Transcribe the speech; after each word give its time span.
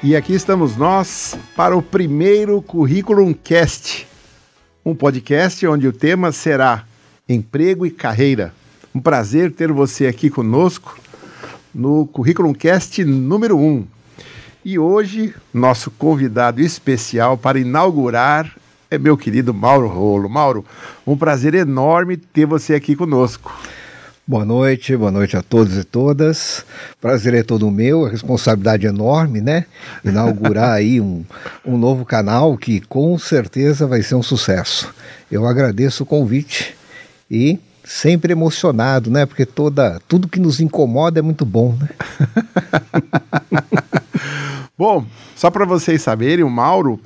E 0.00 0.14
aqui 0.14 0.32
estamos 0.32 0.76
nós 0.76 1.36
para 1.56 1.76
o 1.76 1.82
primeiro 1.82 2.62
Curriculum 2.62 3.34
Cast, 3.34 4.06
um 4.84 4.94
podcast 4.94 5.66
onde 5.66 5.88
o 5.88 5.92
tema 5.92 6.30
será 6.30 6.84
emprego 7.28 7.84
e 7.84 7.90
carreira. 7.90 8.54
Um 8.94 9.00
prazer 9.00 9.50
ter 9.50 9.72
você 9.72 10.06
aqui 10.06 10.30
conosco 10.30 10.96
no 11.74 12.06
Curriculum 12.06 12.54
Cast 12.54 13.04
número 13.04 13.58
1. 13.58 13.84
E 14.64 14.78
hoje, 14.78 15.34
nosso 15.52 15.90
convidado 15.90 16.60
especial 16.60 17.36
para 17.36 17.58
inaugurar 17.58 18.54
é 18.88 18.98
meu 18.98 19.16
querido 19.16 19.52
Mauro 19.52 19.88
Rolo. 19.88 20.28
Mauro, 20.28 20.64
um 21.04 21.16
prazer 21.16 21.54
enorme 21.54 22.16
ter 22.16 22.46
você 22.46 22.72
aqui 22.72 22.94
conosco. 22.94 23.52
Boa 24.28 24.44
noite, 24.44 24.94
boa 24.94 25.10
noite 25.10 25.38
a 25.38 25.42
todos 25.42 25.78
e 25.78 25.84
todas. 25.84 26.62
Prazer 27.00 27.32
é 27.32 27.42
todo 27.42 27.70
meu, 27.70 28.04
a 28.04 28.10
responsabilidade 28.10 28.86
enorme, 28.86 29.40
né? 29.40 29.64
Inaugurar 30.04 30.72
aí 30.72 31.00
um, 31.00 31.24
um 31.64 31.78
novo 31.78 32.04
canal 32.04 32.54
que 32.58 32.78
com 32.78 33.18
certeza 33.18 33.86
vai 33.86 34.02
ser 34.02 34.16
um 34.16 34.22
sucesso. 34.22 34.94
Eu 35.32 35.46
agradeço 35.46 36.02
o 36.02 36.06
convite 36.06 36.76
e 37.30 37.58
sempre 37.82 38.32
emocionado, 38.32 39.10
né? 39.10 39.24
Porque 39.24 39.46
toda, 39.46 39.98
tudo 40.06 40.28
que 40.28 40.38
nos 40.38 40.60
incomoda 40.60 41.20
é 41.20 41.22
muito 41.22 41.46
bom, 41.46 41.74
né? 41.80 41.88
bom, 44.76 45.06
só 45.34 45.50
para 45.50 45.64
vocês 45.64 46.02
saberem, 46.02 46.44
o 46.44 46.50
Mauro 46.50 47.00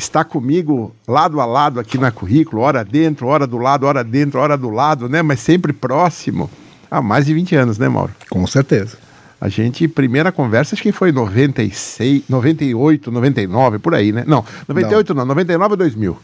está 0.00 0.24
comigo 0.24 0.94
lado 1.06 1.40
a 1.40 1.44
lado 1.44 1.78
aqui 1.78 1.98
na 1.98 2.10
currículo, 2.10 2.62
hora 2.62 2.84
dentro, 2.84 3.26
hora 3.26 3.46
do 3.46 3.58
lado, 3.58 3.86
hora 3.86 4.02
dentro, 4.02 4.40
hora 4.40 4.56
do 4.56 4.70
lado, 4.70 5.08
né? 5.08 5.22
Mas 5.22 5.40
sempre 5.40 5.72
próximo. 5.72 6.50
Há 6.90 7.00
mais 7.00 7.26
de 7.26 7.34
20 7.34 7.54
anos, 7.54 7.78
né, 7.78 7.88
Mauro? 7.88 8.12
Com 8.28 8.46
certeza. 8.46 8.98
A 9.40 9.48
gente, 9.48 9.86
primeira 9.86 10.32
conversa, 10.32 10.74
acho 10.74 10.82
que 10.82 10.92
foi 10.92 11.12
96, 11.12 12.24
98, 12.28 13.10
99, 13.10 13.78
por 13.78 13.94
aí, 13.94 14.12
né? 14.12 14.24
Não, 14.26 14.44
98 14.66 15.14
não, 15.14 15.20
não 15.20 15.28
99 15.28 15.72
ou 15.72 15.76
2000. 15.76 16.18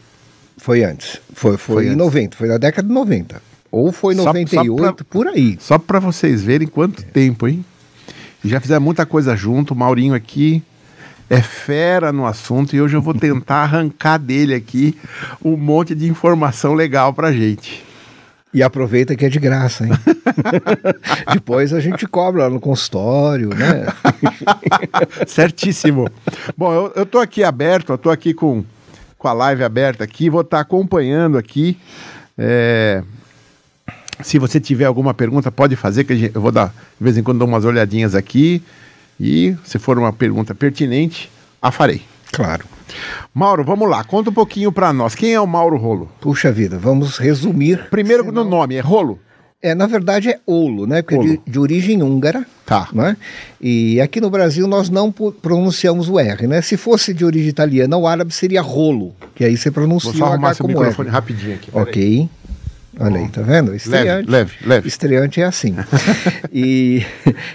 Foi 0.57 0.83
antes. 0.83 1.19
Foi, 1.33 1.57
foi, 1.57 1.57
foi 1.57 1.83
em 1.85 1.87
antes. 1.89 1.97
90, 1.97 2.37
foi 2.37 2.47
na 2.47 2.57
década 2.57 2.87
de 2.87 2.93
90. 2.93 3.41
Ou 3.71 3.91
foi 3.91 4.15
98, 4.15 4.83
só, 4.83 4.91
pra, 4.91 5.05
por 5.05 5.27
aí. 5.27 5.57
Só 5.59 5.77
para 5.77 5.99
vocês 5.99 6.43
verem 6.43 6.67
quanto 6.67 7.01
é. 7.01 7.05
tempo, 7.05 7.47
hein? 7.47 7.63
Já 8.43 8.59
fizeram 8.59 8.81
muita 8.81 9.05
coisa 9.05 9.35
junto, 9.35 9.73
o 9.73 9.77
Maurinho 9.77 10.13
aqui, 10.13 10.63
é 11.29 11.41
fera 11.41 12.11
no 12.11 12.25
assunto 12.25 12.75
e 12.75 12.81
hoje 12.81 12.95
eu 12.95 13.01
vou 13.01 13.13
tentar 13.13 13.63
arrancar 13.63 14.17
dele 14.17 14.53
aqui 14.53 14.97
um 15.43 15.57
monte 15.57 15.93
de 15.93 16.07
informação 16.07 16.73
legal 16.73 17.13
pra 17.13 17.31
gente. 17.31 17.85
E 18.53 18.63
aproveita 18.63 19.15
que 19.15 19.25
é 19.25 19.29
de 19.29 19.39
graça, 19.39 19.85
hein? 19.85 19.91
Depois 21.33 21.73
a 21.73 21.79
gente 21.79 22.07
cobra 22.07 22.43
lá 22.43 22.49
no 22.49 22.59
consultório, 22.59 23.49
né? 23.49 23.85
Certíssimo. 25.27 26.09
Bom, 26.57 26.73
eu, 26.73 26.93
eu 26.95 27.05
tô 27.05 27.19
aqui 27.19 27.43
aberto, 27.43 27.91
eu 27.91 27.97
tô 27.97 28.09
aqui 28.09 28.33
com, 28.33 28.63
com 29.17 29.27
a 29.27 29.33
live 29.33 29.63
aberta 29.63 30.03
aqui, 30.03 30.29
vou 30.29 30.41
estar 30.41 30.57
tá 30.57 30.61
acompanhando 30.61 31.37
aqui. 31.37 31.77
É... 32.37 33.03
Se 34.21 34.39
você 34.39 34.59
tiver 34.59 34.85
alguma 34.85 35.13
pergunta, 35.13 35.51
pode 35.51 35.75
fazer, 35.75 36.05
que 36.05 36.31
eu 36.33 36.41
vou 36.41 36.51
dar, 36.51 36.67
de 36.69 37.03
vez 37.03 37.17
em 37.17 37.23
quando, 37.23 37.39
dou 37.39 37.47
umas 37.47 37.65
olhadinhas 37.65 38.15
aqui. 38.15 38.63
E 39.19 39.55
se 39.63 39.79
for 39.79 39.97
uma 39.97 40.13
pergunta 40.13 40.53
pertinente, 40.53 41.29
a 41.61 41.71
farei. 41.71 42.01
Claro. 42.31 42.65
Mauro, 43.33 43.63
vamos 43.63 43.89
lá, 43.89 44.03
conta 44.03 44.29
um 44.29 44.33
pouquinho 44.33 44.71
para 44.71 44.93
nós. 44.93 45.15
Quem 45.15 45.33
é 45.33 45.39
o 45.39 45.47
Mauro 45.47 45.77
Rolo? 45.77 46.09
Puxa 46.21 46.51
vida, 46.51 46.77
vamos 46.77 47.17
resumir. 47.17 47.87
Primeiro 47.89 48.23
senão... 48.23 48.43
no 48.43 48.49
nome, 48.49 48.75
é 48.75 48.79
Rolo? 48.79 49.19
É, 49.59 49.73
na 49.73 49.87
verdade 49.87 50.29
é 50.29 50.39
Olo, 50.45 50.85
né? 50.85 51.01
Porque 51.01 51.15
Olo. 51.15 51.27
De, 51.27 51.41
de, 51.51 51.59
origem 51.59 52.03
húngara. 52.03 52.45
Tá. 52.65 52.89
Né? 52.93 53.17
E 53.59 53.99
aqui 53.99 54.21
no 54.21 54.29
Brasil 54.29 54.67
nós 54.67 54.89
não 54.89 55.11
pronunciamos 55.11 56.09
o 56.09 56.19
R, 56.19 56.45
né? 56.45 56.61
Se 56.61 56.77
fosse 56.77 57.13
de 57.13 57.25
origem 57.25 57.49
italiana, 57.49 57.97
o 57.97 58.07
árabe 58.07 58.33
seria 58.33 58.61
rolo, 58.61 59.15
que 59.33 59.43
aí 59.43 59.57
você 59.57 59.71
pronuncia 59.71 60.11
Vou 60.11 60.19
só 60.19 60.25
arrumar 60.25 60.49
o 60.49 60.51
H 60.51 60.57
como 60.57 60.69
microfone 60.69 61.09
R. 61.09 61.13
rapidinho 61.13 61.55
aqui. 61.55 61.71
Ok. 61.73 62.29
Olha 62.99 63.19
aí, 63.19 63.29
tá 63.29 63.41
vendo? 63.41 63.75
Estreante. 63.75 64.29
Leve, 64.29 64.55
leve, 64.55 64.67
leve. 64.67 64.87
Estreante 64.87 65.41
é 65.41 65.45
assim. 65.45 65.75
e 66.51 67.05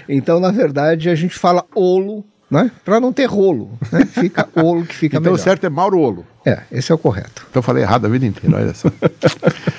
então, 0.07 0.39
na 0.39 0.51
verdade, 0.51 1.09
a 1.09 1.15
gente 1.15 1.37
fala 1.37 1.65
olo, 1.75 2.23
né? 2.49 2.71
Para 2.85 2.99
não 2.99 3.11
ter 3.11 3.25
rolo, 3.25 3.77
né? 3.91 4.05
Fica 4.05 4.47
olo 4.55 4.85
que 4.85 4.95
fica 4.95 5.17
então, 5.17 5.31
melhor. 5.31 5.35
Então 5.35 5.41
o 5.41 5.43
certo 5.43 5.65
é 5.65 5.69
Mauro 5.69 5.99
Olo. 5.99 6.25
É, 6.45 6.59
esse 6.71 6.91
é 6.91 6.95
o 6.95 6.97
correto. 6.97 7.45
Então 7.49 7.59
eu 7.59 7.63
falei 7.63 7.83
errado 7.83 8.05
a 8.05 8.09
vida 8.09 8.25
inteira, 8.25 8.57
olha 8.57 8.73
só. 8.73 8.89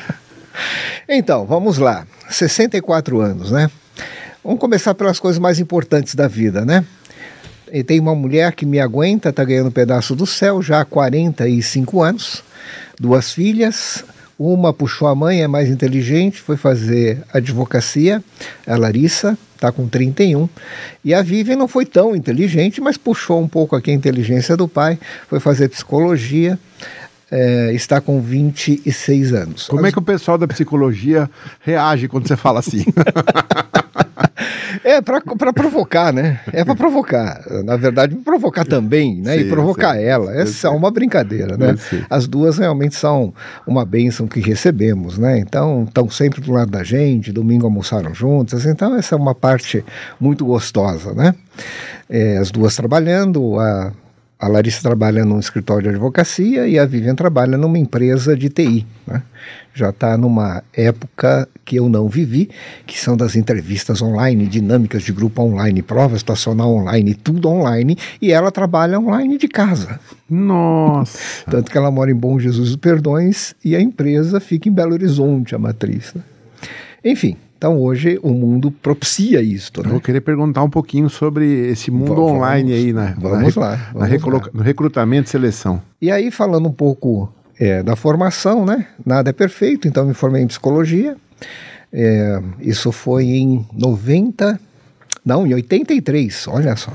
então, 1.09 1.47
vamos 1.47 1.79
lá. 1.79 2.07
64 2.29 3.21
anos, 3.21 3.51
né? 3.51 3.71
Vamos 4.43 4.61
começar 4.61 4.95
pelas 4.95 5.19
coisas 5.19 5.39
mais 5.39 5.59
importantes 5.59 6.15
da 6.15 6.29
vida, 6.29 6.65
né? 6.65 6.85
E 7.73 7.83
tem 7.83 7.99
uma 7.99 8.15
mulher 8.15 8.53
que 8.53 8.67
me 8.67 8.79
aguenta, 8.79 9.33
tá 9.33 9.43
ganhando 9.43 9.69
um 9.69 9.73
pedaço 9.73 10.15
do 10.15 10.27
céu 10.27 10.61
já 10.61 10.83
há 10.83 10.85
45 10.85 12.03
anos, 12.03 12.45
duas 13.01 13.33
filhas, 13.33 14.05
uma 14.39 14.73
puxou 14.73 15.09
a 15.09 15.15
mãe, 15.15 15.43
é 15.43 15.49
mais 15.49 15.69
inteligente, 15.69 16.41
foi 16.41 16.57
fazer 16.57 17.23
advocacia, 17.33 18.23
a 18.67 18.77
Larissa, 18.77 19.39
está 19.55 19.71
com 19.71 19.89
31. 19.89 20.49
E 21.05 21.15
a 21.15 21.23
Vivian 21.23 21.57
não 21.57 21.69
foi 21.69 21.87
tão 21.87 22.15
inteligente, 22.15 22.81
mas 22.81 22.97
puxou 22.97 23.41
um 23.41 23.49
pouco 23.49 23.77
aqui 23.77 23.91
a 23.91 23.95
inteligência 23.95 24.57
do 24.57 24.69
pai, 24.69 24.99
foi 25.29 25.41
fazer 25.41 25.69
psicologia. 25.69 26.59
É, 27.31 27.73
está 27.73 28.01
com 28.01 28.21
26 28.21 29.33
anos. 29.33 29.67
Como 29.67 29.81
As... 29.81 29.89
é 29.89 29.93
que 29.93 29.99
o 29.99 30.03
pessoal 30.03 30.39
da 30.39 30.47
psicologia 30.47 31.29
reage 31.61 32.07
quando 32.07 32.29
você 32.29 32.37
fala 32.37 32.61
assim? 32.61 32.85
É, 34.83 35.01
para 35.01 35.53
provocar, 35.53 36.13
né? 36.13 36.41
É 36.53 36.65
para 36.65 36.75
provocar. 36.75 37.45
Na 37.65 37.77
verdade, 37.77 38.15
provocar 38.17 38.65
também, 38.65 39.21
né? 39.21 39.37
Sim, 39.37 39.41
e 39.43 39.49
provocar 39.49 39.95
sim, 39.95 40.03
ela. 40.03 40.35
Essa 40.35 40.69
é 40.69 40.71
uma 40.71 40.91
brincadeira, 40.91 41.57
né? 41.57 41.75
As 42.09 42.27
duas 42.27 42.59
realmente 42.59 42.95
são 42.95 43.33
uma 43.67 43.85
bênção 43.85 44.27
que 44.27 44.41
recebemos, 44.41 45.19
né? 45.19 45.39
Então, 45.39 45.85
estão 45.85 46.09
sempre 46.11 46.41
do 46.41 46.53
lado 46.53 46.71
da 46.71 46.83
gente, 46.83 47.33
domingo 47.33 47.67
almoçaram 47.67 48.15
juntas. 48.15 48.65
Então, 48.67 48.95
essa 48.97 49.15
é 49.15 49.19
uma 49.19 49.35
parte 49.35 49.85
muito 50.19 50.45
gostosa, 50.45 51.13
né? 51.13 51.35
É, 52.09 52.37
as 52.39 52.51
duas 52.51 52.75
trabalhando, 52.75 53.59
a 53.59 53.93
a 54.39 54.49
Larissa 54.49 54.83
trabalha 54.83 55.25
num 55.25 55.39
escritório 55.39 55.85
de 55.85 55.89
advocacia 55.91 56.67
e 56.67 56.79
a 56.79 56.85
Vivian 56.85 57.15
trabalha 57.15 57.57
numa 57.57 57.79
empresa 57.79 58.37
de 58.37 58.49
TI. 58.49 58.87
Né? 59.07 59.23
Já 59.73 59.91
está 59.91 60.19
numa 60.19 60.63
época 60.73 61.49
que 61.65 61.77
eu 61.77 61.89
não 61.89 62.09
vivi, 62.09 62.51
que 62.87 62.99
são 62.99 63.17
das 63.17 63.37
entrevistas 63.37 64.03
online, 64.03 64.47
dinâmicas 64.47 65.03
de 65.03 65.13
grupo 65.13 65.43
online, 65.43 65.83
prova 65.83 66.17
estacional 66.17 66.73
online, 66.75 67.15
tudo 67.15 67.49
online, 67.49 67.97
e 68.21 68.33
ela 68.33 68.51
trabalha 68.51 68.99
online 68.99 69.39
de 69.39 69.49
casa. 69.49 69.99
Nossa! 70.29 71.19
Tanto 71.51 71.71
que 71.71 71.79
ela 71.79 71.91
mora 71.91 72.11
em 72.11 72.15
Bom 72.15 72.39
Jesus 72.39 72.69
dos 72.69 72.77
Perdões 72.77 73.55
e 73.65 73.75
a 73.75 73.81
empresa 73.81 74.41
fica 74.41 74.69
em 74.69 74.73
Belo 74.73 74.93
Horizonte, 74.93 75.55
a 75.55 75.59
matriz. 75.59 76.13
Né? 76.15 76.23
Enfim, 77.05 77.37
então 77.65 77.81
hoje 77.81 78.21
o 78.23 78.29
mundo 78.29 78.71
propicia 78.71 79.41
isto. 79.41 79.81
Né? 79.81 79.87
Eu 79.87 79.93
vou 79.93 80.01
querer 80.01 80.21
perguntar 80.21 80.63
um 80.63 80.69
pouquinho 80.69 81.09
sobre 81.09 81.47
esse 81.71 81.91
mundo 81.91 82.15
vamos, 82.15 82.33
online 82.33 82.75
aí, 82.75 82.93
né? 82.93 83.15
Vamos 83.19 83.57
na, 83.57 83.63
lá. 83.63 83.91
Vamos 83.95 84.23
lá. 84.23 84.51
No 84.53 84.63
recrutamento 84.63 85.29
e 85.29 85.31
seleção. 85.31 85.81
E 85.99 86.11
aí, 86.11 86.31
falando 86.31 86.69
um 86.69 86.73
pouco 86.73 87.33
é, 87.59 87.83
da 87.83 87.97
formação, 87.97 88.67
né? 88.67 88.87
Nada 89.05 89.31
é 89.31 89.33
perfeito, 89.33 89.89
então 89.89 90.05
me 90.05 90.13
formei 90.13 90.43
em 90.43 90.47
psicologia. 90.47 91.17
É, 91.91 92.43
isso 92.61 92.93
foi 92.93 93.25
em 93.29 93.67
90, 93.73 94.61
não, 95.25 95.47
em 95.47 95.55
83, 95.55 96.47
olha 96.49 96.77
só. 96.77 96.93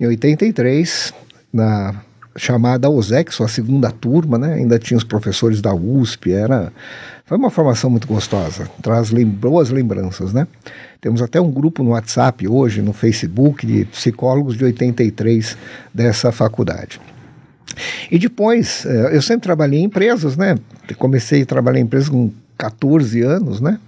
Em 0.00 0.06
83, 0.08 1.14
na 1.52 1.94
chamada 2.36 2.90
OSEX, 2.90 3.40
a 3.40 3.46
segunda 3.46 3.92
turma, 3.92 4.36
né? 4.36 4.54
Ainda 4.54 4.80
tinha 4.80 4.98
os 4.98 5.04
professores 5.04 5.60
da 5.60 5.72
USP, 5.72 6.32
era 6.32 6.72
foi 7.30 7.38
uma 7.38 7.48
formação 7.48 7.88
muito 7.88 8.08
gostosa, 8.08 8.68
traz 8.82 9.12
boas 9.12 9.70
lembranças, 9.70 10.32
né? 10.32 10.48
Temos 11.00 11.22
até 11.22 11.40
um 11.40 11.48
grupo 11.48 11.80
no 11.80 11.90
WhatsApp 11.90 12.48
hoje, 12.48 12.82
no 12.82 12.92
Facebook, 12.92 13.64
de 13.64 13.84
psicólogos 13.84 14.56
de 14.56 14.64
83 14.64 15.56
dessa 15.94 16.32
faculdade. 16.32 17.00
E 18.10 18.18
depois, 18.18 18.84
eh, 18.84 19.10
eu 19.12 19.22
sempre 19.22 19.42
trabalhei 19.42 19.78
em 19.78 19.84
empresas, 19.84 20.36
né? 20.36 20.58
Comecei 20.98 21.42
a 21.42 21.46
trabalhar 21.46 21.78
em 21.78 21.84
empresas 21.84 22.08
com 22.08 22.32
14 22.58 23.22
anos, 23.22 23.60
né? 23.60 23.78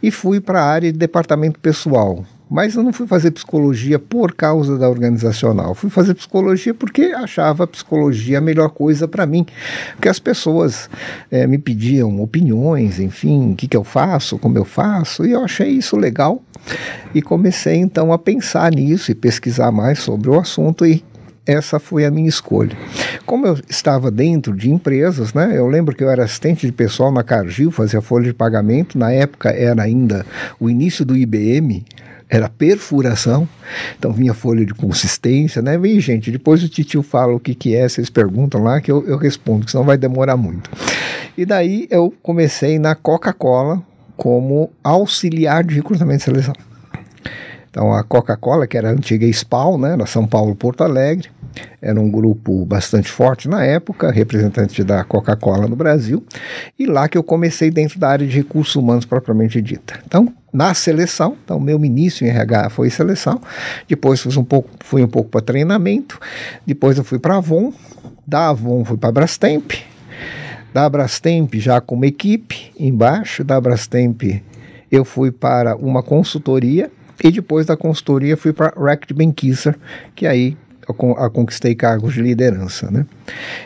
E 0.00 0.12
fui 0.12 0.38
para 0.38 0.62
a 0.62 0.64
área 0.64 0.92
de 0.92 0.96
departamento 0.96 1.58
pessoal. 1.58 2.24
Mas 2.50 2.74
eu 2.74 2.82
não 2.82 2.92
fui 2.92 3.06
fazer 3.06 3.30
psicologia 3.30 3.98
por 3.98 4.34
causa 4.34 4.78
da 4.78 4.88
organizacional. 4.88 5.74
Fui 5.74 5.88
fazer 5.88 6.14
psicologia 6.14 6.74
porque 6.74 7.06
achava 7.06 7.64
a 7.64 7.66
psicologia 7.66 8.38
a 8.38 8.40
melhor 8.40 8.68
coisa 8.70 9.08
para 9.08 9.24
mim. 9.26 9.46
Porque 9.94 10.08
as 10.08 10.18
pessoas 10.18 10.88
é, 11.30 11.46
me 11.46 11.58
pediam 11.58 12.20
opiniões, 12.20 13.00
enfim, 13.00 13.52
o 13.52 13.56
que, 13.56 13.66
que 13.66 13.76
eu 13.76 13.84
faço, 13.84 14.38
como 14.38 14.58
eu 14.58 14.64
faço, 14.64 15.24
e 15.24 15.32
eu 15.32 15.42
achei 15.42 15.70
isso 15.70 15.96
legal. 15.96 16.42
E 17.14 17.22
comecei 17.22 17.76
então 17.76 18.12
a 18.12 18.18
pensar 18.18 18.70
nisso 18.72 19.10
e 19.10 19.14
pesquisar 19.14 19.70
mais 19.70 19.98
sobre 19.98 20.30
o 20.30 20.38
assunto 20.38 20.84
e 20.86 21.02
essa 21.46 21.78
foi 21.78 22.04
a 22.06 22.10
minha 22.10 22.28
escolha. 22.28 22.76
Como 23.26 23.46
eu 23.46 23.58
estava 23.68 24.10
dentro 24.10 24.56
de 24.56 24.70
empresas, 24.70 25.34
né, 25.34 25.52
eu 25.56 25.66
lembro 25.66 25.94
que 25.94 26.02
eu 26.02 26.10
era 26.10 26.24
assistente 26.24 26.66
de 26.66 26.72
pessoal 26.72 27.12
na 27.12 27.22
Cargill, 27.22 27.70
fazia 27.70 28.00
folha 28.00 28.24
de 28.24 28.32
pagamento, 28.32 28.98
na 28.98 29.12
época 29.12 29.50
era 29.50 29.82
ainda 29.82 30.24
o 30.58 30.70
início 30.70 31.04
do 31.04 31.16
IBM, 31.16 31.84
era 32.28 32.48
perfuração, 32.48 33.48
então 33.98 34.12
vinha 34.12 34.34
folha 34.34 34.64
de 34.64 34.74
consistência, 34.74 35.60
né? 35.60 35.76
Vem, 35.78 36.00
gente, 36.00 36.30
depois 36.30 36.62
o 36.62 36.68
titio 36.68 37.02
fala 37.02 37.34
o 37.34 37.40
que, 37.40 37.54
que 37.54 37.74
é, 37.74 37.88
vocês 37.88 38.10
perguntam 38.10 38.62
lá 38.62 38.80
que 38.80 38.90
eu, 38.90 39.06
eu 39.06 39.16
respondo, 39.16 39.64
que 39.64 39.70
senão 39.70 39.84
vai 39.84 39.96
demorar 39.96 40.36
muito. 40.36 40.70
E 41.36 41.44
daí 41.44 41.86
eu 41.90 42.12
comecei 42.22 42.78
na 42.78 42.94
Coca-Cola 42.94 43.82
como 44.16 44.70
auxiliar 44.82 45.64
de 45.64 45.74
recrutamento 45.74 46.22
e 46.22 46.24
seleção. 46.24 46.54
Então 47.74 47.92
a 47.92 48.04
Coca-Cola, 48.04 48.68
que 48.68 48.78
era 48.78 48.90
a 48.90 48.92
antiga 48.92 49.26
SPAL, 49.32 49.76
né, 49.76 49.96
na 49.96 50.06
São 50.06 50.28
Paulo, 50.28 50.54
Porto 50.54 50.84
Alegre, 50.84 51.28
era 51.82 52.00
um 52.00 52.08
grupo 52.08 52.64
bastante 52.64 53.10
forte 53.10 53.48
na 53.48 53.64
época, 53.64 54.12
representante 54.12 54.84
da 54.84 55.02
Coca-Cola 55.02 55.66
no 55.66 55.74
Brasil, 55.74 56.24
e 56.78 56.86
lá 56.86 57.08
que 57.08 57.18
eu 57.18 57.22
comecei 57.24 57.72
dentro 57.72 57.98
da 57.98 58.10
área 58.10 58.24
de 58.24 58.32
recursos 58.32 58.76
humanos 58.76 59.04
propriamente 59.04 59.60
dita. 59.60 59.98
Então, 60.06 60.32
na 60.52 60.72
seleção, 60.72 61.36
então 61.44 61.58
meu 61.58 61.84
início 61.84 62.24
em 62.24 62.30
RH 62.30 62.70
foi 62.70 62.90
seleção, 62.90 63.40
depois 63.88 64.20
fui 64.20 64.38
um 64.38 64.44
pouco, 64.44 64.70
fui 64.78 65.02
um 65.02 65.08
pouco 65.08 65.28
para 65.30 65.40
treinamento, 65.40 66.20
depois 66.64 66.96
eu 66.96 67.02
fui 67.02 67.18
para 67.18 67.38
Avon, 67.38 67.72
da 68.24 68.50
Avon 68.50 68.84
fui 68.84 68.96
para 68.96 69.10
Brastemp, 69.10 69.72
da 70.72 70.88
Brastemp 70.88 71.52
já 71.54 71.80
como 71.80 72.04
equipe 72.04 72.70
embaixo, 72.78 73.42
da 73.42 73.60
Brastemp 73.60 74.22
eu 74.92 75.04
fui 75.04 75.32
para 75.32 75.74
uma 75.74 76.04
consultoria 76.04 76.88
e 77.22 77.30
depois 77.30 77.66
da 77.66 77.76
consultoria 77.76 78.36
fui 78.36 78.52
para 78.52 78.72
Rect 78.76 79.12
Benkisser, 79.14 79.76
que 80.14 80.26
aí 80.26 80.56
eu 80.86 80.94
conquistei 81.30 81.74
cargos 81.74 82.12
de 82.12 82.20
liderança, 82.20 82.90
né? 82.90 83.06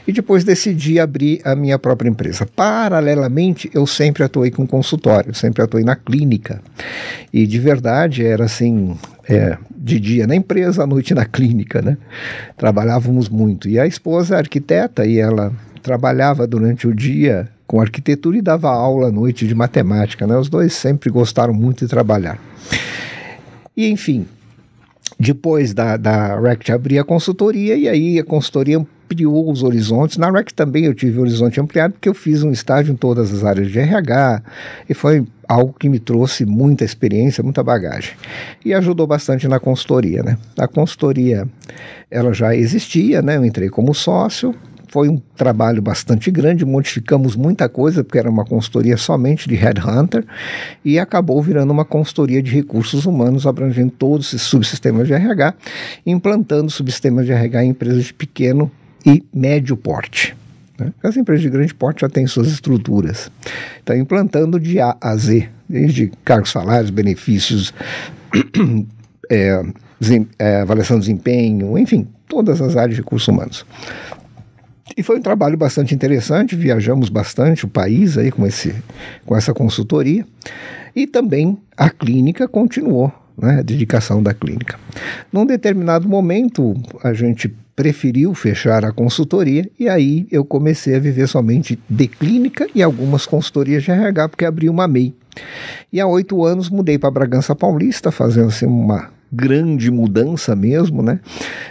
E 0.06 0.12
depois 0.12 0.44
decidi 0.44 1.00
abrir 1.00 1.40
a 1.44 1.54
minha 1.56 1.78
própria 1.78 2.08
empresa. 2.08 2.46
Paralelamente, 2.46 3.68
eu 3.74 3.86
sempre 3.86 4.22
atuei 4.22 4.50
com 4.50 4.66
consultório, 4.66 5.34
sempre 5.34 5.62
atuei 5.62 5.82
na 5.82 5.96
clínica. 5.96 6.62
E 7.32 7.46
de 7.46 7.58
verdade 7.58 8.24
era 8.24 8.44
assim, 8.44 8.96
é, 9.28 9.58
de 9.76 9.98
dia 9.98 10.26
na 10.26 10.36
empresa, 10.36 10.84
à 10.84 10.86
noite 10.86 11.12
na 11.12 11.24
clínica, 11.24 11.82
né? 11.82 11.96
Trabalhávamos 12.56 13.28
muito. 13.28 13.68
E 13.68 13.78
a 13.78 13.86
esposa 13.86 14.36
é 14.36 14.38
arquiteta 14.38 15.04
e 15.04 15.18
ela 15.18 15.52
trabalhava 15.82 16.46
durante 16.46 16.86
o 16.86 16.94
dia 16.94 17.48
com 17.66 17.80
arquitetura 17.80 18.38
e 18.38 18.42
dava 18.42 18.70
aula 18.70 19.08
à 19.08 19.12
noite 19.12 19.46
de 19.46 19.54
matemática, 19.54 20.26
né? 20.26 20.36
Os 20.36 20.48
dois 20.48 20.72
sempre 20.72 21.10
gostaram 21.10 21.52
muito 21.52 21.84
de 21.84 21.90
trabalhar. 21.90 22.38
E 23.78 23.88
enfim, 23.88 24.26
depois 25.20 25.72
da, 25.72 25.96
da 25.96 26.36
RECT 26.36 26.72
abrir 26.72 26.98
a 26.98 27.04
consultoria 27.04 27.76
e 27.76 27.88
aí 27.88 28.18
a 28.18 28.24
consultoria 28.24 28.76
ampliou 28.76 29.48
os 29.52 29.62
horizontes. 29.62 30.16
Na 30.16 30.32
REC 30.32 30.50
também 30.50 30.86
eu 30.86 30.92
tive 30.92 31.20
horizonte 31.20 31.60
ampliado 31.60 31.92
porque 31.92 32.08
eu 32.08 32.14
fiz 32.14 32.42
um 32.42 32.50
estágio 32.50 32.92
em 32.92 32.96
todas 32.96 33.32
as 33.32 33.44
áreas 33.44 33.70
de 33.70 33.78
RH 33.78 34.42
e 34.88 34.94
foi 34.94 35.24
algo 35.46 35.72
que 35.78 35.88
me 35.88 36.00
trouxe 36.00 36.44
muita 36.44 36.84
experiência, 36.84 37.40
muita 37.40 37.62
bagagem. 37.62 38.14
E 38.64 38.74
ajudou 38.74 39.06
bastante 39.06 39.46
na 39.46 39.60
consultoria, 39.60 40.24
né? 40.24 40.36
A 40.58 40.66
consultoria, 40.66 41.46
ela 42.10 42.32
já 42.32 42.56
existia, 42.56 43.22
né? 43.22 43.36
Eu 43.36 43.44
entrei 43.44 43.68
como 43.68 43.94
sócio, 43.94 44.52
foi 44.88 45.08
um 45.08 45.20
trabalho 45.36 45.80
bastante 45.80 46.30
grande, 46.30 46.64
modificamos 46.64 47.36
muita 47.36 47.68
coisa, 47.68 48.02
porque 48.02 48.18
era 48.18 48.30
uma 48.30 48.44
consultoria 48.44 48.96
somente 48.96 49.48
de 49.48 49.54
headhunter, 49.54 50.24
e 50.84 50.98
acabou 50.98 51.42
virando 51.42 51.70
uma 51.70 51.84
consultoria 51.84 52.42
de 52.42 52.50
recursos 52.50 53.06
humanos, 53.06 53.46
abrangendo 53.46 53.92
todos 53.92 54.32
esses 54.32 54.42
subsistemas 54.42 55.06
de 55.06 55.14
RH, 55.14 55.54
implantando 56.06 56.70
subsistemas 56.70 57.26
de 57.26 57.32
RH 57.32 57.64
em 57.64 57.70
empresas 57.70 58.04
de 58.04 58.14
pequeno 58.14 58.70
e 59.04 59.24
médio 59.32 59.76
porte. 59.76 60.36
Né? 60.78 60.92
As 61.02 61.16
empresas 61.16 61.42
de 61.42 61.50
grande 61.50 61.74
porte 61.74 62.02
já 62.02 62.08
têm 62.08 62.26
suas 62.26 62.48
estruturas. 62.48 63.30
Então, 63.82 63.96
implantando 63.96 64.60
de 64.60 64.80
A 64.80 64.96
a 65.00 65.16
Z, 65.16 65.48
desde 65.68 66.12
cargos, 66.24 66.50
salários, 66.50 66.90
benefícios, 66.90 67.74
é, 69.30 69.62
é, 70.38 70.60
avaliação 70.60 70.98
de 70.98 71.06
desempenho, 71.06 71.76
enfim, 71.76 72.06
todas 72.28 72.60
as 72.60 72.76
áreas 72.76 72.96
de 72.96 73.02
recursos 73.02 73.26
humanos. 73.28 73.66
E 74.98 75.02
foi 75.04 75.16
um 75.16 75.22
trabalho 75.22 75.56
bastante 75.56 75.94
interessante, 75.94 76.56
viajamos 76.56 77.08
bastante 77.08 77.64
o 77.64 77.68
país 77.68 78.18
aí 78.18 78.32
com, 78.32 78.44
esse, 78.44 78.74
com 79.24 79.36
essa 79.36 79.54
consultoria. 79.54 80.26
E 80.94 81.06
também 81.06 81.56
a 81.76 81.88
clínica 81.88 82.48
continuou, 82.48 83.12
né, 83.40 83.60
a 83.60 83.62
dedicação 83.62 84.20
da 84.20 84.34
clínica. 84.34 84.76
Num 85.32 85.46
determinado 85.46 86.08
momento, 86.08 86.74
a 87.00 87.12
gente 87.12 87.48
preferiu 87.76 88.34
fechar 88.34 88.84
a 88.84 88.90
consultoria 88.90 89.70
e 89.78 89.88
aí 89.88 90.26
eu 90.32 90.44
comecei 90.44 90.96
a 90.96 90.98
viver 90.98 91.28
somente 91.28 91.78
de 91.88 92.08
clínica 92.08 92.66
e 92.74 92.82
algumas 92.82 93.24
consultorias 93.24 93.84
de 93.84 93.92
RH, 93.92 94.30
porque 94.30 94.44
abri 94.44 94.68
uma 94.68 94.88
MEI. 94.88 95.14
E 95.92 96.00
há 96.00 96.08
oito 96.08 96.44
anos 96.44 96.68
mudei 96.68 96.98
para 96.98 97.08
Bragança 97.08 97.54
Paulista, 97.54 98.10
fazendo 98.10 98.48
assim, 98.48 98.66
uma 98.66 99.16
grande 99.30 99.90
mudança 99.90 100.56
mesmo, 100.56 101.02
né? 101.02 101.20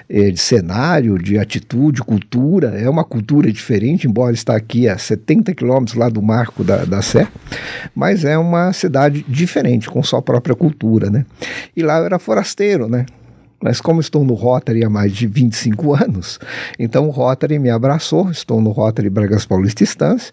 É, 0.10 0.30
de 0.30 0.40
cenário, 0.40 1.18
de 1.18 1.38
atitude, 1.38 2.02
cultura. 2.02 2.70
É 2.80 2.90
uma 2.90 3.04
cultura 3.04 3.52
diferente, 3.52 4.08
embora 4.08 4.34
está 4.34 4.56
aqui 4.56 4.88
a 4.88 4.98
70 4.98 5.54
quilômetros 5.54 5.96
lá 5.96 6.10
do 6.10 6.22
marco 6.22 6.64
da, 6.64 6.86
da 6.86 7.02
Sé, 7.02 7.28
mas 7.96 8.24
é 8.26 8.38
uma 8.38 8.74
cidade 8.74 9.26
diferente, 9.28 9.90
com 9.90 10.02
sua 10.04 10.22
própria 10.22 10.56
cultura, 10.56 11.10
né? 11.10 11.26
E 11.76 11.82
lá 11.82 12.00
eu 12.00 12.06
era 12.06 12.20
forasteiro, 12.20 12.88
né? 12.88 13.06
Mas 13.62 13.82
como 13.82 14.00
estou 14.00 14.24
no 14.24 14.36
Rotary 14.36 14.84
há 14.84 14.90
mais 14.90 15.12
de 15.12 15.26
25 15.26 15.96
anos, 15.96 16.40
então 16.78 17.08
o 17.08 17.10
Rotary 17.10 17.58
me 17.58 17.72
abraçou, 17.72 18.30
estou 18.30 18.62
no 18.62 18.70
Rotary 18.70 19.10
Bragança 19.10 19.48
Paulista 19.48 19.84
Estância, 19.84 20.32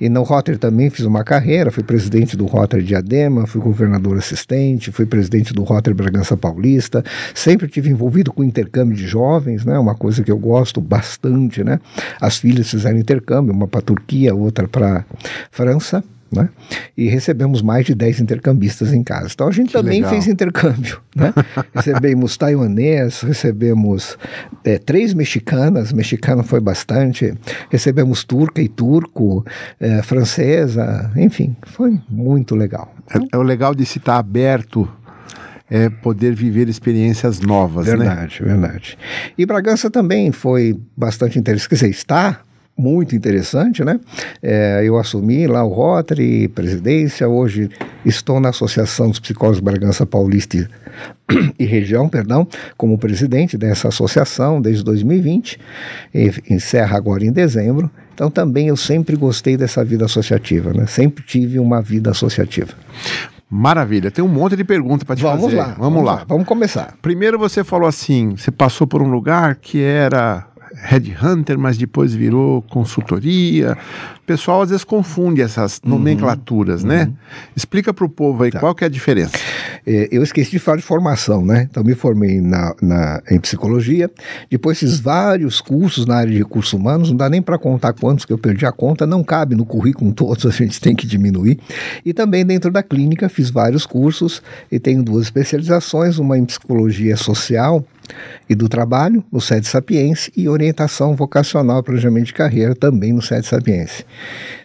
e 0.00 0.08
no 0.08 0.22
Rotary 0.22 0.56
também 0.56 0.88
fiz 0.88 1.04
uma 1.04 1.22
carreira, 1.22 1.70
fui 1.70 1.82
presidente 1.82 2.34
do 2.34 2.46
Rotary 2.46 2.82
Diadema, 2.82 3.46
fui 3.46 3.60
governador 3.60 4.16
assistente, 4.16 4.90
fui 4.90 5.04
presidente 5.04 5.52
do 5.52 5.62
Rotary 5.62 5.94
Bragança 5.94 6.34
Paulista, 6.34 7.04
sempre 7.34 7.68
tive 7.68 7.90
envolvido 7.90 8.32
com 8.32 8.42
intercâmbio 8.42 8.96
de 8.96 9.06
jovens, 9.06 9.66
né, 9.66 9.78
uma 9.78 9.94
coisa 9.94 10.22
que 10.22 10.32
eu 10.32 10.38
gosto 10.38 10.80
bastante, 10.80 11.62
né, 11.62 11.78
as 12.20 12.38
filhas 12.38 12.70
fizeram 12.70 12.98
intercâmbio, 12.98 13.52
uma 13.52 13.68
para 13.68 13.82
Turquia, 13.82 14.34
outra 14.34 14.66
para 14.66 15.04
França, 15.50 16.02
né? 16.32 16.48
E 16.96 17.08
recebemos 17.08 17.62
mais 17.62 17.86
de 17.86 17.94
10 17.94 18.20
intercambistas 18.20 18.92
em 18.92 19.02
casa. 19.02 19.28
Então 19.32 19.48
a 19.48 19.50
gente 19.50 19.68
que 19.68 19.72
também 19.74 19.98
legal. 19.98 20.10
fez 20.10 20.26
intercâmbio. 20.26 21.00
Né? 21.14 21.30
recebemos 21.74 22.38
taiwanês, 22.38 23.20
recebemos 23.20 24.16
é, 24.64 24.78
três 24.78 25.12
mexicanas, 25.12 25.92
mexicana 25.92 26.42
foi 26.42 26.58
bastante, 26.58 27.34
recebemos 27.68 28.24
turca 28.24 28.62
e 28.62 28.68
turco, 28.68 29.44
é, 29.78 30.00
francesa, 30.00 31.12
enfim, 31.14 31.54
foi 31.66 32.00
muito 32.08 32.54
legal. 32.54 32.94
É, 33.14 33.36
é 33.36 33.36
o 33.36 33.42
legal 33.42 33.74
de 33.74 33.84
se 33.84 33.98
estar 33.98 34.16
aberto 34.16 34.88
é 35.72 35.88
poder 35.88 36.34
viver 36.34 36.68
experiências 36.68 37.40
novas, 37.40 37.86
verdade, 37.86 38.08
né? 38.08 38.14
Verdade, 38.14 38.42
verdade. 38.42 38.98
E 39.38 39.46
Bragança 39.46 39.90
também 39.90 40.30
foi 40.30 40.78
bastante 40.94 41.38
interessante. 41.38 41.68
Quer 41.70 41.74
dizer, 41.76 41.90
está 41.90 42.40
muito 42.76 43.14
interessante, 43.14 43.84
né? 43.84 44.00
É, 44.42 44.82
eu 44.84 44.96
assumi 44.98 45.46
lá 45.46 45.62
o 45.62 45.68
Rotary, 45.68 46.48
presidência, 46.48 47.28
hoje 47.28 47.70
estou 48.04 48.40
na 48.40 48.48
Associação 48.48 49.10
dos 49.10 49.20
Psicólogos 49.20 49.60
Bragança 49.60 50.06
Paulista 50.06 50.56
e, 50.56 50.66
e 51.62 51.64
Região, 51.64 52.08
perdão, 52.08 52.46
como 52.76 52.98
presidente 52.98 53.56
dessa 53.56 53.88
associação 53.88 54.60
desde 54.60 54.82
2020, 54.82 55.58
encerra 56.48 56.96
agora 56.96 57.24
em 57.24 57.32
dezembro. 57.32 57.90
Então 58.14 58.30
também 58.30 58.68
eu 58.68 58.76
sempre 58.76 59.16
gostei 59.16 59.56
dessa 59.56 59.84
vida 59.84 60.04
associativa, 60.04 60.72
né? 60.72 60.86
Sempre 60.86 61.24
tive 61.24 61.58
uma 61.58 61.80
vida 61.80 62.10
associativa. 62.10 62.72
Maravilha, 63.54 64.10
tem 64.10 64.24
um 64.24 64.28
monte 64.28 64.56
de 64.56 64.64
perguntas 64.64 65.04
para 65.04 65.14
te 65.14 65.22
vamos 65.22 65.44
fazer. 65.44 65.56
Lá, 65.56 65.64
vamos, 65.64 65.78
vamos 65.78 66.04
lá, 66.04 66.24
vamos 66.26 66.46
começar. 66.46 66.94
Primeiro 67.02 67.38
você 67.38 67.62
falou 67.62 67.86
assim, 67.86 68.30
você 68.30 68.50
passou 68.50 68.86
por 68.86 69.02
um 69.02 69.10
lugar 69.10 69.56
que 69.56 69.82
era 69.82 70.46
headhunter, 70.76 71.58
mas 71.58 71.76
depois 71.76 72.14
virou 72.14 72.62
consultoria. 72.62 73.76
O 74.32 74.34
pessoal 74.34 74.62
às 74.62 74.70
vezes 74.70 74.82
confunde 74.82 75.42
essas 75.42 75.78
uhum. 75.84 75.90
nomenclaturas, 75.90 76.82
né? 76.82 77.02
uhum. 77.02 77.06
né? 77.10 77.12
Explica 77.54 77.92
para 77.92 78.04
o 78.06 78.08
povo 78.08 78.42
aí 78.44 78.50
tá. 78.50 78.60
qual 78.60 78.74
que 78.74 78.82
é 78.82 78.86
a 78.86 78.90
diferença. 78.90 79.32
É, 79.86 80.08
eu 80.10 80.22
esqueci 80.22 80.52
de 80.52 80.58
falar 80.58 80.78
de 80.78 80.82
formação, 80.82 81.44
né? 81.44 81.68
Então 81.70 81.84
me 81.84 81.94
formei 81.94 82.40
na, 82.40 82.74
na, 82.80 83.22
em 83.30 83.38
psicologia, 83.38 84.10
depois 84.50 84.78
fiz 84.78 84.98
vários 84.98 85.60
cursos 85.60 86.06
na 86.06 86.16
área 86.16 86.32
de 86.32 86.38
recursos 86.38 86.72
humanos, 86.72 87.10
não 87.10 87.16
dá 87.16 87.28
nem 87.28 87.42
para 87.42 87.58
contar 87.58 87.92
quantos 87.92 88.24
que 88.24 88.32
eu 88.32 88.38
perdi 88.38 88.64
a 88.64 88.72
conta, 88.72 89.06
não 89.06 89.22
cabe 89.22 89.54
no 89.54 89.66
currículo 89.66 90.12
todos, 90.14 90.46
a 90.46 90.50
gente 90.50 90.80
tem 90.80 90.96
que 90.96 91.06
diminuir. 91.06 91.58
E 92.06 92.14
também 92.14 92.46
dentro 92.46 92.70
da 92.70 92.82
clínica 92.82 93.28
fiz 93.28 93.50
vários 93.50 93.84
cursos 93.84 94.42
e 94.70 94.78
tenho 94.78 95.02
duas 95.02 95.24
especializações, 95.24 96.18
uma 96.18 96.38
em 96.38 96.44
psicologia 96.46 97.16
social 97.16 97.84
e 98.48 98.54
do 98.54 98.68
trabalho 98.68 99.24
no 99.32 99.40
SED 99.40 99.66
Sapiense 99.66 100.32
e 100.36 100.48
orientação 100.48 101.14
vocacional 101.14 101.80
e 101.80 101.82
planejamento 101.82 102.26
de 102.26 102.34
carreira 102.34 102.74
também 102.74 103.12
no 103.12 103.22
SED 103.22 103.46
Sapiense. 103.46 104.04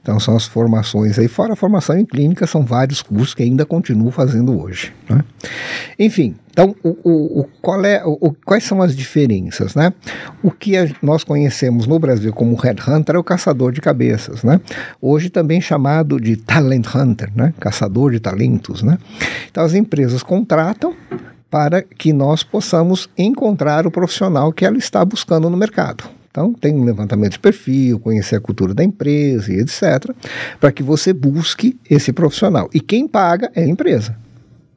Então 0.02 0.20
são 0.20 0.36
as 0.36 0.46
formações 0.46 1.20
aí, 1.20 1.28
fora 1.28 1.54
a 1.54 1.56
formação 1.56 1.98
em 1.98 2.06
clínica, 2.06 2.48
são 2.48 2.64
vários 2.64 3.02
cursos 3.02 3.34
que 3.34 3.44
ainda 3.44 3.66
continuo 3.66 4.10
fazendo 4.10 4.58
hoje. 4.58 4.94
Né? 5.10 5.22
Enfim, 6.00 6.36
então 6.50 6.74
o, 6.82 6.98
o, 7.04 7.40
o 7.42 7.44
qual 7.62 7.84
é, 7.84 8.02
o, 8.06 8.34
quais 8.46 8.64
são 8.64 8.82
as 8.82 8.96
diferenças? 8.96 9.76
Né? 9.76 9.92
O 10.42 10.50
que 10.50 10.78
a, 10.78 10.88
nós 11.02 11.24
conhecemos 11.24 11.88
no 11.88 12.00
Brasil 12.00 12.32
como 12.32 12.56
headhunter 12.56 13.16
é 13.16 13.20
o 13.20 13.24
caçador 13.24 13.72
de 13.72 13.82
cabeças, 13.82 14.44
né? 14.44 14.62
hoje 15.02 15.30
também 15.30 15.60
chamado 15.60 16.20
de 16.20 16.38
talent 16.38 16.88
hunter, 16.96 17.30
né? 17.36 17.54
caçador 17.60 18.12
de 18.12 18.20
talentos. 18.20 18.82
Né? 18.82 18.98
Então 19.52 19.64
as 19.64 19.74
empresas 19.74 20.24
contratam 20.24 20.96
para 21.50 21.82
que 21.82 22.12
nós 22.14 22.44
possamos 22.44 23.10
encontrar 23.18 23.86
o 23.88 23.92
profissional 23.92 24.52
que 24.52 24.66
ela 24.66 24.78
está 24.78 25.04
buscando 25.04 25.50
no 25.50 25.58
mercado. 25.58 26.17
Então, 26.38 26.54
tem 26.54 26.76
um 26.76 26.84
levantamento 26.84 27.32
de 27.32 27.40
perfil, 27.40 28.00
conhecer 28.00 28.36
a 28.36 28.40
cultura 28.40 28.72
da 28.72 28.84
empresa 28.84 29.52
e 29.52 29.60
etc., 29.60 30.14
para 30.60 30.72
que 30.72 30.84
você 30.84 31.12
busque 31.12 31.76
esse 31.90 32.14
profissional. 32.14 32.70
E 32.72 32.80
quem 32.80 33.08
paga 33.08 33.52
é 33.56 33.64
a 33.64 33.68
empresa. 33.68 34.16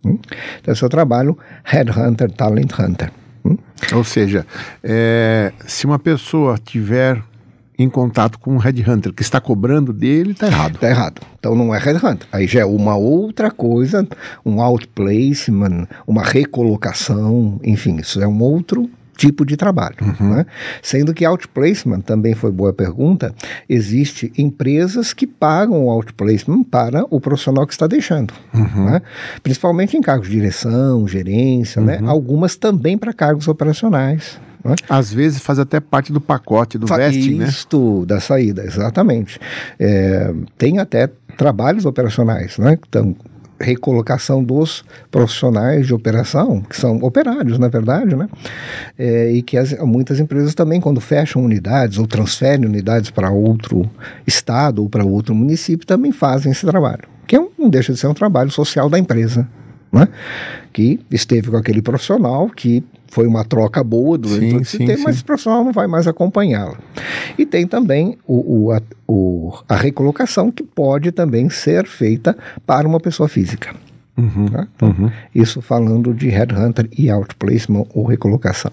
Hum? 0.03 0.19
Então, 0.59 0.73
esse 0.73 0.83
é 0.83 0.87
o 0.87 0.89
trabalho 0.89 1.37
Headhunter, 1.63 2.33
Talent 2.33 2.73
Hunter. 2.79 3.13
Hum? 3.45 3.59
Ou 3.93 4.03
seja, 4.03 4.47
é, 4.83 5.53
se 5.67 5.85
uma 5.85 5.99
pessoa 5.99 6.57
tiver 6.57 7.23
em 7.79 7.91
contato 7.91 8.39
com 8.39 8.55
um 8.55 8.59
headhunter 8.59 9.13
que 9.13 9.23
está 9.23 9.39
cobrando 9.39 9.93
dele, 9.93 10.31
está 10.31 10.47
errado. 10.47 10.77
Está 10.77 10.89
errado. 10.89 11.21
Então 11.39 11.55
não 11.55 11.75
é 11.75 11.79
headhunter. 11.79 12.27
Aí 12.33 12.47
já 12.47 12.61
é 12.61 12.65
uma 12.65 12.97
outra 12.97 13.51
coisa, 13.51 14.09
um 14.47 14.63
outplacement, 14.63 15.87
uma 16.07 16.23
recolocação, 16.23 17.61
enfim, 17.63 17.97
isso 17.97 18.19
é 18.23 18.27
um 18.27 18.41
outro 18.43 18.89
tipo 19.21 19.45
de 19.45 19.55
trabalho. 19.55 19.97
Uhum. 20.01 20.35
Né? 20.35 20.47
Sendo 20.83 21.13
que 21.13 21.27
outplacement, 21.27 22.01
também 22.01 22.35
foi 22.35 22.51
boa 22.51 22.73
pergunta, 22.73 23.35
existe 23.69 24.33
empresas 24.39 25.13
que 25.13 25.27
pagam 25.27 25.85
o 25.85 25.91
outplacement 25.91 26.65
para 26.65 27.05
o 27.11 27.21
profissional 27.21 27.67
que 27.67 27.75
está 27.75 27.87
deixando. 27.87 28.33
Uhum. 28.55 28.87
Né? 28.87 29.03
Principalmente 29.43 29.95
em 29.95 30.01
cargos 30.01 30.27
de 30.27 30.35
direção, 30.35 31.07
gerência, 31.07 31.83
né? 31.83 31.97
uhum. 31.97 32.03
né? 32.07 32.11
algumas 32.11 32.57
também 32.57 32.97
para 32.97 33.13
cargos 33.13 33.47
operacionais. 33.47 34.41
Né? 34.65 34.75
Às 34.89 35.13
vezes 35.13 35.41
faz 35.41 35.59
até 35.59 35.81
parte 35.81 36.13
do 36.13 36.21
pacote 36.21 36.79
do 36.79 36.87
Fa 36.87 36.97
vesting, 36.97 37.37
né? 37.37 37.47
Isto, 37.47 38.07
da 38.07 38.21
saída, 38.21 38.65
exatamente. 38.65 39.39
É, 39.79 40.33
tem 40.57 40.79
até 40.79 41.11
trabalhos 41.37 41.85
operacionais, 41.85 42.59
né? 42.59 42.79
Então, 42.89 43.15
recolocação 43.61 44.43
dos 44.43 44.83
profissionais 45.11 45.87
de 45.87 45.93
operação, 45.95 46.63
que 46.63 46.77
são 46.77 46.97
operários, 47.03 47.59
na 47.59 47.69
verdade, 47.69 48.17
né? 48.17 48.29
É, 48.99 49.31
e 49.31 49.43
que 49.43 49.57
as, 49.57 49.73
muitas 49.81 50.19
empresas 50.19 50.55
também, 50.55 50.81
quando 50.81 51.01
fecham 51.01 51.45
unidades 51.45 51.99
ou 51.99 52.07
transferem 52.07 52.67
unidades 52.67 53.11
para 53.11 53.31
outro 53.31 53.89
estado 54.27 54.83
ou 54.83 54.89
para 54.89 55.05
outro 55.05 55.35
município, 55.35 55.87
também 55.87 56.11
fazem 56.11 56.53
esse 56.53 56.67
trabalho, 56.67 57.03
que 57.27 57.37
é 57.37 57.41
um, 57.41 57.51
não 57.59 57.69
deixa 57.69 57.93
de 57.93 57.99
ser 57.99 58.07
um 58.07 58.15
trabalho 58.15 58.51
social 58.51 58.89
da 58.89 58.99
empresa, 58.99 59.47
né? 59.93 60.09
que 60.73 61.01
esteve 61.11 61.51
com 61.51 61.57
aquele 61.57 61.83
profissional 61.83 62.49
que 62.49 62.83
foi 63.09 63.27
uma 63.27 63.45
troca 63.45 63.83
boa 63.83 64.17
durante 64.17 64.41
sim, 64.41 64.51
todo 64.53 64.63
esse 64.63 64.77
sim, 64.77 64.87
tempo, 64.87 64.99
sim. 64.99 65.05
mas 65.05 65.21
o 65.21 65.25
profissional 65.25 65.65
não 65.65 65.73
vai 65.73 65.89
mais 65.89 66.07
acompanhá-la. 66.07 66.79
E 67.37 67.45
tem 67.45 67.67
também 67.67 68.17
o, 68.27 68.67
o, 68.67 68.73
a, 68.73 68.81
o, 69.07 69.53
a 69.69 69.75
recolocação 69.75 70.51
que 70.51 70.63
pode 70.63 71.11
também 71.11 71.51
ser 71.51 71.87
feita 71.87 72.37
para 72.65 72.87
uma 72.87 73.01
pessoa 73.01 73.29
física. 73.29 73.75
Uhum, 74.17 74.47
tá? 74.49 74.67
então, 74.77 74.89
uhum. 74.89 75.11
Isso 75.35 75.63
falando 75.63 76.13
de 76.13 76.29
headhunter 76.29 76.89
e 76.97 77.11
outplacement 77.11 77.87
ou 77.95 78.05
recolocação. 78.05 78.71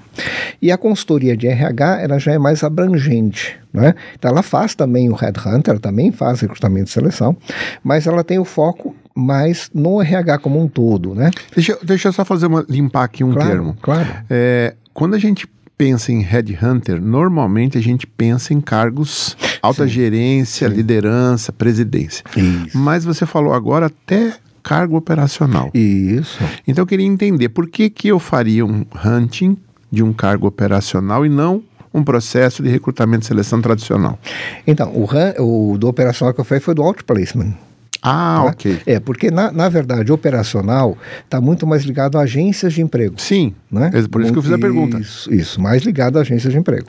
E 0.62 0.71
a 0.71 0.77
consultoria 0.77 1.38
de 1.38 1.47
RH 1.47 2.01
ela 2.01 2.19
já 2.19 2.33
é 2.33 2.38
mais 2.38 2.63
abrangente. 2.63 3.57
Né? 3.71 3.95
Então 4.15 4.31
ela 4.31 4.43
faz 4.43 4.75
também 4.75 5.09
o 5.09 5.13
headhunter, 5.13 5.79
também 5.79 6.12
faz 6.12 6.41
recrutamento 6.41 6.86
de 6.86 6.91
seleção, 6.91 7.36
mas 7.83 8.07
ela 8.07 8.24
tem 8.24 8.39
o 8.39 8.45
foco 8.45 8.95
mais 9.17 9.69
no 9.74 10.00
RH 10.01 10.38
como 10.39 10.62
um 10.62 10.67
todo. 10.67 11.15
Né? 11.15 11.31
Deixa, 11.55 11.77
deixa 11.81 12.09
eu 12.09 12.13
só 12.13 12.24
fazer 12.24 12.45
uma, 12.45 12.65
limpar 12.69 13.03
aqui 13.03 13.24
um 13.24 13.33
claro, 13.33 13.50
termo. 13.50 13.77
Claro. 13.81 14.07
É, 14.29 14.75
quando 14.93 15.15
a 15.15 15.19
gente 15.19 15.47
pensa 15.77 16.12
em 16.12 16.21
headhunter, 16.21 17.01
normalmente 17.01 17.77
a 17.77 17.81
gente 17.81 18.05
pensa 18.05 18.53
em 18.53 18.62
cargos 18.62 19.36
alta 19.62 19.83
sim, 19.83 19.93
gerência, 19.93 20.69
sim. 20.69 20.75
liderança, 20.75 21.51
presidência. 21.51 22.24
Isso. 22.36 22.77
Mas 22.77 23.03
você 23.03 23.25
falou 23.25 23.53
agora 23.53 23.88
até 23.88 24.33
cargo 24.62 24.97
operacional. 24.97 25.71
Isso. 25.74 26.39
Então 26.67 26.83
eu 26.83 26.88
queria 26.88 27.05
entender 27.05 27.50
por 27.50 27.67
que, 27.67 27.89
que 27.89 28.07
eu 28.07 28.19
faria 28.19 28.65
um 28.65 28.86
hunting 29.05 29.57
de 29.91 30.03
um 30.03 30.13
cargo 30.13 30.45
operacional 30.47 31.25
e 31.25 31.29
não 31.29 31.63
um 31.93 32.03
processo 32.03 32.62
de 32.62 32.69
recrutamento 32.69 33.24
e 33.24 33.27
seleção 33.27 33.62
tradicional. 33.62 34.19
Então, 34.67 34.91
o, 34.93 35.71
o 35.74 35.77
do 35.77 35.88
operacional 35.88 36.33
que 36.33 36.39
eu 36.39 36.45
fiz 36.45 36.63
foi 36.63 36.75
do 36.75 36.83
outplacement. 36.83 37.53
Ah, 38.01 38.42
tá? 38.44 38.51
ok. 38.51 38.80
É, 38.86 39.00
porque 39.00 39.32
na, 39.32 39.51
na 39.51 39.70
verdade, 39.70 40.12
operacional 40.12 40.98
está 41.24 41.42
muito 41.42 41.66
mais 41.66 41.84
ligado 41.84 42.18
a 42.18 42.22
agências 42.22 42.74
de 42.74 42.82
emprego. 42.82 43.20
Sim, 43.20 43.54
né? 43.72 43.88
É 43.94 44.01
por 44.08 44.22
isso 44.22 44.32
muito, 44.32 44.34
que 44.34 44.39
eu 44.39 44.44
fiz 44.44 44.51
a 44.51 44.58
pergunta. 44.58 45.00
Isso, 45.00 45.34
isso, 45.34 45.62
mais 45.62 45.84
ligado 45.84 46.18
a 46.18 46.22
agências 46.22 46.54
de 46.54 46.60
emprego. 46.60 46.88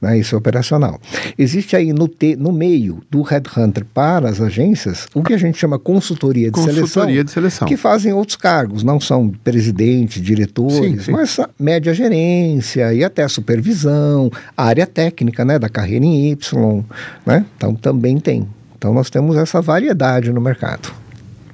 Né? 0.00 0.18
Isso 0.18 0.34
é 0.34 0.38
operacional. 0.38 1.00
Existe 1.38 1.76
aí 1.76 1.92
no, 1.92 2.08
te, 2.08 2.36
no 2.36 2.52
meio 2.52 3.02
do 3.10 3.22
Headhunter 3.22 3.84
para 3.84 4.28
as 4.28 4.40
agências 4.40 5.06
o 5.14 5.22
que 5.22 5.32
a 5.32 5.38
gente 5.38 5.58
chama 5.58 5.78
consultoria 5.78 6.46
de 6.46 6.52
consultoria 6.52 6.74
seleção. 6.80 7.02
Consultoria 7.02 7.24
de 7.24 7.30
seleção. 7.30 7.68
Que 7.68 7.76
fazem 7.76 8.12
outros 8.12 8.36
cargos, 8.36 8.82
não 8.82 9.00
são 9.00 9.30
presidente, 9.42 10.20
diretores, 10.20 10.76
sim, 10.76 10.98
sim. 10.98 11.12
mas 11.12 11.38
média 11.58 11.94
gerência 11.94 12.92
e 12.92 13.04
até 13.04 13.26
supervisão, 13.28 14.30
área 14.56 14.86
técnica 14.86 15.44
né, 15.44 15.58
da 15.58 15.68
carreira 15.68 16.04
em 16.04 16.30
Y. 16.30 16.84
Né? 17.24 17.44
Então 17.56 17.74
também 17.74 18.18
tem. 18.18 18.46
Então 18.78 18.94
nós 18.94 19.10
temos 19.10 19.36
essa 19.36 19.60
variedade 19.60 20.32
no 20.32 20.40
mercado. 20.40 20.90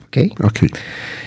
Ok? 0.06 0.32
Ok. 0.42 0.70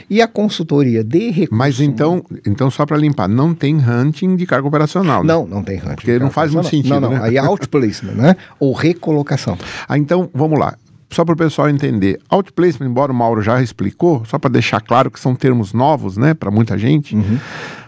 E 0.10 0.22
a 0.22 0.28
consultoria 0.28 1.04
de 1.04 1.32
recursos. 1.32 1.58
Mas 1.58 1.82
então, 1.82 2.24
então 2.46 2.72
só 2.72 2.86
para 2.86 2.96
limpar, 2.96 3.28
não 3.28 3.54
tem 3.54 3.76
hunting 3.76 4.38
de 4.38 4.46
cargo 4.46 4.70
operacional. 4.70 5.24
Né? 5.24 5.34
Não, 5.34 5.46
não 5.46 5.64
tem 5.64 5.78
hunting. 5.78 5.96
Porque 5.96 6.20
não 6.20 6.32
faz 6.32 6.54
muito 6.54 6.70
sentido. 6.70 6.92
Não, 6.92 7.02
não. 7.02 7.10
Né? 7.10 7.20
Aí 7.22 7.36
é 7.36 7.42
outplacement, 7.42 8.14
né? 8.14 8.36
Ou 8.60 8.72
recolocação. 8.74 9.58
Ah, 9.90 9.98
então, 9.98 10.30
vamos 10.34 10.58
lá. 10.58 10.78
Só 11.10 11.26
para 11.26 11.34
o 11.34 11.38
pessoal 11.38 11.70
entender, 11.70 12.20
outplacement, 12.30 12.88
embora 12.88 13.12
o 13.12 13.16
Mauro 13.16 13.42
já 13.42 13.62
explicou, 13.62 14.24
só 14.26 14.38
para 14.38 14.50
deixar 14.50 14.82
claro 14.82 15.10
que 15.10 15.20
são 15.20 15.36
termos 15.36 15.74
novos, 15.74 16.18
né, 16.18 16.34
para 16.34 16.52
muita 16.52 16.78
gente. 16.78 17.16
Uhum. 17.16 17.40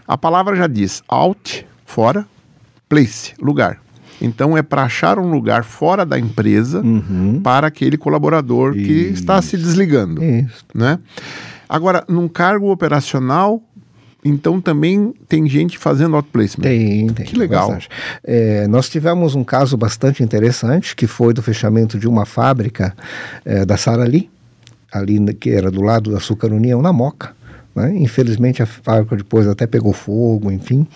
A 0.07 0.17
palavra 0.17 0.55
já 0.55 0.67
diz 0.67 1.03
out, 1.07 1.67
fora, 1.85 2.25
place, 2.87 3.33
lugar. 3.41 3.77
Então 4.21 4.57
é 4.57 4.61
para 4.61 4.83
achar 4.83 5.17
um 5.17 5.31
lugar 5.31 5.63
fora 5.63 6.05
da 6.05 6.19
empresa 6.19 6.81
uhum. 6.81 7.39
para 7.41 7.67
aquele 7.67 7.97
colaborador 7.97 8.75
Isso. 8.75 8.85
que 8.85 8.93
está 9.13 9.41
se 9.41 9.57
desligando. 9.57 10.23
Isso. 10.23 10.65
Né? 10.73 10.99
Agora, 11.67 12.03
num 12.07 12.27
cargo 12.27 12.71
operacional, 12.71 13.61
então 14.23 14.59
também 14.59 15.13
tem 15.27 15.47
gente 15.47 15.77
fazendo 15.77 16.15
outplacement. 16.15 16.63
Tem, 16.63 17.07
tem. 17.09 17.25
Que 17.25 17.38
legal. 17.38 17.77
É, 18.23 18.67
nós 18.67 18.89
tivemos 18.89 19.35
um 19.35 19.43
caso 19.43 19.77
bastante 19.77 20.23
interessante 20.23 20.95
que 20.95 21.07
foi 21.07 21.33
do 21.33 21.41
fechamento 21.41 21.97
de 21.97 22.07
uma 22.07 22.25
fábrica 22.25 22.95
é, 23.45 23.65
da 23.65 23.77
Sara 23.77 24.03
Lee, 24.03 24.29
ali 24.91 25.33
que 25.35 25.51
era 25.51 25.71
do 25.71 25.81
lado 25.81 26.11
da 26.11 26.17
Açúcar 26.17 26.51
União, 26.51 26.81
na 26.81 26.91
Moca. 26.91 27.38
Né? 27.75 27.93
Infelizmente 27.97 28.63
a 28.63 28.65
fábrica 28.65 29.15
depois 29.15 29.47
até 29.47 29.67
pegou 29.67 29.93
fogo, 29.93 30.51
enfim, 30.51 30.88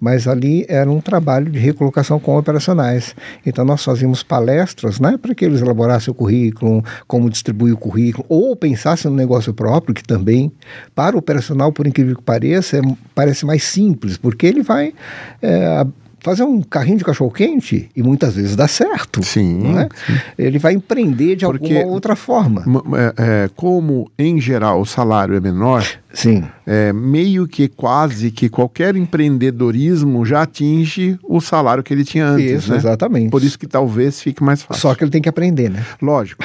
mas 0.00 0.28
ali 0.28 0.64
era 0.68 0.90
um 0.90 1.00
trabalho 1.00 1.50
de 1.50 1.58
recolocação 1.58 2.18
com 2.20 2.36
operacionais. 2.36 3.14
Então 3.44 3.64
nós 3.64 3.84
fazíamos 3.84 4.22
palestras 4.22 5.00
né, 5.00 5.18
para 5.20 5.34
que 5.34 5.44
eles 5.44 5.60
elaborassem 5.60 6.10
o 6.12 6.14
currículo, 6.14 6.84
como 7.06 7.28
distribuir 7.28 7.74
o 7.74 7.76
currículo, 7.76 8.24
ou 8.28 8.54
pensassem 8.54 9.10
no 9.10 9.16
negócio 9.16 9.52
próprio, 9.52 9.94
que 9.94 10.02
também, 10.02 10.52
para 10.94 11.16
o 11.16 11.18
operacional, 11.18 11.72
por 11.72 11.86
incrível 11.86 12.16
que 12.16 12.22
pareça, 12.22 12.78
é, 12.78 12.80
parece 13.14 13.44
mais 13.44 13.64
simples, 13.64 14.16
porque 14.16 14.46
ele 14.46 14.62
vai 14.62 14.94
é, 15.42 15.86
fazer 16.20 16.42
um 16.42 16.62
carrinho 16.62 16.98
de 16.98 17.04
cachorro 17.04 17.30
quente 17.30 17.90
e 17.96 18.02
muitas 18.02 18.34
vezes 18.34 18.54
dá 18.54 18.68
certo. 18.68 19.22
Sim. 19.22 19.78
É? 19.78 19.88
sim. 20.06 20.20
Ele 20.38 20.58
vai 20.58 20.74
empreender 20.74 21.36
de 21.36 21.46
Porque, 21.46 21.76
alguma 21.76 21.92
outra 21.92 22.14
forma. 22.14 22.64
É, 22.96 23.44
é, 23.44 23.50
como 23.56 24.10
em 24.18 24.40
geral 24.40 24.80
o 24.80 24.86
salário 24.86 25.34
é 25.34 25.40
menor, 25.40 25.84
Sim. 26.12 26.44
É, 26.66 26.92
meio 26.92 27.46
que 27.46 27.68
quase 27.68 28.30
que 28.30 28.48
qualquer 28.48 28.96
empreendedorismo 28.96 30.24
já 30.24 30.42
atinge 30.42 31.18
o 31.22 31.40
salário 31.40 31.82
que 31.82 31.92
ele 31.92 32.04
tinha 32.04 32.26
antes. 32.26 32.64
Isso, 32.64 32.70
né? 32.70 32.76
exatamente. 32.76 33.30
Por 33.30 33.42
isso 33.42 33.58
que 33.58 33.66
talvez 33.66 34.20
fique 34.20 34.42
mais 34.42 34.62
fácil. 34.62 34.80
Só 34.80 34.94
que 34.94 35.04
ele 35.04 35.10
tem 35.10 35.22
que 35.22 35.28
aprender, 35.28 35.70
né? 35.70 35.84
Lógico. 36.02 36.44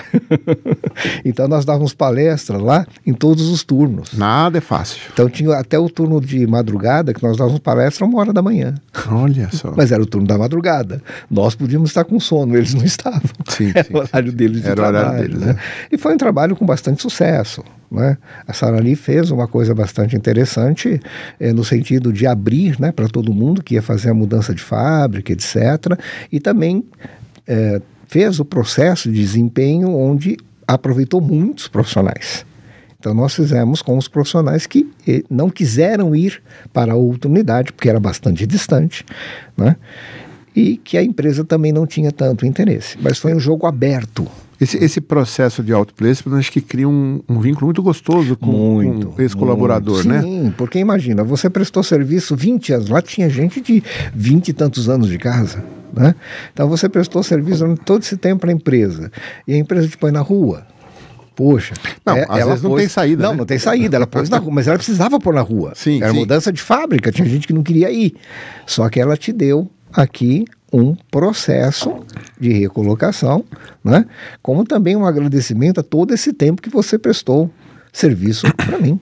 então 1.26 1.48
nós 1.48 1.66
dávamos 1.66 1.94
palestras 1.94 2.62
lá 2.62 2.86
em 3.06 3.14
todos 3.14 3.50
os 3.50 3.64
turnos. 3.64 4.14
Nada 4.14 4.58
é 4.58 4.62
fácil. 4.62 5.02
Então 5.12 5.30
tinha 5.30 5.56
até 5.56 5.78
o 5.80 5.90
turno 5.90 6.22
de 6.22 6.46
madrugada 6.46 7.14
que 7.14 7.24
nós 7.24 7.38
dávamos 7.38 7.60
palestra 7.60 8.06
uma 8.06 8.20
hora 8.20 8.32
da 8.32 8.42
manhã. 8.42 8.76
Olha 9.10 9.50
só. 9.52 9.74
Mas 9.76 9.92
era 9.92 10.02
o 10.02 10.06
turno 10.06 10.28
da 10.28 10.38
madrugada. 10.38 11.02
Nós 11.30 11.56
podíamos 11.56 11.90
estar 11.90 12.04
com 12.04 12.20
sono, 12.20 12.56
eles 12.56 12.74
não 12.74 12.84
estavam. 12.84 13.22
Sim, 13.48 13.72
era 13.76 13.84
sim, 13.84 13.94
o 13.94 13.98
horário 13.98 14.32
sim. 14.32 14.38
deles 14.38 14.62
de 14.62 14.68
era 14.68 14.76
trabalho. 14.76 14.98
O 14.98 15.10
horário 15.10 15.30
deles, 15.30 15.46
né? 15.46 15.56
é. 15.92 15.96
E 15.96 15.98
foi 15.98 16.14
um 16.14 16.18
trabalho 16.18 16.56
com 16.56 16.66
bastante 16.66 17.02
sucesso. 17.02 17.64
Né? 17.96 18.18
A 18.46 18.54
Sarali 18.54 18.96
fez 18.96 19.32
uma 19.32 19.48
coisa 19.48 19.74
bastante 19.74 20.16
interessante 20.16 21.00
é, 21.40 21.54
no 21.54 21.64
sentido 21.64 22.12
de 22.12 22.28
abrir 22.28 22.80
né, 22.80 22.92
para 22.92 23.08
todo 23.08 23.34
mundo 23.34 23.64
que 23.64 23.75
ia 23.75 23.82
fazer 23.82 24.10
a 24.10 24.14
mudança 24.14 24.54
de 24.54 24.62
fábrica, 24.62 25.32
etc. 25.32 25.98
E 26.32 26.40
também 26.40 26.84
é, 27.48 27.82
fez 28.08 28.40
o 28.40 28.46
processo 28.46 29.10
de 29.10 29.20
desempenho 29.20 29.90
onde 29.96 30.38
aproveitou 30.68 31.22
muitos 31.22 31.68
profissionais. 31.68 32.46
Então 33.00 33.14
nós 33.14 33.36
fizemos 33.36 33.82
com 33.82 33.98
os 33.98 34.08
profissionais 34.08 34.66
que 34.66 34.92
eh, 35.08 35.24
não 35.30 35.50
quiseram 35.50 36.16
ir 36.16 36.42
para 36.74 36.96
outra 36.96 37.30
unidade, 37.30 37.72
porque 37.72 37.88
era 37.88 38.00
bastante 38.00 38.48
distante, 38.48 39.06
né? 39.56 39.75
e 40.56 40.78
que 40.78 40.98
a 40.98 41.04
empresa 41.04 41.44
também 41.44 41.72
não 41.72 41.86
tinha 41.86 42.12
tanto 42.12 42.46
interesse. 42.46 42.98
Mas 43.00 43.20
foi 43.20 43.36
um 43.36 43.40
jogo 43.40 43.68
aberto. 43.68 44.25
Esse, 44.60 44.78
esse 44.84 45.02
processo 45.02 45.62
de 45.62 45.74
outplacement 45.74 46.38
acho 46.38 46.52
que 46.52 46.62
cria 46.62 46.88
um, 46.88 47.22
um 47.28 47.40
vínculo 47.40 47.66
muito 47.68 47.84
gostoso 47.84 48.38
com, 48.38 48.52
Muito, 48.52 49.08
com 49.08 49.22
esse 49.22 49.36
colaborador, 49.36 49.96
muito. 49.96 50.08
né? 50.10 50.22
Sim, 50.22 50.54
porque 50.58 50.80
imagina, 50.80 51.24
você 51.24 51.50
prestou 51.50 51.84
serviço 51.84 52.36
20 52.36 52.74
anos, 52.74 52.90
lá 52.90 53.02
tinha 53.02 53.30
gente 53.30 53.60
de 53.60 53.84
20 54.14 54.48
e 54.50 54.54
tantos 54.54 54.88
anos 54.90 55.10
de 55.10 55.18
casa, 55.18 55.64
né? 55.94 56.16
Então 56.54 56.70
você 56.70 56.88
prestou 56.88 57.22
serviço 57.22 57.60
durante 57.60 57.82
todo 57.82 58.02
esse 58.02 58.16
tempo 58.16 58.42
para 58.42 58.50
a 58.52 58.54
empresa, 58.54 59.12
e 59.48 59.54
a 59.54 59.58
empresa 59.58 59.88
te 59.90 59.98
põe 59.98 60.12
na 60.12 60.22
rua. 60.22 60.66
Poxa, 61.36 61.74
Não, 62.06 62.16
é, 62.16 62.24
às 62.30 62.40
ela 62.40 62.46
vezes 62.52 62.64
não 62.64 62.70
pôs- 62.70 62.82
tem 62.82 62.88
saída, 62.90 63.24
Não, 63.24 63.32
né? 63.32 63.38
não 63.40 63.46
tem 63.46 63.60
saída. 63.60 63.98
Ela 63.98 64.08
pôs 64.08 64.30
na 64.30 64.38
rua, 64.38 64.54
mas 64.54 64.68
ela 64.70 64.78
precisava 64.78 65.20
pôr 65.20 65.34
na 65.34 65.42
rua. 65.42 65.74
Sim, 65.76 66.02
Era 66.02 66.14
sim. 66.14 66.20
mudança 66.20 66.50
de 66.54 66.62
fábrica, 66.62 67.12
tinha 67.12 67.28
gente 67.28 67.46
que 67.46 67.52
não 67.52 67.62
queria 67.62 67.92
ir. 67.92 68.16
Só 68.66 68.88
que 68.88 69.02
ela 69.02 69.18
te 69.18 69.34
deu 69.34 69.70
aqui 69.92 70.46
um 70.75 70.94
processo 71.10 71.96
de 72.38 72.51
recolocação, 72.51 73.46
né? 73.82 74.05
Como 74.41 74.65
também 74.65 74.96
um 74.96 75.05
agradecimento 75.05 75.79
a 75.79 75.84
todo 75.84 76.13
esse 76.13 76.34
tempo 76.34 76.62
que 76.62 76.70
você 76.70 77.00
prestou 77.00 77.50
serviço 77.94 78.46
para 78.58 78.77
mim. 78.77 79.00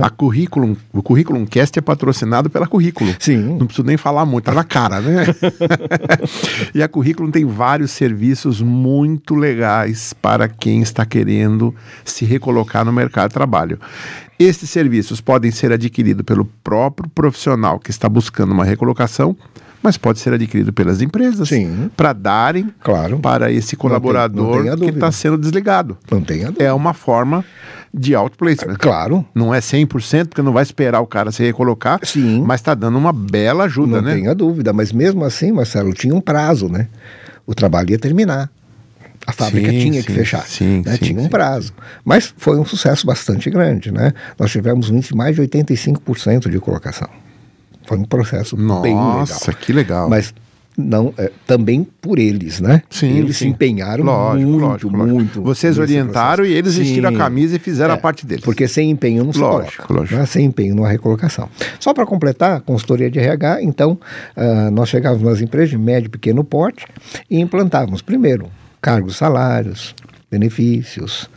A 0.00 0.08
Curriculum, 0.08 0.74
o 0.90 1.02
Curriculum 1.02 1.44
Cast 1.44 1.78
é 1.78 1.82
patrocinado 1.82 2.48
pela 2.48 2.66
Curriculum. 2.66 3.14
Sim. 3.18 3.58
Não 3.58 3.66
preciso 3.66 3.86
nem 3.86 3.98
falar 3.98 4.24
muito, 4.24 4.46
tá 4.46 4.54
na 4.54 4.64
cara, 4.64 5.00
né? 5.00 5.26
e 6.74 6.82
a 6.82 6.88
Curriculum 6.88 7.30
tem 7.30 7.44
vários 7.44 7.90
serviços 7.90 8.62
muito 8.62 9.34
legais 9.34 10.14
para 10.14 10.48
quem 10.48 10.80
está 10.80 11.04
querendo 11.04 11.74
se 12.04 12.24
recolocar 12.24 12.86
no 12.86 12.92
mercado 12.92 13.28
de 13.28 13.34
trabalho. 13.34 13.78
Estes 14.38 14.70
serviços 14.70 15.20
podem 15.20 15.50
ser 15.50 15.70
adquiridos 15.70 16.24
pelo 16.24 16.46
próprio 16.64 17.08
profissional 17.10 17.78
que 17.78 17.90
está 17.90 18.08
buscando 18.08 18.52
uma 18.52 18.64
recolocação, 18.64 19.36
mas 19.82 19.96
pode 19.96 20.18
ser 20.20 20.32
adquirido 20.32 20.72
pelas 20.72 21.00
empresas 21.02 21.48
para 21.96 22.12
darem 22.12 22.72
Claro. 22.82 23.18
para 23.18 23.50
esse 23.50 23.74
não 23.74 23.80
colaborador 23.80 24.62
tenha 24.62 24.76
que 24.76 24.84
está 24.90 25.10
sendo 25.12 25.36
desligado. 25.38 25.96
Não 26.10 26.20
dúvida. 26.22 26.52
É 26.58 26.72
uma 26.72 26.94
forma 26.94 27.44
de 27.92 28.14
outplacement. 28.14 28.76
Claro. 28.78 29.24
Não 29.34 29.54
é 29.54 29.58
100%, 29.60 30.28
porque 30.28 30.40
não 30.42 30.52
vai 30.52 30.62
esperar 30.62 31.00
o 31.00 31.06
cara 31.06 31.30
se 31.30 31.42
recolocar, 31.42 32.00
Sim. 32.02 32.42
mas 32.46 32.60
está 32.60 32.74
dando 32.74 32.96
uma 32.96 33.12
bela 33.12 33.64
ajuda, 33.64 33.96
Não 34.00 34.02
né? 34.08 34.14
tenha 34.14 34.34
dúvida. 34.34 34.72
Mas 34.72 34.92
mesmo 34.92 35.24
assim, 35.24 35.52
Marcelo, 35.52 35.92
tinha 35.92 36.14
um 36.14 36.20
prazo, 36.20 36.68
né? 36.68 36.88
O 37.46 37.54
trabalho 37.54 37.90
ia 37.90 37.98
terminar. 37.98 38.48
A 39.24 39.32
fábrica 39.32 39.70
Sim, 39.70 39.78
tinha 39.78 40.00
sim, 40.00 40.06
que 40.06 40.12
fechar. 40.12 40.44
sim, 40.46 40.82
né? 40.84 40.92
sim, 40.96 41.04
tinha 41.04 41.20
um 41.20 41.28
prazo. 41.28 41.72
Mas 42.04 42.34
foi 42.36 42.58
um 42.58 42.64
sucesso 42.64 43.06
bastante 43.06 43.48
grande, 43.50 43.92
né? 43.92 44.12
Nós 44.38 44.50
tivemos 44.50 44.90
um 44.90 44.96
índice 44.96 45.10
de 45.12 45.16
mais 45.16 45.36
de 45.36 45.42
85% 45.42 46.50
de 46.50 46.58
colocação. 46.58 47.08
Foi 47.92 47.98
um 47.98 48.04
processo 48.04 48.56
bem 48.56 48.66
legal. 48.94 49.18
Nossa, 49.18 49.52
que 49.52 49.72
legal. 49.72 50.08
Mas 50.08 50.32
não, 50.78 51.12
é, 51.18 51.30
também 51.46 51.84
por 52.00 52.18
eles, 52.18 52.58
né? 52.58 52.82
Sim, 52.88 53.18
eles 53.18 53.36
sim. 53.36 53.44
se 53.44 53.50
empenharam 53.50 54.04
Lógico, 54.04 54.48
muito, 54.50 54.64
lógico, 54.64 54.90
lógico. 54.96 55.14
muito. 55.14 55.42
Vocês 55.42 55.76
orientaram 55.78 56.46
e 56.46 56.52
eles 56.52 56.74
vestiram 56.76 57.10
a 57.10 57.12
camisa 57.12 57.56
e 57.56 57.58
fizeram 57.58 57.92
a 57.92 57.98
É, 57.98 58.00
parte 58.00 58.24
deles. 58.26 58.42
Porque 58.42 58.66
sem 58.66 58.90
empenho 58.90 59.22
não 59.24 59.32
se 59.34 59.38
Lógico, 59.38 59.82
coloca. 59.86 59.94
lógico. 59.94 60.18
né? 60.18 60.24
Sem 60.24 60.46
empenho 60.46 60.74
não 60.74 60.84
há 60.84 60.88
recolocação. 60.88 61.46
Só 61.78 61.92
para 61.92 62.06
completar, 62.06 62.56
a 62.56 62.60
consultoria 62.60 63.10
de 63.10 63.18
RH, 63.18 63.62
então, 63.62 63.98
ah, 64.34 64.70
nós 64.70 64.88
chegávamos 64.88 65.22
nas 65.28 65.42
empresas 65.42 65.68
de 65.68 65.76
médio 65.76 66.06
e 66.06 66.10
pequeno 66.10 66.42
porte 66.42 66.86
e 67.30 67.38
implantávamos, 67.38 68.00
primeiro, 68.00 68.46
cargos, 68.80 69.16
salários, 69.18 69.94
benefícios, 70.30 71.28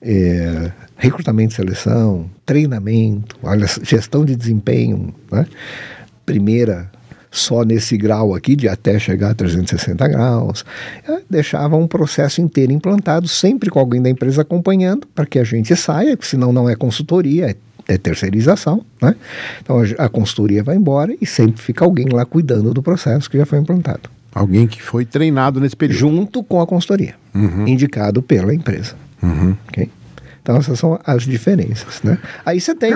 eh, 0.00 0.70
recrutamento 0.96 1.52
e 1.52 1.56
seleção, 1.56 2.30
treinamento, 2.46 3.36
olha, 3.42 3.66
gestão 3.82 4.24
de 4.24 4.36
desempenho, 4.36 5.12
né? 5.32 5.46
Primeira 6.24 6.90
só 7.34 7.64
nesse 7.64 7.96
grau 7.96 8.32
aqui, 8.32 8.54
de 8.54 8.68
até 8.68 8.96
chegar 8.96 9.30
a 9.30 9.34
360 9.34 10.06
graus, 10.06 10.64
deixava 11.28 11.76
um 11.76 11.86
processo 11.86 12.40
inteiro 12.40 12.70
implantado, 12.70 13.26
sempre 13.26 13.68
com 13.70 13.80
alguém 13.80 14.00
da 14.00 14.08
empresa 14.08 14.42
acompanhando, 14.42 15.04
para 15.12 15.26
que 15.26 15.40
a 15.40 15.44
gente 15.44 15.74
saia, 15.74 16.16
que 16.16 16.26
senão 16.26 16.52
não 16.52 16.68
é 16.68 16.76
consultoria, 16.76 17.50
é, 17.50 17.56
é 17.88 17.98
terceirização, 17.98 18.84
né? 19.02 19.16
Então 19.60 19.82
a, 19.98 20.08
consultoria 20.08 20.62
vai 20.62 20.76
embora 20.76 21.12
e 21.20 21.26
sempre 21.26 21.60
fica 21.60 21.84
alguém 21.84 22.06
lá 22.08 22.24
cuidando 22.24 22.72
do 22.72 22.80
processo 22.80 23.28
que 23.28 23.36
já 23.36 23.44
foi 23.44 23.58
implantado, 23.58 24.08
Alguém 24.32 24.68
que 24.68 24.80
foi 24.80 25.04
treinado 25.04 25.60
nesse 25.60 25.76
período. 25.76 25.98
junto 25.98 26.42
com 26.44 26.60
a 26.60 26.66
consultoria, 26.66 27.14
indicado 27.66 28.22
pela 28.22 28.54
empresa. 28.54 28.94
Uhum. 29.20 29.56
ok? 29.68 29.90
Então 30.44 30.58
essas 30.58 30.78
são 30.78 31.00
as 31.06 31.22
diferenças, 31.22 32.02
né? 32.02 32.18
Aí 32.44 32.60
você 32.60 32.74
tem 32.74 32.92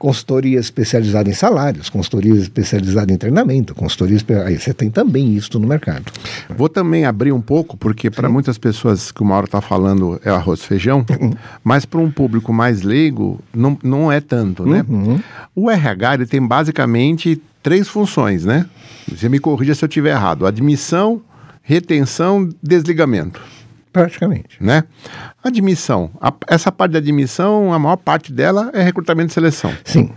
consultoria 0.00 0.58
especializada 0.58 1.30
em 1.30 1.32
salários, 1.32 1.88
consultoria 1.88 2.34
especializada 2.34 3.12
em 3.12 3.16
treinamento, 3.16 3.72
consultoria 3.72 4.18
aí 4.44 4.58
você 4.58 4.74
tem 4.74 4.90
também 4.90 5.36
isso 5.36 5.60
no 5.60 5.66
mercado. 5.68 6.10
Vou 6.48 6.68
também 6.68 7.04
abrir 7.04 7.30
um 7.30 7.40
pouco, 7.40 7.76
porque 7.76 8.10
para 8.10 8.28
muitas 8.28 8.58
pessoas 8.58 9.12
que 9.12 9.22
o 9.22 9.24
Mauro 9.24 9.44
está 9.44 9.60
falando 9.60 10.20
é 10.24 10.30
arroz 10.30 10.58
e 10.60 10.66
feijão, 10.66 11.06
Uhum. 11.20 11.30
mas 11.62 11.84
para 11.84 12.00
um 12.00 12.10
público 12.10 12.52
mais 12.52 12.82
leigo, 12.82 13.38
não, 13.54 13.78
não 13.80 14.10
é 14.10 14.20
tanto, 14.20 14.66
né? 14.66 14.84
Uhum. 14.88 15.20
O 15.54 15.70
RH 15.70 16.14
ele 16.14 16.26
tem 16.26 16.44
basicamente 16.44 17.40
três 17.62 17.86
funções, 17.86 18.44
né? 18.44 18.66
Você 19.08 19.28
me 19.28 19.38
corrija 19.38 19.72
se 19.72 19.84
eu 19.84 19.88
estiver 19.88 20.10
errado. 20.10 20.46
Admissão, 20.46 21.22
retenção, 21.62 22.48
desligamento, 22.60 23.40
Praticamente. 23.92 24.56
né? 24.60 24.84
Admissão. 25.42 26.10
A- 26.20 26.32
essa 26.48 26.70
parte 26.70 26.92
da 26.92 26.98
admissão, 26.98 27.72
a 27.72 27.78
maior 27.78 27.96
parte 27.96 28.32
dela 28.32 28.70
é 28.74 28.82
recrutamento 28.82 29.30
e 29.30 29.34
seleção. 29.34 29.72
Sim. 29.84 30.10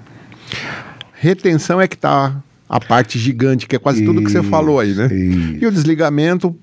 Retenção 1.14 1.80
é 1.80 1.88
que 1.88 1.96
está 1.96 2.36
a 2.68 2.80
parte 2.80 3.20
gigante, 3.20 3.68
que 3.68 3.76
é 3.76 3.80
quase 3.80 4.04
tudo 4.04 4.22
que 4.24 4.32
você 4.32 4.40
Isso, 4.40 4.50
falou 4.50 4.80
aí, 4.80 4.94
né? 4.94 5.06
isso. 5.08 5.58
E 5.64 5.66
o 5.68 5.72
desligamento 5.72 6.56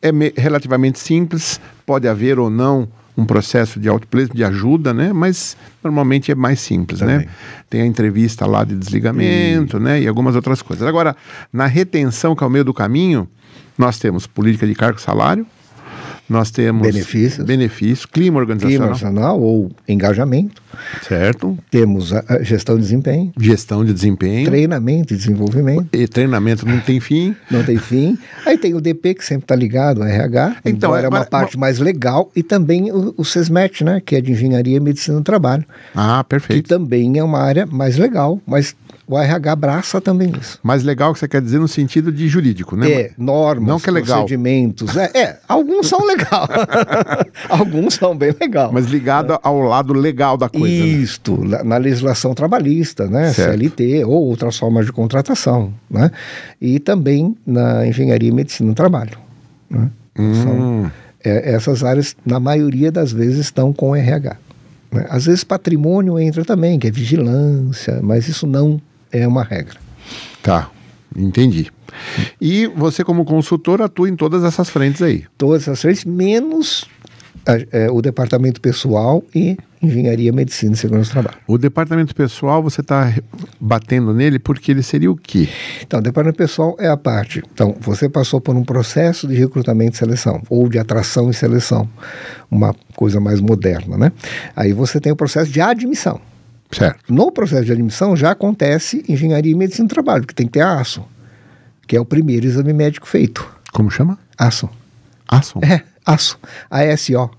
é 0.00 0.10
me- 0.12 0.32
relativamente 0.36 0.98
simples, 0.98 1.60
pode 1.84 2.06
haver 2.08 2.38
ou 2.38 2.48
não 2.48 2.88
um 3.16 3.24
processo 3.26 3.78
de 3.78 3.88
outplacement, 3.88 4.34
de 4.34 4.44
ajuda, 4.44 4.94
né? 4.94 5.12
Mas 5.12 5.56
normalmente 5.84 6.32
é 6.32 6.34
mais 6.34 6.60
simples, 6.60 7.00
né? 7.00 7.14
Também. 7.20 7.28
Tem 7.68 7.82
a 7.82 7.86
entrevista 7.86 8.46
lá 8.46 8.64
de 8.64 8.74
desligamento, 8.74 9.78
né? 9.78 10.00
E 10.00 10.08
algumas 10.08 10.34
outras 10.36 10.62
coisas. 10.62 10.86
Agora, 10.86 11.14
na 11.52 11.66
retenção, 11.66 12.34
que 12.34 12.42
é 12.42 12.46
o 12.46 12.50
meio 12.50 12.64
do 12.64 12.72
caminho, 12.72 13.28
nós 13.76 13.98
temos 13.98 14.26
política 14.26 14.66
de 14.66 14.74
cargo 14.74 14.98
e 14.98 15.02
salário, 15.02 15.46
nós 16.30 16.50
temos 16.50 16.82
Benefícios. 16.86 17.44
benefício, 17.44 18.08
clima 18.08 18.20
Clima 18.30 18.38
organizacional, 18.40 18.88
organizacional 18.92 19.40
ou 19.40 19.70
engajamento. 19.88 20.62
certo? 21.02 21.58
Temos 21.70 22.12
a, 22.12 22.24
a 22.28 22.42
gestão 22.42 22.76
de 22.76 22.82
desempenho, 22.82 23.32
Gestão 23.38 23.84
de 23.84 23.92
desempenho, 23.92 24.46
treinamento 24.46 25.12
e 25.12 25.16
desenvolvimento. 25.16 25.88
e 25.92 26.06
treinamento 26.06 26.64
não 26.66 26.78
tem 26.80 27.00
fim. 27.00 27.34
Não 27.50 27.64
tem 27.64 27.76
fim. 27.78 28.16
Aí 28.46 28.56
tem 28.56 28.74
o 28.74 28.80
DP, 28.80 29.14
que 29.14 29.24
sempre 29.24 29.44
está 29.44 29.56
ligado 29.56 30.02
ao 30.02 30.08
RH. 30.08 30.56
Então, 30.64 30.72
Então, 30.90 30.96
é 30.96 31.00
uma 31.00 31.06
agora- 31.18 31.24
parte 31.26 31.58
mais 31.58 31.78
legal. 31.80 32.30
E 32.36 32.42
também 32.42 32.92
o, 32.92 33.12
o 33.16 33.24
SESMET, 33.24 33.82
né? 33.82 34.00
Que 34.04 34.16
é 34.16 34.20
de 34.20 34.30
Engenharia 34.32 34.76
e 34.76 34.80
Medicina 34.80 35.16
do 35.18 35.24
Trabalho. 35.24 35.64
Ah, 35.94 36.22
Que 36.22 36.28
perfeito. 36.28 36.68
também 36.68 37.18
é 37.18 37.24
uma 37.24 37.40
área 37.40 37.66
mais 37.66 37.96
legal. 37.96 38.40
Mas 38.46 38.74
o 39.10 39.18
RH 39.18 39.52
abraça 39.52 40.00
também 40.00 40.32
isso. 40.40 40.58
Mais 40.62 40.82
legal 40.84 41.12
que 41.12 41.18
você 41.18 41.26
quer 41.28 41.42
dizer 41.42 41.58
no 41.58 41.66
sentido 41.68 42.12
de 42.12 42.28
jurídico, 42.28 42.76
né? 42.76 42.90
É, 42.90 43.10
normas, 43.18 43.68
Não 43.68 43.80
que 43.80 43.88
é 43.88 43.92
legal. 43.92 44.18
procedimentos. 44.20 44.96
É, 44.96 45.10
é, 45.14 45.38
alguns 45.48 45.88
são 45.88 46.04
legal. 46.06 46.48
alguns 47.48 47.94
são 47.94 48.16
bem 48.16 48.34
legal. 48.40 48.70
Mas 48.72 48.86
ligado 48.86 49.38
ao 49.42 49.58
lado 49.60 49.92
legal 49.92 50.36
da 50.36 50.48
coisa. 50.48 50.66
né? 50.66 50.72
Isto, 50.72 51.42
na, 51.44 51.64
na 51.64 51.76
legislação 51.76 52.34
trabalhista, 52.34 53.06
né? 53.08 53.32
Certo. 53.32 53.50
CLT 53.58 54.04
ou 54.04 54.26
outras 54.28 54.56
formas 54.56 54.86
de 54.86 54.92
contratação, 54.92 55.72
né? 55.90 56.10
E 56.60 56.78
também 56.78 57.36
na 57.46 57.86
engenharia 57.86 58.28
e 58.28 58.32
medicina 58.32 58.70
do 58.70 58.74
trabalho. 58.74 59.18
Né? 59.68 59.90
São, 60.16 60.60
Hum, 60.84 60.90
é, 61.24 61.52
essas 61.54 61.82
áreas, 61.84 62.14
na 62.24 62.38
maioria 62.40 62.90
das 62.92 63.12
vezes, 63.12 63.38
estão 63.40 63.72
com 63.72 63.94
RH. 63.96 64.36
né? 64.92 65.06
Às 65.08 65.26
vezes 65.26 65.44
patrimônio 65.44 66.18
entra 66.18 66.44
também, 66.44 66.78
que 66.78 66.88
é 66.88 66.90
vigilância, 66.90 68.00
mas 68.02 68.28
isso 68.28 68.46
não 68.46 68.80
é 69.12 69.26
uma 69.26 69.42
regra. 69.44 69.78
tá, 70.42 70.70
entendi. 71.16 71.70
E 72.40 72.66
você, 72.68 73.02
como 73.02 73.24
consultor, 73.24 73.82
atua 73.82 74.08
em 74.08 74.14
todas 74.16 74.44
essas 74.44 74.70
frentes 74.70 75.02
aí. 75.02 75.24
Todas 75.36 75.62
essas 75.62 75.80
frentes, 75.80 76.04
menos 76.04 76.84
a- 77.46 77.58
é, 77.76 77.90
o 77.90 78.00
departamento 78.00 78.60
pessoal 78.60 79.24
e 79.34 79.56
engenharia, 79.82 80.30
medicina 80.32 80.74
e 80.74 80.76
segurança 80.76 81.08
do 81.10 81.12
trabalho. 81.14 81.38
O 81.48 81.56
departamento 81.58 82.14
pessoal, 82.14 82.62
você 82.62 82.80
está 82.82 83.12
batendo 83.58 84.12
nele 84.14 84.38
porque 84.38 84.70
ele 84.70 84.82
seria 84.82 85.10
o 85.10 85.16
quê? 85.16 85.48
Então, 85.82 85.98
o 86.00 86.02
departamento 86.02 86.36
pessoal 86.38 86.76
é 86.78 86.86
a 86.88 86.96
parte. 86.96 87.42
Então, 87.52 87.74
você 87.80 88.08
passou 88.08 88.40
por 88.40 88.54
um 88.54 88.62
processo 88.62 89.26
de 89.26 89.34
recrutamento 89.34 89.94
e 89.94 89.98
seleção, 89.98 90.42
ou 90.50 90.68
de 90.68 90.78
atração 90.78 91.30
e 91.30 91.34
seleção, 91.34 91.88
uma 92.50 92.74
coisa 92.94 93.18
mais 93.20 93.40
moderna, 93.40 93.96
né? 93.96 94.12
Aí 94.54 94.72
você 94.72 95.00
tem 95.00 95.10
o 95.10 95.16
processo 95.16 95.50
de 95.50 95.60
admissão. 95.60 96.20
Certo. 96.72 97.12
No 97.12 97.32
processo 97.32 97.64
de 97.64 97.72
admissão 97.72 98.16
já 98.16 98.30
acontece 98.30 99.04
engenharia 99.08 99.52
e 99.52 99.54
medicina 99.54 99.88
do 99.88 99.90
trabalho, 99.90 100.26
que 100.26 100.34
tem 100.34 100.46
que 100.46 100.52
ter 100.52 100.60
a 100.60 100.78
ASO, 100.78 101.04
que 101.86 101.96
é 101.96 102.00
o 102.00 102.04
primeiro 102.04 102.46
exame 102.46 102.72
médico 102.72 103.08
feito. 103.08 103.46
Como 103.72 103.90
chama? 103.90 104.18
ASO. 104.38 104.70
Ação. 105.28 105.62
É, 105.64 105.82
ASO. 106.04 106.38
ASO. 106.70 107.30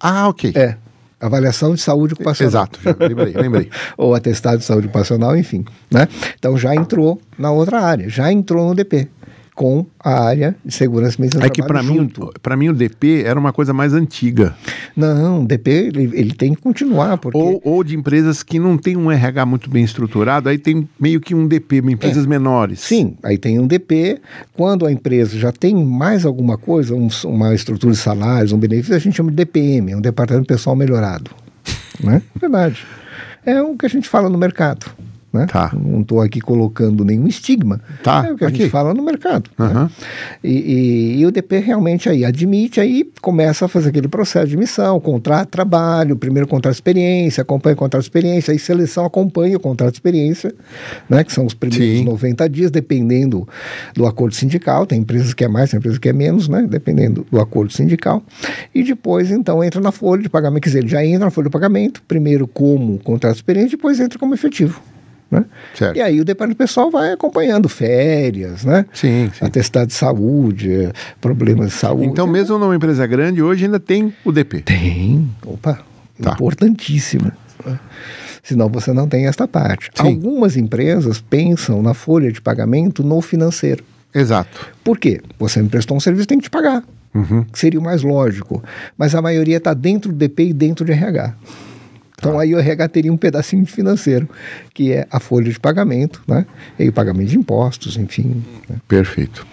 Ah, 0.00 0.28
ok. 0.28 0.52
É. 0.54 0.76
Avaliação 1.20 1.74
de 1.74 1.80
saúde 1.80 2.14
ocupacional. 2.14 2.50
Exato, 2.50 2.80
já 2.82 2.94
lembrei, 2.98 3.32
lembrei. 3.32 3.70
ou 3.96 4.14
atestado 4.14 4.58
de 4.58 4.64
saúde 4.64 4.88
ocupacional, 4.88 5.36
enfim. 5.36 5.64
Né? 5.90 6.06
Então 6.38 6.58
já 6.58 6.74
entrou 6.74 7.20
na 7.38 7.50
outra 7.50 7.80
área, 7.80 8.08
já 8.08 8.30
entrou 8.30 8.68
no 8.68 8.74
DP. 8.74 9.08
Com 9.54 9.86
a 10.00 10.24
área 10.24 10.56
de 10.64 10.74
segurança 10.74 11.16
e 11.22 11.44
É 11.44 11.48
que 11.48 11.62
para 11.62 11.82
mim, 11.82 12.10
para 12.42 12.56
mim 12.56 12.68
o 12.70 12.72
DP 12.74 13.22
era 13.24 13.38
uma 13.38 13.52
coisa 13.52 13.72
mais 13.72 13.92
antiga. 13.94 14.54
Não, 14.96 15.42
o 15.42 15.46
DP 15.46 15.70
ele, 15.70 16.10
ele 16.12 16.32
tem 16.34 16.54
que 16.54 16.60
continuar 16.60 17.16
porque 17.18 17.38
Ou, 17.38 17.60
ou 17.64 17.84
de 17.84 17.94
empresas 17.96 18.42
que 18.42 18.58
não 18.58 18.76
tem 18.76 18.96
um 18.96 19.10
RH 19.12 19.46
muito 19.46 19.70
bem 19.70 19.84
estruturado, 19.84 20.48
aí 20.48 20.58
tem 20.58 20.88
meio 20.98 21.20
que 21.20 21.34
um 21.34 21.46
DP, 21.46 21.78
empresas 21.78 22.26
menores. 22.26 22.80
Sim, 22.80 23.16
aí 23.22 23.38
tem 23.38 23.58
um 23.60 23.66
DP. 23.66 24.20
Quando 24.54 24.86
a 24.86 24.90
empresa 24.92 25.38
já 25.38 25.52
tem 25.52 25.74
mais 25.84 26.26
alguma 26.26 26.58
coisa, 26.58 26.94
um- 26.94 27.08
uma 27.24 27.54
estrutura 27.54 27.92
de 27.92 27.98
salários, 27.98 28.50
um 28.52 28.58
benefício, 28.58 28.94
a 28.94 28.98
gente 28.98 29.16
chama 29.16 29.30
de 29.30 29.36
DPM, 29.36 29.92
é 29.92 29.96
um 29.96 30.00
Departamento 30.00 30.46
Pessoal 30.46 30.74
Melhorado. 30.74 31.30
né? 32.02 32.20
Verdade. 32.40 32.84
É 33.46 33.62
o 33.62 33.76
que 33.76 33.86
a 33.86 33.88
gente 33.90 34.08
fala 34.08 34.28
no 34.28 34.38
mercado. 34.38 34.86
Né? 35.34 35.46
Tá. 35.46 35.72
Não 35.74 36.02
estou 36.02 36.20
aqui 36.20 36.40
colocando 36.40 37.04
nenhum 37.04 37.26
estigma. 37.26 37.80
Tá, 38.04 38.24
É 38.28 38.32
o 38.32 38.36
que 38.36 38.44
a 38.44 38.48
gente 38.50 38.68
fala 38.70 38.94
no 38.94 39.02
mercado. 39.02 39.50
né? 39.58 39.66
Aham. 39.66 39.90
E, 40.44 40.48
e- 40.52 41.20
e 41.20 41.26
o 41.26 41.32
DP 41.32 41.58
realmente 41.58 42.08
aí 42.08 42.24
admite, 42.24 42.78
aí 42.80 43.04
começa 43.20 43.64
a 43.64 43.68
fazer 43.68 43.88
aquele 43.88 44.06
processo 44.06 44.46
de 44.46 44.56
missão, 44.56 45.00
contrato, 45.00 45.48
trabalho, 45.48 46.14
primeiro 46.16 46.46
contrato 46.46 46.72
de 46.74 46.76
experiência, 46.76 47.42
acompanha 47.42 47.74
o 47.74 47.76
contrato 47.78 48.02
de 48.02 48.06
experiência, 48.06 48.52
aí 48.52 48.58
seleção 48.60 49.04
acompanha 49.04 49.56
o 49.56 49.60
contrato 49.60 49.90
de 49.90 49.96
experiência, 49.96 50.54
né, 51.10 51.24
que 51.24 51.32
são 51.32 51.44
os 51.44 51.52
primeiros 51.54 51.98
Sim. 51.98 52.04
90 52.04 52.48
dias, 52.48 52.70
dependendo 52.70 53.48
do 53.94 54.06
acordo 54.06 54.36
sindical, 54.36 54.86
tem 54.86 55.00
empresas 55.00 55.34
que 55.34 55.42
é 55.44 55.48
mais, 55.48 55.70
tem 55.70 55.78
empresas 55.78 55.98
que 55.98 56.08
é 56.08 56.12
menos, 56.12 56.48
né, 56.48 56.64
dependendo 56.70 57.26
do 57.28 57.40
acordo 57.40 57.72
sindical, 57.72 58.22
e 58.72 58.84
depois 58.84 59.32
então 59.32 59.64
entra 59.64 59.80
na 59.80 59.90
folha 59.90 60.22
de 60.22 60.28
pagamento, 60.28 60.62
quer 60.62 60.68
dizer, 60.68 60.78
ele 60.78 60.88
já 60.88 61.04
entra 61.04 61.24
na 61.24 61.30
folha 61.32 61.46
de 61.46 61.50
pagamento, 61.52 62.00
primeiro 62.06 62.46
como 62.46 62.98
contrato 63.00 63.32
de 63.34 63.38
experiência, 63.38 63.70
depois 63.76 63.98
entra 63.98 64.16
como 64.16 64.32
efetivo. 64.34 64.80
Né? 65.30 65.44
E 65.94 66.00
aí 66.00 66.20
o 66.20 66.24
departamento 66.24 66.58
pessoal 66.58 66.90
vai 66.90 67.12
acompanhando 67.12 67.68
férias, 67.68 68.64
né? 68.64 68.84
Sim, 68.92 69.30
sim. 69.36 69.44
atestado 69.44 69.88
de 69.88 69.94
saúde, 69.94 70.72
eh, 70.72 70.92
problemas 71.20 71.68
de 71.70 71.74
saúde. 71.74 72.06
Então, 72.06 72.26
mesmo 72.26 72.58
numa 72.58 72.76
empresa 72.76 73.06
grande, 73.06 73.42
hoje 73.42 73.64
ainda 73.64 73.80
tem 73.80 74.14
o 74.24 74.30
DP. 74.30 74.60
Tem, 74.62 75.28
opa, 75.44 75.80
Tá. 76.22 76.32
importantíssimo. 76.34 77.32
né? 77.66 77.78
Senão 78.42 78.68
você 78.68 78.92
não 78.92 79.08
tem 79.08 79.26
esta 79.26 79.48
parte. 79.48 79.90
Sim. 79.94 80.06
Algumas 80.06 80.56
empresas 80.56 81.20
pensam 81.20 81.82
na 81.82 81.94
folha 81.94 82.30
de 82.30 82.40
pagamento 82.40 83.02
no 83.02 83.20
financeiro. 83.20 83.82
Exato. 84.14 84.68
Por 84.84 84.98
quê? 84.98 85.20
Você 85.38 85.60
me 85.62 85.68
prestou 85.68 85.96
um 85.96 86.00
serviço, 86.00 86.28
tem 86.28 86.38
que 86.38 86.44
te 86.44 86.50
pagar. 86.50 86.84
Uhum. 87.14 87.44
Seria 87.52 87.80
o 87.80 87.82
mais 87.82 88.02
lógico. 88.02 88.62
Mas 88.98 89.14
a 89.14 89.22
maioria 89.22 89.56
está 89.56 89.72
dentro 89.72 90.12
do 90.12 90.18
DP 90.18 90.48
e 90.48 90.52
dentro 90.52 90.84
de 90.84 90.92
RH. 90.92 91.34
Tá. 92.24 92.28
Então 92.30 92.38
aí 92.40 92.54
o 92.54 92.58
RH 92.58 92.88
teria 92.88 93.12
um 93.12 93.16
pedacinho 93.16 93.64
financeiro, 93.66 94.28
que 94.72 94.92
é 94.92 95.06
a 95.10 95.20
folha 95.20 95.50
de 95.52 95.58
pagamento, 95.60 96.22
né? 96.26 96.46
E 96.78 96.88
o 96.88 96.92
pagamento 96.92 97.28
de 97.28 97.38
impostos, 97.38 97.96
enfim. 97.96 98.42
né? 98.68 98.76
Perfeito. 98.88 99.46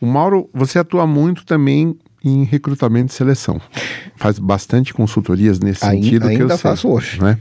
O 0.00 0.06
Mauro, 0.06 0.48
você 0.54 0.78
atua 0.78 1.06
muito 1.06 1.44
também 1.44 1.96
em 2.24 2.44
recrutamento 2.44 3.12
e 3.12 3.16
seleção. 3.16 3.60
Faz 4.16 4.38
bastante 4.38 4.94
consultorias 4.94 5.58
nesse 5.58 5.84
Ai- 5.84 5.96
sentido 5.96 6.28
que 6.28 6.36
eu 6.36 6.40
ainda 6.42 6.56
faço 6.58 6.88
hoje. 6.88 7.20
né? 7.20 7.36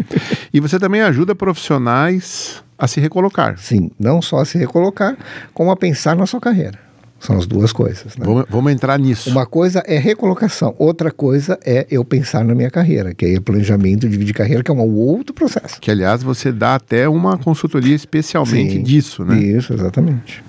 E 0.54 0.60
você 0.60 0.80
também 0.80 1.02
ajuda 1.02 1.36
profissionais 1.36 2.63
a 2.78 2.88
se 2.88 3.00
recolocar. 3.00 3.58
Sim, 3.60 3.91
não 4.00 4.22
só 4.22 4.39
a 4.39 4.46
se 4.46 4.58
recolocar, 4.58 5.15
como 5.54 5.70
a 5.70 5.76
pensar 5.78 6.15
na 6.15 6.26
sua 6.26 6.39
carreira. 6.41 6.80
São 7.21 7.38
as 7.38 7.45
duas 7.45 7.71
coisas. 7.71 8.17
Né? 8.17 8.25
Vamos, 8.25 8.45
vamos 8.49 8.71
entrar 8.73 8.97
nisso. 8.99 9.29
Uma 9.29 9.45
coisa 9.45 9.84
é 9.86 9.97
recolocação, 9.99 10.75
outra 10.79 11.12
coisa 11.12 11.57
é 11.63 11.86
eu 11.91 12.03
pensar 12.03 12.43
na 12.43 12.55
minha 12.55 12.69
carreira, 12.71 13.13
que 13.13 13.23
aí 13.23 13.36
é 13.36 13.39
planejamento 13.39 14.10
de 14.10 14.17
vida 14.17 14.34
carreira, 14.34 14.63
que 14.63 14.71
é 14.71 14.73
um 14.73 14.79
outro 14.81 15.34
processo. 15.34 15.79
Que, 15.79 15.91
aliás, 15.91 16.23
você 16.23 16.51
dá 16.51 16.73
até 16.75 17.07
uma 17.07 17.38
consultoria 17.38 17.95
especialmente 17.95 18.73
Sim, 18.73 18.81
disso, 18.84 19.23
né? 19.23 19.38
Isso, 19.39 19.71
exatamente. 19.71 20.43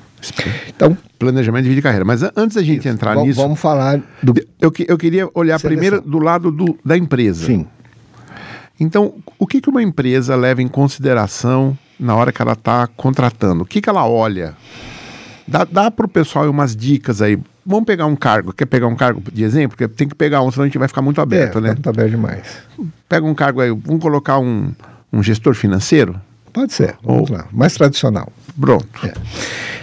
Então, 0.69 0.97
Planejamento 1.19 1.65
de 1.65 1.69
vida 1.69 1.81
e 1.81 1.83
carreira. 1.83 2.05
Mas 2.05 2.23
antes 2.37 2.55
da 2.57 2.63
gente 2.63 2.89
entrar 2.89 3.15
va- 3.17 3.23
nisso, 3.23 3.41
vamos 3.41 3.59
falar 3.61 4.01
do. 4.23 4.33
eu, 4.61 4.71
que- 4.73 4.87
eu 4.89 4.97
queria 4.97 5.29
olhar 5.35 5.59
Seleção. 5.59 5.69
primeiro 5.71 6.01
do 6.01 6.19
lado 6.19 6.51
do- 6.51 6.79
da 6.85 6.97
empresa. 6.97 7.45
Sim. 7.47 7.67
Então, 8.81 9.15
o 9.39 9.47
que, 9.47 9.61
que 9.61 9.69
uma 9.69 9.83
empresa 9.83 10.35
leva 10.35 10.63
em 10.63 10.69
consideração 10.69 11.77
na 12.01 12.15
hora 12.17 12.33
que 12.33 12.41
ela 12.41 12.55
está 12.55 12.87
contratando? 12.87 13.63
O 13.63 13.67
que, 13.67 13.81
que 13.81 13.89
ela 13.91 14.07
olha? 14.09 14.55
Dá, 15.53 15.65
dá 15.65 15.91
para 15.91 16.07
o 16.07 16.09
pessoal 16.09 16.49
umas 16.49 16.75
dicas 16.75 17.21
aí. 17.21 17.39
Vamos 17.65 17.85
pegar 17.85 18.07
um 18.07 18.17
cargo. 18.17 18.53
Quer 18.55 18.65
pegar 18.65 18.87
um 18.87 18.97
cargo 18.97 19.23
de 19.31 19.45
exemplo? 19.45 19.77
Porque 19.77 19.87
tem 19.87 20.09
que 20.09 20.15
pegar 20.15 20.43
um, 20.43 20.51
senão 20.51 20.65
a 20.65 20.67
gente 20.67 20.79
vai 20.79 20.89
ficar 20.89 21.03
muito 21.03 21.21
aberto, 21.21 21.59
é, 21.59 21.61
né? 21.61 21.75
Tá 21.81 21.91
aberto 21.91 22.11
demais. 22.11 22.63
Pega 23.09 23.27
um 23.27 23.35
cargo 23.35 23.61
aí. 23.61 23.69
Vamos 23.71 24.01
colocar 24.01 24.39
um, 24.39 24.73
um 25.13 25.23
gestor 25.23 25.55
financeiro? 25.55 26.19
Pode 26.55 26.73
ser, 26.73 26.97
vamos 27.03 27.31
Ou- 27.31 27.37
lá. 27.37 27.47
Mais 27.53 27.75
tradicional. 27.75 28.33
Pronto. 28.59 29.07
É. 29.07 29.13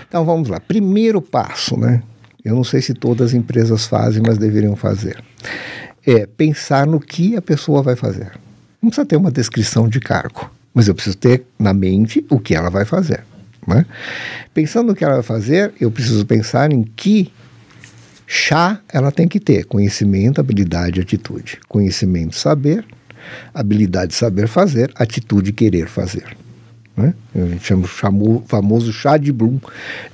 Então 0.08 0.26
vamos 0.26 0.50
lá. 0.50 0.60
Primeiro 0.60 1.22
passo, 1.22 1.78
né? 1.80 2.02
Eu 2.44 2.56
não 2.56 2.64
sei 2.64 2.82
se 2.82 2.96
todas 2.96 3.28
as 3.28 3.34
empresas 3.36 3.86
fazem, 3.86 4.24
mas 4.26 4.40
deveriam 4.40 4.76
fazer. 4.76 5.24
É 6.06 6.26
pensar 6.26 6.88
no 6.88 7.00
que 7.00 7.36
a 7.36 7.42
pessoa 7.42 7.84
vai 7.84 7.96
fazer. 7.96 8.32
Não 8.82 8.90
precisa 8.90 9.06
ter 9.06 9.18
uma 9.18 9.30
descrição 9.30 9.88
de 9.88 10.00
cargo, 10.00 10.50
mas 10.74 10.88
eu 10.88 10.96
preciso 10.96 11.18
ter 11.18 11.46
na 11.60 11.74
mente 11.74 12.26
o 12.30 12.40
que 12.40 12.56
ela 12.56 12.70
vai 12.70 12.86
fazer. 12.86 13.24
Né? 13.70 13.86
Pensando 14.54 14.88
no 14.88 14.96
que 14.96 15.04
ela 15.04 15.16
vai 15.16 15.24
fazer, 15.24 15.74
eu 15.80 15.92
preciso 15.92 16.26
pensar 16.26 16.72
em 16.72 16.84
que 16.84 17.32
chá 18.28 18.80
ela 18.92 19.12
tem 19.12 19.28
que 19.28 19.40
ter: 19.40 19.66
conhecimento, 19.66 20.42
habilidade 20.42 21.00
e 21.00 21.04
atitude. 21.04 21.60
Conhecimento, 21.68 22.36
saber, 22.36 22.84
habilidade, 23.54 24.14
saber 24.14 24.48
fazer, 24.48 24.92
atitude, 24.96 25.54
querer 25.54 25.88
fazer 25.88 26.26
né? 27.00 27.14
A 27.34 27.40
gente 27.40 27.66
chama 27.66 27.86
o 27.86 27.88
chamo- 27.88 28.44
famoso 28.48 28.92
chá 28.92 29.18
de 29.18 29.32
Bloom, 29.32 29.60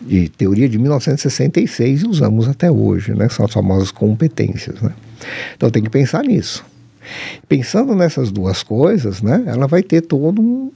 de 0.01 0.29
teoria 0.29 0.69
de 0.69 0.77
1966 0.77 2.03
e 2.03 2.07
usamos 2.07 2.47
até 2.47 2.71
hoje, 2.71 3.13
né? 3.13 3.27
São 3.29 3.45
as 3.45 3.51
famosas 3.51 3.91
competências, 3.91 4.81
né? 4.81 4.93
Então 5.55 5.69
tem 5.69 5.83
que 5.83 5.89
pensar 5.89 6.23
nisso. 6.23 6.63
Pensando 7.47 7.95
nessas 7.95 8.31
duas 8.31 8.63
coisas, 8.63 9.21
né? 9.21 9.43
Ela 9.47 9.67
vai 9.67 9.83
ter 9.83 10.01
todo 10.01 10.41
um, 10.41 10.71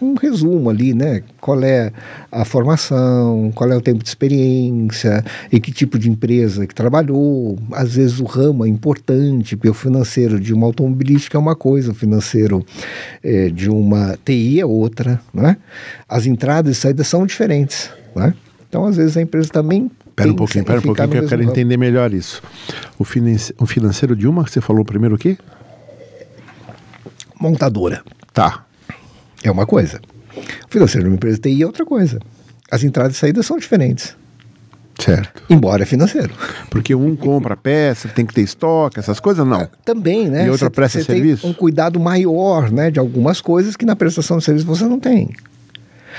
um 0.00 0.14
resumo 0.14 0.68
ali, 0.68 0.92
né? 0.94 1.22
Qual 1.40 1.62
é 1.62 1.90
a 2.30 2.44
formação, 2.44 3.50
qual 3.54 3.70
é 3.70 3.76
o 3.76 3.80
tempo 3.80 4.02
de 4.02 4.08
experiência, 4.08 5.24
e 5.50 5.58
que 5.58 5.72
tipo 5.72 5.98
de 5.98 6.10
empresa 6.10 6.66
que 6.66 6.74
trabalhou. 6.74 7.58
Às 7.72 7.94
vezes 7.94 8.20
o 8.20 8.24
ramo 8.24 8.64
é 8.64 8.68
importante, 8.68 9.56
porque 9.56 9.68
o 9.70 9.74
financeiro 9.74 10.38
de 10.38 10.52
uma 10.52 10.66
automobilística 10.66 11.38
é 11.38 11.40
uma 11.40 11.56
coisa, 11.56 11.92
o 11.92 11.94
financeiro 11.94 12.64
eh, 13.22 13.48
de 13.50 13.70
uma 13.70 14.18
TI 14.24 14.60
é 14.60 14.66
outra, 14.66 15.20
né? 15.32 15.56
As 16.08 16.26
entradas 16.26 16.76
e 16.76 16.80
saídas 16.80 17.06
são 17.06 17.24
diferentes, 17.26 17.90
né? 18.14 18.34
Então, 18.68 18.84
às 18.84 18.96
vezes, 18.96 19.16
a 19.16 19.22
empresa 19.22 19.48
também. 19.48 19.90
Pera 20.14 20.30
um 20.30 20.34
pouquinho, 20.34 20.64
pera 20.64 20.78
um 20.78 20.82
pouquinho 20.82 21.08
que 21.10 21.16
eu 21.18 21.28
quero 21.28 21.42
ramo. 21.42 21.52
entender 21.52 21.76
melhor 21.76 22.12
isso. 22.12 22.42
O, 22.98 23.04
financi- 23.04 23.54
o 23.58 23.66
financeiro 23.66 24.16
de 24.16 24.26
uma, 24.26 24.46
você 24.46 24.60
falou 24.60 24.84
primeiro 24.84 25.14
o 25.14 25.18
quê? 25.18 25.36
Montadora 27.40 28.02
Tá. 28.32 28.64
É 29.48 29.50
uma 29.52 29.66
coisa. 29.66 30.00
O 30.36 30.68
financeiro 30.70 31.04
de 31.04 31.10
uma 31.10 31.16
empresa 31.16 31.36
de 31.38 31.42
TI 31.54 31.62
é 31.62 31.66
outra 31.66 31.84
coisa. 31.84 32.18
As 32.70 32.82
entradas 32.84 33.16
e 33.16 33.18
saídas 33.18 33.46
são 33.46 33.58
diferentes, 33.58 34.16
Certo. 34.98 35.42
embora 35.48 35.82
é 35.82 35.86
financeiro. 35.86 36.32
Porque 36.70 36.94
um 36.94 37.14
compra 37.14 37.56
peça, 37.56 38.08
tem 38.08 38.26
que 38.26 38.34
ter 38.34 38.42
estoque, 38.42 38.98
essas 38.98 39.20
coisas, 39.20 39.46
não. 39.46 39.68
Também, 39.84 40.28
né? 40.28 40.46
E 40.46 40.50
outra 40.50 40.66
Cê- 40.66 40.70
presta 40.70 40.98
cê 41.00 41.04
tem 41.04 41.16
serviço? 41.16 41.46
um 41.46 41.52
cuidado 41.52 42.00
maior, 42.00 42.70
né, 42.70 42.90
de 42.90 42.98
algumas 42.98 43.40
coisas 43.40 43.76
que 43.76 43.84
na 43.86 43.94
prestação 43.94 44.38
de 44.38 44.44
serviço 44.44 44.66
você 44.66 44.84
não 44.84 44.98
tem. 44.98 45.30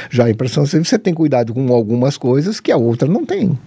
Já 0.10 0.30
em 0.30 0.34
prestação 0.34 0.64
de 0.64 0.70
serviço 0.70 0.92
você 0.92 1.00
tem 1.00 1.14
cuidado 1.14 1.54
com 1.54 1.74
algumas 1.74 2.18
coisas 2.18 2.60
que 2.60 2.72
a 2.72 2.78
outra 2.78 3.08
não 3.08 3.26
tem. 3.26 3.58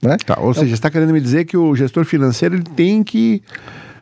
Né? 0.00 0.16
Tá, 0.24 0.38
ou 0.40 0.52
seja, 0.54 0.66
você 0.68 0.74
está 0.74 0.90
querendo 0.90 1.12
me 1.12 1.20
dizer 1.20 1.44
que 1.44 1.56
o 1.56 1.74
gestor 1.74 2.04
financeiro 2.04 2.54
ele 2.56 2.62
tem 2.76 3.02
que. 3.02 3.42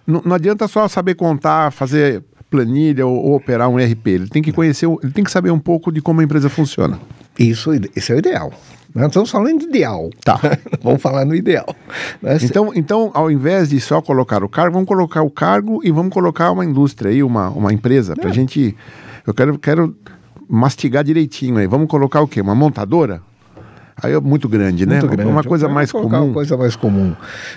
Não, 0.06 0.20
não 0.24 0.34
adianta 0.34 0.66
só 0.66 0.88
saber 0.88 1.14
contar, 1.14 1.70
fazer 1.70 2.22
planilha 2.52 3.06
ou, 3.06 3.16
ou 3.16 3.34
operar 3.36 3.68
um 3.68 3.80
ERP. 3.80 4.06
Ele 4.08 4.28
tem 4.28 4.42
que 4.42 4.52
conhecer, 4.52 4.86
o- 4.86 5.00
ele 5.02 5.12
tem 5.12 5.24
que 5.24 5.30
saber 5.30 5.50
um 5.50 5.58
pouco 5.58 5.90
de 5.90 6.00
como 6.00 6.20
a 6.20 6.24
empresa 6.24 6.48
funciona. 6.48 7.00
Isso, 7.38 7.70
esse 7.96 8.12
é 8.12 8.14
o 8.14 8.18
ideal. 8.18 8.52
Nós 8.94 9.06
estamos 9.06 9.30
falando 9.30 9.58
de 9.60 9.64
ideal. 9.64 10.10
Tá. 10.22 10.38
Vamos 10.84 11.00
falar 11.00 11.24
no 11.24 11.34
ideal. 11.34 11.74
né? 12.22 12.36
Então, 12.44 12.70
então, 12.74 13.10
ao 13.14 13.30
invés 13.30 13.70
de 13.70 13.80
só 13.80 14.02
colocar 14.02 14.44
o 14.44 14.48
cargo, 14.48 14.74
vamos 14.74 14.86
colocar 14.86 15.22
o 15.22 15.30
cargo 15.30 15.80
e 15.82 15.90
vamos 15.90 16.12
colocar 16.12 16.50
uma 16.52 16.64
indústria 16.64 17.10
aí, 17.10 17.22
uma, 17.22 17.48
uma 17.48 17.72
empresa, 17.72 18.12
É. 18.12 18.16
para 18.20 18.28
a 18.30 18.32
gente. 18.34 18.76
Eu 19.26 19.32
quero, 19.32 19.58
quero 19.58 19.96
mastigar 20.48 21.02
direitinho 21.04 21.56
aí. 21.56 21.66
Vamos 21.66 21.88
colocar 21.88 22.20
o 22.20 22.28
quê? 22.28 22.40
Uma 22.42 22.54
montadora? 22.54 23.22
Aí 24.02 24.12
é 24.12 24.20
muito 24.20 24.48
grande, 24.48 24.84
né? 24.84 24.98
Muito 25.00 25.08
grande. 25.16 25.30
Uma 25.30 25.44
coisa 25.44 25.68
mais 25.68 25.90
comum. 25.92 26.06
Uma 26.24 26.32
coisa 26.34 26.56
mais 26.56 26.76
comum. 26.76 27.14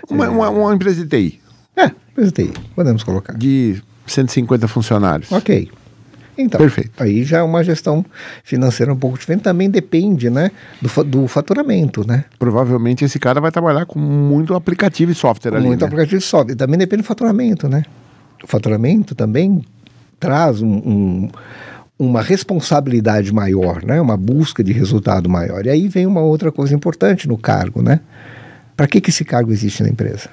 Uma, 0.09 0.29
uma, 0.29 0.49
uma 0.49 0.73
empresa 0.75 1.03
de 1.05 1.09
TI, 1.09 1.41
É, 1.75 1.89
coisa 2.13 2.31
de 2.31 2.43
TI. 2.45 2.53
Podemos 2.75 3.03
colocar. 3.03 3.33
de 3.33 3.81
150 4.05 4.67
funcionários. 4.67 5.31
Ok. 5.31 5.69
Então, 6.37 6.59
Perfeito. 6.59 6.91
aí 7.01 7.23
já 7.23 7.37
é 7.37 7.41
uma 7.41 7.63
gestão 7.63 8.05
financeira 8.43 8.91
um 8.91 8.97
pouco 8.97 9.17
diferente. 9.17 9.41
Também 9.43 9.69
depende, 9.69 10.29
né, 10.29 10.51
do, 10.81 11.03
do 11.03 11.27
faturamento, 11.27 12.05
né? 12.05 12.25
Provavelmente 12.37 13.05
esse 13.05 13.17
cara 13.19 13.39
vai 13.39 13.51
trabalhar 13.51 13.85
com 13.85 13.99
muito 13.99 14.53
aplicativo 14.53 15.11
e 15.11 15.15
software 15.15 15.55
ali. 15.55 15.67
Muito 15.67 15.81
né? 15.81 15.87
aplicativo 15.87 16.21
sobe. 16.21 16.55
Também 16.55 16.77
depende 16.77 17.03
do 17.03 17.05
faturamento, 17.05 17.69
né? 17.69 17.83
O 18.43 18.47
faturamento 18.47 19.15
também 19.15 19.63
traz 20.19 20.61
um, 20.61 20.67
um, 20.67 21.29
uma 21.97 22.21
responsabilidade 22.21 23.33
maior, 23.33 23.83
né? 23.83 23.99
uma 24.01 24.17
busca 24.17 24.63
de 24.63 24.73
resultado 24.73 25.29
maior. 25.29 25.65
E 25.65 25.69
aí 25.69 25.87
vem 25.87 26.05
uma 26.05 26.21
outra 26.21 26.51
coisa 26.51 26.75
importante 26.75 27.27
no 27.27 27.37
cargo, 27.37 27.81
né? 27.81 28.01
Para 28.75 28.87
que, 28.87 28.99
que 28.99 29.09
esse 29.09 29.23
cargo 29.23 29.51
existe 29.51 29.81
na 29.81 29.89
empresa? 29.89 30.29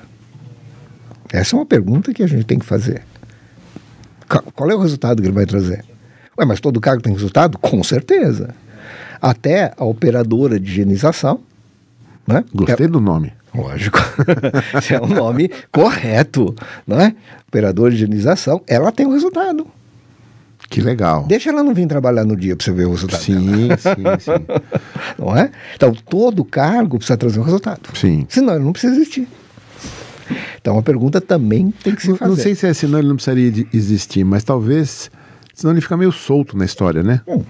Essa 1.33 1.55
é 1.55 1.59
uma 1.59 1.67
pergunta 1.67 2.13
que 2.13 2.23
a 2.23 2.27
gente 2.27 2.45
tem 2.45 2.59
que 2.59 2.67
fazer. 2.67 3.03
Qual 4.55 4.71
é 4.71 4.75
o 4.75 4.81
resultado 4.81 5.21
que 5.21 5.29
ele 5.29 5.35
vai 5.35 5.47
trazer? 5.47 5.85
Ué, 6.39 6.45
mas 6.45 6.61
todo 6.61 6.81
cargo 6.81 7.03
tem 7.03 7.13
resultado? 7.13 7.59
Com 7.59 7.83
certeza. 7.83 8.55
Até 9.21 9.73
a 9.77 9.85
operadora 9.85 10.59
de 10.59 10.71
higienização. 10.71 11.41
Né? 12.27 12.45
Gostei 12.55 12.87
é, 12.87 12.89
do 12.89 13.01
nome. 13.01 13.33
Lógico. 13.55 13.99
é 14.91 15.01
um 15.01 15.09
nome 15.09 15.51
correto. 15.71 16.55
Não 16.87 17.01
é? 17.01 17.15
Operadora 17.49 17.91
de 17.91 17.97
higienização, 17.97 18.63
ela 18.67 18.91
tem 18.91 19.07
um 19.07 19.13
resultado. 19.13 19.67
Que 20.71 20.81
legal. 20.81 21.25
Deixa 21.25 21.51
ela 21.51 21.63
não 21.63 21.75
vir 21.75 21.87
trabalhar 21.87 22.25
no 22.25 22.35
dia 22.35 22.57
para 22.57 22.65
você 22.65 22.73
ver 22.73 22.87
o 22.87 22.93
resultado. 22.93 23.21
Sim, 23.21 23.69
dela. 23.69 23.79
sim, 23.79 23.95
sim. 24.21 24.33
Não 25.19 25.37
é? 25.37 25.51
Então, 25.75 25.93
todo 26.09 26.43
cargo 26.45 26.97
precisa 26.97 27.17
trazer 27.19 27.39
um 27.41 27.43
resultado. 27.43 27.91
Sim. 27.95 28.27
Senão 28.29 28.55
ele 28.55 28.65
não 28.65 28.73
precisa 28.73 28.95
existir. 28.95 29.29
Então, 30.61 30.79
a 30.79 30.83
pergunta 30.83 31.21
também 31.21 31.73
tem 31.83 31.95
que 31.95 32.03
se 32.03 32.17
fazer. 32.17 32.29
Não 32.29 32.37
sei 32.37 32.55
se 32.55 32.67
é 32.67 32.75
senão 32.75 32.99
ele 32.99 33.09
não 33.09 33.17
precisaria 33.17 33.67
existir, 33.73 34.25
mas 34.25 34.45
talvez, 34.45 35.11
senão 35.55 35.73
ele 35.73 35.81
fica 35.81 35.97
meio 35.97 36.13
solto 36.13 36.57
na 36.57 36.65
história, 36.65 37.03
né? 37.03 37.21
Hum. 37.27 37.43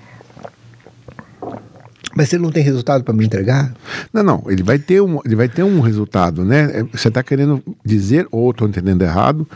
Mas 2.15 2.29
se 2.29 2.37
ele 2.37 2.43
não 2.43 2.53
tem 2.53 2.63
resultado 2.63 3.03
para 3.03 3.15
me 3.15 3.25
entregar? 3.25 3.73
Não, 4.13 4.23
não. 4.23 4.45
Ele 4.47 4.63
vai 4.63 4.79
ter 4.79 5.01
um, 5.01 5.19
ele 5.25 5.35
vai 5.35 5.49
ter 5.49 5.63
um 5.63 5.81
resultado, 5.81 6.45
né? 6.45 6.81
É, 6.81 6.83
você 6.83 7.09
está 7.09 7.23
querendo 7.23 7.63
dizer, 7.83 8.27
ou 8.31 8.51
estou 8.51 8.69
entendendo 8.69 9.01
errado, 9.01 9.49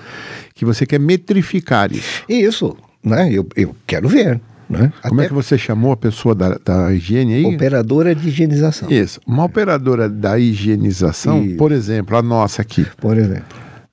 que 0.55 0.65
você 0.65 0.87
quer 0.87 0.99
metrificar 0.99 1.93
isso. 1.93 2.25
Isso 2.27 2.75
né? 3.07 3.31
Eu, 3.33 3.47
eu 3.55 3.75
quero 3.87 4.09
ver. 4.09 4.41
Né? 4.69 4.93
Como 5.03 5.21
é 5.21 5.25
Até... 5.25 5.29
que 5.29 5.35
você 5.35 5.57
chamou 5.57 5.93
a 5.93 5.97
pessoa 5.97 6.35
da, 6.35 6.59
da 6.65 6.93
higiene 6.93 7.35
aí? 7.35 7.45
Operadora 7.45 8.15
de 8.15 8.29
higienização. 8.29 8.91
Isso. 8.91 9.21
Uma 9.27 9.45
operadora 9.45 10.09
da 10.09 10.39
higienização, 10.39 11.43
Isso. 11.45 11.57
por 11.57 11.71
exemplo, 11.73 12.17
a 12.17 12.23
nossa 12.23 12.63
aqui. 12.63 12.87
Por 12.99 13.17
exemplo. 13.17 13.45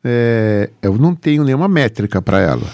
É, 0.04 0.70
eu 0.82 0.98
não 0.98 1.16
tenho 1.16 1.44
nenhuma 1.44 1.68
métrica 1.68 2.22
para 2.22 2.40
ela. 2.40 2.68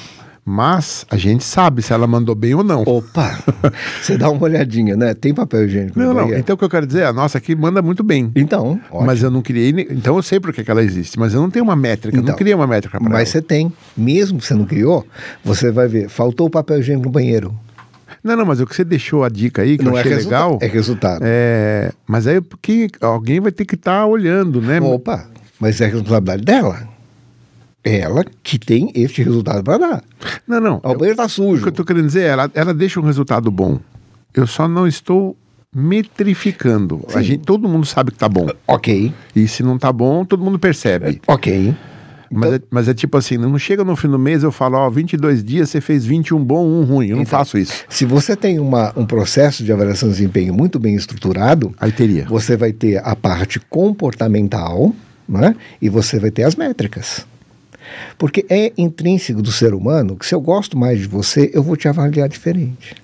Mas 0.52 1.06
a 1.12 1.18
gente 1.18 1.44
sabe 1.44 1.84
se 1.84 1.94
ela 1.94 2.08
mandou 2.08 2.34
bem 2.34 2.56
ou 2.56 2.64
não. 2.64 2.82
Opa! 2.82 3.38
Você 4.02 4.18
dá 4.18 4.32
uma 4.32 4.42
olhadinha, 4.42 4.96
né? 4.96 5.14
Tem 5.14 5.32
papel 5.32 5.66
higiênico. 5.66 6.00
Não, 6.00 6.12
não. 6.12 6.34
Então 6.34 6.56
o 6.56 6.58
que 6.58 6.66
eu 6.66 6.70
quero 6.70 6.88
dizer 6.88 7.02
é, 7.02 7.06
a 7.06 7.14
nossa 7.14 7.38
aqui 7.38 7.56
manda 7.56 7.84
muito 7.84 8.04
bem. 8.04 8.32
Então. 8.36 8.82
Ótimo. 8.90 9.06
Mas 9.06 9.22
eu 9.22 9.30
não 9.30 9.44
criei. 9.44 9.70
Então 9.92 10.16
eu 10.16 10.24
sei 10.24 10.40
por 10.40 10.52
que 10.52 10.70
ela 10.70 10.82
existe, 10.82 11.20
mas 11.20 11.36
eu 11.36 11.42
não 11.42 11.52
tenho 11.52 11.64
uma 11.64 11.76
métrica. 11.76 12.18
Então, 12.18 12.30
não 12.30 12.36
criei 12.36 12.56
uma 12.56 12.66
métrica 12.66 13.00
para 13.00 13.10
Mas 13.10 13.30
você 13.30 13.44
tem. 13.44 13.72
Mesmo 13.96 14.40
que 14.40 14.46
você 14.46 14.56
não 14.56 14.66
criou, 14.66 15.06
você 15.44 15.70
vai 15.70 15.88
ver. 15.88 16.10
Faltou 16.10 16.48
o 16.48 16.50
papel 16.50 16.80
higiênico 16.80 17.06
no 17.06 17.12
banheiro. 17.12 17.54
Não, 18.24 18.36
não, 18.36 18.46
mas 18.46 18.60
o 18.60 18.66
que 18.66 18.76
você 18.76 18.84
deixou 18.84 19.24
a 19.24 19.30
dica 19.30 19.62
aí, 19.62 19.78
que 19.78 19.84
não 19.84 19.94
eu 19.94 19.98
é 19.98 20.02
achei 20.02 20.14
é 20.14 20.18
legal. 20.18 20.60
É 20.62 20.68
resultado. 20.68 21.22
É, 21.24 21.92
mas 22.08 22.28
aí 22.28 22.42
porque 22.42 22.88
alguém 23.02 23.40
vai 23.40 23.52
ter 23.52 23.66
que 23.66 23.76
estar 23.76 24.02
tá 24.02 24.06
olhando, 24.06 24.62
né? 24.62 24.80
Opa, 24.82 25.28
mas 25.60 25.82
é 25.82 25.86
responsabilidade 25.86 26.44
dela 26.44 27.00
ela 27.84 28.26
que 28.44 28.60
tem 28.60 28.92
este 28.94 29.24
resultado 29.24 29.64
para 29.64 29.78
dar. 29.78 30.04
Não, 30.48 30.60
não. 30.60 30.76
O 30.78 30.94
banheiro 30.94 31.12
está 31.12 31.28
sujo. 31.28 31.60
O 31.60 31.62
que 31.62 31.68
eu 31.68 31.70
estou 31.70 31.86
querendo 31.86 32.08
dizer 32.08 32.24
é, 32.24 32.28
ela, 32.28 32.52
ela 32.54 32.74
deixa 32.74 33.00
um 33.00 33.04
resultado 33.04 33.50
bom. 33.50 33.80
Eu 34.34 34.46
só 34.46 34.68
não 34.68 34.88
estou 34.88 35.36
metrificando. 35.74 37.06
A 37.14 37.22
gente, 37.22 37.44
todo 37.44 37.68
mundo 37.68 37.86
sabe 37.86 38.12
que 38.12 38.18
está 38.18 38.28
bom. 38.28 38.48
Ok. 38.68 39.14
E 39.36 39.48
se 39.48 39.64
não 39.64 39.76
está 39.76 39.92
bom, 39.92 40.26
todo 40.26 40.44
mundo 40.44 40.60
percebe. 40.60 41.22
Ok. 41.28 41.76
Mas, 42.32 42.54
então... 42.54 42.56
é, 42.56 42.62
mas 42.70 42.88
é 42.88 42.94
tipo 42.94 43.18
assim, 43.18 43.38
não 43.38 43.58
chega 43.58 43.84
no 43.84 43.96
fim 43.96 44.08
do 44.08 44.20
mês 44.20 44.44
eu 44.44 44.52
falo, 44.52 44.78
ó, 44.78 44.90
22 44.90 45.44
dias 45.44 45.70
você 45.70 45.82
fez 45.82 46.06
21 46.06 46.44
bom, 46.44 46.66
um 46.66 46.84
ruim. 46.84 47.08
Eu 47.08 47.16
não 47.16 47.24
então, 47.24 47.40
faço 47.40 47.58
isso. 47.58 47.86
Se 47.90 48.06
você 48.06 48.36
tem 48.36 48.60
uma, 48.60 48.94
um 48.96 49.06
processo 49.06 49.64
de 49.64 49.72
avaliação 49.72 50.10
de 50.10 50.16
desempenho 50.16 50.54
muito 50.54 50.80
bem 50.80 50.96
estruturado, 50.96 51.74
aí 51.80 51.92
teria. 51.92 52.26
Você 52.26 52.56
vai 52.56 52.72
ter 52.72 52.98
a 52.98 53.16
parte 53.16 53.60
comportamental, 53.60 54.94
né? 55.28 55.56
E 55.82 55.90
você 55.90 56.20
vai 56.20 56.32
ter 56.32 56.44
as 56.44 56.56
métricas. 56.56 57.26
Porque 58.18 58.46
é 58.50 58.72
intrínseco 58.78 59.42
do 59.42 59.52
ser 59.52 59.74
humano 59.74 60.16
que 60.16 60.26
se 60.26 60.36
eu 60.36 60.42
gosto 60.42 60.78
mais 60.78 61.00
de 61.00 61.08
você, 61.08 61.50
eu 61.54 61.64
vou 61.64 61.76
te 61.76 61.88
avaliar 61.88 62.30
diferente. 62.30 62.96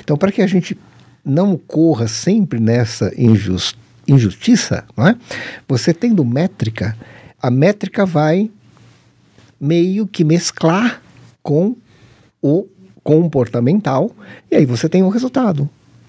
Então, 0.00 0.16
para 0.16 0.32
que 0.32 0.42
a 0.42 0.46
gente 0.46 0.76
não 1.24 1.56
corra 1.56 2.08
sempre 2.08 2.60
nessa 2.60 3.12
injust, 3.16 3.78
injustiça, 4.06 4.84
não 4.96 5.06
é? 5.06 5.16
você 5.68 5.94
tendo 5.94 6.24
métrica, 6.24 6.96
a 7.42 7.50
métrica 7.50 8.04
vai 8.04 8.50
meio 9.60 10.06
que 10.06 10.24
mesclar 10.24 11.02
com 11.42 11.76
o 12.42 12.66
comportamental, 13.02 14.10
e 14.50 14.56
aí 14.56 14.66
você 14.66 14.88
tem 14.88 15.02
um 15.02 15.08
resultado. 15.08 15.68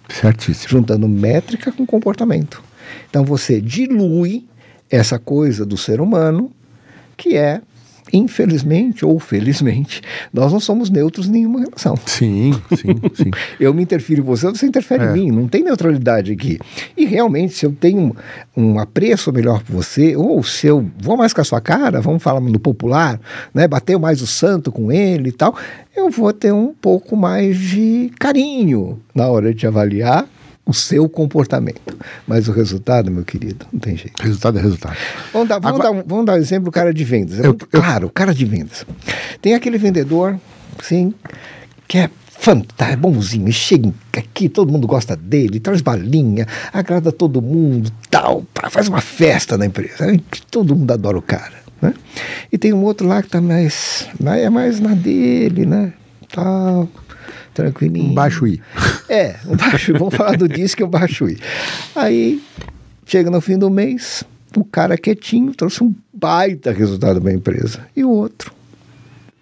Certíssimo. 0.09 0.69
Juntando 0.69 1.07
métrica 1.07 1.71
com 1.71 1.85
comportamento. 1.85 2.61
Então 3.09 3.23
você 3.23 3.61
dilui 3.61 4.45
essa 4.89 5.17
coisa 5.17 5.65
do 5.65 5.77
ser 5.77 6.01
humano 6.01 6.51
que 7.15 7.37
é 7.37 7.61
infelizmente 8.13 9.05
ou 9.05 9.19
felizmente, 9.19 10.01
nós 10.33 10.51
não 10.51 10.59
somos 10.59 10.89
neutros 10.89 11.27
em 11.27 11.31
nenhuma 11.31 11.59
relação. 11.59 11.95
Sim, 12.05 12.53
sim, 12.75 12.95
sim. 13.13 13.31
eu 13.59 13.73
me 13.73 13.83
interfiro 13.83 14.21
em 14.21 14.25
você, 14.25 14.47
você 14.47 14.65
interfere 14.65 15.03
é. 15.03 15.09
em 15.09 15.13
mim, 15.13 15.31
não 15.31 15.47
tem 15.47 15.63
neutralidade 15.63 16.31
aqui. 16.31 16.59
E 16.95 17.05
realmente, 17.05 17.53
se 17.53 17.65
eu 17.65 17.71
tenho 17.71 18.15
um, 18.55 18.79
apreço 18.79 19.31
melhor 19.31 19.61
por 19.63 19.73
você, 19.73 20.15
ou 20.15 20.43
se 20.43 20.67
eu 20.67 20.89
vou 20.99 21.17
mais 21.17 21.33
com 21.33 21.41
a 21.41 21.43
sua 21.43 21.61
cara, 21.61 22.01
vamos 22.01 22.21
falar 22.21 22.39
no 22.39 22.59
popular, 22.59 23.19
né, 23.53 23.67
bater 23.67 23.97
mais 23.97 24.21
o 24.21 24.27
santo 24.27 24.71
com 24.71 24.91
ele 24.91 25.29
e 25.29 25.33
tal, 25.33 25.55
eu 25.95 26.09
vou 26.09 26.31
ter 26.33 26.53
um 26.53 26.73
pouco 26.73 27.15
mais 27.15 27.57
de 27.57 28.11
carinho 28.19 28.99
na 29.13 29.27
hora 29.27 29.53
de 29.53 29.67
avaliar 29.67 30.27
o 30.71 30.73
seu 30.73 31.07
comportamento. 31.07 31.97
Mas 32.27 32.47
o 32.47 32.51
resultado, 32.51 33.11
meu 33.11 33.23
querido, 33.23 33.65
não 33.71 33.79
tem 33.79 33.95
jeito. 33.95 34.21
Resultado 34.21 34.57
é 34.57 34.61
resultado. 34.61 34.97
Vamos 35.31 35.47
dar, 35.47 35.59
vamos 35.59 35.79
Agora... 35.79 35.95
dar, 35.95 36.03
vamos 36.07 36.25
dar 36.25 36.33
um 36.33 36.37
exemplo 36.37 36.65
do 36.65 36.71
cara 36.71 36.93
de 36.93 37.03
vendas. 37.03 37.39
É 37.39 37.41
eu, 37.41 37.49
muito 37.49 37.67
eu... 37.71 37.81
claro, 37.81 38.07
o 38.07 38.09
cara 38.09 38.33
de 38.33 38.45
vendas. 38.45 38.85
Tem 39.41 39.53
aquele 39.53 39.77
vendedor, 39.77 40.39
sim, 40.81 41.13
que 41.87 41.97
é 41.97 42.09
fantástico, 42.41 42.91
é 42.91 42.95
bonzinho, 42.95 43.51
chega 43.53 43.93
aqui, 44.17 44.49
todo 44.49 44.71
mundo 44.71 44.87
gosta 44.87 45.15
dele, 45.15 45.59
traz 45.59 45.81
balinha, 45.81 46.47
agrada 46.73 47.11
todo 47.11 47.39
mundo, 47.39 47.91
tal, 48.09 48.43
faz 48.71 48.87
uma 48.87 49.01
festa 49.01 49.57
na 49.57 49.65
empresa. 49.67 50.07
Todo 50.49 50.75
mundo 50.75 50.91
adora 50.91 51.17
o 51.17 51.21
cara. 51.21 51.61
Né? 51.81 51.93
E 52.51 52.57
tem 52.57 52.73
um 52.73 52.83
outro 52.83 53.07
lá 53.07 53.21
que 53.21 53.29
tá 53.29 53.41
mais, 53.41 54.07
é 54.23 54.49
mais 54.49 54.79
na 54.79 54.93
dele, 54.93 55.65
né? 55.65 55.93
Tal, 56.31 56.87
tranquilinho. 57.53 58.11
Um 58.11 58.13
baixo 58.13 58.45
I. 58.47 58.61
É, 59.09 59.35
um 59.45 59.57
baixo 59.57 59.91
I. 59.91 59.97
Vamos 59.97 60.15
falar 60.15 60.37
do 60.37 60.47
disco, 60.47 60.81
é 60.83 60.85
um 60.85 60.89
baixo 60.89 61.27
I. 61.27 61.37
Aí, 61.95 62.41
chega 63.05 63.29
no 63.29 63.41
fim 63.41 63.57
do 63.57 63.69
mês, 63.69 64.23
o 64.55 64.63
cara 64.63 64.97
quietinho 64.97 65.53
trouxe 65.53 65.83
um 65.83 65.93
baita 66.13 66.71
resultado 66.71 67.21
para 67.21 67.29
a 67.29 67.33
empresa. 67.33 67.81
E 67.93 68.05
o 68.05 68.09
outro, 68.09 68.53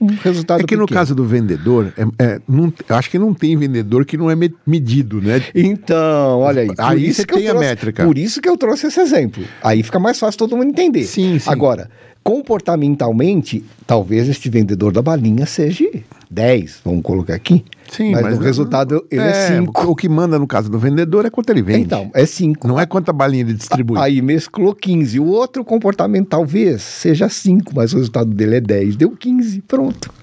um 0.02 0.08
resultado 0.08 0.60
É 0.60 0.64
que 0.64 0.68
pequeno. 0.68 0.82
no 0.84 0.88
caso 0.88 1.14
do 1.14 1.26
vendedor, 1.26 1.94
é, 1.98 2.24
é, 2.24 2.42
não, 2.48 2.74
eu 2.88 2.96
acho 2.96 3.10
que 3.12 3.20
não 3.20 3.34
tem 3.34 3.56
vendedor 3.58 4.06
que 4.06 4.18
não 4.18 4.32
é 4.32 4.36
medido, 4.66 5.22
né? 5.22 5.44
Então, 5.54 6.40
olha 6.40 6.62
aí. 6.62 6.70
Aí 6.78 7.14
você 7.14 7.26
tem 7.26 7.48
a 7.48 7.52
trouxe, 7.52 7.68
métrica. 7.68 8.06
Por 8.06 8.18
isso 8.18 8.42
que 8.42 8.48
eu 8.48 8.58
trouxe 8.58 8.88
esse 8.88 9.00
exemplo. 9.00 9.44
Aí 9.62 9.84
fica 9.84 10.00
mais 10.00 10.18
fácil 10.18 10.38
todo 10.38 10.56
mundo 10.56 10.70
entender. 10.70 11.04
Sim, 11.04 11.38
sim. 11.38 11.50
Agora, 11.50 11.90
comportamentalmente, 12.30 13.66
talvez 13.88 14.30
este 14.30 14.52
vendedor 14.52 14.94
da 14.94 15.02
balinha 15.02 15.48
seja 15.48 15.90
10, 16.30 16.82
vamos 16.86 17.02
colocar 17.02 17.34
aqui. 17.34 17.66
Sim, 17.92 18.12
mas, 18.12 18.22
mas 18.22 18.38
o 18.38 18.42
resultado 18.42 19.04
ele 19.10 19.24
é 19.24 19.58
5. 19.58 19.82
É, 19.82 19.86
o 19.88 19.96
que 19.96 20.08
manda 20.08 20.38
no 20.38 20.46
caso 20.46 20.70
do 20.70 20.78
vendedor 20.78 21.26
é 21.26 21.32
quanto 21.32 21.50
ele 21.50 21.64
vende. 21.64 21.86
Então, 21.86 22.12
é 22.14 22.24
5. 22.28 22.68
Não 22.68 22.80
é 22.80 22.86
quanta 22.86 23.12
balinha 23.12 23.42
ele 23.42 23.56
distribui. 23.56 23.98
Aí 23.98 24.22
mesclou 24.22 24.76
15. 24.76 25.20
O 25.20 25.26
outro 25.26 25.66
comportamento 25.66 26.28
talvez 26.28 26.84
seja 26.84 27.28
5, 27.28 27.72
mas 27.74 27.94
o 27.94 27.98
resultado 27.98 28.30
dele 28.32 28.58
é 28.58 28.62
10. 28.62 28.96
Deu 28.96 29.10
15, 29.10 29.62
pronto. 29.62 30.14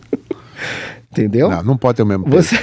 Entendeu? 1.17 1.49
Não, 1.49 1.63
não 1.63 1.77
pode 1.79 1.97
ter 1.97 2.03
o 2.03 2.07
mesmo 2.07 2.25
peso. 2.27 2.51
Você... 2.51 2.57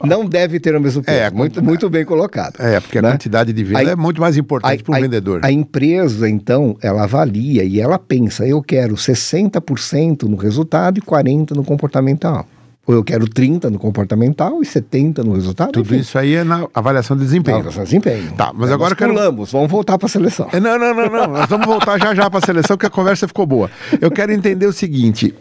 não 0.02 0.24
deve 0.24 0.58
ter 0.58 0.74
o 0.74 0.80
mesmo 0.80 1.02
peso. 1.02 1.18
É, 1.18 1.30
muito, 1.30 1.62
muito 1.62 1.90
bem 1.90 2.02
colocado. 2.02 2.54
É, 2.58 2.80
porque 2.80 3.02
né? 3.02 3.08
a 3.08 3.12
quantidade 3.12 3.52
de 3.52 3.62
venda 3.62 3.90
a, 3.90 3.92
é 3.92 3.96
muito 3.96 4.22
mais 4.22 4.38
importante 4.38 4.82
para 4.82 4.98
o 4.98 5.02
vendedor. 5.02 5.40
A 5.44 5.52
empresa, 5.52 6.26
então, 6.26 6.78
ela 6.80 7.04
avalia 7.04 7.62
e 7.62 7.78
ela 7.78 7.98
pensa, 7.98 8.46
eu 8.46 8.62
quero 8.62 8.94
60% 8.94 10.22
no 10.22 10.36
resultado 10.36 10.96
e 10.96 11.02
40% 11.02 11.50
no 11.50 11.62
comportamental. 11.62 12.46
Ou 12.86 12.94
eu 12.94 13.04
quero 13.04 13.28
30 13.28 13.68
no 13.70 13.78
comportamental 13.78 14.62
e 14.62 14.66
70 14.66 15.22
no 15.22 15.34
resultado. 15.34 15.72
Tudo 15.72 15.94
enfim. 15.94 16.00
isso 16.00 16.18
aí 16.18 16.34
é 16.34 16.42
na 16.42 16.66
avaliação 16.74 17.16
de 17.16 17.22
desempenho. 17.22 17.58
Na 17.58 17.68
avaliação 17.68 17.84
de 17.84 17.90
desempenho. 17.90 18.32
Tá, 18.32 18.52
mas 18.54 18.70
é, 18.70 18.72
agora 18.72 18.96
quero... 18.96 19.12
pulamos, 19.12 19.52
vamos 19.52 19.70
voltar 19.70 19.98
para 19.98 20.06
a 20.06 20.08
seleção. 20.08 20.48
É, 20.52 20.58
não, 20.58 20.78
não, 20.78 20.94
não, 20.94 21.06
não. 21.06 21.26
Nós 21.28 21.46
vamos 21.48 21.66
voltar 21.66 21.98
já 21.98 22.14
já 22.14 22.30
para 22.30 22.38
a 22.38 22.42
seleção, 22.42 22.76
porque 22.76 22.86
a 22.86 22.90
conversa 22.90 23.28
ficou 23.28 23.46
boa. 23.46 23.70
Eu 24.00 24.10
quero 24.10 24.32
entender 24.32 24.66
o 24.66 24.72
seguinte: 24.72 25.34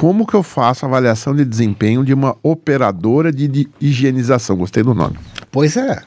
como 0.00 0.26
que 0.26 0.32
eu 0.32 0.42
faço 0.42 0.86
avaliação 0.86 1.36
de 1.36 1.44
desempenho 1.44 2.02
de 2.02 2.14
uma 2.14 2.34
operadora 2.42 3.30
de, 3.30 3.46
de 3.46 3.68
higienização? 3.78 4.56
Gostei 4.56 4.82
do 4.82 4.94
nome. 4.94 5.18
Pois 5.52 5.76
é. 5.76 6.00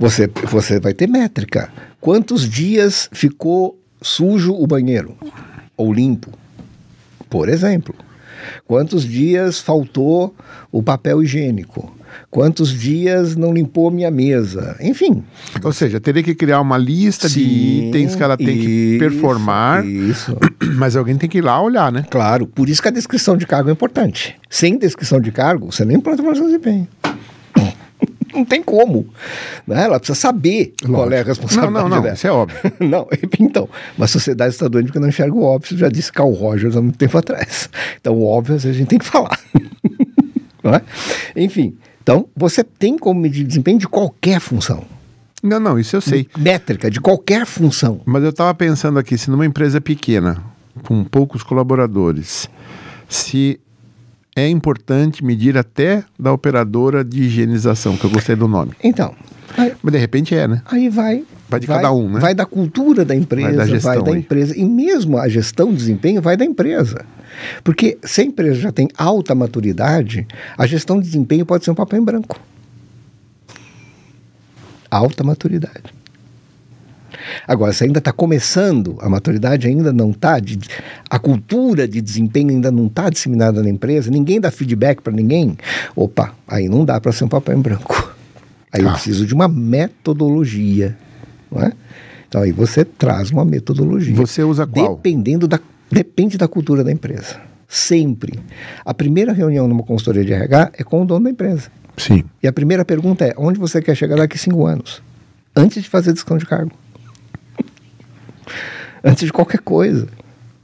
Você, 0.00 0.30
você 0.50 0.80
vai 0.80 0.94
ter 0.94 1.06
métrica. 1.06 1.70
Quantos 2.00 2.48
dias 2.48 3.06
ficou 3.12 3.78
sujo 4.00 4.54
o 4.54 4.66
banheiro? 4.66 5.14
Ou 5.76 5.92
limpo? 5.92 6.30
Por 7.28 7.50
exemplo. 7.50 7.94
Quantos 8.66 9.04
dias 9.04 9.60
faltou 9.60 10.34
o 10.72 10.82
papel 10.82 11.22
higiênico? 11.22 11.93
Quantos 12.30 12.70
dias 12.70 13.36
não 13.36 13.52
limpou 13.52 13.90
minha 13.90 14.10
mesa? 14.10 14.76
Enfim. 14.80 15.22
Ou 15.62 15.72
seja, 15.72 16.00
teria 16.00 16.22
que 16.22 16.34
criar 16.34 16.60
uma 16.60 16.76
lista 16.76 17.28
Sim, 17.28 17.40
de 17.40 17.86
itens 17.88 18.14
que 18.14 18.22
ela 18.22 18.36
tem 18.36 18.58
que 18.58 18.68
isso, 18.68 18.98
performar, 18.98 19.86
Isso. 19.86 20.36
mas 20.76 20.96
alguém 20.96 21.16
tem 21.16 21.28
que 21.28 21.38
ir 21.38 21.42
lá 21.42 21.60
olhar, 21.60 21.92
né? 21.92 22.04
Claro, 22.10 22.46
por 22.46 22.68
isso 22.68 22.82
que 22.82 22.88
a 22.88 22.90
descrição 22.90 23.36
de 23.36 23.46
cargo 23.46 23.68
é 23.68 23.72
importante. 23.72 24.36
Sem 24.50 24.76
descrição 24.76 25.20
de 25.20 25.30
cargo, 25.30 25.70
você 25.70 25.84
nem 25.84 26.00
planta 26.00 26.22
mais 26.22 26.40
desempenho. 26.40 26.88
Não 28.34 28.44
tem 28.44 28.60
como. 28.62 29.06
Né? 29.66 29.84
Ela 29.84 29.98
precisa 30.00 30.18
saber 30.18 30.74
qual 30.84 31.10
é 31.12 31.18
a 31.18 31.20
Não, 31.20 31.26
responsabilidade 31.28 31.88
não, 31.88 31.88
não, 31.88 32.02
dela. 32.02 32.14
isso 32.14 32.26
é 32.26 32.32
óbvio. 32.32 32.58
Não, 32.80 33.06
então, 33.38 33.68
uma 33.96 34.08
sociedade 34.08 34.52
está 34.54 34.66
doente 34.66 34.86
porque 34.86 34.98
não 34.98 35.08
enxerga 35.08 35.34
o 35.34 35.42
óbvio, 35.42 35.78
já 35.78 35.88
disse 35.88 36.12
Carl 36.12 36.32
Rogers 36.32 36.76
há 36.76 36.82
muito 36.82 36.98
tempo 36.98 37.16
atrás. 37.16 37.70
Então, 38.00 38.14
o 38.14 38.26
óbvio, 38.26 38.56
às 38.56 38.64
vezes, 38.64 38.76
a 38.76 38.80
gente 38.80 38.88
tem 38.88 38.98
que 38.98 39.04
falar. 39.04 39.38
Não 40.64 40.74
é? 40.74 40.82
Enfim, 41.36 41.76
então, 42.04 42.28
você 42.36 42.62
tem 42.62 42.98
como 42.98 43.18
medir 43.18 43.46
desempenho 43.46 43.78
de 43.78 43.88
qualquer 43.88 44.38
função. 44.38 44.84
Não, 45.42 45.58
não, 45.58 45.78
isso 45.78 45.96
eu 45.96 46.02
sei. 46.02 46.28
Métrica 46.38 46.90
de 46.90 47.00
qualquer 47.00 47.46
função. 47.46 48.02
Mas 48.04 48.22
eu 48.22 48.28
estava 48.28 48.52
pensando 48.54 48.98
aqui, 48.98 49.16
se 49.16 49.30
numa 49.30 49.46
empresa 49.46 49.80
pequena, 49.80 50.36
com 50.82 51.02
poucos 51.02 51.42
colaboradores, 51.42 52.46
se 53.08 53.58
é 54.36 54.46
importante 54.46 55.24
medir 55.24 55.56
até 55.56 56.04
da 56.20 56.30
operadora 56.30 57.02
de 57.02 57.22
higienização, 57.22 57.96
que 57.96 58.04
eu 58.04 58.10
gostei 58.10 58.36
do 58.36 58.46
nome. 58.46 58.72
Então, 58.82 59.14
aí, 59.56 59.72
Mas 59.82 59.92
de 59.94 59.98
repente 59.98 60.34
é, 60.34 60.46
né? 60.46 60.60
aí 60.66 60.90
vai. 60.90 61.24
Vai 61.48 61.60
de 61.60 61.66
cada 61.66 61.90
um, 61.90 62.10
né? 62.10 62.20
Vai 62.20 62.34
da 62.34 62.44
cultura 62.44 63.02
da 63.02 63.14
empresa, 63.16 63.46
Vai 63.48 63.56
da 63.56 63.64
vai 63.64 63.66
da, 63.66 63.74
gestão 63.74 64.12
aí. 64.12 64.18
empresa. 64.18 64.58
E 64.58 64.64
mesmo 64.64 65.16
a 65.16 65.26
gestão 65.26 65.70
de 65.70 65.76
desempenho 65.76 66.20
vai 66.20 66.36
da 66.36 66.44
empresa. 66.44 67.06
Porque 67.62 67.98
se 68.02 68.20
a 68.20 68.24
empresa 68.24 68.56
já 68.60 68.72
tem 68.72 68.88
alta 68.96 69.34
maturidade, 69.34 70.26
a 70.56 70.66
gestão 70.66 70.98
de 71.00 71.06
desempenho 71.06 71.44
pode 71.46 71.64
ser 71.64 71.70
um 71.70 71.74
papel 71.74 72.00
em 72.00 72.04
branco. 72.04 72.38
Alta 74.90 75.24
maturidade. 75.24 75.92
Agora, 77.48 77.72
se 77.72 77.84
ainda 77.84 77.98
está 77.98 78.12
começando, 78.12 78.96
a 79.00 79.08
maturidade 79.08 79.66
ainda 79.66 79.92
não 79.92 80.10
está, 80.10 80.36
a 81.08 81.18
cultura 81.18 81.88
de 81.88 82.00
desempenho 82.00 82.50
ainda 82.50 82.70
não 82.70 82.86
está 82.86 83.08
disseminada 83.08 83.62
na 83.62 83.68
empresa, 83.70 84.10
ninguém 84.10 84.40
dá 84.40 84.50
feedback 84.50 85.00
para 85.00 85.12
ninguém, 85.12 85.56
opa, 85.96 86.34
aí 86.46 86.68
não 86.68 86.84
dá 86.84 87.00
para 87.00 87.12
ser 87.12 87.24
um 87.24 87.28
papel 87.28 87.56
em 87.58 87.62
branco. 87.62 88.14
Aí 88.72 88.82
eu 88.82 88.88
Ah. 88.88 88.92
preciso 88.92 89.26
de 89.26 89.32
uma 89.32 89.48
metodologia. 89.48 90.96
Não 91.50 91.62
é? 91.62 91.72
Então 92.28 92.42
aí 92.42 92.50
você 92.52 92.84
traz 92.84 93.30
uma 93.30 93.44
metodologia. 93.44 94.14
Você 94.16 94.42
usa 94.42 94.66
qual? 94.66 94.96
Dependendo 94.96 95.46
da, 95.46 95.60
depende 95.94 96.36
da 96.36 96.48
cultura 96.48 96.82
da 96.82 96.90
empresa. 96.90 97.40
Sempre. 97.68 98.38
A 98.84 98.92
primeira 98.92 99.32
reunião 99.32 99.68
numa 99.68 99.82
consultoria 99.82 100.24
de 100.24 100.32
RH 100.32 100.72
é 100.74 100.84
com 100.84 101.02
o 101.02 101.06
dono 101.06 101.24
da 101.24 101.30
empresa. 101.30 101.70
Sim. 101.96 102.24
E 102.42 102.48
a 102.48 102.52
primeira 102.52 102.84
pergunta 102.84 103.24
é: 103.24 103.32
onde 103.38 103.58
você 103.58 103.80
quer 103.80 103.94
chegar 103.94 104.16
daqui 104.16 104.36
a 104.36 104.38
cinco 104.38 104.66
anos? 104.66 105.00
Antes 105.56 105.82
de 105.82 105.88
fazer 105.88 106.12
discussão 106.12 106.36
de 106.36 106.46
cargo. 106.46 106.72
Antes 109.02 109.24
de 109.24 109.32
qualquer 109.32 109.60
coisa. 109.60 110.08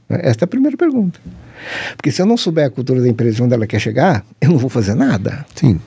Essa 0.09 0.39
é 0.41 0.45
a 0.45 0.47
primeira 0.47 0.75
pergunta. 0.75 1.19
Porque 1.95 2.11
se 2.11 2.21
eu 2.21 2.25
não 2.25 2.35
souber 2.35 2.65
a 2.65 2.69
cultura 2.69 2.99
da 2.99 3.07
empresa 3.07 3.37
de 3.37 3.43
onde 3.43 3.53
ela 3.53 3.65
quer 3.65 3.79
chegar, 3.79 4.25
eu 4.41 4.49
não 4.49 4.57
vou 4.57 4.69
fazer 4.69 4.95
nada. 4.95 5.45
Sim. 5.55 5.79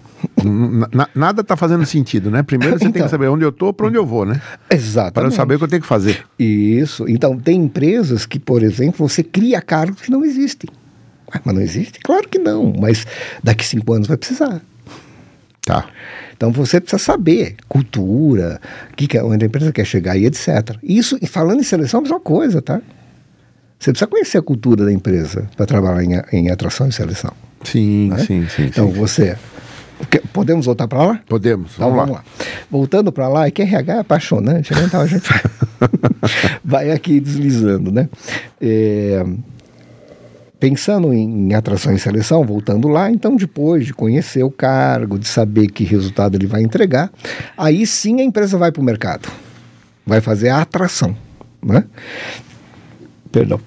Na- 0.92 1.08
nada 1.14 1.40
está 1.40 1.56
fazendo 1.56 1.84
sentido, 1.87 2.30
né? 2.30 2.42
Primeiro 2.42 2.74
você 2.74 2.80
tem 2.84 2.88
Então. 2.90 3.02
que 3.04 3.10
saber 3.10 3.28
onde 3.28 3.44
eu 3.44 3.48
estou, 3.50 3.72
para 3.72 3.87
onde 3.87 3.96
eu 3.96 4.06
vou, 4.06 4.24
né? 4.26 4.40
Para 5.12 5.26
eu 5.26 5.30
saber 5.30 5.54
o 5.54 5.58
que 5.58 5.64
eu 5.64 5.68
tenho 5.68 5.82
que 5.82 5.88
fazer. 5.88 6.24
Isso. 6.38 7.06
Então, 7.08 7.38
tem 7.38 7.60
empresas 7.64 8.26
que, 8.26 8.38
por 8.38 8.62
exemplo, 8.62 9.08
você 9.08 9.22
cria 9.22 9.60
cargos 9.60 10.00
que 10.02 10.10
não 10.10 10.24
existem. 10.24 10.68
Ué, 11.34 11.40
mas 11.44 11.54
não 11.54 11.62
existe? 11.62 11.98
Claro 12.00 12.28
que 12.28 12.38
não. 12.38 12.72
Mas 12.80 13.06
daqui 13.42 13.64
cinco 13.66 13.92
anos 13.92 14.06
vai 14.06 14.16
precisar. 14.16 14.60
Tá. 15.62 15.87
Então 16.37 16.52
você 16.52 16.78
precisa 16.80 17.02
saber 17.02 17.56
cultura, 17.68 18.60
que 18.96 19.06
que 19.06 19.16
é- 19.16 19.22
onde 19.24 19.44
a 19.44 19.46
empresa 19.48 19.72
quer 19.72 19.87
chegar 19.87 20.14
e 20.16 20.26
etc. 20.26 20.76
Isso, 20.82 21.16
e 21.22 21.26
falando 21.26 21.60
em 21.60 21.62
seleção, 21.62 21.98
é 21.98 22.00
a 22.00 22.02
mesma 22.02 22.20
coisa, 22.20 22.60
tá? 22.60 22.82
Você 23.78 23.90
precisa 23.92 24.06
conhecer 24.06 24.38
a 24.38 24.42
cultura 24.42 24.84
da 24.84 24.92
empresa 24.92 25.48
para 25.56 25.64
trabalhar 25.64 26.02
em, 26.32 26.38
em 26.38 26.50
atração 26.50 26.88
e 26.88 26.92
seleção. 26.92 27.32
Sim, 27.62 28.08
né? 28.10 28.18
sim, 28.18 28.46
sim. 28.54 28.64
Então 28.64 28.88
sim. 28.88 28.92
você. 28.98 29.37
Podemos 30.33 30.66
voltar 30.66 30.88
para 30.88 31.04
lá? 31.04 31.20
Podemos. 31.28 31.72
Então 31.74 31.90
Vamos, 31.90 32.07
vamos 32.07 32.16
lá. 32.16 32.24
Voltando 32.70 33.12
para 33.12 33.28
lá, 33.28 33.46
é 33.46 33.50
que 33.50 33.62
RH 33.62 33.94
é 33.94 33.98
apaixonante, 34.00 34.74
né? 34.74 34.85
Então 34.85 35.00
a 35.00 35.07
gente 35.07 35.28
vai 36.64 36.90
aqui 36.90 37.20
deslizando, 37.20 37.92
né? 37.92 38.09
É, 38.61 39.24
Pensando 40.64 41.12
em, 41.12 41.50
em 41.50 41.54
atração 41.54 41.92
e 41.92 41.98
seleção, 41.98 42.42
voltando 42.42 42.88
lá, 42.88 43.11
então 43.11 43.37
depois 43.37 43.85
de 43.85 43.92
conhecer 43.92 44.42
o 44.44 44.50
cargo, 44.50 45.18
de 45.18 45.28
saber 45.28 45.66
que 45.66 45.85
resultado 45.85 46.37
ele 46.37 46.46
vai 46.46 46.62
entregar, 46.62 47.12
aí 47.54 47.87
sim 47.87 48.18
a 48.20 48.24
empresa 48.24 48.57
vai 48.57 48.72
para 48.72 48.80
o 48.80 48.85
mercado, 48.85 49.28
vai 50.07 50.22
fazer 50.22 50.48
a 50.48 50.62
atração, 50.62 51.14
né? 51.62 51.85
Perdão. 53.30 53.61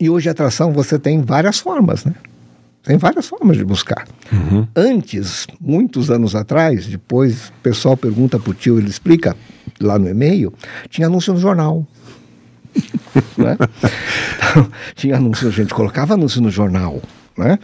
E 0.00 0.08
hoje 0.08 0.30
a 0.30 0.32
atração 0.32 0.72
você 0.72 0.98
tem 0.98 1.20
várias 1.20 1.58
formas, 1.58 2.06
né? 2.06 2.14
Tem 2.88 2.96
várias 2.96 3.28
formas 3.28 3.58
de 3.58 3.66
buscar. 3.66 4.08
Antes, 4.74 5.46
muitos 5.60 6.10
anos 6.10 6.34
atrás, 6.34 6.86
depois 6.86 7.48
o 7.48 7.62
pessoal 7.62 7.98
pergunta 7.98 8.38
para 8.38 8.50
o 8.50 8.54
tio, 8.54 8.78
ele 8.78 8.88
explica 8.88 9.36
lá 9.78 9.98
no 9.98 10.08
e-mail, 10.08 10.54
tinha 10.88 11.06
anúncio 11.06 11.34
no 11.34 11.38
jornal. 11.38 11.86
né? 13.36 13.58
Então, 14.38 14.70
tinha 14.94 15.16
anúncio, 15.18 15.48
a 15.48 15.50
gente 15.50 15.74
colocava 15.74 16.14
anúncio 16.14 16.40
no 16.40 16.50
jornal. 16.50 17.02
Né? 17.36 17.58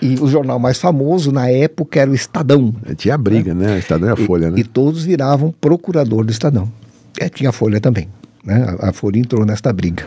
E 0.00 0.14
o 0.18 0.26
jornal 0.26 0.58
mais 0.58 0.78
famoso 0.78 1.30
na 1.30 1.46
época 1.50 2.00
era 2.00 2.10
o 2.10 2.14
Estadão. 2.14 2.74
Tinha 2.96 3.16
a 3.16 3.18
briga, 3.18 3.52
né? 3.52 3.74
O 3.74 3.78
Estadão 3.78 4.08
é 4.08 4.12
a 4.12 4.16
Folha, 4.16 4.50
né? 4.50 4.58
E 4.58 4.64
todos 4.64 5.04
viravam 5.04 5.54
procurador 5.60 6.24
do 6.24 6.32
Estadão. 6.32 6.72
É, 7.20 7.28
tinha 7.28 7.50
a 7.50 7.52
Folha 7.52 7.82
também. 7.82 8.08
Né? 8.44 8.76
A, 8.80 8.88
a 8.90 8.92
Folha 8.92 9.18
entrou 9.18 9.44
nesta 9.44 9.72
briga. 9.72 10.04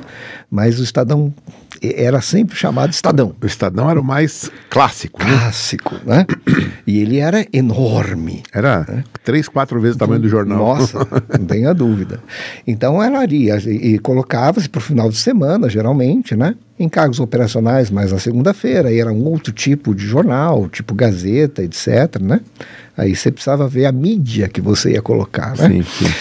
Mas 0.50 0.80
o 0.80 0.84
Estadão 0.84 1.34
era 1.82 2.22
sempre 2.22 2.56
chamado 2.56 2.92
Estadão. 2.92 3.36
O 3.42 3.46
Estadão 3.46 3.90
era 3.90 4.00
o 4.00 4.04
mais 4.04 4.50
clássico, 4.70 5.22
né? 5.24 5.30
Clássico, 5.30 5.96
né? 6.06 6.26
E 6.86 7.00
ele 7.00 7.18
era 7.18 7.48
enorme. 7.54 8.44
Era 8.52 9.06
três, 9.24 9.48
quatro 9.48 9.80
vezes 9.80 9.96
o 9.96 10.00
tamanho 10.00 10.22
do 10.22 10.28
jornal. 10.28 10.58
Nossa, 10.58 11.00
não 11.40 11.46
tenha 11.46 11.74
dúvida. 11.74 12.20
Então 12.68 13.02
ela 13.02 13.24
iria 13.24 13.58
e, 13.66 13.94
e 13.94 14.00
colocava-se 14.00 14.68
para 14.68 14.80
o 14.80 14.82
final 14.82 15.10
de 15.10 15.16
semana, 15.16 15.70
geralmente, 15.70 16.36
né? 16.36 16.56
Em 16.78 16.90
cargos 16.90 17.22
operacionais, 17.22 17.90
mais 17.90 18.12
na 18.12 18.20
segunda-feira, 18.20 18.90
aí 18.90 19.00
era 19.00 19.14
um 19.14 19.24
outro 19.24 19.54
tipo 19.54 19.96
de 19.96 20.06
jornal, 20.06 20.68
tipo 20.68 20.94
Gazeta, 20.94 21.64
etc, 21.64 22.20
né? 22.22 22.42
Aí 22.98 23.16
você 23.16 23.32
precisava 23.32 23.66
ver 23.68 23.86
a 23.86 23.92
mídia 23.92 24.50
que 24.50 24.60
você 24.60 24.92
ia 24.92 25.02
colocar, 25.02 25.56
né? 25.58 25.70
Sim, 25.70 25.84
sim. 25.84 26.14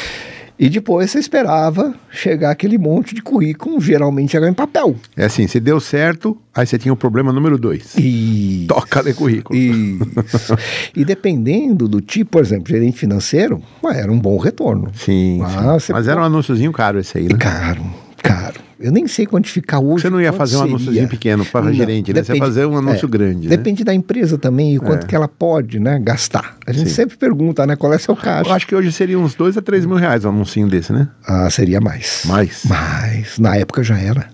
E 0.64 0.68
depois 0.70 1.10
você 1.10 1.18
esperava 1.18 1.92
chegar 2.08 2.52
aquele 2.52 2.78
monte 2.78 3.16
de 3.16 3.20
currículo, 3.20 3.80
geralmente 3.80 4.30
chegava 4.30 4.48
em 4.48 4.54
papel. 4.54 4.94
É 5.16 5.24
assim, 5.24 5.48
se 5.48 5.58
deu 5.58 5.80
certo, 5.80 6.38
aí 6.54 6.64
você 6.64 6.78
tinha 6.78 6.92
o 6.92 6.96
problema 6.96 7.32
número 7.32 7.58
dois. 7.58 7.96
E 7.98 8.64
Toca 8.68 9.02
de 9.02 9.12
currículo. 9.12 9.58
Isso. 9.58 10.54
e 10.94 11.04
dependendo 11.04 11.88
do 11.88 12.00
tipo, 12.00 12.30
por 12.30 12.42
exemplo, 12.42 12.68
gerente 12.68 12.96
financeiro, 12.96 13.60
ué, 13.82 13.98
era 14.02 14.12
um 14.12 14.20
bom 14.20 14.38
retorno. 14.38 14.92
Sim, 14.94 15.40
Ah, 15.42 15.80
sim. 15.80 15.92
Mas 15.92 16.04
pô- 16.04 16.12
era 16.12 16.20
um 16.20 16.24
anúnciozinho 16.24 16.70
caro 16.70 17.00
esse 17.00 17.18
aí, 17.18 17.24
né? 17.24 17.36
Caro, 17.40 17.82
caro. 18.22 18.60
Eu 18.82 18.90
nem 18.92 19.06
sei 19.06 19.24
quantificar 19.26 19.80
hoje. 19.80 20.02
Você 20.02 20.10
não 20.10 20.20
ia 20.20 20.32
fazer 20.32 20.56
um 20.56 20.62
anúnciozinho 20.62 21.08
pequeno 21.08 21.44
para 21.44 21.66
Não, 21.66 21.72
gerente, 21.72 22.12
né? 22.12 22.22
Você 22.22 22.32
ia 22.32 22.34
depende- 22.34 22.40
fazer 22.40 22.66
um 22.66 22.76
anúncio 22.76 23.06
é, 23.06 23.08
grande, 23.08 23.48
né? 23.48 23.56
Depende 23.56 23.84
da 23.84 23.94
empresa 23.94 24.36
também 24.36 24.74
e 24.74 24.78
quanto 24.78 25.04
É. 25.04 25.06
que 25.06 25.14
ela 25.14 25.28
pode 25.28 25.78
né, 25.78 25.98
gastar. 26.02 26.56
A 26.66 26.72
gente 26.72 26.88
Sim. 26.88 26.94
sempre 26.96 27.16
pergunta, 27.16 27.64
né? 27.66 27.76
Qual 27.76 27.92
é 27.92 27.98
seu 27.98 28.14
Eu 28.14 28.20
caixa? 28.20 28.52
acho 28.52 28.66
que 28.66 28.74
hoje 28.74 28.90
seria 28.92 29.18
uns 29.18 29.34
dois 29.34 29.56
a 29.56 29.62
três 29.62 29.86
mil 29.86 29.96
reais 29.96 30.24
um 30.24 30.30
anúncio 30.30 30.66
desse, 30.68 30.92
né? 30.92 31.08
Ah, 31.26 31.48
seria 31.48 31.80
mais. 31.80 32.22
Mais. 32.26 32.64
Mais. 32.66 33.38
Na 33.38 33.56
época 33.56 33.82
já 33.84 33.96
era. 33.98 34.26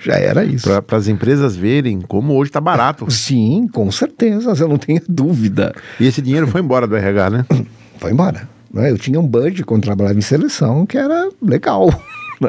Já 0.00 0.14
era 0.14 0.44
isso. 0.44 0.68
Para 0.82 0.96
as 0.98 1.08
empresas 1.08 1.56
verem 1.56 2.00
como 2.00 2.32
hoje 2.34 2.50
tá 2.50 2.60
barato. 2.60 3.10
Sim, 3.10 3.68
com 3.72 3.90
certeza, 3.90 4.52
eu 4.58 4.68
não 4.68 4.78
tenho 4.78 5.02
dúvida. 5.08 5.74
E 5.98 6.06
esse 6.06 6.22
dinheiro 6.22 6.46
foi 6.46 6.60
embora 6.60 6.86
do 6.86 6.96
RH, 6.96 7.30
né? 7.30 7.46
Foi 7.98 8.12
embora. 8.12 8.48
né? 8.72 8.90
Eu 8.90 8.96
tinha 8.96 9.18
um 9.18 9.26
budget 9.26 9.64
quando 9.64 9.82
trabalhava 9.82 10.16
em 10.16 10.22
seleção 10.22 10.86
que 10.86 10.96
era 10.96 11.28
legal. 11.42 11.90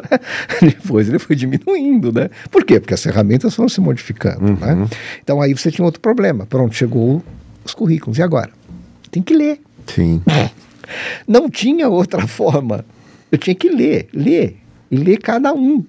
Depois 0.60 1.08
ele 1.08 1.18
foi 1.18 1.36
diminuindo, 1.36 2.12
né? 2.12 2.30
Por 2.50 2.64
quê? 2.64 2.80
Porque 2.80 2.94
as 2.94 3.02
ferramentas 3.02 3.54
foram 3.54 3.68
se 3.68 3.80
modificando, 3.80 4.52
né? 4.58 4.88
Então 5.22 5.40
aí 5.40 5.52
você 5.52 5.70
tinha 5.70 5.84
outro 5.84 6.00
problema. 6.00 6.46
Pronto, 6.46 6.74
chegou 6.74 7.22
os 7.64 7.74
currículos. 7.74 8.18
E 8.18 8.22
agora? 8.22 8.50
Tem 9.10 9.22
que 9.22 9.34
ler. 9.34 9.60
Sim. 9.86 10.22
Não 11.28 11.48
tinha 11.48 11.88
outra 11.88 12.26
forma. 12.26 12.84
Eu 13.30 13.38
tinha 13.38 13.54
que 13.54 13.68
ler, 13.68 14.08
ler. 14.12 14.58
E 14.90 14.96
ler 14.96 15.18
cada 15.18 15.52
um. 15.52 15.84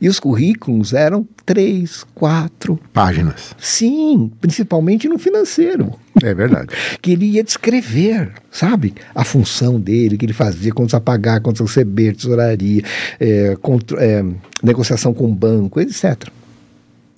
E 0.00 0.08
os 0.08 0.18
currículos 0.20 0.92
eram 0.92 1.26
três, 1.44 2.04
quatro. 2.14 2.78
Páginas. 2.92 3.54
Sim, 3.58 4.30
principalmente 4.40 5.08
no 5.08 5.18
financeiro 5.18 5.92
É 6.22 6.34
verdade. 6.34 6.68
que 7.00 7.12
ele 7.12 7.26
ia 7.26 7.44
descrever, 7.44 8.32
sabe? 8.50 8.94
A 9.14 9.24
função 9.24 9.80
dele, 9.80 10.16
que 10.16 10.26
ele 10.26 10.32
fazia, 10.32 10.72
quantos 10.72 10.94
a 10.94 11.00
pagar, 11.00 11.40
quantos 11.40 11.60
a 11.60 11.64
receber, 11.64 12.14
tesouraria, 12.16 12.82
é, 13.20 13.56
contro- 13.60 13.98
é, 13.98 14.24
negociação 14.62 15.12
com 15.14 15.24
o 15.26 15.34
banco, 15.34 15.80
etc. 15.80 16.28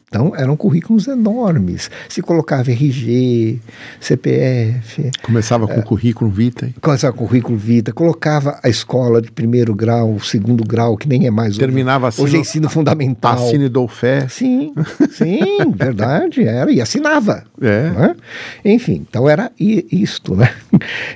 Então 0.08 0.34
eram 0.34 0.56
currículos 0.56 1.06
enormes. 1.06 1.90
Se 2.08 2.22
colocava 2.22 2.70
RG, 2.70 3.60
CPF. 4.00 5.10
Começava 5.22 5.68
com 5.68 5.78
o 5.78 5.82
currículo 5.82 6.30
Vita. 6.30 6.70
Começava 6.80 7.12
com 7.14 7.24
o 7.24 7.28
currículo 7.28 7.58
Vita, 7.58 7.92
colocava 7.92 8.58
a 8.62 8.68
escola 8.70 9.20
de 9.20 9.30
primeiro 9.30 9.74
grau, 9.74 10.18
segundo 10.20 10.64
grau, 10.64 10.96
que 10.96 11.06
nem 11.06 11.26
é 11.26 11.30
mais. 11.30 11.58
Terminava 11.58 12.08
assim. 12.08 12.22
Hoje 12.22 12.34
é 12.34 12.36
no- 12.36 12.40
ensino 12.42 12.70
fundamental. 12.70 13.34
Assine 13.48 13.68
do 13.68 13.86
fé. 13.86 14.26
Sim, 14.28 14.72
sim, 15.10 15.40
verdade, 15.76 16.42
era, 16.42 16.72
e 16.72 16.80
assinava. 16.80 17.44
É. 17.60 17.90
né? 17.90 18.16
Enfim, 18.64 19.04
então 19.08 19.28
era 19.28 19.52
isto, 19.58 20.34
né? 20.34 20.50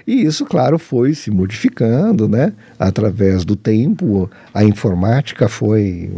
E 0.07 0.22
isso, 0.24 0.45
claro, 0.45 0.78
foi 0.78 1.14
se 1.14 1.30
modificando, 1.30 2.28
né? 2.28 2.53
Através 2.78 3.43
do 3.45 3.57
tempo, 3.57 4.30
a 4.53 4.62
informática 4.64 5.49
foi 5.49 6.11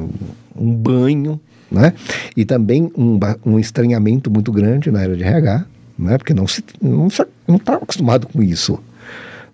um 0.57 0.75
banho, 0.75 1.41
né? 1.75 1.93
E 2.37 2.45
também 2.45 2.91
um, 2.97 3.19
um 3.45 3.59
estranhamento 3.59 4.31
muito 4.31 4.53
grande 4.53 4.91
na 4.91 5.03
era 5.03 5.17
de 5.17 5.25
RH, 5.25 5.67
né? 5.99 6.17
Porque 6.17 6.33
não 6.33 6.47
se 6.47 6.65
não 6.81 7.09
estava 7.57 7.79
acostumado 7.79 8.27
com 8.29 8.43
isso. 8.43 8.79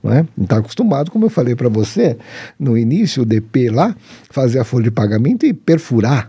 Não 0.02 0.12
é? 0.12 0.26
Não 0.36 0.44
está 0.44 0.58
acostumado, 0.58 1.10
como 1.10 1.26
eu 1.26 1.30
falei 1.30 1.54
para 1.54 1.68
você, 1.68 2.16
no 2.58 2.76
início 2.76 3.22
o 3.22 3.26
DP 3.26 3.70
lá, 3.70 3.94
fazer 4.30 4.58
a 4.58 4.64
folha 4.64 4.84
de 4.84 4.90
pagamento 4.90 5.44
e 5.44 5.52
perfurar 5.52 6.28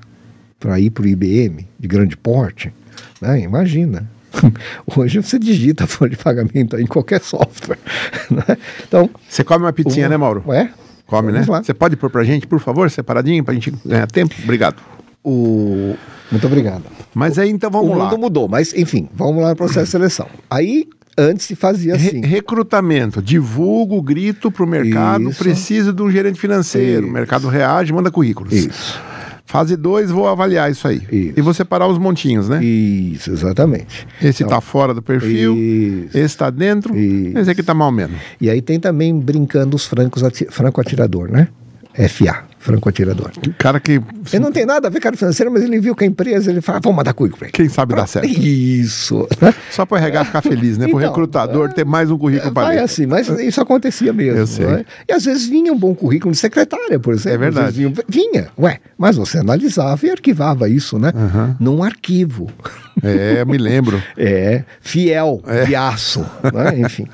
para 0.59 0.79
ir 0.79 0.89
para 0.89 1.03
o 1.03 1.07
IBM 1.07 1.67
de 1.79 1.87
grande 1.87 2.17
porte. 2.17 2.73
Né? 3.21 3.41
Imagina. 3.41 4.09
Hoje 4.95 5.21
você 5.21 5.39
digita 5.39 5.85
a 5.85 5.87
folha 5.87 6.11
de 6.11 6.17
pagamento 6.17 6.77
em 6.77 6.85
qualquer 6.85 7.21
software. 7.21 7.79
né? 8.29 8.57
Então, 8.87 9.09
Você 9.27 9.43
come 9.43 9.65
uma 9.65 9.73
pizzinha, 9.73 10.09
né, 10.09 10.17
Mauro? 10.17 10.43
Ué? 10.47 10.69
Come, 11.07 11.31
né? 11.31 11.39
Vamos 11.39 11.47
lá. 11.47 11.63
Você 11.63 11.73
pode 11.73 11.95
pôr 11.95 12.09
pra 12.09 12.23
gente, 12.23 12.47
por 12.47 12.59
favor, 12.59 12.89
separadinho, 12.89 13.43
pra 13.43 13.53
gente 13.53 13.73
ganhar 13.85 14.07
tempo? 14.07 14.35
Obrigado. 14.43 14.81
O... 15.23 15.95
Muito 16.31 16.47
obrigado. 16.47 16.83
Mas 17.13 17.37
aí, 17.37 17.49
então, 17.49 17.69
vamos 17.69 17.91
o 17.91 17.93
lá. 17.95 18.05
mundo 18.05 18.17
mudou, 18.17 18.47
mas 18.47 18.73
enfim, 18.73 19.07
vamos 19.13 19.41
lá 19.43 19.49
no 19.49 19.55
processo 19.55 19.85
de 19.85 19.89
seleção. 19.91 20.27
Aí, 20.49 20.85
antes 21.17 21.45
se 21.45 21.55
fazia 21.55 21.95
Re- 21.95 22.07
assim. 22.07 22.21
recrutamento, 22.21 23.21
divulgo, 23.21 24.01
grito 24.01 24.49
pro 24.49 24.65
mercado, 24.65 25.29
Isso. 25.29 25.43
preciso 25.43 25.93
de 25.93 26.01
um 26.01 26.09
gerente 26.09 26.39
financeiro. 26.39 27.01
O 27.03 27.05
Isso. 27.05 27.13
mercado 27.13 27.47
reage, 27.47 27.91
manda 27.93 28.09
currículos. 28.09 28.53
Isso. 28.53 28.99
Fase 29.45 29.75
2, 29.75 30.09
vou 30.11 30.29
avaliar 30.29 30.71
isso 30.71 30.87
aí. 30.87 31.01
Isso. 31.11 31.33
E 31.37 31.41
vou 31.41 31.53
separar 31.53 31.85
os 31.85 31.97
montinhos, 31.97 32.47
né? 32.47 32.63
Isso, 32.63 33.31
exatamente. 33.31 34.07
Esse 34.21 34.43
Então, 34.43 34.55
tá 34.55 34.61
fora 34.61 34.93
do 34.93 35.01
perfil, 35.01 35.53
Isso. 35.57 36.17
esse 36.17 36.37
tá 36.37 36.49
dentro, 36.49 36.97
Isso. 36.97 37.37
esse 37.37 37.51
aqui 37.51 37.61
tá 37.61 37.73
mal 37.73 37.91
menos. 37.91 38.15
E 38.39 38.49
aí 38.49 38.61
tem 38.61 38.79
também 38.79 39.13
brincando 39.19 39.75
os 39.75 39.85
francos 39.85 40.23
ati- 40.23 40.47
franco 40.49 40.79
atirador, 40.79 41.29
né? 41.29 41.49
FA, 42.07 42.45
franco 42.61 42.87
atirador. 42.87 43.31
O 43.45 43.53
cara 43.55 43.79
que, 43.79 43.93
Ele 44.31 44.39
não 44.43 44.51
tem 44.51 44.65
nada 44.65 44.87
a 44.87 44.91
ver 44.91 45.01
com 45.01 45.07
a 45.07 45.09
área 45.09 45.17
financeira, 45.17 45.49
mas 45.51 45.63
ele 45.63 45.79
viu 45.79 45.95
que 45.95 46.03
a 46.03 46.07
empresa, 46.07 46.51
ele 46.51 46.61
fala, 46.61 46.79
vamos 46.79 46.95
mandar 46.97 47.13
currículo 47.13 47.39
pra 47.39 47.47
ele. 47.47 47.51
quem 47.53 47.67
sabe 47.67 47.95
dá 47.95 48.05
certo. 48.05 48.27
Isso. 48.29 49.27
né? 49.41 49.53
Só 49.71 49.85
pro 49.85 49.97
RH 49.97 50.25
ficar 50.25 50.41
feliz, 50.41 50.77
né? 50.77 50.85
Então, 50.87 50.99
recrutador 50.99 51.73
ter 51.73 51.83
mais 51.85 52.09
um 52.11 52.17
currículo 52.17 52.51
para 52.53 52.67
Vai 52.67 52.75
ler. 52.77 52.83
assim, 52.83 53.05
mas 53.07 53.27
isso 53.27 53.59
acontecia 53.59 54.13
mesmo. 54.13 54.37
Eu 54.39 54.47
sei. 54.47 54.65
né? 54.67 54.85
E 55.09 55.11
às 55.11 55.25
vezes 55.25 55.47
vinha 55.47 55.73
um 55.73 55.77
bom 55.77 55.93
currículo 55.95 56.31
de 56.31 56.37
secretária, 56.37 56.99
por 56.99 57.13
exemplo. 57.13 57.35
É 57.35 57.37
verdade. 57.37 57.71
Vinha, 57.77 57.93
vinha. 58.07 58.47
Ué, 58.59 58.79
mas 58.97 59.15
você 59.15 59.39
analisava 59.39 60.05
e 60.05 60.11
arquivava 60.11 60.69
isso, 60.69 60.99
né? 60.99 61.11
Aham. 61.15 61.57
Num 61.59 61.83
arquivo. 61.83 62.47
É, 63.03 63.41
eu 63.41 63.45
me 63.45 63.57
lembro. 63.57 64.01
É, 64.17 64.63
fiel, 64.81 65.41
É. 65.47 65.65
de 65.65 65.75
aço. 65.75 66.23
né? 66.53 66.79
Enfim, 66.79 67.07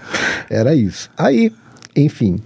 era 0.50 0.76
isso. 0.76 1.10
Aí, 1.18 1.54
enfim, 1.96 2.38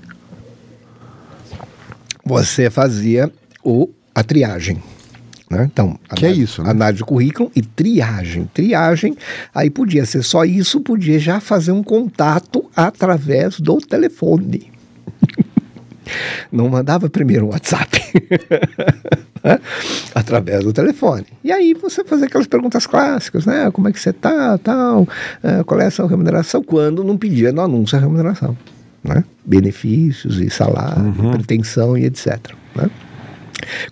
você 2.32 2.70
fazia 2.70 3.30
o, 3.62 3.90
a 4.16 4.24
triagem. 4.24 4.82
Né? 5.50 5.70
Então, 5.72 6.00
Que 6.16 6.26
é 6.26 6.30
análise- 6.30 6.44
isso, 6.44 6.64
né? 6.64 6.70
Análise 6.70 6.98
de 7.00 7.04
currículo 7.04 7.52
e 7.54 7.62
triagem. 7.62 8.50
Triagem, 8.54 9.18
aí 9.54 9.70
podia 9.70 10.06
ser 10.06 10.24
só 10.24 10.46
isso, 10.46 10.80
podia 10.80 11.20
já 11.20 11.42
fazer 11.42 11.74
um 11.74 11.84
contato 11.84 12.64
através 12.74 13.60
do 13.60 13.78
telefone. 13.78 14.72
Não 16.50 16.70
mandava 16.70 17.10
primeiro 17.10 17.48
um 17.48 17.50
WhatsApp. 17.50 18.00
né? 19.44 19.60
Através 20.16 20.64
do 20.64 20.72
telefone. 20.72 21.26
E 21.44 21.52
aí 21.52 21.74
você 21.74 22.04
fazia 22.04 22.28
aquelas 22.28 22.48
perguntas 22.48 22.88
clássicas, 22.88 23.46
né? 23.46 23.70
Como 23.72 23.90
é 23.90 23.92
que 23.92 24.00
você 24.00 24.14
tá, 24.14 24.58
tal, 24.58 25.06
eh, 25.44 25.64
qual 25.66 25.80
é 25.82 25.88
a 25.88 25.92
sua 25.92 26.08
remuneração? 26.08 26.64
Quando 26.64 27.04
não 27.04 27.18
pedia 27.18 27.52
no 27.52 27.62
anúncio 27.62 27.98
a 27.98 28.02
remuneração. 28.02 28.58
Né? 29.04 29.24
Benefícios 29.46 30.40
e 30.40 30.50
salário, 30.50 31.12
pretensão 31.34 31.98
e 31.98 32.06
etc. 32.06 32.38
né? 32.76 32.90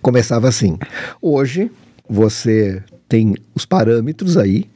Começava 0.02 0.48
assim. 0.48 0.78
Hoje 1.20 1.70
você 2.08 2.82
tem 3.08 3.34
os 3.56 3.66
parâmetros 3.66 4.36
aí, 4.36 4.66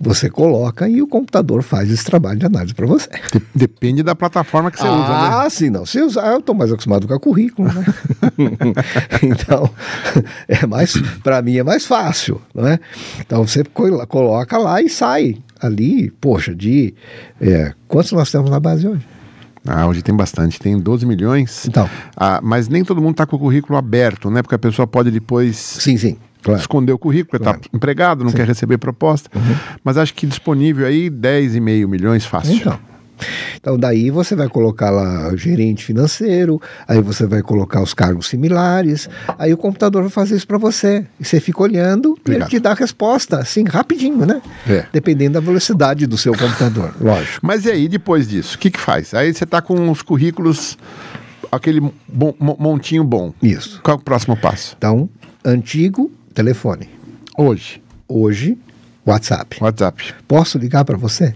você 0.00 0.30
coloca 0.30 0.88
e 0.88 1.02
o 1.02 1.06
computador 1.06 1.62
faz 1.62 1.90
esse 1.90 2.02
trabalho 2.06 2.38
de 2.38 2.46
análise 2.46 2.72
para 2.74 2.86
você. 2.86 3.10
De- 3.30 3.42
Depende 3.54 4.02
da 4.02 4.14
plataforma 4.14 4.70
que 4.70 4.78
você 4.80 4.88
usa, 4.88 4.94
né? 5.10 5.28
Ah, 5.30 5.50
sim, 5.50 5.68
não. 5.68 5.84
Se 5.84 6.00
usar, 6.00 6.32
eu 6.32 6.38
estou 6.38 6.54
mais 6.54 6.72
acostumado 6.72 7.06
com 7.06 7.12
a 7.12 7.20
currículo, 7.20 7.68
né? 7.70 7.84
então, 9.22 9.68
é 10.48 10.66
mais, 10.66 10.94
para 11.22 11.42
mim 11.42 11.56
é 11.58 11.62
mais 11.62 11.84
fácil, 11.84 12.40
não 12.54 12.66
é? 12.66 12.78
Então 13.20 13.46
você 13.46 13.62
co- 13.64 14.06
coloca 14.06 14.56
lá 14.56 14.80
e 14.80 14.88
sai 14.88 15.36
ali, 15.60 16.10
poxa, 16.12 16.54
de 16.54 16.94
é, 17.40 17.72
quantos 17.88 18.12
nós 18.12 18.30
temos 18.30 18.50
na 18.50 18.58
base 18.58 18.88
hoje? 18.88 19.06
Ah, 19.66 19.86
hoje 19.86 20.02
tem 20.02 20.14
bastante, 20.14 20.58
tem 20.58 20.78
12 20.78 21.06
milhões. 21.06 21.66
Então, 21.66 21.88
Ah, 22.16 22.40
mas 22.42 22.68
nem 22.68 22.82
todo 22.84 23.00
mundo 23.00 23.12
está 23.12 23.26
com 23.26 23.36
o 23.36 23.38
currículo 23.38 23.78
aberto, 23.78 24.30
né? 24.30 24.42
Porque 24.42 24.54
a 24.54 24.58
pessoa 24.58 24.86
pode 24.86 25.10
depois 25.10 25.56
sim, 25.56 25.96
sim, 25.96 26.16
claro. 26.42 26.60
esconder 26.60 26.92
o 26.92 26.98
currículo, 26.98 27.36
está 27.38 27.54
Claro. 27.54 27.68
empregado, 27.72 28.24
não 28.24 28.32
quer 28.32 28.46
receber 28.46 28.78
proposta. 28.78 29.30
Mas 29.84 29.96
acho 29.96 30.14
que 30.14 30.26
disponível 30.26 30.86
aí 30.86 31.08
10,5 31.08 31.86
milhões 31.88 32.24
fácil. 32.26 32.54
Então. 32.56 32.78
Então, 33.56 33.78
daí 33.78 34.10
você 34.10 34.34
vai 34.34 34.48
colocar 34.48 34.90
lá 34.90 35.34
gerente 35.36 35.84
financeiro, 35.84 36.60
aí 36.86 37.00
você 37.00 37.26
vai 37.26 37.42
colocar 37.42 37.82
os 37.82 37.94
cargos 37.94 38.28
similares, 38.28 39.08
aí 39.38 39.52
o 39.52 39.56
computador 39.56 40.02
vai 40.02 40.10
fazer 40.10 40.36
isso 40.36 40.46
para 40.46 40.58
você. 40.58 41.06
E 41.20 41.24
você 41.24 41.40
fica 41.40 41.62
olhando 41.62 42.08
e 42.08 42.12
ele 42.12 42.20
Obrigado. 42.36 42.48
te 42.50 42.58
dá 42.58 42.70
a 42.72 42.74
resposta, 42.74 43.38
assim, 43.38 43.64
rapidinho, 43.64 44.26
né? 44.26 44.40
É. 44.68 44.86
Dependendo 44.92 45.34
da 45.34 45.40
velocidade 45.40 46.06
do 46.06 46.16
seu 46.18 46.32
computador, 46.36 46.94
lógico. 47.00 47.38
Mas 47.46 47.64
e 47.64 47.70
aí, 47.70 47.88
depois 47.88 48.28
disso, 48.28 48.56
o 48.56 48.58
que 48.58 48.70
que 48.70 48.80
faz? 48.80 49.14
Aí 49.14 49.32
você 49.32 49.44
está 49.44 49.60
com 49.62 49.90
os 49.90 50.02
currículos, 50.02 50.76
aquele 51.50 51.80
bom- 52.08 52.34
mo- 52.38 52.56
montinho 52.58 53.04
bom. 53.04 53.32
Isso. 53.42 53.80
Qual 53.82 53.96
é 53.96 54.00
o 54.00 54.02
próximo 54.02 54.36
passo? 54.36 54.74
Então, 54.76 55.08
antigo, 55.44 56.10
telefone. 56.34 56.88
Hoje, 57.36 57.80
Hoje, 58.08 58.58
WhatsApp. 59.04 59.56
WhatsApp. 59.60 60.14
Posso 60.28 60.58
ligar 60.58 60.84
para 60.84 60.96
você? 60.96 61.34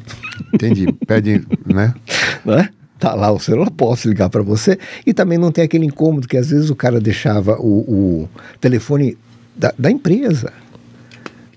Entendi. 0.55 0.93
Pede, 1.07 1.45
né? 1.67 1.95
né? 2.45 2.69
Tá 2.99 3.15
lá 3.15 3.31
o 3.31 3.39
celular, 3.39 3.71
posso 3.71 4.09
ligar 4.09 4.31
para 4.31 4.43
você. 4.43 4.79
E 5.05 5.13
também 5.13 5.37
não 5.37 5.53
tem 5.53 5.65
aquele 5.65 5.85
incômodo 5.85 6.27
que 6.29 6.37
às 6.37 6.49
vezes 6.51 6.71
o 6.71 6.77
cara 6.77 6.99
deixava 7.01 7.57
o, 7.61 7.79
o 8.25 8.29
telefone 8.61 9.19
da, 9.55 9.75
da 9.79 9.91
empresa. 9.91 10.53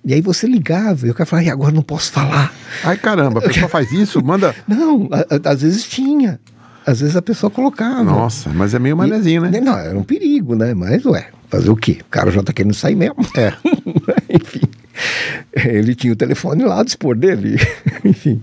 E 0.03 0.14
aí 0.14 0.22
você 0.22 0.47
ligava 0.47 1.05
e 1.07 1.10
o 1.12 1.14
cara 1.14 1.26
falava, 1.26 1.47
e 1.47 1.51
agora 1.51 1.72
não 1.72 1.82
posso 1.82 2.12
falar. 2.12 2.53
Ai, 2.84 2.97
caramba, 2.97 3.39
a 3.39 3.41
pessoa 3.43 3.68
faz 3.70 3.91
isso, 3.91 4.24
manda. 4.24 4.55
Não, 4.68 5.07
a- 5.12 5.49
a- 5.49 5.51
às 5.51 5.62
vezes 5.62 5.84
tinha. 5.84 6.39
Às 6.86 7.01
vezes 7.01 7.16
a 7.16 7.22
pessoa 7.22 7.49
colocava. 7.51 8.03
Nossa, 8.03 8.49
mas 8.49 8.74
é 8.74 8.80
meio 8.80 8.95
manezinho, 8.97 9.41
né? 9.41 9.60
Não, 9.62 9.78
era 9.78 9.97
um 9.97 10.03
perigo, 10.03 10.55
né? 10.55 10.74
Mas, 10.74 11.05
ué, 11.05 11.28
fazer 11.49 11.70
o 11.70 11.76
quê? 11.76 11.97
O 12.01 12.05
cara 12.10 12.32
já 12.32 12.41
tá 12.41 12.51
querendo 12.53 12.74
sair 12.74 12.95
mesmo. 12.95 13.18
É. 13.36 13.53
Enfim, 14.34 14.62
ele 15.66 15.95
tinha 15.95 16.14
o 16.14 16.16
telefone 16.16 16.64
lá, 16.64 16.84
dispor 16.84 17.16
dele. 17.16 17.58
Enfim. 18.04 18.41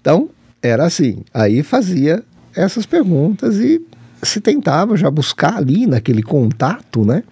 Então, 0.00 0.30
era 0.62 0.84
assim. 0.84 1.22
Aí 1.32 1.62
fazia 1.62 2.22
essas 2.54 2.86
perguntas 2.86 3.56
e 3.56 3.80
se 4.22 4.40
tentava 4.40 4.96
já 4.96 5.10
buscar 5.10 5.56
ali 5.56 5.86
naquele 5.86 6.22
contato, 6.22 7.04
né? 7.04 7.22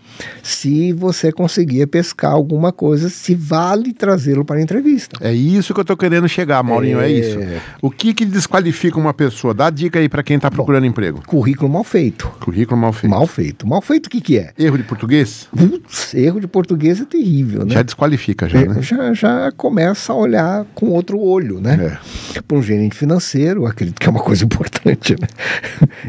Se 0.42 0.92
você 0.92 1.30
conseguia 1.30 1.86
pescar 1.86 2.32
alguma 2.32 2.72
coisa, 2.72 3.08
se 3.10 3.34
vale 3.34 3.92
trazê-lo 3.92 4.44
para 4.44 4.56
a 4.56 4.62
entrevista. 4.62 5.16
É 5.20 5.32
isso 5.32 5.74
que 5.74 5.80
eu 5.80 5.84
tô 5.84 5.96
querendo 5.96 6.28
chegar, 6.28 6.62
Maurinho, 6.62 7.00
é, 7.00 7.10
É. 7.10 7.12
isso. 7.12 7.38
O 7.82 7.90
que 7.90 8.14
que 8.14 8.24
desqualifica 8.24 8.98
uma 8.98 9.12
pessoa? 9.12 9.52
Dá 9.52 9.68
dica 9.68 9.98
aí 9.98 10.08
para 10.08 10.22
quem 10.22 10.38
tá 10.38 10.50
procurando 10.50 10.86
emprego. 10.86 11.22
Currículo 11.26 11.70
mal 11.70 11.84
feito. 11.84 12.28
Currículo 12.40 12.80
mal 12.80 12.92
feito. 12.92 13.10
Mal 13.10 13.26
feito. 13.26 13.66
Mal 13.66 13.82
feito 13.82 14.06
o 14.06 14.10
que, 14.10 14.20
que 14.20 14.38
é? 14.38 14.52
Erro 14.58 14.78
de 14.78 14.84
português? 14.84 15.48
Putz, 15.56 16.14
erro 16.14 16.40
de 16.40 16.46
português 16.46 17.00
é 17.00 17.04
terrível, 17.04 17.64
né? 17.66 17.74
Já 17.74 17.82
desqualifica, 17.82 18.48
já, 18.48 18.60
É, 18.60 18.68
né? 18.68 18.82
já, 18.82 19.12
já 19.12 19.52
começa 19.56 20.12
a 20.12 20.16
olhar 20.16 20.64
com 20.74 20.86
outro 20.90 21.18
olho, 21.20 21.60
né? 21.60 21.98
Para 22.46 22.56
um 22.56 22.62
gerente 22.62 22.96
financeiro, 22.96 23.66
acredito 23.66 23.98
que 24.00 24.06
é 24.06 24.10
uma 24.10 24.20
coisa 24.20 24.44
importante, 24.46 25.14
né? 25.20 25.28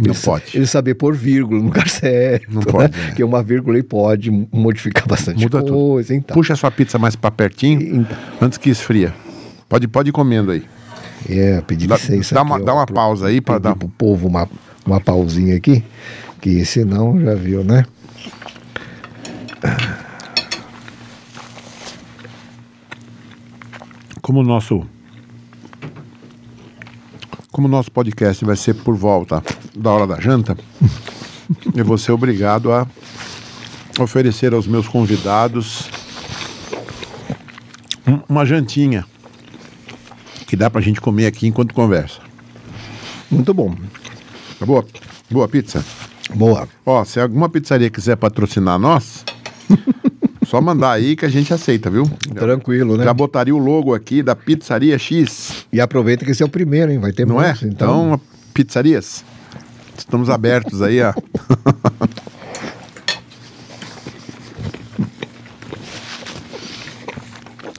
Não 0.05 0.13
pode. 0.13 0.66
Saber 0.68 0.95
pôr 0.95 1.15
vírgula 1.15 1.59
no 1.59 1.65
lugar 1.68 1.88
certo, 1.89 2.47
Não 2.51 2.59
né? 2.61 2.65
pode, 2.72 2.99
é. 2.99 3.05
Porque 3.07 3.24
uma 3.24 3.41
vírgula 3.41 3.78
aí 3.78 3.84
pode 3.84 4.30
modificar 4.51 5.07
bastante 5.07 5.41
Muda 5.41 5.59
tudo. 5.61 5.74
coisa, 5.74 6.13
então. 6.15 6.34
Puxa 6.36 6.53
a 6.53 6.55
sua 6.55 6.70
pizza 6.72 6.97
mais 6.99 7.15
para 7.15 7.32
pertinho 7.32 7.82
Então. 8.01 8.18
antes 8.41 8.57
que 8.57 8.70
esfria. 8.70 9.13
Pode, 9.70 9.88
pode 9.88 10.09
ir 10.09 10.11
comendo 10.13 10.51
aí. 10.51 10.63
É, 11.30 11.59
pedir 11.61 11.88
Dá- 11.88 11.95
licença 11.95 12.36
dá 12.36 12.41
aqui, 12.41 12.49
uma- 12.51 12.55
ó, 12.61 12.63
dá 12.63 12.74
uma 12.74 12.86
pro- 12.86 12.95
pausa 12.95 13.28
aí 13.28 13.41
pra 13.41 13.55
pedir 13.55 13.63
dar- 13.63 13.76
pro 13.76 13.89
povo 13.89 14.28
uma, 14.28 14.47
uma 14.86 14.99
pausinha 15.01 15.55
aqui, 15.57 15.84
que 16.39 16.63
senão 16.63 17.20
já 17.20 17.34
viu, 17.34 17.63
né? 17.63 17.84
como 24.22 24.39
o 24.39 24.43
nosso 24.43 24.86
como 27.51 27.68
o 27.68 27.72
nosso 27.72 27.91
podcast 27.91 28.43
vai 28.45 28.55
ser 28.55 28.76
por 28.76 28.95
volta 28.95 29.41
da 29.78 29.91
hora 29.91 30.07
da 30.07 30.19
janta, 30.19 30.57
eu 31.75 31.86
vou 31.86 31.97
ser 31.97 32.11
obrigado 32.11 32.71
a 32.71 32.88
oferecer 33.99 34.53
aos 34.53 34.67
meus 34.67 34.88
convidados 34.88 35.89
um- 38.07 38.19
uma 38.30 38.45
jantinha 38.45 39.05
que 40.47 40.55
dá 40.55 40.69
pra 40.69 40.82
gente 40.82 41.01
comer 41.01 41.25
aqui 41.28 41.47
enquanto 41.47 41.73
conversa. 41.73 42.19
Muito 43.30 43.53
bom. 43.53 43.75
Tá 44.59 44.65
boa? 44.65 44.86
Boa 45.30 45.47
pizza? 45.47 45.84
Boa. 46.34 46.67
Ó, 46.86 47.03
se 47.03 47.19
alguma 47.19 47.49
pizzaria 47.49 47.89
quiser 47.89 48.15
patrocinar 48.15 48.80
nós, 48.80 49.25
só 50.47 50.61
mandar 50.61 50.91
aí 50.93 51.15
que 51.15 51.25
a 51.25 51.30
gente 51.30 51.53
aceita, 51.53 51.89
viu? 51.89 52.09
Tranquilo, 52.34 52.95
né? 52.97 53.03
Já 53.03 53.13
botaria 53.13 53.53
o 53.53 53.57
logo 53.57 53.93
aqui 53.93 54.23
da 54.23 54.36
Pizzaria 54.36 54.97
X, 54.97 55.65
E 55.71 55.82
aproveita 55.82 56.23
que 56.23 56.32
esse 56.32 56.41
é 56.41 56.45
o 56.45 56.49
primeiro, 56.49 56.91
hein? 56.91 56.99
Vai 56.99 57.11
ter 57.11 57.25
não 57.28 57.41
é? 57.41 57.47
muitos, 57.47 57.63
Então, 57.63 58.19
pizzarias, 58.53 59.25
estamos 59.97 60.29
abertos 60.29 60.81
aí, 60.81 61.01
ó. 61.01 61.13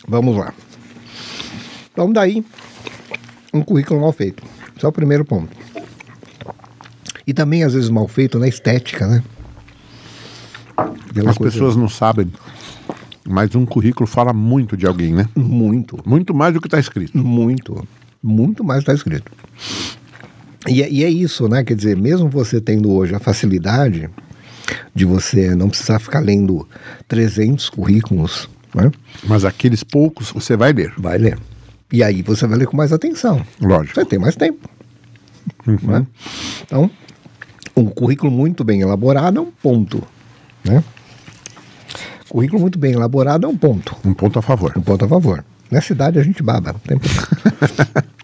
Vamos 0.07 0.37
lá. 0.37 0.53
Então, 1.93 2.13
daí, 2.13 2.45
um 3.53 3.63
currículo 3.63 4.01
mal 4.01 4.13
feito. 4.13 4.43
Esse 4.77 4.85
é 4.85 4.89
o 4.89 4.93
primeiro 4.93 5.25
ponto. 5.25 5.55
E 7.27 7.35
também, 7.35 7.63
às 7.63 7.75
vezes, 7.75 7.91
mal 7.91 8.09
feito 8.09 8.39
na 8.39 8.49
estética, 8.49 9.07
né? 9.07 9.23
Aquela 11.11 11.31
As 11.31 11.37
coisa- 11.39 11.53
pessoas 11.53 11.77
não 11.77 11.89
sabem, 11.89 12.31
mas 13.27 13.55
um 13.55 13.67
currículo 13.67 14.07
fala 14.07 14.33
muito 14.33 14.77
de 14.77 14.87
alguém, 14.87 15.13
né? 15.13 15.29
Muito, 15.37 15.99
Muito 16.07 16.33
mais 16.33 16.55
do 16.55 16.61
que 16.61 16.69
está 16.69 16.79
escrito. 16.79 17.19
muito, 17.19 17.87
muito 18.23 18.63
mais 18.65 18.81
está 18.81 18.95
escrito. 18.95 19.31
E 20.67 20.83
é, 20.83 20.91
e 20.91 21.05
é 21.05 21.09
isso, 21.11 21.49
né? 21.49 21.63
Quer 21.65 21.75
dizer, 21.75 21.97
mesmo 21.97 22.29
você 22.29 22.61
tendo 22.61 22.91
hoje 22.91 23.15
a 23.15 23.19
facilidade 23.21 24.09
de 24.95 25.05
você 25.05 25.55
não 25.55 25.69
precisar 25.69 25.99
ficar 25.99 26.21
lendo 26.21 26.69
300 27.07 27.71
currículos, 27.71 28.49
né? 28.75 28.91
Mas 29.25 29.45
aqueles 29.45 29.83
poucos 29.85 30.31
você 30.31 30.57
vai 30.57 30.73
ler, 30.73 30.93
Vai 30.99 31.17
ler. 31.19 31.39
E 31.91 32.03
aí 32.03 32.21
você 32.23 32.47
vai 32.47 32.59
ler 32.59 32.67
com 32.67 32.77
mais 32.77 32.93
atenção. 32.93 33.45
lógico. 33.61 33.95
Você 33.95 34.05
tem 34.05 34.19
mais 34.19 34.37
tempo. 34.37 34.69
né? 35.67 36.07
Então, 36.63 36.91
um 37.75 37.87
currículo 37.87 38.31
muito 38.31 38.63
bem 38.63 38.83
elaborado 38.83 39.39
é 39.39 39.41
um 39.41 39.51
ponto. 39.51 40.03
Né? 40.65 40.85
Currículo 42.29 42.61
muito 42.61 42.79
bem 42.79 42.93
elaborado 42.93 43.47
é 43.47 43.49
um 43.49 43.57
ponto. 43.57 43.97
Um 44.05 44.13
ponto 44.13 44.39
a 44.39 44.43
favor. 44.43 44.75
Um 44.77 44.83
ponto 44.83 45.03
a 45.05 45.09
favor. 45.09 45.43
Nessa 45.71 45.95
idade 45.95 46.19
a 46.19 46.23
gente 46.23 46.43
baba. 46.43 46.75
tem. 46.87 46.99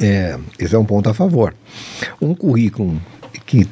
é, 0.00 0.38
esse 0.58 0.74
é 0.74 0.78
um 0.78 0.84
ponto 0.84 1.08
a 1.08 1.14
favor. 1.14 1.54
Um 2.20 2.34
currículo 2.34 3.00
que 3.46 3.66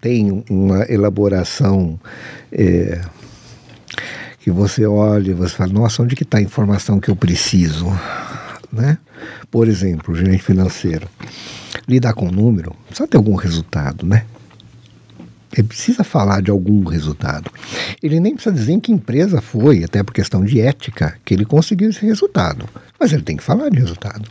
tem 0.00 0.44
uma 0.48 0.84
elaboração 0.90 1.98
é, 2.50 3.00
que 4.40 4.50
você 4.50 4.86
olha 4.86 5.30
e 5.30 5.34
você 5.34 5.54
fala, 5.54 5.72
nossa, 5.72 6.02
onde 6.02 6.16
que 6.16 6.22
está 6.22 6.38
a 6.38 6.42
informação 6.42 6.98
que 6.98 7.10
eu 7.10 7.16
preciso? 7.16 7.86
Né? 8.72 8.98
Por 9.50 9.68
exemplo, 9.68 10.14
o 10.14 10.16
gerente 10.16 10.42
financeiro. 10.42 11.08
Lidar 11.86 12.14
com 12.14 12.28
o 12.28 12.32
número, 12.32 12.74
precisa 12.86 13.06
ter 13.06 13.16
algum 13.16 13.34
resultado, 13.34 14.06
né? 14.06 14.24
Ele 15.52 15.66
precisa 15.66 16.04
falar 16.04 16.40
de 16.40 16.50
algum 16.50 16.84
resultado. 16.84 17.50
Ele 18.00 18.20
nem 18.20 18.34
precisa 18.34 18.54
dizer 18.54 18.72
em 18.72 18.80
que 18.80 18.92
empresa 18.92 19.40
foi, 19.40 19.82
até 19.82 20.00
por 20.02 20.12
questão 20.12 20.44
de 20.44 20.60
ética, 20.60 21.16
que 21.24 21.34
ele 21.34 21.44
conseguiu 21.44 21.90
esse 21.90 22.06
resultado. 22.06 22.68
Mas 22.98 23.12
ele 23.12 23.22
tem 23.22 23.36
que 23.36 23.42
falar 23.42 23.68
de 23.68 23.78
resultado. 23.78 24.30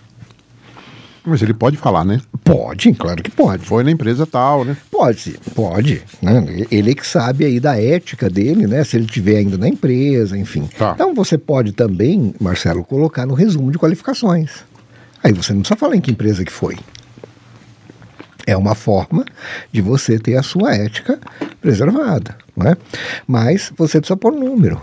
Mas 1.29 1.41
ele 1.41 1.53
pode 1.53 1.77
falar, 1.77 2.03
né? 2.03 2.19
Pode, 2.43 2.91
claro 2.93 3.21
que 3.21 3.29
pode. 3.29 3.65
Foi 3.65 3.83
na 3.83 3.91
empresa 3.91 4.25
tal, 4.25 4.65
né? 4.65 4.75
Pode, 4.91 5.39
pode. 5.53 6.01
Né? 6.21 6.65
Ele 6.71 6.91
é 6.91 6.95
que 6.95 7.05
sabe 7.05 7.45
aí 7.45 7.59
da 7.59 7.79
ética 7.79 8.29
dele, 8.29 8.65
né? 8.65 8.83
Se 8.83 8.97
ele 8.97 9.05
tiver 9.05 9.37
ainda 9.37 9.57
na 9.57 9.67
empresa, 9.67 10.35
enfim. 10.37 10.67
Tá. 10.77 10.93
Então 10.95 11.13
você 11.13 11.37
pode 11.37 11.71
também, 11.71 12.33
Marcelo, 12.41 12.83
colocar 12.83 13.25
no 13.25 13.35
resumo 13.35 13.71
de 13.71 13.77
qualificações. 13.77 14.63
Aí 15.23 15.31
você 15.31 15.53
não 15.53 15.61
precisa 15.61 15.77
falar 15.77 15.95
em 15.95 16.01
que 16.01 16.11
empresa 16.11 16.43
que 16.43 16.51
foi. 16.51 16.77
É 18.47 18.57
uma 18.57 18.73
forma 18.73 19.23
de 19.71 19.81
você 19.81 20.17
ter 20.17 20.35
a 20.35 20.41
sua 20.41 20.73
ética 20.73 21.19
preservada, 21.61 22.35
não 22.57 22.71
é? 22.71 22.77
Mas 23.27 23.71
você 23.77 23.99
precisa 23.99 24.17
pôr 24.17 24.33
número. 24.33 24.81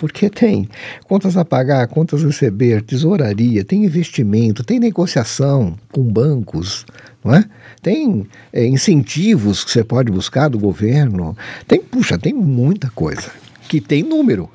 Porque 0.00 0.30
tem 0.30 0.66
contas 1.04 1.36
a 1.36 1.44
pagar, 1.44 1.86
contas 1.86 2.24
a 2.24 2.26
receber, 2.26 2.80
tesouraria, 2.80 3.62
tem 3.62 3.84
investimento, 3.84 4.64
tem 4.64 4.80
negociação 4.80 5.76
com 5.92 6.02
bancos, 6.02 6.86
não 7.22 7.34
é? 7.34 7.44
Tem 7.82 8.26
é, 8.50 8.66
incentivos 8.66 9.62
que 9.62 9.70
você 9.70 9.84
pode 9.84 10.10
buscar 10.10 10.48
do 10.48 10.58
governo. 10.58 11.36
Tem, 11.68 11.82
puxa, 11.82 12.16
tem 12.16 12.32
muita 12.32 12.88
coisa 12.88 13.30
que 13.68 13.78
tem 13.78 14.02
número. 14.02 14.48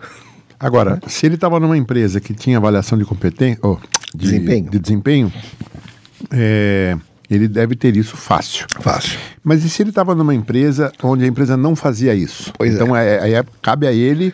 Agora, 0.59 0.99
se 1.05 1.27
ele 1.27 1.35
estava 1.35 1.59
numa 1.59 1.77
empresa 1.77 2.19
que 2.19 2.33
tinha 2.33 2.57
avaliação 2.57 2.97
de 2.97 3.05
competência, 3.05 3.59
oh, 3.61 3.77
de 4.15 4.23
Desempenho. 4.23 4.71
de 4.71 4.79
desempenho 4.79 5.31
é, 6.31 6.97
ele 7.29 7.47
deve 7.47 7.75
ter 7.75 7.95
isso 7.95 8.17
fácil. 8.17 8.65
Fácil. 8.79 9.19
Mas 9.43 9.63
e 9.63 9.69
se 9.69 9.83
ele 9.83 9.89
estava 9.89 10.15
numa 10.15 10.33
empresa 10.33 10.91
onde 11.03 11.23
a 11.23 11.27
empresa 11.27 11.55
não 11.55 11.75
fazia 11.75 12.15
isso? 12.15 12.51
Pois 12.57 12.71
é. 12.71 12.75
então 12.75 12.95
é, 12.95 13.31
é- 13.31 13.45
cabe 13.61 13.85
a 13.85 13.93
ele 13.93 14.33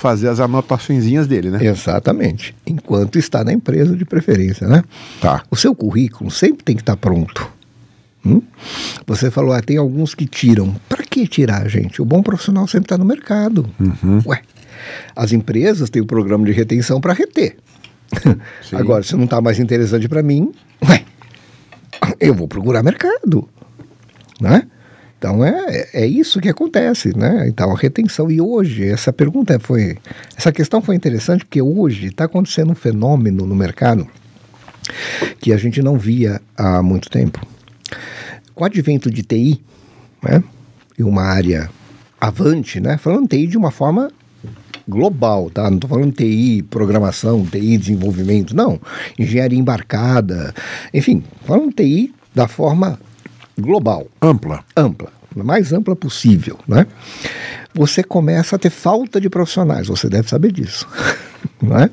fazer 0.00 0.28
as 0.28 0.40
anotaçõezinhas 0.40 1.26
dele, 1.26 1.50
né? 1.50 1.58
Exatamente. 1.62 2.54
Enquanto 2.66 3.18
está 3.18 3.44
na 3.44 3.52
empresa 3.52 3.94
de 3.94 4.04
preferência, 4.06 4.66
né? 4.66 4.82
Tá. 5.20 5.42
O 5.50 5.56
seu 5.56 5.74
currículo 5.74 6.30
sempre 6.30 6.64
tem 6.64 6.74
que 6.74 6.80
estar 6.80 6.96
pronto. 6.96 7.46
Hum? 8.24 8.40
Você 9.06 9.30
falou, 9.30 9.52
ah, 9.52 9.60
tem 9.60 9.76
alguns 9.76 10.14
que 10.14 10.26
tiram. 10.26 10.74
Para 10.88 11.04
que 11.04 11.28
tirar, 11.28 11.68
gente? 11.68 12.00
O 12.00 12.04
bom 12.06 12.22
profissional 12.22 12.66
sempre 12.66 12.86
está 12.86 12.96
no 12.96 13.04
mercado. 13.04 13.68
Ué, 14.26 14.40
as 15.14 15.32
empresas 15.32 15.90
têm 15.90 16.00
o 16.00 16.06
programa 16.06 16.46
de 16.46 16.52
retenção 16.52 16.98
para 16.98 17.12
reter. 17.12 17.56
Sim. 18.64 18.76
Agora, 18.76 19.02
se 19.02 19.14
não 19.14 19.24
está 19.24 19.40
mais 19.40 19.58
interessante 19.58 20.08
para 20.08 20.22
mim, 20.22 20.50
ué, 20.88 21.04
eu 22.18 22.34
vou 22.34 22.48
procurar 22.48 22.82
mercado. 22.82 23.46
Né? 24.40 24.62
Então 25.20 25.44
é, 25.44 25.86
é 25.92 26.06
isso 26.06 26.40
que 26.40 26.48
acontece, 26.48 27.14
né? 27.14 27.46
Então 27.46 27.70
a 27.70 27.76
retenção. 27.76 28.30
E 28.30 28.40
hoje, 28.40 28.88
essa 28.88 29.12
pergunta 29.12 29.60
foi. 29.60 29.98
Essa 30.34 30.50
questão 30.50 30.80
foi 30.80 30.96
interessante 30.96 31.44
porque 31.44 31.60
hoje 31.60 32.06
está 32.06 32.24
acontecendo 32.24 32.72
um 32.72 32.74
fenômeno 32.74 33.44
no 33.44 33.54
mercado 33.54 34.08
que 35.38 35.52
a 35.52 35.58
gente 35.58 35.82
não 35.82 35.98
via 35.98 36.40
há 36.56 36.82
muito 36.82 37.10
tempo. 37.10 37.46
Com 38.54 38.64
o 38.64 38.66
advento 38.66 39.10
de 39.10 39.22
TI, 39.22 39.62
né? 40.22 40.42
E 40.98 41.02
uma 41.02 41.24
área 41.24 41.70
avante, 42.18 42.80
né? 42.80 42.96
Falando 42.96 43.28
TI 43.28 43.46
de 43.46 43.58
uma 43.58 43.70
forma 43.70 44.10
global, 44.88 45.50
tá? 45.50 45.68
Não 45.68 45.76
estou 45.76 45.90
falando 45.90 46.12
TI, 46.12 46.62
programação, 46.70 47.44
TI, 47.44 47.76
desenvolvimento, 47.76 48.56
não. 48.56 48.80
Engenharia 49.18 49.58
embarcada, 49.58 50.54
enfim, 50.94 51.22
falando 51.44 51.74
TI 51.74 52.14
da 52.34 52.48
forma 52.48 52.98
global 53.58 54.06
Ampla. 54.20 54.64
ampla, 54.76 55.12
a 55.38 55.44
mais 55.44 55.72
ampla 55.72 55.94
possível, 55.94 56.58
né? 56.66 56.86
Você 57.74 58.02
começa 58.02 58.56
a 58.56 58.58
ter 58.58 58.70
falta 58.70 59.20
de 59.20 59.30
profissionais, 59.30 59.86
você 59.86 60.08
deve 60.08 60.28
saber 60.28 60.52
disso, 60.52 60.88
é? 61.78 61.90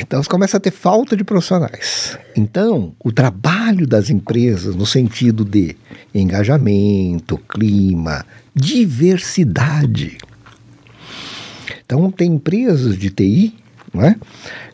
Então 0.00 0.22
você 0.22 0.28
começa 0.28 0.56
a 0.56 0.60
ter 0.60 0.70
falta 0.70 1.16
de 1.16 1.24
profissionais. 1.24 2.16
Então, 2.36 2.94
o 3.02 3.10
trabalho 3.10 3.86
das 3.86 4.10
empresas 4.10 4.76
no 4.76 4.86
sentido 4.86 5.44
de 5.44 5.76
engajamento, 6.14 7.36
clima, 7.36 8.24
diversidade. 8.54 10.18
Então, 11.84 12.10
tem 12.10 12.34
empresas 12.34 12.98
de 12.98 13.10
TI, 13.10 13.54
não 13.92 14.04
é? 14.04 14.16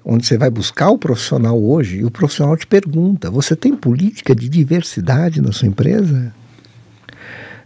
onde 0.04 0.26
você 0.26 0.36
vai 0.36 0.50
buscar 0.50 0.90
o 0.90 0.98
profissional 0.98 1.60
hoje 1.62 1.98
e 1.98 2.04
o 2.04 2.10
profissional 2.10 2.56
te 2.56 2.66
pergunta: 2.66 3.30
você 3.30 3.54
tem 3.56 3.74
política 3.74 4.34
de 4.34 4.48
diversidade 4.48 5.40
na 5.40 5.52
sua 5.52 5.68
empresa? 5.68 6.32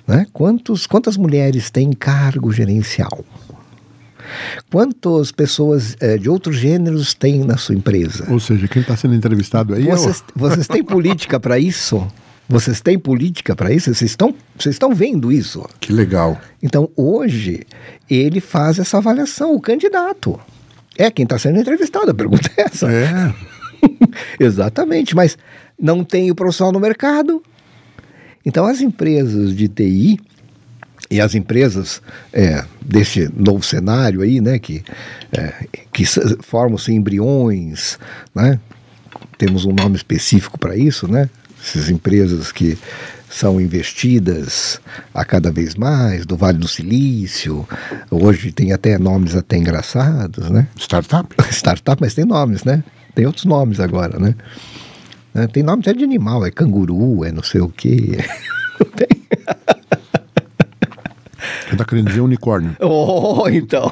Né? 0.07 0.27
Quantos, 0.33 0.87
quantas 0.87 1.17
mulheres 1.17 1.71
têm 1.71 1.93
cargo 1.93 2.51
gerencial? 2.53 3.25
Quantas 4.71 5.33
pessoas 5.33 5.97
eh, 6.01 6.19
de 6.19 6.29
outros 6.29 6.57
gêneros 6.57 7.15
tem 7.15 7.45
na 7.45 7.57
sua 7.57 7.75
empresa? 7.75 8.27
Ou 8.31 8.39
seja, 8.39 8.69
quem 8.69 8.83
está 8.83 8.97
sendo 8.97 9.15
entrevistado 9.15 9.75
aí 9.75 9.89
é 9.89 9.95
o- 9.95 9.97
Vocês, 9.97 10.25
vocês 10.37 10.67
têm 10.69 10.83
política 10.85 11.41
para 11.41 11.59
isso? 11.59 12.07
Vocês 12.49 12.81
têm 12.81 12.99
política 12.99 13.55
para 13.55 13.71
isso? 13.73 13.93
Vocês 13.95 14.11
estão, 14.11 14.35
vocês 14.59 14.75
estão 14.75 14.95
vendo 14.95 15.31
isso? 15.31 15.67
Que 15.81 15.93
legal. 15.93 16.39
Então, 16.63 16.89
hoje, 16.97 17.67
ele 18.09 18.41
faz 18.41 18.79
essa 18.79 18.97
avaliação, 18.99 19.55
o 19.55 19.61
candidato. 19.61 20.39
É 20.99 21.13
quem 21.13 21.23
está 21.23 21.39
sendo 21.39 21.61
entrevistado, 21.61 22.11
a 22.11 22.15
pergunta 22.15 22.51
é 22.57 22.63
essa. 22.63 22.91
É. 22.91 23.33
Exatamente, 24.45 25.15
mas 25.15 25.39
não 25.81 26.03
tem 26.03 26.29
o 26.31 26.35
profissional 26.35 26.73
no 26.73 26.81
mercado. 26.81 27.41
Então, 28.45 28.67
as 28.67 28.81
empresas 28.81 29.55
de 29.55 29.69
TI 29.69 30.19
e 31.09 31.21
as 31.21 31.37
empresas 31.37 32.03
é, 32.33 32.65
desse 32.81 33.31
novo 33.35 33.63
cenário 33.63 34.23
aí, 34.23 34.41
né, 34.41 34.59
que, 34.59 34.83
é, 35.33 35.67
que 35.93 36.05
formam-se 36.43 36.93
embriões, 36.93 37.97
né, 38.35 38.59
temos 39.39 39.65
um 39.65 39.73
nome 39.73 39.97
específico 39.97 40.59
para 40.59 40.77
isso, 40.77 41.07
né? 41.07 41.31
Essas 41.63 41.89
empresas 41.89 42.51
que 42.51 42.77
são 43.31 43.61
investidas 43.61 44.81
a 45.13 45.25
cada 45.25 45.51
vez 45.51 45.75
mais, 45.75 46.25
do 46.25 46.37
Vale 46.37 46.59
do 46.59 46.69
Silício. 46.69 47.67
Hoje 48.11 48.53
tem 48.53 48.73
até 48.73 48.99
nomes 48.99 49.35
até 49.35 49.57
engraçados, 49.57 50.51
né? 50.51 50.67
Startup? 50.77 51.29
Startup, 51.51 52.01
mas 52.01 52.15
tem 52.15 52.25
nomes, 52.25 52.65
né? 52.65 52.83
Tem 53.15 53.27
outros 53.27 53.45
nomes 53.45 53.81
agora, 53.81 54.19
né? 54.19 54.35
né? 55.35 55.47
Tem 55.47 55.63
nome 55.63 55.83
até 55.83 55.93
de 55.93 56.05
animal, 56.05 56.45
é 56.47 56.51
canguru, 56.51 57.25
é 57.25 57.33
não 57.33 57.43
sei 57.43 57.61
o 57.61 57.69
quê. 57.69 58.19
tem. 58.97 59.09
Você 61.67 61.73
está 61.73 61.85
querendo 61.85 62.09
dizer 62.09 62.21
unicórnio? 62.21 62.77
Oh, 62.81 63.47
então. 63.49 63.91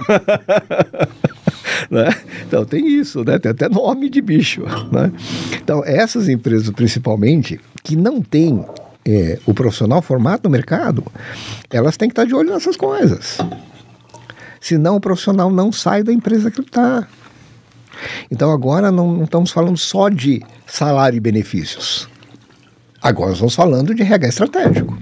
né? 1.91 2.09
Então 2.47 2.65
tem 2.65 2.89
isso, 2.89 3.23
né? 3.23 3.39
Tem 3.39 3.51
até 3.51 3.69
nome 3.69 4.09
de 4.09 4.23
bicho. 4.23 4.63
Né? 4.91 5.13
Então, 5.63 5.85
essas 5.85 6.29
empresas, 6.29 6.71
principalmente, 6.71 7.61
que 7.85 7.95
não 7.95 8.23
têm 8.23 8.65
é, 9.07 9.39
o 9.47 9.55
profissional 9.55 10.03
formado 10.03 10.43
no 10.45 10.51
mercado, 10.51 11.05
elas 11.71 11.97
têm 11.97 12.09
que 12.09 12.13
estar 12.13 12.25
de 12.25 12.35
olho 12.35 12.53
nessas 12.53 12.77
coisas. 12.77 13.39
Senão 14.61 14.97
o 14.97 15.01
profissional 15.01 15.49
não 15.49 15.71
sai 15.71 16.03
da 16.03 16.13
empresa 16.13 16.51
que 16.51 16.61
ele 16.61 16.67
está. 16.67 17.07
Então 18.31 18.51
agora 18.51 18.91
não, 18.91 19.13
não 19.13 19.25
estamos 19.25 19.53
falando 19.53 19.77
só 19.77 20.09
de 20.09 20.43
salário 20.67 21.17
e 21.17 21.21
benefícios. 21.21 22.09
Agora 23.01 23.33
estamos 23.33 23.55
falando 23.55 23.95
de 23.95 24.03
RH 24.03 24.29
estratégico. 24.29 24.99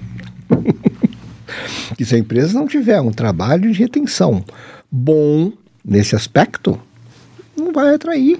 que 1.97 2.05
se 2.05 2.15
a 2.15 2.19
empresa 2.19 2.53
não 2.53 2.67
tiver 2.67 3.01
um 3.01 3.11
trabalho 3.11 3.71
de 3.71 3.79
retenção 3.79 4.45
bom 4.91 5.51
nesse 5.83 6.15
aspecto, 6.15 6.79
não 7.57 7.73
vai 7.73 7.95
atrair. 7.95 8.39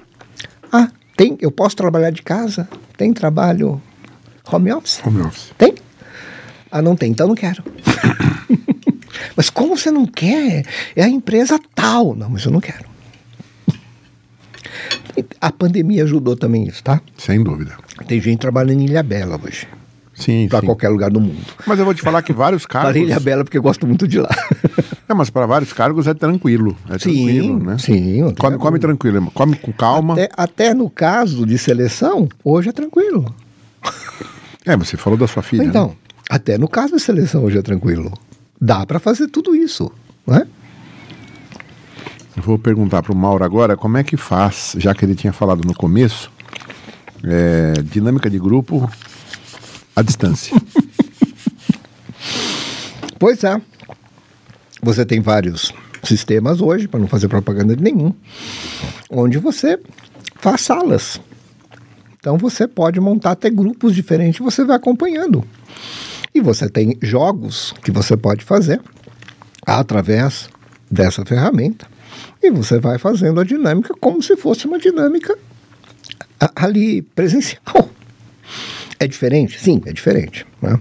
Ah, 0.72 0.90
tem, 1.16 1.36
eu 1.40 1.50
posso 1.50 1.74
trabalhar 1.74 2.10
de 2.10 2.22
casa? 2.22 2.68
Tem 2.96 3.12
trabalho 3.12 3.80
home 4.50 4.72
office? 4.72 5.00
Home 5.04 5.22
office. 5.22 5.52
Tem? 5.58 5.74
Ah, 6.70 6.82
não 6.82 6.96
tem, 6.96 7.10
então 7.10 7.28
não 7.28 7.34
quero. 7.34 7.62
mas 9.36 9.50
como 9.50 9.76
você 9.76 9.90
não 9.90 10.06
quer? 10.06 10.64
É 10.94 11.02
a 11.02 11.08
empresa 11.08 11.58
tal. 11.74 12.14
Não, 12.14 12.30
mas 12.30 12.44
eu 12.44 12.50
não 12.52 12.60
quero. 12.60 12.84
A 15.40 15.50
pandemia 15.50 16.04
ajudou 16.04 16.36
também 16.36 16.64
isso, 16.64 16.82
tá? 16.82 17.00
Sem 17.16 17.42
dúvida. 17.42 17.72
Tem 18.06 18.20
gente 18.20 18.38
trabalhando 18.38 18.80
em 18.80 18.84
Ilha 18.84 19.02
Bela 19.02 19.40
hoje. 19.42 19.66
Sim, 20.12 20.48
Para 20.48 20.60
sim. 20.60 20.66
qualquer 20.66 20.88
lugar 20.88 21.10
do 21.10 21.20
mundo. 21.20 21.44
Mas 21.66 21.78
eu 21.78 21.84
vou 21.84 21.94
te 21.94 22.02
falar 22.02 22.22
que 22.22 22.32
vários 22.32 22.64
cargos. 22.66 22.92
Para 22.92 23.00
Ilha 23.00 23.20
Bela 23.20 23.44
porque 23.44 23.58
eu 23.58 23.62
gosto 23.62 23.86
muito 23.86 24.08
de 24.08 24.18
lá. 24.18 24.30
É, 25.08 25.14
mas 25.14 25.30
para 25.30 25.46
vários 25.46 25.72
cargos 25.72 26.06
é 26.06 26.14
tranquilo. 26.14 26.76
É 26.88 26.98
tranquilo, 26.98 27.58
né? 27.58 27.78
sim. 27.78 28.24
tem 28.24 28.34
Come, 28.34 28.58
come 28.58 28.78
tranquilo, 28.78 29.30
come 29.32 29.56
com 29.56 29.72
calma. 29.72 30.14
Até, 30.14 30.30
até 30.36 30.74
no 30.74 30.90
caso 30.90 31.46
de 31.46 31.56
seleção, 31.58 32.28
hoje 32.42 32.70
é 32.70 32.72
tranquilo. 32.72 33.34
É, 34.66 34.76
você 34.76 34.96
falou 34.96 35.18
da 35.18 35.26
sua 35.28 35.42
filha. 35.42 35.62
né? 35.62 35.68
Então, 35.68 35.96
até 36.28 36.58
no 36.58 36.68
caso 36.68 36.96
de 36.96 37.02
seleção 37.02 37.44
hoje 37.44 37.56
é 37.58 37.62
tranquilo. 37.62 38.12
Dá 38.60 38.84
para 38.84 38.98
fazer 38.98 39.28
tudo 39.28 39.54
isso, 39.54 39.90
né? 40.26 40.46
Eu 42.36 42.42
vou 42.42 42.58
perguntar 42.58 43.02
para 43.02 43.12
o 43.12 43.16
Mauro 43.16 43.44
agora 43.44 43.76
como 43.76 43.96
é 43.96 44.04
que 44.04 44.16
faz, 44.16 44.74
já 44.76 44.94
que 44.94 45.04
ele 45.04 45.14
tinha 45.14 45.32
falado 45.32 45.62
no 45.64 45.74
começo, 45.74 46.30
é, 47.24 47.80
dinâmica 47.82 48.28
de 48.28 48.38
grupo 48.38 48.90
à 49.94 50.02
distância. 50.02 50.54
Pois 53.18 53.42
é. 53.44 53.60
Você 54.82 55.04
tem 55.06 55.20
vários 55.20 55.72
sistemas 56.02 56.60
hoje, 56.60 56.86
para 56.86 57.00
não 57.00 57.08
fazer 57.08 57.28
propaganda 57.28 57.74
de 57.74 57.82
nenhum, 57.82 58.12
onde 59.10 59.38
você 59.38 59.80
faz 60.38 60.60
salas. 60.60 61.18
Então 62.26 62.36
você 62.36 62.66
pode 62.66 62.98
montar 62.98 63.30
até 63.30 63.48
grupos 63.48 63.94
diferentes, 63.94 64.40
você 64.40 64.64
vai 64.64 64.74
acompanhando. 64.74 65.44
E 66.34 66.40
você 66.40 66.68
tem 66.68 66.98
jogos 67.00 67.72
que 67.84 67.92
você 67.92 68.16
pode 68.16 68.44
fazer 68.44 68.80
através 69.64 70.48
dessa 70.90 71.24
ferramenta. 71.24 71.86
E 72.42 72.50
você 72.50 72.80
vai 72.80 72.98
fazendo 72.98 73.40
a 73.40 73.44
dinâmica 73.44 73.94
como 74.00 74.20
se 74.20 74.36
fosse 74.36 74.66
uma 74.66 74.76
dinâmica 74.76 75.38
ali 76.56 77.00
presencial. 77.02 77.62
É 78.98 79.06
diferente? 79.06 79.60
Sim, 79.60 79.82
é 79.84 79.92
diferente. 79.92 80.46
né? 80.60 80.80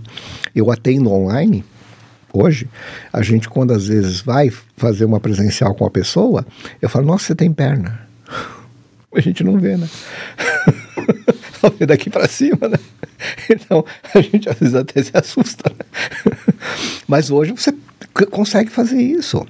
Eu 0.55 0.71
atendo 0.71 1.11
online 1.11 1.65
hoje. 2.31 2.67
A 3.11 3.21
gente, 3.21 3.49
quando 3.49 3.73
às 3.73 3.87
vezes 3.87 4.21
vai 4.21 4.49
fazer 4.77 5.03
uma 5.03 5.19
presencial 5.19 5.75
com 5.75 5.85
a 5.85 5.91
pessoa, 5.91 6.47
eu 6.81 6.87
falo, 6.87 7.07
nossa, 7.07 7.25
você 7.25 7.35
tem 7.35 7.51
perna. 7.51 8.07
A 9.13 9.19
gente 9.21 9.43
não 9.43 9.57
vê, 9.57 9.75
né? 9.77 9.89
Daqui 11.87 12.09
para 12.09 12.27
cima, 12.27 12.67
né? 12.69 12.77
Então, 13.49 13.85
a 14.13 14.21
gente 14.21 14.49
às 14.49 14.57
vezes 14.59 14.75
até 14.75 15.01
se 15.01 15.11
assusta. 15.13 15.69
Né? 15.69 16.33
Mas 17.07 17.29
hoje 17.31 17.51
você 17.51 17.73
consegue 18.29 18.69
fazer 18.69 19.01
isso. 19.01 19.45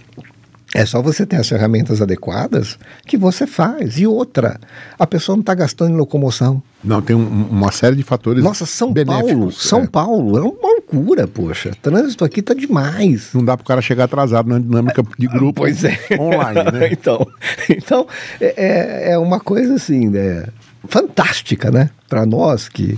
É 0.74 0.86
só 0.86 1.02
você 1.02 1.26
ter 1.26 1.38
as 1.38 1.48
ferramentas 1.48 2.02
adequadas 2.02 2.78
que 3.08 3.16
você 3.16 3.48
faz. 3.48 3.98
E 3.98 4.06
outra, 4.06 4.60
a 5.00 5.08
pessoa 5.08 5.38
não 5.38 5.40
está 5.42 5.54
gastando 5.54 5.92
em 5.92 5.96
locomoção. 5.96 6.62
Não, 6.84 7.02
tem 7.02 7.16
um- 7.16 7.48
uma 7.50 7.72
série 7.72 7.96
de 7.96 8.04
fatores 8.04 8.44
Nossa, 8.44 8.66
São 8.66 8.92
benéficos. 8.92 9.32
Paulo, 9.32 9.52
São 9.54 9.82
é. 9.84 9.88
Paulo, 9.88 10.38
é 10.38 10.42
uma 10.42 10.74
loucura, 10.74 11.28
poxa. 11.30 11.72
Trânsito 11.82 12.26
aqui 12.26 12.42
tá 12.42 12.54
demais. 12.54 13.30
Não 13.34 13.46
dá 13.46 13.56
para 13.56 13.64
o 13.64 13.66
cara 13.66 13.82
chegar 13.82 14.04
atrasado 14.04 14.50
na 14.50 14.60
dinâmica 14.60 15.02
de 15.18 15.28
grupo 15.28 15.62
Pois 15.62 15.82
é. 15.86 15.98
online, 16.20 16.72
né? 16.74 16.90
então, 16.92 17.26
então 17.70 18.08
é, 18.42 18.54
é- 18.58 19.12
é 19.14 19.18
uma 19.18 19.40
coisa 19.40 19.76
assim, 19.76 20.10
né? 20.10 20.46
Fantástica, 20.90 21.72
né? 21.72 21.90
Para 22.08 22.26
nós 22.26 22.70
que 22.70 22.98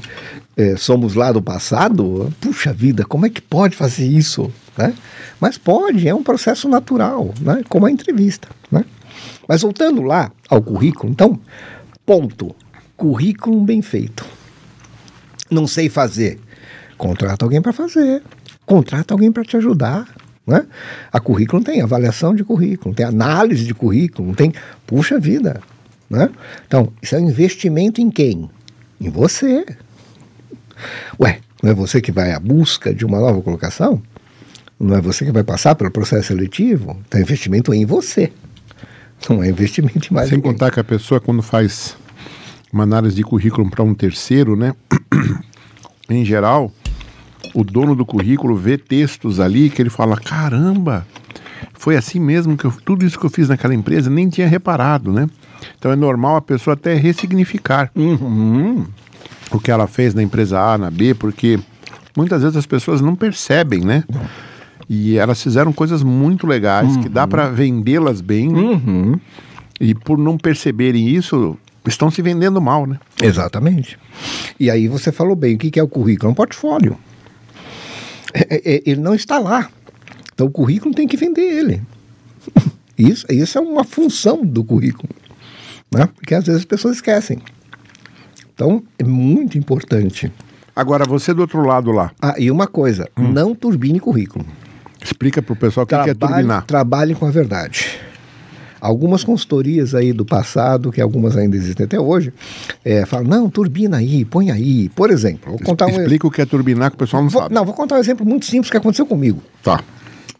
é, 0.58 0.76
somos 0.76 1.14
lá 1.14 1.32
do 1.32 1.42
passado, 1.42 2.34
puxa 2.42 2.74
vida, 2.74 3.06
como 3.06 3.26
é 3.26 3.30
que 3.30 3.42
pode 3.42 3.76
fazer 3.76 4.06
isso? 4.06 4.52
Né? 4.78 4.94
Mas 5.40 5.58
pode, 5.58 6.08
é 6.08 6.14
um 6.14 6.24
processo 6.24 6.68
natural, 6.68 7.34
né? 7.40 7.64
como 7.70 7.86
a 7.86 7.92
entrevista. 7.92 8.48
Né? 8.72 8.84
Mas 9.48 9.62
voltando 9.62 10.02
lá 10.02 10.32
ao 10.50 10.62
currículo, 10.62 11.12
então, 11.12 11.40
ponto. 12.06 12.56
Currículo 12.96 13.62
bem 13.62 13.82
feito. 13.84 14.26
Não 15.52 15.68
sei 15.68 15.88
fazer. 15.88 16.40
Contrata 16.98 17.46
alguém 17.46 17.62
para 17.62 17.72
fazer. 17.72 18.24
Contrata 18.66 19.14
alguém 19.14 19.32
para 19.32 19.44
te 19.44 19.56
ajudar. 19.56 20.08
Né? 20.46 20.66
A 21.12 21.20
currículo 21.20 21.64
tem 21.64 21.82
avaliação 21.82 22.34
de 22.34 22.44
currículo, 22.44 22.96
tem 22.96 23.06
análise 23.06 23.66
de 23.66 23.74
currículo, 23.76 24.34
tem. 24.34 24.52
Puxa 24.88 25.20
vida. 25.20 25.62
Né? 26.10 26.30
Então, 26.66 26.92
isso 27.02 27.16
é 27.16 27.20
um 27.20 27.30
investimento 27.30 28.00
em 28.00 28.10
quem? 28.10 28.50
Em 29.00 29.10
você. 29.10 29.66
Ué, 31.20 31.40
não 31.62 31.72
é 31.72 31.74
você 31.74 32.02
que 32.02 32.12
vai 32.12 32.32
à 32.32 32.40
busca 32.40 32.94
de 32.94 33.06
uma 33.06 33.20
nova 33.20 33.42
colocação? 33.42 34.02
Não 34.80 34.96
é 34.96 35.02
você 35.02 35.26
que 35.26 35.32
vai 35.32 35.44
passar 35.44 35.76
pelo 35.76 35.92
processo 35.92 36.28
seletivo? 36.28 36.98
Então, 37.08 37.20
é 37.20 37.24
investimento 37.24 37.74
em 37.74 37.86
você. 37.86 38.32
Não 39.30 39.44
é 39.44 39.50
investimento 39.50 40.08
em 40.10 40.14
mais 40.14 40.30
Sem 40.30 40.38
ninguém. 40.38 40.54
contar 40.54 40.72
que 40.72 40.80
a 40.80 40.84
pessoa, 40.84 41.20
quando 41.20 41.42
faz 41.42 41.98
uma 42.72 42.84
análise 42.84 43.16
de 43.16 43.24
currículo 43.24 43.70
para 43.70 43.84
um 43.84 43.94
terceiro, 43.94 44.56
né? 44.56 44.74
em 46.10 46.24
geral, 46.24 46.72
o 47.54 47.64
dono 47.64 47.96
do 47.96 48.06
currículo 48.06 48.56
vê 48.56 48.78
textos 48.78 49.40
ali 49.40 49.70
que 49.70 49.82
ele 49.82 49.90
fala: 49.90 50.16
caramba, 50.18 51.06
foi 51.74 51.96
assim 51.96 52.20
mesmo 52.20 52.56
que 52.56 52.66
eu, 52.66 52.72
tudo 52.86 53.06
isso 53.06 53.20
que 53.20 53.26
eu 53.26 53.30
fiz 53.30 53.50
naquela 53.50 53.74
empresa 53.74 54.10
nem 54.10 54.30
tinha 54.30 54.48
reparado, 54.48 55.12
né? 55.12 55.28
Então 55.78 55.92
é 55.92 55.96
normal 55.96 56.36
a 56.38 56.42
pessoa 56.42 56.74
até 56.74 56.94
ressignificar 56.96 57.92
Uhum. 57.96 58.86
o 59.52 59.60
que 59.60 59.72
ela 59.72 59.88
fez 59.88 60.14
na 60.14 60.22
empresa 60.24 60.60
A, 60.60 60.78
na 60.78 60.92
B, 60.92 61.14
porque 61.14 61.60
muitas 62.16 62.42
vezes 62.42 62.58
as 62.58 62.66
pessoas 62.66 63.02
não 63.02 63.16
percebem, 63.16 63.82
né? 63.82 64.04
E 64.90 65.18
elas 65.18 65.42
fizeram 65.42 65.74
coisas 65.74 66.02
muito 66.04 66.48
legais 66.48 66.96
que 66.98 67.10
dá 67.10 67.28
para 67.28 67.50
vendê-las 67.50 68.22
bem? 68.22 68.48
Uhum. 68.54 69.20
E 69.80 69.94
por 69.94 70.18
não 70.18 70.38
perceberem 70.38 71.08
isso, 71.10 71.58
estão 71.88 72.10
se 72.10 72.22
vendendo 72.22 72.60
mal, 72.62 72.86
né? 72.86 72.98
Exatamente. 73.22 73.98
E 74.60 74.72
aí 74.72 74.88
você 74.88 75.12
falou 75.12 75.36
bem, 75.36 75.56
o 75.56 75.58
que 75.58 75.70
que 75.72 75.80
é 75.80 75.84
o 75.84 75.88
currículo? 75.88 76.30
É 76.30 76.32
um 76.32 76.36
portfólio. 76.36 76.98
É- 78.34 78.56
é- 78.56 78.76
é- 78.76 78.84
ele 78.86 79.02
não 79.02 79.14
está 79.16 79.38
lá. 79.40 79.70
Então 80.34 80.48
o 80.48 80.52
currículo 80.52 80.94
tem 80.94 81.08
que 81.08 81.18
vender 81.18 81.42
ele. 81.42 81.82
Isso, 82.98 83.28
isso 83.30 83.58
é 83.60 83.62
uma 83.62 83.84
função 83.84 84.44
do 84.44 84.64
currículo. 84.64 85.10
Né? 85.94 86.08
Porque 86.16 86.36
às 86.36 86.46
vezes 86.46 86.60
as 86.62 86.66
pessoas 86.66 86.96
esquecem. 86.98 87.40
Então 88.54 88.84
é 88.98 89.04
muito 89.04 89.58
importante. 89.58 90.32
Agora, 90.76 91.06
você 91.06 91.34
do 91.34 91.42
outro 91.42 91.62
lado 91.66 91.92
lá, 91.92 92.12
Ah, 92.22 92.36
e 92.38 92.52
uma 92.52 92.68
coisa, 92.68 93.10
não 93.18 93.56
turbine 93.56 94.00
currículo. 94.00 94.46
explica 95.04 95.42
pro 95.42 95.56
pessoal 95.56 95.86
o 95.86 95.88
que, 95.88 95.98
que 96.04 96.10
é 96.10 96.14
turbinar. 96.14 96.66
trabalhe 96.66 97.16
com 97.16 97.26
a 97.26 97.32
verdade. 97.32 98.00
Algumas 98.80 99.24
consultorias 99.24 99.96
aí 99.96 100.14
do 100.14 100.24
passado, 100.24 100.92
que 100.92 101.02
algumas 101.02 101.36
ainda 101.36 101.56
existem 101.56 101.84
até 101.86 102.00
hoje, 102.00 102.32
é, 102.86 103.08
falam, 103.08 103.26
não, 103.28 103.50
turbina 103.50 103.98
aí, 103.98 104.24
põe 104.24 104.52
aí. 104.52 104.88
Por 104.90 105.10
exemplo, 105.10 105.50
vou 105.54 105.60
contar 105.60 105.88
um 105.88 105.90
Explica 106.00 106.28
o 106.28 106.32
que 106.32 106.42
é 106.44 106.46
turbinar 106.46 106.92
que 106.92 106.96
o 106.96 107.00
pessoal 107.00 107.24
não 107.24 107.30
Vou- 107.30 107.42
sabe. 107.42 107.56
não, 107.56 107.66
vou 107.66 107.74
contar 107.74 107.96
um 107.96 108.00
exemplo 108.00 108.24
muito 108.24 108.46
simples 108.46 108.70
que 108.70 108.78
aconteceu 108.78 109.08
comigo. 109.08 109.42
Tá. 109.64 109.84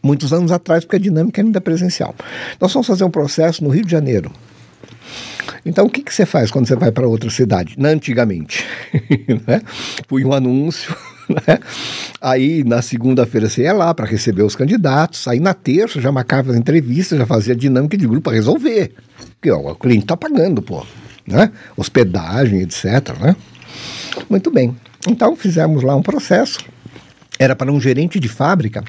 Muitos 0.00 0.32
anos 0.32 0.52
atrás, 0.52 0.84
porque 0.84 0.94
a 0.96 1.00
dinâmica 1.00 1.42
ainda 1.42 1.58
é 1.58 1.60
presencial. 1.60 2.14
Nós 2.60 2.72
fomos 2.72 2.86
fazer 2.86 3.02
um 3.02 3.10
processo 3.10 3.64
no 3.64 3.70
Rio 3.70 3.84
de 3.84 3.90
Janeiro. 3.90 4.30
Então, 5.64 5.86
o 5.86 5.90
que, 5.90 6.02
que 6.02 6.14
você 6.14 6.24
faz 6.24 6.50
quando 6.50 6.66
você 6.66 6.76
vai 6.76 6.90
para 6.90 7.06
outra 7.06 7.30
cidade? 7.30 7.76
Antigamente, 7.82 8.64
né? 9.46 9.62
Fui 10.06 10.24
um 10.24 10.32
anúncio, 10.32 10.94
né? 11.28 11.58
Aí, 12.20 12.64
na 12.64 12.82
segunda-feira, 12.82 13.48
você 13.48 13.62
ia 13.62 13.72
lá 13.72 13.92
para 13.92 14.06
receber 14.06 14.42
os 14.42 14.56
candidatos. 14.56 15.26
Aí, 15.28 15.40
na 15.40 15.54
terça, 15.54 16.00
já 16.00 16.10
marcava 16.10 16.50
as 16.50 16.56
entrevistas, 16.56 17.18
já 17.18 17.26
fazia 17.26 17.54
dinâmica 17.54 17.96
de 17.96 18.06
grupo 18.06 18.22
para 18.22 18.34
resolver. 18.34 18.92
Porque 19.34 19.50
ó, 19.50 19.72
o 19.72 19.74
cliente 19.74 20.04
está 20.04 20.16
pagando, 20.16 20.62
pô. 20.62 20.84
Né? 21.26 21.50
Hospedagem, 21.76 22.62
etc. 22.62 22.84
Né? 23.20 23.36
Muito 24.30 24.50
bem. 24.50 24.76
Então, 25.06 25.36
fizemos 25.36 25.82
lá 25.82 25.94
um 25.94 26.02
processo 26.02 26.58
era 27.38 27.54
para 27.54 27.70
um 27.70 27.80
gerente 27.80 28.18
de 28.18 28.28
fábrica, 28.28 28.82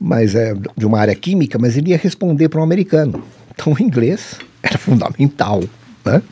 mas 0.00 0.34
é 0.34 0.52
de 0.76 0.84
uma 0.84 0.98
área 0.98 1.14
química, 1.14 1.58
mas 1.58 1.76
ele 1.76 1.90
ia 1.90 1.96
responder 1.96 2.48
para 2.48 2.60
um 2.60 2.64
americano. 2.64 3.22
Então 3.54 3.72
o 3.72 3.82
inglês 3.82 4.38
era 4.62 4.78
fundamental, 4.78 5.62
né? 6.04 6.22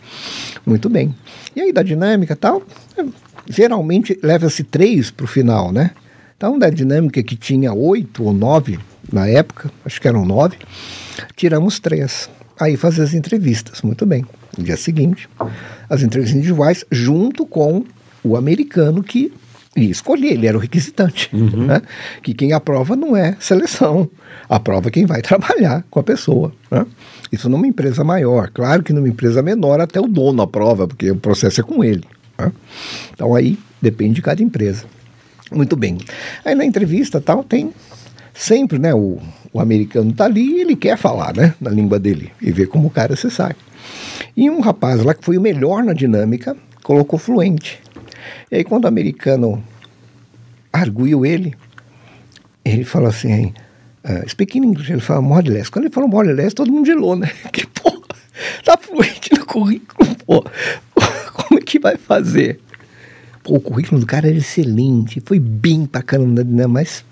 Muito 0.67 0.89
bem. 0.89 1.15
E 1.55 1.61
aí 1.61 1.73
da 1.73 1.83
dinâmica 1.83 2.37
tal, 2.37 2.63
geralmente 3.49 4.19
leva-se 4.23 4.65
três 4.65 5.11
para 5.11 5.25
o 5.25 5.29
final, 5.29 5.73
né? 5.73 5.91
Então 6.37 6.59
da 6.59 6.71
dinâmica 6.71 7.23
que 7.23 7.37
tinha 7.37 7.73
oito 7.73 8.25
ou 8.25 8.33
nove 8.33 8.79
na 9.13 9.27
época, 9.29 9.71
acho 9.85 10.01
que 10.01 10.09
eram 10.09 10.25
nove, 10.25 10.57
tiramos 11.37 11.79
três. 11.79 12.29
Aí 12.59 12.77
fazer 12.77 13.03
as 13.03 13.15
entrevistas, 13.15 13.83
muito 13.83 14.07
bem. 14.07 14.25
No 14.57 14.65
dia 14.65 14.77
seguinte, 14.77 15.29
as 15.89 16.03
entrevistas 16.03 16.37
individuais 16.37 16.85
junto 16.91 17.47
com 17.47 17.85
o 18.23 18.37
americano 18.37 19.03
que 19.03 19.33
e 19.75 19.91
escolher, 19.91 20.33
ele 20.33 20.47
era 20.47 20.57
o 20.57 20.61
requisitante. 20.61 21.31
Uhum. 21.33 21.67
Né? 21.67 21.81
Que 22.23 22.35
quem 22.35 22.53
aprova 22.53 22.95
não 22.95 23.17
é 23.17 23.37
seleção, 23.41 24.11
aprova 24.49 24.91
quem 24.91 25.07
vai 25.07 25.23
trabalhar 25.23 25.85
com 25.91 25.99
a 25.99 26.03
pessoa. 26.03 26.53
Né? 26.71 26.85
Isso 27.33 27.49
numa 27.49 27.67
empresa 27.67 28.05
maior. 28.05 28.51
Claro 28.51 28.83
que 28.83 28.93
numa 28.93 29.09
empresa 29.09 29.43
menor 29.43 29.81
até 29.81 29.99
o 29.99 30.07
dono 30.07 30.43
aprova, 30.43 30.87
porque 30.87 31.11
o 31.11 31.17
processo 31.17 31.61
é 31.61 31.65
com 31.65 31.83
ele. 31.83 32.05
Né? 32.39 32.53
Então 33.13 33.35
aí 33.35 33.59
depende 33.81 34.17
de 34.17 34.23
cada 34.23 34.43
empresa. 34.43 34.85
Muito 35.51 35.75
bem. 35.75 35.99
Aí 36.45 36.55
na 36.55 36.65
entrevista 36.65 37.21
tal 37.21 37.43
tem 37.43 37.73
sempre, 38.35 38.79
né, 38.79 38.95
o, 38.95 39.19
o 39.53 39.61
americano 39.61 40.11
está 40.11 40.27
ali 40.27 40.57
e 40.57 40.61
ele 40.61 40.77
quer 40.77 40.97
falar, 40.97 41.35
né, 41.35 41.55
na 41.61 41.71
língua 41.71 41.99
dele 41.99 42.31
e 42.41 42.51
ver 42.53 42.67
como 42.67 42.89
o 42.89 42.91
cara 42.91 43.17
se 43.17 43.31
sai. 43.31 43.55
E 44.37 44.49
um 44.49 44.61
rapaz 44.61 45.03
lá 45.03 45.15
que 45.15 45.25
foi 45.25 45.37
o 45.37 45.41
melhor 45.41 45.83
na 45.83 45.93
dinâmica 45.93 46.57
colocou 46.83 47.19
fluente. 47.19 47.81
E 48.51 48.57
aí, 48.57 48.65
quando 48.65 48.85
o 48.85 48.89
americano 48.89 49.63
arguiu 50.73 51.27
ele, 51.27 51.55
ele 52.65 52.85
falou 52.85 53.09
assim: 53.09 53.53
uh, 54.05 54.29
speak 54.29 54.59
in 54.59 54.65
English. 54.65 54.91
Ele 54.91 55.01
fala 55.01 55.21
more 55.21 55.49
or 55.49 55.53
less. 55.53 55.71
Quando 55.71 55.87
ele 55.87 55.95
falou 55.95 56.09
more 56.09 56.29
or 56.29 56.35
less, 56.35 56.55
todo 56.55 56.71
mundo 56.71 56.87
gelou, 56.87 57.17
né? 57.17 57.31
Que 57.53 57.67
porra, 57.67 58.03
tá 58.65 58.77
fluente 58.77 59.31
no 59.39 59.47
currículo, 59.47 60.15
pô. 60.27 60.45
Como 61.33 61.59
é 61.59 61.63
que 61.63 61.79
vai 61.79 61.97
fazer? 61.97 62.61
Pô, 63.43 63.57
o 63.57 63.61
currículo 63.61 64.01
do 64.01 64.07
cara 64.07 64.29
era 64.29 64.37
excelente, 64.37 65.21
foi 65.25 65.39
bem 65.39 65.85
pra 65.87 66.03
caramba, 66.03 66.45
né? 66.45 66.67
Mas 66.67 67.05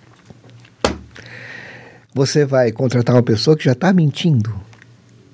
você 2.15 2.45
vai 2.45 2.71
contratar 2.73 3.17
uma 3.17 3.23
pessoa 3.23 3.57
que 3.57 3.65
já 3.65 3.73
está 3.73 3.93
mentindo. 3.93 4.55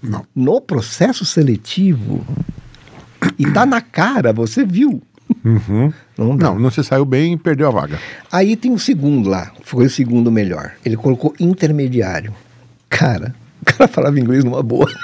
Não. 0.03 0.27
No 0.35 0.61
processo 0.61 1.25
seletivo. 1.25 2.25
E 3.39 3.51
tá 3.51 3.67
na 3.67 3.81
cara, 3.81 4.33
você 4.33 4.65
viu. 4.65 5.03
Uhum. 5.45 5.93
Não, 6.17 6.35
não, 6.35 6.59
não 6.59 6.71
se 6.71 6.83
saiu 6.83 7.05
bem 7.05 7.35
e 7.35 7.37
perdeu 7.37 7.69
a 7.69 7.71
vaga. 7.71 7.99
Aí 8.31 8.57
tem 8.57 8.73
o 8.73 8.79
segundo 8.79 9.29
lá, 9.29 9.53
foi 9.63 9.87
o 9.87 9.91
segundo 9.91 10.31
melhor. 10.31 10.73
Ele 10.85 10.97
colocou 10.97 11.35
intermediário. 11.39 12.35
Cara, 12.89 13.35
o 13.63 13.65
cara 13.65 13.89
falava 13.89 14.19
inglês 14.19 14.45
numa 14.45 14.63
boa. 14.63 14.91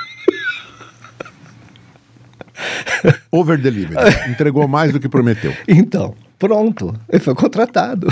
Over 3.30 3.60
delivery. 3.60 4.30
Entregou 4.30 4.68
mais 4.68 4.92
do 4.92 5.00
que 5.00 5.08
prometeu. 5.08 5.52
Então, 5.66 6.14
pronto. 6.38 6.94
Ele 7.08 7.22
foi 7.22 7.34
contratado. 7.34 8.06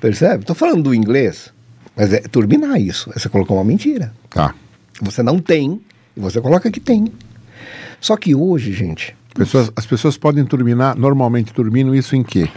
Percebe? 0.00 0.42
Estou 0.42 0.54
falando 0.54 0.84
do 0.84 0.94
inglês, 0.94 1.52
mas 1.96 2.12
é 2.12 2.20
turbinar 2.20 2.80
isso. 2.80 3.10
Você 3.12 3.28
colocou 3.28 3.56
uma 3.56 3.64
mentira. 3.64 4.12
Tá. 4.30 4.54
Você 5.00 5.22
não 5.22 5.40
tem, 5.40 5.80
e 6.16 6.20
você 6.20 6.40
coloca 6.40 6.70
que 6.70 6.80
tem. 6.80 7.12
Só 8.00 8.16
que 8.16 8.34
hoje, 8.34 8.72
gente, 8.72 9.16
Pessoas, 9.38 9.72
as 9.76 9.86
pessoas 9.86 10.16
podem 10.16 10.44
turbinar, 10.44 10.98
normalmente 10.98 11.52
turbinam 11.52 11.94
isso 11.94 12.14
em 12.16 12.22
quê? 12.22 12.48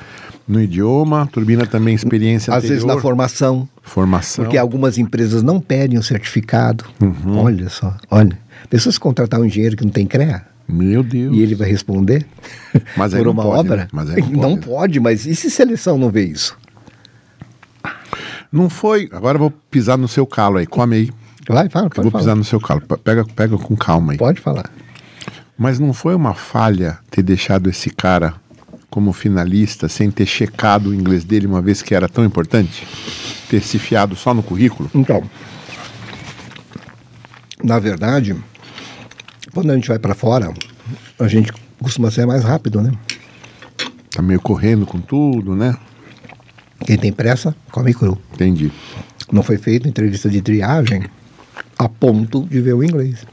No 0.48 0.60
idioma, 0.60 1.30
turbina 1.32 1.66
também 1.66 1.94
experiência 1.96 2.52
Às 2.52 2.58
anterior. 2.64 2.74
vezes 2.74 2.86
na 2.86 3.00
formação. 3.02 3.70
Formação. 3.82 4.44
Porque 4.44 4.58
algumas 4.58 4.98
empresas 4.98 5.44
não 5.44 5.60
pedem 5.62 5.98
o 5.98 6.04
certificado. 6.04 6.84
Uhum. 7.00 7.38
Olha 7.38 7.70
só, 7.70 7.96
olha. 8.10 8.38
Pessoas 8.70 8.98
contratar 8.98 9.40
um 9.40 9.46
engenheiro 9.46 9.78
que 9.78 9.84
não 9.84 9.92
tem 9.92 10.06
CREA. 10.06 10.44
Meu 10.68 11.04
Deus. 11.04 11.36
E 11.36 11.42
ele 11.42 11.54
vai 11.56 11.70
responder 11.70 12.26
mas 12.98 13.14
por 13.14 13.28
uma 13.28 13.44
pode, 13.44 13.60
obra? 13.60 13.78
Né? 13.78 13.88
Mas 13.92 14.10
não, 14.16 14.16
pode. 14.16 14.32
não 14.38 14.58
pode, 14.58 15.00
mas 15.00 15.26
e 15.26 15.36
se 15.36 15.50
seleção 15.50 15.98
não 15.98 16.10
vê 16.10 16.26
isso? 16.26 16.58
Não 18.52 18.70
foi. 18.70 19.08
Agora 19.12 19.36
eu 19.36 19.40
vou 19.40 19.52
pisar 19.70 19.98
no 19.98 20.08
seu 20.08 20.26
calo 20.26 20.58
aí. 20.58 20.66
Come 20.66 20.96
aí. 20.96 21.10
Vai, 21.48 21.70
fala, 21.70 21.90
pode 21.90 22.00
Eu 22.00 22.04
vou 22.04 22.12
falar. 22.12 22.24
pisar 22.24 22.36
no 22.36 22.44
seu 22.44 22.60
calo. 22.60 22.82
Pega, 23.04 23.26
pega 23.36 23.58
com 23.58 23.76
calma 23.76 24.14
aí. 24.14 24.18
Pode 24.18 24.42
falar. 24.42 24.70
Mas 25.62 25.78
não 25.78 25.94
foi 25.94 26.16
uma 26.16 26.34
falha 26.34 26.98
ter 27.12 27.22
deixado 27.22 27.70
esse 27.70 27.92
cara 27.92 28.34
como 28.90 29.14
finalista 29.14 29.88
sem 29.88 30.10
ter 30.10 30.26
checado 30.26 30.90
o 30.90 30.96
inglês 30.96 31.24
dele 31.24 31.46
uma 31.46 31.62
vez 31.62 31.84
que 31.84 31.94
era 31.94 32.10
tão 32.10 32.26
importante? 32.26 32.88
Ter 33.48 33.62
se 33.62 33.78
fiado 33.78 34.16
só 34.16 34.34
no 34.34 34.42
currículo? 34.42 34.90
Então, 34.96 35.22
na 37.64 37.78
verdade, 37.78 38.36
quando 39.54 39.70
a 39.70 39.76
gente 39.76 39.88
vai 39.88 40.00
para 40.00 40.16
fora, 40.16 40.52
a 41.20 41.28
gente 41.28 41.54
costuma 41.80 42.10
ser 42.10 42.26
mais 42.26 42.44
rápido, 42.44 42.82
né? 42.82 42.92
Tá 44.10 44.24
meio 44.24 44.42
correndo 44.42 44.88
com 44.88 45.00
tudo, 45.00 45.56
né? 45.56 45.78
Quem 46.88 46.98
tem 46.98 47.14
pressa, 47.14 47.56
come 47.70 47.94
cru. 47.94 48.20
Entendi. 48.34 48.72
Não 49.32 49.44
foi 49.44 49.60
feita 49.60 49.88
entrevista 49.88 50.28
de 50.28 50.42
triagem 50.42 51.04
a 51.78 51.88
ponto 51.88 52.48
de 52.48 52.60
ver 52.62 52.74
o 52.74 52.84
inglês. 52.84 53.24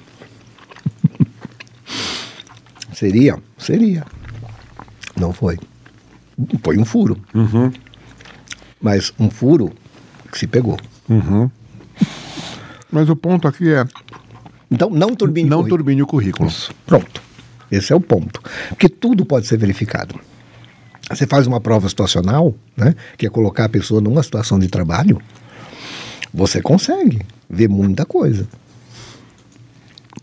Seria? 2.98 3.38
Seria. 3.56 4.04
Não 5.16 5.32
foi. 5.32 5.56
Foi 6.64 6.76
um 6.76 6.84
furo. 6.84 7.16
Uhum. 7.32 7.70
Mas 8.80 9.12
um 9.20 9.30
furo 9.30 9.70
que 10.32 10.36
se 10.38 10.48
pegou. 10.48 10.76
Uhum. 11.08 11.48
Mas 12.90 13.08
o 13.08 13.14
ponto 13.14 13.46
aqui 13.46 13.72
é. 13.72 13.84
Então, 14.68 14.90
não 14.90 15.14
turbine 15.14 15.48
Não 15.48 15.58
o 15.58 15.60
currículo. 15.60 15.78
turbine 15.78 16.02
o 16.02 16.06
currículo. 16.08 16.48
Isso. 16.48 16.72
Pronto. 16.84 17.22
Esse 17.70 17.92
é 17.92 17.96
o 17.96 18.00
ponto. 18.00 18.42
Porque 18.70 18.88
tudo 18.88 19.24
pode 19.24 19.46
ser 19.46 19.58
verificado. 19.58 20.18
Você 21.08 21.24
faz 21.24 21.46
uma 21.46 21.60
prova 21.60 21.88
situacional, 21.88 22.52
né, 22.76 22.96
que 23.16 23.26
é 23.26 23.30
colocar 23.30 23.66
a 23.66 23.68
pessoa 23.68 24.00
numa 24.00 24.22
situação 24.24 24.58
de 24.58 24.66
trabalho, 24.66 25.20
você 26.34 26.60
consegue 26.60 27.20
ver 27.48 27.68
muita 27.68 28.04
coisa. 28.04 28.48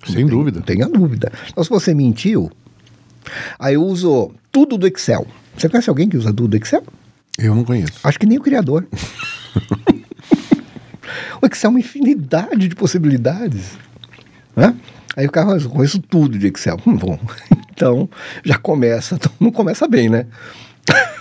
Sem 0.06 0.08
Não 0.08 0.16
tem- 0.16 0.26
dúvida. 0.28 0.60
Não 0.60 0.66
tenha 0.66 0.88
dúvida. 0.90 1.32
Então, 1.50 1.64
se 1.64 1.70
você 1.70 1.94
mentiu, 1.96 2.52
aí 3.60 3.76
eu 3.76 3.84
uso 3.84 4.32
tudo 4.52 4.78
do 4.78 4.88
Excel. 4.88 5.26
Você 5.58 5.70
conhece 5.70 5.90
alguém 5.90 6.10
que 6.10 6.18
usa 6.18 6.30
tudo 6.30 6.50
do 6.50 6.58
Excel? 6.58 6.84
Eu 7.38 7.56
não 7.56 7.64
conheço. 7.64 8.00
Acho 8.04 8.20
que 8.20 8.26
nem 8.26 8.38
o 8.38 8.42
criador. 8.42 8.86
o 11.42 11.46
Excel 11.46 11.70
é 11.70 11.72
uma 11.72 11.80
infinidade 11.80 12.68
de 12.68 12.76
possibilidades. 12.76 13.78
Né? 14.56 14.76
Aí 15.16 15.26
o 15.26 15.32
cara 15.32 15.60
conheço 15.62 16.00
tudo 16.00 16.38
de 16.38 16.48
Excel. 16.48 16.80
Hum, 16.86 16.96
bom, 16.96 17.20
então 17.72 18.10
já 18.44 18.58
começa, 18.58 19.16
então 19.16 19.32
não 19.40 19.52
começa 19.52 19.88
bem, 19.88 20.10
né? 20.10 20.26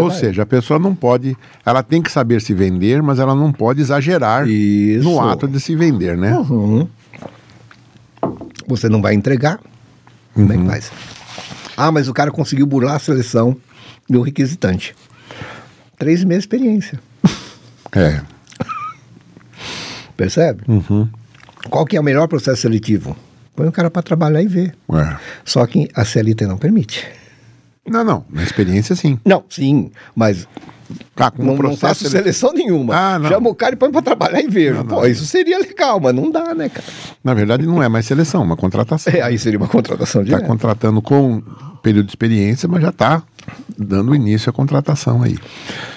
Ou 0.00 0.10
seja, 0.10 0.42
a 0.42 0.46
pessoa 0.46 0.78
não 0.78 0.94
pode. 0.94 1.36
Ela 1.64 1.82
tem 1.82 2.02
que 2.02 2.10
saber 2.10 2.40
se 2.40 2.52
vender, 2.52 3.02
mas 3.02 3.18
ela 3.18 3.34
não 3.34 3.52
pode 3.52 3.80
exagerar 3.80 4.48
Isso. 4.48 5.04
no 5.04 5.20
ato 5.20 5.46
de 5.46 5.60
se 5.60 5.74
vender, 5.74 6.16
né? 6.16 6.36
Uhum. 6.36 6.88
Você 8.66 8.88
não 8.88 9.00
vai 9.00 9.14
entregar? 9.14 9.60
Como 10.34 10.52
é 10.52 10.56
Uhum. 10.56 10.62
que 10.64 10.70
faz? 10.70 10.92
Ah, 11.76 11.90
mas 11.92 12.08
o 12.08 12.14
cara 12.14 12.30
conseguiu 12.30 12.66
burlar 12.66 12.96
a 12.96 12.98
seleção 12.98 13.56
do 14.08 14.20
requisitante. 14.22 14.94
Três 15.98 16.22
meses 16.24 16.46
de 16.46 16.56
experiência. 16.56 17.00
É. 17.92 18.20
Percebe? 20.16 20.62
Uhum. 20.68 21.08
Qual 21.70 21.84
que 21.84 21.96
é 21.96 22.00
o 22.00 22.04
melhor 22.04 22.26
processo 22.28 22.62
seletivo? 22.62 23.16
Põe 23.54 23.66
o 23.68 23.72
cara 23.72 23.90
para 23.90 24.02
trabalhar 24.02 24.42
e 24.42 24.46
ver. 24.46 24.74
é. 24.92 25.16
Só 25.44 25.66
que 25.66 25.88
a 25.94 26.04
CLT 26.04 26.46
não 26.46 26.56
permite. 26.58 27.06
Não, 27.86 28.04
não. 28.04 28.24
Na 28.30 28.42
experiência, 28.42 28.94
sim. 28.94 29.18
Não, 29.24 29.44
sim, 29.48 29.90
mas 30.14 30.46
Com 31.14 31.42
não, 31.42 31.44
o 31.44 31.46
não 31.48 31.56
processo 31.56 31.80
faço 32.04 32.10
seleção 32.10 32.52
nenhuma. 32.52 32.94
Ah, 32.96 33.18
não. 33.18 33.28
Chama 33.28 33.50
o 33.50 33.54
cara 33.54 33.74
e 33.74 33.76
põe 33.76 33.90
para 33.90 34.02
trabalhar 34.02 34.40
e 34.40 34.48
vejo. 34.48 34.76
Não, 34.76 34.84
não, 34.84 34.96
Pô, 34.96 35.06
isso 35.06 35.26
seria 35.26 35.58
legal, 35.58 36.00
mas 36.00 36.14
não 36.14 36.30
dá, 36.30 36.54
né, 36.54 36.68
cara? 36.68 36.86
Na 37.22 37.34
verdade, 37.34 37.66
não 37.66 37.82
é 37.82 37.88
mais 37.88 38.06
seleção, 38.06 38.42
é 38.42 38.44
uma 38.44 38.56
contratação. 38.56 39.12
É, 39.12 39.20
aí 39.20 39.38
seria 39.38 39.58
uma 39.58 39.68
contratação 39.68 40.22
Está 40.22 40.36
direta. 40.36 40.46
contratando 40.46 41.02
com 41.02 41.42
período 41.82 42.06
de 42.06 42.12
experiência, 42.12 42.68
mas 42.68 42.82
já 42.82 42.90
está 42.90 43.22
dando 43.76 44.14
início 44.14 44.50
à 44.50 44.52
contratação 44.52 45.22
aí. 45.22 45.38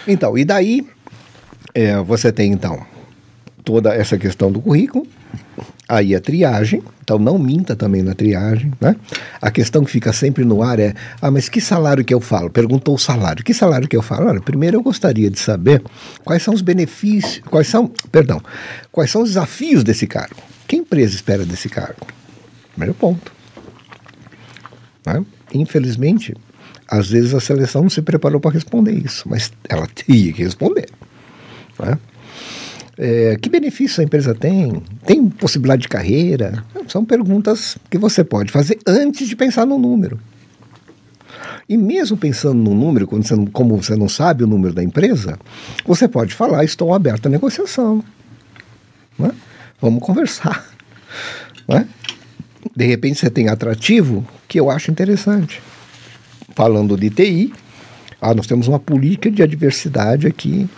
Então, 0.08 0.38
e 0.38 0.44
daí 0.44 0.86
é, 1.74 1.98
você 2.02 2.32
tem 2.32 2.52
então 2.52 2.80
toda 3.64 3.94
essa 3.94 4.18
questão 4.18 4.52
do 4.52 4.62
currículo. 4.62 5.08
Aí 5.88 6.16
a 6.16 6.22
triagem, 6.22 6.82
então 7.04 7.20
não 7.20 7.38
minta 7.38 7.76
também 7.76 8.02
na 8.02 8.16
triagem, 8.16 8.72
né? 8.80 8.96
A 9.42 9.52
questão 9.52 9.84
que 9.84 9.92
fica 9.92 10.14
sempre 10.14 10.46
no 10.46 10.64
ar 10.64 10.80
é, 10.80 10.94
ah, 11.22 11.30
mas 11.30 11.50
que 11.50 11.60
salário 11.60 12.06
que 12.06 12.14
eu 12.14 12.22
falo? 12.22 12.50
Perguntou 12.50 12.96
o 12.96 12.98
salário. 12.98 13.44
Que 13.44 13.54
salário 13.54 13.88
que 13.88 13.96
eu 13.96 14.02
falo? 14.02 14.28
Olha, 14.28 14.40
primeiro 14.40 14.78
eu 14.78 14.82
gostaria 14.82 15.30
de 15.30 15.38
saber 15.38 15.84
quais 16.24 16.44
são 16.44 16.54
os 16.54 16.62
benefícios, 16.62 17.42
quais 17.50 17.68
são, 17.68 17.88
perdão, 18.10 18.42
quais 18.90 19.12
são 19.12 19.22
os 19.22 19.30
desafios 19.30 19.84
desse 19.84 20.08
cargo. 20.08 20.38
Que 20.66 20.78
empresa 20.78 21.14
espera 21.14 21.46
desse 21.46 21.68
cargo? 21.68 22.08
Primeiro 22.72 22.94
ponto. 22.94 23.32
Né? 25.06 25.26
Infelizmente, 25.54 26.34
às 26.88 27.10
vezes 27.10 27.34
a 27.34 27.42
seleção 27.42 27.82
não 27.82 27.90
se 27.90 28.02
preparou 28.02 28.40
para 28.40 28.52
responder 28.52 28.94
isso, 28.94 29.28
mas 29.28 29.52
ela 29.68 29.88
tinha 29.94 30.32
que 30.32 30.44
responder. 30.44 30.88
Né? 31.80 31.98
É, 33.04 33.36
que 33.42 33.50
benefício 33.50 34.00
a 34.00 34.04
empresa 34.04 34.36
tem? 34.36 34.80
Tem 35.08 35.28
possibilidade 35.28 35.82
de 35.82 35.88
carreira? 35.88 36.64
São 36.88 37.04
perguntas 37.04 37.76
que 37.90 37.98
você 37.98 38.24
pode 38.24 38.52
fazer 38.52 38.78
antes 38.86 39.28
de 39.28 39.36
pensar 39.36 39.66
no 39.66 39.80
número. 39.80 40.20
E 41.68 41.76
mesmo 41.76 42.16
pensando 42.16 42.62
no 42.62 42.76
número, 42.76 43.08
você 43.08 43.36
não, 43.36 43.48
como 43.48 43.76
você 43.76 43.96
não 43.96 44.08
sabe 44.08 44.44
o 44.44 44.48
número 44.48 44.72
da 44.72 44.84
empresa, 44.84 45.40
você 45.84 46.08
pode 46.08 46.36
falar: 46.36 46.64
estou 46.64 46.94
aberto 46.94 47.26
à 47.26 47.30
negociação. 47.30 48.04
Né? 49.18 49.32
Vamos 49.82 50.04
conversar. 50.04 50.64
Né? 51.68 51.88
De 52.76 52.86
repente 52.86 53.18
você 53.18 53.32
tem 53.32 53.48
atrativo 53.48 54.24
que 54.48 54.60
eu 54.60 54.70
acho 54.70 54.92
interessante. 54.92 55.60
Falando 56.56 56.96
de 56.96 57.10
TI, 57.10 57.54
ah, 58.22 58.36
nós 58.36 58.46
temos 58.46 58.68
uma 58.68 58.80
política 58.80 59.32
de 59.32 59.42
adversidade 59.42 60.28
aqui 60.28 60.70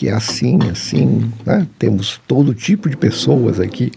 que 0.00 0.08
é 0.08 0.14
assim, 0.14 0.58
assim, 0.72 1.30
né? 1.44 1.66
Temos 1.78 2.18
todo 2.26 2.54
tipo 2.54 2.88
de 2.88 2.96
pessoas 2.96 3.60
aqui, 3.60 3.92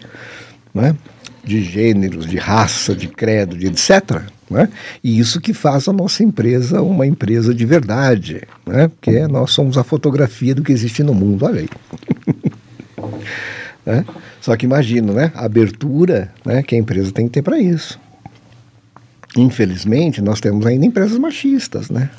né? 0.74 0.97
De 1.41 1.64
gêneros, 1.64 2.26
de 2.26 2.36
raça, 2.36 2.93
de 2.93 3.08
credo, 3.08 3.58
de 3.58 3.68
etc. 3.68 4.22
Né? 4.49 4.68
E 5.01 5.18
isso 5.18 5.39
que 5.39 5.54
faz 5.54 5.88
a 5.88 5.93
nossa 5.93 6.22
empresa 6.22 6.82
uma 6.82 7.08
empresa 7.08 7.56
de 7.56 7.66
verdade, 7.66 8.41
né? 8.66 8.89
Porque 8.89 9.26
nós 9.30 9.51
somos 9.51 9.78
a 9.78 9.84
fotografia 9.86 10.54
do 10.54 10.62
que 10.62 10.74
existe 10.74 11.01
no 11.04 11.14
mundo, 11.14 11.45
olha 11.45 11.62
aí. 11.62 11.70
né? 13.86 14.06
Só 14.41 14.58
que 14.58 14.66
imagina, 14.66 15.14
né? 15.14 15.32
A 15.34 15.45
abertura 15.45 16.34
né, 16.43 16.62
que 16.64 16.76
a 16.76 16.78
empresa 16.78 17.14
tem 17.14 17.28
que 17.28 17.32
ter 17.32 17.41
para 17.41 17.58
isso. 17.58 17.97
Infelizmente, 19.38 20.22
nós 20.22 20.41
temos 20.41 20.66
ainda 20.66 20.86
empresas 20.86 21.18
machistas, 21.18 21.89
né? 21.89 22.10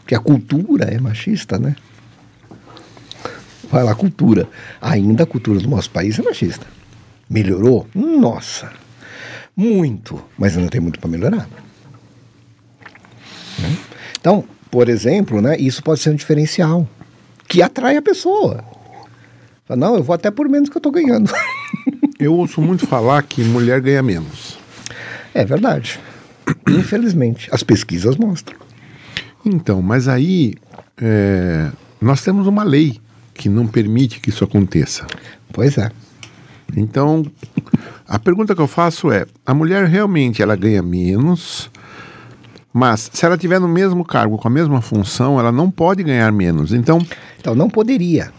Porque 0.00 0.16
a 0.16 0.20
cultura 0.20 0.86
é 0.86 0.98
machista, 0.98 1.60
né? 1.60 1.76
Vai 3.74 3.82
lá, 3.82 3.92
cultura. 3.92 4.48
Ainda 4.80 5.24
a 5.24 5.26
cultura 5.26 5.58
do 5.58 5.68
nosso 5.68 5.90
país 5.90 6.16
é 6.16 6.22
machista. 6.22 6.64
Melhorou? 7.28 7.88
Nossa, 7.92 8.70
muito, 9.56 10.22
mas 10.38 10.56
ainda 10.56 10.70
tem 10.70 10.80
muito 10.80 11.00
para 11.00 11.10
melhorar. 11.10 11.48
Né? 13.58 13.76
Então, 14.20 14.44
por 14.70 14.88
exemplo, 14.88 15.40
né, 15.42 15.56
isso 15.58 15.82
pode 15.82 16.00
ser 16.00 16.10
um 16.10 16.14
diferencial 16.14 16.88
que 17.48 17.62
atrai 17.62 17.96
a 17.96 18.02
pessoa. 18.02 18.64
Fala, 19.64 19.80
não, 19.80 19.96
eu 19.96 20.04
vou 20.04 20.14
até 20.14 20.30
por 20.30 20.48
menos 20.48 20.68
que 20.68 20.76
eu 20.76 20.80
estou 20.80 20.92
ganhando. 20.92 21.32
eu 22.20 22.32
ouço 22.32 22.62
muito 22.62 22.86
falar 22.86 23.22
que 23.24 23.42
mulher 23.42 23.80
ganha 23.80 24.02
menos. 24.02 24.56
É 25.34 25.44
verdade. 25.44 25.98
Infelizmente, 26.68 27.48
as 27.50 27.64
pesquisas 27.64 28.16
mostram. 28.16 28.56
Então, 29.44 29.82
mas 29.82 30.06
aí 30.06 30.54
é, 30.96 31.72
nós 32.00 32.22
temos 32.22 32.46
uma 32.46 32.62
lei 32.62 33.02
que 33.34 33.48
não 33.48 33.66
permite 33.66 34.20
que 34.20 34.30
isso 34.30 34.44
aconteça. 34.44 35.06
Pois 35.52 35.76
é. 35.76 35.90
Então, 36.76 37.24
a 38.08 38.18
pergunta 38.18 38.54
que 38.54 38.60
eu 38.60 38.66
faço 38.66 39.10
é: 39.10 39.26
a 39.44 39.52
mulher 39.52 39.86
realmente 39.86 40.42
ela 40.42 40.56
ganha 40.56 40.82
menos, 40.82 41.70
mas 42.72 43.10
se 43.12 43.24
ela 43.24 43.36
tiver 43.36 43.60
no 43.60 43.68
mesmo 43.68 44.04
cargo, 44.04 44.38
com 44.38 44.48
a 44.48 44.50
mesma 44.50 44.80
função, 44.80 45.38
ela 45.38 45.52
não 45.52 45.70
pode 45.70 46.02
ganhar 46.02 46.30
menos. 46.32 46.72
Então, 46.72 47.04
então 47.38 47.54
não 47.54 47.68
poderia. 47.68 48.32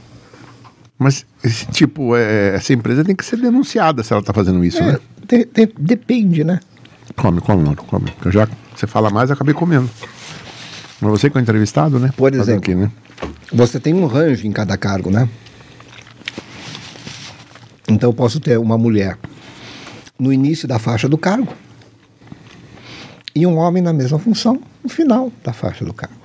Mas, 0.97 1.25
tipo, 1.71 2.15
é, 2.15 2.55
essa 2.55 2.73
empresa 2.73 3.03
tem 3.03 3.15
que 3.15 3.25
ser 3.25 3.37
denunciada 3.37 4.01
se 4.01 4.13
ela 4.13 4.21
está 4.21 4.33
fazendo 4.33 4.63
isso, 4.63 4.81
é, 4.81 4.93
né? 4.93 4.99
De, 5.27 5.45
de, 5.45 5.73
depende, 5.77 6.43
né? 6.43 6.59
Come, 7.15 7.41
come, 7.41 7.63
não, 7.63 7.75
come. 7.75 8.11
Eu 8.23 8.31
já, 8.31 8.47
você 8.75 8.87
fala 8.87 9.09
mais, 9.09 9.29
eu 9.29 9.33
acabei 9.33 9.53
comendo. 9.53 9.89
Mas 11.01 11.11
você 11.11 11.29
que 11.29 11.37
é 11.37 11.39
o 11.39 11.43
entrevistado, 11.43 11.99
né? 11.99 12.11
Por 12.15 12.33
exemplo, 12.33 12.59
aqui, 12.59 12.75
né? 12.75 12.91
Você 13.51 13.79
tem 13.79 13.93
um 13.93 14.05
range 14.05 14.47
em 14.47 14.51
cada 14.51 14.77
cargo, 14.77 15.09
né? 15.09 15.29
Então 17.87 18.09
eu 18.09 18.13
posso 18.13 18.39
ter 18.39 18.57
uma 18.57 18.77
mulher 18.77 19.17
no 20.17 20.33
início 20.33 20.67
da 20.67 20.79
faixa 20.79 21.07
do 21.07 21.17
cargo 21.17 21.53
e 23.35 23.45
um 23.45 23.57
homem 23.57 23.83
na 23.83 23.93
mesma 23.93 24.17
função 24.17 24.59
no 24.83 24.89
final 24.89 25.31
da 25.43 25.53
faixa 25.53 25.85
do 25.85 25.93
cargo. 25.93 26.15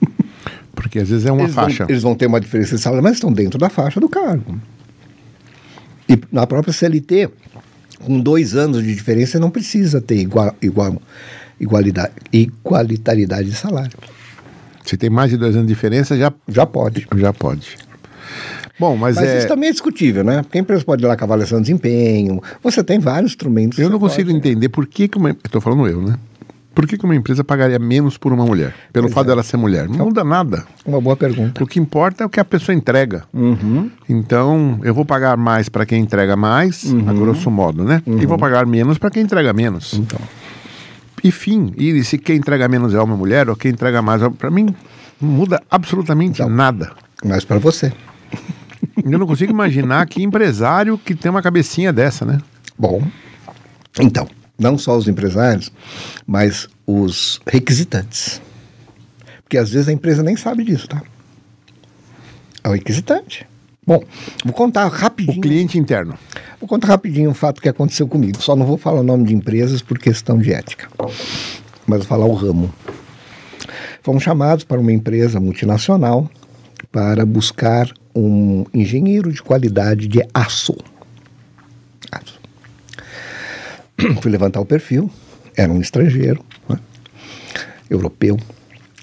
Porque 0.74 0.98
às 0.98 1.08
vezes 1.08 1.26
é 1.26 1.32
uma 1.32 1.42
eles 1.42 1.54
faixa. 1.54 1.84
Vão, 1.84 1.90
eles 1.90 2.02
vão 2.02 2.14
ter 2.14 2.26
uma 2.26 2.40
diferença 2.40 2.76
de 2.76 2.82
salário, 2.82 3.02
mas 3.02 3.14
estão 3.14 3.32
dentro 3.32 3.58
da 3.58 3.68
faixa 3.68 4.00
do 4.00 4.08
cargo. 4.08 4.58
E 6.08 6.18
na 6.32 6.46
própria 6.46 6.72
CLT, 6.72 7.30
com 8.04 8.18
dois 8.18 8.56
anos 8.56 8.82
de 8.82 8.92
diferença, 8.94 9.38
não 9.38 9.50
precisa 9.50 10.00
ter 10.00 10.16
igual, 10.16 10.56
igual, 10.60 11.00
igualidade, 11.60 12.12
igualitariedade 12.32 13.50
de 13.50 13.56
salário. 13.56 13.96
Se 14.90 14.96
tem 14.96 15.08
mais 15.08 15.30
de 15.30 15.36
dois 15.36 15.54
anos 15.54 15.68
de 15.68 15.72
diferença, 15.72 16.16
já, 16.18 16.32
já 16.48 16.66
pode. 16.66 17.06
Já 17.14 17.32
pode. 17.32 17.78
Bom, 18.76 18.96
mas, 18.96 19.14
mas 19.14 19.28
é... 19.28 19.38
isso 19.38 19.46
também 19.46 19.68
é 19.68 19.72
discutível, 19.72 20.24
né? 20.24 20.42
Porque 20.42 20.58
a 20.58 20.60
empresa 20.60 20.84
pode 20.84 21.04
ir 21.04 21.06
lá 21.06 21.14
de 21.14 21.60
desempenho. 21.60 22.42
Você 22.60 22.82
tem 22.82 22.98
vários 22.98 23.30
instrumentos. 23.30 23.78
Eu 23.78 23.88
não 23.88 24.00
consigo 24.00 24.32
pode... 24.32 24.38
entender 24.38 24.68
por 24.68 24.88
que, 24.88 25.06
que 25.06 25.16
uma. 25.16 25.30
Estou 25.30 25.60
falando 25.60 25.86
eu, 25.86 26.02
né? 26.02 26.16
Por 26.74 26.88
que, 26.88 26.98
que 26.98 27.04
uma 27.04 27.14
empresa 27.14 27.44
pagaria 27.44 27.78
menos 27.78 28.18
por 28.18 28.32
uma 28.32 28.44
mulher? 28.44 28.74
Pelo 28.92 29.04
pois 29.04 29.14
fato 29.14 29.26
é. 29.26 29.28
dela 29.28 29.44
ser 29.44 29.58
mulher? 29.58 29.86
Não 29.86 29.94
então, 29.94 30.06
muda 30.06 30.24
nada. 30.24 30.64
Uma 30.84 31.00
boa 31.00 31.16
pergunta. 31.16 31.62
O 31.62 31.68
que 31.68 31.78
importa 31.78 32.24
é 32.24 32.26
o 32.26 32.28
que 32.28 32.40
a 32.40 32.44
pessoa 32.44 32.74
entrega. 32.74 33.22
Uhum. 33.32 33.92
Então, 34.08 34.80
eu 34.82 34.92
vou 34.92 35.04
pagar 35.04 35.36
mais 35.36 35.68
para 35.68 35.86
quem 35.86 36.02
entrega 36.02 36.34
mais, 36.34 36.82
uhum. 36.82 37.08
a 37.08 37.12
grosso 37.12 37.48
modo, 37.48 37.84
né? 37.84 38.02
Uhum. 38.04 38.20
E 38.20 38.26
vou 38.26 38.38
pagar 38.38 38.66
menos 38.66 38.98
para 38.98 39.08
quem 39.08 39.22
entrega 39.22 39.52
menos. 39.52 39.94
Então. 39.94 40.18
E 41.22 41.30
fim. 41.30 41.72
E 41.76 42.02
se 42.04 42.18
quem 42.18 42.36
entrega 42.36 42.68
menos 42.68 42.94
é 42.94 43.00
uma 43.00 43.16
mulher 43.16 43.48
ou 43.48 43.56
quem 43.56 43.72
entrega 43.72 44.00
mais, 44.00 44.22
para 44.38 44.50
mim 44.50 44.74
não 45.20 45.28
muda 45.28 45.62
absolutamente 45.70 46.40
então, 46.42 46.48
nada. 46.48 46.92
Mas 47.24 47.44
para 47.44 47.58
você. 47.58 47.92
Eu 49.04 49.18
não 49.18 49.26
consigo 49.26 49.52
imaginar 49.52 50.06
que 50.06 50.22
empresário 50.22 50.96
que 50.98 51.14
tem 51.14 51.30
uma 51.30 51.42
cabecinha 51.42 51.92
dessa, 51.92 52.24
né? 52.24 52.38
Bom, 52.78 53.02
então, 53.98 54.28
não 54.58 54.78
só 54.78 54.96
os 54.96 55.08
empresários, 55.08 55.70
mas 56.26 56.68
os 56.86 57.40
requisitantes. 57.46 58.40
Porque 59.42 59.58
às 59.58 59.70
vezes 59.70 59.88
a 59.88 59.92
empresa 59.92 60.22
nem 60.22 60.36
sabe 60.36 60.64
disso, 60.64 60.88
tá? 60.88 61.02
É 62.62 62.68
o 62.68 62.72
requisitante. 62.72 63.46
Bom, 63.90 64.04
vou 64.44 64.54
contar 64.54 64.86
rapidinho. 64.86 65.38
O 65.38 65.40
cliente 65.40 65.76
interno. 65.76 66.16
Vou 66.60 66.68
contar 66.68 66.86
rapidinho 66.86 67.28
um 67.28 67.34
fato 67.34 67.60
que 67.60 67.68
aconteceu 67.68 68.06
comigo. 68.06 68.40
Só 68.40 68.54
não 68.54 68.64
vou 68.64 68.78
falar 68.78 69.00
o 69.00 69.02
nome 69.02 69.24
de 69.24 69.34
empresas 69.34 69.82
por 69.82 69.98
questão 69.98 70.38
de 70.38 70.52
ética. 70.52 70.88
Mas 71.88 71.98
vou 71.98 72.06
falar 72.06 72.24
o 72.24 72.32
ramo. 72.32 72.72
Fomos 74.00 74.22
chamados 74.22 74.62
para 74.62 74.80
uma 74.80 74.92
empresa 74.92 75.40
multinacional 75.40 76.30
para 76.92 77.26
buscar 77.26 77.90
um 78.14 78.64
engenheiro 78.72 79.32
de 79.32 79.42
qualidade 79.42 80.06
de 80.06 80.24
aço. 80.32 80.76
aço. 82.12 82.38
Fui 84.22 84.30
levantar 84.30 84.60
o 84.60 84.64
perfil, 84.64 85.10
era 85.56 85.72
um 85.72 85.80
estrangeiro, 85.80 86.44
né? 86.68 86.78
europeu, 87.90 88.38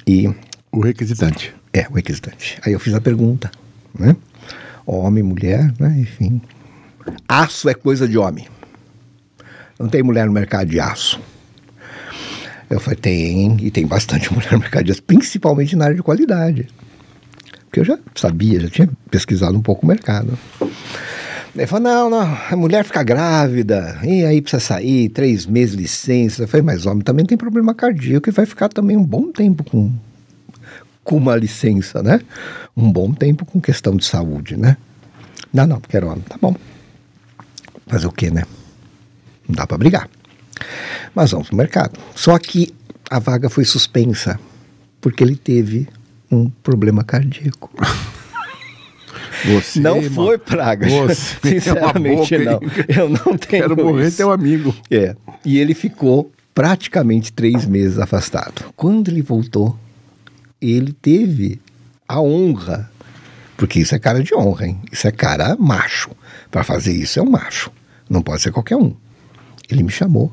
e... 0.08 0.34
O 0.72 0.80
requisitante. 0.80 1.54
É, 1.74 1.88
o 1.90 1.94
requisitante. 1.96 2.58
Aí 2.66 2.72
eu 2.72 2.80
fiz 2.80 2.94
a 2.94 3.02
pergunta, 3.02 3.52
né? 3.94 4.16
Homem, 4.88 5.22
mulher, 5.22 5.74
né? 5.78 5.98
Enfim. 6.00 6.42
Aço 7.28 7.68
é 7.68 7.74
coisa 7.74 8.08
de 8.08 8.18
homem. 8.18 8.48
Não 9.78 9.90
tem 9.90 10.02
mulher 10.02 10.26
no 10.26 10.32
mercado 10.32 10.70
de 10.70 10.80
aço. 10.80 11.20
Eu 12.70 12.80
falei, 12.80 12.98
tem, 12.98 13.58
e 13.62 13.70
tem 13.70 13.86
bastante 13.86 14.32
mulher 14.34 14.54
no 14.54 14.60
mercado 14.60 14.86
de 14.86 14.92
aço, 14.94 15.04
principalmente 15.04 15.76
na 15.76 15.86
área 15.86 15.96
de 15.96 16.02
qualidade. 16.02 16.68
Porque 17.66 17.82
eu 17.82 17.86
já 17.86 18.00
sabia, 18.16 18.62
já 18.62 18.70
tinha 18.70 18.90
pesquisado 19.12 19.58
um 19.58 19.62
pouco 19.62 19.86
o 19.86 19.90
mercado. 19.90 20.40
Ele 21.54 21.68
falou, 21.68 21.84
não, 21.84 22.10
não, 22.10 22.38
a 22.50 22.56
mulher 22.56 22.86
fica 22.86 23.04
grávida, 23.04 24.00
e 24.04 24.24
aí 24.24 24.42
precisa 24.42 24.62
sair, 24.62 25.10
três 25.10 25.46
meses 25.46 25.76
de 25.76 25.82
licença. 25.82 26.44
Eu 26.44 26.48
falei, 26.48 26.66
mas 26.66 26.86
homem 26.86 27.04
também 27.04 27.26
tem 27.26 27.38
problema 27.38 27.74
cardíaco 27.74 28.30
e 28.30 28.32
vai 28.32 28.46
ficar 28.46 28.70
também 28.70 28.96
um 28.96 29.04
bom 29.04 29.34
tempo 29.34 29.66
com, 29.66 29.92
com 31.08 31.16
uma 31.16 31.38
licença, 31.38 32.03
né? 32.03 32.20
Um 32.76 32.91
bom 32.91 33.14
tempo 33.14 33.45
com 33.45 33.62
questão 33.62 33.95
de 33.95 34.03
saúde, 34.03 34.58
né? 34.58 34.76
Não, 35.53 35.66
não, 35.66 35.80
porque 35.80 35.95
era 35.95 36.05
homem, 36.05 36.20
tá 36.20 36.36
bom. 36.39 36.53
Fazer 37.88 38.08
o 38.08 38.12
quê, 38.12 38.30
né? 38.30 38.43
Não 39.47 39.55
dá 39.55 39.66
para 39.66 39.78
brigar. 39.78 40.10
Mas 41.16 41.32
vamos 41.32 41.49
no 41.49 41.58
mercado. 41.58 41.97
Só 42.14 42.38
que 42.38 42.76
a 43.10 43.20
vaga 43.20 43.49
foi 43.49 43.64
suspensa 43.64 44.38
porque 44.99 45.24
ele 45.24 45.38
teve 45.38 45.88
um 46.30 46.49
problema 46.49 47.05
cardíaco. 47.05 47.72
Você, 49.45 49.80
não 49.80 50.01
foi 50.01 50.38
praga. 50.38 50.89
Você 50.89 51.38
é 51.47 51.49
Sinceramente, 51.51 52.38
boca, 52.38 52.43
não. 52.43 52.60
Eu 52.89 53.10
não 53.10 53.38
tenho 53.39 53.70
Quero 53.70 53.78
morrer 53.78 54.08
isso. 54.08 54.18
teu 54.18 54.30
amigo. 54.30 54.76
É. 54.91 55.16
E 55.45 55.58
ele 55.58 55.74
ficou 55.74 56.30
praticamente 56.53 57.32
três 57.32 57.66
meses 57.66 57.97
afastado. 57.97 58.66
Quando 58.76 59.10
ele 59.10 59.22
voltou, 59.22 59.78
ele 60.62 60.93
teve 60.93 61.60
a 62.08 62.22
honra, 62.22 62.89
porque 63.55 63.80
isso 63.80 63.95
é 63.95 63.99
cara 63.99 64.22
de 64.22 64.34
honra, 64.36 64.68
hein? 64.68 64.80
Isso 64.91 65.08
é 65.08 65.12
cara 65.12 65.55
macho. 65.58 66.12
Para 66.49 66.64
fazer 66.64 66.93
isso 66.93 67.20
é 67.20 67.22
um 67.22 67.30
macho. 67.30 67.72
Não 68.10 68.22
pode 68.22 68.41
ser 68.41 68.51
qualquer 68.51 68.78
um. 68.78 68.95
Ele 69.70 69.84
me 69.84 69.91
chamou 69.91 70.32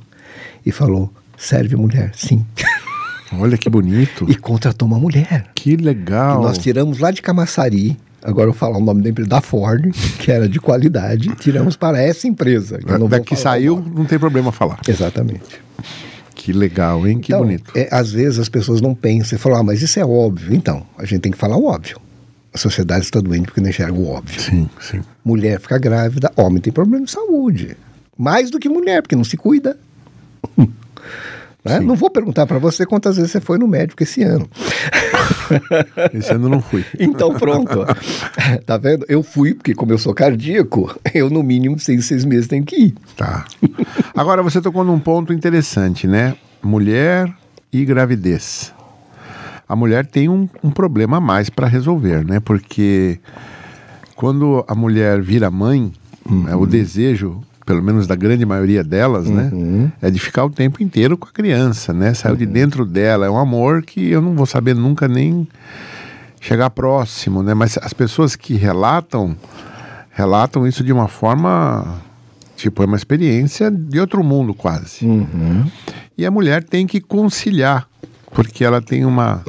e 0.64 0.70
falou: 0.70 1.12
serve 1.36 1.76
mulher, 1.76 2.12
sim. 2.14 2.44
Olha 3.38 3.58
que 3.58 3.68
bonito. 3.68 4.26
E 4.28 4.34
contratou 4.36 4.86
uma 4.86 4.98
mulher. 4.98 5.50
Que 5.54 5.76
legal. 5.76 6.42
Nós 6.42 6.58
tiramos 6.58 6.98
lá 6.98 7.10
de 7.10 7.20
Camaçari, 7.20 7.96
agora 8.22 8.48
eu 8.48 8.52
vou 8.52 8.58
falar 8.58 8.78
o 8.78 8.84
nome 8.84 9.02
da 9.02 9.10
empresa, 9.10 9.28
da 9.28 9.40
Ford, 9.40 9.90
que 10.20 10.30
era 10.30 10.48
de 10.48 10.60
qualidade, 10.60 11.34
tiramos 11.36 11.76
para 11.76 12.00
essa 12.00 12.28
empresa. 12.28 12.78
que 12.78 12.84
Daqui 13.08 13.34
falar 13.34 13.40
o 13.40 13.42
saiu, 13.42 13.84
não 13.94 14.04
tem 14.04 14.18
problema 14.18 14.52
falar. 14.52 14.80
Exatamente. 14.86 15.60
Que 16.44 16.52
legal, 16.52 17.08
hein? 17.08 17.20
Que 17.20 17.32
então, 17.32 17.42
bonito. 17.42 17.72
é, 17.74 17.88
às 17.90 18.12
vezes 18.12 18.38
as 18.38 18.50
pessoas 18.50 18.82
não 18.82 18.94
pensam 18.94 19.34
e 19.34 19.40
falam, 19.40 19.60
ah, 19.60 19.62
mas 19.62 19.80
isso 19.80 19.98
é 19.98 20.04
óbvio. 20.04 20.54
Então, 20.54 20.86
a 20.98 21.06
gente 21.06 21.22
tem 21.22 21.32
que 21.32 21.38
falar 21.38 21.56
o 21.56 21.64
óbvio. 21.64 21.98
A 22.52 22.58
sociedade 22.58 23.02
está 23.02 23.18
doente 23.18 23.46
porque 23.46 23.62
não 23.62 23.70
enxerga 23.70 23.94
o 23.94 24.06
óbvio. 24.10 24.38
Sim, 24.42 24.68
sim. 24.78 25.00
Mulher 25.24 25.58
fica 25.58 25.78
grávida, 25.78 26.30
homem 26.36 26.60
tem 26.60 26.70
problema 26.70 27.06
de 27.06 27.10
saúde. 27.10 27.74
Mais 28.18 28.50
do 28.50 28.58
que 28.58 28.68
mulher, 28.68 29.00
porque 29.00 29.16
não 29.16 29.24
se 29.24 29.38
cuida. 29.38 29.78
Né? 31.64 31.80
Não 31.80 31.96
vou 31.96 32.10
perguntar 32.10 32.46
para 32.46 32.58
você 32.58 32.84
quantas 32.84 33.16
vezes 33.16 33.32
você 33.32 33.40
foi 33.40 33.56
no 33.56 33.66
médico 33.66 34.02
esse 34.02 34.22
ano. 34.22 34.46
Esse 36.12 36.32
ano 36.32 36.48
não 36.48 36.60
fui. 36.60 36.84
Então 36.98 37.32
pronto. 37.34 37.86
tá 38.66 38.76
vendo? 38.76 39.06
Eu 39.08 39.22
fui, 39.22 39.54
porque 39.54 39.74
como 39.74 39.92
eu 39.92 39.98
sou 39.98 40.12
cardíaco, 40.12 40.94
eu 41.14 41.30
no 41.30 41.42
mínimo 41.42 41.78
seis, 41.78 42.04
seis 42.04 42.24
meses 42.24 42.46
tenho 42.46 42.64
que 42.64 42.76
ir. 42.76 42.94
Tá. 43.16 43.46
Agora 44.14 44.42
você 44.42 44.60
tocou 44.60 44.84
num 44.84 44.98
ponto 44.98 45.32
interessante, 45.32 46.06
né? 46.06 46.36
Mulher 46.62 47.32
e 47.72 47.84
gravidez. 47.84 48.72
A 49.66 49.74
mulher 49.74 50.04
tem 50.06 50.28
um, 50.28 50.48
um 50.62 50.70
problema 50.70 51.16
a 51.16 51.20
mais 51.20 51.48
para 51.48 51.66
resolver, 51.66 52.24
né? 52.24 52.40
Porque 52.40 53.18
quando 54.14 54.64
a 54.68 54.74
mulher 54.74 55.22
vira 55.22 55.50
mãe, 55.50 55.92
é, 56.48 56.54
o 56.54 56.66
desejo, 56.66 57.42
pelo 57.64 57.82
menos 57.82 58.06
da 58.06 58.14
grande 58.14 58.44
maioria 58.44 58.84
delas, 58.84 59.28
né? 59.28 59.50
É 60.02 60.10
de 60.10 60.18
ficar 60.18 60.44
o 60.44 60.50
tempo 60.50 60.82
inteiro 60.82 61.16
com 61.16 61.26
a 61.28 61.32
criança, 61.32 61.92
né? 61.92 62.12
Saiu 62.14 62.36
de 62.36 62.46
dentro 62.46 62.84
dela. 62.84 63.26
É 63.26 63.30
um 63.30 63.38
amor 63.38 63.82
que 63.82 64.10
eu 64.10 64.20
não 64.20 64.34
vou 64.34 64.46
saber 64.46 64.74
nunca 64.74 65.08
nem 65.08 65.48
chegar 66.40 66.68
próximo, 66.70 67.42
né? 67.42 67.54
Mas 67.54 67.78
as 67.78 67.92
pessoas 67.92 68.36
que 68.36 68.54
relatam, 68.54 69.34
relatam 70.10 70.66
isso 70.66 70.84
de 70.84 70.92
uma 70.92 71.08
forma, 71.08 72.02
tipo, 72.56 72.82
é 72.82 72.86
uma 72.86 72.96
experiência 72.96 73.70
de 73.70 73.98
outro 73.98 74.22
mundo 74.22 74.52
quase. 74.52 75.06
E 76.18 76.26
a 76.26 76.30
mulher 76.30 76.62
tem 76.62 76.86
que 76.86 77.00
conciliar, 77.00 77.88
porque 78.30 78.64
ela 78.64 78.80
tem 78.82 79.04
uma 79.04 79.42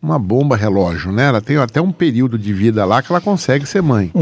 uma 0.00 0.16
bomba 0.16 0.56
relógio, 0.56 1.10
né? 1.10 1.26
Ela 1.26 1.40
tem 1.40 1.56
até 1.56 1.80
um 1.82 1.90
período 1.90 2.38
de 2.38 2.52
vida 2.52 2.84
lá 2.84 3.02
que 3.02 3.10
ela 3.10 3.20
consegue 3.20 3.66
ser 3.66 3.82
mãe. 3.82 4.12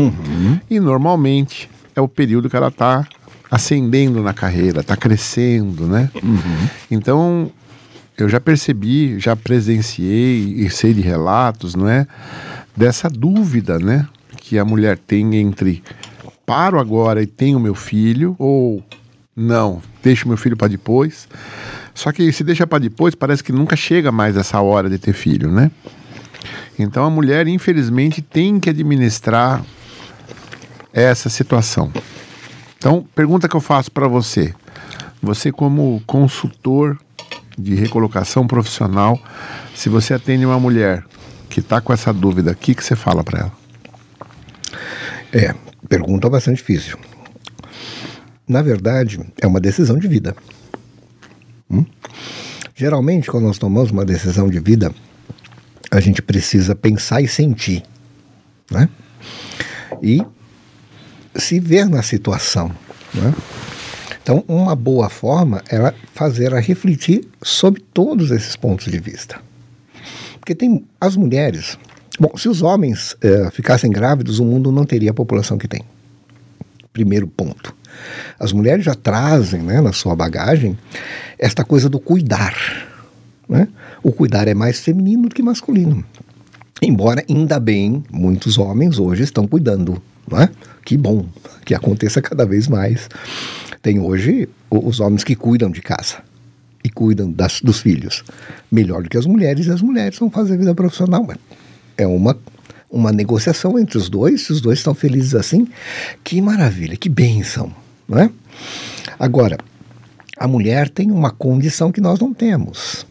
E 0.71 0.81
normalmente 0.81 1.69
é 1.97 2.01
o 2.01 2.07
período 2.07 2.49
que 2.51 2.57
ela 2.57 2.69
está 2.69 3.09
ascendendo 3.51 4.23
na 4.23 4.35
carreira, 4.35 4.81
está 4.81 4.97
crescendo, 4.97 5.87
né? 5.87 6.11
Então 6.91 7.51
eu 8.19 8.29
já 8.29 8.39
percebi, 8.39 9.19
já 9.19 9.35
presenciei 9.35 10.55
e 10.59 10.71
sei 10.71 10.93
de 10.93 11.01
relatos, 11.01 11.75
não 11.75 11.89
é? 11.89 12.07
Dessa 12.77 13.09
dúvida, 13.09 13.79
né? 13.79 14.07
Que 14.37 14.59
a 14.59 14.65
mulher 14.65 14.99
tem 14.99 15.37
entre 15.37 15.83
paro 16.45 16.79
agora 16.79 17.23
e 17.23 17.27
tenho 17.27 17.59
meu 17.59 17.75
filho, 17.75 18.37
ou 18.39 18.85
não, 19.35 19.83
deixo 20.03 20.29
meu 20.29 20.37
filho 20.37 20.57
para 20.57 20.69
depois. 20.69 21.27
Só 21.95 22.13
que 22.13 22.31
se 22.31 22.45
deixa 22.45 22.67
para 22.67 22.79
depois, 22.79 23.15
parece 23.15 23.43
que 23.43 23.53
nunca 23.53 23.75
chega 23.75 24.13
mais 24.13 24.37
essa 24.37 24.61
hora 24.61 24.91
de 24.91 24.99
ter 24.99 25.15
filho, 25.15 25.51
né? 25.51 25.71
Então 26.79 27.05
a 27.05 27.11
mulher, 27.11 27.49
infelizmente, 27.49 28.21
tem 28.21 28.61
que 28.61 28.69
administrar 28.69 29.65
essa 31.03 31.29
situação. 31.29 31.93
Então, 32.79 33.07
pergunta 33.15 33.49
que 33.49 33.57
eu 33.57 33.61
faço 33.61 33.91
para 33.91 34.09
você. 34.09 34.55
Você, 35.23 35.51
como 35.51 36.03
consultor 36.07 36.99
de 37.59 37.75
recolocação 37.75 38.47
profissional, 38.47 39.21
se 39.75 39.89
você 39.89 40.15
atende 40.15 40.45
uma 40.45 40.59
mulher 40.59 41.05
que 41.49 41.61
está 41.61 41.81
com 41.81 41.93
essa 41.93 42.13
dúvida, 42.13 42.53
o 42.53 42.57
que, 42.57 42.75
que 42.75 42.85
você 42.85 42.95
fala 42.95 43.25
para 43.25 43.41
ela? 43.41 43.53
É, 45.33 45.55
pergunta 45.89 46.31
bastante 46.31 46.59
difícil. 46.59 46.99
Na 48.47 48.63
verdade, 48.63 49.21
é 49.41 49.47
uma 49.47 49.61
decisão 49.61 49.99
de 49.99 50.07
vida. 50.07 50.37
Hum? 51.71 51.85
Geralmente, 52.75 53.31
quando 53.31 53.45
nós 53.45 53.59
tomamos 53.59 53.91
uma 53.91 54.05
decisão 54.05 54.49
de 54.49 54.61
vida, 54.61 54.95
a 55.91 56.01
gente 56.01 56.23
precisa 56.23 56.75
pensar 56.75 57.21
e 57.21 57.29
sentir, 57.29 57.83
né? 58.71 58.89
E 60.03 60.23
se 61.39 61.61
ver 61.61 61.89
na 61.89 62.03
situação, 62.03 62.71
né? 63.15 63.35
Então, 64.23 64.45
uma 64.49 64.75
boa 64.75 65.09
forma 65.09 65.63
é 65.71 65.95
fazer 66.13 66.53
a 66.53 66.59
refletir 66.59 67.29
sobre 67.41 67.81
todos 67.81 68.33
esses 68.33 68.57
pontos 68.57 68.91
de 68.91 68.99
vista. 68.99 69.41
Porque 70.41 70.53
tem 70.53 70.85
as 71.01 71.15
mulheres. 71.17 71.79
Bom, 72.19 72.37
se 72.37 72.49
os 72.49 72.61
homens 72.61 73.17
eh, 73.23 73.49
ficassem 73.53 73.89
grávidos, 73.89 74.41
o 74.41 74.45
mundo 74.45 74.73
não 74.73 74.85
teria 74.85 75.13
a 75.13 75.15
população 75.15 75.57
que 75.57 75.69
tem. 75.69 75.83
Primeiro 76.93 77.29
ponto. 77.29 77.73
As 78.37 78.53
mulheres 78.53 78.85
já 78.85 78.97
trazem 78.97 79.63
né, 79.63 79.81
na 79.81 79.93
sua 79.93 80.17
bagagem 80.17 80.77
esta 81.39 81.65
coisa 81.65 81.89
do 81.89 82.01
cuidar. 82.01 82.55
Né? 83.49 83.69
O 84.03 84.11
cuidar 84.11 84.49
é 84.49 84.55
mais 84.55 84.81
feminino 84.81 85.29
do 85.29 85.35
que 85.37 85.43
masculino. 85.43 86.05
Embora, 86.83 87.25
ainda 87.31 87.61
bem, 87.61 88.03
muitos 88.11 88.59
homens 88.59 88.99
hoje 88.99 89.23
estão 89.23 89.47
cuidando. 89.47 90.03
Não 90.31 90.41
é? 90.41 90.51
Que 90.85 90.97
bom 90.97 91.27
que 91.65 91.75
aconteça 91.75 92.23
cada 92.23 92.47
vez 92.47 92.69
mais. 92.69 93.09
Tem 93.83 93.99
hoje 94.01 94.49
os 94.71 95.01
homens 95.01 95.25
que 95.25 95.35
cuidam 95.35 95.71
de 95.71 95.81
casa 95.81 96.17
e 96.83 96.89
cuidam 96.89 97.31
das, 97.31 97.61
dos 97.61 97.81
filhos 97.81 98.23
melhor 98.71 99.03
do 99.03 99.09
que 99.09 99.19
as 99.19 99.27
mulheres, 99.27 99.67
e 99.67 99.71
as 99.71 99.83
mulheres 99.83 100.19
vão 100.19 100.31
fazer 100.31 100.57
vida 100.57 100.75
profissional. 100.75 101.27
É 101.97 102.07
uma, 102.07 102.39
uma 102.91 103.13
negociação 103.13 103.79
entre 103.79 103.99
os 103.99 104.09
dois, 104.09 104.43
se 104.43 104.53
os 104.53 104.61
dois 104.61 104.79
estão 104.79 104.95
felizes 104.95 105.35
assim, 105.35 105.69
que 106.23 106.41
maravilha, 106.41 106.97
que 106.97 107.09
bênção. 107.09 107.73
Não 108.09 108.19
é? 108.19 108.31
Agora, 109.19 109.59
a 110.37 110.47
mulher 110.47 110.89
tem 110.89 111.11
uma 111.11 111.31
condição 111.31 111.91
que 111.91 112.01
nós 112.01 112.21
não 112.21 112.33
temos. 112.33 113.07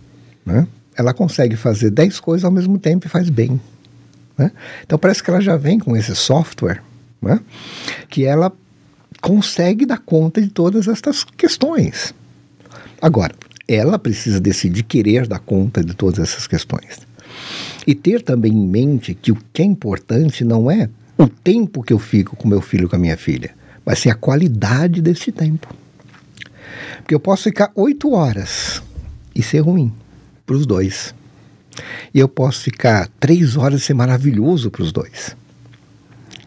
Né? 0.45 0.67
Ela 0.95 1.13
consegue 1.13 1.55
fazer 1.55 1.89
dez 1.89 2.19
coisas 2.19 2.45
ao 2.45 2.51
mesmo 2.51 2.77
tempo 2.77 3.07
e 3.07 3.09
faz 3.09 3.29
bem. 3.29 3.59
Né? 4.37 4.51
Então 4.85 4.97
parece 4.97 5.23
que 5.23 5.29
ela 5.29 5.41
já 5.41 5.57
vem 5.57 5.79
com 5.79 5.97
esse 5.97 6.15
software 6.15 6.81
né? 7.21 7.39
que 8.09 8.25
ela 8.25 8.51
consegue 9.21 9.85
dar 9.85 9.99
conta 9.99 10.41
de 10.41 10.49
todas 10.49 10.87
estas 10.87 11.23
questões. 11.23 12.13
Agora, 13.01 13.33
ela 13.67 13.97
precisa 13.97 14.39
decidir 14.39 14.83
querer 14.83 15.27
dar 15.27 15.39
conta 15.39 15.83
de 15.83 15.93
todas 15.95 16.19
essas 16.19 16.47
questões. 16.47 16.99
E 17.87 17.93
ter 17.93 18.21
também 18.21 18.51
em 18.51 18.67
mente 18.67 19.13
que 19.13 19.31
o 19.31 19.37
que 19.53 19.61
é 19.61 19.65
importante 19.65 20.43
não 20.43 20.69
é 20.69 20.89
o 21.17 21.27
tempo 21.27 21.83
que 21.83 21.93
eu 21.93 21.99
fico 21.99 22.35
com 22.35 22.47
meu 22.47 22.61
filho 22.61 22.89
com 22.89 22.95
a 22.95 22.99
minha 22.99 23.17
filha, 23.17 23.55
mas 23.85 23.99
sim 23.99 24.09
a 24.09 24.15
qualidade 24.15 25.01
desse 25.01 25.31
tempo. 25.31 25.73
Porque 26.97 27.15
eu 27.15 27.19
posso 27.19 27.43
ficar 27.43 27.71
oito 27.75 28.11
horas 28.11 28.81
e 29.33 29.41
ser 29.43 29.59
ruim 29.59 29.93
para 30.45 30.55
os 30.55 30.65
dois. 30.65 31.13
E 32.13 32.19
eu 32.19 32.27
posso 32.27 32.61
ficar 32.61 33.09
três 33.19 33.55
horas 33.57 33.81
e 33.81 33.85
ser 33.85 33.93
maravilhoso 33.93 34.71
para 34.71 34.81
os 34.81 34.91
dois. 34.91 35.35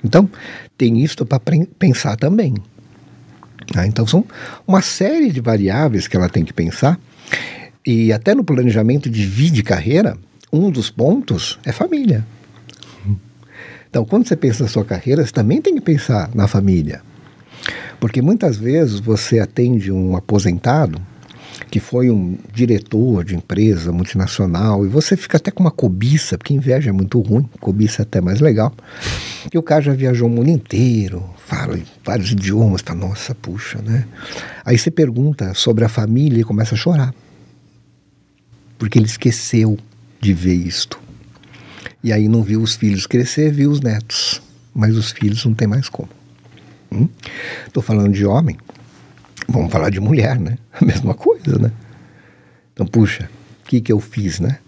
Então, 0.05 0.29
tem 0.77 1.01
isso 1.03 1.25
para 1.27 1.41
pensar 1.79 2.17
também. 2.17 2.55
Ah, 3.75 3.87
então, 3.87 4.07
são 4.07 4.25
uma 4.67 4.81
série 4.81 5.31
de 5.31 5.41
variáveis 5.41 6.09
que 6.09 6.17
ela 6.17 6.29
tem 6.29 6.45
que 6.45 6.53
pensar. 6.53 6.99
E 7.87 8.13
até 8.13 8.35
no 8.35 8.45
planejamento 8.45 9.11
de 9.11 9.25
vida 9.25 9.59
e 9.59 9.63
carreira, 9.63 10.17
um 10.53 10.71
dos 10.71 10.91
pontos 10.91 11.59
é 11.65 11.73
família. 11.73 12.25
Então, 13.91 14.05
quando 14.05 14.27
você 14.27 14.37
pensa 14.37 14.63
na 14.63 14.69
sua 14.69 14.85
carreira, 14.85 15.25
você 15.25 15.33
também 15.33 15.61
tem 15.63 15.75
que 15.75 15.81
pensar 15.81 16.31
na 16.35 16.47
família. 16.47 17.03
Porque 17.99 18.23
muitas 18.23 18.57
vezes 18.57 19.01
você 19.01 19.41
atende 19.41 19.91
um 19.91 20.17
aposentado 20.17 21.01
que 21.71 21.81
foi 21.81 22.11
um 22.11 22.39
diretor 22.53 23.25
de 23.25 23.35
empresa 23.35 23.93
multinacional 23.93 24.85
e 24.85 24.89
você 24.89 25.17
fica 25.17 25.37
até 25.37 25.51
com 25.51 25.63
uma 25.63 25.71
cobiça, 25.71 26.39
porque 26.39 26.55
inveja 26.55 26.91
é 26.91 26.93
muito 26.93 27.21
ruim, 27.21 27.49
cobiça 27.61 28.03
é 28.03 28.05
até 28.05 28.21
mais 28.21 28.41
legal. 28.41 28.73
E 29.53 29.59
o 29.59 29.63
cara 29.63 29.83
já 29.83 29.93
viajou 29.93 30.29
o 30.29 30.31
mundo 30.31 30.49
inteiro, 30.49 31.25
fala 31.47 31.79
vários 32.05 32.33
idiomas, 32.33 32.83
fala, 32.83 33.01
nossa, 33.01 33.35
puxa, 33.35 33.81
né? 33.83 34.07
Aí 34.65 34.79
você 34.79 34.91
pergunta 34.91 35.55
sobre 35.55 35.85
a 35.85 35.89
família 35.89 36.41
e 36.41 36.45
começa 36.45 36.75
a 36.75 36.79
chorar. 36.79 37.15
Porque 38.79 38.99
ele 38.99 39.07
esqueceu 39.07 39.79
de 40.21 40.33
ver 40.33 40.55
isto. 40.55 41.01
E 42.03 42.13
aí 42.13 42.29
não 42.29 42.43
viu 42.43 42.63
os 42.63 42.77
filhos 42.77 43.07
crescer, 43.07 43.51
viu 43.53 43.71
os 43.71 43.81
netos. 43.81 44.41
mas 44.75 44.97
os 44.97 45.11
filhos 45.11 45.45
não 45.45 45.55
tem 45.55 45.67
mais 45.67 45.89
como. 45.89 46.09
Estou 47.67 47.83
hum? 47.83 47.87
falando 47.87 48.13
de 48.13 48.25
homem, 48.25 48.57
vamos 49.47 49.70
falar 49.70 49.91
de 49.91 50.01
mulher, 50.01 50.39
né? 50.39 50.59
A 50.80 50.84
mesma 50.84 51.14
coisa, 51.14 51.59
né? 51.59 51.72
Então, 52.72 52.86
puxa, 52.86 53.28
o 53.62 53.68
que, 53.68 53.80
que 53.80 53.93
eu 53.93 54.01
fiz, 54.01 54.41
né? 54.41 54.59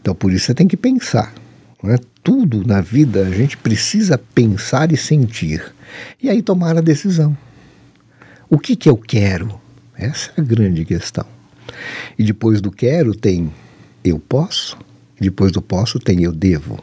Então, 0.00 0.14
por 0.14 0.32
isso 0.32 0.46
você 0.46 0.54
tem 0.54 0.68
que 0.68 0.76
pensar. 0.76 1.34
Né? 1.82 1.96
Tudo 2.22 2.66
na 2.66 2.80
vida 2.80 3.26
a 3.26 3.30
gente 3.30 3.56
precisa 3.56 4.18
pensar 4.18 4.92
e 4.92 4.96
sentir. 4.96 5.62
E 6.22 6.28
aí 6.28 6.42
tomar 6.42 6.76
a 6.76 6.80
decisão. 6.80 7.36
O 8.50 8.58
que, 8.58 8.76
que 8.76 8.88
eu 8.88 8.96
quero? 8.96 9.60
Essa 9.96 10.30
é 10.36 10.40
a 10.40 10.44
grande 10.44 10.84
questão. 10.84 11.26
E 12.18 12.24
depois 12.24 12.60
do 12.60 12.70
quero 12.70 13.14
tem 13.14 13.52
eu 14.04 14.18
posso, 14.18 14.78
depois 15.20 15.52
do 15.52 15.60
posso 15.60 15.98
tem 15.98 16.22
eu 16.22 16.32
devo. 16.32 16.82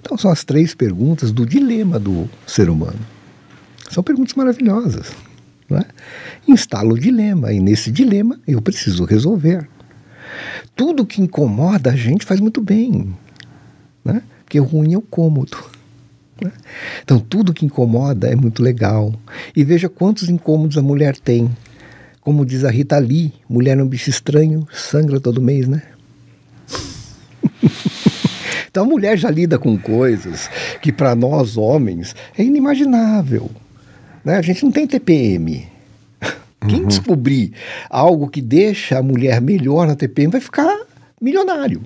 Então 0.00 0.18
são 0.18 0.30
as 0.30 0.44
três 0.44 0.74
perguntas 0.74 1.32
do 1.32 1.46
dilema 1.46 1.98
do 1.98 2.28
ser 2.46 2.68
humano. 2.68 2.98
São 3.90 4.02
perguntas 4.02 4.34
maravilhosas. 4.34 5.12
Né? 5.68 5.84
Instala 6.46 6.92
o 6.92 6.98
dilema, 6.98 7.52
e 7.52 7.60
nesse 7.60 7.90
dilema 7.90 8.40
eu 8.46 8.62
preciso 8.62 9.04
resolver. 9.04 9.68
Tudo 10.74 11.06
que 11.06 11.20
incomoda 11.20 11.90
a 11.90 11.96
gente 11.96 12.24
faz 12.24 12.40
muito 12.40 12.60
bem, 12.60 13.14
né? 14.04 14.22
porque 14.44 14.58
ruim 14.58 14.94
é 14.94 14.98
o 14.98 15.02
cômodo. 15.02 15.58
Né? 16.40 16.52
Então, 17.02 17.18
tudo 17.18 17.52
que 17.52 17.66
incomoda 17.66 18.28
é 18.28 18.36
muito 18.36 18.62
legal. 18.62 19.12
E 19.54 19.64
veja 19.64 19.88
quantos 19.88 20.28
incômodos 20.28 20.78
a 20.78 20.82
mulher 20.82 21.16
tem. 21.16 21.50
Como 22.20 22.46
diz 22.46 22.64
a 22.64 22.70
Rita 22.70 22.98
Lee, 22.98 23.32
mulher 23.48 23.78
é 23.78 23.82
um 23.82 23.88
bicho 23.88 24.10
estranho, 24.10 24.66
sangra 24.72 25.20
todo 25.20 25.40
mês, 25.40 25.66
né? 25.66 25.82
então 28.70 28.84
a 28.84 28.86
mulher 28.86 29.16
já 29.16 29.30
lida 29.30 29.58
com 29.58 29.78
coisas 29.78 30.50
que 30.82 30.92
para 30.92 31.14
nós 31.14 31.56
homens 31.56 32.14
é 32.36 32.44
inimaginável. 32.44 33.50
Né? 34.24 34.36
A 34.36 34.42
gente 34.42 34.64
não 34.64 34.72
tem 34.72 34.86
TPM. 34.86 35.66
Quem 36.66 36.80
uhum. 36.80 36.88
descobrir 36.88 37.52
algo 37.88 38.28
que 38.28 38.42
deixa 38.42 38.98
a 38.98 39.02
mulher 39.02 39.40
melhor 39.40 39.86
na 39.86 39.94
TPM 39.94 40.32
vai 40.32 40.40
ficar 40.40 40.76
milionário. 41.20 41.82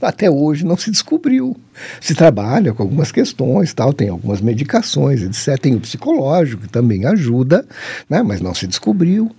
Até 0.00 0.30
hoje 0.30 0.64
não 0.64 0.76
se 0.76 0.90
descobriu. 0.90 1.56
Se 2.00 2.14
trabalha 2.14 2.72
com 2.72 2.82
algumas 2.82 3.10
questões, 3.10 3.72
tal, 3.72 3.92
tem 3.92 4.08
algumas 4.08 4.40
medicações, 4.40 5.22
etc. 5.22 5.58
Tem 5.58 5.74
o 5.74 5.80
psicológico 5.80 6.62
que 6.62 6.68
também 6.68 7.06
ajuda, 7.06 7.66
né? 8.08 8.22
mas 8.22 8.40
não 8.40 8.54
se 8.54 8.66
descobriu. 8.66 9.30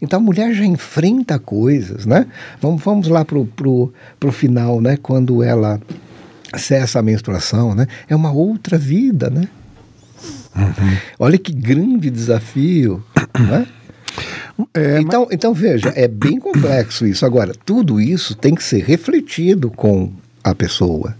Então 0.00 0.18
a 0.18 0.22
mulher 0.22 0.54
já 0.54 0.64
enfrenta 0.64 1.38
coisas, 1.38 2.06
né? 2.06 2.26
Vamos, 2.60 2.82
vamos 2.82 3.08
lá 3.08 3.24
pro, 3.24 3.44
pro, 3.44 3.92
pro 4.18 4.32
final, 4.32 4.80
né? 4.80 4.96
Quando 4.96 5.42
ela 5.42 5.80
cessa 6.56 6.98
a 7.00 7.02
menstruação, 7.02 7.74
né? 7.74 7.86
É 8.08 8.16
uma 8.16 8.32
outra 8.32 8.78
vida, 8.78 9.28
né? 9.28 9.46
Uhum. 10.56 10.96
Olha 11.18 11.38
que 11.38 11.52
grande 11.52 12.10
desafio, 12.10 13.04
né? 13.38 13.66
É, 14.72 15.00
então, 15.00 15.24
mas... 15.24 15.34
então 15.34 15.52
veja, 15.52 15.92
é 15.94 16.08
bem 16.08 16.40
complexo 16.40 17.06
isso. 17.06 17.26
Agora, 17.26 17.52
tudo 17.64 18.00
isso 18.00 18.34
tem 18.34 18.54
que 18.54 18.64
ser 18.64 18.82
refletido 18.82 19.70
com 19.70 20.12
a 20.42 20.54
pessoa. 20.54 21.14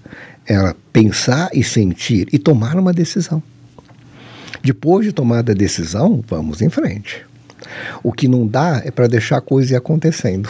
Ela 0.47 0.75
pensar 0.93 1.51
e 1.53 1.63
sentir 1.63 2.29
e 2.33 2.39
tomar 2.39 2.77
uma 2.77 2.93
decisão. 2.93 3.43
Depois 4.63 5.05
de 5.05 5.13
tomada 5.13 5.53
a 5.53 5.55
decisão, 5.55 6.25
vamos 6.27 6.63
em 6.63 6.71
frente. 6.71 7.25
O 8.03 8.13
que 8.13 8.27
não 8.27 8.47
dá 8.47 8.81
é 8.85 8.91
para 8.91 9.07
deixar 9.07 9.39
a 9.39 9.41
coisa 9.41 9.75
ir 9.75 9.77
acontecendo. 9.77 10.49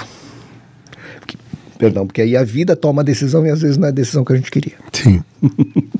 Porque, 1.18 1.36
perdão, 1.78 2.06
porque 2.06 2.22
aí 2.22 2.36
a 2.36 2.44
vida 2.44 2.76
toma 2.76 3.02
a 3.02 3.04
decisão 3.04 3.44
e 3.44 3.50
às 3.50 3.62
vezes 3.62 3.76
não 3.76 3.86
é 3.86 3.90
a 3.90 3.94
decisão 3.94 4.24
que 4.24 4.32
a 4.32 4.36
gente 4.36 4.50
queria. 4.50 4.76
Sim. 4.92 5.22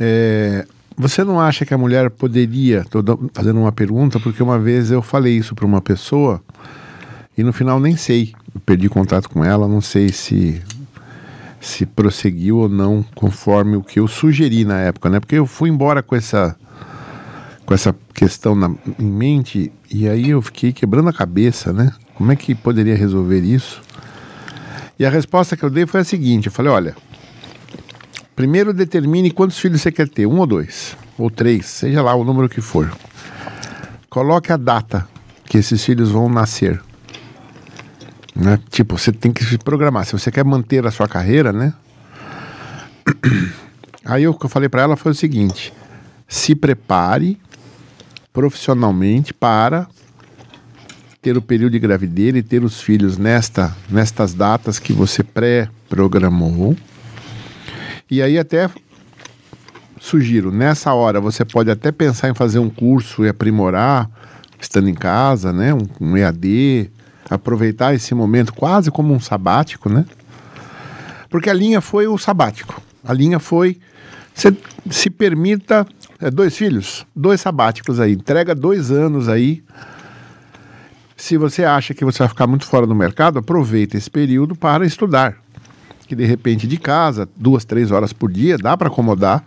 é, 0.00 0.66
você 0.96 1.22
não 1.22 1.40
acha 1.40 1.66
que 1.66 1.74
a 1.74 1.78
mulher 1.78 2.10
poderia, 2.10 2.80
estou 2.80 3.02
fazendo 3.34 3.60
uma 3.60 3.72
pergunta, 3.72 4.18
porque 4.18 4.42
uma 4.42 4.58
vez 4.58 4.90
eu 4.90 5.02
falei 5.02 5.36
isso 5.36 5.54
para 5.54 5.66
uma 5.66 5.80
pessoa 5.80 6.42
e 7.36 7.44
no 7.44 7.52
final 7.52 7.78
nem 7.78 7.96
sei, 7.96 8.32
eu 8.54 8.60
perdi 8.60 8.88
contato 8.88 9.28
com 9.28 9.44
ela, 9.44 9.68
não 9.68 9.80
sei 9.80 10.10
se 10.10 10.62
se 11.60 11.84
prosseguiu 11.84 12.58
ou 12.58 12.68
não 12.68 13.04
conforme 13.14 13.76
o 13.76 13.82
que 13.82 13.98
eu 13.98 14.06
sugeri 14.06 14.64
na 14.64 14.78
época, 14.78 15.10
né? 15.10 15.18
Porque 15.18 15.34
eu 15.34 15.46
fui 15.46 15.68
embora 15.68 16.02
com 16.02 16.14
essa 16.14 16.56
com 17.64 17.74
essa 17.74 17.94
questão 18.14 18.54
na, 18.54 18.70
em 18.98 19.10
mente 19.10 19.72
e 19.90 20.08
aí 20.08 20.30
eu 20.30 20.40
fiquei 20.40 20.72
quebrando 20.72 21.08
a 21.08 21.12
cabeça, 21.12 21.72
né? 21.72 21.92
Como 22.14 22.30
é 22.30 22.36
que 22.36 22.54
poderia 22.54 22.94
resolver 22.94 23.40
isso? 23.40 23.82
E 24.98 25.04
a 25.04 25.10
resposta 25.10 25.56
que 25.56 25.64
eu 25.64 25.70
dei 25.70 25.86
foi 25.86 26.00
a 26.00 26.04
seguinte: 26.04 26.46
eu 26.46 26.52
falei, 26.52 26.72
olha, 26.72 26.96
Primeiro 28.36 28.74
determine 28.74 29.30
quantos 29.30 29.58
filhos 29.58 29.80
você 29.80 29.90
quer 29.90 30.10
ter, 30.10 30.26
um 30.26 30.38
ou 30.38 30.46
dois, 30.46 30.94
ou 31.16 31.30
três, 31.30 31.64
seja 31.64 32.02
lá 32.02 32.14
o 32.14 32.22
número 32.22 32.50
que 32.50 32.60
for. 32.60 32.94
Coloque 34.10 34.52
a 34.52 34.58
data 34.58 35.08
que 35.46 35.56
esses 35.56 35.82
filhos 35.82 36.10
vão 36.10 36.28
nascer. 36.28 36.78
Né? 38.34 38.60
Tipo, 38.68 38.98
você 38.98 39.10
tem 39.10 39.32
que 39.32 39.42
se 39.42 39.56
programar. 39.56 40.04
Se 40.04 40.12
você 40.12 40.30
quer 40.30 40.44
manter 40.44 40.86
a 40.86 40.90
sua 40.90 41.08
carreira, 41.08 41.50
né? 41.50 41.72
Aí 44.04 44.28
o 44.28 44.34
que 44.34 44.44
eu 44.44 44.50
falei 44.50 44.68
para 44.68 44.82
ela 44.82 44.96
foi 44.96 45.12
o 45.12 45.14
seguinte: 45.14 45.72
se 46.28 46.54
prepare 46.54 47.40
profissionalmente 48.34 49.32
para 49.32 49.88
ter 51.22 51.38
o 51.38 51.42
período 51.42 51.72
de 51.72 51.78
gravidez 51.78 52.36
e 52.36 52.42
ter 52.42 52.62
os 52.62 52.82
filhos 52.82 53.16
nesta, 53.16 53.74
nestas 53.88 54.34
datas 54.34 54.78
que 54.78 54.92
você 54.92 55.22
pré-programou 55.22 56.76
e 58.10 58.22
aí 58.22 58.38
até 58.38 58.70
sugiro, 60.00 60.52
nessa 60.52 60.92
hora 60.92 61.20
você 61.20 61.44
pode 61.44 61.70
até 61.70 61.90
pensar 61.90 62.28
em 62.28 62.34
fazer 62.34 62.58
um 62.58 62.70
curso 62.70 63.24
e 63.24 63.28
aprimorar, 63.28 64.08
estando 64.60 64.88
em 64.88 64.94
casa, 64.94 65.52
né? 65.52 65.74
Um, 65.74 65.88
um 66.00 66.16
EAD, 66.16 66.90
aproveitar 67.28 67.94
esse 67.94 68.14
momento 68.14 68.52
quase 68.52 68.90
como 68.90 69.12
um 69.12 69.20
sabático, 69.20 69.88
né? 69.88 70.04
Porque 71.28 71.50
a 71.50 71.54
linha 71.54 71.80
foi 71.80 72.06
o 72.06 72.16
sabático. 72.16 72.80
A 73.04 73.12
linha 73.12 73.38
foi 73.38 73.78
você 74.36 74.54
se 74.90 75.08
permita 75.08 75.86
é, 76.20 76.30
dois 76.30 76.54
filhos, 76.54 77.06
dois 77.16 77.40
sabáticos 77.40 77.98
aí, 77.98 78.12
entrega 78.12 78.54
dois 78.54 78.90
anos 78.90 79.30
aí. 79.30 79.64
Se 81.16 81.38
você 81.38 81.64
acha 81.64 81.94
que 81.94 82.04
você 82.04 82.18
vai 82.18 82.28
ficar 82.28 82.46
muito 82.46 82.66
fora 82.66 82.86
do 82.86 82.94
mercado, 82.94 83.38
aproveita 83.38 83.96
esse 83.96 84.10
período 84.10 84.54
para 84.54 84.84
estudar 84.84 85.38
que 86.06 86.14
de 86.14 86.24
repente 86.24 86.66
de 86.66 86.76
casa, 86.76 87.28
duas, 87.36 87.64
três 87.64 87.90
horas 87.90 88.12
por 88.12 88.30
dia, 88.30 88.56
dá 88.56 88.76
para 88.76 88.88
acomodar. 88.88 89.44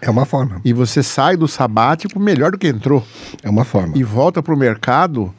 É 0.00 0.08
uma 0.10 0.24
forma. 0.24 0.60
E 0.64 0.72
você 0.72 1.02
sai 1.02 1.36
do 1.36 1.46
sabático 1.46 2.18
melhor 2.18 2.52
do 2.52 2.58
que 2.58 2.68
entrou. 2.68 3.06
É 3.42 3.50
uma 3.50 3.64
forma. 3.64 3.96
E 3.96 4.02
volta 4.02 4.42
para 4.42 4.54
o 4.54 4.56
mercado 4.56 5.32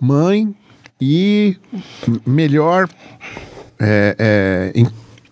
mãe 0.00 0.54
e 1.00 1.56
melhor 2.26 2.88
é, 3.78 4.72
é, 4.74 4.82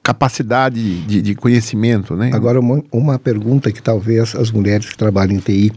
capacidade 0.03 1.03
de, 1.03 1.23
de, 1.23 1.35
conhecimento, 1.35 2.15
né? 2.15 2.31
Agora, 2.33 2.61
uma, 2.61 2.83
uma 2.93 3.19
pergunta 3.19 3.73
que 3.73 3.83
talvez 3.83 4.35
as 4.35 4.51
mulheres 4.51 4.89
que 4.91 4.97
trabalham 4.97 5.37
em 5.37 5.39
TI 5.39 5.73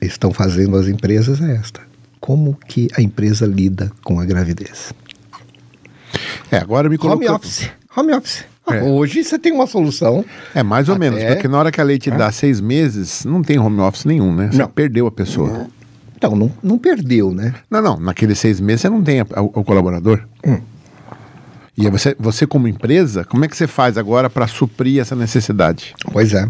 estão 0.00 0.32
fazendo 0.32 0.76
às 0.76 0.88
empresas 0.88 1.40
é 1.40 1.56
esta. 1.56 1.80
Como 2.20 2.56
que 2.68 2.88
a 2.96 3.02
empresa 3.02 3.46
lida 3.46 3.90
com 4.02 4.20
a 4.20 4.24
gravidez? 4.24 4.92
É, 6.50 6.58
agora 6.58 6.88
me 6.88 6.98
colocou... 6.98 7.26
Home 7.26 7.36
office. 7.36 7.70
Home 7.96 8.12
office. 8.14 8.44
É. 8.70 8.82
Hoje 8.82 9.24
você 9.24 9.38
tem 9.38 9.52
uma 9.52 9.66
solução. 9.66 10.24
É, 10.54 10.62
mais 10.62 10.88
ou 10.88 10.94
até... 10.94 11.10
menos, 11.10 11.24
porque 11.24 11.48
na 11.48 11.58
hora 11.58 11.72
que 11.72 11.80
a 11.80 11.84
lei 11.84 11.98
te 11.98 12.10
é. 12.10 12.16
dá 12.16 12.30
seis 12.30 12.60
meses, 12.60 13.24
não 13.24 13.42
tem 13.42 13.58
home 13.58 13.80
office 13.80 14.04
nenhum, 14.04 14.34
né? 14.34 14.48
Você 14.50 14.58
não. 14.58 14.68
perdeu 14.68 15.06
a 15.06 15.10
pessoa. 15.10 15.66
Então, 16.16 16.36
não, 16.36 16.52
não 16.62 16.78
perdeu, 16.78 17.34
né? 17.34 17.54
Não, 17.68 17.82
não. 17.82 17.98
Naqueles 17.98 18.38
seis 18.38 18.60
meses 18.60 18.82
você 18.82 18.88
não 18.88 19.02
tem 19.02 19.20
a, 19.20 19.26
a, 19.34 19.42
o 19.42 19.64
colaborador. 19.64 20.22
Hum. 20.46 20.60
E 21.76 21.88
você, 21.90 22.14
você, 22.18 22.46
como 22.46 22.68
empresa, 22.68 23.24
como 23.24 23.44
é 23.44 23.48
que 23.48 23.56
você 23.56 23.66
faz 23.66 23.98
agora 23.98 24.30
para 24.30 24.46
suprir 24.46 25.00
essa 25.00 25.16
necessidade? 25.16 25.94
Pois 26.12 26.32
é. 26.32 26.46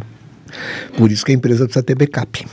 Por 0.99 1.11
isso 1.11 1.25
que 1.25 1.33
a 1.33 1.35
empresa 1.35 1.65
precisa 1.65 1.83
ter 1.83 1.95
backup. 1.95 2.47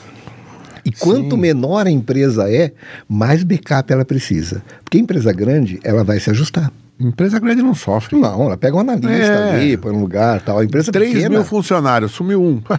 E 0.86 0.92
quanto 0.92 1.36
Sim. 1.36 1.42
menor 1.42 1.86
a 1.88 1.92
empresa 1.92 2.50
é, 2.50 2.72
mais 3.08 3.44
backup 3.44 3.92
ela 3.92 4.06
precisa. 4.06 4.64
Porque 4.84 4.98
a 4.98 5.02
empresa 5.02 5.34
grande, 5.34 5.80
ela 5.84 6.04
vai 6.04 6.20
se 6.20 6.30
ajustar. 6.30 6.72
Empresa 7.00 7.40
grande 7.40 7.62
não 7.62 7.74
sofre. 7.74 8.20
Não, 8.20 8.44
ela 8.44 8.58
pega 8.58 8.76
um 8.76 8.80
analista 8.80 9.16
é. 9.16 9.54
ali, 9.54 9.78
põe 9.78 9.94
um 9.94 10.02
lugar 10.02 10.42
tal. 10.42 10.60
A 10.60 10.66
empresa 10.66 10.92
3 10.92 11.14
pequena... 11.14 11.30
mil 11.30 11.44
funcionários, 11.46 12.12
sumiu 12.12 12.44
um. 12.44 12.62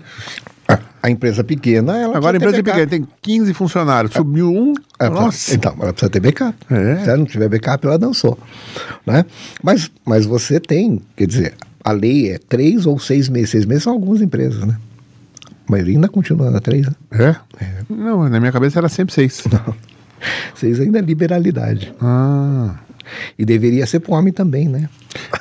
A 1.02 1.10
empresa 1.10 1.42
pequena, 1.42 1.96
ela 1.96 2.14
Agora 2.14 2.36
a 2.36 2.38
empresa 2.38 2.62
pequena 2.62 2.86
tem 2.86 3.08
15 3.22 3.54
funcionários, 3.54 4.12
sumiu 4.12 4.52
um. 4.52 4.74
É, 4.98 5.08
nossa. 5.08 5.54
Então, 5.54 5.74
ela 5.80 5.92
precisa 5.92 6.10
ter 6.10 6.20
backup. 6.20 6.54
É. 6.70 6.96
Se 6.96 7.08
ela 7.08 7.16
não 7.16 7.24
tiver 7.24 7.48
backup, 7.48 7.86
ela 7.86 7.98
dançou. 7.98 8.38
Né? 9.06 9.24
Mas, 9.62 9.90
mas 10.04 10.26
você 10.26 10.60
tem, 10.60 11.00
quer 11.16 11.26
dizer, 11.26 11.54
a 11.82 11.92
lei 11.92 12.30
é 12.30 12.38
três 12.38 12.84
ou 12.84 12.98
seis 12.98 13.30
meses. 13.30 13.48
Seis 13.48 13.64
meses 13.64 13.84
são 13.84 13.94
algumas 13.94 14.20
empresas, 14.20 14.62
né? 14.64 14.76
Maioria 15.66 15.94
ainda 15.94 16.08
continua 16.08 16.50
na 16.50 16.60
três, 16.60 16.86
né? 16.86 16.94
É? 17.12 17.64
é? 17.64 17.82
Não, 17.88 18.28
na 18.28 18.38
minha 18.38 18.52
cabeça 18.52 18.78
era 18.78 18.88
sempre 18.88 19.14
seis. 19.14 19.42
Não. 19.50 19.74
Seis 20.54 20.80
ainda 20.80 20.98
é 20.98 21.02
liberalidade. 21.02 21.94
Ah. 22.00 22.74
E 23.38 23.44
deveria 23.44 23.86
ser 23.86 24.00
para 24.00 24.12
o 24.12 24.14
homem 24.16 24.32
também, 24.32 24.68
né? 24.68 24.88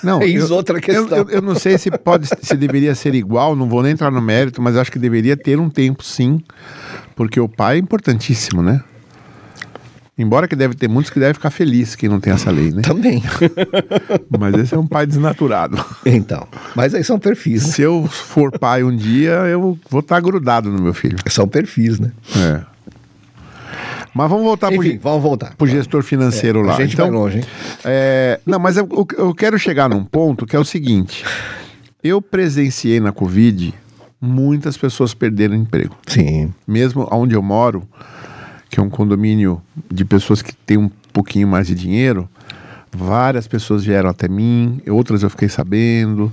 Não, 0.03 0.21
Eis 0.23 0.49
eu, 0.49 0.55
outra 0.55 0.79
questão. 0.79 1.17
Eu, 1.17 1.23
eu, 1.23 1.29
eu 1.29 1.41
não 1.41 1.55
sei 1.55 1.77
se 1.77 1.89
pode, 1.91 2.27
se 2.27 2.55
deveria 2.55 2.95
ser 2.95 3.15
igual, 3.15 3.55
não 3.55 3.67
vou 3.67 3.83
nem 3.83 3.91
entrar 3.91 4.11
no 4.11 4.21
mérito, 4.21 4.61
mas 4.61 4.75
acho 4.75 4.91
que 4.91 4.99
deveria 4.99 5.37
ter 5.37 5.59
um 5.59 5.69
tempo, 5.69 6.03
sim, 6.03 6.41
porque 7.15 7.39
o 7.39 7.47
pai 7.47 7.75
é 7.75 7.79
importantíssimo, 7.79 8.61
né? 8.61 8.81
Embora 10.19 10.49
que 10.49 10.55
deve 10.55 10.75
ter 10.75 10.89
muitos 10.89 11.09
que 11.09 11.17
devem 11.17 11.33
ficar 11.33 11.49
felizes 11.49 11.95
que 11.95 12.09
não 12.09 12.19
tem 12.19 12.33
essa 12.33 12.51
lei, 12.51 12.71
né? 12.71 12.81
Também. 12.81 13.23
Mas 14.37 14.53
esse 14.55 14.75
é 14.75 14.77
um 14.77 14.85
pai 14.85 15.07
desnaturado. 15.07 15.83
Então, 16.05 16.45
mas 16.75 16.93
aí 16.93 17.03
são 17.05 17.17
perfis, 17.17 17.65
né? 17.65 17.71
Se 17.71 17.81
eu 17.81 18.05
for 18.05 18.51
pai 18.59 18.83
um 18.83 18.93
dia, 18.93 19.31
eu 19.47 19.79
vou 19.89 20.01
estar 20.01 20.19
grudado 20.19 20.69
no 20.69 20.81
meu 20.81 20.93
filho. 20.93 21.17
São 21.27 21.47
perfis, 21.47 21.99
né? 21.99 22.11
É. 22.35 22.61
Mas 24.14 24.30
vamos 24.30 24.44
voltar 24.44 24.73
Enfim, 24.73 24.98
pro, 24.98 25.02
vamos 25.02 25.23
voltar. 25.23 25.56
pro 25.56 25.68
gestor 25.68 26.03
financeiro 26.03 26.61
É, 26.61 26.64
lá. 26.64 26.76
A 26.76 26.81
gente 26.81 26.94
então, 26.94 27.07
vai 27.10 27.15
longe, 27.15 27.38
hein? 27.40 27.44
É, 27.86 28.40
não, 28.45 28.60
mas 28.60 28.77
eu, 28.77 28.88
eu 29.18 29.34
quero 29.34 29.57
chegar 29.57 29.90
num 29.90 30.03
ponto 30.03 30.45
que 30.45 30.56
é 30.56 30.60
o 30.60 30.65
seguinte: 30.65 31.23
eu 32.03 32.22
presenciei 32.22 32.99
na 32.99 33.11
Covid 33.11 33.73
muitas 34.22 34.76
pessoas 34.77 35.14
perderam 35.14 35.56
emprego. 35.56 35.95
Sim. 36.07 36.53
Mesmo 36.68 37.07
onde 37.11 37.36
eu 37.36 37.41
moro, 37.41 37.88
que 38.69 38.80
é 38.80 38.84
um 38.84 38.90
condomínio 38.90 39.61
de 39.90 40.03
pessoas 40.03 40.41
que 40.41 40.53
têm 40.53 40.77
um 40.77 40.90
pouquinho 41.14 41.48
mais 41.48 41.68
de 41.68 41.76
dinheiro, 41.76 42.27
várias 42.91 43.48
pessoas 43.48 43.84
vieram 43.84 44.10
até 44.10 44.27
mim, 44.27 44.81
outras 44.88 45.23
eu 45.23 45.30
fiquei 45.30 45.48
sabendo, 45.48 46.31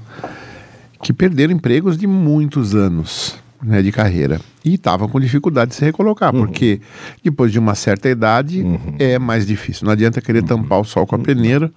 que 1.03 1.12
perderam 1.12 1.55
empregos 1.55 1.97
de 1.97 2.07
muitos 2.07 2.74
anos 2.74 3.36
né, 3.62 3.83
de 3.83 3.93
carreira. 3.93 4.41
E 4.65 4.74
estavam 4.74 5.09
com 5.09 5.20
dificuldade 5.20 5.70
de 5.70 5.77
se 5.77 5.85
recolocar, 5.85 6.33
porque 6.33 6.81
depois 7.23 7.53
de 7.53 7.59
uma 7.59 7.74
certa 7.74 8.09
idade 8.09 8.65
é 8.99 9.19
mais 9.19 9.47
difícil. 9.47 9.85
Não 9.85 9.93
adianta 9.93 10.20
querer 10.20 10.43
tampar 10.43 10.81
o 10.81 10.85
sol 10.85 11.07
com 11.07 11.16
a 11.16 11.19
peneira. 11.19 11.70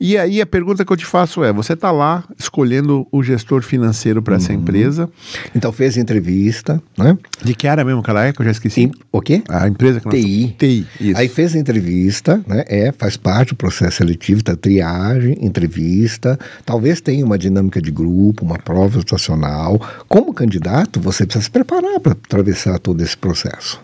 E 0.00 0.18
aí 0.18 0.40
a 0.40 0.46
pergunta 0.46 0.84
que 0.84 0.92
eu 0.92 0.96
te 0.96 1.06
faço 1.06 1.44
é: 1.44 1.52
você 1.52 1.74
está 1.74 1.90
lá 1.90 2.24
escolhendo 2.38 3.06
o 3.12 3.22
gestor 3.22 3.62
financeiro 3.62 4.20
para 4.20 4.36
essa 4.36 4.52
empresa? 4.52 5.08
Então 5.54 5.72
fez 5.72 5.96
entrevista, 5.96 6.82
né? 6.98 7.16
De 7.42 7.54
que 7.54 7.66
área 7.68 7.84
mesmo 7.84 8.02
que 8.02 8.10
ela 8.10 8.24
é? 8.24 8.32
Que 8.32 8.40
eu 8.40 8.44
já 8.44 8.50
esqueci. 8.50 8.82
Em- 8.82 8.92
o 9.12 9.20
quê? 9.20 9.42
A 9.48 9.68
empresa 9.68 10.00
que 10.00 10.06
nós 10.06 10.14
TI. 10.14 10.56
TI, 10.58 10.86
isso. 11.00 11.18
Aí 11.18 11.28
fez 11.28 11.54
a 11.54 11.58
entrevista, 11.58 12.42
né? 12.46 12.64
É, 12.66 12.92
faz 12.92 13.16
parte 13.16 13.50
do 13.50 13.56
processo 13.56 13.98
seletivo, 13.98 14.42
tá? 14.42 14.56
Triagem, 14.56 15.36
entrevista. 15.40 16.38
Talvez 16.66 17.00
tenha 17.00 17.24
uma 17.24 17.38
dinâmica 17.38 17.80
de 17.80 17.90
grupo, 17.90 18.44
uma 18.44 18.58
prova 18.58 18.98
estacional. 18.98 19.80
Como 20.08 20.34
candidato, 20.34 21.00
você 21.00 21.24
precisa 21.24 21.44
se 21.44 21.50
preparar 21.50 22.00
para 22.00 22.12
atravessar 22.12 22.78
todo 22.78 23.00
esse 23.02 23.16
processo. 23.16 23.80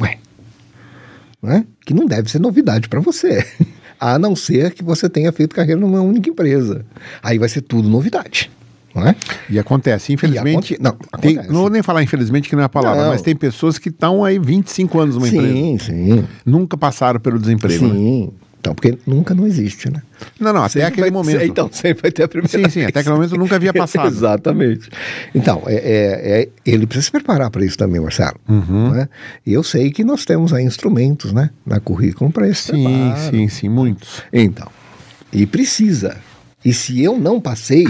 Ué. 0.00 0.18
Né? 1.40 1.64
Que 1.86 1.94
não 1.94 2.06
deve 2.06 2.28
ser 2.30 2.40
novidade 2.40 2.88
para 2.88 3.00
você. 3.00 3.46
A 4.00 4.18
não 4.18 4.34
ser 4.36 4.72
que 4.72 4.82
você 4.82 5.08
tenha 5.08 5.32
feito 5.32 5.54
carreira 5.54 5.80
numa 5.80 6.00
única 6.00 6.30
empresa. 6.30 6.84
Aí 7.22 7.38
vai 7.38 7.48
ser 7.48 7.62
tudo 7.62 7.88
novidade. 7.88 8.50
Não 8.94 9.06
é? 9.06 9.14
E 9.50 9.58
acontece, 9.58 10.12
infelizmente. 10.12 10.72
E 10.72 10.76
aconte- 10.76 10.82
não, 10.82 11.20
tem- 11.20 11.32
acontece. 11.32 11.52
não 11.52 11.60
vou 11.60 11.70
nem 11.70 11.82
falar 11.82 12.02
infelizmente, 12.02 12.48
que 12.48 12.56
não 12.56 12.62
é 12.62 12.66
a 12.66 12.68
palavra, 12.68 13.02
Não. 13.02 13.08
mas 13.10 13.22
tem 13.22 13.36
pessoas 13.36 13.78
que 13.78 13.90
estão 13.90 14.24
aí 14.24 14.38
25 14.38 14.98
anos 14.98 15.14
numa 15.14 15.28
empresa. 15.28 15.46
Sim, 15.52 15.78
sim. 15.78 16.24
Nunca 16.44 16.76
passaram 16.76 17.20
pelo 17.20 17.38
desemprego. 17.38 17.86
né? 17.86 18.28
Então, 18.60 18.74
porque 18.74 18.98
nunca 19.06 19.34
não 19.34 19.46
existe, 19.46 19.88
né? 19.90 20.02
Não, 20.40 20.52
não, 20.52 20.62
até 20.62 20.80
Sempre 20.80 20.86
aquele 20.88 21.00
vai- 21.02 21.10
momento. 21.10 21.42
Então, 21.42 21.70
sempre 21.72 22.02
vai 22.02 22.10
ter 22.10 22.24
a 22.24 22.28
primeira 22.28 22.48
Sim, 22.50 22.64
sim, 22.68 22.80
até 22.80 22.92
vez. 22.92 22.96
aquele 22.96 23.14
momento 23.14 23.36
nunca 23.36 23.54
havia 23.56 23.72
passado. 23.74 24.08
Exatamente. 24.08 24.88
Então, 25.34 25.62
é, 25.66 25.74
é- 25.74 26.40
é- 26.42 26.48
ele 26.66 26.86
precisa 26.86 27.04
se 27.06 27.10
preparar 27.12 27.50
para 27.50 27.64
isso 27.64 27.78
também, 27.78 28.00
Marcelo. 28.00 28.36
Uhum. 28.48 28.90
né? 28.90 29.08
E 29.46 29.52
eu 29.52 29.62
sei 29.62 29.90
que 29.92 30.02
nós 30.02 30.24
temos 30.24 30.52
aí 30.52 30.64
instrumentos, 30.64 31.32
né? 31.32 31.50
Na 31.64 31.78
currículo 31.78 32.30
para 32.32 32.48
esse 32.48 32.72
Sim, 32.72 32.84
preparo. 32.84 33.30
sim, 33.30 33.48
sim, 33.48 33.68
muitos. 33.68 34.22
Então, 34.32 34.66
e 35.32 35.46
precisa. 35.46 36.16
E 36.64 36.72
se 36.72 37.00
eu 37.02 37.16
não 37.16 37.40
passei, 37.40 37.86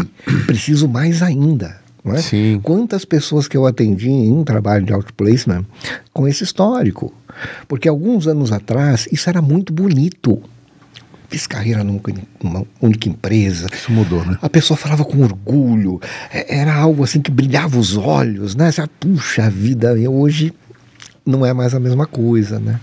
preciso 0.47 0.86
mais 0.86 1.23
ainda. 1.23 1.78
Não 2.05 2.15
é? 2.15 2.19
Sim. 2.23 2.61
Quantas 2.62 3.05
pessoas 3.05 3.49
que 3.49 3.57
eu 3.57 3.66
atendi 3.66 4.09
em 4.11 4.31
um 4.32 4.45
trabalho 4.45 4.85
de 4.85 4.93
outplacement 4.93 5.65
com 6.12 6.28
esse 6.28 6.45
histórico? 6.45 7.12
Porque 7.66 7.89
alguns 7.89 8.27
anos 8.27 8.53
atrás 8.53 9.09
isso 9.11 9.28
era 9.31 9.40
muito 9.43 9.73
bonito. 9.73 10.40
Fiz 11.28 11.46
carreira 11.46 11.84
numa, 11.84 12.00
numa 12.42 12.64
única 12.80 13.09
empresa. 13.09 13.66
Isso 13.72 13.92
mudou, 13.92 14.24
né? 14.24 14.38
A 14.40 14.48
pessoa 14.48 14.76
falava 14.76 15.05
com 15.05 15.22
orgulho, 15.22 16.00
é- 16.32 16.56
era 16.59 16.74
algo 16.74 17.05
assim 17.05 17.20
que 17.20 17.30
brilhava 17.30 17.78
os 17.78 17.96
olhos, 17.96 18.55
né? 18.55 18.70
Você, 18.72 18.82
Puxa 18.98 19.50
vida, 19.50 19.98
eu 19.98 20.14
hoje 20.14 20.52
não 21.26 21.44
é 21.44 21.52
mais 21.52 21.74
a 21.74 21.80
mesma 21.80 22.06
coisa, 22.06 22.59
né? 22.59 22.80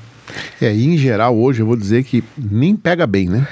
É, 0.61 0.73
e 0.73 0.85
em 0.93 0.97
geral, 0.97 1.35
hoje 1.37 1.61
eu 1.61 1.65
vou 1.65 1.75
dizer 1.77 2.03
que 2.03 2.23
nem 2.37 2.75
pega 2.75 3.07
bem, 3.07 3.29
né? 3.29 3.47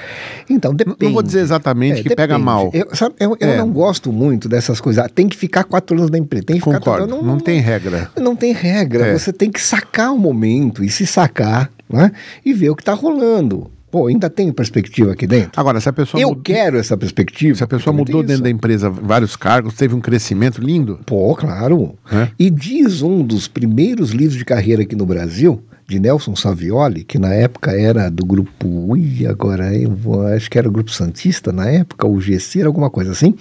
Então, 0.50 0.74
depende. 0.74 0.98
Não 1.02 1.12
vou 1.12 1.22
dizer 1.22 1.40
exatamente 1.40 2.00
É, 2.00 2.02
que 2.02 2.08
pega 2.10 2.34
depende. 2.34 2.44
mal. 2.44 2.70
Eu, 2.74 2.94
sabe, 2.94 3.14
eu, 3.18 3.36
eu 3.40 3.48
É. 3.48 3.56
não 3.56 3.70
gosto 3.70 4.12
muito 4.12 4.48
dessas 4.48 4.80
coisas. 4.80 5.04
Ah, 5.04 5.08
Tem 5.08 5.28
que 5.28 5.36
ficar 5.36 5.64
quatro 5.64 5.96
anos 5.96 6.10
na 6.10 6.18
empresa. 6.18 6.44
Tem 6.44 6.56
que 6.56 6.62
ficar 6.64 6.78
Concordo. 6.80 7.08
quatro- 7.08 7.26
Não, 7.26 7.38
tem 7.40 7.58
regra. 7.60 8.10
Não 8.20 8.36
tem 8.36 8.52
regra. 8.52 9.06
É. 9.06 9.12
Você 9.18 9.32
tem 9.32 9.50
que 9.50 9.60
sacar 9.60 10.12
o 10.12 10.18
momento 10.18 10.84
e 10.84 10.90
se 10.90 11.06
sacar 11.06 11.70
né? 11.88 12.12
e 12.44 12.52
ver 12.52 12.70
o 12.70 12.76
que 12.76 12.82
está 12.82 12.92
rolando. 12.92 13.70
Pô, 13.94 14.08
ainda 14.08 14.28
tem 14.28 14.50
perspectiva 14.50 15.12
aqui 15.12 15.24
dentro? 15.24 15.52
Agora, 15.54 15.80
se 15.80 15.88
a 15.88 15.92
pessoa 15.92 16.20
eu 16.20 16.30
mudou, 16.30 16.42
quero 16.42 16.78
essa 16.78 16.96
perspectiva. 16.96 17.56
se 17.56 17.62
a 17.62 17.66
pessoa 17.68 17.94
mudou 17.94 18.22
dentro 18.22 18.34
isso. 18.34 18.42
da 18.42 18.50
empresa 18.50 18.90
vários 18.90 19.36
cargos, 19.36 19.74
teve 19.74 19.94
um 19.94 20.00
crescimento 20.00 20.60
lindo. 20.60 20.98
Pô, 21.06 21.32
claro. 21.36 21.96
É. 22.10 22.26
E 22.36 22.50
diz 22.50 23.02
um 23.02 23.22
dos 23.22 23.46
primeiros 23.46 24.10
livros 24.10 24.36
de 24.36 24.44
carreira 24.44 24.82
aqui 24.82 24.96
no 24.96 25.06
Brasil, 25.06 25.62
de 25.86 26.00
Nelson 26.00 26.34
Savioli, 26.34 27.04
que 27.04 27.20
na 27.20 27.32
época 27.34 27.70
era 27.70 28.10
do 28.10 28.26
grupo. 28.26 28.66
Ui, 28.66 29.24
agora 29.28 29.72
eu 29.72 29.92
vou, 29.92 30.26
acho 30.26 30.50
que 30.50 30.58
era 30.58 30.68
o 30.68 30.72
grupo 30.72 30.90
Santista 30.90 31.52
na 31.52 31.70
época, 31.70 32.04
o 32.04 32.20
GC, 32.20 32.58
era 32.58 32.68
alguma 32.68 32.90
coisa 32.90 33.12
assim. 33.12 33.32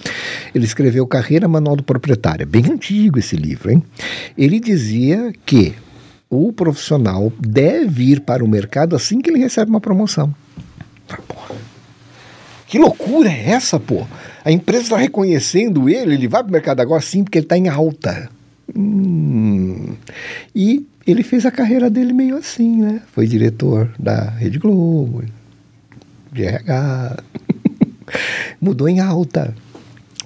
Ele 0.54 0.66
escreveu 0.66 1.08
Carreira 1.08 1.48
Manual 1.48 1.78
do 1.78 1.84
Proprietário. 1.84 2.46
Bem 2.46 2.66
antigo 2.72 3.18
esse 3.18 3.36
livro, 3.36 3.72
hein? 3.72 3.82
Ele 4.38 4.60
dizia 4.60 5.34
que 5.48 5.74
o 6.30 6.54
profissional 6.54 7.34
deve 7.40 8.04
ir 8.04 8.22
para 8.22 8.46
o 8.46 8.48
mercado 8.48 8.96
assim 8.96 9.20
que 9.20 9.32
ele 9.32 9.40
recebe 9.40 9.72
uma 9.72 9.82
promoção. 9.82 10.32
Que 12.68 12.80
loucura 12.80 13.30
é 13.30 13.52
essa, 13.52 13.80
pô? 13.80 14.06
A 14.44 14.52
empresa 14.52 14.84
está 14.84 14.98
reconhecendo 14.98 15.88
ele, 15.88 16.16
ele 16.16 16.28
vai 16.28 16.42
para 16.42 16.50
o 16.50 16.54
mercado 16.54 16.80
agora 16.80 17.02
sim, 17.02 17.24
porque 17.24 17.38
ele 17.38 17.46
está 17.46 17.58
em 17.58 17.70
alta. 17.70 18.30
Hum. 18.76 19.94
E 20.56 20.86
ele 21.06 21.24
fez 21.24 21.46
a 21.46 21.52
carreira 21.52 21.90
dele 21.90 22.14
meio 22.14 22.38
assim, 22.38 22.82
né? 22.82 23.02
Foi 23.12 23.28
diretor 23.28 23.94
da 24.00 24.30
Rede 24.30 24.58
Globo, 24.58 25.24
de 26.32 26.44
RH. 26.44 27.18
Mudou 28.60 28.90
em 28.90 29.00
alta. 29.00 29.54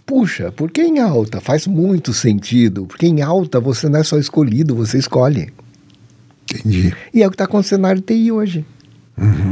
Puxa, 0.05 0.51
por 0.51 0.71
que 0.71 0.81
em 0.81 0.99
alta? 0.99 1.41
Faz 1.41 1.67
muito 1.67 2.13
sentido, 2.13 2.85
porque 2.85 3.07
em 3.07 3.21
alta 3.21 3.59
você 3.59 3.89
não 3.89 3.99
é 3.99 4.03
só 4.03 4.17
escolhido, 4.17 4.73
você 4.73 4.97
escolhe. 4.97 5.51
Entendi. 6.49 6.95
E 7.13 7.21
é 7.21 7.27
o 7.27 7.29
que 7.29 7.35
está 7.35 7.43
acontecendo 7.43 7.81
na 7.81 7.89
área 7.89 8.01
de 8.01 8.07
TI 8.07 8.31
hoje. 8.31 8.65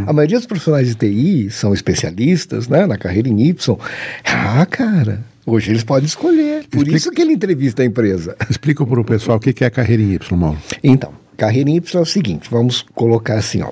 A 0.08 0.14
maioria 0.14 0.38
dos 0.38 0.46
profissionais 0.46 0.88
de 0.88 0.96
TI 0.96 1.50
são 1.50 1.74
especialistas 1.74 2.68
né, 2.68 2.86
na 2.86 2.98
carreira 2.98 3.28
em 3.28 3.42
Y. 3.48 3.78
Ah, 4.24 4.66
cara, 4.66 5.24
hoje 5.46 5.72
eles 5.72 5.84
podem 5.84 6.06
escolher. 6.06 6.64
Por 6.70 6.78
Explica- 6.80 6.98
isso 6.98 7.12
que 7.12 7.22
ele 7.22 7.34
entrevista 7.34 7.82
a 7.82 7.86
empresa. 7.86 8.36
Explica 8.50 8.86
para 8.86 9.00
o 9.02 9.04
pessoal 9.06 9.38
o 9.38 9.40
que 9.40 9.64
é 9.64 9.68
a 9.68 9.72
carreira 9.72 10.04
em 10.04 10.14
Y, 10.14 10.38
Mauro. 10.38 10.58
Então, 10.84 11.12
carreira 11.36 11.70
em 11.70 11.78
Y 11.78 11.98
é 11.98 12.02
o 12.02 12.06
seguinte: 12.06 12.48
vamos 12.52 12.86
colocar 12.94 13.36
assim, 13.40 13.62
ó. 13.62 13.72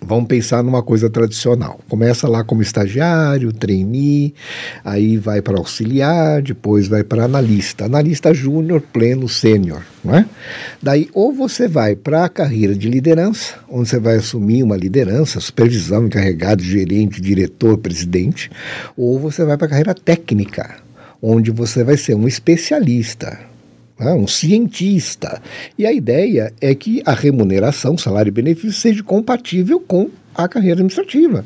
Vamos 0.00 0.26
pensar 0.26 0.62
numa 0.62 0.82
coisa 0.82 1.08
tradicional. 1.08 1.80
Começa 1.88 2.28
lá 2.28 2.44
como 2.44 2.62
estagiário, 2.62 3.52
trainee, 3.52 4.34
aí 4.84 5.16
vai 5.16 5.40
para 5.40 5.58
auxiliar, 5.58 6.42
depois 6.42 6.86
vai 6.86 7.02
para 7.02 7.24
analista. 7.24 7.86
Analista 7.86 8.32
júnior, 8.32 8.82
pleno, 8.92 9.28
sênior, 9.28 9.82
é? 10.06 10.24
Daí 10.82 11.08
ou 11.12 11.32
você 11.32 11.66
vai 11.66 11.96
para 11.96 12.24
a 12.24 12.28
carreira 12.28 12.74
de 12.74 12.88
liderança, 12.88 13.54
onde 13.68 13.88
você 13.88 13.98
vai 13.98 14.16
assumir 14.16 14.62
uma 14.62 14.76
liderança, 14.76 15.40
supervisão, 15.40 16.06
encarregado, 16.06 16.62
gerente, 16.62 17.20
diretor, 17.20 17.78
presidente, 17.78 18.50
ou 18.96 19.18
você 19.18 19.44
vai 19.44 19.56
para 19.56 19.66
a 19.66 19.70
carreira 19.70 19.94
técnica, 19.94 20.76
onde 21.20 21.50
você 21.50 21.82
vai 21.82 21.96
ser 21.96 22.14
um 22.14 22.28
especialista, 22.28 23.38
né, 23.98 24.12
um 24.12 24.26
cientista. 24.26 25.40
E 25.78 25.86
a 25.86 25.92
ideia 25.92 26.52
é 26.60 26.74
que 26.74 27.02
a 27.04 27.12
remuneração, 27.12 27.96
salário 27.96 28.30
e 28.30 28.32
benefício 28.32 28.72
seja 28.72 29.02
compatível 29.02 29.80
com 29.80 30.10
a 30.34 30.48
carreira 30.48 30.74
administrativa. 30.74 31.44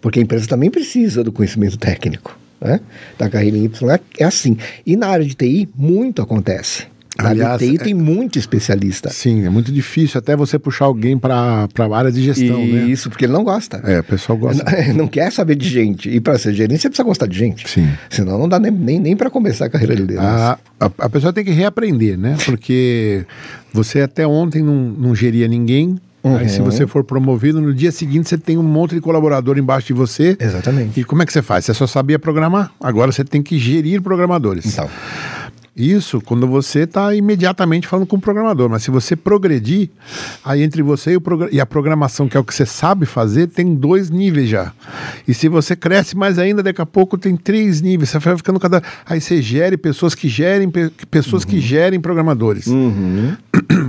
Porque 0.00 0.18
a 0.18 0.22
empresa 0.22 0.48
também 0.48 0.70
precisa 0.70 1.22
do 1.22 1.32
conhecimento 1.32 1.78
técnico. 1.78 2.38
Né? 2.60 2.80
Da 3.18 3.28
carreira 3.28 3.56
Y 3.56 4.00
é 4.18 4.24
assim. 4.24 4.56
E 4.86 4.96
na 4.96 5.08
área 5.08 5.24
de 5.24 5.34
TI, 5.34 5.68
muito 5.76 6.22
acontece. 6.22 6.86
Aliás, 7.18 7.58
de 7.58 7.68
TI 7.68 7.76
é- 7.76 7.78
tem 7.78 7.94
muito 7.94 8.38
especialista. 8.38 9.10
Sim, 9.10 9.44
é 9.44 9.50
muito 9.50 9.70
difícil 9.70 10.18
até 10.18 10.34
você 10.34 10.58
puxar 10.58 10.86
alguém 10.86 11.18
para 11.18 11.68
a 11.78 11.96
área 11.96 12.10
de 12.10 12.22
gestão, 12.22 12.58
né? 12.58 12.84
Isso, 12.84 13.10
porque 13.10 13.24
ele 13.26 13.32
não 13.32 13.44
gosta. 13.44 13.78
É, 13.84 14.00
o 14.00 14.04
pessoal 14.04 14.38
gosta. 14.38 14.62
Não 14.94 15.06
quer 15.06 15.30
saber 15.30 15.54
de 15.56 15.68
gente. 15.68 16.08
E 16.08 16.20
para 16.20 16.38
ser 16.38 16.54
gerente, 16.54 16.80
você 16.82 16.88
precisa 16.88 17.04
gostar 17.04 17.26
de 17.26 17.38
gente. 17.38 17.68
Sim. 17.68 17.88
Senão 18.10 18.38
não 18.38 18.48
dá 18.48 18.58
nem, 18.58 18.70
nem, 18.70 19.00
nem 19.00 19.16
para 19.16 19.30
começar 19.30 19.66
a 19.66 19.70
carreira 19.70 19.94
de 19.94 20.02
liderança. 20.02 20.58
A, 20.80 20.86
a, 20.86 20.90
a 20.98 21.08
pessoa 21.08 21.32
tem 21.32 21.44
que 21.44 21.50
reaprender, 21.50 22.18
né? 22.18 22.36
Porque 22.44 23.24
você 23.72 24.00
até 24.00 24.26
ontem 24.26 24.62
não, 24.62 24.74
não 24.74 25.14
geria 25.14 25.48
ninguém, 25.48 25.96
Uhum. 26.24 26.36
Aí, 26.36 26.48
se 26.48 26.60
você 26.60 26.86
for 26.86 27.02
promovido, 27.02 27.60
no 27.60 27.74
dia 27.74 27.90
seguinte 27.90 28.28
você 28.28 28.38
tem 28.38 28.56
um 28.56 28.62
monte 28.62 28.94
de 28.94 29.00
colaborador 29.00 29.58
embaixo 29.58 29.88
de 29.88 29.92
você. 29.92 30.36
Exatamente. 30.38 31.00
E 31.00 31.04
como 31.04 31.22
é 31.22 31.26
que 31.26 31.32
você 31.32 31.42
faz? 31.42 31.64
Você 31.64 31.74
só 31.74 31.84
sabia 31.86 32.16
programar, 32.18 32.70
agora 32.80 33.10
você 33.10 33.24
tem 33.24 33.42
que 33.42 33.58
gerir 33.58 34.00
programadores. 34.00 34.66
Então. 34.66 34.88
Isso 35.74 36.20
quando 36.20 36.46
você 36.46 36.80
está 36.80 37.14
imediatamente 37.14 37.86
falando 37.86 38.06
com 38.06 38.16
o 38.16 38.20
programador. 38.20 38.68
Mas 38.68 38.82
se 38.82 38.90
você 38.90 39.16
progredir, 39.16 39.88
aí 40.44 40.62
entre 40.62 40.82
você 40.82 41.16
e, 41.16 41.18
e, 41.56 41.60
a 41.60 41.64
programação, 41.64 42.28
que 42.28 42.36
é 42.36 42.40
o 42.40 42.44
que 42.44 42.54
você 42.54 42.66
sabe 42.66 43.06
fazer, 43.06 43.46
tem 43.46 43.74
dois 43.74 44.10
níveis 44.10 44.50
já. 44.50 44.72
E 45.26 45.32
se 45.32 45.48
você 45.48 45.74
cresce 45.74 46.14
mais 46.14 46.38
ainda, 46.38 46.62
daqui 46.62 46.82
a 46.82 46.86
pouco 46.86 47.16
tem 47.16 47.36
três 47.36 47.80
níveis. 47.80 48.10
Você 48.10 48.18
vai 48.18 48.36
ficando 48.36 48.60
cada. 48.60 48.82
Aí 49.06 49.18
você 49.18 49.40
gere 49.40 49.78
pessoas 49.78 50.14
que 50.14 50.28
gerem, 50.28 50.70
pessoas 51.10 51.42
uhum. 51.42 51.48
que 51.48 51.58
gerem 51.58 51.98
programadores. 51.98 52.66
Uhum. 52.66 53.34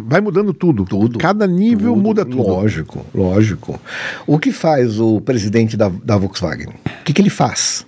Vai 0.07 0.21
mudando 0.21 0.53
tudo. 0.53 0.85
Tudo. 0.85 1.19
Cada 1.19 1.45
nível 1.45 1.93
tudo. 1.93 2.01
muda 2.01 2.25
tudo. 2.25 2.43
Lógico, 2.43 3.05
lógico. 3.13 3.79
O 4.25 4.39
que 4.39 4.53
faz 4.53 5.01
o 5.01 5.19
presidente 5.19 5.75
da, 5.75 5.89
da 5.89 6.15
Volkswagen? 6.15 6.67
O 6.67 7.03
que, 7.03 7.11
que 7.11 7.21
ele 7.21 7.29
faz? 7.29 7.85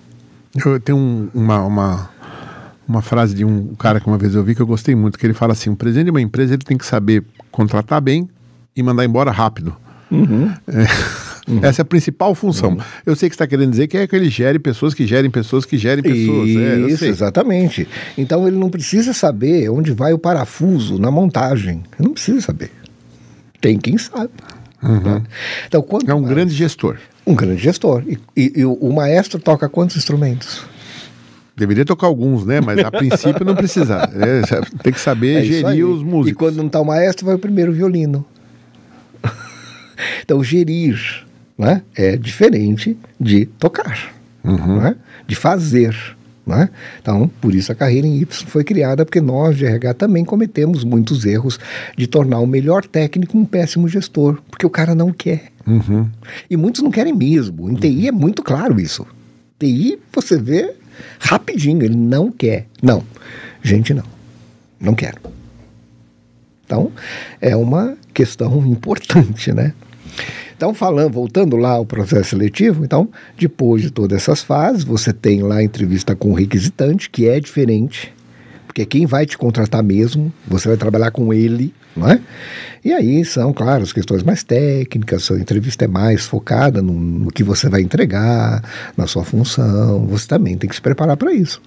Eu 0.64 0.80
tenho 0.80 0.98
um, 0.98 1.28
uma, 1.34 1.64
uma 1.64 2.10
uma 2.88 3.02
frase 3.02 3.34
de 3.34 3.44
um 3.44 3.74
cara 3.74 4.00
que 4.00 4.06
uma 4.06 4.18
vez 4.18 4.34
eu 4.34 4.42
vi 4.42 4.54
que 4.54 4.62
eu 4.62 4.66
gostei 4.66 4.94
muito, 4.94 5.18
que 5.18 5.26
ele 5.26 5.34
fala 5.34 5.52
assim, 5.52 5.70
o 5.70 5.76
presidente 5.76 6.06
de 6.06 6.10
uma 6.10 6.20
empresa 6.20 6.54
ele 6.54 6.62
tem 6.62 6.78
que 6.78 6.86
saber 6.86 7.24
contratar 7.50 8.00
bem 8.00 8.28
e 8.74 8.82
mandar 8.82 9.04
embora 9.04 9.30
rápido. 9.30 9.74
Uhum. 10.10 10.52
É, 10.68 11.50
uhum. 11.50 11.60
Essa 11.62 11.80
é 11.80 11.82
a 11.82 11.84
principal 11.84 12.34
função. 12.34 12.70
Uhum. 12.72 12.80
Eu 13.04 13.16
sei 13.16 13.28
que 13.28 13.34
está 13.34 13.46
querendo 13.46 13.70
dizer 13.70 13.88
que 13.88 13.96
é 13.96 14.06
que 14.06 14.14
ele 14.14 14.28
gere 14.28 14.58
pessoas 14.58 14.94
que 14.94 15.06
gerem 15.06 15.30
pessoas 15.30 15.64
que 15.64 15.76
gerem 15.76 16.02
pessoas. 16.02 16.48
É, 16.48 16.78
Isso, 16.88 17.04
é, 17.04 17.08
exatamente. 17.08 17.88
Então 18.16 18.46
ele 18.46 18.56
não 18.56 18.70
precisa 18.70 19.12
saber 19.12 19.68
onde 19.68 19.92
vai 19.92 20.12
o 20.12 20.18
parafuso 20.18 20.98
na 20.98 21.10
montagem. 21.10 21.82
Ele 21.98 22.08
não 22.08 22.12
precisa 22.12 22.40
saber. 22.40 22.70
Tem 23.60 23.78
quem 23.78 23.98
sabe. 23.98 24.30
Uhum. 24.82 25.00
Né? 25.00 25.22
Então, 25.66 25.82
quanto 25.82 26.08
é 26.10 26.14
um 26.14 26.22
grande 26.22 26.54
gestor. 26.54 26.98
Um 27.26 27.34
grande 27.34 27.60
gestor. 27.60 28.04
E, 28.06 28.18
e, 28.36 28.60
e 28.60 28.64
o, 28.64 28.74
o 28.74 28.94
maestro 28.94 29.40
toca 29.40 29.68
quantos 29.68 29.96
instrumentos? 29.96 30.64
Deveria 31.56 31.84
tocar 31.84 32.06
alguns, 32.06 32.44
né? 32.44 32.60
Mas 32.60 32.78
a 32.80 32.90
princípio 32.90 33.44
não 33.44 33.54
precisa. 33.54 34.10
É, 34.16 34.42
tem 34.82 34.92
que 34.92 35.00
saber 35.00 35.40
é 35.40 35.44
gerir 35.44 35.86
os 35.86 36.02
músicos. 36.02 36.30
E 36.30 36.34
quando 36.34 36.56
não 36.56 36.66
está 36.66 36.80
o 36.80 36.84
maestro, 36.84 37.26
vai 37.26 37.34
o 37.34 37.38
primeiro 37.38 37.72
violino. 37.72 38.24
então, 40.22 40.42
gerir 40.42 41.24
né, 41.56 41.82
é 41.94 42.16
diferente 42.16 42.96
de 43.18 43.46
tocar, 43.46 44.12
uhum. 44.44 44.80
né, 44.80 44.96
de 45.26 45.34
fazer. 45.34 45.96
Né? 46.46 46.68
Então, 47.00 47.28
por 47.40 47.54
isso 47.54 47.72
a 47.72 47.74
carreira 47.74 48.06
em 48.06 48.20
Y 48.20 48.46
foi 48.46 48.62
criada, 48.62 49.04
porque 49.04 49.20
nós 49.20 49.56
de 49.56 49.66
RH 49.66 49.94
também 49.94 50.24
cometemos 50.24 50.84
muitos 50.84 51.24
erros 51.24 51.58
de 51.96 52.06
tornar 52.06 52.38
o 52.38 52.46
melhor 52.46 52.86
técnico 52.86 53.36
um 53.36 53.44
péssimo 53.44 53.88
gestor, 53.88 54.38
porque 54.48 54.64
o 54.64 54.70
cara 54.70 54.94
não 54.94 55.12
quer. 55.12 55.46
Uhum. 55.66 56.08
E 56.48 56.56
muitos 56.56 56.82
não 56.82 56.90
querem 56.90 57.12
mesmo. 57.12 57.68
Em 57.68 57.74
TI 57.74 58.08
é 58.08 58.12
muito 58.12 58.42
claro 58.42 58.78
isso. 58.78 59.04
TI, 59.58 59.98
você 60.12 60.38
vê, 60.38 60.74
Rapidinho, 61.18 61.82
ele 61.82 61.96
não 61.96 62.30
quer. 62.30 62.66
Não, 62.82 63.02
gente, 63.62 63.92
não. 63.94 64.04
Não 64.80 64.94
quero. 64.94 65.18
Então, 66.64 66.92
é 67.40 67.56
uma 67.56 67.96
questão 68.12 68.58
importante, 68.66 69.52
né? 69.52 69.72
Então, 70.56 70.72
falando, 70.72 71.12
voltando 71.12 71.56
lá 71.56 71.72
ao 71.72 71.84
processo 71.84 72.30
seletivo, 72.30 72.84
então, 72.84 73.10
depois 73.38 73.82
de 73.82 73.90
todas 73.90 74.22
essas 74.22 74.42
fases, 74.42 74.84
você 74.84 75.12
tem 75.12 75.42
lá 75.42 75.56
a 75.56 75.62
entrevista 75.62 76.16
com 76.16 76.30
o 76.30 76.34
requisitante, 76.34 77.10
que 77.10 77.28
é 77.28 77.38
diferente, 77.38 78.12
porque 78.66 78.86
quem 78.86 79.04
vai 79.04 79.26
te 79.26 79.36
contratar 79.36 79.82
mesmo, 79.82 80.32
você 80.48 80.68
vai 80.68 80.78
trabalhar 80.78 81.10
com 81.10 81.32
ele, 81.32 81.74
não 81.96 82.08
é? 82.08 82.20
E 82.84 82.92
aí 82.92 83.24
são, 83.24 83.52
claro, 83.52 83.82
as 83.82 83.92
questões 83.92 84.22
mais 84.22 84.42
técnicas, 84.42 85.30
a 85.30 85.34
entrevista 85.34 85.84
é 85.84 85.88
mais 85.88 86.26
focada 86.26 86.80
no, 86.80 86.92
no 86.92 87.30
que 87.30 87.42
você 87.42 87.68
vai 87.68 87.80
entregar, 87.80 88.62
na 88.96 89.06
sua 89.06 89.24
função, 89.24 90.06
você 90.06 90.26
também 90.26 90.56
tem 90.56 90.68
que 90.68 90.76
se 90.76 90.82
preparar 90.82 91.16
para 91.16 91.32
isso. 91.32 91.60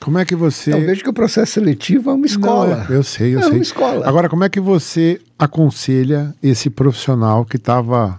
Como 0.00 0.18
é 0.18 0.24
que 0.24 0.34
você. 0.34 0.70
Então 0.70 0.80
vejo 0.82 1.02
que 1.02 1.10
o 1.10 1.12
processo 1.12 1.52
seletivo 1.52 2.10
é 2.10 2.14
uma 2.14 2.26
escola. 2.26 2.84
Não, 2.88 2.94
é, 2.94 2.98
eu 2.98 3.02
sei, 3.02 3.34
eu 3.34 3.40
é 3.40 3.42
sei. 3.42 3.50
É 3.50 3.54
uma 3.54 3.62
escola. 3.62 4.08
Agora, 4.08 4.28
como 4.28 4.44
é 4.44 4.48
que 4.48 4.60
você 4.60 5.20
aconselha 5.38 6.34
esse 6.42 6.70
profissional 6.70 7.44
que 7.44 7.56
estava 7.56 8.18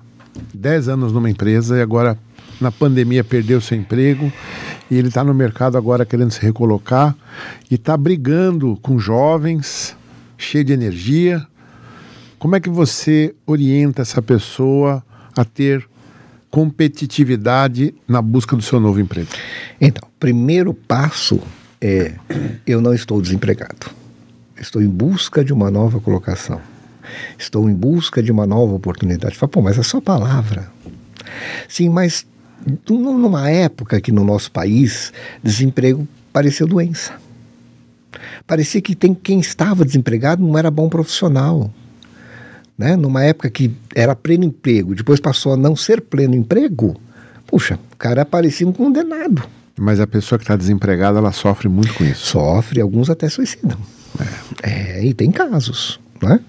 10 0.54 0.90
anos 0.90 1.14
numa 1.14 1.30
empresa 1.30 1.78
e 1.78 1.82
agora 1.82 2.18
na 2.60 2.72
pandemia 2.72 3.24
perdeu 3.24 3.60
seu 3.60 3.78
emprego 3.78 4.32
e 4.90 4.98
ele 4.98 5.08
está 5.08 5.24
no 5.24 5.34
mercado 5.34 5.78
agora 5.78 6.06
querendo 6.06 6.32
se 6.32 6.42
recolocar 6.42 7.16
e 7.70 7.76
está 7.76 7.98
brigando 7.98 8.78
com 8.82 9.00
jovens, 9.00 9.96
cheio 10.38 10.64
de 10.64 10.74
energia. 10.74 11.46
Como 12.46 12.56
é 12.56 12.60
que 12.60 12.70
você 12.70 13.34
orienta 13.44 14.04
essa 14.04 14.22
pessoa 14.22 15.04
a 15.36 15.44
ter 15.44 15.84
competitividade 16.52 17.92
na 18.08 18.22
busca 18.22 18.56
do 18.56 18.62
seu 18.62 18.80
novo 18.80 19.00
emprego? 19.00 19.30
Então, 19.82 20.08
primeiro 20.20 20.72
passo 20.72 21.42
é 21.82 22.14
eu 22.68 22.82
não 22.82 22.94
estou 22.94 23.20
desempregado. 23.20 23.90
Estou 24.62 24.80
em 24.80 24.88
busca 24.88 25.44
de 25.44 25.52
uma 25.52 25.72
nova 25.72 26.00
colocação. 26.00 26.62
Estou 27.36 27.68
em 27.68 27.74
busca 27.74 28.22
de 28.22 28.32
uma 28.32 28.46
nova 28.46 28.76
oportunidade. 28.76 29.36
Fala, 29.36 29.50
pô, 29.50 29.64
mas 29.64 29.80
é 29.80 29.82
só 29.82 30.00
palavra. 30.00 30.72
Sim, 31.68 31.90
mas 31.90 32.28
numa 32.88 33.50
época 33.50 34.00
que 34.00 34.12
no 34.12 34.24
nosso 34.24 34.52
país 34.52 35.12
desemprego 35.42 36.08
parecia 36.32 36.68
doença. 36.68 37.12
Parecia 38.46 38.84
que 38.84 38.96
tem 38.96 39.16
quem 39.16 39.40
estava 39.40 39.84
desempregado 39.84 40.46
não 40.46 40.56
era 40.56 40.70
bom 40.70 40.88
profissional. 40.88 41.74
Né? 42.78 42.96
Numa 42.96 43.24
época 43.24 43.50
que 43.50 43.72
era 43.94 44.16
pleno 44.16 44.44
emprego, 44.44 44.96
depois 44.96 45.20
passou 45.20 45.54
a 45.54 45.58
não 45.58 45.76
ser 45.76 46.02
pleno 46.02 46.36
emprego, 46.36 46.96
puxa, 47.48 47.80
o 47.94 47.98
cara 47.98 48.26
parecia 48.26 48.68
um 48.68 48.74
condenado. 48.74 49.44
Mas 49.78 50.00
a 50.00 50.08
pessoa 50.08 50.40
que 50.40 50.44
está 50.44 50.56
desempregada, 50.56 51.20
ela 51.20 51.32
sofre 51.32 51.68
muito 51.68 51.94
com 51.94 52.04
isso. 52.04 52.28
Sofre, 52.28 52.82
alguns 52.82 53.10
até 53.10 53.28
suicidam. 53.30 53.78
É, 54.64 55.00
é 55.00 55.06
e 55.06 55.14
tem 55.14 55.32
casos, 55.32 56.00
né? 56.22 56.40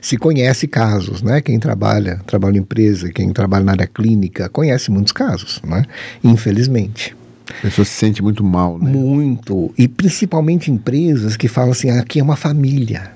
se 0.00 0.16
conhece 0.16 0.66
casos, 0.66 1.22
né? 1.22 1.40
Quem 1.40 1.58
trabalha, 1.58 2.20
trabalha 2.26 2.56
em 2.56 2.60
empresa, 2.60 3.10
quem 3.10 3.32
trabalha 3.32 3.64
na 3.64 3.72
área 3.72 3.86
clínica, 3.86 4.48
conhece 4.48 4.90
muitos 4.90 5.12
casos, 5.12 5.60
né? 5.64 5.84
Infelizmente. 6.22 7.16
A 7.58 7.62
pessoa 7.62 7.84
se 7.84 7.92
sente 7.92 8.22
muito 8.22 8.42
mal, 8.42 8.78
né? 8.78 8.90
Muito. 8.90 9.72
E 9.78 9.86
principalmente 9.86 10.70
empresas 10.70 11.36
que 11.36 11.48
falam 11.48 11.72
assim, 11.72 11.90
aqui 11.90 12.20
é 12.20 12.22
uma 12.22 12.36
família. 12.36 13.12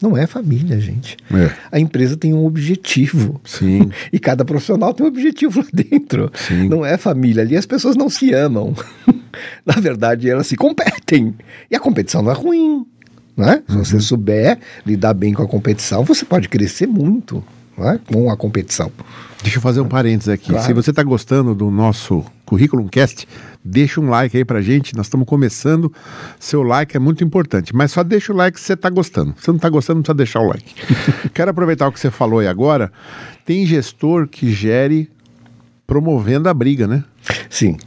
Não 0.00 0.16
é 0.16 0.26
família, 0.26 0.80
gente. 0.80 1.16
É. 1.32 1.50
A 1.70 1.78
empresa 1.78 2.16
tem 2.16 2.32
um 2.32 2.46
objetivo. 2.46 3.40
Sim. 3.44 3.90
E 4.12 4.18
cada 4.18 4.44
profissional 4.44 4.92
tem 4.92 5.04
um 5.04 5.08
objetivo 5.08 5.60
lá 5.60 5.66
dentro. 5.72 6.30
Sim. 6.34 6.68
Não 6.68 6.84
é 6.84 6.96
família. 6.96 7.42
Ali 7.42 7.56
as 7.56 7.66
pessoas 7.66 7.96
não 7.96 8.08
se 8.08 8.32
amam. 8.32 8.74
Na 9.64 9.74
verdade, 9.74 10.28
elas 10.28 10.46
se 10.46 10.56
competem. 10.56 11.34
E 11.70 11.76
a 11.76 11.80
competição 11.80 12.22
não 12.22 12.30
é 12.30 12.34
ruim. 12.34 12.84
Né? 13.36 13.62
Se 13.68 13.76
você 13.76 13.94
uhum. 13.96 14.00
souber 14.00 14.58
lidar 14.84 15.14
bem 15.14 15.32
com 15.32 15.42
a 15.42 15.48
competição, 15.48 16.04
você 16.04 16.24
pode 16.24 16.48
crescer 16.48 16.86
muito 16.86 17.42
né? 17.80 18.00
com 18.06 18.30
a 18.30 18.36
competição. 18.36 18.90
Deixa 19.42 19.58
eu 19.58 19.62
fazer 19.62 19.80
um 19.80 19.88
parênteses 19.88 20.28
aqui. 20.28 20.50
Claro. 20.50 20.66
Se 20.66 20.72
você 20.72 20.90
está 20.90 21.02
gostando 21.02 21.54
do 21.54 21.70
nosso 21.70 22.24
Currículo 22.44 22.86
Cast, 22.88 23.26
deixa 23.64 24.00
um 24.00 24.10
like 24.10 24.36
aí 24.36 24.44
pra 24.44 24.60
gente. 24.60 24.94
Nós 24.94 25.06
estamos 25.06 25.26
começando. 25.26 25.92
Seu 26.38 26.62
like 26.62 26.94
é 26.94 27.00
muito 27.00 27.24
importante. 27.24 27.74
Mas 27.74 27.92
só 27.92 28.02
deixa 28.02 28.32
o 28.32 28.36
like 28.36 28.60
se 28.60 28.66
você 28.66 28.72
está 28.74 28.90
gostando. 28.90 29.34
Se 29.38 29.48
não 29.48 29.56
está 29.56 29.70
gostando, 29.70 29.96
não 29.96 30.02
precisa 30.02 30.16
deixar 30.16 30.40
o 30.40 30.48
like. 30.48 30.74
Quero 31.32 31.50
aproveitar 31.50 31.88
o 31.88 31.92
que 31.92 31.98
você 31.98 32.10
falou 32.10 32.40
aí 32.40 32.48
agora. 32.48 32.92
Tem 33.46 33.64
gestor 33.64 34.28
que 34.28 34.52
gere 34.52 35.10
promovendo 35.86 36.48
a 36.48 36.54
briga, 36.54 36.86
né? 36.86 37.02
Sim. 37.48 37.78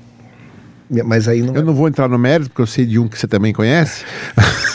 Mas 1.06 1.28
aí 1.28 1.42
não. 1.42 1.56
Eu 1.56 1.64
não 1.64 1.74
vou 1.74 1.88
entrar 1.88 2.08
no 2.08 2.18
mérito, 2.18 2.50
porque 2.50 2.62
eu 2.62 2.68
sei 2.68 2.86
de 2.86 3.00
um 3.00 3.08
que 3.08 3.18
você 3.18 3.28
também 3.28 3.54
conhece. 3.54 4.04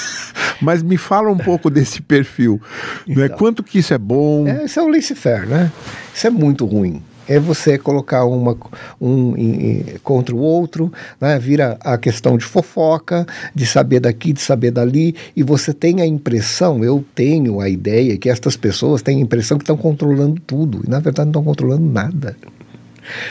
Mas 0.60 0.82
me 0.82 0.96
fala 0.96 1.30
um 1.30 1.38
pouco 1.38 1.70
desse 1.70 2.02
perfil. 2.02 2.60
Né? 3.06 3.12
Então, 3.12 3.22
né? 3.22 3.28
Quanto 3.28 3.62
que 3.62 3.78
isso 3.78 3.94
é 3.94 3.98
bom? 3.98 4.46
É, 4.46 4.64
isso 4.64 4.78
é 4.78 4.82
o 4.82 4.88
laissez-faire, 4.88 5.46
né? 5.46 5.70
Isso 6.14 6.26
é 6.26 6.30
muito 6.30 6.64
ruim 6.66 7.02
é 7.28 7.38
você 7.38 7.76
colocar 7.76 8.24
uma, 8.24 8.56
um 8.98 9.36
em, 9.36 9.84
contra 10.02 10.34
o 10.34 10.38
outro, 10.38 10.90
né? 11.20 11.38
vira 11.38 11.76
a 11.82 11.98
questão 11.98 12.38
de 12.38 12.44
fofoca, 12.44 13.26
de 13.54 13.66
saber 13.66 14.00
daqui, 14.00 14.32
de 14.32 14.40
saber 14.40 14.70
dali, 14.70 15.14
e 15.36 15.42
você 15.42 15.74
tem 15.74 16.00
a 16.00 16.06
impressão, 16.06 16.82
eu 16.82 17.04
tenho 17.14 17.60
a 17.60 17.68
ideia 17.68 18.16
que 18.16 18.30
estas 18.30 18.56
pessoas 18.56 19.02
têm 19.02 19.18
a 19.18 19.20
impressão 19.20 19.58
que 19.58 19.64
estão 19.64 19.76
controlando 19.76 20.40
tudo, 20.46 20.80
e 20.86 20.90
na 20.90 20.98
verdade 20.98 21.26
não 21.26 21.32
estão 21.32 21.44
controlando 21.44 21.86
nada. 21.86 22.34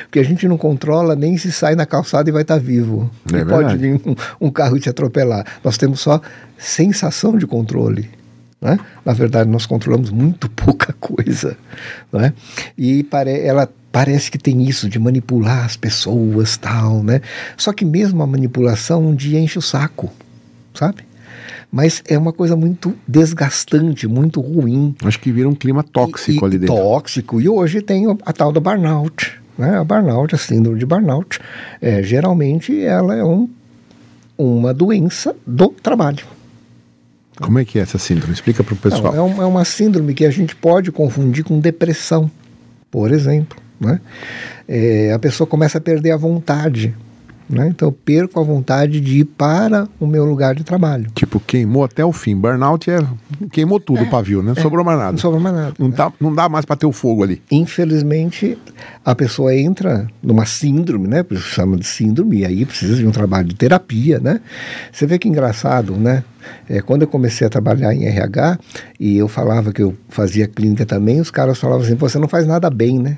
Porque 0.04 0.20
a 0.20 0.24
gente 0.24 0.48
não 0.48 0.58
controla 0.58 1.16
nem 1.16 1.38
se 1.38 1.52
sai 1.52 1.76
na 1.76 1.86
calçada 1.86 2.30
e 2.30 2.34
vai 2.34 2.42
estar 2.42 2.56
tá 2.56 2.62
vivo. 2.62 3.10
É 3.34 3.44
pode 3.46 3.78
vir 3.78 4.02
um, 4.06 4.16
um 4.48 4.50
carro 4.50 4.78
e 4.78 4.80
te 4.80 4.90
atropelar. 4.90 5.46
Nós 5.64 5.78
temos 5.78 6.00
só 6.00 6.22
sensação 6.58 7.38
de 7.38 7.46
controle. 7.46 8.10
Né? 8.62 8.80
Na 9.06 9.14
verdade, 9.14 9.50
nós 9.50 9.66
controlamos 9.66 10.10
muito 10.10 10.50
pouca 10.56 10.94
coisa. 10.94 11.58
Né? 12.12 12.34
E 12.78 13.04
pare 13.04 13.40
ela 13.40 13.70
parece 13.92 14.30
que 14.30 14.38
tem 14.38 14.64
isso 14.64 14.90
de 14.90 15.00
manipular 15.00 15.66
as 15.66 15.76
pessoas 15.76 16.58
tal, 16.58 17.02
né? 17.02 17.22
Só 17.56 17.74
que 17.74 17.84
mesmo 17.84 18.22
a 18.22 18.28
manipulação 18.28 19.04
um 19.08 19.16
dia 19.16 19.40
enche 19.40 19.58
o 19.58 19.62
saco, 19.62 20.12
sabe? 20.74 21.04
Mas 21.72 22.04
é 22.08 22.18
uma 22.18 22.32
coisa 22.32 22.56
muito 22.56 22.94
desgastante, 23.08 24.08
muito 24.08 24.40
ruim. 24.40 24.96
Acho 25.04 25.20
que 25.20 25.32
vira 25.32 25.50
um 25.50 25.56
clima 25.56 25.84
tóxico 25.84 26.46
e, 26.46 26.48
ali 26.48 26.58
dentro. 26.60 26.76
Tóxico. 26.76 27.42
E 27.42 27.50
hoje 27.50 27.82
tem 27.82 28.06
a 28.26 28.34
tal 28.34 28.52
da 28.52 28.60
burnout. 28.60 29.40
Né? 29.58 29.78
A 29.78 29.84
burnout, 29.84 30.36
a 30.36 30.38
síndrome 30.38 30.78
de 30.80 30.86
burnout, 30.86 31.40
é, 31.82 32.04
geralmente 32.04 32.80
ela 32.84 33.16
é 33.16 33.24
um, 33.24 33.50
uma 34.38 34.74
doença 34.74 35.36
do 35.46 35.70
trabalho. 35.70 36.24
Como 37.40 37.60
é 37.60 37.66
que 37.66 37.78
é 37.80 37.82
essa 37.82 37.98
síndrome? 37.98 38.34
Explica 38.34 38.64
para 38.64 38.74
o 38.74 38.78
pessoal. 38.78 39.14
Não, 39.14 39.20
é, 39.20 39.22
um, 39.22 39.42
é 39.44 39.46
uma 39.46 39.66
síndrome 39.66 40.14
que 40.14 40.26
a 40.26 40.32
gente 40.32 40.56
pode 40.56 40.92
confundir 40.92 41.44
com 41.44 41.60
depressão, 41.60 42.30
por 42.90 43.12
exemplo. 43.12 43.58
Né? 43.80 44.02
É, 44.68 45.14
a 45.14 45.20
pessoa 45.20 45.46
começa 45.48 45.78
a 45.78 45.82
perder 45.82 46.12
a 46.12 46.18
vontade 46.18 46.96
né? 47.50 47.68
Então 47.70 47.88
eu 47.88 47.92
perco 47.92 48.40
a 48.40 48.44
vontade 48.44 49.00
de 49.00 49.20
ir 49.20 49.26
para 49.26 49.88
o 50.00 50.06
meu 50.06 50.26
lugar 50.26 50.56
de 50.56 50.64
trabalho. 50.64 51.10
Tipo, 51.16 51.40
queimou 51.40 51.84
até 51.84 52.04
o 52.04 52.12
fim. 52.12 52.36
Burnout 52.36 52.90
é 52.90 53.00
queimou 53.52 53.80
tudo 53.80 54.00
é, 54.00 54.04
o 54.04 54.10
pavio, 54.10 54.42
né? 54.42 54.54
Não 54.54 54.60
é, 54.60 54.62
sobrou 54.62 54.84
mais 54.84 54.98
nada. 54.98 55.12
Não 55.12 55.20
sobrou 55.20 55.42
mais 55.42 55.56
nada. 55.56 55.74
Não, 55.80 55.90
né? 55.90 55.96
tá, 55.96 56.12
não 56.20 56.34
dá 56.34 56.50
mais 56.50 56.66
para 56.66 56.76
ter 56.76 56.86
o 56.86 56.92
fogo 56.92 57.24
ali. 57.24 57.42
Infelizmente, 57.50 58.58
a 59.06 59.16
pessoa 59.16 59.56
entra 59.56 60.08
numa 60.22 60.46
síndrome, 60.46 61.08
né? 61.08 61.26
Chama 61.36 61.78
de 61.78 61.86
síndrome, 61.86 62.40
e 62.40 62.46
aí 62.46 62.66
precisa 62.66 62.96
de 62.96 63.08
um 63.08 63.12
trabalho 63.12 63.48
de 63.48 63.56
terapia, 63.56 64.20
né? 64.20 64.42
Você 64.92 65.06
vê 65.06 65.18
que 65.18 65.28
engraçado, 65.28 65.94
né? 65.94 66.24
É, 66.70 66.82
quando 66.82 67.02
eu 67.04 67.08
comecei 67.08 67.46
a 67.46 67.50
trabalhar 67.50 67.94
em 67.94 68.06
RH 68.06 68.60
e 69.00 69.18
eu 69.18 69.28
falava 69.28 69.72
que 69.72 69.82
eu 69.82 69.96
fazia 70.10 70.48
clínica 70.48 70.86
também, 70.86 71.20
os 71.20 71.32
caras 71.32 71.58
falavam 71.58 71.84
assim: 71.84 71.96
você 71.96 72.18
não 72.18 72.28
faz 72.28 72.46
nada 72.46 72.70
bem, 72.70 73.00
né? 73.00 73.18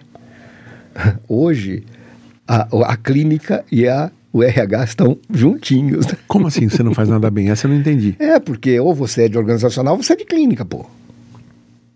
Hoje, 1.28 1.84
a, 2.48 2.68
a 2.92 2.98
clínica 2.98 3.64
e 3.72 3.88
a 3.88 4.12
o 4.32 4.44
RH 4.44 4.84
estão 4.84 5.18
juntinhos. 5.34 6.06
Como 6.28 6.48
assim 6.48 6.70
você 6.70 6.84
não 6.84 6.94
faz 6.94 7.10
nada 7.10 7.30
bem? 7.30 7.50
Essa 7.50 7.68
eu 7.68 7.72
não 7.72 7.78
entendi. 7.80 8.16
É, 8.20 8.40
porque 8.40 8.80
ou 8.80 8.94
você 8.94 9.26
é 9.26 9.30
de 9.30 9.38
organizacional 9.38 9.96
ou 9.96 10.04
você 10.04 10.14
é 10.14 10.16
de 10.16 10.26
clínica, 10.26 10.64
pô. 10.64 10.86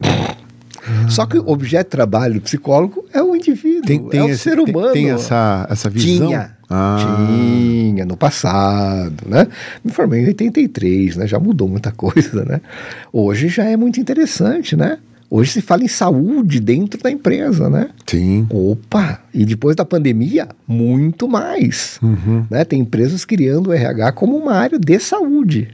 Ah. 0.02 1.10
Só 1.10 1.26
que 1.26 1.38
o 1.38 1.50
objeto 1.50 1.88
de 1.88 1.92
trabalho 1.92 2.36
do 2.36 2.42
psicólogo 2.42 3.06
é 3.14 3.22
o 3.22 3.36
indivíduo, 3.36 3.84
tem, 3.84 4.04
tem 4.10 4.22
é 4.22 4.26
esse, 4.26 4.50
o 4.50 4.52
ser 4.52 4.60
humano. 4.60 4.92
Tem, 4.92 5.06
tem, 5.06 5.12
essa, 5.12 5.66
essa 5.70 5.90
visão? 5.90 6.28
Tinha. 6.28 6.58
Ah. 6.70 6.98
Tinha, 7.00 8.06
no 8.06 8.18
passado, 8.18 9.24
né? 9.28 9.48
Me 9.84 9.92
formei 9.92 10.24
em 10.24 10.28
83, 10.28 11.18
né? 11.18 11.28
Já 11.28 11.40
mudou 11.40 11.68
muita 11.70 11.92
coisa, 11.92 12.44
né? 12.44 12.60
Hoje 13.14 13.48
já 13.48 13.64
é 13.64 13.78
muito 13.78 14.00
interessante, 14.00 14.76
né? 14.76 14.98
Hoje 15.36 15.54
se 15.54 15.62
fala 15.62 15.84
em 15.84 15.88
saúde 15.88 16.60
dentro 16.60 17.02
da 17.02 17.10
empresa, 17.10 17.68
né? 17.68 17.90
Sim. 18.06 18.46
Opa! 18.52 19.20
E 19.34 19.44
depois 19.44 19.76
da 19.76 19.84
pandemia, 19.84 20.48
muito 20.68 21.28
mais. 21.28 21.98
Uhum. 22.04 22.46
Né? 22.52 22.64
Tem 22.64 22.82
empresas 22.82 23.26
criando 23.26 23.72
o 23.72 23.74
RH 23.74 24.12
como 24.12 24.38
uma 24.38 24.54
área 24.54 24.78
de 24.78 25.00
saúde. 25.00 25.70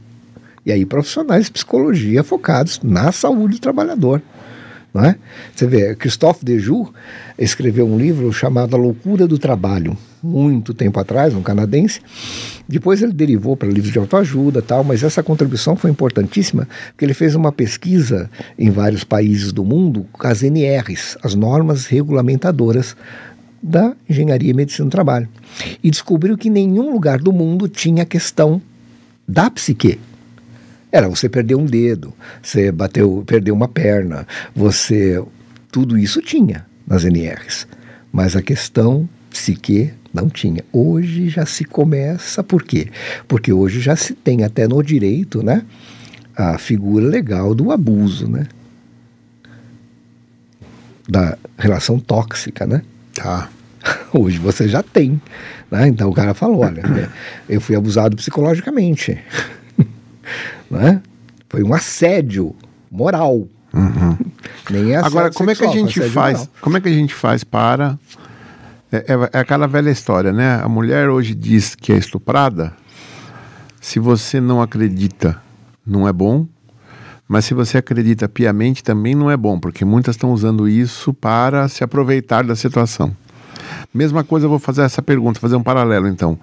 E 0.64 0.72
aí 0.72 0.86
profissionais 0.86 1.44
de 1.44 1.52
psicologia 1.52 2.24
focados 2.24 2.80
na 2.82 3.12
saúde 3.12 3.56
do 3.56 3.60
trabalhador. 3.60 4.22
Não 4.92 5.04
é? 5.04 5.16
Você 5.54 5.66
vê, 5.66 5.94
Christophe 5.94 6.44
Dejoux 6.44 6.92
escreveu 7.38 7.86
um 7.86 7.96
livro 7.96 8.32
chamado 8.32 8.74
A 8.74 8.78
Loucura 8.78 9.26
do 9.26 9.38
Trabalho, 9.38 9.96
muito 10.22 10.74
tempo 10.74 10.98
atrás, 10.98 11.32
um 11.32 11.42
canadense. 11.42 12.00
Depois 12.68 13.00
ele 13.00 13.12
derivou 13.12 13.56
para 13.56 13.68
livros 13.68 13.92
de 13.92 13.98
autoajuda 13.98 14.60
tal, 14.60 14.82
mas 14.82 15.02
essa 15.02 15.22
contribuição 15.22 15.76
foi 15.76 15.90
importantíssima, 15.90 16.66
porque 16.90 17.04
ele 17.04 17.14
fez 17.14 17.34
uma 17.34 17.52
pesquisa 17.52 18.28
em 18.58 18.70
vários 18.70 19.04
países 19.04 19.52
do 19.52 19.64
mundo 19.64 20.06
com 20.12 20.26
as 20.26 20.42
NRs, 20.42 21.16
as 21.22 21.34
normas 21.34 21.86
regulamentadoras 21.86 22.96
da 23.62 23.94
engenharia 24.08 24.50
e 24.50 24.54
medicina 24.54 24.88
do 24.88 24.90
trabalho. 24.90 25.28
E 25.82 25.90
descobriu 25.90 26.36
que 26.36 26.50
nenhum 26.50 26.92
lugar 26.92 27.20
do 27.20 27.32
mundo 27.32 27.68
tinha 27.68 28.02
a 28.02 28.06
questão 28.06 28.60
da 29.28 29.48
psique 29.50 30.00
era 30.92 31.08
você 31.08 31.28
perder 31.28 31.54
um 31.54 31.64
dedo, 31.64 32.12
você 32.42 32.72
bateu, 32.72 33.22
perdeu 33.26 33.54
uma 33.54 33.68
perna, 33.68 34.26
você. 34.54 35.22
Tudo 35.70 35.96
isso 35.96 36.20
tinha 36.20 36.66
nas 36.86 37.04
NRs. 37.04 37.66
Mas 38.12 38.34
a 38.34 38.42
questão 38.42 39.08
psique 39.30 39.92
não 40.12 40.28
tinha. 40.28 40.64
Hoje 40.72 41.28
já 41.28 41.46
se 41.46 41.64
começa, 41.64 42.42
por 42.42 42.64
quê? 42.64 42.88
Porque 43.28 43.52
hoje 43.52 43.80
já 43.80 43.94
se 43.94 44.14
tem 44.14 44.42
até 44.42 44.66
no 44.66 44.82
direito, 44.82 45.44
né? 45.44 45.64
A 46.36 46.58
figura 46.58 47.06
legal 47.06 47.54
do 47.54 47.70
abuso, 47.70 48.28
né? 48.28 48.46
Da 51.08 51.38
relação 51.56 52.00
tóxica, 52.00 52.66
né? 52.66 52.82
Tá. 53.14 53.48
Hoje 54.12 54.38
você 54.38 54.68
já 54.68 54.82
tem. 54.82 55.20
Né? 55.70 55.88
Então 55.88 56.08
o 56.08 56.14
cara 56.14 56.34
falou: 56.34 56.64
olha, 56.64 56.82
eu 57.48 57.60
fui 57.60 57.76
abusado 57.76 58.16
psicologicamente 58.16 59.18
né? 60.70 61.02
Foi 61.48 61.62
um 61.62 61.74
assédio 61.74 62.54
moral. 62.90 63.48
Uhum. 63.72 64.16
Nem 64.70 64.92
é 64.92 64.96
Agora, 64.96 65.30
como 65.30 65.50
é 65.50 65.54
que 65.54 65.64
a 65.64 65.70
gente 65.70 66.00
faz? 66.10 66.38
Moral. 66.38 66.52
Como 66.60 66.76
é 66.76 66.80
que 66.80 66.88
a 66.88 66.92
gente 66.92 67.14
faz 67.14 67.44
para 67.44 67.98
é, 68.92 68.96
é, 68.96 69.30
é, 69.32 69.38
aquela 69.38 69.66
velha 69.66 69.90
história, 69.90 70.32
né? 70.32 70.60
A 70.62 70.68
mulher 70.68 71.08
hoje 71.08 71.34
diz 71.34 71.74
que 71.74 71.92
é 71.92 71.96
estuprada. 71.96 72.72
Se 73.80 73.98
você 73.98 74.40
não 74.40 74.60
acredita, 74.60 75.40
não 75.86 76.06
é 76.06 76.12
bom. 76.12 76.46
Mas 77.28 77.44
se 77.44 77.54
você 77.54 77.78
acredita 77.78 78.28
piamente, 78.28 78.82
também 78.82 79.14
não 79.14 79.30
é 79.30 79.36
bom, 79.36 79.60
porque 79.60 79.84
muitas 79.84 80.16
estão 80.16 80.32
usando 80.32 80.68
isso 80.68 81.14
para 81.14 81.68
se 81.68 81.84
aproveitar 81.84 82.42
da 82.42 82.56
situação. 82.56 83.16
Mesma 83.94 84.24
coisa, 84.24 84.46
eu 84.46 84.50
vou 84.50 84.58
fazer 84.58 84.82
essa 84.82 85.00
pergunta, 85.00 85.38
fazer 85.38 85.54
um 85.54 85.62
paralelo 85.62 86.08
então. 86.08 86.36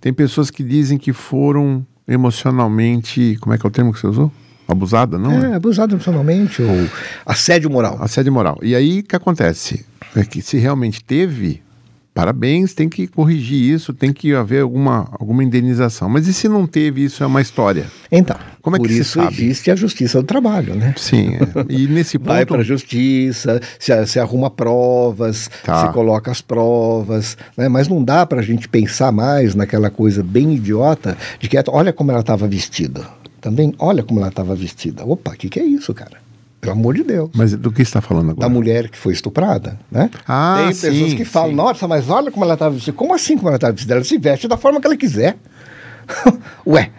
Tem 0.00 0.12
pessoas 0.12 0.48
que 0.48 0.62
dizem 0.62 0.96
que 0.96 1.12
foram 1.12 1.84
emocionalmente. 2.12 3.36
Como 3.40 3.54
é 3.54 3.58
que 3.58 3.66
é 3.66 3.68
o 3.68 3.70
termo 3.70 3.92
que 3.92 4.00
você 4.00 4.06
usou? 4.06 4.32
Abusada, 4.68 5.18
não? 5.18 5.32
É, 5.32 5.50
é? 5.50 5.54
abusada 5.54 5.92
emocionalmente 5.94 6.62
ou 6.62 6.88
assédio 7.26 7.70
moral. 7.70 7.98
Assédio 8.00 8.32
moral. 8.32 8.58
E 8.62 8.74
aí 8.74 9.00
o 9.00 9.02
que 9.02 9.16
acontece? 9.16 9.84
É 10.14 10.24
que 10.24 10.40
se 10.40 10.58
realmente 10.58 11.02
teve, 11.02 11.62
parabéns, 12.14 12.74
tem 12.74 12.88
que 12.88 13.06
corrigir 13.06 13.74
isso, 13.74 13.92
tem 13.92 14.12
que 14.12 14.34
haver 14.34 14.62
alguma, 14.62 15.08
alguma 15.18 15.42
indenização. 15.42 16.08
Mas 16.08 16.26
e 16.26 16.34
se 16.34 16.48
não 16.48 16.66
teve, 16.66 17.04
isso 17.04 17.22
é 17.22 17.26
uma 17.26 17.40
história? 17.40 17.86
Então, 18.10 18.36
como 18.60 18.76
é 18.76 18.78
por 18.78 18.88
que 18.88 18.94
isso 18.94 19.18
sabe? 19.20 19.34
existe 19.34 19.70
a 19.70 19.76
justiça 19.76 20.20
do 20.20 20.26
trabalho, 20.26 20.74
né? 20.74 20.94
Sim, 20.96 21.34
é. 21.34 21.40
e 21.68 21.86
nesse 21.86 22.18
ponto... 22.18 22.28
Vai 22.28 22.44
para 22.44 22.58
a 22.58 22.64
justiça, 22.64 23.60
se, 23.78 24.06
se, 24.06 24.20
arruma 24.20 24.50
provas, 24.50 25.50
tá. 25.64 25.86
se 25.86 25.92
coloca 25.92 26.30
as 26.30 26.40
provas, 26.40 27.36
né? 27.56 27.68
mas 27.68 27.88
não 27.88 28.02
dá 28.04 28.26
para 28.26 28.40
a 28.40 28.44
gente 28.44 28.68
pensar 28.68 29.10
mais 29.10 29.54
naquela 29.54 29.90
coisa 29.90 30.22
bem 30.22 30.54
idiota 30.54 31.16
de 31.40 31.48
que, 31.48 31.56
olha 31.68 31.92
como 31.92 32.10
ela 32.10 32.20
estava 32.20 32.46
vestida. 32.46 33.06
Também, 33.40 33.74
olha 33.78 34.04
como 34.04 34.20
ela 34.20 34.28
estava 34.28 34.54
vestida. 34.54 35.04
Opa, 35.04 35.32
o 35.32 35.34
que, 35.34 35.48
que 35.48 35.58
é 35.58 35.64
isso, 35.64 35.92
cara? 35.92 36.22
Pelo 36.62 36.74
amor 36.74 36.94
de 36.94 37.02
Deus. 37.02 37.28
Mas 37.34 37.52
do 37.56 37.72
que 37.72 37.82
está 37.82 38.00
falando 38.00 38.30
agora? 38.30 38.48
Da 38.48 38.48
mulher 38.48 38.88
que 38.88 38.96
foi 38.96 39.12
estuprada, 39.12 39.80
né? 39.90 40.08
Ah, 40.28 40.58
Tem 40.58 40.68
pessoas 40.68 41.10
sim, 41.10 41.16
que 41.16 41.24
falam, 41.24 41.50
sim. 41.50 41.56
nossa, 41.56 41.88
mas 41.88 42.08
olha 42.08 42.30
como 42.30 42.44
ela 42.44 42.54
estava 42.54 42.72
vestida. 42.72 42.96
Como 42.96 43.12
assim 43.12 43.36
como 43.36 43.48
ela 43.48 43.56
estava 43.56 43.72
vestida? 43.72 43.94
Ela 43.94 44.04
se 44.04 44.16
veste 44.16 44.46
da 44.46 44.56
forma 44.56 44.80
que 44.80 44.86
ela 44.86 44.96
quiser. 44.96 45.36
Ué, 46.64 46.92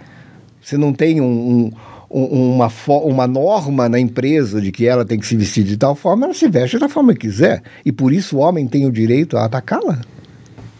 você 0.61 0.75
não 0.75 0.91
tem 0.91 1.21
um, 1.21 1.71
um, 2.11 2.55
uma, 2.57 2.69
uma 2.87 3.25
norma 3.25 3.87
na 3.87 3.97
empresa 3.97 4.59
de 4.59 4.69
que 4.69 4.85
ela 4.85 5.05
tem 5.05 5.17
que 5.17 5.25
se 5.25 5.37
vestir 5.37 5.63
de 5.63 5.77
tal 5.77 5.95
forma, 5.95 6.25
ela 6.25 6.33
se 6.33 6.49
veste 6.49 6.77
da 6.77 6.89
forma 6.89 7.13
que 7.13 7.21
quiser. 7.21 7.63
E 7.85 7.91
por 7.93 8.11
isso 8.11 8.35
o 8.35 8.39
homem 8.41 8.67
tem 8.67 8.85
o 8.85 8.91
direito 8.91 9.37
a 9.37 9.45
atacá-la? 9.45 10.01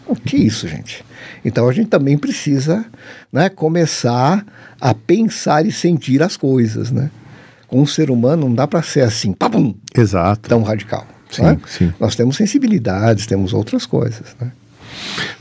O 0.06 0.14
que 0.14 0.36
é 0.36 0.40
isso, 0.40 0.68
gente? 0.68 1.02
Então 1.42 1.66
a 1.66 1.72
gente 1.72 1.88
também 1.88 2.18
precisa 2.18 2.84
né, 3.32 3.48
começar 3.48 4.44
a 4.78 4.92
pensar 4.92 5.64
e 5.64 5.72
sentir 5.72 6.22
as 6.22 6.36
coisas, 6.36 6.90
né? 6.90 7.10
Com 7.66 7.82
um 7.82 7.86
ser 7.86 8.10
humano 8.10 8.48
não 8.48 8.54
dá 8.54 8.66
para 8.66 8.82
ser 8.82 9.02
assim, 9.02 9.32
papum, 9.32 9.74
Exato. 9.96 10.48
tão 10.48 10.62
radical. 10.62 11.06
Sim, 11.30 11.42
né? 11.42 11.58
sim. 11.66 11.92
Nós 11.98 12.14
temos 12.14 12.36
sensibilidades, 12.36 13.26
temos 13.26 13.52
outras 13.52 13.86
coisas, 13.86 14.36
né? 14.40 14.52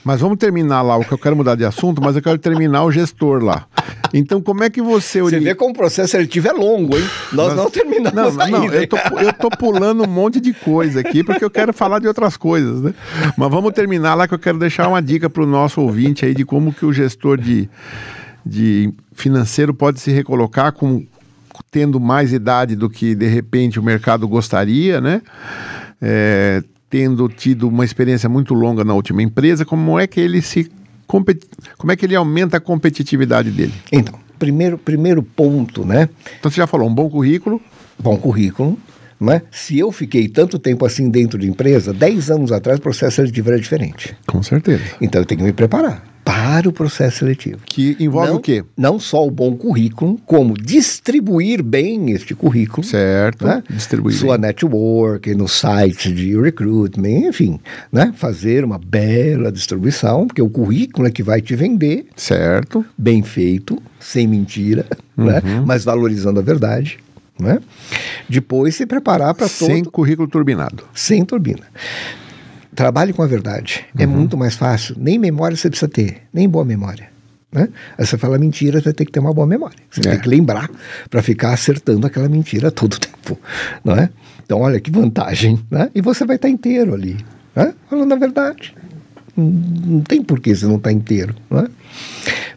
Mas 0.04 0.20
vamos 0.20 0.38
terminar 0.38 0.82
lá, 0.82 0.98
o 0.98 1.06
que 1.06 1.12
eu 1.12 1.18
quero 1.18 1.36
mudar 1.36 1.56
de 1.56 1.64
assunto, 1.64 2.02
mas 2.02 2.16
eu 2.16 2.22
quero 2.22 2.38
terminar 2.38 2.84
o 2.84 2.91
gestor 2.91 3.44
lá. 3.44 3.66
Então, 4.14 4.41
como 4.41 4.64
é 4.64 4.70
que 4.70 4.82
você... 4.82 5.22
Você 5.22 5.40
vê 5.40 5.56
como 5.56 5.72
o 5.72 5.78
processo 5.78 6.12
seletivo 6.12 6.48
é 6.48 6.52
longo, 6.52 6.98
hein? 6.98 7.08
Nós 7.32 7.56
não 7.56 7.70
terminamos 7.70 8.36
não, 8.36 8.48
não, 8.48 8.66
Eu 8.66 8.88
tô, 8.88 8.98
eu 8.98 9.34
tô 9.34 9.50
pulando 9.50 10.04
um 10.04 10.08
monte 10.08 10.40
de 10.40 10.54
coisa 10.54 11.00
aqui, 11.00 11.24
porque 11.24 11.44
eu 11.44 11.50
quero 11.50 11.74
falar 11.74 12.00
de 12.00 12.08
outras 12.08 12.36
coisas, 12.38 12.82
né? 12.82 12.94
Mas 13.38 13.50
vamos 13.50 13.72
terminar 13.74 14.16
lá, 14.16 14.28
que 14.28 14.34
eu 14.34 14.40
quero 14.40 14.60
deixar 14.60 14.88
uma 14.88 15.02
dica 15.02 15.30
para 15.30 15.44
o 15.44 15.48
nosso 15.48 15.82
ouvinte 15.82 16.26
aí 16.26 16.34
de 16.34 16.45
como 16.45 16.74
que 16.74 16.86
o 16.86 16.94
gestor 16.94 17.38
de, 17.38 17.70
de 18.45 18.94
financeiro 19.14 19.74
pode 19.74 20.00
se 20.00 20.12
recolocar 20.12 20.74
com, 20.74 21.06
tendo 21.74 22.00
mais 22.00 22.32
idade 22.32 22.76
do 22.76 22.88
que 22.88 23.16
de 23.16 23.28
repente 23.28 23.80
o 23.80 23.84
mercado 23.84 24.28
gostaria, 24.28 25.02
né? 25.02 25.24
É, 26.00 26.64
tendo 26.88 27.28
tido 27.28 27.68
uma 27.68 27.84
experiência 27.84 28.30
muito 28.30 28.54
longa 28.54 28.84
na 28.84 28.94
última 28.94 29.24
empresa, 29.24 29.66
como 29.66 30.00
é 30.00 30.06
que 30.06 30.20
ele 30.20 30.41
se 30.41 30.72
como 31.78 31.91
é 31.91 31.95
que 31.95 32.06
ele 32.06 32.16
aumenta 32.16 32.58
a 32.58 32.60
competitividade 32.60 33.52
dele? 33.52 33.74
Então, 33.91 34.18
primeiro, 34.40 34.78
primeiro 34.78 35.22
ponto, 35.22 35.84
né? 35.86 36.10
Então 36.40 36.50
você 36.50 36.58
já 36.58 36.68
falou, 36.68 36.88
um 36.88 36.94
bom 36.94 37.10
currículo. 37.10 37.62
Bom 38.00 38.18
currículo, 38.18 38.78
né? 39.20 39.41
Se 39.52 39.78
eu 39.78 39.91
fiquei 39.91 40.28
tanto 40.28 40.58
tempo 40.58 40.86
assim 40.86 41.10
dentro 41.10 41.38
de 41.38 41.48
empresa, 41.48 41.94
10 41.94 42.32
anos 42.32 42.52
atrás 42.52 42.80
o 42.80 42.82
processo 42.82 43.22
era 43.22 43.60
diferente. 43.60 44.16
Com 44.28 44.41
certeza. 44.41 44.84
Então 45.02 45.22
eu 45.22 45.26
tenho 45.26 45.40
que 45.40 45.45
me 45.45 45.54
preparar. 45.54 46.12
Para 46.24 46.70
o 46.70 46.72
processo 46.74 47.20
seletivo. 47.20 47.60
Que 47.66 47.95
envolve 48.00 48.30
não, 48.30 48.38
o 48.38 48.40
quê? 48.40 48.64
Não 48.78 49.00
só 49.00 49.26
o 49.26 49.32
bom 49.32 49.56
currículo, 49.56 50.20
como 50.26 50.54
distribuir 50.54 51.62
bem 51.62 52.12
este 52.12 52.34
currículo. 52.34 52.86
Certo. 52.86 53.45
Né? 53.45 53.64
Distribuir. 53.70 54.16
Sua 54.16 54.38
bem. 54.38 54.48
network, 54.48 55.34
no 55.36 55.48
site 55.48 56.12
de 56.14 56.40
recruitment, 56.40 57.28
enfim, 57.28 57.60
né? 57.91 58.14
Fazer 58.16 58.64
uma 58.64 58.80
bela 58.80 59.52
distribuição, 59.52 60.26
porque 60.28 60.41
o 60.41 60.50
currículo 60.50 61.08
é 61.08 61.12
que 61.12 61.24
vai 61.24 61.41
te 61.41 61.56
vender, 61.56 62.06
Certo. 62.16 62.86
bem 62.98 63.22
feito, 63.24 63.82
sem 64.00 64.28
mentira, 64.28 64.86
né? 65.18 65.41
Mas 65.66 65.84
valorizando 65.84 66.40
a 66.40 66.44
verdade, 66.44 66.98
né? 67.40 67.60
Depois 68.30 68.76
se 68.76 68.86
preparar 68.86 69.34
para 69.34 69.48
todo 69.50 69.68
Sem 69.68 69.84
currículo 69.84 70.28
turbinado. 70.28 70.84
sem 70.94 71.26
turbina. 71.26 71.64
Trabalhe 72.76 73.14
com 73.14 73.22
a 73.22 73.28
verdade. 73.28 73.86
É 73.98 74.06
muito 74.06 74.38
mais 74.38 74.56
fácil. 74.56 74.95
Nem 74.98 75.18
memória 75.20 75.56
você 75.56 75.70
precisa 75.70 75.90
ter, 75.90 76.24
nem 76.34 76.48
boa 76.50 76.66
memória. 76.66 77.12
Né? 77.52 77.70
Aí 77.98 78.06
você 78.06 78.18
fala 78.18 78.38
mentira, 78.40 78.80
você 78.80 78.86
vai 78.86 78.94
ter 78.94 79.06
que 79.06 79.12
ter 79.12 79.20
uma 79.20 79.34
boa 79.34 79.45
memória. 79.45 79.78
Você 79.91 80.02
É. 80.08 80.12
tem 80.14 80.20
que 80.22 80.28
lembrar 80.30 80.70
para 81.10 81.22
ficar 81.22 81.54
acertando 81.54 82.08
aquela 82.08 82.28
mentira 82.28 82.72
todo 82.72 82.94
o 82.94 83.00
tempo. 83.00 83.40
Não 83.84 83.95
é? 83.95 84.10
Então, 84.44 84.60
olha 84.62 84.80
que 84.80 84.90
vantagem. 84.90 85.60
Né? 85.70 85.90
E 85.94 86.02
você 86.02 86.26
vai 86.26 86.36
estar 86.38 86.50
inteiro 86.50 86.94
ali, 86.95 87.18
né? 87.56 87.74
falando 87.90 88.12
a 88.12 88.16
verdade. 88.18 88.74
Não, 89.38 90.02
tem 90.02 90.24
porquê 90.24 90.56
você 90.56 90.66
não 90.66 90.78
estar 90.78 90.91
inteiro. 90.91 91.36
Não 91.50 91.60
é? 91.60 91.68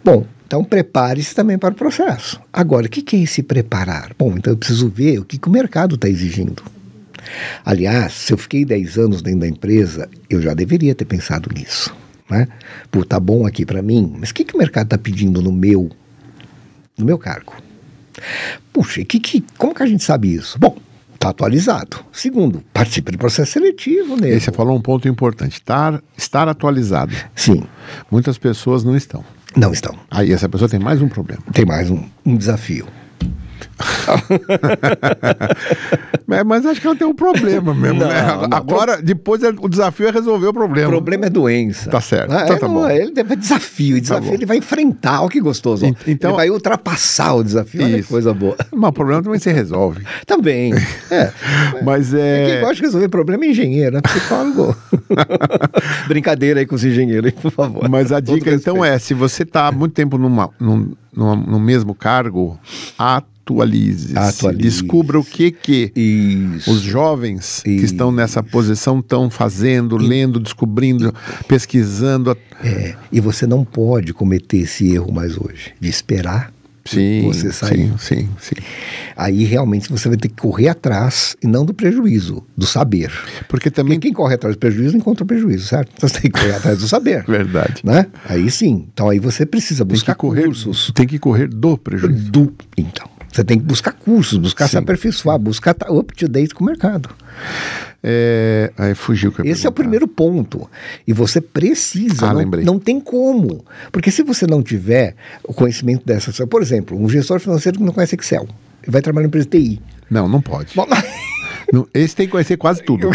Bom, 0.03 0.25
então 0.47 0.65
prepare-se 0.65 1.35
também 1.35 1.59
para 1.59 1.73
o 1.73 1.77
processo. 1.77 2.41
Agora, 2.53 2.87
o 2.87 2.89
que 2.89 3.03
que 3.03 3.17
é 3.17 3.21
esse 3.21 3.43
preparar? 3.43 4.13
Bom, 4.19 4.35
então 4.37 4.53
eu 4.53 4.57
preciso 4.57 4.89
ver 4.89 5.19
o 5.19 5.25
que, 5.25 5.39
que 5.39 5.49
o 5.49 5.51
mercado 5.51 5.95
está 5.97 6.09
exigindo. 6.09 6.63
Aliás, 7.65 8.13
se 8.13 8.33
eu 8.33 8.39
fiquei 8.39 8.65
10 8.65 8.99
anos 8.99 9.23
dentro 9.23 9.41
da 9.41 9.49
empresa, 9.49 10.09
eu 10.29 10.41
já 10.41 10.55
deveria 10.55 10.95
ter 10.95 11.05
pensado 11.05 11.51
nisso. 11.55 11.95
Né? 12.31 12.49
Pô, 12.91 13.05
tá 13.05 13.21
bom 13.21 13.47
aqui 13.47 13.65
para 13.65 13.83
mim, 13.83 14.17
mas 14.19 14.31
o 14.31 14.35
que, 14.35 14.45
que 14.45 14.55
o 14.55 14.59
mercado 14.59 14.87
está 14.87 14.99
pedindo 14.99 15.41
no 15.41 15.53
meu, 15.53 15.91
no 16.99 17.05
meu 17.05 17.19
cargo? 17.19 17.55
Puxa, 18.73 19.05
que, 19.05 19.21
que, 19.21 19.45
como 19.57 19.75
que 19.75 19.83
a 19.83 19.87
gente 19.87 20.03
sabe 20.03 20.35
isso? 20.35 20.59
Bom, 20.59 20.77
está 21.15 21.31
atualizado. 21.31 21.99
Segundo, 22.13 22.63
participe 22.73 23.13
do 23.13 23.19
processo 23.19 23.53
seletivo 23.53 24.17
nele. 24.17 24.41
você 24.41 24.51
falou 24.53 24.77
um 24.77 24.81
ponto 24.81 25.07
importante: 25.09 25.55
estar, 25.55 26.03
estar 26.17 26.49
atualizado. 26.49 27.15
Sim, 27.35 27.65
Muitas 28.11 28.39
pessoas 28.39 28.85
não 28.85 28.97
estão. 28.97 29.25
não 29.57 29.73
estão. 29.73 29.97
Aí 30.11 30.33
essa 30.33 30.49
pessoa 30.49 30.69
tem 30.69 30.81
mais 30.81 31.01
um 31.03 31.09
problema. 31.09 31.43
Tem 31.53 31.65
mais 31.65 31.91
um, 31.91 32.03
um 32.25 32.37
desafio. 32.37 32.87
É, 36.29 36.43
mas 36.45 36.67
acho 36.67 36.81
que 36.81 36.87
ela 36.87 36.97
tem 36.97 37.07
um 37.07 37.15
problema 37.15 37.73
mesmo, 37.73 38.01
Não, 38.01 38.09
né? 38.09 38.23
não. 38.51 38.59
Agora, 38.59 39.01
depois 39.01 39.43
é- 39.43 39.55
o 39.59 39.69
desafio 39.69 40.09
é 40.09 40.11
resolver 40.11 40.49
o 40.49 40.53
problema. 40.53 40.89
O 40.89 40.91
problema 40.91 41.27
é 41.27 41.31
doença. 41.31 41.89
Tá 41.89 42.01
certo. 42.01 42.33
Ah, 42.33 42.43
Então 42.43 42.57
é, 42.57 42.59
tá 42.59 42.69
bom. 42.69 42.91
Ele 42.91 43.13
deve 43.13 43.37
desafio. 43.37 43.99
Desafio 44.01 44.29
bom. 44.31 44.35
ele 44.35 44.45
vai 44.45 44.57
enfrentar. 44.59 45.21
Olha 45.23 45.31
que 45.31 45.41
gostoso. 45.41 45.87
ó. 45.87 45.89
Então- 46.07 46.31
ele 46.33 46.37
vai 46.37 46.51
ultrapassar 46.51 47.35
o 47.37 47.45
desafio. 47.45 47.83
Olha 47.85 48.03
que 48.03 48.09
coisa 48.09 48.35
boa. 48.35 48.57
Mas 48.75 48.91
o 48.91 48.93
problema 48.93 49.23
também 49.23 49.39
se 49.39 49.51
resolve. 49.53 50.05
Também. 50.27 50.75
É. 51.11 51.33
Mas 51.83 52.11
Quem 52.11 52.21
é. 52.21 52.61
gosta 52.61 52.75
de 52.75 52.83
resolver 52.83 53.09
problema 53.09 53.45
é 53.45 53.49
engenheiro, 53.51 53.97
é 53.97 54.01
psicólogo. 54.03 54.77
Brincadeira 56.09 56.61
aí 56.61 56.67
com 56.67 56.75
os 56.75 56.85
engenheiros, 56.85 57.33
por 57.33 57.53
favor. 57.53 57.89
Mas 57.89 58.11
a 58.13 58.19
dica 58.21 58.51
então 58.53 58.85
é: 58.85 58.99
se 58.99 59.15
você 59.15 59.45
está 59.45 59.69
há 59.69 59.73
muito 59.73 59.93
tempo 59.95 60.19
numa, 60.19 60.51
num, 60.61 60.93
numa- 61.15 61.37
no 61.37 61.61
mesmo 61.61 61.95
cargo, 61.95 62.59
atualize. 63.47 64.17
Atualize. 64.19 64.63
Descubra 64.63 65.19
o 65.19 65.25
que 65.25 65.51
que 65.51 65.93
Isso. 65.95 66.71
os 66.71 66.81
jovens 66.81 67.61
que 67.63 67.71
Isso. 67.71 67.85
estão 67.87 68.11
nessa 68.11 68.43
posição 68.43 68.99
estão 68.99 69.31
fazendo, 69.31 69.97
lendo, 69.97 70.41
descobrindo, 70.41 71.15
pesquisando. 71.47 72.37
É, 72.63 72.95
e 73.13 73.21
você 73.21 73.47
não 73.47 73.65
pode 73.65 74.13
cometer 74.13 74.59
esse 74.59 74.93
erro 74.93 75.13
mais 75.13 75.37
hoje, 75.37 75.75
de 75.81 75.89
esperar 75.89 76.53
Sim, 76.87 77.23
você 77.23 77.53
sair. 77.53 77.93
sim, 77.99 77.99
sim, 77.99 78.29
sim. 78.39 78.55
Aí 79.17 79.45
realmente 79.45 79.89
você 79.91 80.09
vai 80.09 80.17
ter 80.17 80.29
que 80.29 80.37
correr 80.37 80.69
atrás, 80.69 81.37
e 81.43 81.47
não 81.47 81.65
do 81.65 81.75
prejuízo, 81.75 82.45
do 82.57 82.65
saber. 82.65 83.11
Porque 83.49 83.71
também. 83.71 83.99
Porque 83.99 84.09
quem 84.09 84.13
corre 84.15 84.35
atrás 84.35 84.55
do 84.55 84.59
prejuízo 84.59 84.97
encontra 84.97 85.25
o 85.25 85.27
prejuízo, 85.27 85.67
certo? 85.67 85.91
Então 85.97 86.09
você 86.09 86.21
tem 86.21 86.31
que 86.31 86.39
correr 86.41 86.55
atrás 86.55 86.79
do 86.79 86.87
saber. 86.89 87.25
Verdade. 87.27 87.83
Né? 87.85 88.07
Aí 88.29 88.49
sim. 88.51 88.87
Então 88.93 89.09
aí 89.11 89.19
você 89.19 89.45
precisa 89.45 89.85
Tem 89.85 89.89
que 89.89 89.95
buscar 89.95 90.15
correr, 90.15 90.45
cursos. 90.45 90.93
tem 90.95 91.07
que 91.07 91.19
correr 91.19 91.49
do 91.49 91.77
prejuízo. 91.77 92.31
Do, 92.31 92.55
então, 92.77 93.09
você 93.33 93.45
tem 93.45 93.59
que 93.59 93.65
buscar 93.65 93.93
cursos, 93.93 94.39
buscar 94.39 94.67
se 94.67 94.73
Sim. 94.73 94.79
aperfeiçoar, 94.79 95.39
buscar 95.39 95.73
estar 95.73 95.91
up 95.91 96.15
to 96.15 96.29
date 96.29 96.55
com 96.55 96.65
o 96.65 96.67
mercado. 96.67 97.09
É, 98.03 98.73
aí 98.79 98.95
fugiu 98.95 99.33
que 99.33 99.41
eu 99.41 99.45
Esse 99.45 99.67
é 99.67 99.69
o 99.69 99.73
primeiro 99.73 100.07
ponto. 100.07 100.71
E 101.07 101.13
você 101.13 101.41
precisa, 101.41 102.27
Ah, 102.27 102.33
não, 102.33 102.41
lembrei. 102.41 102.65
não 102.65 102.79
tem 102.79 103.01
como. 103.01 103.65
Porque 103.91 104.11
se 104.11 104.23
você 104.23 104.47
não 104.47 104.63
tiver 104.63 105.15
o 105.45 105.53
conhecimento 105.53 106.05
dessas 106.07 106.37
por 106.49 106.63
exemplo, 106.63 106.97
um 107.01 107.09
gestor 107.09 107.41
financeiro 107.41 107.79
que 107.79 107.85
não 107.85 107.93
conhece 107.93 108.15
Excel, 108.15 108.47
vai 108.87 109.03
trabalhar 109.03 109.25
em 109.25 109.29
empresa 109.29 109.49
TI. 109.49 109.81
Não, 110.11 110.29
não 110.29 110.41
pode. 110.41 110.75
Bom, 110.75 110.87
Não, 111.73 111.87
esse 111.93 112.15
tem 112.15 112.27
que 112.27 112.33
conhecer 112.33 112.57
quase 112.57 112.81
tudo. 112.85 113.11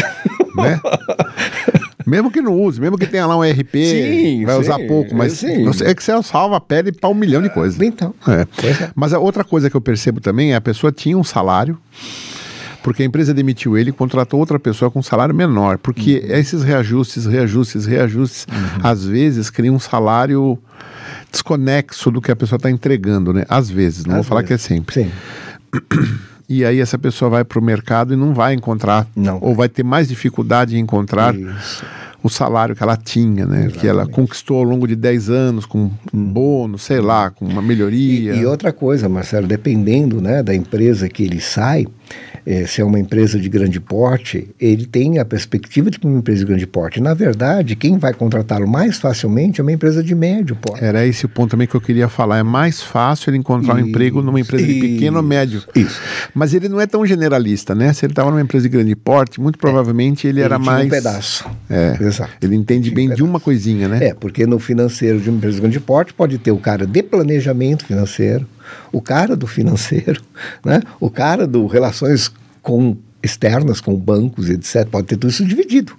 né? 0.57 0.79
Mesmo 2.05 2.31
que 2.31 2.41
não 2.41 2.53
use, 2.59 2.79
mesmo 2.81 2.97
que 2.97 3.05
tenha 3.07 3.25
lá 3.25 3.37
um 3.37 3.41
RP, 3.43 3.73
Sim, 3.85 4.45
vai 4.45 4.57
usar 4.59 4.77
sim, 4.77 4.87
pouco, 4.87 5.15
mas 5.15 5.33
sim. 5.33 5.63
você- 5.65 5.85
Excel 5.91 6.21
salva 6.23 6.57
a 6.57 6.61
pele 6.61 6.91
para 6.91 7.09
um 7.09 7.13
milhão 7.13 7.41
de 7.41 7.49
coisas. 7.49 7.79
então, 7.81 8.13
É. 8.27 8.41
É. 8.41 8.91
Mas 8.95 9.13
a 9.13 9.19
outra 9.19 9.43
coisa 9.43 9.69
que 9.69 9.75
eu 9.75 9.81
percebo 9.81 10.19
também 10.21 10.53
é 10.53 10.55
a 10.55 10.61
pessoa 10.61 10.91
tinha 10.91 11.17
um 11.17 11.23
salário, 11.23 11.77
porque 12.83 13.03
a 13.03 13.05
empresa 13.05 13.33
demitiu 13.33 13.77
ele 13.77 13.89
e 13.89 13.93
contratou 13.93 14.39
outra 14.39 14.59
pessoa 14.59 14.89
com 14.89 14.99
um 14.99 15.03
salário 15.03 15.35
menor. 15.35 15.77
Porque 15.77 16.23
Uhum. 16.27 16.35
esses 16.35 16.63
reajustes, 16.63 17.25
reajustes, 17.25 17.85
reajustes, 17.85 18.47
às 18.83 19.05
vezes 19.05 19.49
criam 19.49 19.75
um 19.75 19.79
salário 19.79 20.57
desconexo 21.31 22.09
do 22.11 22.19
que 22.19 22.31
a 22.31 22.35
pessoa 22.35 22.57
está 22.57 22.69
entregando, 22.71 23.31
né? 23.33 23.45
Às 23.47 23.69
vezes, 23.69 24.03
não 24.05 24.15
Às 24.15 24.17
vou 24.21 24.23
falar 24.23 24.41
vezes. 24.41 24.65
que 24.67 24.73
é 24.73 24.75
sempre. 24.77 25.03
sim. 25.03 25.11
E 26.51 26.65
aí 26.65 26.81
essa 26.81 26.99
pessoa 26.99 27.29
vai 27.29 27.45
para 27.45 27.57
o 27.57 27.63
mercado 27.63 28.13
e 28.13 28.17
não 28.17 28.33
vai 28.33 28.53
encontrar, 28.53 29.07
Não. 29.15 29.37
ou 29.41 29.55
vai 29.55 29.69
ter 29.69 29.83
mais 29.83 30.09
dificuldade 30.09 30.75
em 30.75 30.79
encontrar 30.79 31.33
Isso. 31.33 31.85
o 32.21 32.27
salário 32.29 32.75
que 32.75 32.83
ela 32.83 32.97
tinha, 32.97 33.45
né? 33.45 33.69
Que 33.69 33.87
ela 33.87 34.05
conquistou 34.05 34.57
ao 34.57 34.63
longo 34.63 34.85
de 34.85 34.93
10 34.97 35.29
anos 35.29 35.65
com 35.65 35.89
um 36.13 36.23
bônus, 36.25 36.81
sei 36.81 36.99
lá, 36.99 37.29
com 37.29 37.45
uma 37.45 37.61
melhoria. 37.61 38.33
E, 38.33 38.39
e 38.39 38.45
outra 38.45 38.73
coisa, 38.73 39.07
Marcelo, 39.07 39.47
dependendo 39.47 40.19
né, 40.19 40.43
da 40.43 40.53
empresa 40.53 41.07
que 41.07 41.23
ele 41.23 41.39
sai, 41.39 41.87
eh, 42.45 42.65
se 42.65 42.81
é 42.81 42.85
uma 42.85 42.99
empresa 42.99 43.39
de 43.39 43.47
grande 43.49 43.79
porte, 43.79 44.47
ele 44.59 44.85
tem 44.85 45.19
a 45.19 45.25
perspectiva 45.25 45.89
de 45.89 45.99
uma 46.03 46.19
empresa 46.19 46.39
de 46.39 46.45
grande 46.45 46.67
porte. 46.67 46.99
Na 47.01 47.13
verdade, 47.13 47.75
quem 47.75 47.97
vai 47.97 48.13
contratá-lo 48.13 48.67
mais 48.67 48.97
facilmente 48.97 49.59
é 49.59 49.63
uma 49.63 49.71
empresa 49.71 50.03
de 50.03 50.13
médio 50.15 50.55
porte. 50.55 50.83
Era 50.83 51.05
esse 51.05 51.25
o 51.25 51.29
ponto 51.29 51.51
também 51.51 51.67
que 51.67 51.75
eu 51.75 51.81
queria 51.81 52.07
falar. 52.09 52.39
É 52.39 52.43
mais 52.43 52.81
fácil 52.81 53.29
ele 53.29 53.37
encontrar 53.37 53.75
um 53.75 53.79
Isso, 53.79 53.89
emprego 53.89 54.21
numa 54.21 54.39
empresa 54.39 54.65
de 54.65 54.73
pequeno 54.79 55.17
ou 55.17 55.21
isso, 55.23 55.29
médio. 55.29 55.63
Isso. 55.75 55.99
Mas 56.33 56.53
ele 56.53 56.67
não 56.69 56.79
é 56.79 56.87
tão 56.87 57.05
generalista, 57.05 57.73
né? 57.75 57.93
Se 57.93 58.05
ele 58.05 58.13
estava 58.13 58.29
numa 58.29 58.41
empresa 58.41 58.63
de 58.67 58.69
grande 58.69 58.95
porte, 58.95 59.39
muito 59.39 59.57
provavelmente 59.59 60.27
ele, 60.27 60.41
era 60.41 60.55
É. 60.55 60.59
tinha 60.59 60.71
mais. 60.71 60.85
um 60.85 60.89
pedaço. 60.89 61.45
É. 61.69 61.97
Exato. 62.01 62.31
Ele 62.41 62.55
entende 62.55 62.89
Tinha 62.89 62.93
um 62.93 62.95
bem 62.95 63.05
de 63.05 63.13
pedaço. 63.15 63.29
uma 63.29 63.39
coisinha, 63.39 63.87
né? 63.87 63.99
É, 64.07 64.13
porque 64.13 64.45
no 64.45 64.59
financeiro 64.59 65.19
de 65.19 65.29
uma 65.29 65.37
empresa 65.37 65.55
de 65.55 65.61
grande 65.61 65.79
porte 65.79 66.13
pode 66.13 66.37
ter 66.37 66.51
o 66.51 66.57
cara 66.57 66.85
de 66.85 67.03
planejamento 67.03 67.85
financeiro, 67.85 68.45
o 68.91 69.01
cara 69.01 69.35
do 69.35 69.47
financeiro, 69.47 70.21
né? 70.63 70.81
o 70.99 71.09
cara 71.09 71.47
do 71.47 71.67
relações 71.67 72.31
com 72.61 72.97
externas, 73.23 73.79
com 73.79 73.95
bancos, 73.95 74.49
etc. 74.49 74.87
Pode 74.87 75.07
ter 75.07 75.17
tudo 75.17 75.29
isso 75.29 75.45
dividido. 75.45 75.95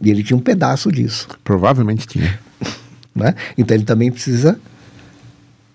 E 0.00 0.10
ele 0.10 0.22
tinha 0.22 0.36
um 0.36 0.40
pedaço 0.40 0.92
disso. 0.92 1.28
Provavelmente 1.42 2.06
tinha. 2.06 2.38
Né? 3.16 3.34
Então 3.56 3.74
ele 3.74 3.86
também 3.86 4.12
precisa 4.12 4.60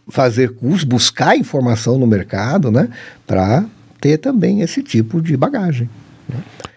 fazer 0.07 0.53
curso, 0.53 0.85
buscar 0.85 1.35
informação 1.35 1.97
no 1.97 2.05
mercado, 2.05 2.69
né? 2.69 2.87
Para 3.25 3.65
ter 3.99 4.19
também 4.19 4.61
esse 4.61 4.83
tipo 4.83 5.19
de 5.19 5.35
bagagem. 5.35 5.89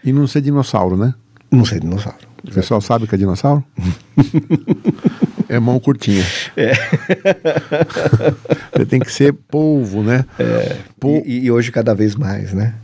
E 0.03 0.11
não 0.11 0.27
ser 0.27 0.41
dinossauro, 0.41 0.97
né? 0.97 1.15
Não 1.51 1.67
sei 1.67 1.81
dinossauro. 1.81 2.27
O 2.43 2.51
pessoal 2.51 2.81
sabe 2.81 3.07
que 3.07 3.15
é 3.15 3.19
dinossauro? 3.19 3.65
é 5.49 5.59
mão 5.59 5.79
curtinha. 5.81 6.25
É. 6.57 6.73
Você 8.73 8.87
tem 8.87 9.01
que 9.01 9.11
ser 9.13 9.33
polvo, 9.33 10.03
né? 10.03 10.25
Po- 10.99 11.23
E, 11.25 11.45
e 11.45 11.51
hoje 11.51 11.71
cada 11.73 11.95
vez 11.95 12.15
mais, 12.15 12.53
né? 12.53 12.75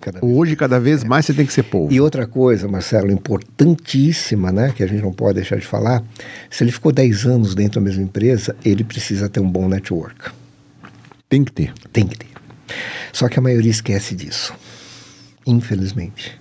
Cada 0.00 0.20
vez 0.20 0.32
Hoje, 0.36 0.54
cada 0.56 0.78
vez 0.78 1.02
mais, 1.02 1.26
você 1.26 1.34
tem 1.34 1.44
que 1.46 1.52
ser 1.52 1.64
polvo. 1.64 1.92
E 1.92 2.00
outra 2.00 2.26
coisa, 2.26 2.68
Marcelo, 2.68 3.10
importantíssima, 3.10 4.52
né, 4.52 4.72
que 4.76 4.82
a 4.82 4.86
gente 4.86 5.02
não 5.02 5.12
pode 5.12 5.34
deixar 5.36 5.56
de 5.56 5.66
falar, 5.66 6.02
se 6.50 6.62
ele 6.62 6.70
ficou 6.70 6.92
10 6.92 7.26
anos 7.26 7.54
dentro 7.54 7.80
da 7.80 7.84
mesma 7.84 8.02
empresa, 8.04 8.54
ele 8.64 8.84
precisa 8.84 9.28
ter 9.28 9.40
um 9.40 9.50
bom 9.50 9.68
network. 9.68 10.30
Tem 11.28 11.42
que 11.42 11.50
ter. 11.50 11.72
Tem 11.92 12.06
que 12.06 12.16
ter. 12.18 12.28
Só 13.12 13.28
que 13.28 13.38
a 13.38 13.42
maioria 13.42 13.70
esquece 13.70 14.14
disso. 14.14 14.54
Infelizmente. 15.44 16.38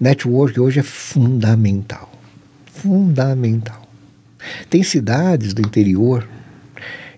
Network 0.00 0.58
hoje 0.58 0.80
é 0.80 0.82
fundamental. 0.82 2.10
Fundamental. 2.72 3.89
Tem 4.68 4.82
cidades 4.82 5.52
do 5.54 5.60
interior, 5.60 6.26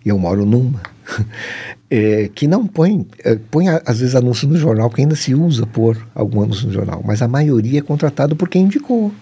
e 0.05 0.09
eu 0.09 0.19
moro 0.19 0.45
numa, 0.45 0.81
é, 1.91 2.31
que 2.35 2.47
não 2.47 2.67
põe, 2.67 3.07
é, 3.25 3.37
põe 3.51 3.69
às 3.69 4.01
vezes 4.01 4.15
anúncio 4.15 4.49
no 4.49 4.57
jornal, 4.57 4.89
porque 4.89 5.03
ainda 5.03 5.15
se 5.15 5.35
usa 5.35 5.67
por 5.67 5.97
algum 6.15 6.43
anúncio 6.43 6.67
no 6.67 6.73
jornal, 6.73 7.03
mas 7.05 7.23
a 7.23 7.29
maioria 7.29 7.79
é 7.79 7.83
contratado 7.83 8.35
por 8.35 8.49
quem 8.49 8.63
indicou. 8.63 9.13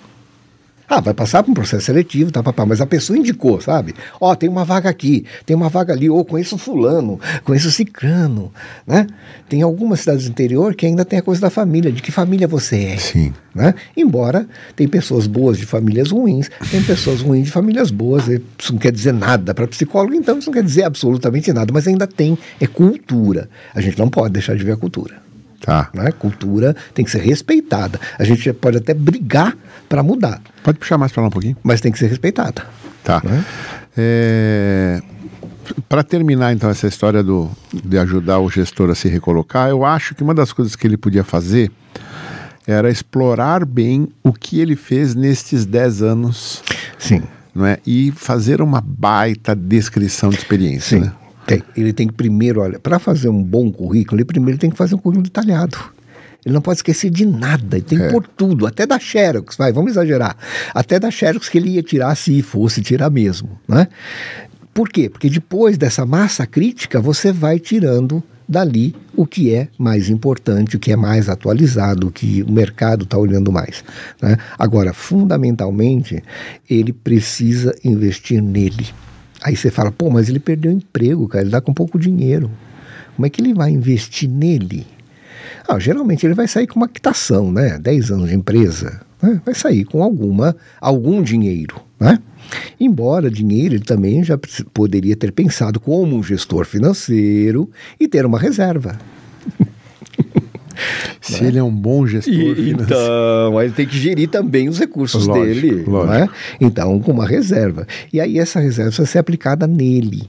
Ah, 0.92 1.00
vai 1.00 1.14
passar 1.14 1.44
por 1.44 1.52
um 1.52 1.54
processo 1.54 1.86
seletivo, 1.86 2.32
tá, 2.32 2.42
papá, 2.42 2.66
mas 2.66 2.80
a 2.80 2.86
pessoa 2.86 3.16
indicou, 3.16 3.60
sabe? 3.60 3.94
Ó, 4.20 4.34
tem 4.34 4.48
uma 4.48 4.64
vaga 4.64 4.90
aqui, 4.90 5.24
tem 5.46 5.56
uma 5.56 5.68
vaga 5.68 5.92
ali, 5.92 6.10
ou 6.10 6.24
conheço 6.24 6.58
fulano, 6.58 7.20
conheço 7.44 7.70
cicrano, 7.70 8.52
né? 8.84 9.06
Tem 9.48 9.62
algumas 9.62 10.00
cidades 10.00 10.24
do 10.24 10.30
interior 10.32 10.74
que 10.74 10.84
ainda 10.84 11.04
tem 11.04 11.20
a 11.20 11.22
coisa 11.22 11.40
da 11.40 11.48
família, 11.48 11.92
de 11.92 12.02
que 12.02 12.10
família 12.10 12.48
você 12.48 12.86
é. 12.86 12.96
Sim. 12.96 13.32
Né? 13.54 13.72
Embora 13.96 14.48
tem 14.74 14.88
pessoas 14.88 15.28
boas 15.28 15.58
de 15.58 15.64
famílias 15.64 16.10
ruins, 16.10 16.50
tem 16.72 16.82
pessoas 16.82 17.20
ruins 17.20 17.44
de 17.44 17.52
famílias 17.52 17.92
boas, 17.92 18.26
isso 18.26 18.72
não 18.72 18.78
quer 18.80 18.90
dizer 18.90 19.12
nada 19.12 19.54
para 19.54 19.68
psicólogo, 19.68 20.14
então 20.14 20.40
isso 20.40 20.48
não 20.48 20.54
quer 20.54 20.64
dizer 20.64 20.82
absolutamente 20.82 21.52
nada, 21.52 21.72
mas 21.72 21.86
ainda 21.86 22.08
tem, 22.08 22.36
é 22.60 22.66
cultura. 22.66 23.48
A 23.72 23.80
gente 23.80 23.96
não 23.96 24.08
pode 24.08 24.32
deixar 24.32 24.56
de 24.56 24.64
ver 24.64 24.72
a 24.72 24.76
cultura. 24.76 25.29
Tá. 25.60 25.90
Né? 25.92 26.10
Cultura 26.12 26.74
tem 26.94 27.04
que 27.04 27.10
ser 27.10 27.20
respeitada. 27.20 28.00
A 28.18 28.24
gente 28.24 28.52
pode 28.52 28.78
até 28.78 28.94
brigar 28.94 29.56
para 29.88 30.02
mudar. 30.02 30.40
Pode 30.62 30.78
puxar 30.78 30.96
mais 30.96 31.12
para 31.12 31.22
lá 31.22 31.28
um 31.28 31.30
pouquinho. 31.30 31.56
Mas 31.62 31.80
tem 31.80 31.92
que 31.92 31.98
ser 31.98 32.06
respeitada. 32.06 32.64
Tá. 33.04 33.20
Né? 33.24 33.44
É... 33.96 35.02
Para 35.88 36.02
terminar, 36.02 36.52
então, 36.52 36.68
essa 36.68 36.88
história 36.88 37.22
do, 37.22 37.48
de 37.72 37.96
ajudar 37.98 38.40
o 38.40 38.50
gestor 38.50 38.90
a 38.90 38.94
se 38.94 39.08
recolocar, 39.08 39.68
eu 39.68 39.84
acho 39.84 40.14
que 40.14 40.22
uma 40.22 40.34
das 40.34 40.52
coisas 40.52 40.74
que 40.74 40.84
ele 40.86 40.96
podia 40.96 41.22
fazer 41.22 41.70
era 42.66 42.90
explorar 42.90 43.64
bem 43.64 44.08
o 44.22 44.32
que 44.32 44.60
ele 44.60 44.76
fez 44.76 45.14
nestes 45.14 45.64
10 45.64 46.02
anos. 46.02 46.62
Sim. 46.98 47.22
Não 47.54 47.66
é? 47.66 47.78
E 47.86 48.12
fazer 48.12 48.60
uma 48.62 48.80
baita 48.80 49.54
descrição 49.54 50.30
de 50.30 50.36
experiência. 50.36 50.98
Sim. 50.98 51.04
Né? 51.04 51.12
Tem. 51.50 51.62
Ele 51.76 51.92
tem 51.92 52.06
que 52.06 52.14
primeiro, 52.14 52.60
olha, 52.60 52.78
para 52.78 52.98
fazer 52.98 53.28
um 53.28 53.42
bom 53.42 53.72
currículo, 53.72 54.18
ele 54.18 54.24
primeiro 54.24 54.58
tem 54.58 54.70
que 54.70 54.76
fazer 54.76 54.94
um 54.94 54.98
currículo 54.98 55.24
detalhado. 55.24 55.76
Ele 56.44 56.54
não 56.54 56.62
pode 56.62 56.78
esquecer 56.78 57.10
de 57.10 57.26
nada, 57.26 57.76
ele 57.76 57.84
tem 57.84 57.98
que 57.98 58.04
é. 58.04 58.10
pôr 58.10 58.26
tudo, 58.26 58.66
até 58.66 58.86
da 58.86 58.98
Xerox, 58.98 59.56
vai, 59.56 59.72
vamos 59.72 59.90
exagerar. 59.92 60.36
Até 60.74 60.98
da 60.98 61.10
Xerox 61.10 61.48
que 61.48 61.58
ele 61.58 61.70
ia 61.70 61.82
tirar 61.82 62.14
se 62.14 62.40
fosse 62.40 62.80
tirar 62.80 63.10
mesmo, 63.10 63.58
né? 63.68 63.88
Por 64.72 64.88
quê? 64.88 65.10
Porque 65.10 65.28
depois 65.28 65.76
dessa 65.76 66.06
massa 66.06 66.46
crítica, 66.46 67.00
você 67.00 67.32
vai 67.32 67.58
tirando 67.58 68.22
dali 68.48 68.94
o 69.14 69.26
que 69.26 69.52
é 69.52 69.68
mais 69.76 70.08
importante, 70.08 70.76
o 70.76 70.78
que 70.78 70.92
é 70.92 70.96
mais 70.96 71.28
atualizado, 71.28 72.06
o 72.06 72.10
que 72.10 72.42
o 72.42 72.50
mercado 72.50 73.04
está 73.04 73.18
olhando 73.18 73.52
mais. 73.52 73.84
Né? 74.22 74.36
Agora, 74.58 74.92
fundamentalmente, 74.92 76.22
ele 76.68 76.92
precisa 76.92 77.74
investir 77.84 78.40
nele. 78.40 78.86
Aí 79.42 79.56
você 79.56 79.70
fala, 79.70 79.90
pô, 79.90 80.10
mas 80.10 80.28
ele 80.28 80.38
perdeu 80.38 80.70
o 80.70 80.74
emprego, 80.74 81.26
cara, 81.26 81.42
ele 81.42 81.50
dá 81.50 81.60
com 81.60 81.72
pouco 81.72 81.98
dinheiro. 81.98 82.50
Como 83.16 83.26
é 83.26 83.30
que 83.30 83.40
ele 83.40 83.54
vai 83.54 83.70
investir 83.70 84.28
nele? 84.28 84.86
Ah, 85.68 85.78
geralmente 85.78 86.26
ele 86.26 86.34
vai 86.34 86.48
sair 86.48 86.66
com 86.66 86.76
uma 86.76 86.88
quitação, 86.88 87.50
né? 87.50 87.78
10 87.78 88.10
anos 88.10 88.28
de 88.28 88.34
empresa, 88.34 89.00
né? 89.22 89.40
vai 89.44 89.54
sair 89.54 89.84
com 89.84 90.02
alguma, 90.02 90.56
algum 90.80 91.22
dinheiro, 91.22 91.80
né? 91.98 92.18
Embora 92.78 93.30
dinheiro 93.30 93.74
ele 93.74 93.84
também 93.84 94.24
já 94.24 94.38
poderia 94.72 95.14
ter 95.16 95.32
pensado 95.32 95.78
como 95.78 96.16
um 96.16 96.22
gestor 96.22 96.66
financeiro 96.66 97.70
e 97.98 98.08
ter 98.08 98.26
uma 98.26 98.38
reserva. 98.38 98.98
Se 101.20 101.44
ele 101.44 101.58
é 101.58 101.62
um 101.62 101.74
bom 101.74 102.06
gestor 102.06 102.32
e, 102.32 102.70
Então, 102.70 103.60
ele 103.62 103.72
tem 103.72 103.86
que 103.86 103.98
gerir 103.98 104.28
também 104.28 104.68
os 104.68 104.78
recursos 104.78 105.26
lógico, 105.26 105.46
dele. 105.46 105.84
Lógico. 105.84 106.06
Não 106.06 106.14
é? 106.14 106.28
Então, 106.60 107.00
com 107.00 107.12
uma 107.12 107.26
reserva. 107.26 107.86
E 108.12 108.20
aí 108.20 108.38
essa 108.38 108.60
reserva 108.60 108.90
precisa 108.90 109.06
ser 109.06 109.18
aplicada 109.18 109.66
nele. 109.66 110.28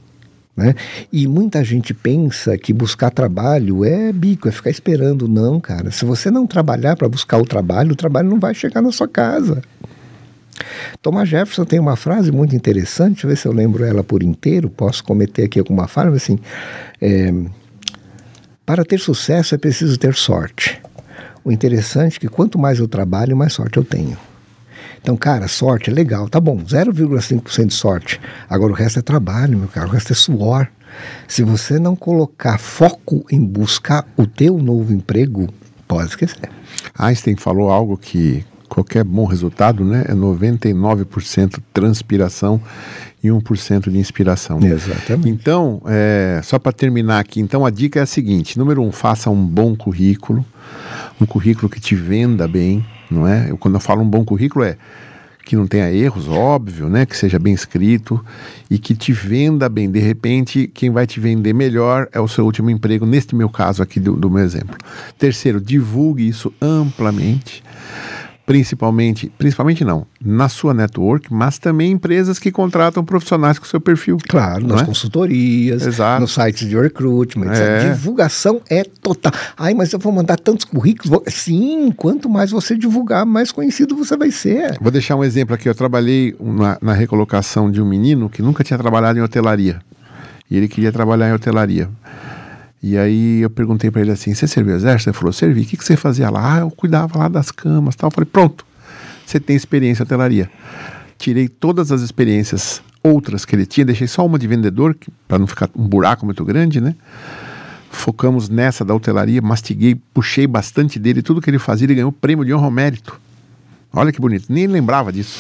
Né? 0.56 0.76
E 1.11 1.28
muita 1.28 1.64
gente 1.64 1.94
pensa 1.94 2.57
que 2.57 2.73
buscar 2.73 3.10
trabalho 3.10 3.86
é 3.86 4.11
bico, 4.11 4.48
é 4.48 4.52
ficar 4.52 4.69
esperando. 4.69 5.28
Não, 5.28 5.60
cara. 5.60 5.91
Se 5.91 6.06
você 6.06 6.30
não 6.30 6.45
trabalhar 6.45 6.95
para 6.95 7.07
buscar 7.07 7.38
o 7.38 7.45
trabalho, 7.45 7.94
o 7.94 7.95
trabalho 7.95 8.30
não 8.30 8.40
vai 8.40 8.53
chegar 8.53 8.82
na 8.82 8.91
sua 8.91 9.07
casa. 9.07 9.61
Thomas 11.02 11.28
Jefferson 11.28 11.65
tem 11.65 11.80
uma 11.80 11.95
frase 11.95 12.32
muito 12.32 12.56
interessante, 12.56 13.14
deixa 13.14 13.26
eu 13.26 13.30
ver 13.30 13.36
se 13.38 13.48
eu 13.48 13.52
lembro 13.52 13.84
ela 13.84 14.03
por 14.03 14.22
inteiro, 14.22 14.69
posso 14.69 15.03
cometer 15.03 15.45
aqui 15.45 15.57
alguma 15.57 15.88
falha, 15.88 16.11
assim, 16.11 16.38
é, 17.02 17.34
para 18.72 18.85
ter 18.85 19.02
sucesso 19.02 19.53
é 19.53 19.57
preciso 19.57 19.98
ter 19.98 20.15
sorte. 20.15 20.81
O 21.43 21.52
interessante 21.52 22.15
é 22.15 22.19
que 22.22 22.30
quanto 22.30 22.57
mais 22.57 22.80
eu 22.80 22.88
trabalho, 22.88 23.35
mais 23.35 23.52
sorte 23.52 23.76
eu 23.76 23.84
tenho. 23.84 24.18
Então, 25.02 25.18
cara, 25.18 25.45
sorte 25.49 25.89
é 25.89 25.93
legal, 25.93 26.30
tá 26.30 26.39
bom, 26.39 26.56
0,5% 26.56 27.65
de 27.65 27.73
sorte. 27.73 28.22
Agora 28.49 28.72
o 28.72 28.76
resto 28.76 28.99
é 28.99 29.02
trabalho, 29.02 29.57
meu 29.57 29.68
cara, 29.68 29.88
o 29.88 29.91
resto 29.91 30.14
é 30.14 30.15
suor. 30.15 30.69
Se 31.27 31.43
você 31.43 31.80
não 31.80 31.98
colocar 31.98 32.57
foco 32.57 33.26
em 33.30 33.43
buscar 33.43 34.07
o 34.15 34.26
teu 34.26 34.57
novo 34.57 34.93
emprego, 34.93 35.49
pode 35.85 36.11
esquecer. 36.11 36.49
Einstein 36.98 37.35
falou 37.35 37.69
algo 37.69 37.98
que 37.98 38.45
qualquer 38.69 39.03
bom 39.03 39.26
resultado 39.26 39.84
né, 39.84 40.06
é 40.07 40.14
99% 40.14 41.61
transpiração 41.73 42.61
e 43.23 43.30
1% 43.30 43.89
de 43.89 43.98
inspiração. 43.98 44.60
Exatamente. 44.64 45.30
Então, 45.30 45.81
é, 45.85 46.41
só 46.43 46.57
para 46.57 46.72
terminar 46.72 47.19
aqui, 47.19 47.39
então 47.39 47.65
a 47.65 47.69
dica 47.69 47.99
é 47.99 48.03
a 48.03 48.06
seguinte: 48.06 48.57
número 48.57 48.81
um, 48.81 48.91
faça 48.91 49.30
um 49.30 49.45
bom 49.45 49.76
currículo, 49.76 50.45
um 51.19 51.26
currículo 51.26 51.69
que 51.69 51.80
te 51.80 51.95
venda 51.95 52.48
bem 52.48 52.85
não 53.11 53.27
é? 53.27 53.52
Eu, 53.52 53.57
quando 53.57 53.76
eu 53.76 53.80
falo 53.80 54.02
um 54.02 54.10
bom 54.10 54.23
currículo 54.23 54.64
é 54.64 54.77
que 55.43 55.56
não 55.56 55.68
tenha 55.68 55.91
erros, 55.91 56.27
óbvio, 56.30 56.88
né? 56.88 57.06
Que 57.06 57.18
seja 57.18 57.38
bem 57.38 57.53
escrito 57.53 58.23
e 58.69 58.77
que 58.77 58.95
te 58.95 59.11
venda 59.11 59.68
bem. 59.68 59.89
De 59.89 59.99
repente, 59.99 60.69
quem 60.73 60.91
vai 60.91 61.06
te 61.06 61.19
vender 61.19 61.52
melhor 61.52 62.07
é 62.11 62.19
o 62.19 62.27
seu 62.27 62.45
último 62.45 62.69
emprego, 62.69 63.06
neste 63.06 63.35
meu 63.35 63.49
caso 63.49 63.81
aqui 63.81 63.99
do, 63.99 64.15
do 64.15 64.30
meu 64.30 64.43
exemplo. 64.43 64.77
Terceiro, 65.18 65.60
divulgue 65.60 66.27
isso 66.27 66.53
amplamente 66.61 67.64
principalmente, 68.45 69.31
principalmente 69.38 69.84
não, 69.84 70.05
na 70.23 70.49
sua 70.49 70.73
network, 70.73 71.31
mas 71.34 71.57
também 71.57 71.91
empresas 71.91 72.39
que 72.39 72.51
contratam 72.51 73.03
profissionais 73.03 73.59
com 73.59 73.65
seu 73.65 73.80
perfil. 73.80 74.18
Claro, 74.27 74.68
nas 74.68 74.81
é? 74.81 74.85
consultorias, 74.85 75.85
Exato. 75.85 76.22
nos 76.22 76.34
sites 76.34 76.68
de 76.68 76.77
recruitment. 76.77 77.51
É. 77.51 77.89
Divulgação 77.89 78.61
é 78.69 78.84
total. 78.84 79.31
Ai, 79.57 79.73
mas 79.73 79.93
eu 79.93 79.99
vou 79.99 80.11
mandar 80.11 80.38
tantos 80.38 80.65
currículos. 80.65 81.22
Sim, 81.27 81.91
quanto 81.95 82.30
mais 82.30 82.51
você 82.51 82.76
divulgar, 82.76 83.26
mais 83.26 83.51
conhecido 83.51 83.95
você 83.95 84.18
vai 84.18 84.31
ser. 84.31 84.77
Vou 84.81 84.91
deixar 84.91 85.15
um 85.15 85.23
exemplo 85.23 85.55
aqui. 85.55 85.69
Eu 85.69 85.76
trabalhei 85.76 86.35
na, 86.39 86.77
na 86.81 86.93
recolocação 86.93 87.72
de 87.72 87.81
um 87.81 87.85
menino 87.85 88.30
que 88.30 88.41
nunca 88.41 88.63
tinha 88.63 88.77
trabalhado 88.77 89.19
em 89.19 89.22
hotelaria. 89.22 89.81
E 90.49 90.57
ele 90.57 90.68
queria 90.68 90.91
trabalhar 90.91 91.30
em 91.30 91.34
hotelaria. 91.34 91.89
E 92.84 92.98
aí 92.98 93.41
eu 93.41 93.49
perguntei 93.49 93.91
para 93.91 94.02
ele 94.02 94.12
assim: 94.12 94.34
Você 94.34 94.48
serviu 94.48 94.76
exército? 94.76 95.10
Ele 95.10 95.18
falou: 95.18 95.34
Servi. 95.34 95.62
O 95.62 95.66
que, 95.66 95.78
que 95.78 95.86
você 95.86 95.95
fazia 95.95 96.30
lá? 96.30 96.56
Ah, 96.56 96.60
eu 96.60 96.72
cuidava 96.72 97.20
lá 97.20 97.28
das 97.28 97.52
camas 97.52 97.95
tal. 97.95 98.08
Eu 98.08 98.12
falei: 98.12 98.30
Pronto, 98.32 98.66
você 99.26 99.40
tem 99.40 99.56
experiência 99.56 100.03
em 100.03 100.06
hotelaria. 100.06 100.49
Tirei 101.18 101.48
todas 101.48 101.91
as 101.91 102.02
experiências 102.02 102.82
outras 103.03 103.45
que 103.45 103.56
ele 103.56 103.66
tinha, 103.66 103.86
deixei 103.86 104.08
só 104.08 104.26
uma 104.26 104.38
de 104.38 104.48
vendedor, 104.48 104.95
para 105.28 105.40
não 105.40 105.48
ficar 105.48 105.70
um 105.76 105.88
buraco 105.88 106.26
muito 106.26 106.44
grande, 106.45 106.80
né? 106.80 106.95
Focamos 107.90 108.48
nessa 108.48 108.86
da 108.86 108.95
hotelaria, 108.95 109.41
mastiguei, 109.41 109.95
puxei 110.14 110.48
bastante 110.48 110.98
dele, 110.98 111.22
tudo 111.22 111.41
que 111.41 111.49
ele 111.49 111.60
fazia, 111.60 111.86
ele 111.86 111.95
ganhou 111.95 112.12
prêmio 112.12 112.45
de 112.45 112.53
honra 112.53 112.66
ao 112.66 112.72
mérito. 112.72 113.20
Olha 113.94 114.12
que 114.12 114.22
bonito, 114.22 114.45
nem 114.49 114.68
lembrava 114.68 115.12
disso. 115.12 115.38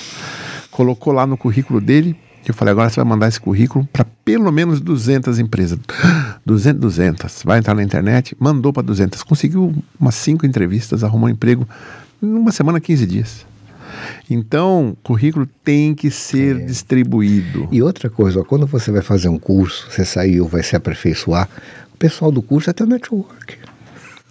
Colocou 0.69 1.13
lá 1.13 1.25
no 1.25 1.37
currículo 1.37 1.79
dele, 1.79 2.15
eu 2.49 2.53
falei, 2.53 2.71
agora 2.71 2.89
você 2.89 2.95
vai 2.95 3.05
mandar 3.05 3.27
esse 3.27 3.39
currículo 3.39 3.87
para 3.93 4.05
pelo 4.25 4.51
menos 4.51 4.81
200 4.81 5.39
empresas. 5.39 5.77
200, 6.45 6.81
200. 6.81 7.43
Vai 7.43 7.59
entrar 7.59 7.75
na 7.75 7.83
internet, 7.83 8.35
mandou 8.39 8.73
para 8.73 8.83
200. 8.83 9.21
Conseguiu 9.23 9.73
umas 9.99 10.15
5 10.15 10.45
entrevistas, 10.45 11.03
arrumou 11.03 11.27
um 11.27 11.31
emprego 11.31 11.67
numa 12.21 12.51
semana, 12.51 12.79
15 12.79 13.05
dias. 13.05 13.45
Então, 14.29 14.95
currículo 15.03 15.47
tem 15.63 15.93
que 15.93 16.09
ser 16.09 16.55
é. 16.55 16.65
distribuído. 16.65 17.67
E 17.71 17.81
outra 17.81 18.09
coisa, 18.09 18.39
ó, 18.39 18.43
quando 18.43 18.65
você 18.65 18.91
vai 18.91 19.01
fazer 19.01 19.27
um 19.27 19.37
curso, 19.37 19.87
você 19.89 20.05
saiu, 20.05 20.47
vai 20.47 20.63
se 20.63 20.75
aperfeiçoar, 20.75 21.49
o 21.93 21.97
pessoal 21.97 22.31
do 22.31 22.41
curso 22.41 22.69
é 22.69 22.73
teu 22.73 22.87
network. 22.87 23.57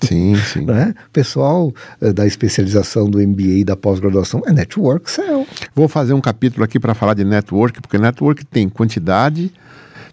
Sim, 0.00 0.34
sim. 0.36 0.64
Né? 0.64 0.94
O 1.08 1.10
pessoal 1.10 1.72
uh, 2.00 2.12
da 2.12 2.26
especialização 2.26 3.08
do 3.08 3.18
MBA 3.18 3.42
e 3.42 3.64
da 3.64 3.76
pós-graduação 3.76 4.42
é 4.46 4.52
network 4.52 5.10
cell. 5.10 5.46
Vou 5.74 5.88
fazer 5.88 6.14
um 6.14 6.20
capítulo 6.20 6.64
aqui 6.64 6.78
para 6.78 6.94
falar 6.94 7.14
de 7.14 7.24
network, 7.24 7.80
porque 7.80 7.98
network 7.98 8.44
tem 8.46 8.68
quantidade, 8.68 9.52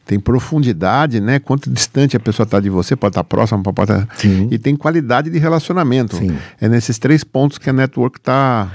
tem 0.06 0.20
profundidade, 0.20 1.20
né? 1.20 1.40
Quanto 1.40 1.70
distante 1.70 2.16
a 2.16 2.20
pessoa 2.20 2.46
está 2.46 2.60
de 2.60 2.70
você, 2.70 2.96
pode 2.96 3.12
estar 3.12 3.24
tá 3.24 3.28
próxima, 3.28 3.62
pode 3.62 3.92
estar. 3.92 4.06
Tá... 4.06 4.16
E 4.50 4.58
tem 4.58 4.76
qualidade 4.76 5.30
de 5.30 5.38
relacionamento. 5.38 6.16
Sim. 6.16 6.38
É 6.60 6.68
nesses 6.70 6.98
três 6.98 7.24
pontos 7.24 7.58
que 7.58 7.70
a 7.70 7.74
network 7.74 8.18
está 8.18 8.72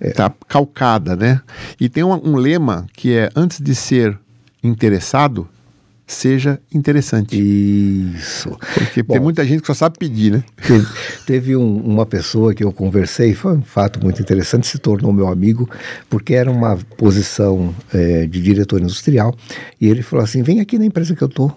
é. 0.00 0.10
tá 0.10 0.32
calcada, 0.48 1.16
né? 1.16 1.40
E 1.78 1.88
tem 1.88 2.02
um, 2.02 2.12
um 2.12 2.36
lema 2.36 2.86
que 2.92 3.14
é 3.14 3.30
antes 3.36 3.60
de 3.60 3.74
ser 3.74 4.18
interessado, 4.62 5.48
seja 6.12 6.60
interessante. 6.72 7.36
Isso. 7.36 8.50
Porque 8.74 9.02
Bom, 9.02 9.14
tem 9.14 9.22
muita 9.22 9.44
gente 9.44 9.60
que 9.60 9.66
só 9.66 9.74
sabe 9.74 9.98
pedir, 9.98 10.32
né? 10.32 10.44
Teve, 10.66 10.86
teve 11.26 11.56
um, 11.56 11.76
uma 11.78 12.04
pessoa 12.06 12.54
que 12.54 12.64
eu 12.64 12.72
conversei, 12.72 13.34
foi 13.34 13.56
um 13.56 13.62
fato 13.62 14.02
muito 14.02 14.20
interessante, 14.20 14.66
se 14.66 14.78
tornou 14.78 15.12
meu 15.12 15.28
amigo, 15.28 15.68
porque 16.08 16.34
era 16.34 16.50
uma 16.50 16.76
posição 16.96 17.74
é, 17.92 18.26
de 18.26 18.42
diretor 18.42 18.80
industrial, 18.80 19.34
e 19.80 19.88
ele 19.88 20.02
falou 20.02 20.24
assim: 20.24 20.42
vem 20.42 20.60
aqui 20.60 20.78
na 20.78 20.84
empresa 20.84 21.14
que 21.14 21.22
eu 21.22 21.28
tô. 21.28 21.50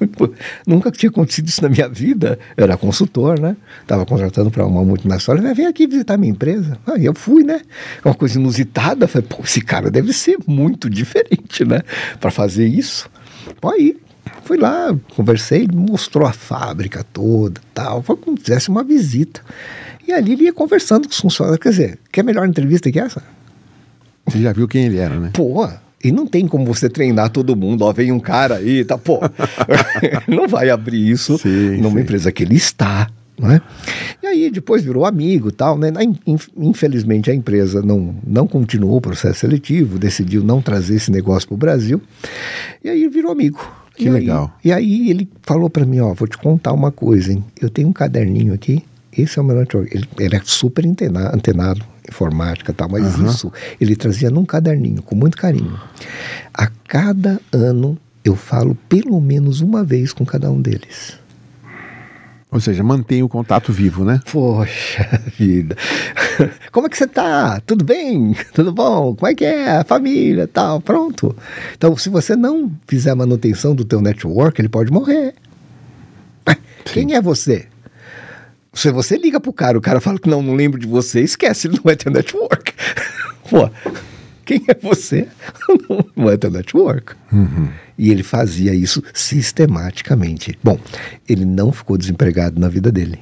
Nunca 0.66 0.90
tinha 0.90 1.10
acontecido 1.10 1.48
isso 1.48 1.62
na 1.62 1.68
minha 1.68 1.88
vida. 1.88 2.38
Eu 2.56 2.64
era 2.64 2.76
consultor, 2.76 3.38
né? 3.38 3.56
Estava 3.82 4.04
contratando 4.04 4.50
para 4.50 4.66
uma 4.66 4.84
multinacional. 4.84 5.44
Ele 5.44 5.54
vem 5.54 5.66
aqui 5.66 5.86
visitar 5.86 6.16
minha 6.16 6.32
empresa. 6.32 6.78
Aí 6.86 7.04
eu 7.04 7.14
fui, 7.14 7.44
né? 7.44 7.60
Uma 8.04 8.14
coisa 8.14 8.38
inusitada. 8.38 9.08
Falei, 9.08 9.26
pô, 9.28 9.42
esse 9.42 9.60
cara 9.60 9.90
deve 9.90 10.12
ser 10.12 10.38
muito 10.46 10.88
diferente, 10.88 11.64
né? 11.64 11.80
Para 12.20 12.30
fazer 12.30 12.66
isso. 12.66 13.08
Pô, 13.60 13.70
aí 13.70 13.96
fui 14.44 14.56
lá, 14.56 14.94
conversei, 15.14 15.62
ele 15.62 15.76
mostrou 15.76 16.26
a 16.26 16.32
fábrica 16.32 17.04
toda, 17.12 17.60
tal. 17.74 18.02
Foi 18.02 18.16
como 18.16 18.36
se 18.38 18.44
fizesse 18.44 18.68
uma 18.68 18.82
visita. 18.82 19.40
E 20.06 20.12
ali 20.12 20.32
ele 20.32 20.44
ia 20.44 20.52
conversando 20.52 21.06
com 21.06 21.12
os 21.12 21.20
funcionários. 21.20 21.62
Quer 21.62 21.70
dizer, 21.70 21.98
quer 22.10 22.22
melhor 22.22 22.46
entrevista 22.48 22.90
que 22.90 22.98
essa? 22.98 23.22
Você 24.26 24.40
já 24.40 24.52
viu 24.52 24.68
quem 24.68 24.84
ele 24.86 24.98
era, 24.98 25.18
né? 25.18 25.30
Pô, 25.34 25.68
e 26.02 26.12
não 26.12 26.26
tem 26.26 26.46
como 26.46 26.64
você 26.64 26.88
treinar 26.88 27.30
todo 27.30 27.56
mundo, 27.56 27.82
ó, 27.84 27.92
vem 27.92 28.12
um 28.12 28.20
cara 28.20 28.56
aí, 28.56 28.84
tá, 28.84 28.96
pô. 28.96 29.20
não 30.28 30.46
vai 30.46 30.70
abrir 30.70 31.08
isso 31.08 31.38
sim, 31.38 31.78
numa 31.78 31.96
sim. 31.96 32.00
empresa 32.00 32.30
que 32.30 32.42
ele 32.42 32.54
está, 32.54 33.08
né? 33.38 33.60
E 34.22 34.26
aí 34.26 34.50
depois 34.50 34.82
virou 34.82 35.04
amigo 35.04 35.50
tal, 35.50 35.76
né? 35.76 35.90
Infelizmente 36.56 37.30
a 37.30 37.34
empresa 37.34 37.82
não, 37.82 38.14
não 38.26 38.46
continuou 38.46 38.96
o 38.96 39.00
processo 39.00 39.40
seletivo, 39.40 39.98
decidiu 39.98 40.42
não 40.42 40.62
trazer 40.62 40.96
esse 40.96 41.10
negócio 41.10 41.48
para 41.48 41.54
o 41.54 41.58
Brasil, 41.58 42.00
e 42.82 42.88
aí 42.88 43.08
virou 43.08 43.32
amigo. 43.32 43.60
Que 43.96 44.06
e 44.06 44.10
legal. 44.10 44.52
Aí, 44.64 44.70
e 44.70 44.72
aí 44.72 45.10
ele 45.10 45.28
falou 45.42 45.68
para 45.68 45.84
mim, 45.84 45.98
ó, 45.98 46.14
vou 46.14 46.28
te 46.28 46.38
contar 46.38 46.72
uma 46.72 46.92
coisa, 46.92 47.32
hein? 47.32 47.44
Eu 47.60 47.68
tenho 47.68 47.88
um 47.88 47.92
caderninho 47.92 48.54
aqui, 48.54 48.84
esse 49.16 49.38
é 49.38 49.42
o 49.42 49.44
meu 49.44 49.60
ele, 49.90 50.08
ele 50.18 50.36
é 50.36 50.40
super 50.44 50.86
antenado, 50.86 51.84
informática 52.08 52.70
e 52.70 52.74
tal, 52.74 52.88
mas 52.88 53.16
uhum. 53.16 53.26
isso 53.26 53.52
ele 53.80 53.94
trazia 53.96 54.30
num 54.30 54.44
caderninho, 54.44 55.02
com 55.02 55.14
muito 55.14 55.36
carinho. 55.36 55.78
A 56.52 56.66
cada 56.86 57.40
ano 57.52 57.98
eu 58.24 58.34
falo 58.34 58.76
pelo 58.88 59.20
menos 59.20 59.60
uma 59.60 59.84
vez 59.84 60.12
com 60.12 60.24
cada 60.24 60.50
um 60.50 60.60
deles. 60.60 61.18
Ou 62.50 62.60
seja, 62.60 62.82
mantém 62.82 63.22
o 63.22 63.28
contato 63.28 63.70
vivo, 63.72 64.04
né? 64.04 64.22
Poxa 64.32 65.20
vida. 65.38 65.76
Como 66.72 66.86
é 66.86 66.90
que 66.90 66.96
você 66.96 67.06
tá? 67.06 67.60
Tudo 67.60 67.84
bem? 67.84 68.34
Tudo 68.54 68.72
bom? 68.72 69.14
Como 69.14 69.30
é 69.30 69.34
que 69.34 69.44
é? 69.44 69.76
A 69.76 69.84
família, 69.84 70.48
tal, 70.48 70.80
pronto. 70.80 71.36
Então, 71.76 71.94
se 71.96 72.08
você 72.08 72.34
não 72.34 72.72
fizer 72.86 73.10
a 73.10 73.16
manutenção 73.16 73.74
do 73.74 73.84
teu 73.84 74.00
network, 74.00 74.58
ele 74.58 74.68
pode 74.68 74.90
morrer. 74.90 75.34
Sim. 76.86 76.94
Quem 76.94 77.14
é 77.14 77.20
você? 77.20 77.66
Se 78.78 78.92
você 78.92 79.18
liga 79.18 79.40
pro 79.40 79.52
cara, 79.52 79.76
o 79.76 79.80
cara 79.80 80.00
fala 80.00 80.20
que 80.20 80.28
não, 80.28 80.40
não 80.40 80.54
lembro 80.54 80.78
de 80.78 80.86
você, 80.86 81.20
esquece, 81.20 81.66
ele 81.66 81.78
não 81.78 81.82
vai 81.82 81.96
ter 81.96 82.12
network. 82.12 82.72
Pô, 83.50 83.68
quem 84.44 84.62
é 84.68 84.74
você? 84.80 85.26
não 86.16 86.24
vai 86.24 86.38
ter 86.38 86.48
network. 86.48 87.14
Uhum. 87.32 87.70
E 87.98 88.12
ele 88.12 88.22
fazia 88.22 88.72
isso 88.72 89.02
sistematicamente. 89.12 90.56
Bom, 90.62 90.78
ele 91.28 91.44
não 91.44 91.72
ficou 91.72 91.98
desempregado 91.98 92.60
na 92.60 92.68
vida 92.68 92.92
dele. 92.92 93.18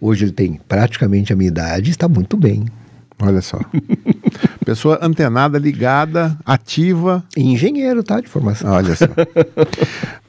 Hoje 0.00 0.26
ele 0.26 0.32
tem 0.32 0.60
praticamente 0.68 1.32
a 1.32 1.36
minha 1.36 1.48
idade 1.48 1.88
e 1.88 1.90
está 1.90 2.08
muito 2.08 2.36
bem. 2.36 2.64
Olha 3.20 3.42
só. 3.42 3.58
Pessoa 4.64 5.00
antenada, 5.02 5.58
ligada, 5.58 6.38
ativa. 6.46 7.24
engenheiro, 7.36 8.04
tá? 8.04 8.20
De 8.20 8.28
formação. 8.28 8.70
Olha 8.70 8.94
só. 8.94 9.06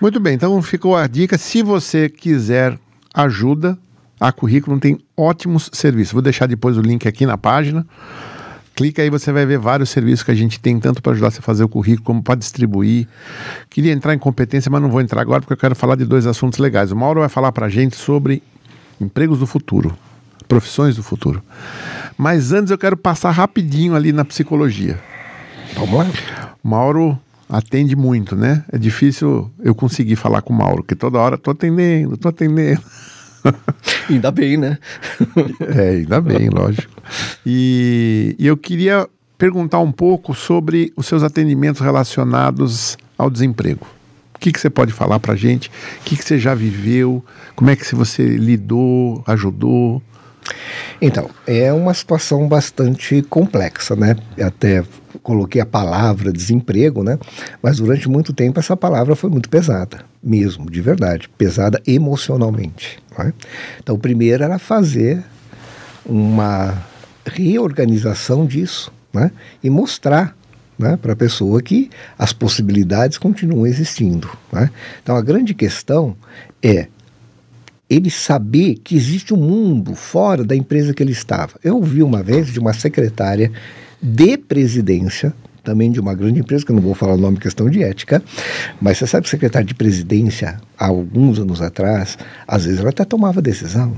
Muito 0.02 0.20
bem, 0.20 0.34
então 0.34 0.60
ficou 0.64 0.96
a 0.98 1.06
dica. 1.06 1.38
Se 1.38 1.62
você 1.62 2.10
quiser 2.10 2.76
ajuda, 3.14 3.78
a 4.20 4.32
Currículo 4.32 4.80
tem 4.80 5.00
ótimos 5.16 5.70
serviços. 5.72 6.14
Vou 6.14 6.22
deixar 6.22 6.46
depois 6.48 6.78
o 6.78 6.82
link 6.82 7.08
aqui 7.08 7.26
na 7.26 7.38
página. 7.38 7.86
Clica 8.76 9.02
aí, 9.02 9.10
você 9.10 9.32
vai 9.32 9.46
ver 9.46 9.58
vários 9.58 9.90
serviços 9.90 10.24
que 10.24 10.32
a 10.32 10.36
gente 10.36 10.60
tem, 10.60 10.80
tanto 10.80 11.02
para 11.02 11.12
ajudar 11.12 11.32
você 11.32 11.40
a 11.40 11.42
fazer 11.42 11.64
o 11.64 11.70
currículo, 11.70 12.06
como 12.06 12.24
para 12.24 12.36
distribuir. 12.36 13.08
Queria 13.70 13.92
entrar 13.92 14.14
em 14.14 14.18
competência, 14.18 14.72
mas 14.72 14.82
não 14.82 14.90
vou 14.90 15.02
entrar 15.02 15.22
agora 15.22 15.42
porque 15.42 15.54
eu 15.54 15.58
quero 15.58 15.76
falar 15.76 15.96
de 15.96 16.06
dois 16.06 16.26
assuntos 16.26 16.60
legais. 16.60 16.92
O 16.92 16.96
Mauro 16.96 17.20
vai 17.20 17.30
falar 17.30 17.52
para 17.52 17.66
a 17.66 17.70
gente 17.70 17.96
sobre 17.96 18.42
empregos 19.00 19.40
do 19.40 19.46
futuro, 19.46 19.98
profissões 20.48 20.96
do 20.96 21.04
futuro. 21.04 21.44
Mas 22.18 22.54
antes 22.54 22.72
eu 22.72 22.78
quero 22.78 22.96
passar 22.96 23.32
rapidinho 23.32 23.96
ali 23.96 24.14
na 24.14 24.24
psicologia. 24.24 24.98
Vamos 25.76 26.00
lá. 26.00 26.08
Mauro 26.64 27.20
atende 27.50 27.96
muito, 27.96 28.36
né? 28.36 28.64
É 28.72 28.78
difícil 28.78 29.52
eu 29.60 29.74
conseguir 29.76 30.16
falar 30.16 30.42
com 30.42 30.54
o 30.54 30.58
Mauro, 30.58 30.84
porque 30.84 30.96
toda 30.96 31.18
hora 31.18 31.38
tô 31.38 31.52
atendendo, 31.52 32.16
tô 32.16 32.30
atendendo. 32.30 32.82
ainda 34.10 34.32
bem, 34.32 34.58
né? 34.58 34.78
é, 35.76 35.90
ainda 35.90 36.22
bem, 36.22 36.50
lógico. 36.50 36.92
E, 37.46 38.36
e 38.38 38.48
eu 38.48 38.58
queria 38.58 39.08
perguntar 39.38 39.80
um 39.80 39.92
pouco 39.92 40.34
sobre 40.34 40.92
os 40.96 41.06
seus 41.06 41.24
atendimentos 41.24 41.82
relacionados 41.82 42.98
ao 43.18 43.30
desemprego. 43.30 43.88
O 44.36 44.40
que, 44.40 44.52
que 44.52 44.60
você 44.60 44.70
pode 44.70 44.94
falar 44.94 45.20
para 45.20 45.36
gente? 45.36 45.70
O 46.00 46.04
que, 46.06 46.16
que 46.16 46.24
você 46.24 46.40
já 46.40 46.54
viveu? 46.54 47.24
Como 47.56 47.70
é 47.70 47.76
que 47.76 47.94
você 47.94 48.24
lidou, 48.24 49.24
ajudou? 49.28 50.02
Então, 51.02 51.30
é 51.48 51.72
uma 51.72 51.94
situação 51.94 52.48
bastante 52.48 53.22
complexa, 53.24 53.96
né? 53.96 54.16
Até 54.42 54.84
coloquei 55.24 55.62
a 55.62 55.66
palavra 55.66 56.32
desemprego, 56.32 57.04
né? 57.04 57.18
Mas 57.62 57.78
durante 57.78 58.10
muito 58.10 58.34
tempo 58.34 58.60
essa 58.60 58.76
palavra 58.76 59.16
foi 59.16 59.30
muito 59.30 59.50
pesada, 59.50 60.04
mesmo, 60.22 60.70
de 60.70 60.82
verdade, 60.82 61.30
pesada 61.38 61.82
emocionalmente. 61.86 63.00
Né? 63.18 63.34
Então, 63.80 63.96
o 63.96 64.00
primeiro 64.00 64.44
era 64.44 64.60
fazer 64.60 65.24
uma 66.06 66.78
reorganização 67.26 68.46
disso, 68.46 68.92
né? 69.14 69.32
E 69.64 69.70
mostrar 69.70 70.36
né, 70.78 70.98
para 70.98 71.12
a 71.12 71.16
pessoa 71.16 71.62
que 71.62 71.90
as 72.18 72.32
possibilidades 72.32 73.18
continuam 73.18 73.68
existindo. 73.68 74.30
Né? 74.52 74.72
Então, 75.04 75.16
a 75.16 75.22
grande 75.22 75.54
questão 75.54 76.16
é 76.64 76.88
ele 77.90 78.10
saber 78.10 78.76
que 78.84 78.96
existe 78.96 79.34
um 79.34 79.38
mundo 79.38 79.96
fora 79.96 80.44
da 80.44 80.56
empresa 80.56 80.94
que 80.94 81.02
ele 81.02 81.12
estava. 81.12 81.60
Eu 81.64 81.78
ouvi 81.78 82.04
uma 82.04 82.22
vez 82.22 82.48
de 82.48 82.60
uma 82.60 82.72
secretária 82.72 83.52
de 84.02 84.38
presidência, 84.38 85.34
também 85.64 85.92
de 85.92 86.00
uma 86.00 86.14
grande 86.14 86.40
empresa, 86.40 86.64
que 86.64 86.72
eu 86.72 86.76
não 86.76 86.84
vou 86.84 86.94
falar 86.94 87.16
o 87.16 87.18
nome, 87.18 87.38
questão 87.38 87.70
de 87.70 87.84
ética, 87.84 88.24
mas 88.80 88.98
você 88.98 89.08
sabe 89.08 89.24
que 89.24 89.30
secretária 89.30 89.66
de 89.66 89.74
presidência, 89.74 90.60
há 90.78 90.88
alguns 90.88 91.40
anos 91.40 91.62
atrás, 91.62 92.18
às 92.48 92.66
vezes 92.66 92.80
ela 92.80 92.90
até 92.90 93.04
tomava 93.04 93.42
decisão, 93.42 93.98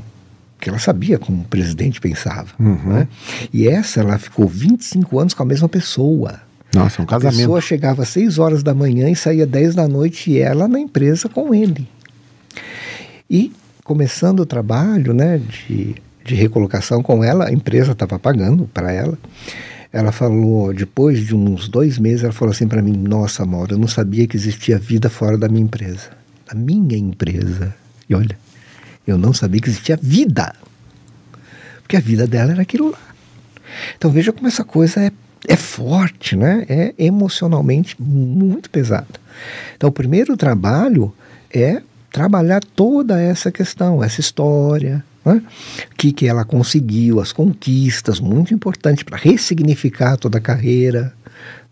que 0.59 0.69
ela 0.69 0.79
sabia 0.79 1.19
como 1.19 1.41
o 1.41 1.45
presidente 1.45 1.99
pensava. 1.99 2.49
Uhum. 2.59 2.93
Né? 2.93 3.07
E 3.53 3.67
essa, 3.67 3.99
ela 3.99 4.17
ficou 4.17 4.47
25 4.47 5.19
anos 5.19 5.33
com 5.33 5.43
a 5.43 5.45
mesma 5.45 5.67
pessoa. 5.67 6.39
Nossa, 6.73 7.01
um 7.01 7.05
casamento. 7.05 7.35
A 7.35 7.37
pessoa 7.39 7.61
chegava 7.61 8.03
às 8.03 8.09
6 8.09 8.39
horas 8.39 8.63
da 8.63 8.73
manhã 8.73 9.09
e 9.09 9.15
saía 9.15 9.45
10 9.45 9.75
da 9.75 9.87
noite 9.87 10.31
e 10.31 10.39
ela 10.39 10.67
na 10.67 10.79
empresa 10.79 11.27
com 11.27 11.53
ele. 11.53 11.87
E 13.29 13.51
começando 13.91 14.39
o 14.39 14.45
trabalho 14.45 15.13
né, 15.13 15.37
de, 15.37 15.95
de 16.23 16.33
recolocação 16.33 17.03
com 17.03 17.21
ela, 17.21 17.49
a 17.49 17.51
empresa 17.51 17.91
estava 17.91 18.17
pagando 18.17 18.65
para 18.73 18.89
ela. 18.89 19.17
Ela 19.91 20.13
falou, 20.13 20.73
depois 20.73 21.27
de 21.27 21.35
uns 21.35 21.67
dois 21.67 21.97
meses, 21.97 22.23
ela 22.23 22.31
falou 22.31 22.53
assim 22.53 22.69
para 22.69 22.81
mim: 22.81 22.93
Nossa, 22.93 23.45
Mauro, 23.45 23.73
eu 23.73 23.77
não 23.77 23.89
sabia 23.89 24.25
que 24.25 24.37
existia 24.37 24.79
vida 24.79 25.09
fora 25.09 25.37
da 25.37 25.49
minha 25.49 25.65
empresa. 25.65 26.11
Da 26.47 26.57
minha 26.57 26.97
empresa. 26.97 27.75
E 28.07 28.15
olha, 28.15 28.37
eu 29.05 29.17
não 29.17 29.33
sabia 29.33 29.59
que 29.59 29.67
existia 29.67 29.99
vida. 30.01 30.55
Porque 31.81 31.97
a 31.97 31.99
vida 31.99 32.25
dela 32.25 32.53
era 32.53 32.61
aquilo 32.61 32.91
lá. 32.91 32.99
Então 33.97 34.09
veja 34.09 34.31
como 34.31 34.47
essa 34.47 34.63
coisa 34.63 35.01
é, 35.01 35.11
é 35.49 35.57
forte, 35.57 36.37
né? 36.37 36.65
É 36.69 36.93
emocionalmente 36.97 38.01
muito 38.01 38.69
pesada. 38.69 39.19
Então 39.75 39.89
o 39.89 39.93
primeiro 39.93 40.37
trabalho 40.37 41.13
é 41.53 41.81
trabalhar 42.11 42.61
toda 42.61 43.19
essa 43.19 43.51
questão, 43.51 44.03
essa 44.03 44.19
história, 44.19 45.03
né? 45.25 45.41
o 45.91 45.95
que, 45.95 46.11
que 46.11 46.27
ela 46.27 46.43
conseguiu, 46.43 47.19
as 47.19 47.31
conquistas, 47.31 48.19
muito 48.19 48.53
importante 48.53 49.05
para 49.05 49.17
ressignificar 49.17 50.17
toda 50.17 50.37
a 50.37 50.41
carreira. 50.41 51.13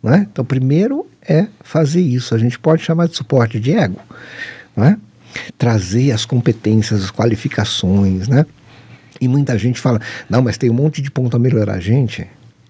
Né? 0.01 0.27
Então, 0.31 0.45
primeiro 0.45 1.05
é 1.27 1.47
fazer 1.61 2.01
isso. 2.01 2.33
A 2.33 2.37
gente 2.37 2.57
pode 2.57 2.83
chamar 2.83 3.07
de 3.07 3.15
suporte 3.15 3.59
de 3.59 3.73
ego. 3.73 3.99
Né? 4.75 4.97
Trazer 5.57 6.11
as 6.11 6.25
competências, 6.25 7.03
as 7.03 7.11
qualificações. 7.11 8.27
Né? 8.27 8.45
E 9.19 9.27
muita 9.27 9.57
gente 9.57 9.79
fala: 9.79 9.99
não, 10.29 10.41
mas 10.41 10.57
tem 10.57 10.69
um 10.69 10.73
monte 10.73 11.01
de 11.01 11.11
ponto 11.11 11.35
a 11.35 11.39
melhorar. 11.39 11.79
Gente, 11.79 12.25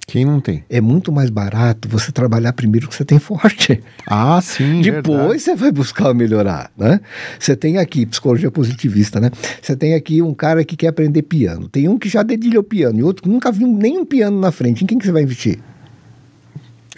quem 0.10 0.26
não 0.26 0.42
tem? 0.42 0.64
É 0.70 0.82
muito 0.82 1.12
mais 1.12 1.30
barato 1.30 1.88
você 1.88 2.12
trabalhar 2.12 2.52
primeiro 2.54 2.88
que 2.88 2.96
você 2.96 3.06
tem 3.06 3.20
forte. 3.20 3.82
Ah, 4.12 4.42
sim. 4.42 4.82
Depois 4.82 5.18
verdade. 5.18 5.40
você 5.40 5.56
vai 5.56 5.72
buscar 5.72 6.14
melhorar, 6.16 6.72
né? 6.76 7.00
Você 7.38 7.56
tem 7.56 7.78
aqui 7.78 8.08
psicologia 8.08 8.50
positivista, 8.50 9.20
né? 9.20 9.30
Você 9.62 9.76
tem 9.76 9.94
aqui 9.94 10.20
um 10.20 10.34
cara 10.34 10.66
que 10.66 10.76
quer 10.76 10.88
aprender 10.88 11.22
piano. 11.22 11.70
Tem 11.70 11.88
um 11.88 12.00
que 12.00 12.10
já 12.10 12.24
dedilha 12.24 12.60
o 12.60 12.64
piano 12.64 12.98
e 13.00 13.04
outro 13.04 13.22
que 13.22 13.30
nunca 13.30 13.52
viu 13.52 13.68
nenhum 13.68 14.04
piano 14.04 14.40
na 14.40 14.52
frente. 14.52 14.84
Em 14.84 14.88
quem 14.88 14.98
que 14.98 15.06
você 15.06 15.12
vai 15.12 15.22
investir? 15.22 15.60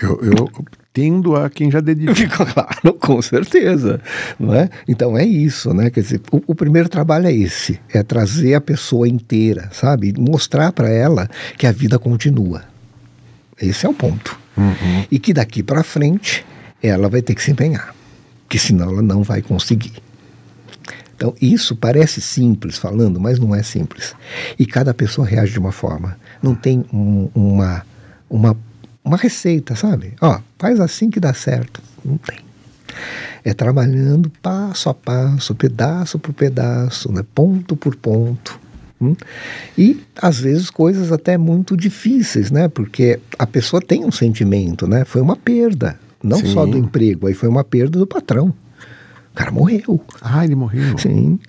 Eu, 0.02 0.22
eu 0.22 0.50
tendo 0.94 1.36
a 1.36 1.50
quem 1.50 1.70
já 1.70 1.82
dedilhou. 1.82 2.16
claro, 2.32 2.94
com 3.00 3.22
certeza, 3.22 4.00
não 4.40 4.54
é? 4.54 4.70
Então 4.88 5.18
é 5.18 5.26
isso, 5.26 5.74
né? 5.74 5.90
Quer 5.90 6.02
dizer, 6.02 6.22
o, 6.32 6.42
o 6.48 6.56
primeiro 6.56 6.88
trabalho 6.88 7.28
é 7.28 7.34
esse, 7.34 7.80
é 7.94 8.02
trazer 8.04 8.54
a 8.54 8.62
pessoa 8.62 9.08
inteira, 9.08 9.70
sabe? 9.74 10.14
Mostrar 10.18 10.72
para 10.72 10.90
ela 10.90 11.30
que 11.58 11.68
a 11.68 11.72
vida 11.72 12.00
continua. 12.00 12.71
Esse 13.62 13.86
é 13.86 13.90
o 13.90 13.94
ponto. 13.94 14.40
Uhum. 14.58 15.06
E 15.10 15.20
que 15.20 15.34
daqui 15.34 15.64
para 15.64 15.84
frente 15.84 16.46
ela 16.82 17.10
vai 17.10 17.22
ter 17.22 17.36
que 17.36 17.44
se 17.44 17.52
empenhar. 17.52 17.94
que 18.50 18.60
senão 18.60 18.90
ela 18.90 19.02
não 19.02 19.24
vai 19.24 19.42
conseguir. 19.42 19.94
Então, 21.16 21.34
isso 21.42 21.74
parece 21.74 22.20
simples 22.20 22.78
falando, 22.78 23.18
mas 23.18 23.40
não 23.40 23.56
é 23.56 23.64
simples. 23.64 24.14
E 24.60 24.66
cada 24.66 24.94
pessoa 24.94 25.26
reage 25.26 25.54
de 25.54 25.60
uma 25.60 25.72
forma. 25.72 26.18
Não 26.42 26.54
tem 26.54 26.84
um, 26.92 27.30
uma, 27.34 27.86
uma, 28.30 28.58
uma 29.06 29.18
receita, 29.18 29.76
sabe? 29.76 30.16
Ó, 30.20 30.40
faz 30.60 30.80
assim 30.82 31.10
que 31.10 31.20
dá 31.20 31.34
certo. 31.34 31.82
Não 32.04 32.18
tem. 32.18 32.40
É 33.44 33.54
trabalhando 33.54 34.30
passo 34.42 34.90
a 34.90 34.94
passo, 34.94 35.56
pedaço 35.56 36.20
por 36.20 36.34
pedaço, 36.34 37.12
né? 37.12 37.24
ponto 37.34 37.76
por 37.76 37.96
ponto. 37.96 38.60
Hum? 39.02 39.16
E 39.78 40.00
às 40.16 40.40
vezes 40.40 40.70
coisas 40.70 41.12
até 41.12 41.38
muito 41.38 41.76
difíceis, 41.76 42.52
né? 42.52 42.68
Porque 42.68 43.20
a 43.40 43.48
pessoa 43.48 43.82
tem 43.82 44.06
um 44.06 44.12
sentimento, 44.12 44.88
né? 44.88 45.04
Foi 45.06 45.22
uma 45.22 45.36
perda, 45.36 46.00
não 46.24 46.38
Sim. 46.38 46.54
só 46.54 46.66
do 46.66 46.78
emprego, 46.78 47.28
aí 47.28 47.34
foi 47.34 47.50
uma 47.50 47.64
perda 47.64 47.98
do 47.98 48.06
patrão. 48.06 48.54
O 49.32 49.36
cara 49.36 49.52
morreu. 49.52 50.00
Ah, 50.22 50.44
ele 50.46 50.56
morreu. 50.56 50.98
Sim. 50.98 51.40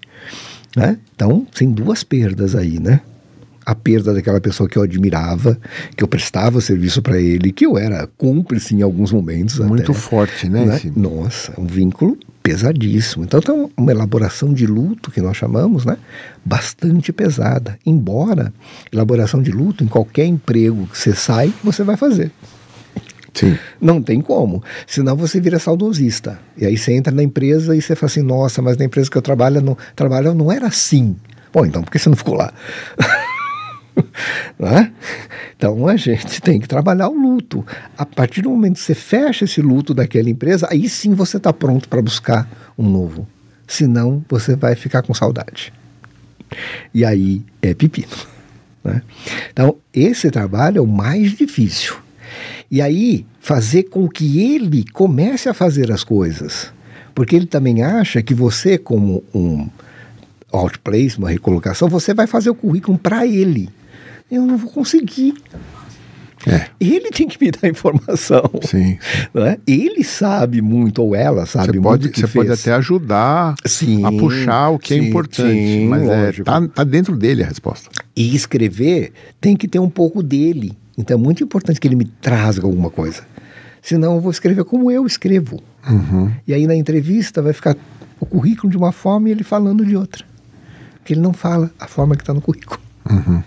Né? 0.77 0.99
Então, 1.15 1.47
tem 1.55 1.71
duas 1.71 2.03
perdas 2.03 2.55
aí, 2.55 2.81
né? 2.81 3.01
A 3.65 3.75
perda 3.75 4.13
daquela 4.13 4.41
pessoa 4.41 4.69
que 4.69 4.77
eu 4.77 4.83
admirava, 4.83 5.59
que 5.97 6.03
eu 6.03 6.09
prestava 6.09 6.61
serviço 6.61 7.01
para 7.01 7.21
ele, 7.21 7.53
que 7.53 7.65
eu 7.65 7.79
era 7.79 8.07
cúmplice 8.17 8.75
em 8.75 8.83
alguns 8.83 9.13
momentos. 9.13 9.59
Muito 9.59 9.93
até, 9.93 10.01
forte, 10.01 10.49
né? 10.49 10.65
né? 10.65 10.77
Esse... 10.77 10.93
Nossa, 10.97 11.59
um 11.61 11.67
vínculo 11.67 12.19
pesadíssimo. 12.43 13.25
Então, 13.25 13.41
tem 13.41 13.71
uma 13.77 13.93
elaboração 13.93 14.53
de 14.53 14.67
luto, 14.67 15.11
que 15.11 15.21
nós 15.21 15.37
chamamos, 15.37 15.85
né? 15.85 15.97
Bastante 16.45 17.13
pesada. 17.13 17.79
Embora 17.87 18.53
elaboração 18.93 19.41
de 19.41 19.53
luto, 19.53 19.85
em 19.85 19.87
qualquer 19.87 20.27
emprego 20.27 20.87
que 20.89 20.99
você 20.99 21.15
sai, 21.15 21.53
você 21.63 21.85
vai 21.85 21.97
fazer. 21.97 22.33
Sim. 23.33 23.57
Não 23.81 24.03
tem 24.03 24.21
como. 24.21 24.63
Senão 24.87 25.17
você 25.17 25.41
vira 25.41 25.59
saudosista. 25.59 26.39
E 26.57 26.67
aí 26.67 26.77
você 26.77 26.93
entra 26.93 27.15
na 27.15 27.23
empresa 27.23 27.75
e 27.75 27.81
você 27.81 27.97
fala 27.97 28.11
assim, 28.11 28.23
nossa, 28.23 28.61
mas 28.61 28.77
na 28.77 28.85
empresa 28.85 29.11
que 29.11 29.17
eu 29.17 29.23
trabalho 29.23 29.61
não, 29.61 29.77
trabalho 29.97 30.35
não 30.35 30.53
era 30.53 30.67
assim. 30.67 31.17
Bom, 31.53 31.65
então 31.65 31.83
por 31.83 31.91
que 31.91 31.99
você 31.99 32.09
não 32.09 32.17
ficou 32.17 32.35
lá? 32.35 32.53
É? 34.61 34.91
Então 35.57 35.87
a 35.89 35.97
gente 35.97 36.41
tem 36.41 36.61
que 36.61 36.69
trabalhar 36.69 37.09
o 37.09 37.15
luto. 37.15 37.65
A 37.97 38.07
partir 38.07 38.43
do 38.43 38.51
momento 38.51 38.75
que 38.75 38.81
você 38.81 38.95
fecha 38.95 39.45
esse 39.45 39.61
luto 39.61 39.93
daquela 39.93 40.31
empresa, 40.31 40.69
aí 40.71 40.89
sim 40.89 41.15
você 41.15 41.37
está 41.37 41.53
pronto 41.53 41.89
para 41.89 42.01
buscar 42.01 42.49
um 42.79 42.89
novo. 42.89 43.27
Senão 43.67 44.25
você 44.29 44.55
vai 44.55 44.75
ficar 44.75 45.03
com 45.03 45.13
saudade. 45.13 45.73
E 46.95 47.05
aí 47.05 47.45
é 47.61 47.75
pepino. 47.75 48.09
Né? 48.85 49.01
Então 49.53 49.77
esse 49.95 50.29
trabalho 50.29 50.79
é 50.79 50.81
o 50.81 50.87
mais 50.89 51.37
difícil. 51.37 51.95
E 52.69 52.83
aí 52.83 53.25
fazer 53.39 53.85
com 53.85 54.09
que 54.09 54.41
ele 54.41 54.85
comece 54.93 55.49
a 55.49 55.55
fazer 55.55 55.93
as 55.93 56.03
coisas. 56.03 56.73
Porque 57.15 57.37
ele 57.37 57.47
também 57.47 57.85
acha 57.85 58.21
que 58.23 58.35
você, 58.35 58.77
como 58.77 59.23
um 59.33 59.69
outplace, 60.51 61.19
uma 61.19 61.31
recolocação, 61.31 61.89
você 61.89 62.13
vai 62.13 62.27
fazer 62.27 62.51
o 62.51 62.55
currículo 62.55 62.99
para 62.99 63.27
ele. 63.27 63.69
Eu 64.33 64.47
não 64.47 64.57
vou 64.57 64.71
conseguir. 64.71 65.35
É. 66.47 66.69
Ele 66.81 67.11
tem 67.11 67.29
que 67.29 67.37
me 67.39 67.51
dar 67.51 67.69
informação. 67.69 68.43
Sim. 68.63 68.99
Né? 69.35 69.59
Ele 69.67 70.03
sabe 70.03 70.61
muito, 70.63 71.03
ou 71.03 71.15
ela 71.15 71.47
sabe 71.47 71.67
você 71.67 71.73
muito. 71.73 71.83
Pode, 71.83 72.09
você 72.09 72.27
fez. 72.27 72.33
pode 72.33 72.51
até 72.51 72.73
ajudar 72.75 73.55
sim, 73.65 74.05
a 74.05 74.11
puxar 74.11 74.71
o 74.71 74.79
que 74.79 74.95
é 74.95 74.97
sim, 74.99 75.05
é 75.05 75.09
importante. 75.09 75.53
Sim, 75.53 75.87
mas 75.87 76.09
é, 76.09 76.33
tá, 76.43 76.69
tá 76.69 76.85
dentro 76.85 77.17
dele 77.17 77.43
a 77.43 77.47
resposta. 77.47 77.91
E 78.17 78.35
escrever 78.35 79.13
tem 79.41 79.55
que 79.55 79.69
ter 79.69 79.79
um 79.79 79.89
pouco 79.89 80.23
dele. 80.23 80.73
Então 80.97 81.19
é 81.19 81.21
muito 81.21 81.45
importante 81.45 81.79
que 81.79 81.87
ele 81.87 81.97
me 81.97 82.05
traga 82.05 82.63
alguma 82.63 82.91
coisa. 82.91 83.23
Senão 83.83 84.15
eu 84.15 84.21
vou 84.21 84.31
escrever 84.31 84.65
como 84.65 84.91
eu 84.91 85.07
escrevo. 85.07 85.63
Uhum. 85.89 86.31
E 86.47 86.55
aí 86.55 86.67
na 86.67 86.75
entrevista 86.75 87.43
vai 87.43 87.53
ficar 87.53 87.77
o 88.19 88.27
currículo 88.27 88.71
de 88.71 88.77
uma 88.77 88.93
forma 88.93 89.29
e 89.29 89.33
ele 89.33 89.45
falando 89.45 89.85
de 89.85 89.97
outra. 89.97 90.25
Porque 90.97 91.13
ele 91.15 91.21
não 91.21 91.33
fala 91.33 91.71
a 91.79 91.87
forma 91.87 92.17
que 92.17 92.23
está 92.23 92.33
no 92.33 92.41
currículo. 92.41 92.81
Uhum. 93.09 93.43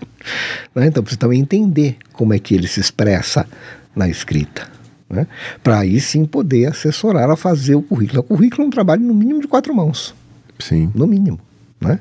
Né? 0.74 0.86
Então 0.86 1.02
precisa 1.02 1.20
também 1.20 1.40
entender 1.40 1.96
como 2.12 2.34
é 2.34 2.38
que 2.38 2.54
ele 2.54 2.66
se 2.66 2.80
expressa 2.80 3.46
na 3.94 4.08
escrita. 4.08 4.68
Né? 5.08 5.26
Para 5.62 5.80
aí 5.80 6.00
sim 6.00 6.24
poder 6.24 6.66
assessorar 6.66 7.30
a 7.30 7.36
fazer 7.36 7.74
o 7.74 7.82
currículo. 7.82 8.20
O 8.20 8.24
currículo 8.24 8.64
é 8.64 8.66
um 8.66 8.70
trabalho 8.70 9.02
no 9.02 9.14
mínimo 9.14 9.40
de 9.40 9.48
quatro 9.48 9.74
mãos. 9.74 10.14
Sim. 10.58 10.90
No 10.94 11.06
mínimo. 11.06 11.38
Né? 11.80 12.00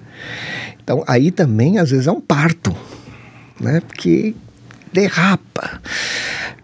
Então 0.83 1.03
aí 1.07 1.31
também 1.31 1.77
às 1.77 1.91
vezes 1.91 2.07
é 2.07 2.11
um 2.11 2.21
parto. 2.21 2.75
Né? 3.59 3.81
Porque 3.81 4.35
derrapa. 4.91 5.81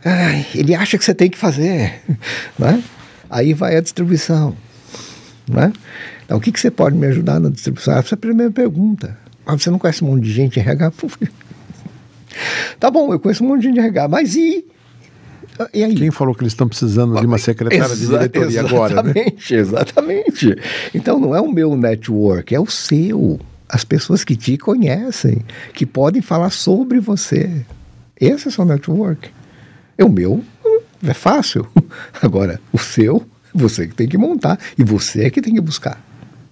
Ai, 0.03 0.45
ele 0.55 0.73
acha 0.73 0.97
que 0.97 1.05
você 1.05 1.13
tem 1.13 1.29
que 1.29 1.37
fazer. 1.37 2.01
Né? 2.57 2.83
Aí 3.29 3.53
vai 3.53 3.77
a 3.77 3.81
distribuição. 3.81 4.55
Né? 5.49 5.71
Então, 6.25 6.37
o 6.37 6.41
que, 6.41 6.51
que 6.51 6.59
você 6.59 6.71
pode 6.71 6.95
me 6.95 7.07
ajudar 7.07 7.39
na 7.39 7.49
distribuição? 7.49 7.97
Essa 7.97 8.13
é 8.13 8.15
a 8.15 8.17
primeira 8.17 8.51
pergunta. 8.51 9.17
Ah, 9.45 9.57
você 9.57 9.69
não 9.69 9.79
conhece 9.79 10.03
um 10.03 10.07
monte 10.07 10.23
de 10.23 10.31
gente 10.31 10.59
em 10.59 10.63
RH? 10.63 10.91
tá 12.79 12.91
bom, 12.91 13.13
eu 13.13 13.19
conheço 13.19 13.43
um 13.43 13.47
monte 13.47 13.61
de 13.61 13.67
gente 13.67 13.79
em 13.79 13.83
RH, 13.83 14.07
mas 14.07 14.35
e 14.35 14.65
e 15.73 15.83
aí? 15.83 15.95
Quem 15.95 16.11
falou 16.11 16.33
que 16.33 16.41
eles 16.41 16.53
estão 16.53 16.67
precisando 16.67 17.19
de 17.19 17.25
uma 17.25 17.37
secretária 17.37 17.83
Exa 17.83 17.95
de 17.95 18.07
diretoria 18.07 18.61
agora? 18.61 19.03
Né? 19.03 19.11
Exatamente, 19.11 19.53
né? 19.53 19.59
exatamente. 19.59 20.55
Então 20.93 21.19
não 21.19 21.35
é 21.35 21.41
o 21.41 21.51
meu 21.51 21.75
network, 21.75 22.53
é 22.55 22.59
o 22.59 22.65
seu. 22.65 23.39
As 23.69 23.83
pessoas 23.83 24.23
que 24.23 24.35
te 24.35 24.57
conhecem, 24.57 25.41
que 25.73 25.85
podem 25.85 26.21
falar 26.21 26.49
sobre 26.49 26.99
você. 26.99 27.65
Esse 28.19 28.47
é 28.47 28.49
o 28.49 28.51
seu 28.51 28.65
network. 28.65 29.29
É 29.97 30.03
o 30.03 30.09
meu, 30.09 30.43
é 31.07 31.13
fácil. 31.13 31.67
Agora, 32.21 32.59
o 32.73 32.77
seu, 32.77 33.23
você 33.53 33.87
que 33.87 33.95
tem 33.95 34.07
que 34.07 34.17
montar 34.17 34.59
e 34.77 34.83
você 34.83 35.25
é 35.25 35.29
que 35.29 35.41
tem 35.41 35.53
que 35.53 35.61
buscar. 35.61 36.01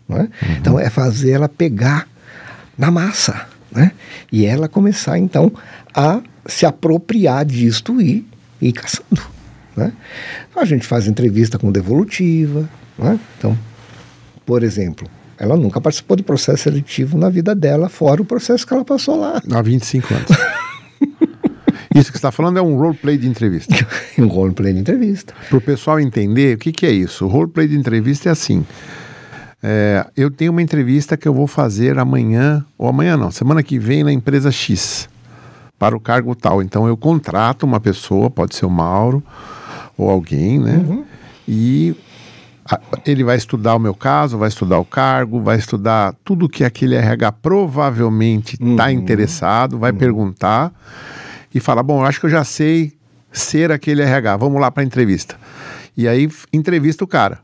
É? 0.09 0.13
Uhum. 0.13 0.29
Então, 0.59 0.79
é 0.79 0.89
fazer 0.89 1.31
ela 1.31 1.47
pegar 1.47 2.07
na 2.79 2.89
massa. 2.89 3.45
Né? 3.71 3.91
E 4.31 4.45
ela 4.45 4.67
começar, 4.67 5.19
então, 5.19 5.51
a 5.93 6.21
se 6.45 6.65
apropriar 6.65 7.45
disto 7.45 8.01
e 8.01 8.25
ir 8.61 8.71
caçando. 8.71 9.21
Né? 9.75 9.91
A 10.55 10.65
gente 10.65 10.87
faz 10.87 11.05
entrevista 11.05 11.59
com 11.59 11.71
devolutiva. 11.71 12.67
Né? 12.97 13.19
Então, 13.37 13.55
por 14.45 14.63
exemplo, 14.63 15.07
ela 15.37 15.55
nunca 15.55 15.79
participou 15.79 16.17
de 16.17 16.23
processo 16.23 16.63
seletivo 16.63 17.17
na 17.17 17.29
vida 17.29 17.53
dela, 17.53 17.89
fora 17.89 18.21
o 18.21 18.25
processo 18.25 18.65
que 18.65 18.73
ela 18.73 18.85
passou 18.85 19.19
lá. 19.19 19.41
Há 19.51 19.61
25 19.61 20.13
anos. 20.13 20.29
Isso 21.95 22.11
que 22.11 22.17
você 22.17 22.19
está 22.19 22.31
falando 22.31 22.57
é 22.57 22.61
um 22.61 22.77
roleplay 22.77 23.17
de 23.17 23.27
entrevista. 23.27 23.75
um 24.17 24.27
roleplay 24.27 24.73
de 24.73 24.79
entrevista. 24.79 25.33
Para 25.49 25.57
o 25.57 25.61
pessoal 25.61 25.99
entender, 25.99 26.55
o 26.55 26.59
que, 26.59 26.71
que 26.71 26.85
é 26.85 26.91
isso? 26.91 27.25
O 27.25 27.27
roleplay 27.27 27.67
de 27.67 27.75
entrevista 27.75 28.29
é 28.29 28.31
assim. 28.31 28.63
É, 29.61 30.05
eu 30.15 30.31
tenho 30.31 30.51
uma 30.51 30.61
entrevista 30.61 31.17
que 31.17 31.27
eu 31.27 31.33
vou 31.33 31.47
fazer 31.47 31.99
amanhã, 31.99 32.65
ou 32.77 32.87
amanhã 32.87 33.17
não, 33.17 33.29
semana 33.29 33.61
que 33.61 33.77
vem 33.77 34.03
na 34.03 34.11
empresa 34.11 34.51
X, 34.51 35.09
para 35.77 35.95
o 35.95 35.99
cargo 35.99 36.33
tal. 36.35 36.61
Então 36.61 36.87
eu 36.87 36.95
contrato 36.95 37.63
uma 37.63 37.79
pessoa, 37.79 38.29
pode 38.29 38.55
ser 38.55 38.65
o 38.65 38.69
Mauro 38.69 39.23
ou 39.97 40.09
alguém, 40.09 40.59
né? 40.59 40.77
Uhum. 40.77 41.03
E 41.47 41.95
a, 42.69 42.79
ele 43.05 43.23
vai 43.23 43.35
estudar 43.35 43.75
o 43.75 43.79
meu 43.79 43.93
caso, 43.93 44.37
vai 44.37 44.47
estudar 44.47 44.79
o 44.79 44.85
cargo, 44.85 45.41
vai 45.41 45.57
estudar 45.57 46.13
tudo 46.23 46.47
que 46.47 46.63
aquele 46.63 46.95
RH 46.95 47.31
provavelmente 47.33 48.53
está 48.53 48.85
uhum. 48.85 48.91
interessado, 48.91 49.77
vai 49.77 49.91
uhum. 49.91 49.97
perguntar 49.97 50.71
e 51.53 51.59
fala: 51.59 51.83
Bom, 51.83 52.01
eu 52.01 52.05
acho 52.05 52.19
que 52.19 52.27
eu 52.27 52.29
já 52.29 52.43
sei 52.45 52.93
ser 53.31 53.71
aquele 53.71 54.01
RH, 54.01 54.37
vamos 54.37 54.61
lá 54.61 54.71
para 54.71 54.83
a 54.83 54.85
entrevista. 54.85 55.35
E 55.97 56.07
aí 56.07 56.29
entrevista 56.53 57.03
o 57.03 57.07
cara. 57.07 57.39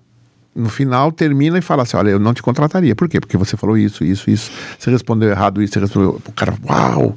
No 0.56 0.70
final 0.70 1.12
termina 1.12 1.58
e 1.58 1.62
fala 1.62 1.84
assim: 1.84 1.98
Olha, 1.98 2.12
eu 2.12 2.20
não 2.20 2.34
te 2.34 2.42
contrataria. 2.42 2.96
Por 2.96 3.10
quê? 3.10 3.20
Porque 3.20 3.36
você 3.36 3.58
falou 3.58 3.78
isso, 3.78 4.06
isso, 4.06 4.30
isso. 4.30 4.50
Você 4.80 4.90
respondeu 4.90 5.30
errado 5.30 5.62
isso, 5.62 5.74
você 5.74 5.80
respondeu. 5.82 6.22
O 6.26 6.32
cara, 6.32 6.54
uau, 6.66 7.14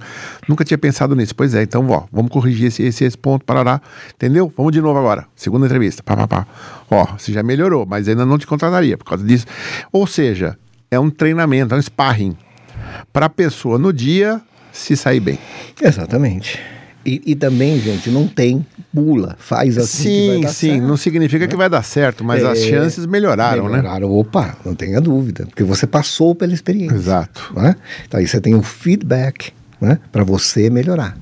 nunca 0.48 0.64
tinha 0.64 0.76
pensado 0.76 1.14
nisso. 1.14 1.36
Pois 1.36 1.54
é, 1.54 1.62
então, 1.62 1.88
ó, 1.88 2.02
vamos 2.10 2.32
corrigir 2.32 2.66
esse, 2.66 2.82
esse, 2.82 3.04
esse 3.04 3.16
ponto, 3.16 3.44
parará. 3.44 3.80
Entendeu? 4.12 4.52
Vamos 4.56 4.72
de 4.72 4.80
novo 4.80 4.98
agora. 4.98 5.24
Segunda 5.36 5.66
entrevista. 5.66 6.02
Pá, 6.02 6.16
pá, 6.16 6.26
pá. 6.26 6.46
Ó, 6.90 7.06
você 7.16 7.32
já 7.32 7.42
melhorou, 7.44 7.86
mas 7.86 8.08
ainda 8.08 8.26
não 8.26 8.38
te 8.38 8.46
contrataria 8.46 8.98
por 8.98 9.04
causa 9.04 9.24
disso. 9.24 9.46
Ou 9.92 10.04
seja, 10.04 10.58
é 10.90 10.98
um 10.98 11.08
treinamento, 11.08 11.74
é 11.74 11.78
um 11.78 11.82
sparring 11.82 12.36
para 13.12 13.26
a 13.26 13.30
pessoa 13.30 13.78
no 13.78 13.92
dia 13.92 14.40
se 14.72 14.96
sair 14.96 15.20
bem. 15.20 15.38
Exatamente. 15.80 16.77
E, 17.08 17.22
e, 17.24 17.34
também, 17.34 17.80
gente, 17.80 18.10
não 18.10 18.28
tem 18.28 18.66
pula, 18.94 19.34
faz 19.38 19.78
assim. 19.78 20.42
Sim, 20.42 20.48
sim, 20.48 20.68
certo, 20.70 20.82
não 20.86 20.96
significa 20.96 21.46
né? 21.46 21.50
que 21.50 21.56
vai 21.56 21.70
dar 21.70 21.82
certo, 21.82 22.22
mas 22.22 22.42
é, 22.42 22.50
as 22.50 22.58
chances 22.58 23.06
melhoraram, 23.06 23.64
melhoraram, 23.64 23.70
né? 23.70 23.76
Melhoraram, 23.78 24.12
opa, 24.12 24.56
não 24.62 24.74
tenha 24.74 25.00
dúvida, 25.00 25.46
porque 25.46 25.64
você 25.64 25.86
passou 25.86 26.34
pela 26.34 26.52
experiência. 26.52 26.94
Exato. 26.94 27.50
Né? 27.56 27.76
Então 28.06 28.20
aí 28.20 28.26
você 28.26 28.38
tem 28.42 28.54
o 28.54 28.58
um 28.58 28.62
feedback 28.62 29.52
né, 29.80 29.98
para 30.12 30.22
você 30.22 30.68
melhorar. 30.68 31.16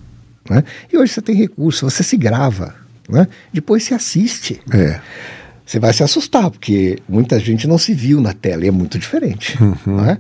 Né? 0.50 0.64
E 0.92 0.98
hoje 0.98 1.12
você 1.12 1.22
tem 1.22 1.36
recurso, 1.36 1.88
você 1.88 2.02
se 2.02 2.16
grava, 2.16 2.74
né? 3.08 3.28
depois 3.52 3.84
se 3.84 3.94
assiste. 3.94 4.60
É. 4.72 5.00
Você 5.64 5.80
vai 5.80 5.92
se 5.92 6.02
assustar, 6.02 6.48
porque 6.48 6.98
muita 7.08 7.40
gente 7.40 7.66
não 7.66 7.76
se 7.76 7.92
viu 7.92 8.20
na 8.20 8.32
tela 8.32 8.64
e 8.64 8.68
é 8.68 8.70
muito 8.70 8.98
diferente. 8.98 9.58
Uhum. 9.60 9.96
Né? 9.96 10.18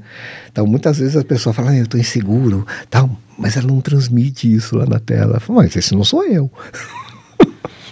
Então, 0.50 0.66
muitas 0.66 0.98
vezes 0.98 1.16
a 1.16 1.24
pessoa 1.24 1.52
fala, 1.52 1.70
ah, 1.70 1.76
eu 1.76 1.84
estou 1.84 2.00
inseguro, 2.00 2.66
tal, 2.90 3.08
mas 3.38 3.56
ela 3.56 3.66
não 3.66 3.80
transmite 3.80 4.52
isso 4.52 4.76
lá 4.76 4.86
na 4.86 4.98
tela. 4.98 5.40
Mas 5.48 5.76
esse 5.76 5.94
não 5.94 6.04
sou 6.04 6.24
eu. 6.24 6.50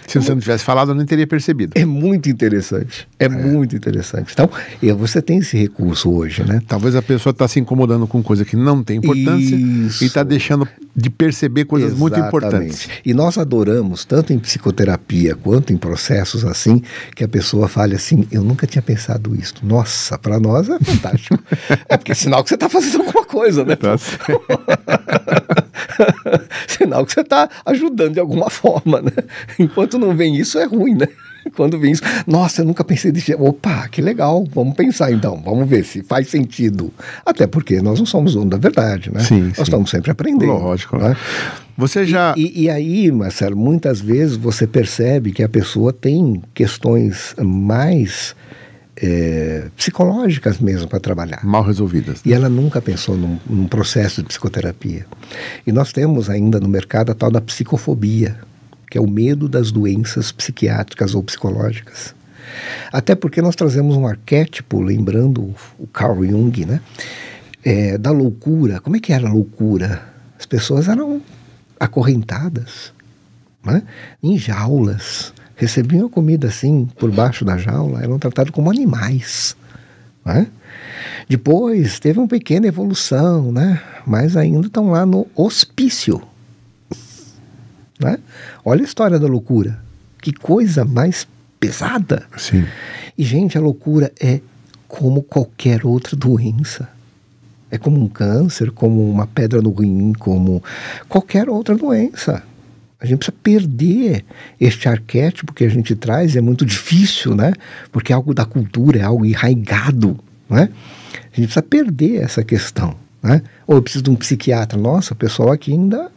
Se 0.07 0.21
você 0.21 0.31
não 0.31 0.41
tivesse 0.41 0.63
falado, 0.63 0.91
eu 0.91 0.95
nem 0.95 1.07
teria 1.07 1.27
percebido. 1.27 1.73
É 1.75 1.85
muito 1.85 2.29
interessante. 2.29 3.09
É, 3.19 3.25
é. 3.25 3.29
muito 3.29 3.75
interessante. 3.75 4.33
Então, 4.33 4.49
você 4.97 5.21
tem 5.21 5.39
esse 5.39 5.57
recurso 5.57 6.11
hoje, 6.13 6.45
né? 6.45 6.63
Talvez 6.69 6.95
a 6.95 7.03
pessoa 7.03 7.31
está 7.31 7.49
se 7.49 7.59
incomodando 7.59 8.07
com 8.07 8.23
coisa 8.23 8.45
que 8.45 8.55
não 8.55 8.85
tem 8.85 8.99
importância 8.99 9.57
Isso. 9.57 10.05
e 10.05 10.07
está 10.07 10.23
deixando 10.23 10.69
de 10.97 11.11
perceber 11.11 11.65
coisas 11.65 11.93
Exatamente. 11.93 12.15
muito 12.15 12.29
importantes. 12.29 12.89
E 13.05 13.13
nós 13.13 13.37
adoramos, 13.37 14.05
tanto 14.05 14.33
em 14.33 14.39
psicoterapia 14.39 15.35
quanto 15.35 15.73
em 15.73 15.77
processos 15.77 16.45
assim, 16.45 16.81
que 17.17 17.25
a 17.25 17.29
pessoa 17.29 17.67
fale 17.67 17.97
assim: 17.97 18.29
eu 18.31 18.45
nunca 18.45 18.65
tinha 18.67 18.83
pensado 18.83 19.35
isso. 19.35 19.55
Nossa, 19.63 20.17
para 20.19 20.39
nós 20.39 20.69
é 20.69 20.79
fantástico. 20.79 21.43
é 21.89 21.97
porque 21.97 22.13
é 22.13 22.15
sinal 22.15 22.45
que 22.45 22.51
você 22.51 22.55
está 22.55 22.69
fazendo 22.69 23.03
alguma 23.05 23.25
coisa, 23.25 23.65
né? 23.65 23.75
Tá 23.77 23.97
sinal 26.69 27.05
que 27.05 27.13
você 27.13 27.23
está 27.23 27.51
ajudando 27.67 28.15
de 28.15 28.21
alguma 28.21 28.49
forma, 28.49 29.03
né? 29.03 29.11
Enquanto 29.59 29.99
não 29.99 30.17
vem 30.17 30.37
isso, 30.37 30.57
é 30.59 30.65
ruim, 30.65 30.95
né? 30.95 31.09
Quando 31.57 31.85
isso, 31.87 32.03
nossa, 32.27 32.63
eu 32.63 32.65
nunca 32.65 32.85
pensei 32.85 33.13
desse 33.13 33.35
Opa, 33.35 33.89
que 33.89 34.01
legal, 34.01 34.45
vamos 34.53 34.75
pensar 34.75 35.13
então, 35.13 35.41
vamos 35.45 35.69
ver 35.69 35.85
se 35.85 36.03
faz 36.03 36.29
sentido. 36.29 36.93
Até 37.25 37.47
porque 37.47 37.81
nós 37.81 37.99
não 37.99 38.07
somos 38.07 38.35
dono 38.35 38.51
da 38.51 38.57
verdade, 38.57 39.13
né? 39.13 39.21
Sim, 39.21 39.45
nós 39.45 39.57
sim. 39.57 39.63
estamos 39.63 39.91
sempre 39.91 40.11
aprendendo. 40.11 40.53
Lógico. 40.53 40.97
Né? 40.97 41.17
Você 41.77 42.07
já. 42.07 42.35
E, 42.37 42.63
e, 42.63 42.65
e, 42.65 42.71
aí, 42.71 43.11
Marcelo, 43.11 43.57
muitas 43.57 44.01
vezes 44.01 44.37
você 44.37 44.67
percebe 44.67 45.33
que 45.33 45.43
a 45.43 45.49
pessoa 45.49 45.93
tem 45.93 46.43
questões 46.55 47.35
mais 47.39 48.35
é, 48.97 49.67
psicológicas 49.77 50.59
mesmo 50.59 50.89
para 50.89 51.01
trabalhar. 51.01 51.45
Mal 51.45 51.63
resolvidas. 51.63 52.21
E 52.25 52.33
ela 52.33 52.49
nunca 52.49 52.81
pensou 52.81 53.17
num, 53.17 53.39
num, 53.49 53.67
processo 53.67 54.23
de 54.23 54.29
psicoterapia. 54.29 55.07
E 55.67 55.73
nós 55.73 55.93
temos 55.93 56.31
ainda 56.31 56.61
no 56.61 56.69
mercado 56.69 57.11
a 57.11 57.15
tal 57.15 57.31
da 57.31 57.41
psicofobia, 57.41 58.37
que 58.95 58.99
é 58.99 59.01
o 59.01 59.11
medo 59.11 59.49
das 59.49 59.73
doenças 59.73 60.31
psiquiátricas 60.31 61.17
ou 61.17 61.23
psicológicas. 61.25 62.15
Até 62.93 63.17
porque 63.17 63.43
nós 63.43 63.57
trazemos 63.57 63.97
um 63.97 64.07
arquétipo, 64.07 64.81
lembrando 64.81 65.53
o 65.77 65.87
Carl 65.89 66.25
Jung, 66.25 66.65
né? 66.65 66.81
É, 67.65 67.99
da 67.99 68.13
loucura. 68.13 68.79
Como 68.79 68.95
é 68.95 69.01
que 69.01 69.13
era 69.13 69.29
a 69.29 69.33
loucura? 69.33 70.01
As 70.39 70.47
pessoas 70.47 70.87
eram 70.87 71.21
acorrentadas, 71.81 72.93
né? 73.65 73.83
em 74.23 74.39
jaulas 74.39 75.35
recebiam 75.57 76.09
comida 76.09 76.47
assim, 76.47 76.89
por 76.97 77.11
baixo 77.11 77.45
da 77.45 77.57
jaula, 77.57 78.01
eram 78.01 78.17
tratados 78.17 78.53
como 78.53 78.71
animais. 78.71 79.57
Né? 80.25 80.47
Depois 81.29 81.99
teve 81.99 82.21
uma 82.21 82.29
pequena 82.29 82.69
evolução, 82.69 83.51
né? 83.51 83.83
mas 84.07 84.37
ainda 84.37 84.69
estão 84.69 84.93
lá 84.93 85.05
no 85.05 85.27
hospício. 85.35 86.23
Né? 88.05 88.19
Olha 88.63 88.83
a 88.83 88.85
história 88.85 89.19
da 89.19 89.27
loucura. 89.27 89.79
Que 90.21 90.31
coisa 90.31 90.85
mais 90.85 91.27
pesada. 91.59 92.25
Sim. 92.37 92.67
E, 93.17 93.25
gente, 93.25 93.57
a 93.57 93.61
loucura 93.63 94.13
é 94.21 94.41
como 94.87 95.23
qualquer 95.23 95.87
outra 95.87 96.15
doença. 96.15 96.87
É 97.71 97.79
como 97.79 97.99
um 97.99 98.07
câncer, 98.07 98.71
como 98.71 99.11
uma 99.11 99.27
pedra 99.27 99.63
no 99.63 99.73
rim, 99.73 100.13
como 100.19 100.63
qualquer 101.09 101.49
outra 101.49 101.75
doença. 101.75 102.43
A 103.01 103.07
gente 103.07 103.19
precisa 103.19 103.37
perder 103.43 104.23
este 104.61 104.87
arquétipo 104.87 105.55
que 105.55 105.65
a 105.65 105.69
gente 105.69 105.97
traz, 105.97 106.37
é 106.37 106.43
muito 106.43 106.67
difícil, 106.67 107.35
né? 107.35 107.55
Porque 107.91 108.13
é 108.13 108.17
algo 108.17 108.35
da 108.35 108.45
cultura, 108.45 108.99
é 108.99 109.03
algo 109.03 109.25
enraigado, 109.25 110.19
né? 110.49 110.69
A 111.15 111.37
gente 111.37 111.47
precisa 111.47 111.63
perder 111.63 112.23
essa 112.23 112.45
questão, 112.45 112.95
né? 113.23 113.41
Ou 113.67 113.77
eu 113.77 113.83
preciso 113.83 114.05
de 114.05 114.11
um 114.11 114.15
psiquiatra. 114.15 114.79
Nossa, 114.79 115.15
o 115.15 115.17
pessoal 115.17 115.51
aqui 115.51 115.73
ainda 115.73 116.13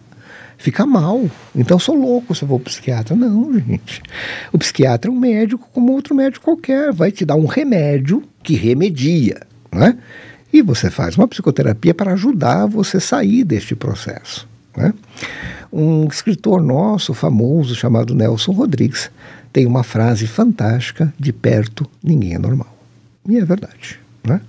fica 0.57 0.85
mal. 0.85 1.29
Então 1.55 1.79
sou 1.79 1.95
louco 1.95 2.35
se 2.35 2.43
eu 2.43 2.47
vou 2.47 2.59
para 2.59 2.67
o 2.67 2.71
psiquiatra. 2.71 3.15
Não, 3.15 3.53
gente. 3.53 4.01
O 4.51 4.57
psiquiatra 4.57 5.09
é 5.09 5.13
um 5.13 5.19
médico 5.19 5.69
como 5.73 5.93
outro 5.93 6.15
médico 6.15 6.45
qualquer. 6.45 6.91
Vai 6.91 7.11
te 7.11 7.23
dar 7.23 7.35
um 7.35 7.45
remédio 7.45 8.23
que 8.43 8.55
remedia, 8.55 9.41
né? 9.71 9.97
E 10.51 10.61
você 10.61 10.89
faz 10.89 11.17
uma 11.17 11.27
psicoterapia 11.27 11.93
para 11.93 12.13
ajudar 12.13 12.65
você 12.65 12.97
a 12.97 13.01
sair 13.01 13.43
deste 13.43 13.75
processo, 13.75 14.47
né? 14.75 14.93
Um 15.71 16.07
escritor 16.07 16.63
nosso 16.63 17.13
famoso 17.13 17.75
chamado 17.75 18.15
Nelson 18.15 18.53
Rodrigues 18.53 19.11
tem 19.51 19.65
uma 19.65 19.84
frase 19.84 20.25
fantástica: 20.25 21.13
de 21.19 21.34
perto 21.34 21.85
ninguém 22.03 22.35
é 22.35 22.39
normal. 22.39 22.75
E 23.27 23.38
é 23.38 23.43
verdade. 23.43 23.99
Né? 24.23 24.41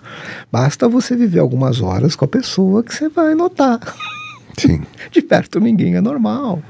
Basta 0.50 0.88
você 0.88 1.16
viver 1.16 1.38
algumas 1.38 1.80
horas 1.80 2.16
com 2.16 2.24
a 2.24 2.28
pessoa 2.28 2.82
que 2.82 2.94
você 2.94 3.08
vai 3.08 3.34
notar. 3.34 3.80
Sim. 4.58 4.82
De 5.10 5.22
perto 5.22 5.60
ninguém 5.60 5.94
é 5.94 6.00
normal. 6.00 6.62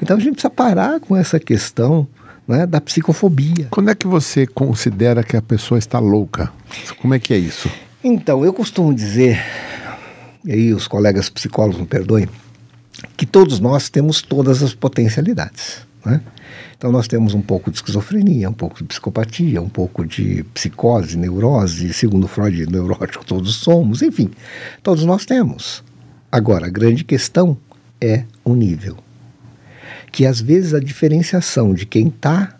Então 0.00 0.16
a 0.16 0.20
gente 0.20 0.32
precisa 0.32 0.50
parar 0.50 1.00
com 1.00 1.16
essa 1.16 1.38
questão 1.38 2.06
né, 2.46 2.66
da 2.66 2.80
psicofobia. 2.80 3.68
Quando 3.70 3.90
é 3.90 3.94
que 3.94 4.06
você 4.06 4.46
considera 4.46 5.22
que 5.22 5.36
a 5.36 5.42
pessoa 5.42 5.78
está 5.78 5.98
louca? 5.98 6.52
Como 7.00 7.14
é 7.14 7.18
que 7.18 7.32
é 7.32 7.38
isso? 7.38 7.70
Então, 8.02 8.44
eu 8.44 8.52
costumo 8.52 8.94
dizer, 8.94 9.38
e 10.44 10.52
aí 10.52 10.74
os 10.74 10.88
colegas 10.88 11.28
psicólogos 11.28 11.80
me 11.80 11.86
perdoem, 11.86 12.28
que 13.16 13.26
todos 13.26 13.60
nós 13.60 13.88
temos 13.88 14.22
todas 14.22 14.62
as 14.62 14.74
potencialidades. 14.74 15.86
Né? 16.04 16.20
Então 16.76 16.90
nós 16.90 17.06
temos 17.06 17.34
um 17.34 17.42
pouco 17.42 17.70
de 17.70 17.76
esquizofrenia, 17.76 18.48
um 18.48 18.54
pouco 18.54 18.78
de 18.78 18.84
psicopatia, 18.84 19.60
um 19.60 19.68
pouco 19.68 20.06
de 20.06 20.44
psicose, 20.54 21.16
neurose, 21.16 21.92
segundo 21.92 22.26
Freud, 22.26 22.66
neurótico 22.66 23.24
todos 23.24 23.56
somos, 23.56 24.00
enfim, 24.00 24.30
todos 24.82 25.04
nós 25.04 25.26
temos. 25.26 25.84
Agora, 26.32 26.66
a 26.66 26.70
grande 26.70 27.04
questão 27.04 27.56
é 28.00 28.24
o 28.44 28.54
nível. 28.54 28.96
Que 30.12 30.26
às 30.26 30.40
vezes 30.40 30.74
a 30.74 30.80
diferenciação 30.80 31.74
de 31.74 31.86
quem 31.86 32.08
está 32.08 32.54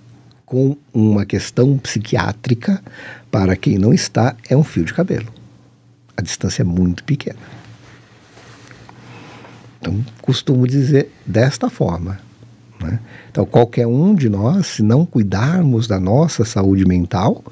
com 0.45 0.77
uma 0.93 1.25
questão 1.25 1.79
psiquiátrica 1.79 2.83
para 3.31 3.55
quem 3.55 3.79
não 3.79 3.95
está 3.95 4.35
é 4.49 4.57
um 4.57 4.65
fio 4.65 4.85
de 4.85 4.93
cabelo. 4.93 5.33
A 6.17 6.23
distância 6.23 6.63
é 6.63 6.65
muito 6.65 7.05
pequena. 7.05 7.39
Então, 9.81 10.05
costumo 10.21 10.67
dizer 10.67 11.11
desta 11.25 11.71
forma. 11.71 12.19
Né? 12.81 12.99
Então, 13.31 13.47
qualquer 13.47 13.87
um 13.87 14.15
de 14.15 14.29
nós, 14.29 14.67
se 14.67 14.83
não 14.83 15.07
cuidarmos 15.07 15.87
da 15.87 16.01
nossa 16.01 16.45
saúde 16.45 16.85
mental, 16.85 17.45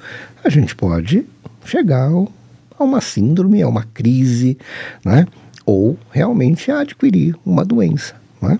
a 0.45 0.49
gente 0.49 0.74
pode 0.74 1.24
chegar 1.65 2.11
a 2.78 2.85
uma 2.85 3.01
síndrome, 3.01 3.62
a 3.62 3.69
uma 3.69 3.85
crise, 3.85 4.59
né? 5.05 5.27
Ou 5.69 5.99
realmente 6.11 6.70
a 6.70 6.81
adquirir 6.81 7.36
uma 7.45 7.62
doença. 7.62 8.15
Né? 8.40 8.59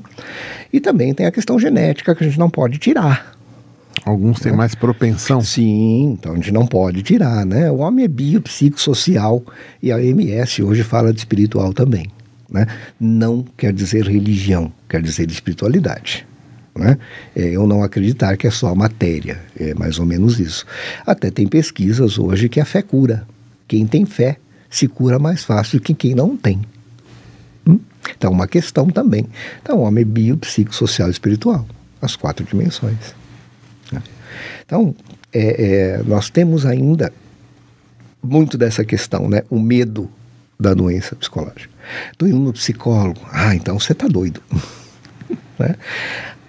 E 0.71 0.79
também 0.79 1.15
tem 1.15 1.25
a 1.25 1.31
questão 1.31 1.59
genética 1.59 2.15
que 2.15 2.23
a 2.23 2.27
gente 2.27 2.39
não 2.39 2.51
pode 2.51 2.77
tirar. 2.77 3.35
Alguns 4.05 4.41
têm 4.41 4.53
né? 4.53 4.59
mais 4.59 4.75
propensão. 4.75 5.41
Sim, 5.41 6.19
então 6.19 6.33
a 6.33 6.35
gente 6.35 6.53
não 6.53 6.67
pode 6.67 7.03
tirar, 7.03 7.47
né? 7.47 7.71
O 7.71 7.79
homem 7.79 8.05
é 8.05 8.09
biopsicossocial 8.09 9.43
e 9.83 9.91
a 9.91 9.97
OMS 9.97 10.63
hoje 10.63 10.83
fala 10.83 11.11
de 11.11 11.21
espiritual 11.21 11.73
também. 11.73 12.09
Né? 12.51 12.67
Não 13.01 13.43
quer 13.57 13.73
dizer 13.73 14.07
religião, 14.07 14.71
quer 14.87 15.01
dizer 15.01 15.31
espiritualidade. 15.31 16.27
Né? 16.77 16.99
É, 17.35 17.43
eu 17.45 17.67
não 17.67 17.83
acreditar 17.83 18.37
que 18.37 18.47
é 18.47 18.51
só 18.51 18.75
matéria, 18.75 19.41
é 19.59 19.73
mais 19.73 19.99
ou 19.99 20.05
menos 20.05 20.39
isso. 20.39 20.67
Até 21.07 21.31
tem 21.31 21.47
pesquisas 21.47 22.19
hoje 22.19 22.51
que 22.51 22.61
a 22.61 22.67
fé 22.67 22.83
cura. 22.83 23.27
Quem 23.67 23.87
tem 23.87 24.05
fé 24.05 24.37
se 24.69 24.87
cura 24.87 25.19
mais 25.19 25.43
fácil 25.43 25.81
que 25.81 25.95
quem 25.95 26.15
não 26.15 26.37
tem. 26.37 26.61
Então, 28.17 28.31
uma 28.31 28.47
questão 28.47 28.89
também. 28.89 29.27
Então, 29.63 29.81
homem 29.81 30.03
é 30.03 30.05
bio, 30.05 30.39
e 30.59 31.11
espiritual, 31.11 31.67
as 32.01 32.17
quatro 32.17 32.45
dimensões. 32.45 33.15
Né? 33.93 34.03
Então, 34.65 34.95
é, 35.33 35.99
é, 35.99 36.03
nós 36.05 36.31
temos 36.31 36.65
ainda 36.65 37.13
muito 38.23 38.59
dessa 38.59 38.85
questão, 38.85 39.29
né? 39.29 39.43
O 39.49 39.59
medo 39.59 40.11
da 40.59 40.75
doença 40.75 41.15
psicológica. 41.15 41.71
Estou 42.11 42.29
indo 42.29 42.39
no 42.39 42.53
psicólogo. 42.53 43.21
Ah, 43.33 43.55
então 43.55 43.79
você 43.79 43.93
está 43.93 44.09
doido. 44.09 44.43
né? 45.59 45.77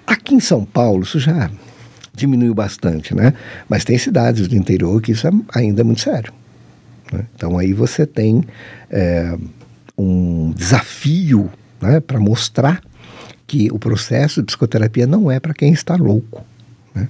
Aqui 0.06 0.34
em 0.34 0.40
São 0.40 0.66
Paulo, 0.66 1.04
isso 1.04 1.20
já 1.20 1.50
diminuiu 2.14 2.54
bastante, 2.54 3.16
né? 3.16 3.34
Mas 3.70 3.86
tem 3.86 3.98
cidades 3.98 4.48
do 4.48 4.56
interior 4.56 5.02
que 5.02 5.12
isso 5.12 5.28
é, 5.28 5.32
ainda 5.54 5.82
é 5.82 5.84
muito 5.84 6.02
sério. 6.02 6.34
Né? 7.12 7.26
Então 7.36 7.58
aí 7.58 7.74
você 7.74 8.06
tem 8.06 8.44
é, 8.90 9.38
um 10.02 10.52
desafio 10.52 11.50
né, 11.82 12.00
para 12.00 12.20
mostrar 12.20 12.82
que 13.46 13.70
o 13.72 13.80
processo 13.80 14.42
de 14.42 14.48
psicoterapia 14.48 15.08
não 15.08 15.32
é 15.32 15.40
para 15.40 15.54
quem 15.54 15.74
está 15.74 15.96
louco. 15.96 16.46
Né? 16.94 17.08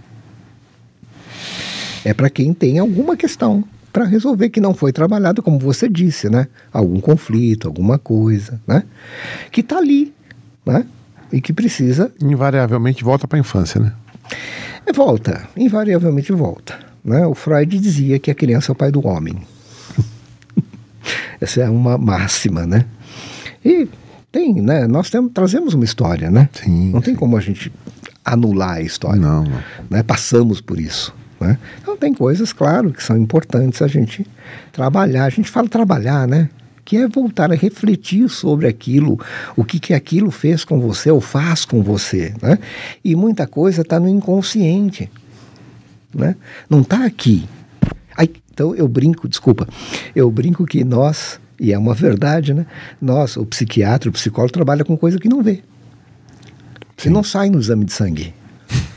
É 2.05 2.13
para 2.13 2.29
quem 2.29 2.53
tem 2.53 2.79
alguma 2.79 3.17
questão 3.17 3.63
para 3.91 4.05
resolver 4.05 4.49
que 4.49 4.61
não 4.61 4.73
foi 4.73 4.91
trabalhado, 4.91 5.41
como 5.41 5.59
você 5.59 5.89
disse, 5.89 6.29
né? 6.29 6.47
Algum 6.71 7.01
conflito, 7.01 7.67
alguma 7.67 7.97
coisa, 7.97 8.61
né? 8.67 8.83
Que 9.51 9.61
está 9.61 9.77
ali, 9.77 10.13
né? 10.65 10.85
E 11.31 11.41
que 11.41 11.51
precisa. 11.51 12.11
Invariavelmente 12.21 13.03
volta 13.03 13.27
para 13.27 13.37
a 13.37 13.41
infância, 13.41 13.81
né? 13.81 13.91
É, 14.85 14.93
volta, 14.93 15.47
invariavelmente 15.57 16.31
volta. 16.31 16.77
Né? 17.03 17.25
O 17.25 17.33
Freud 17.33 17.79
dizia 17.79 18.19
que 18.19 18.29
a 18.29 18.35
criança 18.35 18.71
é 18.71 18.73
o 18.73 18.75
pai 18.75 18.91
do 18.91 19.05
homem. 19.05 19.41
Essa 21.39 21.61
é 21.61 21.69
uma 21.69 21.97
máxima, 21.97 22.65
né? 22.65 22.85
E 23.63 23.87
tem, 24.31 24.61
né? 24.61 24.87
Nós 24.87 25.09
temos, 25.09 25.31
trazemos 25.33 25.73
uma 25.73 25.83
história, 25.83 26.29
né? 26.29 26.49
Sim. 26.53 26.91
Não 26.91 27.01
tem 27.01 27.15
como 27.15 27.35
a 27.35 27.41
gente 27.41 27.71
anular 28.23 28.75
a 28.77 28.81
história. 28.81 29.19
Não, 29.19 29.43
não. 29.43 29.63
Né? 29.89 30.03
Passamos 30.03 30.61
por 30.61 30.79
isso. 30.79 31.13
Né? 31.39 31.57
Então 31.81 31.95
tem 31.95 32.13
coisas, 32.13 32.51
claro, 32.51 32.91
que 32.91 33.03
são 33.03 33.17
importantes 33.17 33.81
a 33.81 33.87
gente 33.87 34.25
trabalhar. 34.71 35.25
A 35.25 35.29
gente 35.29 35.49
fala 35.49 35.67
trabalhar, 35.67 36.27
né? 36.27 36.49
Que 36.83 36.97
é 36.97 37.07
voltar 37.07 37.51
a 37.51 37.55
refletir 37.55 38.29
sobre 38.29 38.67
aquilo, 38.67 39.19
o 39.55 39.63
que, 39.63 39.79
que 39.79 39.93
aquilo 39.93 40.31
fez 40.31 40.65
com 40.65 40.79
você 40.79 41.11
ou 41.11 41.21
faz 41.21 41.63
com 41.63 41.81
você. 41.81 42.33
Né? 42.41 42.57
E 43.03 43.15
muita 43.15 43.45
coisa 43.45 43.81
está 43.81 43.99
no 43.99 44.09
inconsciente. 44.09 45.09
Né? 46.13 46.35
Não 46.67 46.81
está 46.81 47.05
aqui. 47.05 47.47
Aí, 48.17 48.33
então 48.59 48.75
eu 48.75 48.89
brinco, 48.89 49.25
desculpa, 49.29 49.65
eu 50.13 50.29
brinco 50.29 50.65
que 50.65 50.83
nós, 50.83 51.39
e 51.57 51.71
é 51.71 51.77
uma 51.77 51.93
verdade, 51.93 52.53
né? 52.53 52.65
Nós, 53.01 53.37
o 53.37 53.45
psiquiatra, 53.45 54.09
o 54.09 54.11
psicólogo, 54.11 54.51
trabalha 54.51 54.83
com 54.83 54.97
coisa 54.97 55.17
que 55.17 55.29
não 55.29 55.41
vê. 55.41 55.61
Que 56.97 57.09
não 57.09 57.23
sai 57.23 57.49
no 57.49 57.57
exame 57.57 57.85
de 57.85 57.93
sangue. 57.93 58.33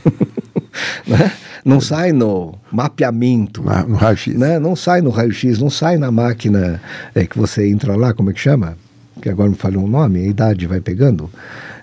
né? 1.07 1.31
Não 1.63 1.79
sai 1.79 2.11
no 2.11 2.55
mapeamento. 2.69 3.63
Na- 3.63 3.83
no 3.83 3.95
raio-x. 3.95 4.35
Né? 4.37 4.59
Não 4.59 4.75
sai 4.75 4.99
no 4.99 5.09
raio-x, 5.09 5.59
não 5.59 5.69
sai 5.69 5.95
na 5.95 6.11
máquina 6.11 6.81
é, 7.15 7.25
que 7.25 7.37
você 7.37 7.69
entra 7.69 7.95
lá, 7.95 8.13
como 8.13 8.31
é 8.31 8.33
que 8.33 8.41
chama? 8.41 8.77
Que 9.21 9.29
agora 9.29 9.49
me 9.49 9.55
falhou 9.55 9.85
o 9.85 9.87
nome, 9.87 10.19
a 10.19 10.27
idade 10.27 10.67
vai 10.67 10.81
pegando. 10.81 11.29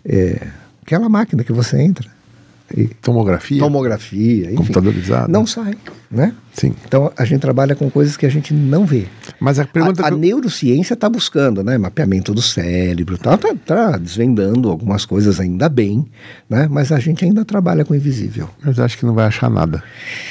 É, 0.04 0.48
aquela 0.82 1.08
máquina 1.08 1.42
que 1.42 1.52
você 1.52 1.80
entra. 1.80 2.06
E, 2.76 2.86
Tomografia? 3.02 3.58
tomografia, 3.58 4.46
enfim. 4.46 4.54
Computadorizada. 4.56 5.26
Não 5.28 5.44
sai, 5.46 5.74
né? 6.10 6.32
Sim. 6.52 6.72
Então 6.86 7.10
a 7.16 7.24
gente 7.24 7.40
trabalha 7.40 7.74
com 7.74 7.90
coisas 7.90 8.16
que 8.16 8.24
a 8.24 8.28
gente 8.28 8.54
não 8.54 8.84
vê. 8.86 9.06
Mas 9.40 9.58
a 9.58 9.64
pergunta 9.64 10.02
a, 10.02 10.06
a 10.06 10.10
eu- 10.10 10.16
neurociência 10.18 10.94
está 10.94 11.08
buscando, 11.08 11.62
né? 11.64 11.76
Mapeamento 11.78 12.32
do 12.32 12.40
cérebro, 12.42 13.18
tá, 13.18 13.36
tá, 13.36 13.54
tá 13.66 13.96
desvendando 13.98 14.68
algumas 14.70 15.04
coisas 15.04 15.40
ainda 15.40 15.68
bem, 15.68 16.06
né? 16.48 16.68
Mas 16.70 16.92
a 16.92 16.98
gente 17.00 17.24
ainda 17.24 17.44
trabalha 17.44 17.84
com 17.84 17.92
o 17.92 17.96
invisível. 17.96 18.48
Mas 18.64 18.78
eu 18.78 18.84
acho 18.84 18.96
que 18.98 19.04
não 19.06 19.14
vai 19.14 19.26
achar 19.26 19.50
nada. 19.50 19.82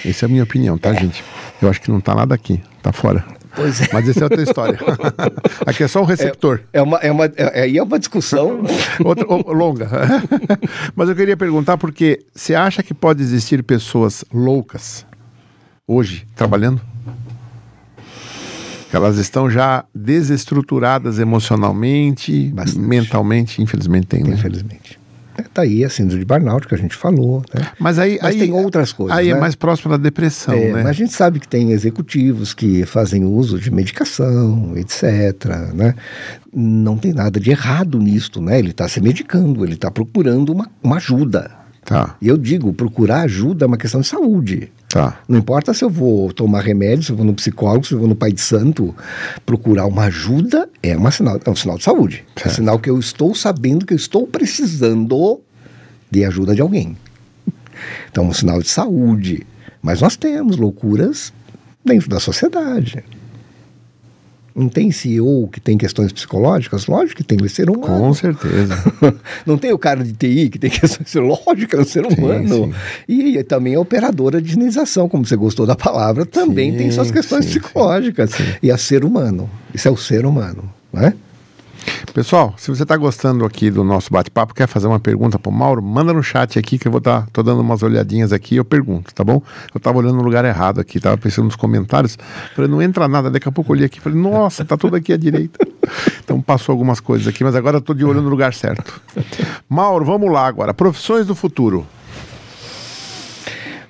Essa 0.06 0.26
é 0.26 0.28
a 0.28 0.30
minha 0.30 0.44
opinião, 0.44 0.78
tá, 0.78 0.94
gente? 0.94 1.24
Eu 1.62 1.70
acho 1.70 1.82
que 1.82 1.92
não 1.92 2.00
tá 2.00 2.16
nada 2.16 2.34
aqui, 2.36 2.62
tá 2.82 2.92
fora. 2.94 3.26
Pois 3.60 3.82
é. 3.82 3.90
Mas 3.92 4.08
essa 4.08 4.22
é 4.22 4.24
outra 4.24 4.42
história. 4.42 4.80
aqui 5.68 5.84
é 5.84 5.88
só 5.88 6.02
o 6.02 6.06
receptor. 6.06 6.62
É 6.72 6.82
uma, 6.82 6.98
é 7.00 7.12
uma, 7.12 7.26
é, 7.26 7.64
aí 7.64 7.78
é 7.78 7.84
uma 7.84 8.00
discussão. 8.00 8.62
Outra, 9.04 9.26
longa. 9.54 9.90
Mas 10.96 11.10
eu 11.10 11.16
queria 11.16 11.36
perguntar 11.36 11.78
porque 11.78 12.20
você 12.34 12.56
acha 12.56 12.82
que 12.82 12.94
pode 12.94 13.22
existir 13.22 13.62
pessoas 13.64 14.24
loucas 14.34 15.06
hoje 15.86 16.26
trabalhando? 16.36 16.82
Elas 18.92 19.18
estão 19.18 19.50
já 19.50 19.84
desestruturadas 19.94 21.20
emocionalmente, 21.20 22.48
Bastante. 22.48 22.80
mentalmente, 22.80 23.62
infelizmente 23.62 24.08
tem, 24.08 24.24
né? 24.24 24.34
Infelizmente. 24.34 24.99
É, 25.40 25.44
tá 25.54 25.62
aí 25.62 25.84
a 25.84 25.90
síndrome 25.90 26.20
de 26.20 26.26
burnout 26.26 26.68
que 26.68 26.76
a 26.76 26.78
gente 26.78 26.96
falou, 26.96 27.44
né? 27.54 27.68
Mas 27.80 28.00
aí, 28.00 28.20
Mas 28.22 28.36
aí 28.36 28.40
tem 28.40 28.52
outras 28.52 28.92
coisas, 28.92 29.18
Aí 29.18 29.30
é 29.30 29.34
né? 29.34 29.40
mais 29.40 29.56
próximo 29.56 29.92
da 29.92 29.98
depressão, 29.98 30.54
É, 30.54 30.72
né? 30.72 30.84
Mas 30.84 30.88
a 30.88 30.94
gente 30.94 31.14
sabe 31.14 31.40
que 31.40 31.48
tem 31.48 31.72
executivos 31.72 32.54
que 32.54 32.86
fazem 32.86 33.24
uso 33.26 33.60
de 33.60 33.72
medicação, 33.72 34.74
etc. 34.76 35.46
Né? 35.74 35.96
Não 36.54 36.98
tem 36.98 37.14
nada 37.14 37.40
de 37.40 37.52
errado 37.52 38.00
nisto, 38.00 38.42
né? 38.42 38.60
Ele 38.60 38.72
está 38.72 38.88
se 38.88 39.02
medicando, 39.02 39.64
ele 39.64 39.74
está 39.74 39.90
procurando 39.90 40.52
uma, 40.52 40.70
uma 40.84 40.98
ajuda. 40.98 41.59
Tá, 41.90 42.16
E 42.22 42.28
eu 42.28 42.38
digo, 42.38 42.72
procurar 42.72 43.22
ajuda 43.22 43.66
é 43.66 43.68
uma 43.68 43.76
questão 43.76 44.00
de 44.00 44.06
saúde. 44.08 44.72
tá. 44.90 45.20
Não 45.28 45.40
importa 45.40 45.74
se 45.74 45.84
eu 45.84 45.90
vou 45.90 46.32
tomar 46.32 46.62
remédio, 46.62 47.04
se 47.04 47.12
eu 47.12 47.16
vou 47.16 47.26
no 47.26 47.34
psicólogo, 47.34 47.84
se 47.84 47.94
eu 47.96 47.98
vou 48.00 48.08
no 48.08 48.16
pai 48.16 48.32
de 48.32 48.42
santo, 48.42 48.96
procurar 49.44 49.88
uma 49.88 50.04
ajuda 50.04 50.70
é, 50.84 50.96
uma 50.96 51.10
sinal, 51.10 51.40
é 51.44 51.50
um 51.50 51.56
sinal 51.56 51.80
de 51.80 51.84
saúde. 51.84 52.24
É 52.36 52.42
Certo. 52.42 52.56
sinal 52.58 52.78
que 52.78 52.92
eu 52.92 53.00
estou 53.00 53.34
sabendo 53.34 53.88
que 53.88 53.94
eu 53.94 53.98
estou 53.98 54.28
precisando 54.28 55.42
de 56.12 56.24
ajuda 56.24 56.54
de 56.54 56.62
alguém. 56.62 56.96
Então, 58.12 58.26
é 58.26 58.28
um 58.28 58.34
sinal 58.34 58.62
de 58.62 58.70
saúde. 58.70 59.48
Mas 59.82 60.00
nós 60.00 60.16
temos 60.16 60.58
loucuras 60.58 61.34
dentro 61.84 62.08
da 62.08 62.20
sociedade. 62.20 63.04
Não 64.56 64.68
tem 64.68 64.92
CEO 64.92 65.48
que 65.52 65.60
tem 65.60 65.78
questões 65.78 66.12
psicológicas? 66.12 66.88
Lógico 66.88 67.18
que 67.18 67.24
tem, 67.24 67.38
é 67.44 67.48
ser 67.48 67.70
humano. 67.70 68.00
Com 68.00 68.14
certeza. 68.14 68.76
Não 69.46 69.58
tem 69.58 69.72
o 69.72 69.78
cara 69.78 70.04
de 70.04 70.14
TI 70.14 70.50
que 70.50 70.60
tem 70.60 70.70
questões 70.70 71.14
lógica, 71.14 71.78
é 71.78 71.82
um 71.82 71.86
ser 71.86 72.06
humano. 72.06 72.66
sim. 72.66 72.74
E 73.08 73.44
também 73.44 73.74
é 73.74 73.80
operadora 73.80 74.42
de 74.42 74.56
indenização, 74.56 75.08
como 75.08 75.26
você 75.26 75.36
gostou 75.36 75.66
da 75.66 75.76
palavra, 75.76 76.26
também 76.26 76.72
Sim, 76.72 76.78
tem 76.78 76.92
suas 76.92 77.12
questões 77.12 77.46
sim, 77.46 77.60
psicológicas. 77.60 78.32
E 78.62 78.72
é 78.72 78.78
ser 78.78 79.04
humano. 79.06 79.50
Isso 79.74 79.88
é 79.88 79.92
o 79.92 79.98
ser 79.98 80.26
humano, 80.26 80.72
né? 80.92 81.14
Pessoal, 82.14 82.54
se 82.58 82.70
você 82.70 82.84
está 82.84 82.98
gostando 82.98 83.46
aqui 83.46 83.70
do 83.70 83.84
nosso 83.84 84.12
bate-papo, 84.12 84.54
quer 84.54 84.68
fazer 84.68 84.88
uma 84.88 85.00
pergunta 85.00 85.38
pro 85.38 85.52
Mauro, 85.52 85.82
manda 85.82 86.12
no 86.12 86.24
chat 86.24 86.58
aqui 86.58 86.78
que 86.78 86.88
eu 86.88 86.92
vou 86.92 87.00
estar 87.00 87.28
tô 87.32 87.44
dando 87.44 87.62
umas 87.62 87.84
olhadinhas 87.84 88.34
aqui 88.34 88.56
e 88.56 88.58
eu 88.58 88.66
pergunto, 88.66 89.14
tá 89.14 89.24
bom? 89.24 89.42
Eu 89.74 89.80
tava 89.80 90.00
olhando 90.00 90.16
no 90.16 90.24
lugar 90.24 90.44
errado 90.44 90.80
aqui, 90.80 91.00
tava 91.00 91.18
pensando 91.18 91.46
nos 91.46 91.56
comentários, 91.56 92.18
falei, 92.56 92.70
não 92.70 92.82
entra 92.82 93.08
nada, 93.08 93.30
daqui 93.30 93.48
a 93.48 93.52
pouco 93.52 93.72
eu 93.72 93.76
olhei 93.76 93.86
aqui, 93.86 94.00
falei, 94.00 94.20
nossa, 94.20 94.66
tá 94.66 94.76
tudo 94.76 94.96
aqui 94.96 95.14
à 95.14 95.18
direita. 95.18 95.60
Então 96.24 96.40
passou 96.40 96.74
algumas 96.74 97.00
coisas 97.00 97.28
aqui, 97.28 97.44
mas 97.44 97.56
agora 97.56 97.78
eu 97.78 97.82
tô 97.82 97.96
de 97.96 98.06
olho 98.06 98.22
no 98.22 98.30
lugar 98.30 98.54
certo. 98.54 99.02
Mauro, 99.68 100.06
vamos 100.06 100.32
lá 100.32 100.46
agora, 100.46 100.72
profissões 100.76 101.26
do 101.26 101.34
futuro. 101.34 101.88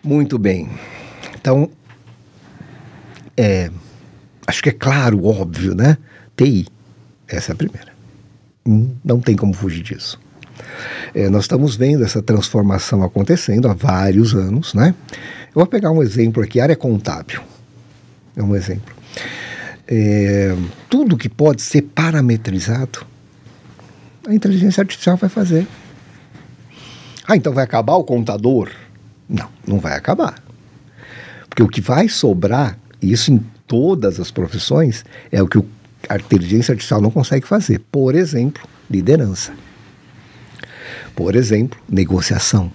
Muito 0.02 0.40
bem. 0.40 0.70
Então, 1.36 1.70
é, 3.36 3.70
acho 4.48 4.64
que 4.64 4.70
é 4.70 4.72
claro, 4.72 5.26
óbvio, 5.26 5.76
né? 5.76 5.98
TI. 6.38 6.68
Essa 7.28 7.52
é 7.52 7.54
a 7.54 7.56
primeira. 7.56 7.89
Hum, 8.66 8.92
Não 9.04 9.20
tem 9.20 9.36
como 9.36 9.54
fugir 9.54 9.84
disso. 9.84 10.20
É, 11.14 11.30
nós 11.30 11.44
estamos 11.46 11.76
vendo 11.76 12.04
essa 12.04 12.22
transformação 12.22 13.04
acontecendo 13.04 13.68
há 13.68 13.74
vários 13.74 14.34
anos, 14.36 14.74
né? 14.74 14.94
Eu 15.48 15.56
vou 15.56 15.66
pegar 15.66 15.92
um 15.92 16.04
exemplo 16.04 16.44
aqui, 16.44 16.60
área 16.60 16.76
contábil. 16.76 17.42
É 18.36 18.44
um 18.44 18.56
exemplo. 18.56 18.94
É, 19.88 20.56
tudo 20.90 21.18
que 21.18 21.28
pode 21.30 21.62
ser 21.62 21.82
parametrizado, 21.82 23.06
a 24.28 24.34
inteligência 24.34 24.82
artificial 24.82 25.18
vai 25.18 25.30
fazer. 25.30 25.66
Ah, 27.28 27.36
então 27.36 27.54
vai 27.54 27.64
acabar 27.64 27.96
o 27.96 28.04
contador? 28.04 28.70
Não, 29.28 29.50
não 29.68 29.80
vai 29.80 29.94
acabar. 29.96 30.36
Porque 31.50 31.64
o 31.64 31.68
que 31.68 31.82
vai 31.82 32.08
sobrar, 32.08 32.78
e 33.02 33.12
isso 33.12 33.32
em 33.32 33.44
todas 33.66 34.20
as 34.20 34.30
profissões, 34.30 35.04
é 35.32 35.42
o 35.42 35.48
que 35.48 35.58
o- 35.58 35.66
a 36.10 36.18
inteligência 36.18 36.72
artificial 36.72 37.00
não 37.00 37.12
consegue 37.12 37.48
fazer. 37.48 37.80
Por 37.92 38.16
exemplo, 38.16 38.68
liderança. 38.90 39.54
Por 41.16 41.36
exemplo, 41.36 41.80
negociação. 41.88 42.72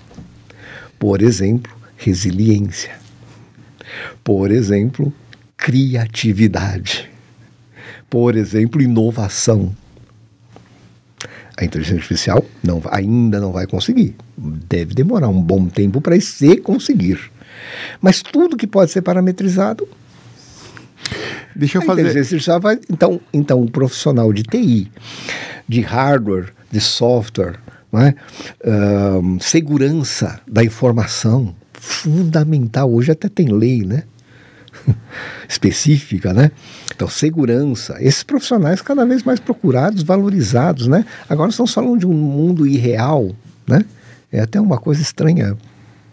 Por 0.98 1.20
exemplo, 1.20 1.74
resiliência. 1.96 2.96
Por 4.22 4.52
exemplo, 4.52 5.12
criatividade. 5.56 7.10
Por 8.08 8.36
exemplo, 8.36 8.80
inovação. 8.80 9.74
A 11.56 11.64
inteligência 11.64 11.96
artificial 11.96 12.44
não, 12.62 12.80
ainda 12.90 13.40
não 13.40 13.50
vai 13.50 13.66
conseguir. 13.66 14.14
Deve 14.36 14.94
demorar 14.94 15.28
um 15.28 15.40
bom 15.40 15.66
tempo 15.66 16.00
para 16.00 16.20
se 16.20 16.56
conseguir. 16.58 17.18
Mas 18.00 18.22
tudo 18.22 18.56
que 18.56 18.66
pode 18.66 18.90
ser 18.90 19.02
parametrizado, 19.02 19.88
Deixa 21.54 21.78
eu 21.78 21.82
a 21.82 21.84
fazer. 21.84 22.00
inteligência 22.02 22.34
artificial 22.34 22.60
vai. 22.60 22.78
Então, 22.90 23.20
então, 23.32 23.62
o 23.62 23.70
profissional 23.70 24.32
de 24.32 24.42
TI, 24.42 24.90
de 25.68 25.80
hardware, 25.80 26.52
de 26.70 26.80
software, 26.80 27.58
é? 28.00 28.14
Segurança 29.40 30.40
da 30.46 30.64
informação, 30.64 31.54
fundamental. 31.72 32.92
Hoje 32.92 33.12
até 33.12 33.28
tem 33.28 33.48
lei, 33.48 33.84
né? 33.84 34.02
específica, 35.48 36.32
né? 36.32 36.50
Então, 36.94 37.08
segurança. 37.08 37.96
Esses 38.00 38.22
profissionais 38.22 38.80
cada 38.80 39.04
vez 39.04 39.22
mais 39.22 39.38
procurados, 39.38 40.02
valorizados, 40.02 40.88
né? 40.88 41.04
Agora 41.28 41.50
estamos 41.50 41.72
falando 41.72 41.98
de 41.98 42.06
um 42.06 42.12
mundo 42.12 42.66
irreal, 42.66 43.30
né? 43.66 43.84
É 44.32 44.40
até 44.40 44.60
uma 44.60 44.78
coisa 44.78 45.00
estranha 45.00 45.56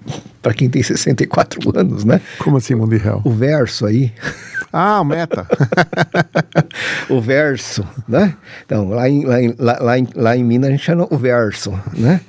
para 0.41 0.53
quem 0.53 0.69
tem 0.69 0.83
64 0.83 1.77
anos, 1.77 2.03
né? 2.03 2.21
Como 2.39 2.57
assim, 2.57 2.75
mundo 2.75 2.93
irreal? 2.93 3.21
O 3.25 3.31
verso 3.31 3.85
aí, 3.85 4.13
Ah, 4.71 5.01
o 5.01 5.03
meta. 5.03 5.45
o 7.09 7.19
verso, 7.19 7.85
né? 8.07 8.35
Então, 8.65 8.89
lá 8.89 9.09
em, 9.09 9.25
lá, 9.25 9.41
em, 9.41 9.55
lá, 9.57 9.99
em, 9.99 10.07
lá 10.15 10.37
em 10.37 10.43
Minas 10.43 10.69
a 10.69 10.71
gente 10.71 10.83
chama 10.83 11.07
o 11.09 11.17
verso, 11.17 11.77
né? 11.97 12.21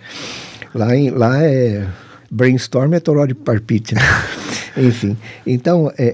Lá, 0.74 0.96
em, 0.96 1.10
lá 1.10 1.42
é 1.42 1.86
brainstorm 2.30 2.94
é 2.94 3.00
toró 3.00 3.26
de 3.26 3.34
parpite, 3.34 3.94
né? 3.94 4.00
Enfim, 4.76 5.16
então, 5.46 5.92
é, 5.98 6.06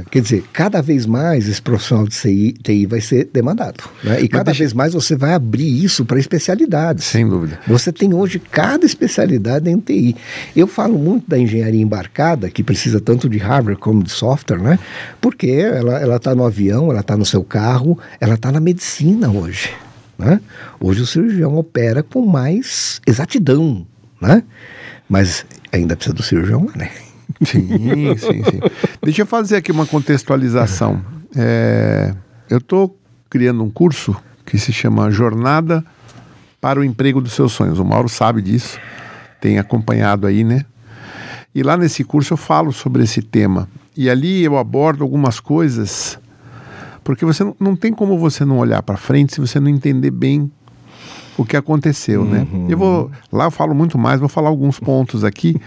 é, 0.00 0.02
quer 0.10 0.20
dizer, 0.20 0.44
cada 0.52 0.80
vez 0.80 1.04
mais 1.06 1.48
esse 1.48 1.60
profissional 1.60 2.06
de 2.06 2.14
CI, 2.14 2.52
TI 2.62 2.86
vai 2.86 3.00
ser 3.00 3.28
demandado, 3.32 3.82
né? 4.02 4.20
E 4.20 4.28
cada 4.28 4.44
deixa- 4.44 4.58
vez 4.60 4.72
mais 4.72 4.92
você 4.94 5.16
vai 5.16 5.34
abrir 5.34 5.84
isso 5.84 6.04
para 6.04 6.18
especialidades. 6.18 7.04
Sem 7.04 7.28
dúvida. 7.28 7.58
Você 7.66 7.92
tem 7.92 8.14
hoje 8.14 8.38
cada 8.38 8.86
especialidade 8.86 9.68
em 9.68 9.78
TI. 9.78 10.16
Eu 10.54 10.66
falo 10.66 10.98
muito 10.98 11.28
da 11.28 11.38
engenharia 11.38 11.82
embarcada, 11.82 12.48
que 12.48 12.62
precisa 12.62 13.00
tanto 13.00 13.28
de 13.28 13.38
hardware 13.38 13.76
como 13.76 14.02
de 14.02 14.10
software, 14.10 14.58
né? 14.60 14.78
Porque 15.20 15.48
ela 15.48 16.16
está 16.16 16.34
no 16.34 16.44
avião, 16.44 16.90
ela 16.90 17.00
está 17.00 17.16
no 17.16 17.24
seu 17.24 17.42
carro, 17.42 17.98
ela 18.20 18.34
está 18.34 18.52
na 18.52 18.60
medicina 18.60 19.30
hoje. 19.30 19.70
Né? 20.16 20.40
Hoje 20.78 21.02
o 21.02 21.06
cirurgião 21.06 21.56
opera 21.56 22.00
com 22.02 22.24
mais 22.24 23.00
exatidão. 23.04 23.84
Né? 24.20 24.44
Mas 25.08 25.44
ainda 25.72 25.96
precisa 25.96 26.14
do 26.14 26.22
cirurgião, 26.22 26.70
né? 26.76 26.88
Sim, 27.42 28.16
sim, 28.16 28.44
sim. 28.44 28.60
Deixa 29.02 29.22
eu 29.22 29.26
fazer 29.26 29.56
aqui 29.56 29.72
uma 29.72 29.86
contextualização. 29.86 31.00
É, 31.36 32.14
eu 32.48 32.58
estou 32.58 32.96
criando 33.28 33.62
um 33.62 33.70
curso 33.70 34.14
que 34.46 34.58
se 34.58 34.72
chama 34.72 35.10
Jornada 35.10 35.84
para 36.60 36.80
o 36.80 36.84
Emprego 36.84 37.20
dos 37.20 37.32
Seus 37.32 37.52
Sonhos. 37.52 37.78
O 37.78 37.84
Mauro 37.84 38.08
sabe 38.08 38.40
disso, 38.40 38.78
tem 39.40 39.58
acompanhado 39.58 40.26
aí, 40.26 40.44
né? 40.44 40.64
E 41.54 41.62
lá 41.62 41.76
nesse 41.76 42.04
curso 42.04 42.34
eu 42.34 42.36
falo 42.36 42.72
sobre 42.72 43.02
esse 43.02 43.22
tema. 43.22 43.68
E 43.96 44.10
ali 44.10 44.42
eu 44.42 44.58
abordo 44.58 45.04
algumas 45.04 45.38
coisas, 45.38 46.18
porque 47.04 47.24
você 47.24 47.44
não, 47.44 47.56
não 47.60 47.76
tem 47.76 47.92
como 47.92 48.18
você 48.18 48.44
não 48.44 48.58
olhar 48.58 48.82
para 48.82 48.96
frente 48.96 49.34
se 49.34 49.40
você 49.40 49.60
não 49.60 49.68
entender 49.68 50.10
bem 50.10 50.50
o 51.36 51.44
que 51.44 51.56
aconteceu, 51.56 52.24
né? 52.24 52.46
Uhum. 52.52 52.66
Eu 52.68 52.78
vou 52.78 53.10
lá 53.32 53.44
eu 53.44 53.50
falo 53.50 53.74
muito 53.74 53.98
mais, 53.98 54.20
vou 54.20 54.28
falar 54.28 54.48
alguns 54.48 54.78
pontos 54.78 55.24
aqui. 55.24 55.56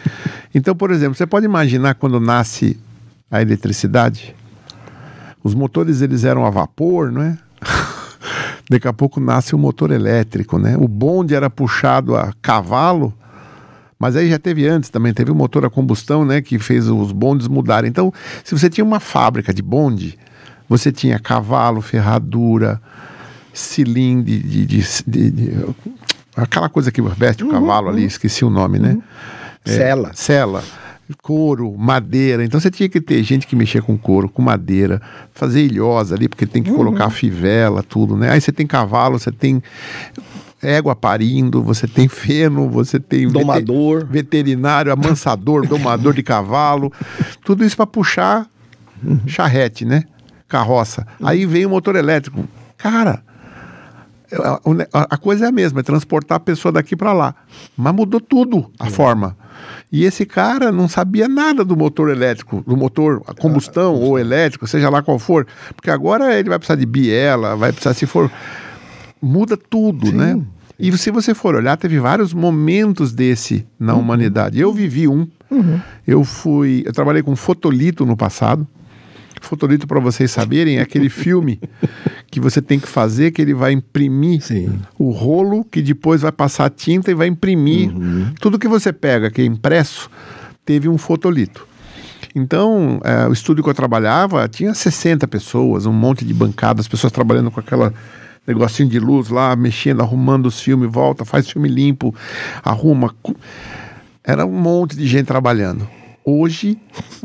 Então, 0.55 0.75
por 0.75 0.89
exemplo, 0.89 1.13
você 1.13 1.27
pode 1.27 1.45
imaginar 1.45 1.93
quando 1.93 2.19
nasce 2.19 2.79
a 3.29 3.43
eletricidade, 3.43 4.33
os 5.43 5.53
motores 5.53 6.01
eles 6.01 6.23
eram 6.23 6.45
a 6.45 6.49
vapor, 6.49 7.11
não 7.11 7.21
é? 7.21 7.37
Daqui 8.67 8.87
a 8.87 8.93
pouco 8.93 9.19
nasce 9.19 9.53
o 9.53 9.57
motor 9.57 9.91
elétrico, 9.91 10.57
né? 10.57 10.75
O 10.75 10.87
bonde 10.87 11.35
era 11.35 11.47
puxado 11.47 12.15
a 12.15 12.33
cavalo, 12.41 13.13
mas 13.99 14.15
aí 14.15 14.29
já 14.29 14.39
teve 14.39 14.67
antes 14.67 14.89
também, 14.89 15.13
teve 15.13 15.31
o 15.31 15.35
motor 15.35 15.65
a 15.65 15.69
combustão, 15.69 16.25
né, 16.25 16.41
que 16.41 16.57
fez 16.59 16.87
os 16.87 17.11
bondes 17.11 17.47
mudarem. 17.47 17.89
Então, 17.89 18.11
se 18.43 18.57
você 18.57 18.69
tinha 18.69 18.85
uma 18.85 18.99
fábrica 18.99 19.53
de 19.53 19.61
bonde, 19.61 20.17
você 20.67 20.91
tinha 20.91 21.19
cavalo, 21.19 21.81
ferradura, 21.81 22.81
cilindro 23.57 24.25
de, 24.25 24.65
de, 24.65 24.83
de, 25.05 25.31
de 25.31 25.65
aquela 26.35 26.69
coisa 26.69 26.91
que 26.91 27.01
veste 27.01 27.43
o 27.43 27.49
cavalo 27.49 27.89
ali, 27.89 28.05
esqueci 28.05 28.45
o 28.45 28.49
nome, 28.49 28.77
né? 28.79 28.97
É, 29.65 29.71
Sela. 29.71 30.11
Sela, 30.13 30.63
couro, 31.21 31.75
madeira. 31.77 32.43
Então 32.43 32.59
você 32.59 32.69
tinha 32.69 32.87
que 32.87 33.01
ter 33.01 33.23
gente 33.23 33.47
que 33.47 33.55
mexia 33.55 33.81
com 33.81 33.97
couro, 33.97 34.29
com 34.29 34.41
madeira, 34.41 35.01
fazer 35.33 35.63
ilhosa 35.63 36.15
ali, 36.15 36.29
porque 36.29 36.45
tem 36.45 36.61
que 36.61 36.71
colocar 36.71 37.09
fivela, 37.09 37.81
tudo, 37.81 38.15
né? 38.15 38.31
Aí 38.31 38.39
você 38.39 38.51
tem 38.51 38.67
cavalo, 38.67 39.17
você 39.17 39.31
tem 39.31 39.61
égua 40.61 40.95
parindo, 40.95 41.61
você 41.63 41.87
tem 41.87 42.07
feno, 42.07 42.69
você 42.69 42.99
tem 42.99 43.27
Domador. 43.27 44.05
veterinário, 44.05 44.91
amansador, 44.91 45.65
domador 45.67 46.13
de 46.13 46.23
cavalo, 46.23 46.91
tudo 47.43 47.63
isso 47.63 47.75
para 47.75 47.87
puxar 47.87 48.47
charrete, 49.25 49.85
né? 49.85 50.03
Carroça. 50.47 51.05
Aí 51.21 51.45
vem 51.45 51.65
o 51.65 51.69
motor 51.69 51.95
elétrico. 51.95 52.47
Cara, 52.77 53.23
a, 54.93 55.17
coisa 55.17 55.45
é 55.45 55.47
a 55.47 55.51
mesma, 55.51 55.79
é 55.79 55.83
transportar 55.83 56.37
a 56.37 56.39
pessoa 56.39 56.71
daqui 56.71 56.95
para 56.95 57.13
lá. 57.13 57.35
Mas 57.75 57.93
mudou 57.93 58.19
tudo 58.19 58.69
a 58.79 58.89
forma. 58.89 59.37
E 59.91 60.03
esse 60.03 60.25
cara 60.25 60.71
não 60.71 60.87
sabia 60.87 61.27
nada 61.27 61.63
do 61.63 61.75
motor 61.75 62.09
elétrico, 62.09 62.63
do 62.67 62.75
motor 62.75 63.21
a 63.27 63.33
combustão 63.33 63.95
ou 63.95 64.19
elétrico, 64.19 64.67
seja 64.67 64.89
lá 64.89 65.01
qual 65.01 65.17
for. 65.17 65.47
Porque 65.75 65.89
agora 65.89 66.37
ele 66.37 66.49
vai 66.49 66.59
precisar 66.59 66.75
de 66.75 66.85
biela, 66.85 67.55
vai 67.55 67.71
precisar, 67.71 67.93
se 67.93 68.05
for. 68.05 68.29
Muda 69.21 69.57
tudo, 69.57 70.11
né? 70.11 70.39
E 70.79 70.95
se 70.95 71.09
você 71.09 71.33
for 71.33 71.55
olhar, 71.55 71.75
teve 71.75 71.99
vários 71.99 72.33
momentos 72.33 73.11
desse 73.11 73.65
na 73.79 73.95
humanidade. 73.95 74.59
Eu 74.59 74.71
vivi 74.71 75.07
um. 75.07 75.27
Eu 76.05 76.23
fui. 76.23 76.83
Eu 76.85 76.93
trabalhei 76.93 77.23
com 77.23 77.35
fotolito 77.35 78.05
no 78.05 78.15
passado. 78.15 78.67
Fotolito, 79.47 79.87
para 79.87 79.99
vocês 79.99 80.31
saberem, 80.31 80.77
é 80.77 80.81
aquele 80.81 81.09
filme 81.09 81.59
que 82.29 82.39
você 82.39 82.61
tem 82.61 82.79
que 82.79 82.87
fazer, 82.87 83.31
que 83.31 83.41
ele 83.41 83.53
vai 83.53 83.71
imprimir 83.71 84.41
Sim. 84.41 84.79
o 84.97 85.11
rolo, 85.11 85.63
que 85.63 85.81
depois 85.81 86.21
vai 86.21 86.31
passar 86.31 86.65
a 86.65 86.69
tinta 86.69 87.09
e 87.11 87.13
vai 87.13 87.27
imprimir. 87.27 87.91
Tudo 88.39 88.59
que 88.59 88.67
você 88.67 88.91
pega, 88.91 89.31
que 89.31 89.41
é 89.41 89.45
impresso, 89.45 90.09
teve 90.65 90.89
um 90.89 90.97
fotolito. 90.97 91.65
Então, 92.35 92.99
eh, 93.03 93.27
o 93.27 93.33
estúdio 93.33 93.63
que 93.63 93.69
eu 93.69 93.73
trabalhava 93.73 94.47
tinha 94.47 94.73
60 94.73 95.27
pessoas, 95.27 95.85
um 95.85 95.93
monte 95.93 96.23
de 96.23 96.33
bancadas, 96.33 96.87
pessoas 96.87 97.11
trabalhando 97.11 97.49
com 97.49 97.59
aquela 97.59 97.93
negocinho 98.45 98.87
de 98.87 98.99
luz 98.99 99.29
lá, 99.29 99.55
mexendo, 99.55 100.01
arrumando 100.01 100.45
os 100.45 100.59
filmes, 100.59 100.89
volta, 100.91 101.25
faz 101.25 101.49
filme 101.49 101.67
limpo, 101.67 102.15
arruma. 102.63 103.13
Era 104.23 104.45
um 104.45 104.51
monte 104.51 104.95
de 104.95 105.05
gente 105.07 105.25
trabalhando. 105.25 105.87
Hoje, 106.29 106.77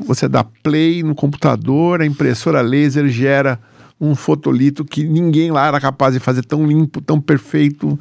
você 0.06 0.28
dá 0.28 0.44
play 0.44 1.02
no 1.02 1.12
computador, 1.12 2.00
a 2.00 2.06
impressora 2.06 2.60
laser 2.60 3.08
gera 3.08 3.58
um 4.00 4.14
fotolito 4.14 4.84
que 4.84 5.02
ninguém 5.02 5.50
lá 5.50 5.66
era 5.66 5.80
capaz 5.80 6.14
de 6.14 6.20
fazer 6.20 6.44
tão 6.44 6.64
limpo, 6.64 7.00
tão 7.00 7.20
perfeito. 7.20 7.98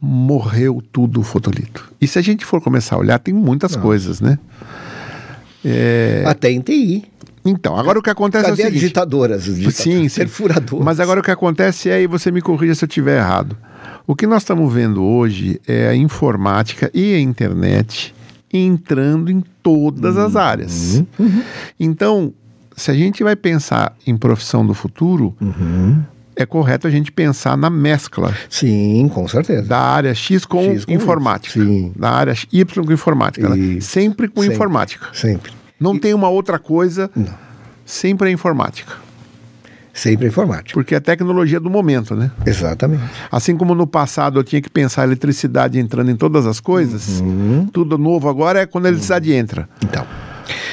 Morreu 0.00 0.80
tudo 0.92 1.18
o 1.18 1.22
fotolito. 1.24 1.92
E 2.00 2.06
se 2.06 2.20
a 2.20 2.22
gente 2.22 2.44
for 2.44 2.60
começar 2.60 2.94
a 2.94 2.98
olhar, 3.00 3.18
tem 3.18 3.34
muitas 3.34 3.74
coisas, 3.74 4.20
né? 4.20 4.38
Até 6.24 6.52
em 6.52 6.60
TI. 6.60 7.04
Então, 7.44 7.76
agora 7.76 7.98
o 7.98 8.02
que 8.02 8.10
acontece 8.10 8.44
é 8.44 8.50
Cadê 8.50 8.62
o 8.62 8.64
as 8.64 8.68
seguinte. 8.68 8.80
digitadoras? 8.80 9.38
As 9.38 9.44
digitadoras? 9.56 9.76
Sim, 9.76 10.08
sim. 10.08 10.20
Perfuradoras. 10.20 10.84
Mas 10.84 11.00
agora 11.00 11.18
o 11.18 11.22
que 11.22 11.32
acontece 11.32 11.90
é, 11.90 12.00
e 12.00 12.06
você 12.06 12.30
me 12.30 12.40
corrija 12.40 12.76
se 12.76 12.84
eu 12.84 12.88
estiver 12.88 13.18
errado. 13.18 13.56
O 14.06 14.14
que 14.14 14.24
nós 14.24 14.42
estamos 14.42 14.72
vendo 14.72 15.02
hoje 15.02 15.60
é 15.66 15.88
a 15.88 15.96
informática 15.96 16.88
e 16.94 17.12
a 17.12 17.18
internet 17.18 18.14
entrando 18.52 19.30
em 19.30 19.42
todas 19.62 20.16
as 20.16 20.36
áreas. 20.36 21.02
Então, 21.78 22.32
se 22.76 22.90
a 22.90 22.94
gente 22.94 23.22
vai 23.24 23.34
pensar 23.36 23.96
em 24.06 24.16
profissão 24.16 24.64
do 24.66 24.74
futuro, 24.74 25.34
é 26.34 26.44
correto 26.44 26.86
a 26.86 26.90
gente 26.90 27.10
pensar 27.10 27.56
na 27.56 27.70
mescla 27.70 28.34
Sim, 28.50 29.10
com 29.12 29.26
certeza. 29.26 29.66
da 29.66 29.78
área 29.80 30.14
X 30.14 30.44
com, 30.44 30.62
X 30.62 30.84
com 30.84 30.92
informática. 30.92 31.58
Sim. 31.58 31.92
da 31.96 32.10
área 32.10 32.34
Y 32.52 32.84
com 32.84 32.92
informática, 32.92 33.48
né? 33.48 33.80
Sempre 33.80 34.28
com 34.28 34.42
Sempre. 34.42 34.54
informática. 34.54 35.06
Sempre. 35.12 35.52
Não 35.80 35.98
tem 35.98 36.12
uma 36.14 36.28
outra 36.28 36.58
coisa, 36.58 37.10
Não. 37.16 37.26
sempre 37.84 38.28
é 38.28 38.32
informática. 38.32 38.92
Sempre 39.96 40.26
informática. 40.26 40.74
Porque 40.74 40.94
é 40.94 40.98
a 40.98 41.00
tecnologia 41.00 41.58
do 41.58 41.70
momento, 41.70 42.14
né? 42.14 42.30
Exatamente. 42.44 43.02
Assim 43.32 43.56
como 43.56 43.74
no 43.74 43.86
passado 43.86 44.38
eu 44.38 44.44
tinha 44.44 44.60
que 44.60 44.68
pensar 44.68 45.02
a 45.02 45.04
eletricidade 45.04 45.78
entrando 45.78 46.10
em 46.10 46.16
todas 46.16 46.44
as 46.46 46.60
coisas, 46.60 47.18
Uhum. 47.20 47.66
tudo 47.72 47.96
novo 47.96 48.28
agora 48.28 48.60
é 48.60 48.66
quando 48.66 48.84
a 48.84 48.88
eletricidade 48.88 49.32
entra. 49.32 49.66
Então. 49.82 50.06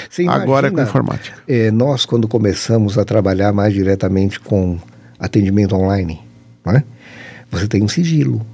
Você 0.10 0.28
Agora 0.28 0.68
é 0.68 0.70
com 0.70 0.76
imagina, 0.76 0.82
informática. 0.84 1.38
eh, 1.48 1.72
nós, 1.72 2.06
quando 2.06 2.28
começamos 2.28 2.98
a 2.98 3.06
trabalhar 3.06 3.54
mais 3.54 3.74
diretamente 3.74 4.40
com 4.42 4.78
atendimento 5.18 5.74
online, 5.74 6.20
né? 6.66 6.84
você 7.50 7.66
tem 7.68 7.82
um 7.82 7.88
sigilo. 7.88 8.46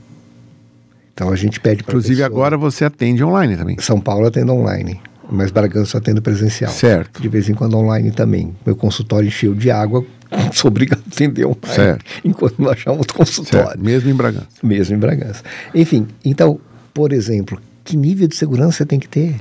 Então 1.13 1.31
a 1.31 1.35
gente 1.35 1.59
pede 1.59 1.83
para 1.83 1.91
Inclusive 1.93 2.23
agora 2.23 2.55
você 2.57 2.85
atende 2.85 3.23
online 3.23 3.57
também. 3.57 3.75
São 3.79 3.99
Paulo 3.99 4.27
atende 4.27 4.51
online, 4.51 5.01
mas 5.31 5.51
Bragança 5.51 5.97
atende 5.97 6.21
presencial. 6.21 6.71
Certo. 6.71 7.21
De 7.21 7.27
vez 7.27 7.49
em 7.49 7.53
quando 7.53 7.77
online 7.77 8.11
também. 8.11 8.55
Meu 8.65 8.75
consultório 8.75 9.27
encheu 9.27 9.53
de 9.53 9.69
água, 9.69 10.05
sou 10.53 10.69
obrigado 10.69 11.03
a 11.05 11.13
atender 11.13 11.45
online. 11.45 11.75
Certo. 11.75 12.05
Enquanto 12.23 12.59
não 12.59 12.69
achar 12.69 12.91
outro 12.91 13.15
consultório. 13.15 13.67
Certo, 13.67 13.83
mesmo 13.83 14.09
em 14.09 14.15
Bragança. 14.15 14.47
Mesmo 14.63 14.95
em 14.95 14.99
Bragança. 14.99 15.43
Enfim, 15.73 16.07
então, 16.23 16.59
por 16.93 17.13
exemplo, 17.13 17.59
que 17.83 17.95
nível 17.95 18.27
de 18.27 18.35
segurança 18.35 18.77
você 18.77 18.85
tem 18.85 18.99
que 18.99 19.07
ter? 19.07 19.35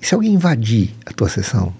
E 0.00 0.06
se 0.06 0.14
alguém 0.14 0.34
invadir 0.34 0.90
a 1.04 1.12
tua 1.12 1.28
sessão? 1.28 1.72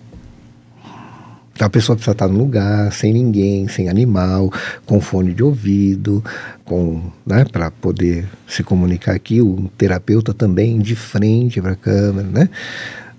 A 1.58 1.70
pessoa 1.70 1.96
precisa 1.96 2.12
estar 2.12 2.28
no 2.28 2.38
lugar, 2.38 2.92
sem 2.92 3.12
ninguém, 3.12 3.66
sem 3.66 3.88
animal, 3.88 4.52
com 4.84 5.00
fone 5.00 5.32
de 5.32 5.42
ouvido, 5.42 6.22
com, 6.64 7.10
né, 7.24 7.44
para 7.50 7.70
poder 7.70 8.28
se 8.46 8.62
comunicar 8.62 9.14
aqui, 9.14 9.40
o 9.40 9.70
terapeuta 9.78 10.34
também 10.34 10.78
de 10.78 10.94
frente 10.94 11.60
para 11.60 11.72
a 11.72 11.76
câmera, 11.76 12.28
né? 12.28 12.50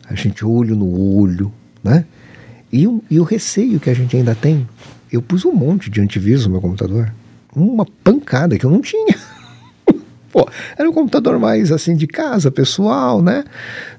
A 0.07 0.13
gente 0.13 0.45
olho 0.45 0.75
no 0.75 1.19
olho, 1.19 1.51
né? 1.83 2.05
E 2.71 2.87
e 3.09 3.19
o 3.19 3.23
receio 3.23 3.79
que 3.79 3.89
a 3.89 3.93
gente 3.93 4.15
ainda 4.15 4.35
tem. 4.35 4.67
Eu 5.11 5.21
pus 5.21 5.45
um 5.45 5.53
monte 5.53 5.89
de 5.89 6.01
antivírus 6.01 6.45
no 6.45 6.51
meu 6.51 6.61
computador. 6.61 7.11
Uma 7.55 7.85
pancada 8.03 8.57
que 8.57 8.65
eu 8.65 8.69
não 8.69 8.81
tinha. 8.81 9.15
Pô, 10.37 10.47
era 10.77 10.87
um 10.87 10.93
computador 10.93 11.39
mais 11.39 11.71
assim 11.71 11.95
de 11.95 12.05
casa, 12.05 12.51
pessoal, 12.51 13.23
né? 13.23 13.43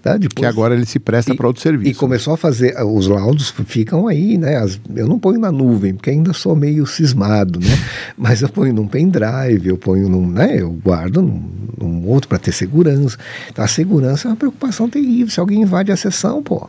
Tá? 0.00 0.16
Depois, 0.16 0.34
Que 0.36 0.46
agora 0.46 0.72
ele 0.74 0.86
se 0.86 1.00
presta 1.00 1.34
para 1.34 1.46
outro 1.48 1.60
serviço. 1.60 1.90
e 1.90 1.94
começou 1.94 2.32
a 2.32 2.36
fazer, 2.36 2.76
os 2.84 3.08
laudos 3.08 3.50
ficam 3.66 4.06
aí, 4.06 4.38
né? 4.38 4.56
As- 4.56 4.80
eu 4.94 5.08
não 5.08 5.18
ponho 5.18 5.40
na 5.40 5.50
nuvem, 5.50 5.94
porque 5.94 6.10
ainda 6.10 6.32
sou 6.32 6.54
meio 6.54 6.86
cismado, 6.86 7.58
né? 7.58 7.66
Mas 8.16 8.40
eu 8.42 8.48
ponho 8.48 8.72
num 8.72 8.86
pendrive, 8.86 9.66
eu 9.68 9.76
ponho 9.76 10.08
num, 10.08 10.28
né? 10.30 10.60
Eu 10.62 10.70
guardo 10.70 11.20
num, 11.22 11.42
num 11.76 12.06
outro 12.06 12.28
para 12.28 12.38
ter 12.38 12.52
segurança. 12.52 13.18
Então 13.50 13.64
a 13.64 13.68
segurança 13.68 14.28
é 14.28 14.30
uma 14.30 14.36
preocupação 14.36 14.88
terrível. 14.88 15.30
Se 15.30 15.40
alguém 15.40 15.62
invade 15.62 15.90
a 15.90 15.96
sessão, 15.96 16.40
pô. 16.40 16.68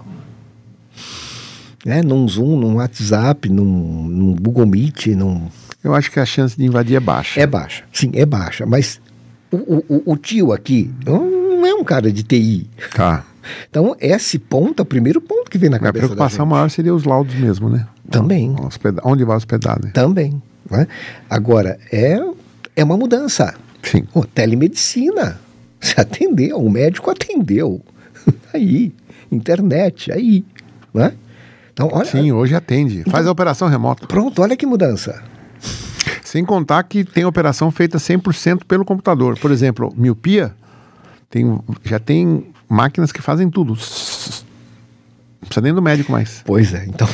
Né? 1.86 2.02
Num 2.02 2.28
Zoom, 2.28 2.58
num 2.60 2.76
WhatsApp, 2.76 3.48
num, 3.50 3.64
num 4.08 4.36
Google 4.36 4.66
Meet, 4.66 5.08
num, 5.16 5.48
Eu 5.84 5.94
acho 5.96 6.12
que 6.12 6.20
a 6.20 6.26
chance 6.26 6.58
de 6.58 6.66
invadir 6.66 6.96
é 6.98 7.00
baixa. 7.00 7.40
é 7.40 7.48
baixa, 7.48 7.84
sim, 7.94 8.12
é 8.14 8.26
baixa. 8.26 8.66
Mas 8.66 9.00
o, 9.52 9.58
o- 9.88 10.04
o- 10.14 10.18
tio 10.18 10.52
aqui 10.54 10.92
não 11.06 11.66
é 11.66 11.74
um 11.74 11.84
cara 11.84 12.12
de 12.12 12.24
TI. 12.24 12.68
Tá. 12.96 13.26
Então, 13.68 13.96
esse 14.00 14.38
ponto 14.38 14.80
é 14.80 14.84
o 14.84 14.86
primeiro 14.86 15.20
ponto 15.20 15.50
que 15.50 15.58
vem 15.58 15.72
na 15.72 15.78
A 15.78 15.80
cabeça 15.80 16.04
da 16.10 16.14
preocupação 16.14 16.46
maior 16.46 16.70
seria 16.70 16.94
os 16.94 17.04
laudos 17.04 17.34
mesmo, 17.34 17.68
né? 17.68 17.88
Também. 18.12 18.56
Onde 19.04 19.24
vai 19.24 19.36
hospedar, 19.38 19.80
né? 19.84 19.90
Também. 19.92 20.40
Né? 20.70 20.86
Agora, 21.28 21.80
é, 21.92 22.20
é 22.76 22.84
uma 22.84 22.96
mudança. 22.96 23.56
Sim. 23.82 24.04
Pô, 24.14 24.24
telemedicina. 24.24 25.40
Você 25.82 26.00
atendeu, 26.00 26.60
o 26.60 26.70
médico 26.70 27.10
atendeu. 27.10 27.82
Aí, 28.54 28.94
internet, 29.32 30.12
aí, 30.12 30.44
né? 30.94 31.14
Então, 31.74 31.90
olha, 31.92 32.06
Sim, 32.06 32.32
hoje 32.32 32.54
atende. 32.54 33.00
Então, 33.00 33.12
Faz 33.12 33.26
a 33.26 33.32
operação 33.32 33.68
remota. 33.68 34.06
Pronto, 34.06 34.42
olha 34.44 34.56
que 34.56 34.66
mudança. 34.66 35.24
Sem 36.30 36.46
contar 36.46 36.84
que 36.84 37.04
tem 37.04 37.26
operação 37.26 37.72
feita 37.72 37.98
100% 37.98 38.64
pelo 38.66 38.86
computador. 38.86 39.36
Por 39.40 39.50
exemplo, 39.50 39.92
miopia, 39.98 40.54
tem, 41.28 41.60
já 41.84 41.98
tem 41.98 42.54
máquinas 42.70 43.12
que 43.12 43.20
fazem 43.20 43.50
tudo. 43.50 43.70
Não 43.70 43.78
precisa 45.48 45.62
nem 45.64 45.74
do 45.74 45.82
médico 45.82 46.12
mais. 46.12 46.44
Pois 46.46 46.72
é, 46.72 46.86
então. 46.86 47.08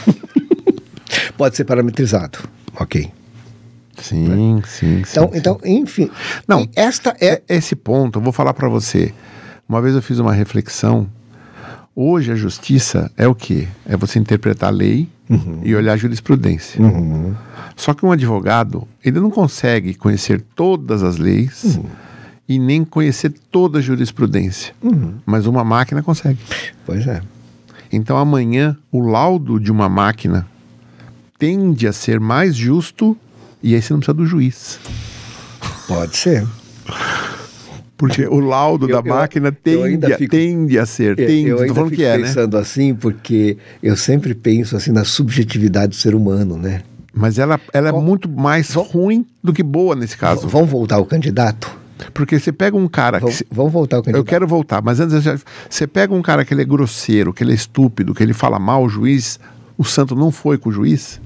Pode 1.38 1.56
ser 1.56 1.64
parametrizado. 1.64 2.40
Ok. 2.78 3.10
Sim, 3.98 4.62
sim, 4.68 5.02
então, 5.10 5.30
sim, 5.32 5.38
Então, 5.38 5.62
enfim. 5.64 6.12
Não, 6.46 6.68
esta 6.76 7.16
é... 7.22 7.42
Esse 7.48 7.74
ponto, 7.74 8.20
eu 8.20 8.22
vou 8.22 8.34
falar 8.34 8.54
para 8.54 8.68
você. 8.68 9.14
Uma 9.70 9.82
vez 9.82 9.96
eu 9.96 10.02
fiz 10.02 10.20
uma 10.20 10.34
reflexão. 10.34 11.10
Hoje 11.96 12.34
a 12.34 12.36
justiça 12.36 13.10
é 13.16 13.26
o 13.26 13.34
quê? 13.34 13.70
É 13.86 13.96
você 13.96 14.20
interpretar 14.20 14.68
a 14.68 14.74
lei 14.74 15.08
uhum. 15.30 15.62
e 15.64 15.76
olhar 15.76 15.94
a 15.94 15.98
jurisprudência. 15.98 16.82
Uhum. 16.82 17.36
Só 17.76 17.94
que 17.94 18.06
um 18.06 18.12
advogado, 18.12 18.88
ele 19.04 19.20
não 19.20 19.30
consegue 19.30 19.94
conhecer 19.94 20.42
todas 20.56 21.04
as 21.04 21.18
leis 21.18 21.76
uhum. 21.76 21.86
e 22.48 22.58
nem 22.58 22.86
conhecer 22.86 23.34
toda 23.52 23.80
a 23.80 23.82
jurisprudência. 23.82 24.74
Uhum. 24.82 25.16
Mas 25.26 25.46
uma 25.46 25.64
máquina 25.64 26.02
consegue. 26.02 26.40
Pois 26.86 27.06
é. 27.08 27.22
Então 27.92 28.18
amanhã 28.18 28.78
o 28.92 29.00
laudo 29.00 29.60
de 29.60 29.72
uma 29.72 29.90
máquina 29.90 30.48
tende 31.38 31.88
a 31.88 31.94
ser 31.94 32.20
mais 32.20 32.56
justo 32.56 33.18
e 33.62 33.76
aí 33.76 33.82
você 33.82 33.94
não 33.94 34.00
precisa 34.00 34.14
do 34.14 34.26
juiz. 34.26 34.80
Pode 35.88 36.16
ser. 36.16 36.46
Porque 37.98 38.26
o 38.28 38.40
laudo 38.40 38.90
eu, 38.90 39.02
da 39.02 39.08
eu, 39.08 39.16
máquina 39.16 39.52
tende, 39.52 40.14
a, 40.14 40.18
fico, 40.18 40.32
tende 40.32 40.78
a 40.78 40.86
ser, 40.86 41.16
tende, 41.16 41.48
eu 41.48 41.60
ainda 41.62 41.74
fico 41.74 41.92
que 41.92 42.04
é, 42.04 42.18
pensando 42.18 42.56
né? 42.56 42.62
assim, 42.62 42.94
porque 42.94 43.58
eu 43.82 43.96
sempre 43.96 44.36
penso 44.36 44.76
assim 44.76 44.92
na 44.92 45.06
subjetividade 45.06 45.90
do 45.90 45.96
ser 45.96 46.14
humano, 46.14 46.58
né? 46.58 46.82
Mas 47.14 47.40
ela, 47.40 47.60
ela 47.72 47.90
é 47.90 47.92
muito 47.94 48.28
mais 48.28 48.74
ruim 48.74 49.26
do 49.42 49.54
que 49.54 49.64
boa 49.64 49.96
nesse 49.96 50.18
caso. 50.18 50.50
Vamos 50.50 50.70
voltar 50.70 50.96
ao 50.96 51.06
candidato? 51.06 51.72
Porque 52.14 52.38
você 52.38 52.52
pega 52.52 52.76
um 52.76 52.90
cara. 52.90 53.20
Vamos, 53.20 53.38
que, 53.38 53.48
vamos 53.50 53.72
voltar 53.72 53.98
ao 53.98 54.04
candidato. 54.04 54.20
Eu 54.20 54.26
quero 54.26 54.46
voltar, 54.46 54.82
mas 54.82 55.00
antes 55.00 55.44
você 55.70 55.88
pega 55.88 56.14
um 56.14 56.22
cara 56.22 56.44
que 56.44 56.54
ele 56.54 56.62
é 56.62 56.66
grosseiro, 56.66 57.34
que 57.34 57.42
ele 57.42 57.54
é 57.54 57.56
estúpido, 57.56 58.14
que 58.14 58.22
ele 58.22 58.34
fala 58.34 58.60
mal 58.60 58.84
o 58.84 58.90
juiz, 58.90 59.40
o 59.78 59.86
santo 59.86 60.14
não 60.14 60.30
foi 60.30 60.58
com 60.58 60.68
o 60.68 60.72
juiz. 60.74 61.22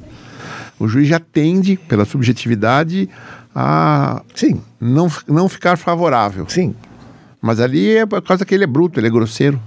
O 0.79 0.87
juiz 0.87 1.07
já 1.07 1.19
tende, 1.19 1.75
pela 1.75 2.05
subjetividade, 2.05 3.09
a 3.53 4.21
Sim. 4.35 4.61
Não, 4.79 5.11
não 5.27 5.49
ficar 5.49 5.77
favorável. 5.77 6.45
Sim. 6.47 6.75
Mas 7.41 7.59
ali 7.59 7.97
é 7.97 8.05
por 8.05 8.21
causa 8.21 8.45
que 8.45 8.53
ele 8.53 8.63
é 8.63 8.67
bruto, 8.67 8.99
ele 8.99 9.07
é 9.07 9.09
grosseiro. 9.09 9.59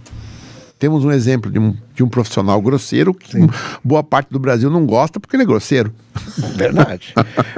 Temos 0.78 1.04
um 1.04 1.12
exemplo 1.12 1.48
de 1.48 1.60
um, 1.60 1.76
de 1.94 2.02
um 2.02 2.08
profissional 2.08 2.60
grosseiro 2.60 3.14
que 3.14 3.30
Sim. 3.30 3.48
boa 3.84 4.02
parte 4.02 4.30
do 4.30 4.38
Brasil 4.40 4.68
não 4.68 4.84
gosta 4.84 5.20
porque 5.20 5.36
ele 5.36 5.44
é 5.44 5.46
grosseiro. 5.46 5.94
Verdade. 6.56 7.14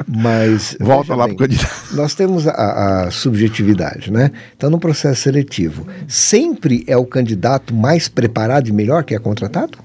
Mas. 0.06 0.76
Volta 0.80 1.14
lá 1.14 1.24
para 1.24 1.34
o 1.34 1.38
candidato. 1.38 1.96
Nós 1.96 2.14
temos 2.14 2.46
a, 2.46 3.06
a, 3.06 3.10
subjetividade, 3.10 4.12
né? 4.12 4.30
Então, 4.55 4.68
no 4.68 4.78
processo 4.78 5.22
seletivo, 5.22 5.86
sempre 6.06 6.84
é 6.86 6.96
o 6.98 7.06
candidato 7.06 7.74
mais 7.74 8.09
preparado 8.09 8.68
e 8.68 8.72
melhor 8.72 9.05
que 9.05 9.14
é 9.14 9.18
contratado? 9.18 9.78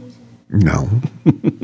Não. 0.49 0.90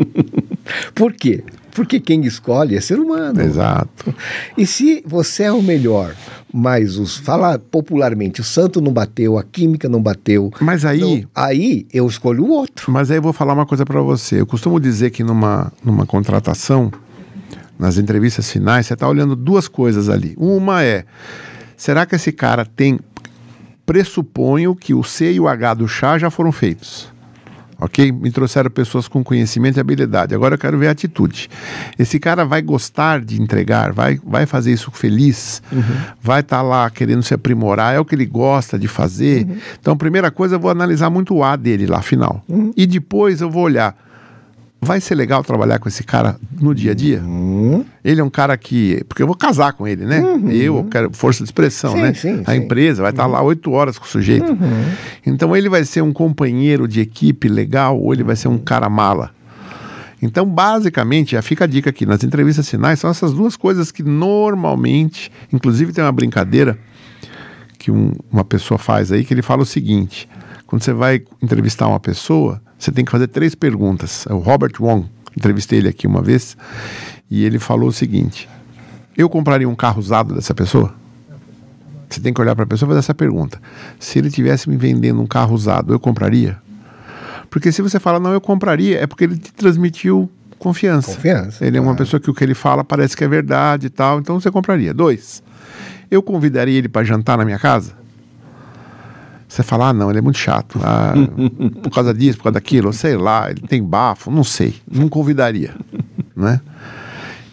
Por 0.96 1.12
quê? 1.12 1.44
Porque 1.76 2.00
quem 2.00 2.26
escolhe 2.26 2.76
é 2.76 2.82
ser 2.82 2.98
humano. 2.98 3.42
Exato. 3.42 4.16
E 4.58 4.66
se 4.66 5.04
você 5.06 5.44
é 5.44 5.52
o 5.52 5.62
melhor, 5.62 6.16
mas 6.52 6.98
os 6.98 7.18
fala 7.18 7.60
popularmente, 7.60 8.40
o 8.40 8.44
santo 8.46 8.80
não 8.80 8.94
bateu, 8.94 9.38
a 9.38 9.44
química 9.44 9.90
não 9.90 10.02
bateu. 10.02 10.52
Mas 10.62 10.86
aí, 10.86 11.02
então, 11.02 11.30
aí 11.36 11.86
eu 11.94 12.08
escolho 12.08 12.46
o 12.46 12.50
outro. 12.50 12.90
Mas 12.90 13.12
aí 13.12 13.18
eu 13.18 13.22
vou 13.22 13.34
falar 13.34 13.54
uma 13.54 13.66
coisa 13.66 13.86
para 13.86 14.00
você. 14.02 14.40
Eu 14.40 14.48
costumo 14.48 14.80
dizer 14.80 15.10
que 15.10 15.22
numa 15.22 15.72
numa 15.84 16.06
contratação, 16.06 16.90
nas 17.78 17.98
entrevistas 17.98 18.50
finais, 18.50 18.86
você 18.86 18.94
está 18.94 19.08
olhando 19.08 19.36
duas 19.36 19.68
coisas 19.68 20.08
ali. 20.08 20.34
Uma 20.38 20.82
é, 20.82 21.04
será 21.76 22.06
que 22.06 22.16
esse 22.16 22.32
cara 22.32 22.66
tem 22.66 22.98
pressuponho 23.86 24.74
que 24.74 24.94
o 24.94 25.04
C 25.04 25.34
e 25.34 25.40
o 25.42 25.48
H 25.48 25.74
do 25.74 25.88
chá 25.90 26.18
já 26.18 26.30
foram 26.30 26.54
feitos? 26.54 27.14
Ok? 27.80 28.12
Me 28.12 28.32
trouxeram 28.32 28.70
pessoas 28.70 29.08
com 29.08 29.24
conhecimento 29.24 29.78
e 29.78 29.80
habilidade. 29.80 30.34
Agora 30.34 30.56
eu 30.56 30.60
quero 30.60 30.78
ver 30.78 30.88
a 30.88 30.92
atitude. 30.92 31.50
Esse 31.98 32.20
cara 32.20 32.46
vai 32.46 32.62
gostar 32.62 33.22
de 33.22 33.42
entregar, 33.42 33.92
vai, 33.92 34.20
vai 34.24 34.46
fazer 34.46 34.72
isso 34.72 34.92
feliz, 34.92 35.62
uhum. 35.72 35.82
vai 36.22 36.42
estar 36.42 36.58
tá 36.58 36.62
lá 36.62 36.90
querendo 36.90 37.24
se 37.24 37.34
aprimorar, 37.34 37.96
é 37.96 38.00
o 38.00 38.06
que 38.06 38.16
ele 38.16 38.26
gosta 38.26 38.78
de 38.78 38.88
fazer. 38.88 39.46
Uhum. 39.46 39.58
Então, 39.80 39.98
primeira 39.98 40.32
coisa, 40.32 40.56
eu 40.56 40.60
vou 40.60 40.72
analisar 40.72 41.10
muito 41.10 41.36
o 41.36 41.44
A 41.44 41.56
dele 41.56 41.86
lá, 41.86 42.02
final. 42.02 42.44
Uhum. 42.48 42.72
E 42.76 42.86
depois 42.86 43.42
eu 43.42 43.50
vou 43.50 43.64
olhar 43.64 43.96
vai 44.82 45.02
ser 45.02 45.16
legal 45.16 45.44
trabalhar 45.44 45.80
com 45.80 45.90
esse 45.90 46.04
cara 46.04 46.38
no 46.60 46.74
dia 46.74 46.92
a 46.92 46.96
dia? 46.96 47.20
Uhum. 47.22 47.84
Ele 48.04 48.22
é 48.22 48.24
um 48.24 48.30
cara 48.30 48.56
que. 48.58 49.04
Porque 49.08 49.24
eu 49.24 49.28
vou 49.28 49.36
casar 49.36 49.74
com 49.74 49.88
ele, 49.88 50.06
né? 50.06 50.20
Uhum. 50.22 50.52
Eu 50.52 50.84
quero 50.90 51.12
força 51.14 51.44
de 51.44 51.46
expressão, 51.46 51.94
sim, 51.94 52.02
né? 52.02 52.14
Sim, 52.14 52.44
a 52.46 52.54
sim. 52.54 52.58
empresa 52.58 53.02
vai 53.02 53.12
estar 53.12 53.26
uhum. 53.26 53.32
lá 53.32 53.42
oito 53.42 53.72
horas 53.72 53.98
com 53.98 54.06
o 54.06 54.08
sujeito. 54.08 54.52
Uhum. 54.52 54.86
Então 55.26 55.56
ele 55.56 55.70
vai 55.70 55.84
ser 55.84 56.02
um 56.02 56.14
companheiro 56.14 56.88
de 56.88 57.02
equipe 57.02 57.48
legal 57.48 58.00
ou 58.00 58.14
ele 58.14 58.24
vai 58.24 58.36
ser 58.36 58.48
um 58.48 58.58
cara 58.58 58.90
mala? 58.90 59.32
Então, 60.22 60.46
basicamente, 60.46 61.34
já 61.34 61.42
fica 61.42 61.66
a 61.66 61.68
dica 61.68 61.90
aqui: 61.90 62.06
nas 62.06 62.24
entrevistas 62.24 62.70
finais, 62.70 63.00
são 63.00 63.10
essas 63.10 63.34
duas 63.34 63.56
coisas 63.56 63.92
que 63.92 64.04
normalmente, 64.04 65.32
inclusive 65.52 65.92
tem 65.94 66.04
uma 66.04 66.12
brincadeira 66.12 66.78
que 67.78 67.92
um, 67.92 68.12
uma 68.32 68.44
pessoa 68.44 68.78
faz 68.78 69.12
aí, 69.12 69.24
que 69.24 69.34
ele 69.34 69.42
fala 69.42 69.62
o 69.62 69.66
seguinte: 69.66 70.28
quando 70.66 70.84
você 70.84 70.94
vai 70.94 71.24
entrevistar 71.42 71.88
uma 71.88 72.00
pessoa, 72.00 72.62
você 72.78 72.92
tem 72.92 73.06
que 73.06 73.12
fazer 73.12 73.28
três 73.28 73.56
perguntas. 73.56 74.26
É 74.30 74.34
o 74.34 74.40
Robert 74.40 74.74
Wong, 74.80 75.08
entrevistei 75.36 75.80
ele 75.80 75.90
aqui 75.90 76.08
uma 76.08 76.22
vez, 76.22 76.58
e 77.30 77.44
ele 77.44 77.60
falou 77.60 77.90
o 77.90 77.94
seguinte: 77.94 78.50
Eu 79.18 79.30
compraria 79.30 79.68
um 79.68 79.76
carro 79.76 80.00
usado 80.00 80.36
dessa 80.36 80.54
pessoa? 80.54 80.94
Você 82.10 82.22
tem 82.22 82.34
que 82.34 82.40
olhar 82.40 82.56
para 82.56 82.64
a 82.64 82.68
pessoa 82.68 82.88
e 82.88 82.90
fazer 82.90 83.00
essa 83.00 83.14
pergunta. 83.14 83.60
Se 84.00 84.20
ele 84.20 84.30
tivesse 84.30 84.70
me 84.70 84.78
vendendo 84.78 85.22
um 85.22 85.28
carro 85.28 85.56
usado, 85.56 85.92
eu 85.92 86.00
compraria? 86.00 86.58
Porque 87.50 87.72
se 87.72 87.82
você 87.82 88.00
fala, 88.00 88.20
não, 88.20 88.32
eu 88.32 88.42
compraria, 88.42 89.02
é 89.02 89.08
porque 89.08 89.24
ele 89.24 89.38
te 89.38 89.52
transmitiu 89.54 90.30
confiança. 90.60 91.14
Confiança. 91.14 91.66
Ele 91.66 91.78
é 91.78 91.82
uma 91.82 91.96
pessoa 91.96 92.20
que 92.20 92.30
o 92.30 92.34
que 92.34 92.44
ele 92.44 92.54
fala 92.54 92.84
parece 92.84 93.16
que 93.16 93.24
é 93.24 93.28
verdade 93.28 93.88
e 93.88 93.90
tal, 93.90 94.20
então 94.20 94.40
você 94.40 94.52
compraria. 94.52 94.94
Dois, 94.94 95.42
eu 96.10 96.22
convidaria 96.22 96.78
ele 96.78 96.90
para 96.90 97.04
jantar 97.04 97.38
na 97.38 97.46
minha 97.46 97.60
casa? 97.60 97.94
Você 99.56 99.64
fala, 99.64 99.88
ah, 99.88 99.94
não, 99.94 100.10
ele 100.10 100.20
é 100.20 100.22
muito 100.22 100.38
chato. 100.38 100.78
Ah, 100.84 101.14
por 101.82 101.90
causa 101.90 102.14
disso, 102.14 102.38
por 102.38 102.44
causa 102.44 102.56
daquilo, 102.56 102.92
sei 102.92 103.16
lá, 103.16 103.50
ele 103.50 103.62
tem 103.62 103.82
bafo, 103.82 104.30
não 104.30 104.44
sei. 104.44 104.76
Não 104.86 105.08
convidaria. 105.08 105.74
né? 106.36 106.60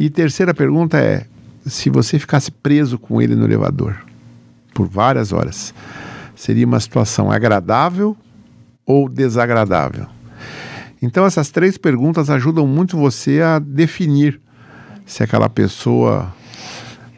E 0.01 0.11
terceira 0.11 0.53
pergunta 0.53 0.99
é: 0.99 1.27
se 1.65 1.89
você 1.91 2.19
ficasse 2.19 2.51
preso 2.51 2.99
com 2.99 3.23
ele 3.23 3.37
no 3.37 3.45
elevador 3.45 4.05
por 4.75 4.89
várias 4.89 5.33
horas, 5.33 5.73
seria 6.35 6.67
uma 6.67 6.81
situação 6.81 7.31
agradável 7.31 8.17
ou 8.85 9.09
desagradável? 9.09 10.09
Então, 11.01 11.25
essas 11.25 11.53
três 11.53 11.79
perguntas 11.79 12.31
ajudam 12.31 12.67
muito 12.67 12.97
você 12.97 13.41
a 13.41 13.61
definir 13.61 14.41
se 15.07 15.23
aquela 15.23 15.49
pessoa 15.49 16.35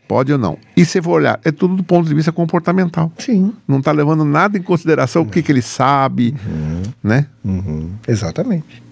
Pode 0.06 0.32
ou 0.32 0.38
não. 0.38 0.58
E 0.76 0.84
se 0.84 1.00
for 1.00 1.12
olhar, 1.12 1.40
é 1.44 1.50
tudo 1.50 1.76
do 1.76 1.82
ponto 1.82 2.06
de 2.06 2.14
vista 2.14 2.30
comportamental. 2.30 3.10
Sim. 3.18 3.54
Não 3.66 3.78
está 3.78 3.90
levando 3.90 4.24
nada 4.24 4.58
em 4.58 4.62
consideração 4.62 5.22
o 5.22 5.26
que, 5.26 5.42
que 5.42 5.50
ele 5.50 5.62
sabe, 5.62 6.34
uhum. 6.46 6.82
né? 7.02 7.26
Uhum. 7.44 7.90
Exatamente. 8.06 8.82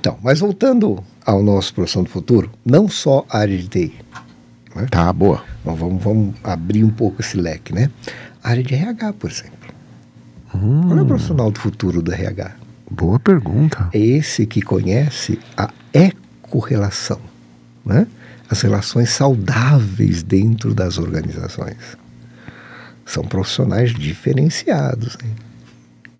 Então, 0.00 0.18
mas 0.22 0.40
voltando 0.40 1.02
ao 1.24 1.42
nosso 1.42 1.74
profissão 1.74 2.02
do 2.02 2.08
futuro, 2.08 2.50
não 2.64 2.88
só 2.88 3.26
a 3.28 3.38
área 3.38 3.58
de 3.58 3.68
TI. 3.68 3.94
Né? 4.74 4.86
Tá, 4.90 5.12
boa. 5.12 5.42
Então, 5.60 5.74
vamos, 5.74 6.02
vamos 6.02 6.34
abrir 6.44 6.84
um 6.84 6.90
pouco 6.90 7.20
esse 7.20 7.36
leque, 7.36 7.74
né? 7.74 7.90
A 8.42 8.50
área 8.50 8.62
de 8.62 8.74
RH, 8.74 9.12
por 9.14 9.30
exemplo. 9.30 9.56
Hum. 10.54 10.82
Qual 10.86 10.98
é 10.98 11.02
o 11.02 11.06
profissional 11.06 11.50
do 11.50 11.58
futuro 11.58 12.00
do 12.00 12.12
RH? 12.12 12.52
Boa 12.90 13.18
pergunta. 13.18 13.90
É 13.92 13.98
esse 13.98 14.46
que 14.46 14.62
conhece 14.62 15.38
a 15.56 15.70
ecorrelação, 15.92 17.20
né? 17.84 18.06
As 18.48 18.60
relações 18.60 19.10
saudáveis 19.10 20.22
dentro 20.22 20.74
das 20.74 20.98
organizações. 20.98 21.76
São 23.04 23.24
profissionais 23.24 23.92
diferenciados. 23.92 25.16
Hein? 25.22 25.34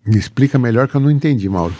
Me 0.05 0.17
explica 0.17 0.57
melhor 0.57 0.87
que 0.87 0.95
eu 0.95 1.01
não 1.01 1.11
entendi, 1.11 1.47
Mauro. 1.49 1.75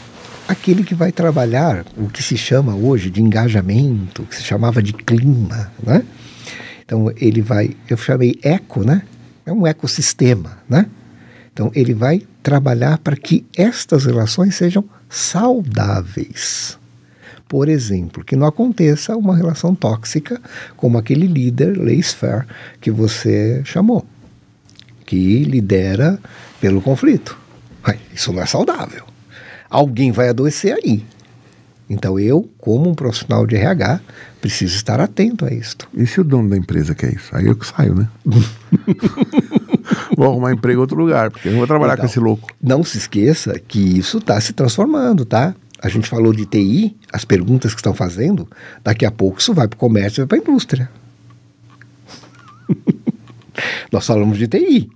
Aquele 0.48 0.84
que 0.84 0.96
vai 0.96 1.12
trabalhar 1.12 1.86
o 1.98 2.08
que 2.08 2.24
se 2.24 2.38
chama 2.38 2.76
hoje 2.76 3.10
de 3.10 3.22
engajamento, 3.22 4.24
que 4.24 4.36
se 4.36 4.44
chamava 4.44 4.82
de 4.82 4.94
clima, 4.94 5.72
né? 5.84 6.04
Então 6.86 7.12
ele 7.18 7.42
vai, 7.42 7.76
eu 7.90 7.98
chamei 7.98 8.40
eco, 8.42 8.84
né? 8.84 9.02
É 9.46 9.52
um 9.52 9.68
ecossistema, 9.68 10.58
né? 10.70 10.86
Então 11.52 11.70
ele 11.76 11.94
vai 11.94 12.22
trabalhar 12.42 12.98
para 13.00 13.18
que 13.18 13.46
estas 13.58 14.06
relações 14.06 14.56
sejam 14.56 14.86
saudáveis. 15.10 16.78
Por 17.48 17.70
exemplo, 17.70 18.24
que 18.24 18.36
não 18.36 18.46
aconteça 18.46 19.16
uma 19.16 19.36
relação 19.36 19.74
tóxica 19.74 20.42
como 20.76 20.98
aquele 20.98 21.28
líder 21.28 21.78
laissez-faire 21.78 22.46
que 22.82 22.92
você 22.92 23.62
chamou. 23.64 24.06
que 25.06 25.46
lidera 25.46 26.20
pelo 26.60 26.82
conflito. 26.82 27.38
Isso 28.14 28.34
não 28.34 28.42
é 28.42 28.46
saudável. 28.46 29.06
Alguém 29.70 30.12
vai 30.12 30.28
adoecer 30.28 30.74
aí. 30.74 31.06
Então 31.90 32.20
eu, 32.20 32.50
como 32.58 32.90
um 32.90 32.94
profissional 32.94 33.46
de 33.48 33.56
RH, 33.56 34.02
preciso 34.42 34.76
estar 34.76 35.00
atento 35.00 35.46
a 35.46 35.54
isto. 35.54 35.88
E 35.94 36.06
se 36.06 36.20
o 36.20 36.24
dono 36.24 36.50
da 36.50 36.58
empresa 36.58 36.94
quer 36.94 37.14
isso? 37.14 37.30
Aí 37.34 37.46
eu 37.46 37.56
que 37.56 37.66
saio, 37.66 37.96
né? 37.96 38.10
vou 40.18 40.28
arrumar 40.28 40.52
emprego 40.52 40.80
em 40.80 40.82
outro 40.82 40.98
lugar, 40.98 41.32
porque 41.32 41.48
eu 41.48 41.52
não 41.52 41.60
vou 41.60 41.68
trabalhar 41.68 41.94
então, 41.94 42.04
com 42.04 42.10
esse 42.10 42.20
louco. 42.20 42.50
Não 42.62 42.84
se 42.84 42.98
esqueça 42.98 43.58
que 43.60 43.80
isso 43.80 44.18
está 44.18 44.40
se 44.42 44.52
transformando, 44.52 45.24
tá? 45.24 45.56
A 45.82 45.90
gente 45.90 46.10
falou 46.10 46.34
de 46.34 46.46
TI, 46.46 46.98
as 47.12 47.24
perguntas 47.24 47.74
que 47.74 47.80
estão 47.80 47.94
fazendo, 47.94 48.48
daqui 48.84 49.06
a 49.06 49.12
pouco 49.12 49.40
isso 49.40 49.54
vai 49.54 49.68
para 49.68 49.76
o 49.76 49.80
comércio 49.80 50.22
e 50.22 50.22
vai 50.22 50.28
para 50.28 50.38
a 50.38 50.42
indústria. 50.42 50.90
Nós 53.92 54.06
falamos 54.06 54.38
de 54.38 54.48
TI. 54.48 54.90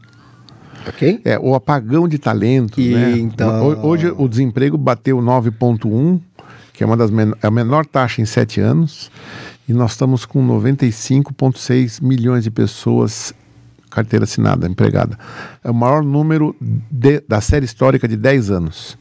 Ok? 0.87 1.21
É, 1.23 1.37
o 1.37 1.53
apagão 1.53 2.07
de 2.07 2.17
talentos, 2.17 2.83
e, 2.83 2.89
né? 2.89 3.17
Então... 3.17 3.79
Hoje 3.83 4.11
o 4.17 4.27
desemprego 4.27 4.77
bateu 4.77 5.19
9,1, 5.19 6.19
que 6.73 6.83
é 6.83 6.87
uma 6.87 6.97
das 6.97 7.11
men 7.11 7.33
é 7.41 7.47
a 7.47 7.51
menor 7.51 7.85
taxa 7.85 8.21
em 8.21 8.25
sete 8.25 8.59
anos, 8.59 9.11
e 9.69 9.73
nós 9.73 9.91
estamos 9.91 10.25
com 10.25 10.45
95,6 10.45 12.01
milhões 12.01 12.43
de 12.43 12.49
pessoas 12.49 13.33
carteira 13.91 14.23
assinada, 14.23 14.67
empregada. 14.67 15.19
É 15.63 15.69
o 15.69 15.73
maior 15.73 16.01
número 16.01 16.55
de, 16.59 17.21
da 17.27 17.41
série 17.41 17.65
histórica 17.65 18.07
de 18.07 18.15
10 18.15 18.49
anos. 18.49 18.97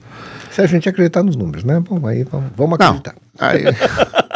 Se 0.51 0.60
a 0.60 0.66
gente 0.66 0.89
acreditar 0.89 1.22
nos 1.22 1.36
números, 1.36 1.64
né? 1.64 1.81
Bom, 1.81 2.06
aí 2.06 2.24
vamos, 2.24 2.51
vamos 2.56 2.81
acreditar. 2.81 3.14
Aí... 3.39 3.64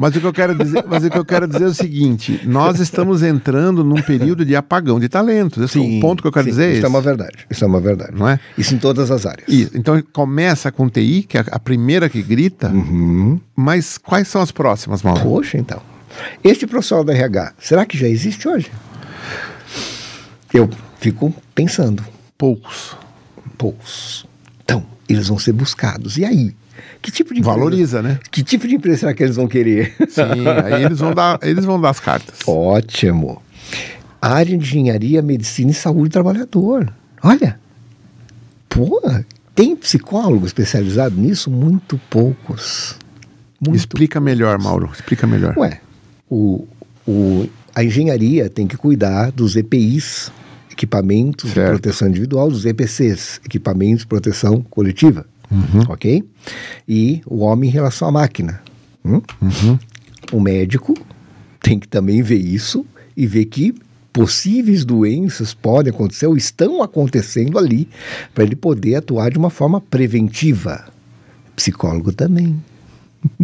Mas 0.00 0.16
o 0.16 0.20
que 0.20 0.26
eu 0.26 0.32
quero 0.32 0.54
dizer, 0.54 0.82
mas 0.88 1.04
o 1.04 1.10
que 1.10 1.18
eu 1.18 1.24
quero 1.26 1.46
dizer 1.46 1.64
é 1.64 1.66
o 1.66 1.74
seguinte: 1.74 2.40
nós 2.44 2.80
estamos 2.80 3.22
entrando 3.22 3.84
num 3.84 4.00
período 4.00 4.46
de 4.46 4.56
apagão 4.56 4.98
de 4.98 5.10
talentos. 5.10 5.62
Esse 5.62 5.74
sim, 5.74 5.96
é 5.96 5.98
o 5.98 6.00
ponto 6.00 6.22
que 6.22 6.28
eu 6.28 6.32
quero 6.32 6.44
sim, 6.44 6.50
dizer. 6.52 6.70
É 6.70 6.72
isso 6.78 6.86
é 6.86 6.88
uma 6.88 7.02
verdade. 7.02 7.46
Isso 7.50 7.62
é 7.62 7.66
uma 7.66 7.80
verdade. 7.80 8.12
Não 8.18 8.26
é? 8.26 8.40
Isso 8.56 8.74
em 8.74 8.78
todas 8.78 9.10
as 9.10 9.26
áreas. 9.26 9.46
Isso. 9.46 9.76
Então 9.76 10.02
começa 10.10 10.72
com 10.72 10.88
TI, 10.88 11.26
que 11.28 11.36
é 11.36 11.44
a 11.50 11.58
primeira 11.58 12.08
que 12.08 12.22
grita. 12.22 12.68
Uhum. 12.68 13.38
Mas 13.54 13.98
quais 13.98 14.26
são 14.26 14.40
as 14.40 14.50
próximas, 14.50 15.02
Mauro? 15.02 15.20
Poxa, 15.20 15.58
então. 15.58 15.82
Este 16.42 16.66
profissional 16.66 17.04
da 17.04 17.12
RH, 17.12 17.52
será 17.58 17.84
que 17.84 17.98
já 17.98 18.08
existe 18.08 18.48
hoje? 18.48 18.72
Eu 20.52 20.70
fico 20.98 21.34
pensando. 21.54 22.02
Poucos. 22.38 22.96
Poucos. 23.58 24.29
Eles 25.12 25.28
vão 25.28 25.38
ser 25.38 25.52
buscados. 25.52 26.16
E 26.16 26.24
aí? 26.24 26.54
Que 27.02 27.10
tipo 27.10 27.32
de 27.34 27.40
empresa, 27.40 27.56
Valoriza, 27.58 28.02
né? 28.02 28.18
Que 28.30 28.42
tipo 28.42 28.66
de 28.68 28.74
empresa 28.74 28.98
será 29.00 29.14
que 29.14 29.22
eles 29.22 29.36
vão 29.36 29.46
querer? 29.48 29.94
Sim, 30.08 30.46
aí 30.64 30.84
eles 30.84 30.98
vão 30.98 31.14
dar, 31.14 31.38
eles 31.42 31.64
vão 31.64 31.80
dar 31.80 31.90
as 31.90 32.00
cartas. 32.00 32.38
Ótimo. 32.46 33.42
Área 34.20 34.56
de 34.56 34.64
engenharia, 34.64 35.22
medicina 35.22 35.70
e 35.70 35.74
saúde 35.74 36.10
do 36.10 36.12
trabalhador. 36.12 36.92
Olha. 37.22 37.58
Pô, 38.68 39.00
tem 39.54 39.74
psicólogo 39.74 40.46
especializado 40.46 41.16
nisso? 41.16 41.50
Muito 41.50 42.00
poucos. 42.08 42.96
Muito 43.60 43.76
Explica 43.76 44.20
poucos. 44.20 44.32
melhor, 44.32 44.58
Mauro. 44.58 44.90
Explica 44.92 45.26
melhor. 45.26 45.54
Ué, 45.58 45.80
o, 46.30 46.66
o, 47.06 47.48
a 47.74 47.82
engenharia 47.82 48.48
tem 48.48 48.66
que 48.66 48.76
cuidar 48.76 49.30
dos 49.32 49.56
EPIs, 49.56 50.30
equipamentos 50.80 51.50
certo. 51.50 51.74
de 51.74 51.82
proteção 51.82 52.08
individual, 52.08 52.48
dos 52.48 52.64
EPCs, 52.64 53.40
equipamentos 53.44 54.00
de 54.00 54.06
proteção 54.06 54.62
coletiva. 54.62 55.26
Uhum. 55.50 55.82
Ok? 55.88 56.24
E 56.88 57.20
o 57.26 57.40
homem 57.40 57.68
em 57.68 57.72
relação 57.72 58.08
à 58.08 58.12
máquina. 58.12 58.62
Hum? 59.04 59.20
Uhum. 59.42 59.78
O 60.32 60.40
médico 60.40 60.94
tem 61.60 61.78
que 61.78 61.86
também 61.86 62.22
ver 62.22 62.38
isso 62.38 62.86
e 63.16 63.26
ver 63.26 63.44
que 63.46 63.74
possíveis 64.12 64.84
doenças 64.84 65.52
podem 65.52 65.92
acontecer 65.92 66.26
ou 66.26 66.36
estão 66.36 66.82
acontecendo 66.82 67.58
ali 67.58 67.88
para 68.34 68.44
ele 68.44 68.56
poder 68.56 68.96
atuar 68.96 69.30
de 69.30 69.38
uma 69.38 69.50
forma 69.50 69.80
preventiva. 69.80 70.86
Psicólogo 71.54 72.12
também. 72.12 72.62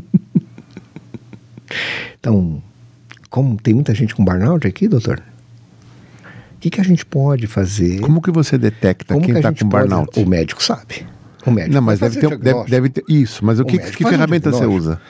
então, 2.19 2.63
como 3.29 3.61
tem 3.61 3.75
muita 3.75 3.95
gente 3.95 4.15
com 4.15 4.25
burnout 4.25 4.67
aqui, 4.67 4.89
doutor? 4.89 5.23
O 6.57 6.59
que, 6.59 6.71
que 6.71 6.81
a 6.81 6.85
gente 6.85 7.05
pode 7.05 7.47
fazer? 7.47 8.01
Como 8.01 8.21
que 8.21 8.31
você 8.31 8.57
detecta 8.57 9.15
como 9.15 9.25
quem 9.25 9.37
está 9.37 9.53
com 9.53 9.69
burnout? 9.69 10.11
Pode... 10.13 10.27
O 10.27 10.29
médico 10.29 10.63
sabe. 10.63 11.07
O 11.45 11.51
médico 11.51 11.75
Não, 11.75 11.83
mas 11.83 12.01
deve 12.01 12.19
ter, 12.19 12.39
deve, 12.39 12.65
deve, 12.65 12.89
ter, 12.89 13.05
Isso, 13.09 13.45
mas 13.45 13.61
o, 13.61 13.63
o 13.63 13.67
que, 13.67 13.79
que 13.79 14.05
ferramenta 14.05 14.51
você 14.51 14.65
usa? 14.65 15.01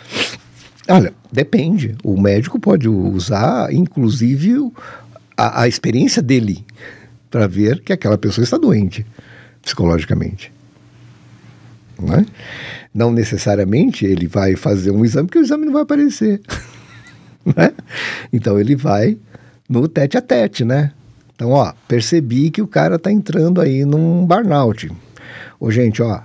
Olha, 0.89 1.13
depende. 1.33 1.97
O 2.05 2.21
médico 2.21 2.59
pode 2.59 2.89
usar, 2.89 3.73
inclusive, 3.73 4.71
a, 5.37 5.63
a 5.63 5.69
experiência 5.69 6.21
dele 6.21 6.65
para 7.31 7.47
ver 7.47 7.81
que 7.81 7.93
aquela 7.93 8.19
pessoa 8.19 8.43
está 8.43 8.59
doente 8.59 9.07
psicologicamente. 9.63 10.53
Não, 11.99 12.15
é? 12.15 12.27
não 12.95 13.11
necessariamente 13.11 14.05
ele 14.05 14.27
vai 14.27 14.55
fazer 14.57 14.91
um 14.91 15.05
exame, 15.05 15.27
porque 15.27 15.39
o 15.39 15.43
exame 15.43 15.67
não 15.67 15.73
vai 15.73 15.83
aparecer. 15.83 16.41
né? 17.45 17.73
Então 18.33 18.59
ele 18.59 18.77
vai 18.77 19.17
no 19.69 19.89
tete 19.89 20.17
a 20.17 20.21
tete, 20.21 20.65
né? 20.65 20.93
Então, 21.37 21.51
ó, 21.51 21.75
percebi 21.87 22.51
que 22.51 22.63
o 22.63 22.67
cara 22.67 22.99
tá 22.99 23.13
entrando 23.13 23.61
aí 23.61 23.85
num 23.85 24.25
burnout. 24.25 24.91
Ô, 25.61 25.71
gente, 25.71 26.03
ó, 26.03 26.21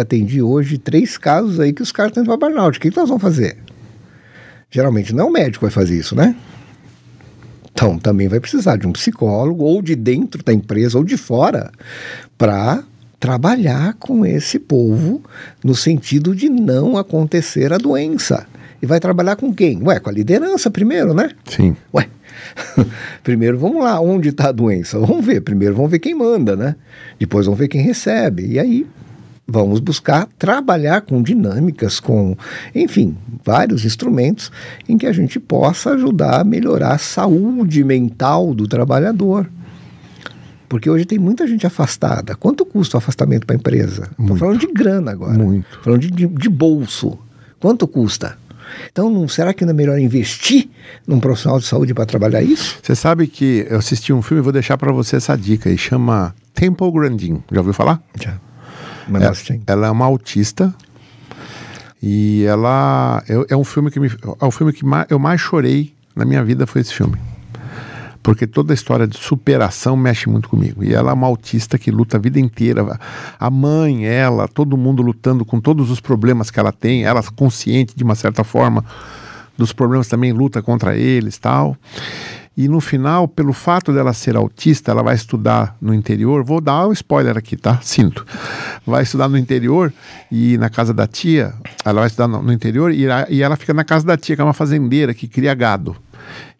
atendi 0.00 0.40
hoje 0.40 0.78
três 0.78 1.18
casos 1.18 1.60
aí 1.60 1.70
que 1.70 1.82
os 1.82 1.92
caras 1.92 2.10
estão 2.10 2.22
indo 2.22 2.30
para 2.30 2.48
burnout. 2.48 2.78
O 2.78 2.80
que, 2.80 2.90
que 2.90 2.96
nós 2.96 3.08
vamos 3.08 3.22
fazer? 3.22 3.58
Geralmente 4.70 5.14
não 5.14 5.26
é 5.26 5.28
o 5.28 5.32
médico 5.32 5.66
vai 5.66 5.70
fazer 5.70 5.98
isso, 5.98 6.16
né? 6.16 6.34
Então, 7.72 7.98
também 7.98 8.26
vai 8.26 8.40
precisar 8.40 8.76
de 8.76 8.86
um 8.86 8.92
psicólogo, 8.92 9.62
ou 9.62 9.82
de 9.82 9.94
dentro 9.94 10.42
da 10.42 10.52
empresa, 10.52 10.96
ou 10.96 11.04
de 11.04 11.16
fora, 11.16 11.70
para 12.36 12.82
trabalhar 13.20 13.94
com 13.94 14.24
esse 14.24 14.58
povo 14.58 15.22
no 15.62 15.74
sentido 15.74 16.34
de 16.34 16.48
não 16.48 16.96
acontecer 16.96 17.72
a 17.72 17.78
doença. 17.78 18.46
E 18.80 18.86
vai 18.86 18.98
trabalhar 18.98 19.36
com 19.36 19.52
quem? 19.52 19.82
Ué, 19.82 20.00
com 20.00 20.08
a 20.08 20.12
liderança 20.12 20.70
primeiro, 20.70 21.12
né? 21.12 21.30
Sim. 21.44 21.76
Ué, 21.94 22.08
primeiro 23.22 23.58
vamos 23.58 23.82
lá, 23.82 24.00
onde 24.00 24.28
está 24.30 24.48
a 24.48 24.52
doença? 24.52 24.98
Vamos 24.98 25.24
ver. 25.24 25.40
Primeiro 25.40 25.74
vamos 25.74 25.90
ver 25.90 25.98
quem 25.98 26.14
manda, 26.14 26.56
né? 26.56 26.76
Depois 27.18 27.46
vamos 27.46 27.58
ver 27.58 27.68
quem 27.68 27.82
recebe. 27.82 28.46
E 28.46 28.58
aí 28.58 28.86
vamos 29.46 29.80
buscar 29.80 30.28
trabalhar 30.38 31.00
com 31.00 31.22
dinâmicas, 31.22 31.98
com, 31.98 32.36
enfim, 32.74 33.16
vários 33.42 33.84
instrumentos 33.84 34.52
em 34.86 34.98
que 34.98 35.06
a 35.06 35.12
gente 35.12 35.40
possa 35.40 35.92
ajudar 35.92 36.40
a 36.40 36.44
melhorar 36.44 36.92
a 36.92 36.98
saúde 36.98 37.82
mental 37.82 38.54
do 38.54 38.68
trabalhador. 38.68 39.48
Porque 40.68 40.90
hoje 40.90 41.06
tem 41.06 41.18
muita 41.18 41.46
gente 41.46 41.66
afastada. 41.66 42.36
Quanto 42.36 42.66
custa 42.66 42.96
o 42.96 42.98
afastamento 42.98 43.46
para 43.46 43.56
a 43.56 43.58
empresa? 43.58 44.10
Estou 44.20 44.36
falando 44.36 44.58
de 44.58 44.66
grana 44.66 45.12
agora. 45.12 45.32
Muito. 45.32 45.80
Falando 45.82 46.00
de, 46.00 46.10
de, 46.10 46.26
de 46.26 46.48
bolso. 46.50 47.18
Quanto 47.58 47.88
custa? 47.88 48.36
Então, 48.90 49.10
não, 49.10 49.28
será 49.28 49.52
que 49.52 49.64
não 49.64 49.70
é 49.70 49.74
melhor 49.74 49.98
investir 49.98 50.68
num 51.06 51.20
profissional 51.20 51.58
de 51.58 51.66
saúde 51.66 51.94
para 51.94 52.06
trabalhar 52.06 52.42
isso? 52.42 52.78
Você 52.82 52.94
sabe 52.94 53.26
que 53.26 53.66
eu 53.68 53.78
assisti 53.78 54.12
um 54.12 54.22
filme, 54.22 54.42
vou 54.42 54.52
deixar 54.52 54.76
para 54.76 54.92
você 54.92 55.16
essa 55.16 55.36
dica, 55.36 55.70
e 55.70 55.78
chama 55.78 56.34
Temple 56.54 56.90
Grandin. 56.90 57.42
Já 57.50 57.60
ouviu 57.60 57.72
falar? 57.72 58.02
Já. 58.20 58.36
É, 59.10 59.60
ela 59.66 59.86
é 59.86 59.90
uma 59.90 60.04
autista 60.04 60.74
e 62.02 62.44
ela 62.44 63.22
é, 63.28 63.54
é 63.54 63.56
um 63.56 63.64
filme 63.64 63.90
que 63.90 63.98
me, 63.98 64.08
é 64.08 64.44
o 64.44 64.50
filme 64.50 64.72
que 64.72 64.84
eu 65.08 65.18
mais 65.18 65.40
chorei 65.40 65.94
na 66.14 66.26
minha 66.26 66.44
vida 66.44 66.66
foi 66.66 66.82
esse 66.82 66.92
filme 66.92 67.16
porque 68.28 68.46
toda 68.46 68.74
a 68.74 68.76
história 68.76 69.06
de 69.06 69.16
superação 69.16 69.96
mexe 69.96 70.28
muito 70.28 70.50
comigo. 70.50 70.84
E 70.84 70.92
ela 70.92 71.12
é 71.12 71.14
uma 71.14 71.26
autista 71.26 71.78
que 71.78 71.90
luta 71.90 72.18
a 72.18 72.20
vida 72.20 72.38
inteira. 72.38 73.00
A 73.40 73.48
mãe, 73.48 74.04
ela, 74.04 74.46
todo 74.46 74.76
mundo 74.76 75.00
lutando 75.00 75.46
com 75.46 75.58
todos 75.58 75.90
os 75.90 75.98
problemas 75.98 76.50
que 76.50 76.60
ela 76.60 76.70
tem, 76.70 77.04
ela 77.04 77.22
consciente 77.34 77.96
de 77.96 78.04
uma 78.04 78.14
certa 78.14 78.44
forma 78.44 78.84
dos 79.56 79.72
problemas 79.72 80.08
também 80.08 80.30
luta 80.30 80.60
contra 80.60 80.94
eles, 80.94 81.38
tal. 81.38 81.74
E 82.54 82.68
no 82.68 82.82
final, 82.82 83.26
pelo 83.26 83.54
fato 83.54 83.94
dela 83.94 84.12
ser 84.12 84.36
autista, 84.36 84.90
ela 84.90 85.02
vai 85.02 85.14
estudar 85.14 85.74
no 85.80 85.94
interior. 85.94 86.44
Vou 86.44 86.60
dar 86.60 86.86
um 86.86 86.92
spoiler 86.92 87.34
aqui, 87.38 87.56
tá? 87.56 87.80
Sinto. 87.80 88.26
Vai 88.86 89.04
estudar 89.04 89.28
no 89.30 89.38
interior 89.38 89.90
e 90.30 90.58
na 90.58 90.68
casa 90.68 90.92
da 90.92 91.06
tia. 91.06 91.54
Ela 91.82 92.00
vai 92.00 92.08
estudar 92.08 92.28
no 92.28 92.52
interior 92.52 92.92
e, 92.92 93.06
e 93.30 93.42
ela 93.42 93.56
fica 93.56 93.72
na 93.72 93.84
casa 93.84 94.04
da 94.04 94.18
tia, 94.18 94.36
que 94.36 94.42
é 94.42 94.44
uma 94.44 94.52
fazendeira 94.52 95.14
que 95.14 95.26
cria 95.26 95.54
gado. 95.54 95.96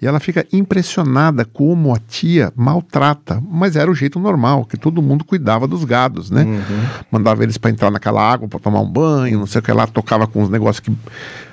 E 0.00 0.06
ela 0.06 0.20
fica 0.20 0.46
impressionada 0.52 1.44
como 1.44 1.92
a 1.92 1.98
tia 1.98 2.52
maltrata, 2.54 3.42
mas 3.50 3.74
era 3.74 3.90
o 3.90 3.94
jeito 3.94 4.20
normal, 4.20 4.64
que 4.64 4.76
todo 4.76 5.02
mundo 5.02 5.24
cuidava 5.24 5.66
dos 5.66 5.82
gados, 5.84 6.30
né? 6.30 6.44
Uhum. 6.44 6.86
Mandava 7.10 7.42
eles 7.42 7.58
para 7.58 7.72
entrar 7.72 7.90
naquela 7.90 8.22
água 8.22 8.46
para 8.46 8.60
tomar 8.60 8.80
um 8.80 8.88
banho, 8.88 9.40
não 9.40 9.46
sei 9.46 9.58
o 9.58 9.62
que 9.62 9.72
lá, 9.72 9.88
tocava 9.88 10.28
com 10.28 10.40
uns 10.40 10.48
negócios 10.48 10.78
que 10.78 10.96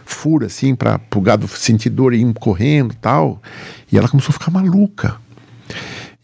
fura 0.06 0.46
assim 0.46 0.76
para 0.76 1.02
o 1.16 1.22
gado 1.22 1.48
sentir 1.48 1.90
dor 1.90 2.14
e 2.14 2.22
ir 2.22 2.34
correndo, 2.36 2.94
tal. 3.02 3.42
E 3.92 3.98
ela 3.98 4.08
começou 4.08 4.30
a 4.30 4.34
ficar 4.34 4.52
maluca. 4.52 5.16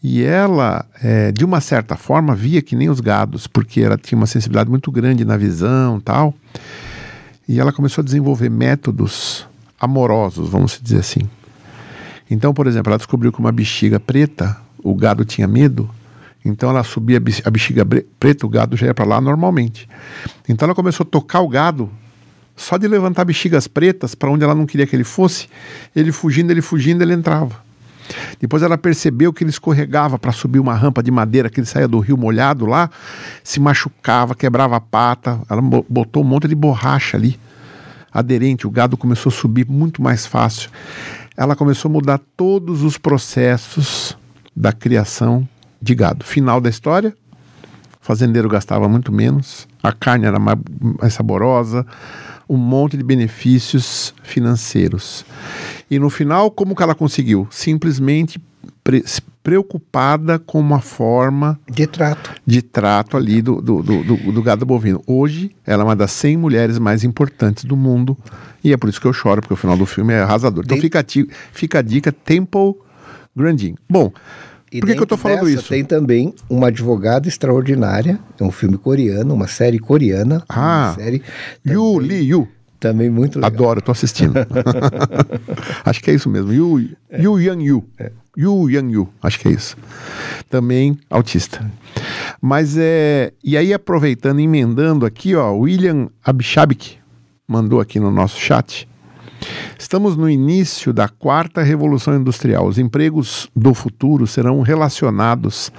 E 0.00 0.22
ela, 0.22 0.84
é, 1.02 1.32
de 1.32 1.44
uma 1.44 1.60
certa 1.60 1.96
forma, 1.96 2.36
via 2.36 2.62
que 2.62 2.76
nem 2.76 2.88
os 2.88 3.00
gados, 3.00 3.48
porque 3.48 3.80
ela 3.80 3.96
tinha 3.96 4.16
uma 4.16 4.26
sensibilidade 4.26 4.70
muito 4.70 4.92
grande 4.92 5.24
na 5.24 5.36
visão, 5.36 5.98
tal. 5.98 6.32
E 7.48 7.58
ela 7.58 7.72
começou 7.72 8.02
a 8.02 8.04
desenvolver 8.04 8.48
métodos 8.48 9.46
amorosos, 9.80 10.48
vamos 10.48 10.78
dizer 10.80 11.00
assim. 11.00 11.20
Então, 12.32 12.54
por 12.54 12.66
exemplo, 12.66 12.90
ela 12.90 12.96
descobriu 12.96 13.30
que 13.30 13.38
uma 13.38 13.52
bexiga 13.52 14.00
preta, 14.00 14.56
o 14.82 14.94
gado 14.94 15.22
tinha 15.22 15.46
medo, 15.46 15.90
Então 16.44 16.70
ela 16.70 16.82
subia 16.82 17.18
a 17.44 17.50
bexiga 17.50 17.86
preta, 18.18 18.46
o 18.46 18.48
gado 18.48 18.76
já 18.76 18.86
ia 18.86 18.94
para 18.94 19.04
lá 19.04 19.20
normalmente. 19.20 19.88
Então 20.48 20.66
ela 20.66 20.74
começou 20.74 21.04
a 21.04 21.06
tocar 21.08 21.40
o 21.40 21.48
gado 21.48 21.90
só 22.56 22.76
de 22.76 22.88
levantar 22.88 23.24
bexigas 23.24 23.68
pretas 23.68 24.14
para 24.14 24.30
onde 24.30 24.42
ela 24.44 24.54
não 24.54 24.66
queria 24.66 24.86
que 24.86 24.96
ele 24.96 25.04
fosse. 25.04 25.48
Ele 25.94 26.10
fugindo, 26.10 26.50
ele 26.50 26.62
fugindo, 26.62 27.02
ele 27.02 27.12
entrava. 27.12 27.62
Depois 28.40 28.62
ela 28.62 28.76
percebeu 28.76 29.32
que 29.32 29.44
ele 29.44 29.50
escorregava 29.50 30.18
para 30.18 30.32
subir 30.32 30.58
uma 30.58 30.74
rampa 30.74 31.02
de 31.02 31.10
madeira 31.10 31.48
que 31.48 31.60
ele 31.60 31.66
saía 31.66 31.86
do 31.86 32.00
rio 32.00 32.16
molhado 32.16 32.66
lá, 32.66 32.90
se 33.44 33.60
machucava, 33.60 34.34
quebrava 34.34 34.76
a 34.76 34.80
pata. 34.80 35.40
Ela 35.48 35.62
botou 35.62 36.22
um 36.22 36.26
monte 36.26 36.48
de 36.48 36.54
borracha 36.54 37.16
ali, 37.16 37.38
aderente. 38.12 38.66
O 38.66 38.70
gado 38.70 38.96
começou 38.96 39.30
a 39.30 39.34
subir 39.34 39.66
muito 39.68 40.02
mais 40.02 40.26
fácil. 40.26 40.70
Ela 41.36 41.56
começou 41.56 41.88
a 41.88 41.92
mudar 41.92 42.20
todos 42.36 42.82
os 42.82 42.98
processos 42.98 44.16
da 44.54 44.72
criação 44.72 45.48
de 45.80 45.94
gado. 45.94 46.24
Final 46.24 46.60
da 46.60 46.68
história: 46.68 47.14
o 48.00 48.04
fazendeiro 48.04 48.48
gastava 48.48 48.88
muito 48.88 49.10
menos, 49.10 49.66
a 49.82 49.92
carne 49.92 50.26
era 50.26 50.38
mais, 50.38 50.58
mais 51.00 51.14
saborosa, 51.14 51.86
um 52.48 52.56
monte 52.56 52.96
de 52.96 53.02
benefícios 53.02 54.14
financeiros. 54.22 55.24
E 55.90 55.98
no 55.98 56.10
final, 56.10 56.50
como 56.50 56.76
que 56.76 56.82
ela 56.82 56.94
conseguiu? 56.94 57.48
Simplesmente 57.50 58.40
pre 58.82 59.04
preocupada 59.42 60.38
com 60.38 60.60
uma 60.60 60.80
forma 60.80 61.58
de 61.68 61.84
trato, 61.84 62.30
de 62.46 62.62
trato 62.62 63.16
ali 63.16 63.42
do, 63.42 63.60
do, 63.60 63.82
do, 63.82 64.04
do, 64.04 64.32
do 64.32 64.42
gado 64.42 64.64
bovino. 64.64 65.02
Hoje, 65.04 65.50
ela 65.66 65.82
é 65.82 65.84
uma 65.86 65.96
das 65.96 66.12
100 66.12 66.36
mulheres 66.36 66.78
mais 66.78 67.02
importantes 67.02 67.64
do 67.64 67.76
mundo 67.76 68.16
e 68.62 68.72
é 68.72 68.76
por 68.76 68.88
isso 68.88 69.00
que 69.00 69.06
eu 69.06 69.12
choro, 69.12 69.40
porque 69.40 69.54
o 69.54 69.56
final 69.56 69.76
do 69.76 69.84
filme 69.84 70.12
é 70.12 70.20
arrasador. 70.20 70.62
Então 70.64 70.78
fica, 70.78 71.04
fica 71.52 71.80
a 71.80 71.82
dica 71.82 72.12
Temple 72.12 72.76
Grandin. 73.34 73.74
Bom, 73.90 74.12
e 74.70 74.80
por 74.80 74.86
que, 74.86 74.94
que 74.94 75.00
eu 75.00 75.04
estou 75.04 75.18
falando 75.18 75.48
isso? 75.48 75.68
Tem 75.68 75.84
também 75.84 76.34
uma 76.48 76.68
advogada 76.68 77.28
extraordinária, 77.28 78.18
é 78.38 78.44
um 78.44 78.52
filme 78.52 78.78
coreano, 78.78 79.34
uma 79.34 79.48
série 79.48 79.78
coreana. 79.78 80.44
Ah, 80.48 80.94
série 80.96 81.20
Yu 81.66 81.98
Li 81.98 82.28
Yu. 82.28 82.48
Também 82.78 83.10
muito 83.10 83.36
legal. 83.36 83.50
Adoro, 83.50 83.78
estou 83.80 83.92
assistindo. 83.92 84.34
acho 85.84 86.00
que 86.00 86.10
é 86.10 86.14
isso 86.14 86.28
mesmo. 86.28 86.52
Yu, 86.52 86.90
é. 87.10 87.22
Yu 87.22 87.40
Yang 87.40 87.64
Yu. 87.64 87.84
É. 87.98 88.12
Yu 88.36 88.70
Yang 88.70 88.92
Yu, 88.94 89.08
acho 89.22 89.38
que 89.38 89.48
é 89.48 89.50
isso. 89.52 89.76
Também 90.48 90.98
autista. 91.10 91.70
Mas 92.40 92.76
é. 92.78 93.32
E 93.42 93.56
aí, 93.56 93.72
aproveitando, 93.72 94.40
emendando 94.40 95.04
aqui, 95.04 95.34
ó, 95.34 95.52
William 95.52 96.08
Abishabik 96.24 96.98
mandou 97.46 97.80
aqui 97.80 98.00
no 98.00 98.10
nosso 98.10 98.38
chat. 98.40 98.88
Estamos 99.78 100.16
no 100.16 100.30
início 100.30 100.92
da 100.92 101.08
quarta 101.08 101.62
revolução 101.62 102.16
industrial. 102.16 102.66
Os 102.66 102.78
empregos 102.78 103.50
do 103.54 103.74
futuro 103.74 104.26
serão 104.26 104.60
relacionados 104.60 105.72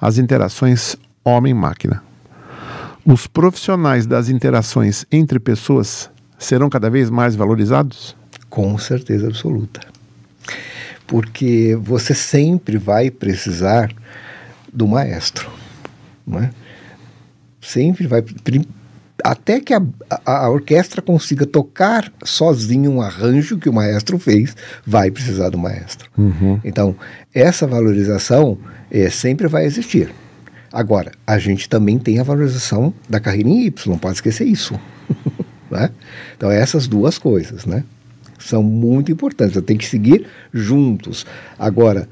às 0.00 0.18
interações 0.18 0.96
homem-máquina. 1.24 2.02
Os 3.06 3.26
profissionais 3.26 4.06
das 4.06 4.28
interações 4.28 5.06
entre 5.10 5.38
pessoas 5.38 6.10
serão 6.38 6.68
cada 6.68 6.90
vez 6.90 7.10
mais 7.10 7.36
valorizados? 7.36 8.16
Com 8.50 8.76
certeza 8.78 9.28
absoluta. 9.28 9.80
Porque 11.06 11.76
você 11.80 12.14
sempre 12.14 12.78
vai 12.78 13.10
precisar 13.10 13.92
do 14.72 14.86
maestro. 14.86 15.50
Não 16.26 16.40
é? 16.40 16.50
Sempre 17.60 18.06
vai 18.06 18.22
até 19.24 19.58
que 19.58 19.72
a, 19.72 19.82
a, 20.10 20.44
a, 20.44 20.50
orquestra 20.50 21.00
consiga 21.00 21.46
tocar 21.46 22.12
sozinho 22.22 22.90
um 22.90 23.00
arranjo 23.00 23.56
que 23.56 23.70
o 23.70 23.72
maestro 23.72 24.18
fez, 24.18 24.54
vai 24.86 25.10
precisar 25.10 25.48
do 25.48 25.56
maestro. 25.56 26.10
Uhum. 26.16 26.60
Então, 26.62 26.94
essa 27.32 27.66
valorização 27.66 28.58
é, 28.90 29.08
sempre 29.08 29.48
vai 29.48 29.64
existir. 29.64 30.12
Agora, 30.70 31.12
a 31.26 31.38
gente 31.38 31.68
também 31.68 31.98
tem 31.98 32.18
a 32.18 32.22
valorização 32.22 32.92
da 33.08 33.18
carreira 33.18 33.48
em 33.48 33.64
Y, 33.64 33.90
não 33.90 33.98
pode 33.98 34.16
esquecer 34.16 34.44
isso. 34.44 34.78
né? 35.70 35.90
Então, 36.36 36.50
essas 36.50 36.86
duas 36.86 37.16
coisas, 37.16 37.64
né? 37.64 37.82
São 38.38 38.62
muito 38.62 39.10
importantes, 39.12 39.60
tem 39.62 39.76
que 39.76 39.86
seguir 39.86 40.26
juntos. 40.52 41.24
Agora, 41.58 42.08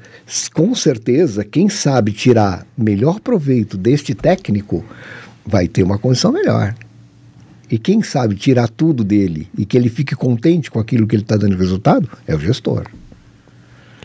com 0.53 0.73
certeza, 0.73 1.43
quem 1.43 1.69
sabe 1.69 2.11
tirar 2.11 2.65
melhor 2.77 3.19
proveito 3.19 3.77
deste 3.77 4.13
técnico 4.13 4.83
vai 5.45 5.67
ter 5.67 5.83
uma 5.83 5.97
condição 5.97 6.31
melhor. 6.31 6.73
E 7.69 7.77
quem 7.77 8.03
sabe 8.03 8.35
tirar 8.35 8.67
tudo 8.67 9.03
dele 9.03 9.47
e 9.57 9.65
que 9.65 9.77
ele 9.77 9.89
fique 9.89 10.15
contente 10.15 10.69
com 10.69 10.79
aquilo 10.79 11.07
que 11.07 11.15
ele 11.15 11.23
está 11.23 11.35
dando 11.35 11.57
resultado 11.57 12.09
é 12.27 12.35
o 12.35 12.39
gestor. 12.39 12.85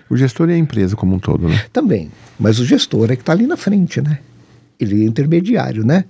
O 0.09 0.17
gestor 0.17 0.49
é 0.49 0.55
a 0.55 0.59
empresa 0.59 0.97
como 0.97 1.15
um 1.15 1.19
todo, 1.19 1.49
né? 1.49 1.65
Também. 1.73 2.11
Mas 2.39 2.59
o 2.59 2.65
gestor 2.65 3.11
é 3.11 3.17
que 3.17 3.23
está 3.23 3.33
ali 3.33 3.47
na 3.47 3.57
frente, 3.57 4.01
né? 4.01 4.21
Ele 4.81 5.03
é 5.03 5.07
intermediário, 5.07 5.85
né? 5.85 6.05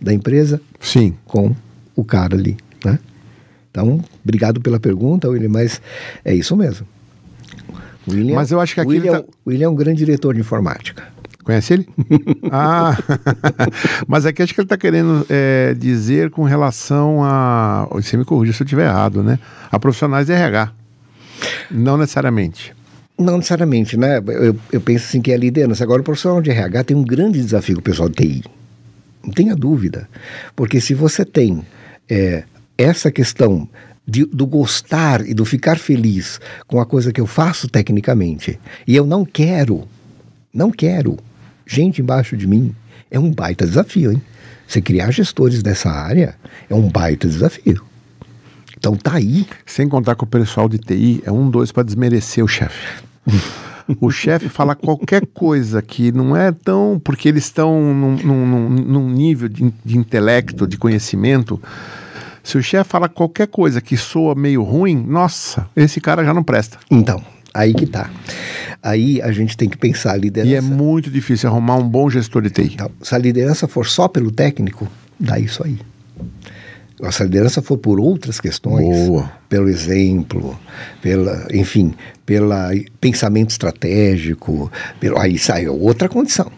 Da 0.00 0.12
empresa 0.12 0.60
Sim. 0.80 1.14
com 1.26 1.54
o 1.94 2.02
cara 2.02 2.34
ali, 2.34 2.56
né? 2.84 2.98
Então, 3.72 4.04
obrigado 4.22 4.60
pela 4.60 4.78
pergunta, 4.78 5.30
William, 5.30 5.48
mas 5.48 5.80
é 6.22 6.34
isso 6.34 6.54
mesmo. 6.54 6.86
William, 8.06 8.34
mas 8.34 8.52
eu 8.52 8.60
acho 8.60 8.74
que 8.74 8.80
aqui 8.82 8.90
William, 8.90 9.22
tá... 9.22 9.24
William 9.46 9.66
é 9.66 9.70
um 9.70 9.74
grande 9.74 10.04
diretor 10.04 10.34
de 10.34 10.40
informática. 10.40 11.04
Conhece 11.42 11.72
ele? 11.72 11.88
ah, 12.52 12.96
mas 14.06 14.26
aqui 14.26 14.42
acho 14.42 14.54
que 14.54 14.60
ele 14.60 14.66
está 14.66 14.76
querendo 14.76 15.26
é, 15.30 15.74
dizer 15.74 16.30
com 16.30 16.44
relação 16.44 17.24
a. 17.24 17.88
Você 17.92 18.16
me 18.16 18.26
corrija 18.26 18.52
se 18.52 18.62
eu 18.62 18.64
estiver 18.66 18.86
errado, 18.86 19.22
né? 19.22 19.38
A 19.70 19.78
profissionais 19.78 20.26
de 20.26 20.34
RH. 20.34 20.70
Não 21.70 21.96
necessariamente. 21.96 22.74
Não 23.18 23.38
necessariamente, 23.38 23.96
né? 23.96 24.22
Eu, 24.26 24.54
eu 24.70 24.80
penso 24.80 25.06
assim 25.06 25.22
que 25.22 25.32
é 25.32 25.34
a 25.34 25.38
liderança. 25.38 25.82
Agora, 25.82 26.02
o 26.02 26.04
profissional 26.04 26.42
de 26.42 26.50
RH 26.50 26.84
tem 26.84 26.96
um 26.96 27.04
grande 27.04 27.40
desafio 27.40 27.76
com 27.76 27.80
o 27.80 27.84
pessoal 27.84 28.08
de 28.08 28.16
TI. 28.16 28.44
Não 29.24 29.32
tenha 29.32 29.56
dúvida. 29.56 30.08
Porque 30.54 30.80
se 30.80 30.94
você 30.94 31.24
tem 31.24 31.62
é, 32.08 32.44
essa 32.76 33.10
questão 33.10 33.68
de, 34.06 34.24
do 34.24 34.46
gostar 34.46 35.26
e 35.26 35.34
do 35.34 35.44
ficar 35.44 35.78
feliz 35.78 36.40
com 36.66 36.80
a 36.80 36.86
coisa 36.86 37.12
que 37.12 37.20
eu 37.20 37.26
faço 37.26 37.68
tecnicamente, 37.68 38.58
e 38.86 38.96
eu 38.96 39.06
não 39.06 39.24
quero, 39.24 39.86
não 40.52 40.70
quero 40.70 41.18
gente 41.66 42.02
embaixo 42.02 42.36
de 42.36 42.46
mim, 42.46 42.74
é 43.10 43.18
um 43.18 43.30
baita 43.30 43.66
desafio, 43.66 44.12
hein? 44.12 44.22
Você 44.66 44.80
criar 44.80 45.10
gestores 45.10 45.62
dessa 45.62 45.90
área 45.90 46.34
é 46.68 46.74
um 46.74 46.88
baita 46.88 47.28
desafio. 47.28 47.84
Então 48.76 48.96
tá 48.96 49.14
aí. 49.14 49.46
Sem 49.66 49.88
contar 49.88 50.14
que 50.14 50.24
o 50.24 50.26
pessoal 50.26 50.68
de 50.68 50.78
TI 50.78 51.22
é 51.24 51.30
um 51.30 51.50
dois 51.50 51.70
para 51.70 51.82
desmerecer 51.82 52.42
o 52.42 52.48
chefe. 52.48 53.02
o 54.00 54.10
chefe 54.10 54.48
fala 54.48 54.74
qualquer 54.74 55.26
coisa 55.26 55.82
que 55.82 56.10
não 56.10 56.36
é 56.36 56.50
tão. 56.50 57.00
porque 57.02 57.28
eles 57.28 57.44
estão 57.44 57.94
num, 57.94 58.16
num, 58.16 58.68
num 58.70 59.10
nível 59.10 59.48
de, 59.48 59.72
de, 59.84 59.98
intelecto, 59.98 60.66
de 60.66 60.78
conhecimento. 60.78 61.60
Se 62.42 62.58
o 62.58 62.62
chefe 62.62 62.90
fala 62.90 63.08
qualquer 63.08 63.46
coisa 63.46 63.80
que 63.80 63.96
soa 63.96 64.34
meio 64.34 64.62
ruim, 64.62 64.96
nossa, 64.96 65.68
esse 65.76 66.00
cara 66.00 66.24
já 66.24 66.34
não 66.34 66.42
presta. 66.42 66.78
Então, 66.90 67.22
Aí 67.54 67.74
que 67.74 67.86
tá. 67.86 68.10
Aí 68.82 69.20
a 69.20 69.30
gente 69.30 69.56
tem 69.56 69.68
que 69.68 69.76
pensar 69.76 70.12
a 70.12 70.16
liderança. 70.16 70.52
E 70.52 70.54
é 70.54 70.60
muito 70.60 71.10
difícil 71.10 71.50
arrumar 71.50 71.76
um 71.76 71.86
bom 71.86 72.08
gestor 72.08 72.42
de 72.42 72.50
TI. 72.50 72.70
Então, 72.74 72.90
se 73.02 73.14
a 73.14 73.18
liderança 73.18 73.68
for 73.68 73.86
só 73.86 74.08
pelo 74.08 74.30
técnico, 74.30 74.88
dá 75.20 75.38
isso 75.38 75.62
aí. 75.62 75.78
Se 77.10 77.22
a 77.22 77.24
liderança 77.26 77.60
for 77.60 77.76
por 77.76 78.00
outras 78.00 78.40
questões, 78.40 79.08
Boa. 79.08 79.30
pelo 79.48 79.68
exemplo, 79.68 80.58
pela, 81.02 81.46
enfim, 81.52 81.94
pelo 82.24 82.54
pensamento 83.00 83.50
estratégico, 83.50 84.70
pelo, 84.98 85.18
aí 85.18 85.36
sai 85.36 85.68
outra 85.68 86.08
condição. 86.08 86.50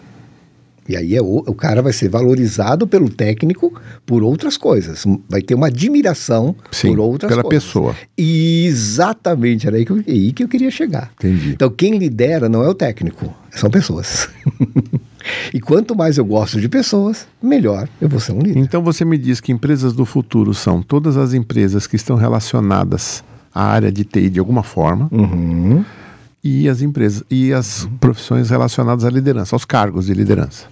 E 0.88 0.96
aí 0.96 1.16
é 1.16 1.22
o, 1.22 1.38
o, 1.38 1.54
cara 1.54 1.80
vai 1.80 1.92
ser 1.92 2.08
valorizado 2.08 2.86
pelo 2.86 3.08
técnico 3.08 3.72
por 4.04 4.22
outras 4.22 4.56
coisas. 4.56 5.04
Vai 5.28 5.40
ter 5.40 5.54
uma 5.54 5.68
admiração 5.68 6.54
Sim, 6.70 6.88
por 6.88 7.00
outras 7.00 7.30
pela 7.30 7.42
coisas. 7.42 7.64
pessoa. 7.64 7.94
Exatamente, 8.16 9.66
era 9.66 9.76
aí 9.76 9.84
que, 9.84 9.92
eu, 9.92 10.04
aí 10.06 10.32
que 10.32 10.44
eu 10.44 10.48
queria 10.48 10.70
chegar. 10.70 11.10
Entendi. 11.18 11.52
Então 11.52 11.70
quem 11.70 11.96
lidera 11.96 12.48
não 12.48 12.62
é 12.62 12.68
o 12.68 12.74
técnico, 12.74 13.34
são 13.50 13.70
pessoas. 13.70 14.28
e 15.54 15.60
quanto 15.60 15.96
mais 15.96 16.18
eu 16.18 16.24
gosto 16.24 16.60
de 16.60 16.68
pessoas, 16.68 17.26
melhor 17.42 17.88
eu 18.00 18.08
vou 18.08 18.20
ser 18.20 18.32
um 18.32 18.40
líder. 18.40 18.60
Então 18.60 18.82
você 18.82 19.04
me 19.04 19.16
diz 19.16 19.40
que 19.40 19.52
empresas 19.52 19.94
do 19.94 20.04
futuro 20.04 20.52
são 20.52 20.82
todas 20.82 21.16
as 21.16 21.32
empresas 21.32 21.86
que 21.86 21.96
estão 21.96 22.16
relacionadas 22.16 23.24
à 23.54 23.64
área 23.64 23.90
de 23.90 24.04
TI 24.04 24.28
de 24.28 24.38
alguma 24.38 24.62
forma. 24.62 25.08
Uhum 25.10 25.82
e 26.44 26.68
as 26.68 26.82
empresas 26.82 27.24
e 27.30 27.54
as 27.54 27.88
profissões 27.98 28.50
relacionadas 28.50 29.02
à 29.06 29.08
liderança, 29.08 29.56
aos 29.56 29.64
cargos 29.64 30.06
de 30.06 30.12
liderança. 30.12 30.66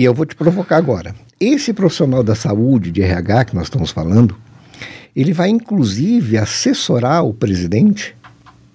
E 0.00 0.04
eu 0.04 0.14
vou 0.14 0.24
te 0.24 0.34
provocar 0.34 0.78
agora. 0.78 1.14
Esse 1.38 1.74
profissional 1.74 2.22
da 2.22 2.34
saúde, 2.34 2.90
de 2.90 3.02
RH 3.02 3.44
que 3.44 3.54
nós 3.54 3.64
estamos 3.64 3.90
falando, 3.90 4.34
ele 5.14 5.30
vai 5.30 5.50
inclusive 5.50 6.38
assessorar 6.38 7.22
o 7.22 7.34
presidente 7.34 8.16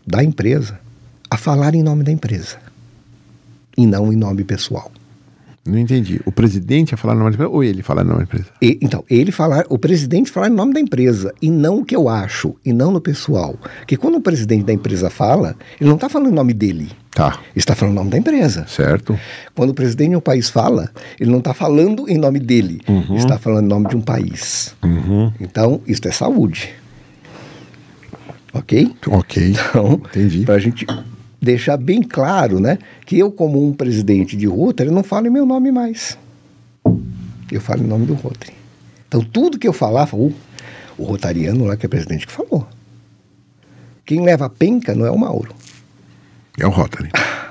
da 0.05 0.23
empresa 0.23 0.79
a 1.27 1.35
falar 1.35 1.73
em 1.73 1.81
nome 1.81 2.03
da 2.03 2.11
empresa 2.11 2.59
e 3.75 3.87
não 3.87 4.13
em 4.13 4.15
nome 4.15 4.43
pessoal. 4.43 4.91
Não 5.65 5.79
entendi. 5.79 6.21
O 6.25 6.31
presidente 6.31 6.93
a 6.93 6.97
falar 6.97 7.15
em 7.15 7.17
nome 7.17 7.31
da 7.31 7.35
empresa 7.35 7.51
ou 7.51 7.63
ele 7.63 7.81
falar 7.81 8.03
em 8.03 8.05
nome 8.05 8.19
da 8.19 8.23
empresa? 8.23 8.45
E, 8.61 8.77
então, 8.81 9.03
ele 9.09 9.31
falar, 9.31 9.65
o 9.67 9.79
presidente 9.79 10.29
falar 10.29 10.47
em 10.47 10.51
nome 10.51 10.73
da 10.73 10.79
empresa 10.79 11.33
e 11.41 11.49
não 11.49 11.79
o 11.79 11.85
que 11.85 11.95
eu 11.95 12.07
acho 12.07 12.55
e 12.63 12.71
não 12.71 12.91
no 12.91 13.01
pessoal. 13.01 13.55
Porque 13.79 13.97
quando 13.97 14.15
o 14.15 14.21
presidente 14.21 14.63
da 14.63 14.73
empresa 14.73 15.09
fala, 15.09 15.55
ele 15.81 15.89
não 15.89 15.95
está 15.95 16.07
falando 16.07 16.29
em 16.29 16.35
nome 16.35 16.53
dele. 16.53 16.91
Tá. 17.09 17.39
Está 17.55 17.73
falando 17.73 17.93
o 17.93 17.95
nome 17.95 18.11
da 18.11 18.17
empresa. 18.19 18.67
Certo. 18.67 19.17
Quando 19.55 19.71
o 19.71 19.73
presidente 19.73 20.11
de 20.11 20.15
um 20.17 20.21
país 20.21 20.49
fala, 20.49 20.91
ele 21.19 21.31
não 21.31 21.39
está 21.39 21.53
falando 21.53 22.07
em 22.07 22.17
nome 22.17 22.39
dele, 22.39 22.81
está 23.15 23.39
falando 23.39 23.65
em 23.65 23.69
nome 23.69 23.87
de 23.87 23.95
um 23.95 24.01
país. 24.01 24.75
Uhum. 24.83 25.31
Então, 25.39 25.81
isso 25.87 26.07
é 26.07 26.11
saúde. 26.11 26.75
Ok? 28.53 28.93
Ok. 29.07 29.55
Então, 29.69 29.93
Entendi. 29.93 30.45
para 30.45 30.55
a 30.55 30.59
gente 30.59 30.85
deixar 31.41 31.77
bem 31.77 32.01
claro, 32.01 32.59
né, 32.59 32.77
que 33.05 33.17
eu, 33.17 33.31
como 33.31 33.65
um 33.65 33.73
presidente 33.73 34.35
de 34.35 34.45
Rotary, 34.45 34.89
não 34.89 35.03
falo 35.03 35.27
em 35.27 35.29
meu 35.29 35.45
nome 35.45 35.71
mais. 35.71 36.17
Eu 37.51 37.61
falo 37.61 37.83
em 37.83 37.87
nome 37.87 38.05
do 38.05 38.13
Rotary. 38.13 38.53
Então, 39.07 39.21
tudo 39.21 39.59
que 39.59 39.67
eu 39.67 39.73
falar, 39.73 40.07
falo, 40.07 40.27
"Uh, 40.27 40.33
o 40.97 41.03
rotariano 41.03 41.65
lá 41.65 41.75
que 41.77 41.85
é 41.85 41.89
presidente 41.89 42.25
que 42.25 42.33
falou. 42.33 42.67
Quem 44.05 44.23
leva 44.23 44.45
a 44.45 44.49
penca 44.49 44.93
não 44.93 45.05
é 45.05 45.11
o 45.11 45.17
Mauro. 45.17 45.53
É 46.57 46.65
o 46.65 46.69
Rotary. 46.69 47.09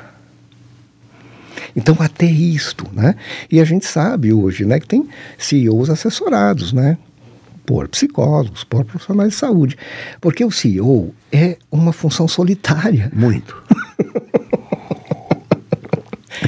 Então, 1.76 1.96
até 1.98 2.26
isto, 2.26 2.86
né? 2.92 3.16
E 3.50 3.60
a 3.60 3.64
gente 3.64 3.84
sabe 3.84 4.32
hoje, 4.32 4.64
né, 4.64 4.78
que 4.78 4.86
tem 4.86 5.08
CEOs 5.36 5.90
assessorados, 5.90 6.72
né? 6.72 6.96
Por 7.66 7.88
psicólogos, 7.88 8.62
por 8.62 8.84
profissionais 8.84 9.32
de 9.32 9.38
saúde. 9.38 9.76
Porque 10.20 10.44
o 10.44 10.52
CEO 10.52 11.12
é 11.32 11.56
uma 11.72 11.92
função 11.92 12.28
solitária. 12.28 13.10
Muito. 13.12 13.60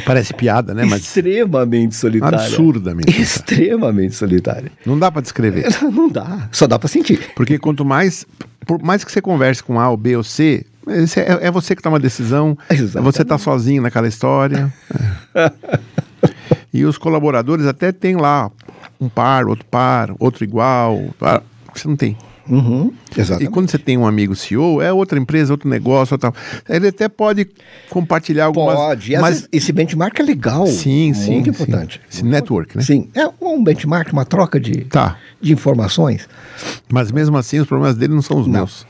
Parece 0.07 0.33
piada, 0.33 0.73
né? 0.73 0.85
Mas 0.85 1.03
Extremamente 1.03 1.97
solitária. 1.97 2.39
absurdamente. 2.39 3.21
Extremamente 3.21 4.15
solitária. 4.15 4.71
Não 4.87 4.97
dá 4.99 5.11
pra 5.11 5.21
descrever. 5.21 5.67
Não 5.93 6.09
dá, 6.09 6.49
só 6.53 6.67
dá 6.67 6.79
para 6.79 6.89
sentir. 6.89 7.33
Porque 7.35 7.59
quanto 7.59 7.85
mais, 7.85 8.25
por 8.65 8.81
mais 8.83 9.03
que 9.05 9.11
você 9.11 9.21
converse 9.21 9.63
com 9.63 9.81
A 9.81 9.91
ou 9.91 9.97
B 9.97 10.17
ou 10.17 10.23
C, 10.23 10.65
é, 10.87 11.49
é 11.49 11.51
você 11.51 11.75
que 11.75 11.83
toma 11.83 11.97
a 11.97 12.01
decisão, 12.01 12.57
Exatamente. 12.71 13.13
você 13.13 13.25
tá 13.25 13.37
sozinho 13.37 13.83
naquela 13.83 14.07
história. 14.09 14.73
E 16.73 16.85
os 16.85 16.99
colaboradores 16.99 17.65
até 17.65 17.91
tem 17.91 18.17
lá 18.17 18.51
um 19.01 19.09
par, 19.09 19.47
outro 19.47 19.65
par, 19.65 20.15
outro 20.19 20.45
igual. 20.45 21.07
par. 21.19 21.43
Você 21.75 21.89
não 21.89 21.97
tem. 21.97 22.17
Uhum, 22.49 22.93
E 23.17 23.21
exatamente. 23.21 23.51
quando 23.51 23.71
você 23.71 23.79
tem 23.79 23.99
um 23.99 24.07
amigo 24.07 24.35
CEO, 24.37 24.81
é 24.81 24.93
outra 24.93 25.19
empresa, 25.19 25.53
outro 25.53 25.69
negócio, 25.69 26.15
outra... 26.15 26.33
ele 26.69 26.89
até 26.89 27.09
pode 27.09 27.49
compartilhar 27.91 28.45
algumas. 28.47 28.77
Pode, 28.77 29.13
e 29.13 29.19
mas 29.19 29.49
esse 29.53 29.73
benchmark 29.73 30.19
é 30.21 30.23
legal. 30.23 30.67
sim, 30.67 31.13
sim, 31.13 31.33
Muito 31.33 31.45
sim. 31.45 31.51
importante. 31.51 32.01
Esse 32.11 32.25
network, 32.25 32.77
né? 32.77 32.83
Sim, 32.83 33.09
é 33.15 33.29
um 33.41 33.63
benchmark, 33.65 34.13
uma 34.13 34.25
troca 34.25 34.61
de, 34.61 34.85
Tá. 34.85 35.17
de 35.41 35.53
informações. 35.53 36.29
Mas 36.89 37.11
mesmo 37.11 37.37
assim, 37.37 37.59
os 37.59 37.67
problemas 37.67 37.97
dele 37.97 38.15
não 38.15 38.23
são 38.23 38.39
os 38.41 38.47
Não. 38.47 38.55
meus. 38.55 38.87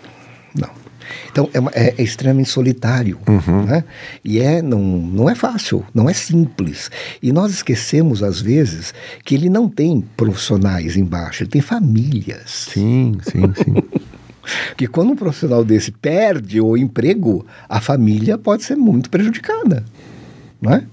Não. 1.37 1.49
Então 1.49 1.71
é, 1.73 1.87
é- 1.89 1.95
é 1.99 2.03
extremamente 2.03 2.49
solitário, 2.51 3.19
né? 3.67 3.85
E 4.25 4.41
é 4.41 4.61
não, 4.63 4.81
não 4.81 5.29
é 5.31 5.35
fácil, 5.35 5.85
não 5.95 6.09
é 6.09 6.13
simples. 6.13 6.91
E 7.23 7.33
nós 7.33 7.53
esquecemos 7.53 8.23
às 8.23 8.41
vezes 8.41 8.93
que 9.25 9.35
ele 9.35 9.49
não 9.49 9.69
tem 9.69 10.01
profissionais 10.17 10.97
embaixo, 10.97 11.43
ele 11.43 11.51
tem 11.51 11.61
famílias. 11.61 12.67
Sim, 12.71 13.19
sim, 13.23 13.53
sim. 13.65 13.75
Que 14.77 14.87
quando 14.87 15.11
um 15.11 15.17
profissional 15.17 15.65
desse 15.65 15.91
perde 15.91 16.61
o 16.61 16.77
emprego, 16.77 17.45
a 17.69 17.81
família 17.81 18.39
pode 18.39 18.63
ser 18.63 18.77
muito 18.77 19.11
prejudicada, 19.11 19.85
né? 20.63 20.85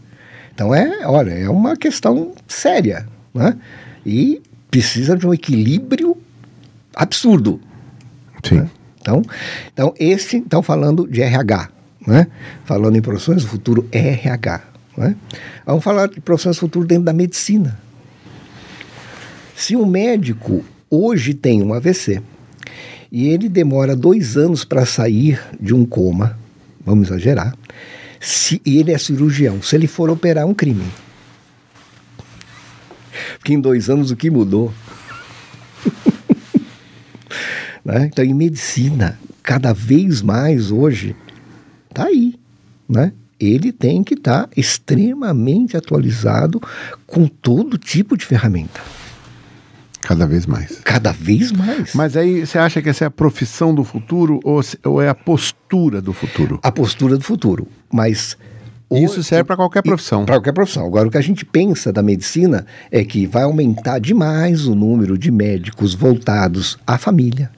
Então 0.55 0.73
é, 0.73 1.05
olha, 1.05 1.29
é 1.31 1.47
uma 1.47 1.77
questão 1.77 2.31
séria, 2.47 3.07
né? 3.31 3.55
E 4.03 4.41
precisa 4.71 5.15
de 5.15 5.27
um 5.27 5.33
equilíbrio 5.33 6.17
absurdo. 6.95 7.59
sim. 8.43 8.67
Então, 9.03 9.21
então 9.73 9.93
esse, 9.99 10.37
então 10.37 10.63
falando 10.63 11.05
de 11.05 11.21
RH, 11.21 11.69
né? 12.07 12.27
Falando 12.63 12.95
em 12.95 13.01
profissões 13.01 13.43
do 13.43 13.49
futuro, 13.49 13.85
RH, 13.91 14.61
né? 14.97 15.15
Vamos 15.65 15.83
falar 15.83 16.07
de 16.07 16.21
profissões 16.21 16.55
do 16.55 16.61
futuro 16.61 16.87
dentro 16.87 17.03
da 17.03 17.11
medicina. 17.11 17.77
Se 19.53 19.75
um 19.75 19.85
médico 19.85 20.63
hoje 20.89 21.33
tem 21.33 21.61
um 21.61 21.73
AVC 21.73 22.21
e 23.11 23.27
ele 23.27 23.49
demora 23.49 23.93
dois 23.93 24.37
anos 24.37 24.63
para 24.63 24.85
sair 24.85 25.39
de 25.59 25.73
um 25.73 25.85
coma, 25.85 26.39
vamos 26.85 27.09
exagerar, 27.09 27.53
se 28.21 28.61
ele 28.65 28.93
é 28.93 28.97
cirurgião, 28.97 29.61
se 29.61 29.75
ele 29.75 29.85
for 29.85 30.09
operar 30.09 30.45
um 30.45 30.53
crime, 30.53 30.85
porque 33.37 33.53
em 33.53 33.59
dois 33.59 33.89
anos 33.89 34.11
o 34.11 34.15
que 34.15 34.29
mudou? 34.29 34.73
Né? 37.83 38.09
Então, 38.11 38.23
em 38.23 38.33
medicina, 38.33 39.19
cada 39.41 39.73
vez 39.73 40.21
mais 40.21 40.71
hoje, 40.71 41.15
tá 41.93 42.05
aí, 42.05 42.35
né? 42.87 43.11
Ele 43.39 43.71
tem 43.71 44.03
que 44.03 44.13
estar 44.13 44.49
extremamente 44.55 45.75
atualizado 45.75 46.61
com 47.05 47.27
todo 47.27 47.77
tipo 47.77 48.15
de 48.15 48.25
ferramenta. 48.25 48.79
Cada 50.03 50.25
vez 50.25 50.45
mais. 50.45 50.79
Cada 50.83 51.11
vez 51.11 51.51
mais. 51.51 51.93
Mas 51.93 52.17
aí 52.17 52.45
você 52.45 52.57
acha 52.57 52.81
que 52.81 52.89
essa 52.89 53.05
é 53.05 53.07
a 53.07 53.11
profissão 53.11 53.73
do 53.73 53.83
futuro 53.83 54.39
ou, 54.43 54.61
ou 54.83 55.01
é 55.01 55.07
a 55.07 55.15
postura 55.15 56.01
do 56.01 56.11
futuro? 56.11 56.59
A 56.61 56.71
postura 56.71 57.17
do 57.17 57.23
futuro. 57.23 57.67
Mas. 57.91 58.37
Isso 58.91 59.23
serve 59.23 59.45
para 59.45 59.55
qualquer 59.55 59.81
profissão. 59.81 60.23
Para 60.23 60.35
qualquer 60.35 60.51
profissão. 60.51 60.85
Agora, 60.85 61.07
o 61.07 61.11
que 61.11 61.17
a 61.17 61.21
gente 61.21 61.43
pensa 61.43 61.91
da 61.91 62.03
medicina 62.03 62.63
é 62.91 63.03
que 63.03 63.25
vai 63.25 63.41
aumentar 63.41 63.97
demais 63.97 64.67
o 64.67 64.75
número 64.75 65.17
de 65.17 65.31
médicos 65.31 65.95
voltados 65.95 66.77
à 66.85 66.95
família, 66.95 67.49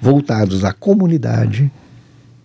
voltados 0.00 0.64
à 0.64 0.72
comunidade. 0.72 1.70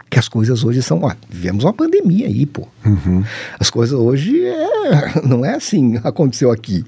Que 0.10 0.18
as 0.18 0.30
coisas 0.30 0.64
hoje 0.64 0.82
são. 0.82 1.02
Ó, 1.04 1.12
vivemos 1.30 1.66
uma 1.66 1.74
pandemia 1.74 2.28
aí, 2.28 2.46
pô. 2.46 2.66
Uhum. 2.86 3.24
As 3.60 3.70
coisas 3.70 3.98
hoje 4.00 4.42
é- 4.46 5.22
não 5.28 5.44
é 5.44 5.56
assim, 5.56 5.98
aconteceu 6.02 6.50
aqui. 6.50 6.86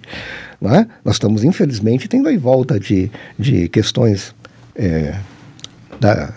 Não 0.61 0.73
é? 0.73 0.87
Nós 1.03 1.15
estamos, 1.15 1.43
infelizmente, 1.43 2.07
tendo 2.07 2.29
aí 2.29 2.37
volta 2.37 2.79
de, 2.79 3.11
de 3.37 3.67
questões 3.67 4.33
é, 4.75 5.17
da 5.99 6.33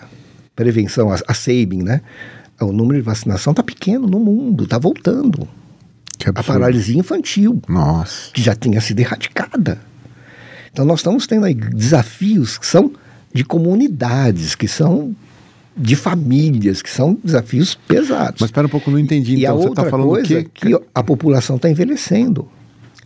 prevenção, 0.55 1.09
a, 1.11 1.17
a 1.27 1.33
SABIN, 1.33 1.83
né? 1.83 2.01
O 2.59 2.71
número 2.71 2.99
de 2.99 3.05
vacinação 3.05 3.51
está 3.51 3.63
pequeno 3.63 4.07
no 4.07 4.19
mundo, 4.19 4.65
está 4.65 4.77
voltando. 4.77 5.47
A 6.35 6.43
paralisia 6.43 6.99
infantil, 6.99 7.61
Nossa. 7.67 8.31
que 8.31 8.41
já 8.41 8.55
tinha 8.55 8.79
sido 8.79 8.99
erradicada. 8.99 9.79
Então 10.71 10.85
nós 10.85 10.99
estamos 10.99 11.27
tendo 11.27 11.45
aí 11.45 11.53
desafios 11.53 12.57
que 12.57 12.65
são 12.65 12.91
de 13.33 13.43
comunidades, 13.43 14.55
que 14.55 14.67
são 14.67 15.15
de 15.75 15.95
famílias, 15.95 16.81
que 16.81 16.89
são 16.89 17.17
desafios 17.23 17.73
pesados. 17.73 18.39
Mas 18.39 18.49
espera 18.49 18.67
um 18.67 18.69
pouco, 18.69 18.91
não 18.91 18.99
entendi. 18.99 19.35
E 19.35 19.45
a 19.45 19.49
Então 19.49 19.57
você 19.57 19.67
outra 19.69 19.83
está 19.83 19.91
falando 19.91 20.07
o 20.07 20.11
coisa 20.11 20.39
é 20.39 20.43
quê? 20.43 20.49
que 20.53 20.79
a 20.93 21.03
população 21.03 21.55
está 21.55 21.69
envelhecendo. 21.69 22.47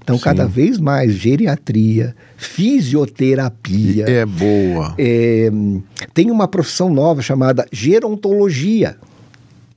Então, 0.04 0.18
Sim. 0.18 0.24
cada 0.24 0.46
vez 0.46 0.78
mais 0.78 1.14
geriatria, 1.14 2.16
fisioterapia. 2.38 4.06
É 4.08 4.26
boa. 4.26 4.96
é, 4.98 5.50
tem 6.14 6.32
uma 6.32 6.48
profissão 6.48 6.90
nova 6.90 7.22
chamada 7.22 7.66
gerontologia, 7.72 8.96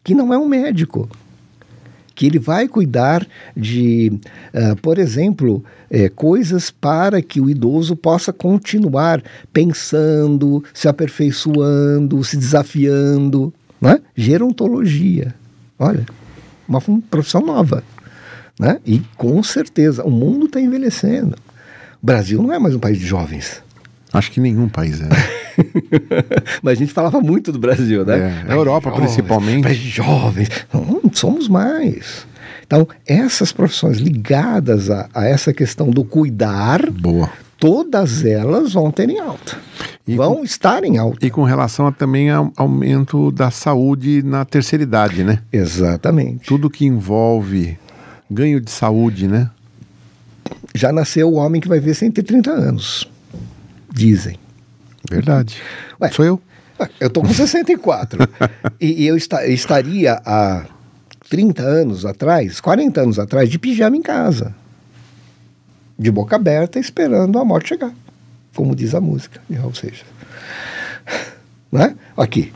que 0.05 0.15
não 0.15 0.33
é 0.33 0.39
um 0.39 0.47
médico. 0.47 1.09
Que 2.21 2.27
ele 2.27 2.39
vai 2.39 2.69
cuidar 2.69 3.27
de, 3.57 4.13
ah, 4.53 4.77
por 4.83 4.99
exemplo, 4.99 5.65
eh, 5.91 6.11
coisas 6.11 6.71
para 6.71 7.23
que 7.23 7.41
o 7.41 7.49
idoso 7.49 7.97
possa 7.97 8.31
continuar 8.31 9.23
pensando, 9.55 10.63
se 10.75 10.87
aperfeiçoando, 10.87 12.23
se 12.23 12.37
desafiando. 12.37 13.55
Né? 13.81 14.03
Gerontologia. 14.15 15.35
Olha, 15.79 16.05
uma 16.69 16.83
profissão 17.09 17.41
nova. 17.41 17.83
Né? 18.59 18.79
E 18.85 19.01
com 19.17 19.43
certeza, 19.43 20.05
o 20.05 20.11
mundo 20.11 20.45
está 20.45 20.61
envelhecendo. 20.61 21.39
O 22.03 22.07
Brasil 22.07 22.43
não 22.43 22.53
é 22.53 22.59
mais 22.59 22.75
um 22.75 22.79
país 22.79 22.99
de 22.99 23.07
jovens. 23.07 23.63
Acho 24.13 24.31
que 24.33 24.41
nenhum 24.41 24.69
país 24.69 25.01
é. 25.01 25.09
Mas 26.63 26.73
a 26.79 26.81
gente 26.81 26.93
falava 26.93 27.21
muito 27.21 27.53
do 27.53 27.59
Brasil, 27.59 28.05
né? 28.05 28.45
É, 28.49 28.53
a 28.53 28.55
Europa, 28.55 28.91
principalmente. 28.91 29.63
País 29.65 29.79
de 29.79 29.89
jovens. 29.91 30.49
Não, 30.73 31.01
somos 31.13 31.49
mais. 31.49 32.27
Então, 32.67 32.87
essas 33.07 33.53
profissões 33.53 33.99
ligadas 33.99 34.91
a, 34.91 35.09
a 35.15 35.25
essa 35.27 35.53
questão 35.53 35.91
do 35.91 36.05
cuidar, 36.05 36.89
boa. 36.91 37.31
todas 37.59 38.25
elas 38.25 38.73
vão 38.73 38.91
ter 38.91 39.09
em 39.11 39.19
alta. 39.21 39.59
E 40.07 40.17
vão 40.17 40.37
com- 40.37 40.45
estar 40.45 40.83
em 40.85 40.97
alta. 40.99 41.25
E 41.25 41.31
com 41.31 41.43
relação 41.45 41.87
a, 41.87 41.93
também 41.93 42.31
ao 42.31 42.53
aumento 42.57 43.31
da 43.33 43.51
saúde 43.51 44.23
na 44.25 44.45
terceira 44.45 44.83
idade, 44.83 45.23
né? 45.25 45.41
Exatamente. 45.53 46.47
Tudo 46.47 46.71
que 46.71 46.85
envolve 46.87 47.79
ganho 48.31 48.61
de 48.61 48.71
saúde, 48.71 49.27
né? 49.29 49.51
Já 50.75 50.93
nasceu 50.93 51.29
o 51.29 51.35
homem 51.35 51.61
que 51.61 51.69
vai 51.69 51.81
ver 51.81 51.95
130 51.95 52.51
anos. 52.51 53.09
Dizem. 53.93 54.37
Verdade. 55.11 55.57
Ué. 56.01 56.11
Sou 56.11 56.25
eu. 56.25 56.41
Eu 56.99 57.11
tô 57.11 57.21
com 57.23 57.33
64. 57.33 58.19
e, 58.81 59.03
e 59.05 59.07
eu 59.07 59.17
esta- 59.17 59.47
eu 59.47 59.53
estaria 59.53 60.21
há 60.25 60.65
30 61.29 61.63
anos 61.63 62.05
atrás, 62.07 62.61
40 62.61 63.01
anos 63.03 63.19
atrás, 63.19 63.49
de 63.51 63.59
pijama 63.59 63.97
em 63.97 64.03
casa. 64.03 64.55
De 65.99 66.11
boca 66.11 66.37
aberta, 66.37 66.79
esperando 66.79 67.39
a 67.39 67.45
morte 67.45 67.69
chegar. 67.71 67.93
Como 68.55 68.75
diz 68.75 68.95
a 68.95 69.01
música 69.01 69.41
de 69.49 69.57
Raul 69.57 69.75
Seixas. 69.75 70.07
Né? 71.73 71.95
Aqui. 72.17 72.53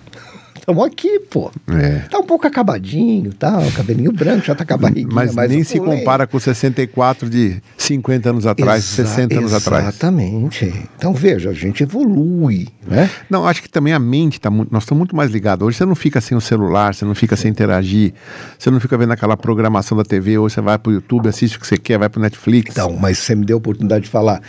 Estamos 0.65 0.85
aqui, 0.87 1.21
pô. 1.21 1.51
É. 1.69 1.99
Tá 2.11 2.19
um 2.19 2.25
pouco 2.25 2.47
acabadinho, 2.47 3.33
tá? 3.35 3.59
O 3.59 3.71
cabelinho 3.73 4.11
branco 4.11 4.45
já 4.47 4.55
tá 4.55 4.65
com 4.65 4.75
a 4.75 4.77
barriguinha. 4.79 5.09
Mas 5.13 5.35
nem 5.49 5.63
se 5.63 5.79
pulei. 5.79 5.99
compara 5.99 6.27
com 6.27 6.37
o 6.37 6.41
64 6.41 7.29
de 7.29 7.63
50 7.77 8.31
anos 8.31 8.47
atrás, 8.47 8.83
Exa- 8.99 9.09
60 9.09 9.39
anos 9.39 9.53
atrás. 9.53 9.83
Exatamente. 9.89 10.73
Então, 10.97 11.13
veja, 11.13 11.51
a 11.51 11.53
gente 11.53 11.83
evolui, 11.83 12.69
né? 12.87 13.11
Não, 13.29 13.47
acho 13.47 13.63
que 13.63 13.69
também 13.69 13.93
a 13.93 13.99
mente 13.99 14.41
tá 14.41 14.51
muito. 14.51 14.73
Nós 14.73 14.85
estamos 14.85 15.01
muito 15.01 15.15
mais 15.15 15.31
ligados. 15.31 15.67
Hoje 15.67 15.77
você 15.77 15.85
não 15.85 15.95
fica 15.95 16.21
sem 16.21 16.37
o 16.37 16.41
celular, 16.41 16.95
você 16.95 17.05
não 17.05 17.15
fica 17.15 17.37
sem 17.37 17.51
interagir, 17.51 18.15
você 18.59 18.71
não 18.71 18.81
fica 18.81 18.97
vendo 18.97 19.13
aquela 19.13 19.37
programação 19.37 19.97
da 19.99 20.05
TV, 20.05 20.39
hoje 20.39 20.55
você 20.55 20.61
vai 20.63 20.79
pro 20.79 20.93
YouTube, 20.93 21.29
assiste 21.29 21.57
o 21.57 21.61
que 21.61 21.67
você 21.67 21.77
quer, 21.77 21.99
vai 21.99 22.09
pro 22.09 22.21
Netflix. 22.21 22.71
Então, 22.73 22.97
mas 22.99 23.19
você 23.19 23.35
me 23.35 23.45
deu 23.45 23.57
a 23.57 23.59
oportunidade 23.59 24.05
de 24.05 24.11
falar. 24.11 24.41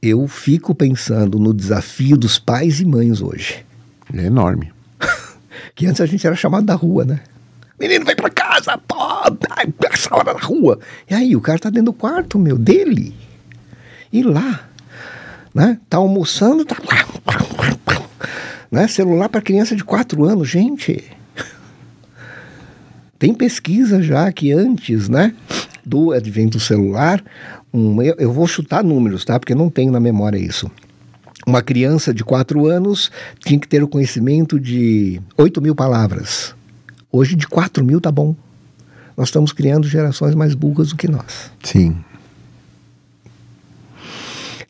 Eu 0.00 0.26
fico 0.28 0.74
pensando 0.74 1.38
no 1.38 1.52
desafio 1.52 2.16
dos 2.16 2.38
pais 2.38 2.80
e 2.80 2.84
mães 2.84 3.20
hoje. 3.20 3.64
É 4.14 4.26
enorme. 4.26 4.72
Que 5.74 5.86
antes 5.86 6.00
a 6.00 6.06
gente 6.06 6.26
era 6.26 6.36
chamado 6.36 6.66
da 6.66 6.74
rua, 6.74 7.04
né? 7.04 7.20
Menino, 7.78 8.04
vem 8.04 8.14
pra 8.14 8.30
casa, 8.30 8.78
pô, 8.78 8.96
essa 9.92 10.14
hora 10.14 10.32
na 10.32 10.40
rua. 10.40 10.78
E 11.10 11.14
aí, 11.14 11.34
o 11.34 11.40
cara 11.40 11.58
tá 11.58 11.70
dentro 11.70 11.86
do 11.86 11.92
quarto, 11.92 12.38
meu, 12.38 12.56
dele. 12.56 13.14
E 14.12 14.22
lá, 14.22 14.68
né? 15.52 15.78
Tá 15.88 15.96
almoçando, 15.96 16.64
tá 16.64 16.76
lá. 16.78 17.04
Né? 18.70 18.88
Celular 18.88 19.28
para 19.28 19.40
criança 19.40 19.76
de 19.76 19.84
4 19.84 20.24
anos, 20.24 20.48
gente. 20.48 21.04
Tem 23.18 23.32
pesquisa 23.32 24.02
já 24.02 24.30
que 24.32 24.52
antes, 24.52 25.08
né, 25.08 25.32
do 25.84 26.12
advento 26.12 26.58
do 26.58 26.60
celular, 26.60 27.22
um, 27.72 28.02
eu, 28.02 28.14
eu 28.18 28.32
vou 28.32 28.46
chutar 28.46 28.84
números, 28.84 29.24
tá? 29.24 29.38
Porque 29.38 29.54
não 29.54 29.70
tenho 29.70 29.92
na 29.92 30.00
memória 30.00 30.38
isso. 30.38 30.70
Uma 31.46 31.62
criança 31.62 32.12
de 32.14 32.24
4 32.24 32.66
anos 32.66 33.10
tinha 33.40 33.58
que 33.58 33.68
ter 33.68 33.82
o 33.82 33.88
conhecimento 33.88 34.58
de 34.58 35.20
8 35.36 35.60
mil 35.60 35.74
palavras. 35.74 36.54
Hoje, 37.12 37.36
de 37.36 37.46
4 37.46 37.84
mil 37.84 38.00
tá 38.00 38.10
bom. 38.10 38.34
Nós 39.16 39.28
estamos 39.28 39.52
criando 39.52 39.86
gerações 39.86 40.34
mais 40.34 40.54
burras 40.54 40.88
do 40.88 40.96
que 40.96 41.06
nós. 41.06 41.50
Sim. 41.62 41.96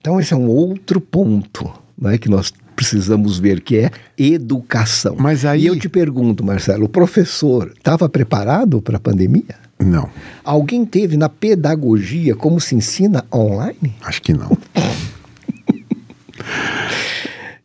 Então, 0.01 0.21
esse 0.21 0.35
é 0.35 0.37
um 0.37 0.49
outro 0.49 1.01
ponto 1.01 1.73
né, 1.99 2.19
que 2.19 2.29
nós 2.29 2.53
precisamos 2.77 3.39
ver, 3.39 3.61
que 3.63 3.77
é 3.79 3.91
educação. 4.19 5.17
Mas 5.19 5.45
aí- 5.45 5.63
E 5.63 5.67
eu 5.67 5.79
te 5.79 5.89
pergunto, 5.89 6.45
Marcelo, 6.45 6.85
o 6.85 6.89
professor 6.89 7.73
estava 7.75 8.09
preparado 8.09 8.83
para 8.83 8.97
a 8.97 9.01
pandemia? 9.01 9.63
Não, 9.79 10.09
Alguém 10.45 10.85
teve 10.85 11.17
na 11.17 11.29
pedagogia 11.29 12.35
como 12.37 12.61
se 12.61 12.75
ensina 12.75 13.25
online? 13.33 13.95
acho 14.03 14.21
que 14.23 14.33
não. 14.33 14.57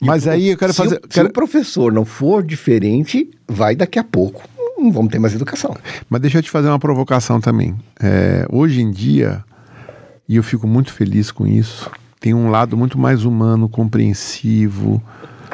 Mas 0.01 0.27
aí 0.27 0.49
eu 0.49 0.57
quero 0.57 0.71
se 0.71 0.77
fazer. 0.77 0.95
o, 0.97 1.01
se 1.03 1.07
quero- 1.09 1.29
o 1.29 1.33
professor 1.33 1.91
não 1.91 2.05
for 2.05 2.41
diferente, 2.43 3.29
vai 3.47 3.75
daqui 3.75 3.99
a 3.99 4.03
pouco. 4.03 4.43
Não 4.77 4.91
vamos 4.91 5.11
ter 5.11 5.19
mais 5.19 5.33
educação. 5.35 5.75
Mas 6.09 6.21
deixa 6.21 6.37
eu 6.37 6.41
te 6.43 6.49
fazer 6.49 6.69
uma 6.69 6.79
provocação 6.79 7.41
também. 7.41 7.75
É, 8.01 8.45
hoje 8.49 8.81
em 8.81 8.89
dia, 8.91 9.43
e 10.27 10.37
eu 10.37 10.43
fico 10.43 10.65
muito 10.65 10.93
feliz 10.93 11.31
com 11.31 11.45
isso, 11.45 11.91
tem 12.19 12.33
um 12.33 12.49
lado 12.49 12.77
muito 12.77 12.97
mais 12.97 13.25
humano, 13.25 13.67
compreensivo. 13.67 15.03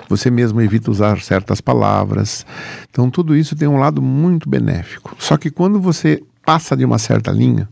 Você 0.08 0.30
mesmo 0.30 0.62
evita 0.62 0.92
usar 0.92 1.20
certas 1.22 1.60
palavras. 1.60 2.46
Então, 2.92 3.10
tudo 3.10 3.36
isso 3.36 3.56
tem 3.56 3.68
um 3.68 3.78
lado 3.78 4.00
muito 4.02 4.48
benéfico. 4.48 5.16
Só 5.18 5.38
que 5.38 5.50
quando 5.50 5.80
você 5.80 6.22
passa 6.46 6.78
de 6.78 6.86
uma 6.86 7.00
certa 7.00 7.32
linha, 7.32 7.68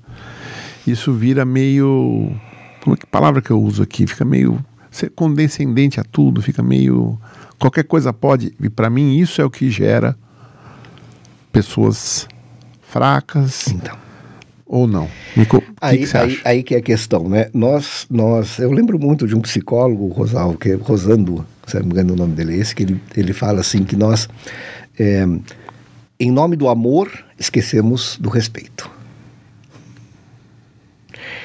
isso 0.88 1.14
vira 1.14 1.45
meio. 1.45 2.32
Como 2.83 2.95
é 2.95 2.98
que 2.98 3.06
palavra 3.06 3.41
que 3.43 3.51
eu 3.51 3.61
uso 3.61 3.83
aqui? 3.83 4.07
Fica 4.07 4.25
meio. 4.25 4.59
Ser 4.93 5.09
condescendente 5.09 5.99
a 5.99 6.03
tudo, 6.03 6.39
fica 6.39 6.61
meio. 6.61 7.19
Qualquer 7.57 7.83
coisa 7.83 8.13
pode. 8.13 8.53
E 8.61 8.69
para 8.69 8.91
mim, 8.91 9.17
isso 9.17 9.41
é 9.41 9.45
o 9.45 9.49
que 9.49 9.72
gera 9.72 10.15
pessoas 11.51 12.27
fracas 12.81 13.67
Então. 13.69 13.97
ou 14.67 14.85
não. 14.85 15.09
Nico, 15.35 15.59
que, 15.59 15.67
Aí, 15.81 16.05
que 16.05 16.15
aí, 16.17 16.39
aí 16.45 16.63
que 16.63 16.75
é 16.75 16.77
a 16.77 16.81
questão, 16.81 17.27
né? 17.27 17.49
Nós, 17.53 18.05
nós, 18.07 18.59
eu 18.59 18.72
lembro 18.72 18.99
muito 18.99 19.27
de 19.27 19.35
um 19.35 19.41
psicólogo, 19.41 20.07
Rosal, 20.09 20.53
que 20.53 20.69
é 20.69 20.75
Rosando, 20.75 21.43
se 21.65 21.75
não 21.80 21.85
me 21.85 21.91
engano 21.91 22.13
o 22.13 22.15
nome 22.15 22.33
dele 22.35 22.53
é 22.53 22.57
esse, 22.57 22.75
que 22.75 22.83
ele, 22.83 23.01
ele 23.17 23.33
fala 23.33 23.61
assim 23.61 23.83
que 23.83 23.95
nós, 23.95 24.30
é, 24.99 25.25
em 26.19 26.31
nome 26.31 26.55
do 26.55 26.69
amor, 26.69 27.09
esquecemos 27.39 28.15
do 28.22 28.30
respeito. 28.30 28.91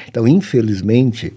Então, 0.07 0.27
infelizmente, 0.29 1.33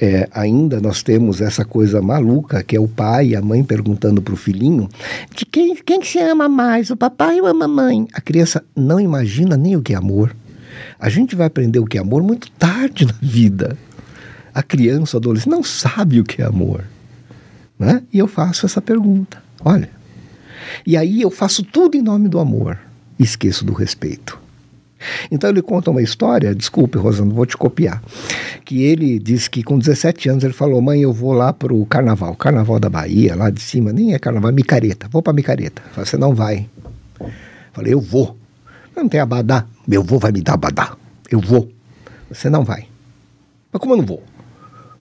é, 0.00 0.28
ainda 0.32 0.80
nós 0.80 1.02
temos 1.02 1.40
essa 1.40 1.64
coisa 1.64 2.00
maluca 2.00 2.62
que 2.62 2.76
é 2.76 2.80
o 2.80 2.86
pai 2.86 3.28
e 3.28 3.36
a 3.36 3.42
mãe 3.42 3.64
perguntando 3.64 4.22
para 4.22 4.34
o 4.34 4.36
filhinho 4.36 4.88
de 5.34 5.44
quem, 5.44 5.74
quem 5.74 6.00
que 6.00 6.06
se 6.06 6.18
ama 6.18 6.48
mais, 6.48 6.90
o 6.90 6.96
papai 6.96 7.40
ou 7.40 7.46
a 7.46 7.54
mamãe? 7.54 8.06
A 8.12 8.20
criança 8.20 8.64
não 8.76 9.00
imagina 9.00 9.56
nem 9.56 9.76
o 9.76 9.82
que 9.82 9.92
é 9.92 9.96
amor. 9.96 10.34
A 10.98 11.08
gente 11.08 11.34
vai 11.34 11.46
aprender 11.46 11.78
o 11.80 11.84
que 11.84 11.98
é 11.98 12.00
amor 12.00 12.22
muito 12.22 12.50
tarde 12.52 13.06
na 13.06 13.14
vida. 13.20 13.76
A 14.54 14.62
criança, 14.62 15.16
o 15.16 15.20
adolescente, 15.20 15.50
não 15.50 15.62
sabe 15.62 16.20
o 16.20 16.24
que 16.24 16.42
é 16.42 16.44
amor. 16.44 16.84
Né? 17.78 18.02
E 18.12 18.18
eu 18.18 18.26
faço 18.26 18.66
essa 18.66 18.80
pergunta. 18.80 19.42
Olha. 19.64 19.90
E 20.86 20.96
aí 20.96 21.22
eu 21.22 21.30
faço 21.30 21.62
tudo 21.62 21.96
em 21.96 22.02
nome 22.02 22.28
do 22.28 22.38
amor 22.38 22.78
e 23.18 23.24
esqueço 23.24 23.64
do 23.64 23.72
respeito. 23.72 24.38
Então 25.30 25.50
ele 25.50 25.62
conta 25.62 25.90
uma 25.90 26.02
história, 26.02 26.54
desculpe, 26.54 26.98
Rosana, 26.98 27.32
vou 27.32 27.46
te 27.46 27.56
copiar. 27.56 28.02
Que 28.64 28.82
ele 28.82 29.18
disse 29.18 29.48
que 29.48 29.62
com 29.62 29.78
17 29.78 30.28
anos 30.28 30.44
ele 30.44 30.52
falou: 30.52 30.80
Mãe, 30.82 31.00
eu 31.00 31.12
vou 31.12 31.32
lá 31.32 31.52
pro 31.52 31.84
carnaval, 31.86 32.34
carnaval 32.34 32.78
da 32.78 32.88
Bahia, 32.88 33.34
lá 33.36 33.50
de 33.50 33.60
cima, 33.60 33.92
nem 33.92 34.14
é 34.14 34.18
carnaval, 34.18 34.50
é 34.50 34.54
micareta, 34.54 35.08
vou 35.10 35.22
pra 35.22 35.32
micareta. 35.32 35.82
Falei, 35.92 36.06
Você 36.06 36.16
não 36.16 36.34
vai. 36.34 36.66
Falei, 37.72 37.94
eu 37.94 38.00
vou. 38.00 38.36
Não 38.96 39.08
tem 39.08 39.20
abadá. 39.20 39.64
Meu 39.86 40.02
avô 40.02 40.18
vai 40.18 40.32
me 40.32 40.40
dar 40.40 40.54
abadá. 40.54 40.96
Eu 41.30 41.40
vou. 41.40 41.70
Você 42.28 42.50
não 42.50 42.64
vai. 42.64 42.88
Mas 43.72 43.80
como 43.80 43.92
eu 43.92 43.98
não 43.98 44.04
vou? 44.04 44.22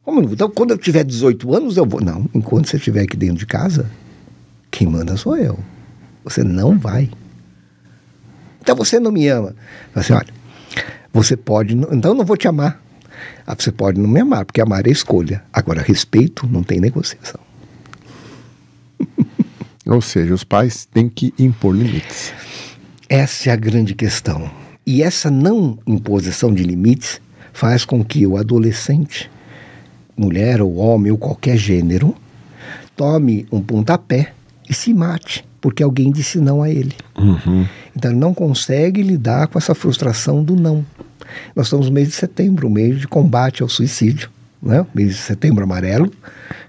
Como 0.04 0.20
eu 0.20 0.22
não 0.22 0.28
vou? 0.28 0.36
Então, 0.36 0.50
quando 0.52 0.72
eu 0.72 0.78
tiver 0.78 1.04
18 1.04 1.56
anos, 1.56 1.78
eu 1.78 1.86
vou. 1.86 2.00
Não, 2.02 2.30
enquanto 2.36 2.70
você 2.70 2.78
estiver 2.78 3.02
aqui 3.02 3.18
dentro 3.18 3.38
de 3.38 3.48
casa, 3.48 3.90
quem 4.70 4.88
manda 4.88 5.18
sou 5.18 5.36
eu. 5.36 5.58
Você 6.24 6.44
não 6.44 6.78
vai. 6.78 7.10
Então 8.68 8.76
você 8.76 9.00
não 9.00 9.14
me 9.14 9.26
ama. 9.30 9.56
Falei 9.94 10.04
assim, 10.04 10.12
olha, 10.12 10.34
você 11.14 11.38
pode. 11.38 11.74
Então 11.74 12.12
eu 12.12 12.16
não 12.16 12.26
vou 12.26 12.36
te 12.36 12.50
amar. 12.50 12.84
Ah, 13.46 13.56
você 13.58 13.72
pode 13.72 13.98
não 13.98 14.10
me 14.10 14.20
amar, 14.20 14.44
porque 14.44 14.60
amar 14.60 14.86
é 14.86 14.90
escolha. 14.90 15.42
Agora, 15.54 15.82
respeito 15.82 16.46
não 16.46 16.62
tem 16.62 16.82
negociação. 16.82 17.40
Ou 19.88 20.02
seja, 20.02 20.34
os 20.34 20.44
pais 20.44 20.86
têm 20.86 21.08
que 21.08 21.34
impor 21.40 21.74
limites. 21.74 22.34
Essa 23.08 23.52
é 23.52 23.54
a 23.54 23.56
grande 23.56 23.96
questão. 23.96 24.52
E 24.86 25.02
essa 25.02 25.32
não 25.32 25.80
imposição 25.88 26.54
de 26.54 26.62
limites 26.62 27.22
faz 27.54 27.86
com 27.86 28.04
que 28.04 28.28
o 28.28 28.36
adolescente, 28.36 29.32
mulher 30.18 30.62
ou 30.62 30.76
homem 30.76 31.10
ou 31.10 31.18
qualquer 31.18 31.56
gênero, 31.56 32.14
tome 32.98 33.48
um 33.50 33.62
pontapé 33.62 34.34
e 34.70 34.74
se 34.74 34.94
mate, 34.94 35.46
porque 35.62 35.82
alguém 35.82 36.12
disse 36.12 36.38
não 36.38 36.62
a 36.62 36.70
ele. 36.70 36.96
Então 37.98 38.12
ele 38.12 38.20
não 38.20 38.32
consegue 38.32 39.02
lidar 39.02 39.48
com 39.48 39.58
essa 39.58 39.74
frustração 39.74 40.44
do 40.44 40.56
não. 40.56 40.86
Nós 41.56 41.66
estamos 41.66 41.88
no 41.88 41.92
mês 41.92 42.10
de 42.10 42.14
setembro, 42.14 42.68
o 42.68 42.70
mês 42.70 43.00
de 43.00 43.08
combate 43.08 43.64
ao 43.64 43.70
suicídio. 43.70 44.30
Né? 44.62 44.86
Mês 44.94 45.16
de 45.16 45.22
setembro 45.22 45.64
amarelo, 45.64 46.12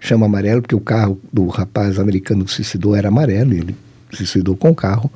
chama 0.00 0.24
amarelo 0.24 0.62
porque 0.62 0.74
o 0.74 0.80
carro 0.80 1.20
do 1.30 1.46
rapaz 1.46 1.98
americano 1.98 2.46
que 2.46 2.50
suicidou 2.50 2.96
era 2.96 3.08
amarelo 3.08 3.52
e 3.52 3.58
ele 3.58 3.76
se 4.10 4.18
suicidou 4.18 4.56
com 4.56 4.70
o 4.70 4.74
carro. 4.74 5.12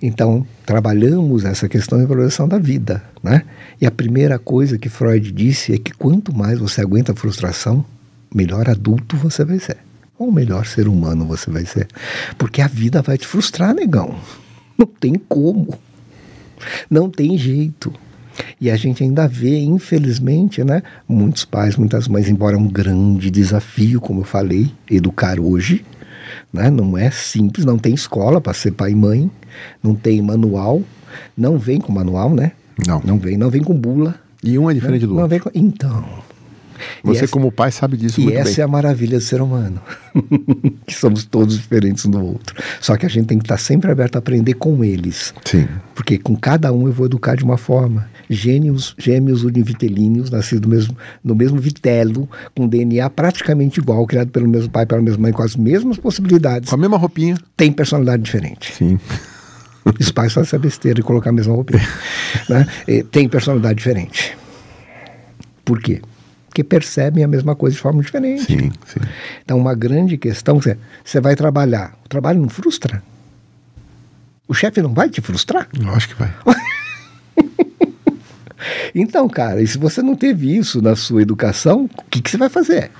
Então, 0.00 0.46
trabalhamos 0.64 1.44
essa 1.44 1.68
questão 1.68 1.98
de 1.98 2.06
valorização 2.06 2.48
da 2.48 2.58
vida, 2.58 3.02
né? 3.22 3.42
E 3.80 3.86
a 3.86 3.90
primeira 3.90 4.38
coisa 4.38 4.78
que 4.78 4.88
Freud 4.88 5.30
disse 5.32 5.74
é 5.74 5.78
que 5.78 5.92
quanto 5.92 6.34
mais 6.34 6.58
você 6.58 6.80
aguenta 6.80 7.12
a 7.12 7.16
frustração, 7.16 7.84
melhor 8.34 8.68
adulto 8.70 9.16
você 9.16 9.44
vai 9.44 9.58
ser. 9.58 9.78
Ou 10.18 10.32
melhor 10.32 10.64
ser 10.66 10.88
humano 10.88 11.26
você 11.26 11.50
vai 11.50 11.66
ser. 11.66 11.88
Porque 12.38 12.62
a 12.62 12.68
vida 12.68 13.02
vai 13.02 13.18
te 13.18 13.26
frustrar, 13.26 13.74
negão. 13.74 14.16
Não 14.78 14.86
tem 14.86 15.14
como. 15.28 15.74
Não 16.88 17.10
tem 17.10 17.36
jeito. 17.36 17.92
E 18.60 18.70
a 18.70 18.76
gente 18.76 19.02
ainda 19.02 19.26
vê, 19.26 19.58
infelizmente, 19.58 20.62
né, 20.62 20.82
muitos 21.08 21.44
pais, 21.44 21.76
muitas 21.76 22.06
mães, 22.06 22.28
embora 22.28 22.54
é 22.54 22.58
um 22.58 22.68
grande 22.68 23.30
desafio, 23.30 24.00
como 24.00 24.20
eu 24.20 24.24
falei, 24.24 24.72
educar 24.88 25.40
hoje, 25.40 25.84
né, 26.52 26.70
não 26.70 26.96
é 26.96 27.10
simples, 27.10 27.64
não 27.64 27.78
tem 27.78 27.94
escola 27.94 28.40
para 28.40 28.54
ser 28.54 28.72
pai 28.72 28.92
e 28.92 28.94
mãe, 28.94 29.30
não 29.82 29.94
tem 29.94 30.22
manual, 30.22 30.82
não 31.36 31.58
vem 31.58 31.80
com 31.80 31.92
manual, 31.92 32.30
né? 32.32 32.52
Não. 32.86 33.02
Não 33.04 33.18
vem, 33.18 33.36
não 33.36 33.50
vem 33.50 33.62
com 33.62 33.74
bula. 33.74 34.14
E 34.42 34.56
um 34.56 34.70
é 34.70 34.74
diferente 34.74 35.02
do 35.04 35.14
não 35.14 35.22
outro. 35.22 35.28
vem 35.30 35.40
com... 35.40 35.50
Então, 35.52 36.04
Você, 37.02 37.24
essa, 37.24 37.32
como 37.32 37.50
pai, 37.50 37.70
sabe 37.70 37.96
disso 37.96 38.20
e 38.20 38.24
muito 38.24 38.38
essa 38.38 38.50
bem. 38.56 38.60
é 38.60 38.64
a 38.64 38.68
maravilha 38.68 39.18
do 39.18 39.24
ser 39.24 39.40
humano. 39.40 39.80
que 40.86 40.94
somos 40.94 41.24
todos 41.24 41.58
diferentes 41.58 42.04
um 42.06 42.10
do 42.10 42.24
outro. 42.24 42.54
Só 42.80 42.96
que 42.96 43.06
a 43.06 43.08
gente 43.08 43.26
tem 43.26 43.38
que 43.38 43.44
estar 43.44 43.58
sempre 43.58 43.90
aberto 43.90 44.16
a 44.16 44.18
aprender 44.18 44.54
com 44.54 44.84
eles. 44.84 45.34
Sim. 45.44 45.68
Porque 45.94 46.18
com 46.18 46.36
cada 46.36 46.72
um 46.72 46.86
eu 46.86 46.92
vou 46.92 47.06
educar 47.06 47.36
de 47.36 47.44
uma 47.44 47.56
forma. 47.56 48.08
Gêmeos, 48.30 48.94
gêmeos 48.98 49.44
univitelíneos, 49.44 50.30
nascidos 50.30 50.60
do 50.60 50.68
mesmo, 50.68 50.96
no 51.24 51.34
mesmo 51.34 51.58
vitelo, 51.58 52.28
com 52.54 52.68
DNA 52.68 53.08
praticamente 53.10 53.80
igual, 53.80 54.06
criado 54.06 54.28
pelo 54.28 54.46
mesmo 54.48 54.70
pai, 54.70 54.84
pela 54.84 55.00
mesma 55.00 55.22
mãe, 55.22 55.32
com 55.32 55.42
as 55.42 55.56
mesmas 55.56 55.96
possibilidades, 55.96 56.68
Com 56.68 56.74
a 56.74 56.78
mesma 56.78 56.98
roupinha. 56.98 57.36
tem 57.56 57.72
personalidade 57.72 58.22
diferente. 58.22 58.74
Sim. 58.74 58.98
Os 59.98 60.10
pais 60.10 60.34
fazem 60.34 60.48
essa 60.48 60.58
besteira 60.58 60.96
de 60.96 61.02
colocar 61.02 61.30
a 61.30 61.32
mesma 61.32 61.54
roupinha. 61.54 61.88
né? 62.48 62.66
E 62.86 63.02
tem 63.02 63.28
personalidade 63.28 63.78
diferente. 63.78 64.36
Por 65.64 65.80
quê? 65.80 66.02
Porque 66.48 66.64
percebem 66.64 67.22
a 67.22 67.28
mesma 67.28 67.54
coisa 67.54 67.76
de 67.76 67.82
forma 67.82 68.02
diferente. 68.02 68.44
Sim, 68.44 68.70
sim. 68.86 69.00
Então, 69.44 69.58
uma 69.58 69.74
grande 69.74 70.16
questão 70.16 70.58
é: 70.66 70.76
você 71.04 71.20
vai 71.20 71.36
trabalhar, 71.36 71.94
o 72.04 72.08
trabalho 72.08 72.40
não 72.40 72.48
frustra? 72.48 73.02
O 74.48 74.54
chefe 74.54 74.80
não 74.80 74.94
vai 74.94 75.10
te 75.10 75.20
frustrar? 75.20 75.68
Lógico 75.78 76.14
que 76.14 76.20
vai. 76.20 76.34
Então, 78.94 79.28
cara, 79.28 79.62
e 79.62 79.66
se 79.66 79.78
você 79.78 80.02
não 80.02 80.16
teve 80.16 80.56
isso 80.56 80.82
na 80.82 80.96
sua 80.96 81.22
educação, 81.22 81.88
o 81.96 82.04
que, 82.10 82.20
que 82.20 82.30
você 82.30 82.36
vai 82.36 82.48
fazer? 82.48 82.90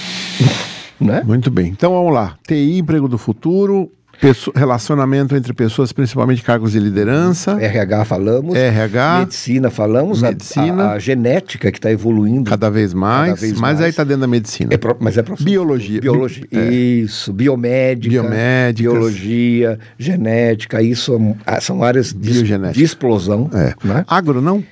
né? 1.00 1.22
Muito 1.24 1.50
bem. 1.50 1.68
Então 1.68 1.92
vamos 1.92 2.12
lá. 2.12 2.36
TI, 2.46 2.78
emprego 2.78 3.08
do 3.08 3.18
futuro, 3.18 3.90
pesso- 4.20 4.52
relacionamento 4.54 5.34
entre 5.34 5.52
pessoas, 5.52 5.92
principalmente 5.92 6.42
cargos 6.42 6.72
de 6.72 6.78
liderança, 6.78 7.60
RH 7.60 8.04
falamos, 8.04 8.54
RH, 8.54 9.18
medicina 9.20 9.70
falamos, 9.70 10.22
a- 10.22 10.28
medicina. 10.28 10.84
a, 10.84 10.92
a 10.92 10.98
genética 10.98 11.70
que 11.72 11.78
está 11.78 11.90
evoluindo. 11.90 12.48
cada 12.50 12.70
vez 12.70 12.92
mais, 12.94 13.30
Cada 13.34 13.40
vez 13.40 13.52
mas 13.52 13.60
mais. 13.60 13.80
aí 13.80 13.90
está 13.90 14.04
dentro 14.04 14.20
da 14.22 14.26
medicina. 14.26 14.72
É 14.72 14.76
pro- 14.76 14.96
mas 15.00 15.16
é 15.16 15.22
profissão. 15.22 15.50
Biologia. 15.50 16.00
Biologia. 16.00 16.46
Bi- 16.50 16.58
é. 16.58 16.70
Isso. 16.72 17.32
Biomédica. 17.32 18.10
Biomédicas. 18.10 18.92
Biologia, 18.92 19.78
genética. 19.98 20.82
Isso 20.82 21.18
são 21.60 21.82
áreas 21.82 22.12
de, 22.12 22.42
de 22.72 22.84
explosão. 22.84 23.50
É. 23.54 23.74
Né? 23.82 24.04
Agro 24.06 24.40
não? 24.40 24.62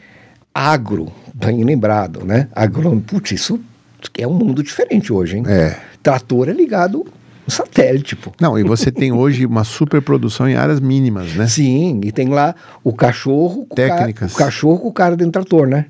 Agro, 0.55 1.13
bem 1.35 1.63
lembrado, 1.63 2.25
né? 2.25 2.49
Agro, 2.55 3.01
putz, 3.07 3.31
isso 3.33 3.61
é 4.17 4.27
um 4.27 4.33
mundo 4.35 4.63
diferente 4.63 5.13
hoje, 5.13 5.37
hein? 5.39 5.45
É. 5.47 5.77
Trator 6.03 6.49
é 6.49 6.53
ligado 6.53 7.07
no 7.49 7.53
satélite, 7.53 8.15
pô. 8.15 8.31
Não, 8.39 8.59
e 8.59 8.63
você 8.63 8.93
tem 8.93 9.11
hoje 9.11 9.47
uma 9.47 9.65
superprodução 9.65 10.47
em 10.47 10.55
áreas 10.55 10.81
mínimas, 10.81 11.35
né? 11.35 11.47
Sim, 11.47 11.99
e 12.05 12.13
tem 12.13 12.29
lá 12.29 12.55
o 12.85 12.93
cachorro 12.93 13.65
com 13.67 13.73
o 13.73 13.77
Técnicas. 13.77 14.35
o 14.35 14.37
cachorro 14.37 14.79
com 14.81 14.89
o 14.89 14.93
cara 14.93 15.17
dentro 15.17 15.33
do 15.33 15.47
trator, 15.47 15.67
né? 15.67 15.87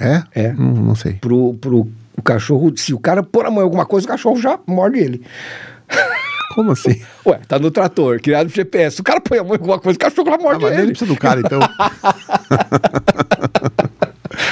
É? 0.00 0.22
É. 0.34 0.52
Não, 0.54 0.72
não 0.72 0.94
sei. 0.94 1.14
Pro, 1.14 1.52
pro 1.54 1.86
o 2.16 2.22
cachorro, 2.22 2.72
se 2.76 2.94
o 2.94 2.98
cara 2.98 3.22
pôr 3.22 3.44
a 3.44 3.50
mão 3.50 3.60
em 3.60 3.64
alguma 3.64 3.84
coisa, 3.84 4.06
o 4.06 4.08
cachorro 4.08 4.40
já 4.40 4.58
morde 4.66 4.98
ele. 4.98 5.22
Como 6.54 6.72
assim? 6.72 6.98
Ué, 7.26 7.38
tá 7.46 7.58
no 7.58 7.70
trator, 7.70 8.18
criado 8.20 8.48
no 8.48 8.54
GPS. 8.54 8.96
Se 8.96 9.00
o 9.02 9.04
cara 9.04 9.20
põe 9.20 9.38
a 9.38 9.42
mão 9.44 9.52
em 9.52 9.58
alguma 9.58 9.78
coisa, 9.78 9.96
o 9.96 10.00
cachorro 10.00 10.28
já 10.30 10.36
Ah, 10.36 10.38
morde 10.38 10.62
mas 10.62 10.72
ele 10.72 10.80
ele. 10.82 10.90
precisa 10.92 11.12
do 11.12 11.18
cara, 11.18 11.40
então. 11.40 11.60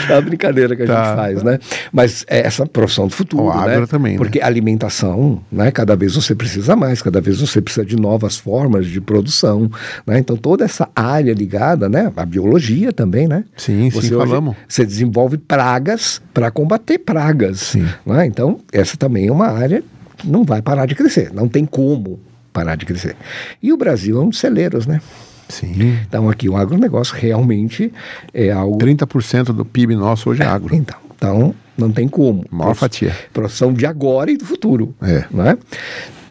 É 0.10 0.14
uma 0.14 0.20
brincadeira 0.22 0.76
que 0.76 0.82
a 0.82 0.86
Tá. 0.86 1.04
gente 1.04 1.16
faz, 1.16 1.42
né? 1.42 1.58
Mas 1.92 2.24
é 2.28 2.46
essa 2.46 2.66
profissão 2.66 3.06
do 3.06 3.12
futuro, 3.14 3.44
O 3.44 3.50
agro 3.50 3.80
né? 3.82 3.86
também, 3.86 4.12
né? 4.12 4.18
Porque 4.18 4.40
alimentação, 4.40 5.40
né? 5.50 5.70
Cada 5.70 5.96
vez 5.96 6.14
você 6.14 6.34
precisa 6.34 6.76
mais, 6.76 7.00
cada 7.02 7.20
vez 7.20 7.40
você 7.40 7.60
precisa 7.60 7.84
de 7.86 7.96
novas 7.96 8.36
formas 8.36 8.86
de 8.86 9.00
produção, 9.00 9.70
né? 10.06 10.18
Então 10.18 10.36
toda 10.36 10.64
essa 10.64 10.88
área 10.94 11.32
ligada, 11.32 11.88
né? 11.88 12.12
A 12.16 12.24
biologia 12.24 12.92
também, 12.92 13.26
né? 13.28 13.44
Sim, 13.56 13.90
sim, 13.90 14.00
Você 14.00 14.14
hoje- 14.14 14.26
falamos. 14.28 14.56
Você 14.68 14.84
desenvolve 14.84 15.38
pragas 15.38 16.20
para 16.32 16.50
combater 16.50 16.98
pragas, 16.98 17.60
Sim. 17.60 17.86
né? 18.04 18.26
Então 18.26 18.58
essa 18.72 18.96
também 18.96 19.28
é 19.28 19.32
uma 19.32 19.48
área 19.48 19.82
que 20.16 20.28
não 20.28 20.44
vai 20.44 20.60
parar 20.62 20.86
de 20.86 20.94
crescer, 20.94 21.30
não 21.32 21.48
tem 21.48 21.64
como 21.64 22.20
parar 22.52 22.76
de 22.76 22.84
crescer. 22.86 23.16
E 23.62 23.72
o 23.72 23.76
Brasil 23.76 24.16
é 24.20 24.20
um 24.24 24.28
dos 24.28 24.38
celeiros, 24.38 24.86
né? 24.86 25.00
Sim. 25.48 25.98
Então 26.06 26.28
aqui 26.28 26.48
o 26.48 26.56
agronegócio 26.56 27.14
realmente 27.16 27.92
é 28.32 28.50
algo 28.50 28.78
30% 28.78 29.46
do 29.52 29.64
PIB 29.64 29.94
nosso 29.94 30.30
hoje 30.30 30.42
é 30.42 30.46
agro. 30.46 30.74
então, 30.74 30.96
então 31.16 31.54
não 31.76 31.90
tem 31.90 32.08
como. 32.08 32.44
Maior 32.50 32.74
fatia. 32.74 33.14
Profissão 33.32 33.72
de 33.72 33.84
agora 33.86 34.30
e 34.30 34.36
do 34.36 34.44
futuro. 34.44 34.94
É. 35.02 35.24
Né? 35.30 35.58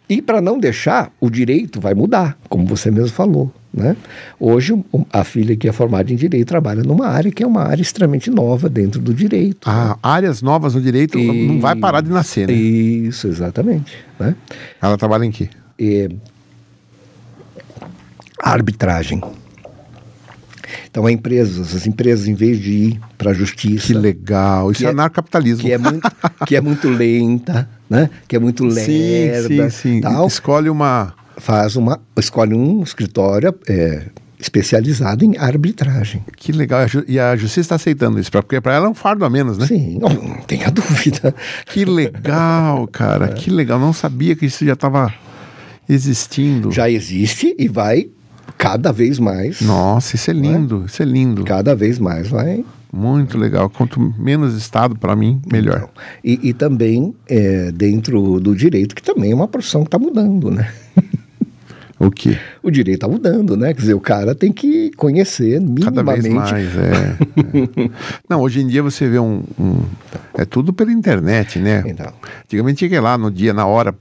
E 0.09 0.21
para 0.21 0.41
não 0.41 0.59
deixar, 0.59 1.11
o 1.19 1.29
direito 1.29 1.79
vai 1.79 1.93
mudar, 1.93 2.37
como 2.49 2.65
você 2.65 2.91
mesmo 2.91 3.09
falou. 3.09 3.51
Né? 3.73 3.95
Hoje, 4.39 4.79
a 5.11 5.23
filha 5.23 5.55
que 5.55 5.67
é 5.67 5.71
formada 5.71 6.13
em 6.13 6.15
direito 6.15 6.47
trabalha 6.47 6.83
numa 6.83 7.07
área 7.07 7.31
que 7.31 7.41
é 7.41 7.47
uma 7.47 7.63
área 7.63 7.81
extremamente 7.81 8.29
nova 8.29 8.69
dentro 8.69 9.01
do 9.01 9.13
direito. 9.13 9.67
Ah, 9.67 9.97
áreas 10.03 10.41
novas 10.43 10.75
no 10.75 10.81
direito 10.81 11.17
E- 11.17 11.47
não 11.47 11.59
vai 11.59 11.75
parar 11.75 12.01
de 12.01 12.09
nascer, 12.11 12.47
né? 12.47 12.53
Isso, 12.53 13.27
exatamente. 13.27 13.97
Né? 14.19 14.35
Ela 14.79 14.95
trabalha 14.97 15.25
em 15.25 15.31
quê? 15.31 15.49
Arbitragem. 18.43 19.21
Então, 20.89 21.09
empresas, 21.09 21.75
as 21.75 21.87
empresas, 21.87 22.27
em 22.27 22.33
vez 22.35 22.59
de 22.59 22.71
ir 22.71 23.01
para 23.17 23.31
a 23.31 23.33
justiça. 23.33 23.87
Que 23.87 23.93
legal. 23.93 24.71
Isso 24.71 24.79
Que 24.81 24.85
é, 24.85 24.89
é- 24.89 24.91
anarcapitalismo. 24.91 25.63
que 25.63 25.71
é 25.71 25.77
muito, 25.77 26.11
que 26.47 26.55
é 26.55 26.61
muito 26.61 26.87
lenta, 26.89 27.67
né? 27.89 28.09
Que 28.27 28.35
é 28.35 28.39
muito 28.39 28.63
lerda, 28.65 29.47
sim, 29.47 29.69
sim, 29.69 29.91
sim. 29.95 30.01
tal. 30.01 30.27
Escolhe 30.27 30.69
uma. 30.69 31.13
Faz 31.37 31.75
uma, 31.75 31.99
escolhe 32.15 32.53
um 32.53 32.83
escritório 32.83 33.55
é, 33.67 34.03
especializado 34.39 35.25
em 35.25 35.35
arbitragem. 35.37 36.23
Que 36.37 36.51
legal. 36.51 36.81
E 36.81 36.83
a 36.83 36.87
ju- 36.87 37.05
a 37.31 37.35
justiça 37.35 37.61
está 37.61 37.75
aceitando 37.75 38.19
isso, 38.19 38.29
porque 38.31 38.61
para 38.61 38.75
ela 38.75 38.85
é 38.85 38.89
um 38.89 38.93
fardo 38.93 39.25
a 39.25 39.29
menos, 39.31 39.57
né? 39.57 39.65
Sim, 39.65 39.97
não, 39.99 40.09
não 40.09 40.41
tenha 40.41 40.69
dúvida. 40.71 41.33
Que 41.65 41.85
legal, 41.85 42.87
cara. 42.87 43.25
É. 43.25 43.33
Que 43.33 43.49
legal. 43.49 43.79
Não 43.79 43.93
sabia 43.93 44.35
que 44.35 44.45
isso 44.45 44.63
já 44.63 44.73
estava 44.73 45.11
existindo. 45.89 46.71
Já 46.71 46.87
existe 46.89 47.55
e 47.57 47.67
vai 47.67 48.09
cada 48.57 48.91
vez 48.91 49.19
mais. 49.19 49.61
Nossa, 49.61 50.15
isso 50.15 50.29
é 50.29 50.33
lindo. 50.33 50.83
Isso 50.85 51.01
é 51.01 51.05
lindo. 51.05 51.43
Cada 51.43 51.75
vez 51.75 51.99
mais 51.99 52.27
vai. 52.27 52.63
Muito 52.91 53.37
legal. 53.37 53.69
Quanto 53.69 53.99
menos 54.19 54.55
Estado, 54.55 54.95
para 54.95 55.15
mim, 55.15 55.41
melhor. 55.51 55.77
Então, 55.77 55.89
e, 56.23 56.49
e 56.49 56.53
também 56.53 57.15
é, 57.27 57.71
dentro 57.71 58.39
do 58.39 58.55
direito, 58.55 58.93
que 58.93 59.01
também 59.01 59.31
é 59.31 59.35
uma 59.35 59.47
profissão 59.47 59.81
que 59.81 59.87
está 59.87 59.97
mudando, 59.97 60.51
né? 60.51 60.71
O 62.05 62.11
quê? 62.11 62.37
O 62.61 62.69
direito 62.69 62.97
está 62.97 63.07
mudando, 63.07 63.55
né? 63.55 63.73
Quer 63.73 63.79
dizer, 63.81 63.93
o 63.93 63.99
cara 63.99 64.35
tem 64.35 64.51
que 64.51 64.91
conhecer 64.97 65.61
Cada 65.81 66.03
vez 66.03 66.23
minimamente. 66.23 66.51
mais, 66.53 66.75
é. 66.77 67.15
é. 67.85 67.89
Não, 68.29 68.41
hoje 68.41 68.59
em 68.61 68.67
dia 68.67 68.83
você 68.83 69.07
vê 69.07 69.19
um, 69.19 69.43
um- 69.57 69.83
É 70.33 70.43
tudo 70.43 70.73
pela 70.73 70.91
internet, 70.91 71.59
né? 71.59 71.83
Então. 71.85 72.11
Antigamente 72.43 72.79
tinha 72.79 72.89
que 72.89 72.95
ir 72.95 72.99
lá 72.99 73.17
no 73.17 73.31
dia, 73.31 73.53
na 73.53 73.65
hora, 73.65 73.95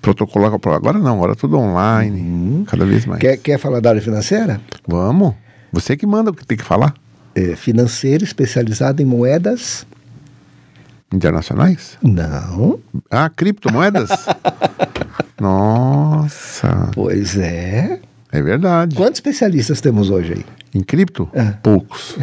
protocolar. 0.00 0.52
Agora 0.54 0.98
não, 0.98 1.16
agora 1.16 1.32
é 1.32 1.34
tudo 1.34 1.58
online. 1.58 2.64
Cada 2.66 2.84
vez 2.86 3.06
mais. 3.06 3.20
Uhum. 3.22 3.28
Quer, 3.28 3.36
quer 3.38 3.58
falar 3.58 3.80
da 3.80 3.88
área 3.90 4.02
financeira? 4.02 4.60
Vamos. 4.86 5.34
Você 5.72 5.96
que 5.96 6.06
manda 6.06 6.30
o 6.30 6.34
que 6.34 6.46
tem 6.46 6.56
que 6.56 6.64
falar. 6.64 6.94
É, 7.34 7.56
financeiro 7.56 8.22
especializado 8.22 9.02
em 9.02 9.04
moedas? 9.06 9.84
Internacionais? 11.12 11.98
Não. 12.02 12.78
Ah, 13.10 13.28
criptomoedas? 13.28 14.10
Nossa, 15.42 16.90
Pois 16.94 17.36
é. 17.36 18.00
é 18.30 18.42
verdade. 18.42 18.94
Quantos 18.96 19.16
especialistas 19.18 19.80
temos 19.80 20.08
hoje 20.10 20.34
aí? 20.34 20.44
Em 20.74 20.82
cripto? 20.82 21.28
É. 21.32 21.50
Poucos. 21.62 22.16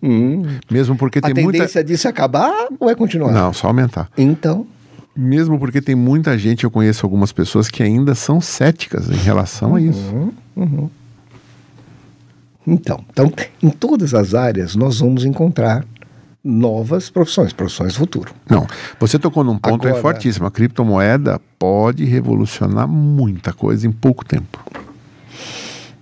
Mesmo 0.70 0.94
porque 0.96 1.18
A 1.18 1.22
tem 1.22 1.34
tendência 1.34 1.62
muita. 1.80 1.84
disso 1.84 2.06
é 2.06 2.10
acabar 2.10 2.68
ou 2.78 2.88
é 2.88 2.94
continuar? 2.94 3.32
Não, 3.32 3.52
só 3.52 3.66
aumentar. 3.68 4.08
Então, 4.16 4.66
Mesmo 5.16 5.58
porque 5.58 5.80
tem 5.82 5.94
muita 5.96 6.38
gente, 6.38 6.62
eu 6.64 6.70
conheço 6.70 7.04
algumas 7.04 7.32
pessoas 7.32 7.68
que 7.68 7.82
ainda 7.82 8.14
são 8.14 8.40
céticas 8.40 9.10
em 9.10 9.16
relação 9.16 9.74
a 9.74 9.80
isso. 9.80 10.32
então, 12.66 13.04
então, 13.10 13.32
em 13.62 13.70
todas 13.70 14.14
as 14.14 14.34
áreas 14.34 14.76
nós 14.76 15.00
vamos 15.00 15.24
encontrar 15.24 15.84
novas 16.42 17.10
profissões, 17.10 17.52
profissões 17.52 17.92
do 17.92 17.98
futuro. 17.98 18.32
Não, 18.48 18.66
você 18.98 19.18
tocou 19.18 19.44
num 19.44 19.58
ponto 19.58 19.86
é 19.86 19.90
Agora- 19.90 20.02
fortíssimo. 20.02 20.46
A 20.46 20.50
criptomoeda 20.50 21.40
pode 21.58 22.04
revolucionar 22.04 22.88
muita 22.88 23.52
coisa 23.52 23.86
em 23.86 23.92
pouco 23.92 24.24
tempo. 24.24 24.58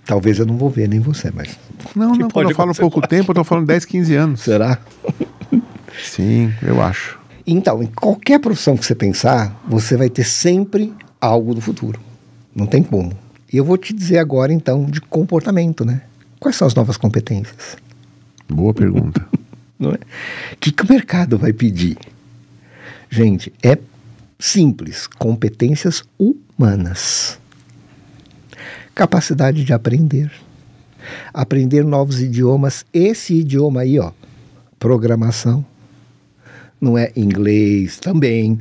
Talvez 0.05 0.39
eu 0.39 0.45
não 0.45 0.57
vou 0.57 0.69
ver 0.69 0.87
nem 0.89 0.99
você, 0.99 1.29
mas 1.31 1.55
Não, 1.95 2.09
não, 2.13 2.17
quando 2.29 2.31
pode 2.31 2.49
eu 2.51 2.55
falo 2.55 2.73
pouco 2.75 3.01
tempo, 3.07 3.31
eu 3.31 3.35
tô 3.35 3.43
falando 3.43 3.67
10, 3.67 3.85
15 3.85 4.15
anos. 4.15 4.41
será? 4.41 4.79
Sim, 6.03 6.51
eu 6.63 6.81
acho. 6.81 7.19
Então, 7.45 7.83
em 7.83 7.87
qualquer 7.87 8.39
profissão 8.39 8.75
que 8.77 8.85
você 8.85 8.95
pensar, 8.95 9.55
você 9.67 9.95
vai 9.97 10.09
ter 10.09 10.23
sempre 10.23 10.93
algo 11.19 11.53
do 11.53 11.61
futuro. 11.61 11.99
Não 12.55 12.65
tem 12.65 12.81
como. 12.81 13.11
E 13.51 13.57
eu 13.57 13.65
vou 13.65 13.77
te 13.77 13.93
dizer 13.93 14.19
agora, 14.19 14.53
então, 14.53 14.85
de 14.85 15.01
comportamento, 15.01 15.83
né? 15.85 16.01
Quais 16.39 16.55
são 16.55 16.67
as 16.67 16.73
novas 16.75 16.95
competências? 16.97 17.75
Boa 18.47 18.73
pergunta. 18.73 19.25
Não 19.79 19.91
é? 19.91 19.95
O 19.95 20.57
que, 20.59 20.71
que 20.71 20.83
o 20.83 20.87
mercado 20.91 21.37
vai 21.37 21.53
pedir? 21.53 21.97
Gente, 23.09 23.51
é 23.63 23.77
simples. 24.37 25.07
Competências 25.07 26.03
humanas. 26.19 27.39
Capacidade 28.93 29.63
de 29.63 29.71
aprender. 29.73 30.31
Aprender 31.33 31.83
novos 31.85 32.19
idiomas. 32.21 32.85
Esse 32.93 33.35
idioma 33.35 33.81
aí, 33.81 33.97
ó. 33.99 34.11
Programação. 34.77 35.65
não 36.81 36.97
é 36.97 37.11
inglês 37.15 37.97
também, 37.99 38.57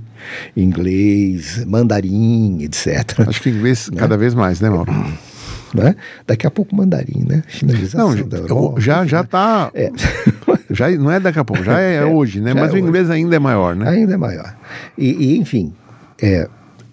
inglês, 0.57 1.65
mandarim, 1.65 2.63
etc. 2.65 3.21
Acho 3.29 3.41
que 3.41 3.49
inglês 3.51 3.89
cada 3.97 4.17
vez 4.17 4.35
mais, 4.35 4.61
né, 4.61 4.69
Mauro? 4.69 4.91
Né? 5.73 5.95
Daqui 6.27 6.45
a 6.45 6.51
pouco 6.51 6.75
mandarim, 6.75 7.25
né? 7.29 7.45
Chinesização 7.47 8.13
Não, 8.17 8.29
da 8.29 8.39
eu- 8.39 8.43
Europa. 8.49 8.81
já 8.81 9.07
já 9.07 9.23
tá, 9.23 9.71
É. 9.73 9.93
já 10.71 10.91
não 10.91 11.11
é 11.11 11.19
daqui 11.19 11.39
a 11.39 11.45
pouco, 11.45 11.63
já 11.65 11.79
é 11.81 12.05
hoje, 12.07 12.41
né? 12.41 12.53
já 12.53 12.61
Mas 12.61 12.73
é 12.73 12.75
o 12.75 12.79
inglês 12.79 13.11
ainda 13.11 13.37
é 13.37 13.39
maior, 13.39 13.75
né? 13.75 13.89
Ainda 13.89 14.15
é 14.15 14.17
maior. 14.17 14.57
E, 14.97 15.11
e, 15.11 15.39
enfim, 15.39 15.73
é, 16.21 16.49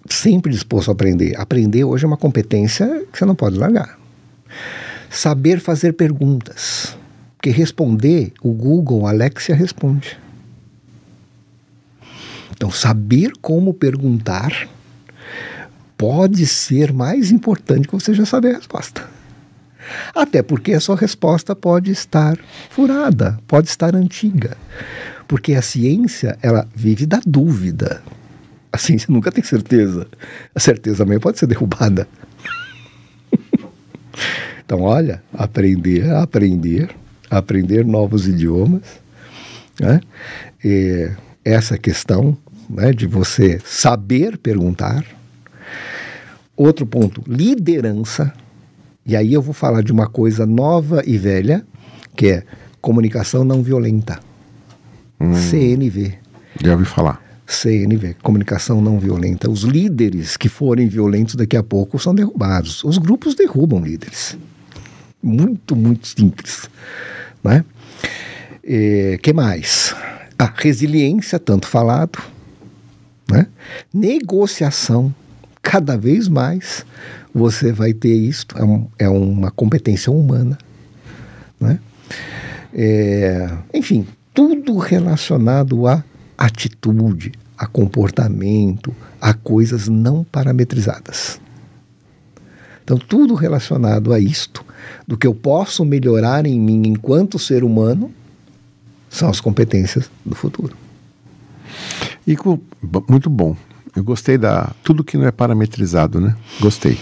sempre 0.08 0.52
disposto 0.52 0.90
a 0.90 0.92
aprender. 0.92 1.38
Aprender 1.38 1.84
hoje 1.84 2.04
é 2.04 2.08
uma 2.08 2.16
competência 2.16 2.86
que 3.12 3.18
você 3.18 3.24
não 3.24 3.34
pode 3.34 3.58
largar. 3.58 3.98
Saber 5.10 5.60
fazer 5.60 5.92
perguntas. 5.92 6.96
Porque 7.36 7.50
responder, 7.50 8.32
o 8.42 8.52
Google, 8.52 9.06
a 9.06 9.10
Alexia 9.10 9.54
responde. 9.54 10.18
Então, 12.52 12.70
saber 12.70 13.32
como 13.40 13.74
perguntar 13.74 14.68
pode 15.96 16.46
ser 16.46 16.92
mais 16.92 17.30
importante 17.30 17.86
que 17.88 17.94
você 17.94 18.14
já 18.14 18.24
saber 18.24 18.54
a 18.54 18.56
resposta. 18.58 19.15
Até 20.14 20.42
porque 20.42 20.72
a 20.72 20.80
sua 20.80 20.96
resposta 20.96 21.54
pode 21.54 21.90
estar 21.90 22.38
furada, 22.70 23.38
pode 23.46 23.68
estar 23.68 23.94
antiga. 23.94 24.56
Porque 25.28 25.54
a 25.54 25.62
ciência, 25.62 26.38
ela 26.42 26.68
vive 26.74 27.06
da 27.06 27.20
dúvida. 27.26 28.02
A 28.72 28.78
ciência 28.78 29.08
nunca 29.10 29.32
tem 29.32 29.42
certeza. 29.42 30.06
A 30.54 30.60
certeza 30.60 31.04
também 31.04 31.18
pode 31.18 31.38
ser 31.38 31.46
derrubada. 31.46 32.06
então, 34.64 34.82
olha, 34.82 35.22
aprender, 35.32 36.10
aprender, 36.12 36.90
aprender 37.30 37.84
novos 37.84 38.28
idiomas. 38.28 38.82
Né? 39.80 40.00
E 40.64 41.10
essa 41.44 41.78
questão 41.78 42.36
né, 42.68 42.92
de 42.92 43.06
você 43.06 43.60
saber 43.64 44.36
perguntar. 44.38 45.04
Outro 46.56 46.86
ponto, 46.86 47.22
liderança. 47.26 48.32
E 49.06 49.14
aí 49.14 49.32
eu 49.32 49.40
vou 49.40 49.54
falar 49.54 49.82
de 49.82 49.92
uma 49.92 50.08
coisa 50.08 50.44
nova 50.44 51.02
e 51.06 51.16
velha, 51.16 51.64
que 52.16 52.26
é 52.26 52.42
comunicação 52.80 53.44
não 53.44 53.62
violenta. 53.62 54.18
CNV. 55.18 56.14
Já 56.62 56.72
ouvi 56.72 56.84
falar. 56.84 57.22
CNV, 57.46 58.16
comunicação 58.22 58.82
não 58.82 58.98
violenta. 58.98 59.48
Os 59.48 59.62
líderes 59.62 60.36
que 60.36 60.48
forem 60.48 60.88
violentos 60.88 61.36
daqui 61.36 61.56
a 61.56 61.62
pouco 61.62 61.98
são 61.98 62.12
derrubados. 62.12 62.82
Os 62.82 62.98
grupos 62.98 63.36
derrubam 63.36 63.80
líderes. 63.80 64.36
Muito, 65.22 65.76
muito 65.76 66.08
simples. 66.08 66.68
Né? 67.44 67.64
E, 68.64 69.18
que 69.22 69.32
mais? 69.32 69.94
A 70.36 70.52
resiliência, 70.52 71.38
tanto 71.38 71.68
falado. 71.68 72.18
Né? 73.30 73.46
Negociação. 73.94 75.14
Cada 75.62 75.96
vez 75.96 76.28
mais 76.28 76.84
você 77.36 77.72
vai 77.72 77.92
ter 77.92 78.14
isto. 78.14 78.56
É, 78.58 78.64
um- 78.64 78.88
é 78.98 79.08
uma 79.08 79.50
competência 79.50 80.10
humana. 80.10 80.56
Né? 81.60 81.78
É, 82.72 83.50
enfim, 83.74 84.06
tudo 84.32 84.78
relacionado 84.78 85.86
a 85.86 86.02
atitude, 86.36 87.32
a 87.56 87.66
comportamento, 87.66 88.94
a 89.20 89.32
coisas 89.34 89.88
não 89.88 90.24
parametrizadas. 90.24 91.40
Então, 92.84 92.98
tudo 92.98 93.34
relacionado 93.34 94.12
a 94.12 94.20
isto, 94.20 94.64
do 95.06 95.16
que 95.16 95.26
eu 95.26 95.34
posso 95.34 95.84
melhorar 95.84 96.46
em 96.46 96.60
mim 96.60 96.82
enquanto 96.86 97.38
ser 97.38 97.64
humano, 97.64 98.12
são 99.10 99.28
as 99.28 99.40
competências 99.40 100.10
do 100.24 100.34
futuro. 100.34 100.76
Muito 103.08 103.28
bom. 103.28 103.56
Eu 103.96 104.04
gostei 104.04 104.36
da 104.36 104.70
tudo 104.84 105.02
que 105.02 105.16
não 105.16 105.26
é 105.26 105.30
parametrizado, 105.32 106.20
né? 106.20 106.36
Gostei. 106.60 106.98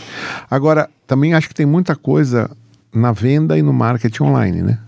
Agora, 0.50 0.88
também 1.06 1.34
acho 1.34 1.48
que 1.48 1.54
tem 1.54 1.66
muita 1.66 1.96
coisa 1.96 2.48
na 2.94 3.10
venda 3.12 3.58
e 3.58 3.62
no 3.62 3.72
marketing 3.72 4.22
online, 4.22 4.62
né? 4.62 4.78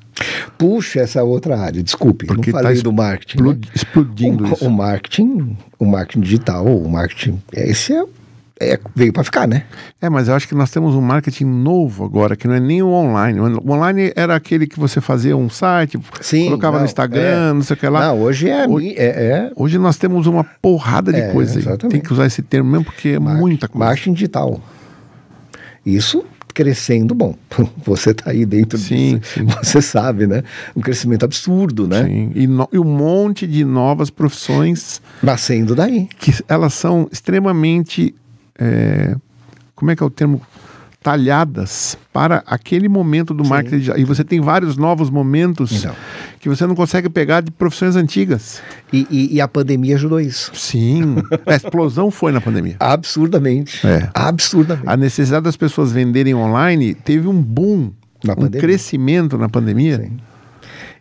Puxa 0.56 1.00
essa 1.00 1.22
outra 1.24 1.58
área, 1.60 1.82
desculpe, 1.82 2.24
Porque 2.26 2.50
não 2.50 2.58
tá 2.58 2.62
falei 2.62 2.76
es- 2.78 2.82
do 2.82 2.92
marketing. 2.92 3.42
Né? 3.42 3.58
Explodindo 3.74 4.44
o, 4.44 4.52
isso. 4.52 4.64
o 4.66 4.70
marketing, 4.70 5.56
o 5.78 5.84
marketing 5.84 6.20
digital, 6.20 6.64
o 6.66 6.88
marketing, 6.88 7.42
esse 7.52 7.92
é, 7.92 8.02
é- 8.60 8.78
veio 8.94 9.12
para 9.12 9.22
ficar, 9.24 9.46
né? 9.46 9.64
É, 10.00 10.08
mas 10.08 10.28
eu 10.28 10.34
acho 10.34 10.48
que 10.48 10.54
nós 10.54 10.70
temos 10.70 10.94
um 10.94 11.00
marketing 11.00 11.44
novo 11.44 12.04
agora, 12.04 12.34
que 12.36 12.48
não 12.48 12.54
é 12.54 12.60
nem 12.60 12.82
o 12.82 12.88
online. 12.88 13.38
O 13.40 13.70
online 13.72 14.12
era 14.16 14.34
aquele 14.34 14.66
que 14.66 14.78
você 14.80 15.00
fazia 15.00 15.36
um 15.36 15.48
site, 15.50 15.98
Sim, 16.20 16.46
colocava 16.46 16.74
não, 16.76 16.80
no 16.80 16.86
Instagram, 16.86 17.50
é. 17.50 17.52
não 17.52 17.62
sei 17.62 17.74
o 17.74 17.78
que 17.78 17.88
lá. 17.88 18.00
Não, 18.08 18.20
hoje 18.22 18.48
é, 18.48 18.66
Hoje- 18.66 18.94
é, 18.96 19.04
é 19.06 19.52
Hoje 19.56 19.78
nós 19.78 19.96
temos 19.98 20.26
uma 20.26 20.44
porrada 20.44 21.12
de 21.12 21.20
É, 21.20 21.32
coisa 21.32 21.52
aí. 21.52 21.58
exatamente. 21.58 21.92
Tem 21.92 22.00
que 22.00 22.12
usar 22.12 22.26
esse 22.26 22.42
termo 22.42 22.70
mesmo 22.70 22.84
porque 22.86 23.10
é 23.10 23.18
Marketing- 23.18 23.40
muita 23.40 23.68
coisa. 23.68 23.84
Marketing 23.86 24.12
digital. 24.14 24.60
Isso 25.84 26.24
crescendo, 26.54 27.14
bom, 27.14 27.34
você 27.84 28.12
está 28.12 28.30
aí 28.30 28.46
dentro 28.46 28.78
Sim, 28.78 29.18
disso, 29.18 29.34
sim. 29.34 29.46
você 29.62 29.82
sabe, 29.82 30.26
né? 30.26 30.42
Um 30.74 30.80
crescimento 30.80 31.22
absurdo, 31.24 31.86
né? 31.86 32.04
Sim. 32.04 32.32
E, 32.34 32.46
no- 32.46 32.68
e 32.72 32.78
um 32.78 32.84
monte 32.84 33.46
de 33.46 33.62
novas 33.64 34.08
profissões 34.08 35.02
Nascendo 35.22 35.74
daí. 35.74 36.08
que 36.18 36.32
elas 36.48 36.72
são 36.72 37.06
extremamente. 37.12 38.14
É, 38.58 39.14
como 39.74 39.90
é 39.90 39.96
que 39.96 40.02
é 40.02 40.06
o 40.06 40.10
termo? 40.10 40.40
Talhadas 41.02 41.96
para 42.12 42.42
aquele 42.48 42.88
momento 42.88 43.32
do 43.32 43.44
marketing. 43.44 43.76
digital. 43.76 43.98
E 44.00 44.04
você 44.04 44.24
tem 44.24 44.40
vários 44.40 44.76
novos 44.76 45.08
momentos 45.08 45.70
Então. 45.70 45.94
que 46.40 46.48
você 46.48 46.66
não 46.66 46.74
consegue 46.74 47.08
pegar 47.08 47.42
de 47.42 47.52
profissões 47.52 47.94
antigas. 47.94 48.60
E, 48.92 49.06
e- 49.08 49.34
e 49.36 49.40
a 49.40 49.46
pandemia 49.46 49.94
ajudou 49.94 50.20
isso. 50.20 50.50
Sim. 50.54 51.14
a 51.46 51.54
explosão 51.54 52.10
foi 52.10 52.32
na 52.32 52.40
pandemia. 52.40 52.74
Absurdamente. 52.80 53.86
É. 53.86 54.08
Absurdamente. 54.12 54.88
A 54.88 54.96
necessidade 54.96 55.44
das 55.44 55.56
pessoas 55.56 55.92
venderem 55.92 56.34
online 56.34 56.92
teve 56.92 57.28
um 57.28 57.40
boom, 57.40 57.92
Na 58.24 58.32
um 58.32 58.36
pandemia. 58.36 58.60
crescimento 58.60 59.38
na 59.38 59.48
pandemia. 59.48 59.98
Sim. 59.98 60.16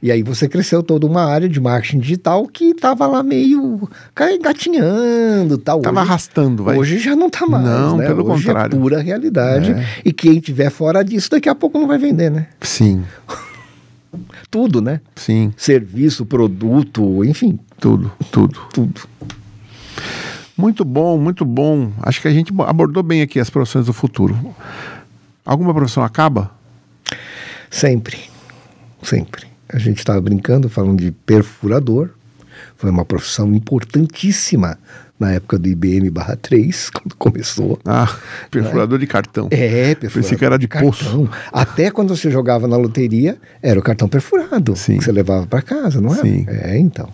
E 0.05 0.11
aí 0.11 0.21
você 0.21 0.47
cresceu 0.47 0.83
toda 0.83 1.07
uma 1.07 1.23
área 1.25 1.49
de 1.49 1.59
marketing 1.59 1.97
digital 1.97 2.47
que 2.47 2.65
estava 2.65 3.07
lá 3.07 3.23
meio 3.23 3.89
engatinhando 4.35 5.57
tal. 5.57 5.81
Tava 5.81 5.99
Hoje- 6.01 6.07
arrastando, 6.09 6.63
vai. 6.63 6.77
Hoje 6.77 6.99
já 6.99 7.15
não 7.15 7.27
tá 7.27 7.47
mais, 7.47 7.65
Não, 7.65 7.97
né? 7.97 8.05
pelo 8.05 8.23
Hoje 8.31 8.45
contrário. 8.45 8.75
é 8.75 8.79
pura 8.79 9.01
realidade. 9.01 9.71
É. 9.71 9.83
E 10.05 10.13
quem 10.13 10.39
tiver 10.39 10.69
fora 10.69 11.03
disso, 11.03 11.31
daqui 11.31 11.49
a 11.49 11.55
pouco 11.55 11.79
não 11.79 11.87
vai 11.87 11.97
vender, 11.97 12.29
né? 12.29 12.45
Sim, 12.61 13.03
Tudo, 14.51 14.79
né? 14.79 15.01
sim, 15.15 15.51
Serviço, 15.57 16.23
produto, 16.23 17.25
enfim, 17.25 17.57
tudo, 17.79 18.11
tudo. 18.31 18.59
tudo. 18.71 19.01
Muito 20.55 20.85
bom, 20.85 21.17
muito 21.17 21.43
bom. 21.43 21.91
Acho 22.03 22.21
que 22.21 22.27
a 22.27 22.31
gente 22.31 22.53
abordou 22.59 23.01
bem 23.01 23.23
aqui 23.23 23.39
as 23.39 23.49
profissões 23.49 23.87
do 23.87 23.91
futuro. 23.93 24.37
Alguma 25.43 25.73
profissão 25.73 26.03
acaba? 26.03 26.51
Sempre. 27.71 28.19
Sempre. 29.01 29.54
A 29.69 29.77
gente 29.77 29.99
estava 29.99 30.21
brincando, 30.21 30.69
falando 30.69 30.99
de 30.99 31.11
perfurador. 31.11 32.09
Foi 32.77 32.89
uma 32.89 33.05
profissão 33.05 33.53
importantíssima 33.53 34.77
na 35.19 35.31
época 35.31 35.57
do 35.57 35.67
IBM 35.67 36.09
barra 36.09 36.35
3, 36.35 36.89
quando 36.93 37.15
começou. 37.15 37.79
Ah, 37.85 38.13
perfurador 38.51 38.99
de 38.99 39.07
cartão. 39.07 39.47
É, 39.49 39.95
perfurador. 39.95 40.21
Pensei 40.23 40.37
que 40.37 40.45
era 40.45 40.57
de 40.57 40.67
poço. 40.67 41.03
cartão. 41.03 41.29
Até 41.51 41.89
quando 41.89 42.15
você 42.15 42.29
jogava 42.29 42.67
na 42.67 42.77
loteria, 42.77 43.37
era 43.61 43.79
o 43.79 43.83
cartão 43.83 44.07
perfurado 44.07 44.75
Sim. 44.75 44.97
que 44.97 45.05
você 45.05 45.11
levava 45.11 45.47
para 45.47 45.61
casa, 45.61 46.01
não 46.01 46.13
é? 46.13 46.17
Sim. 46.17 46.45
É, 46.47 46.77
então. 46.77 47.09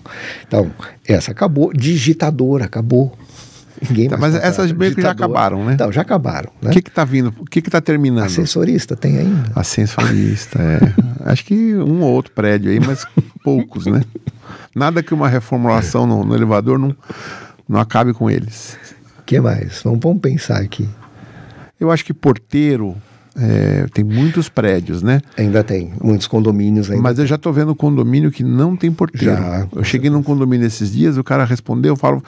Então, 0.48 0.72
essa 1.08 1.32
acabou. 1.32 1.72
Digitador 1.74 2.62
acabou. 2.64 3.16
Ninguém 3.82 4.10
Tá, 4.10 4.18
mas 4.18 4.36
essas 4.36 4.72
meio 4.72 4.94
que 4.94 5.02
já 5.02 5.12
acabaram, 5.12 5.66
né? 5.66 5.74
Então, 5.74 5.92
já 5.92 6.02
acabaram. 6.02 6.52
Né? 6.62 6.70
O 6.70 6.74
que 6.74 6.82
que 6.82 6.92
tá 6.92 7.04
vindo? 7.04 7.34
O 7.40 7.46
que 7.46 7.62
que 7.62 7.70
tá 7.70 7.82
terminando? 7.82 8.26
Assessorista 8.26 8.96
tem 8.96 9.18
ainda. 9.18 9.52
Ascensorista, 9.56 10.60
é. 10.62 10.80
Acho 11.32 11.46
que 11.46 11.76
um 11.76 12.02
ou 12.02 12.12
outro 12.12 12.32
prédio 12.34 12.72
aí, 12.72 12.80
mas 12.80 13.06
poucos, 13.44 13.86
né? 13.86 14.04
Nada 14.76 15.02
que 15.02 15.14
uma 15.14 15.28
reformulação 15.28 16.06
no, 16.06 16.24
no 16.24 16.36
elevador 16.36 16.78
não, 16.78 16.96
não 17.68 17.80
acabe 17.80 18.14
com 18.14 18.30
eles. 18.30 18.78
O 19.20 19.24
que 19.24 19.40
mais? 19.40 19.82
Vamos, 19.84 20.00
vamos 20.02 20.22
pensar 20.22 20.62
aqui. 20.62 20.88
Eu 21.80 21.90
acho 21.90 22.06
que 22.06 22.14
porteiro 22.14 22.96
é, 23.36 23.86
tem 23.94 24.04
muitos 24.04 24.50
prédios, 24.50 25.02
né? 25.02 25.22
Ainda 25.38 25.64
tem. 25.64 25.94
Muitos 26.02 26.28
condomínios 26.28 26.90
ainda. 26.90 27.02
Mas 27.02 27.18
eu 27.18 27.26
já 27.26 27.38
tô 27.38 27.52
vendo 27.52 27.74
condomínio 27.74 28.30
que 28.30 28.44
não 28.44 28.76
tem 28.76 28.92
porteiro. 28.92 29.36
Já, 29.36 29.68
eu 29.74 29.84
cheguei 29.84 30.10
num 30.10 30.22
condomínio 30.22 30.68
esses 30.68 30.92
dias, 30.92 31.18
o 31.18 31.24
cara 31.24 31.46
respondeu, 31.46 31.94
eu 31.94 31.96
falo, 31.96 32.22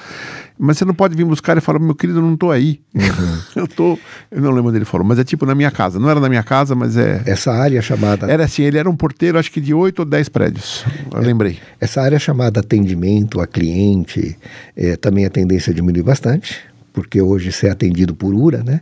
mas 0.58 0.78
você 0.78 0.86
não 0.86 0.94
pode 0.94 1.16
vir 1.16 1.26
buscar? 1.26 1.54
Ele 1.54 1.62
falou, 1.62 1.82
meu 1.82 1.94
querido, 1.94 2.20
eu 2.20 2.24
não 2.24 2.38
tô 2.38 2.52
aí. 2.52 2.80
Uhum. 2.96 3.40
eu 3.64 3.68
tô. 3.68 4.00
Eu 4.32 4.42
não 4.42 4.52
lembro 4.52 4.70
onde 4.70 4.78
ele 4.78 4.86
falou, 4.86 5.06
mas 5.06 5.20
é 5.20 5.24
tipo 5.26 5.46
na 5.46 5.54
minha 5.54 5.72
casa. 5.72 6.00
Não 6.00 6.10
era 6.10 6.20
na 6.20 6.30
minha 6.30 6.44
casa, 6.44 6.74
mas 6.74 6.96
é. 6.96 7.22
Essa 7.26 7.52
área 7.52 7.82
chamada 7.82 8.32
Era 8.32 8.46
assim, 8.46 8.64
ele 8.64 8.78
era 8.78 8.90
um 8.90 8.96
porteiro, 8.96 9.38
acho 9.38 9.52
que 9.52 9.60
de 9.60 9.74
8 9.74 10.00
ou 10.00 10.06
10 10.06 10.30
prédios. 10.30 10.86
Eu 11.12 11.22
lembrei. 11.22 11.60
Essa 11.82 12.02
área 12.02 12.18
chamada 12.18 12.62
atendimento 12.62 13.42
a 13.42 13.48
cliente, 13.48 14.38
eh, 14.76 14.96
também 14.96 15.26
a 15.26 15.30
tendência 15.30 15.72
a 15.72 15.74
diminuir 15.74 16.04
bastante, 16.04 16.62
porque 16.94 17.22
hoje 17.22 17.52
você 17.52 17.68
é 17.68 17.72
atendido 17.72 18.16
por 18.16 18.34
URA, 18.34 18.64
né? 18.64 18.82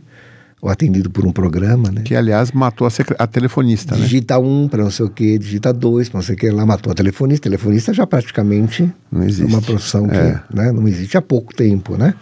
Ou 0.62 0.70
atendido 0.70 1.10
por 1.10 1.26
um 1.26 1.32
programa, 1.32 1.90
né? 1.90 2.02
Que, 2.02 2.14
aliás, 2.14 2.52
matou 2.52 2.86
a, 2.86 2.90
a 3.18 3.26
telefonista, 3.26 3.96
né? 3.96 4.02
Digita 4.02 4.38
um 4.38 4.68
para 4.68 4.84
não 4.84 4.92
sei 4.92 5.04
o 5.04 5.10
que, 5.10 5.36
digita 5.36 5.72
dois 5.72 6.08
para 6.08 6.18
não 6.18 6.22
sei 6.24 6.36
o 6.36 6.38
que, 6.38 6.48
lá 6.52 6.64
matou 6.64 6.92
a 6.92 6.94
telefonista. 6.94 7.42
Telefonista 7.42 7.92
já 7.92 8.06
praticamente 8.06 8.88
Não 9.10 9.22
é 9.22 9.26
existe. 9.26 9.52
uma 9.52 9.60
profissão 9.60 10.06
que 10.08 10.14
É. 10.16 10.40
né, 10.54 10.70
não 10.70 10.86
existe 10.86 11.16
há 11.18 11.20
pouco 11.22 11.52
tempo, 11.52 11.96
né? 11.98 12.14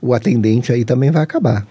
O 0.00 0.14
atendente 0.14 0.72
aí 0.72 0.84
também 0.84 1.10
vai 1.10 1.22
acabar. 1.24 1.66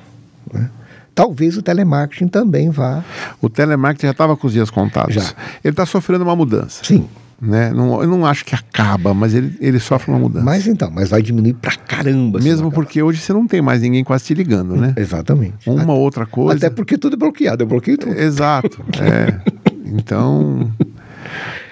né? 0.54 0.70
Talvez 1.16 1.56
o 1.56 1.62
telemarketing 1.62 2.28
também 2.28 2.70
vá. 2.70 3.04
O 3.42 3.50
telemarketing 3.50 4.08
já 4.08 4.12
estava 4.12 4.36
com 4.36 4.48
os 4.48 4.54
dias 4.54 4.70
contados. 4.70 5.16
Já. 5.16 5.34
Ele 5.64 5.72
está 5.72 5.86
sofrendo 5.86 6.24
uma 6.26 6.36
mudança. 6.36 6.84
Sim, 6.84 7.08
Né? 7.42 7.72
Não, 7.72 8.03
eu 8.03 8.08
não 8.08 8.24
acho 8.24 8.45
que 8.45 8.53
acaba, 8.53 9.16
mas 9.16 9.34
ele, 9.34 9.58
ele 9.60 9.80
sofre 9.80 10.11
uma 10.11 10.20
mudança. 10.20 10.45
mas 10.45 10.68
então, 10.68 10.92
mas 10.92 11.10
vai 11.10 11.24
diminuir 11.24 11.53
pra 11.56 11.72
caramba. 11.76 12.40
se 12.40 12.48
Mesmo 12.48 12.68
acabar. 12.68 12.76
porque 12.84 13.02
hoje 13.02 13.20
você 13.20 13.34
não 13.34 13.48
tem 13.48 13.61
mais 13.64 13.82
ninguém 13.82 14.03
quase 14.03 14.26
te 14.26 14.34
ligando, 14.36 14.76
né? 14.76 14.94
Exatamente. 14.95 15.68
Uma 15.68 15.94
outra 15.94 16.28
coisa. 16.28 16.56
Até 16.68 16.70
porque 16.70 17.00
tudo 17.00 17.16
é 17.16 17.18
bloqueado, 17.18 17.64
eu 17.64 17.68
bloqueio 17.68 17.98
tudo. 17.98 18.14
Exato. 18.14 18.84
É. 19.02 19.42
Então. 19.94 20.72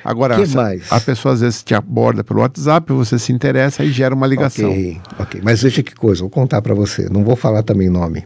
Agora, 0.09 0.38
a 0.89 0.99
pessoa 0.99 1.35
às 1.35 1.41
vezes 1.41 1.61
te 1.61 1.75
aborda 1.75 2.23
pelo 2.23 2.39
WhatsApp, 2.39 2.91
você 2.91 3.19
se 3.19 3.31
interessa 3.31 3.83
e 3.83 3.91
gera 3.91 4.15
uma 4.15 4.25
ligação. 4.25 4.71
Ok, 4.71 5.01
ok. 5.19 5.41
Mas 5.43 5.61
veja 5.61 5.83
que 5.83 5.93
coisa, 5.93 6.21
vou 6.21 6.31
contar 6.31 6.63
para 6.63 6.73
você. 6.73 7.07
Não 7.11 7.23
vou 7.23 7.35
falar 7.35 7.61
também 7.61 7.89
nome, 7.89 8.25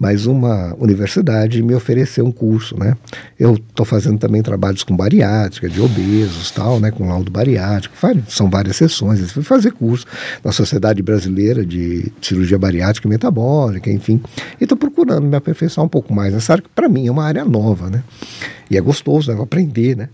mas 0.00 0.24
uma 0.24 0.74
universidade 0.78 1.62
me 1.62 1.74
ofereceu 1.74 2.24
um 2.24 2.32
curso, 2.32 2.78
né? 2.78 2.96
Eu 3.38 3.56
estou 3.56 3.84
fazendo 3.84 4.18
também 4.18 4.40
trabalhos 4.40 4.82
com 4.82 4.96
bariátrica, 4.96 5.68
de 5.68 5.82
obesos, 5.82 6.50
tal, 6.50 6.80
né? 6.80 6.90
Com 6.90 7.06
laudo 7.06 7.30
bariátrico. 7.30 7.94
São 8.26 8.48
várias 8.48 8.76
sessões. 8.76 9.20
Eu 9.20 9.28
fui 9.28 9.42
fazer 9.42 9.72
curso 9.72 10.06
na 10.42 10.50
Sociedade 10.50 11.02
Brasileira 11.02 11.62
de 11.62 12.10
Cirurgia 12.22 12.58
Bariátrica 12.58 13.06
e 13.06 13.10
Metabólica, 13.10 13.90
enfim. 13.90 14.18
E 14.58 14.64
estou 14.64 14.78
procurando 14.78 15.26
me 15.26 15.36
aperfeiçoar 15.36 15.84
um 15.84 15.90
pouco 15.90 16.14
mais 16.14 16.32
nessa 16.32 16.54
área, 16.54 16.62
que 16.62 16.70
para 16.74 16.88
mim 16.88 17.06
é 17.06 17.10
uma 17.10 17.24
área 17.24 17.44
nova, 17.44 17.90
né? 17.90 18.02
E 18.70 18.78
é 18.78 18.80
gostoso, 18.80 19.28
né? 19.30 19.34
Vou 19.34 19.44
aprender, 19.44 19.94
né? 19.94 20.08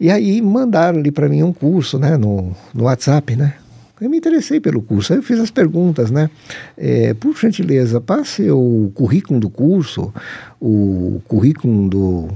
E 0.00 0.10
aí 0.10 0.40
mandaram 0.40 0.98
ali 0.98 1.10
para 1.10 1.28
mim 1.28 1.42
um 1.42 1.52
curso, 1.52 1.98
né, 1.98 2.16
no, 2.16 2.56
no 2.72 2.84
WhatsApp, 2.84 3.36
né? 3.36 3.54
Eu 4.00 4.08
me 4.08 4.16
interessei 4.16 4.58
pelo 4.58 4.80
curso, 4.80 5.12
aí 5.12 5.18
eu 5.18 5.22
fiz 5.22 5.38
as 5.38 5.50
perguntas, 5.50 6.10
né? 6.10 6.30
É, 6.74 7.12
por 7.12 7.36
gentileza, 7.36 8.00
passe 8.00 8.50
o 8.50 8.90
currículo 8.94 9.38
do 9.38 9.50
curso, 9.50 10.10
o 10.58 11.20
currículo 11.28 11.86
do, 11.86 12.28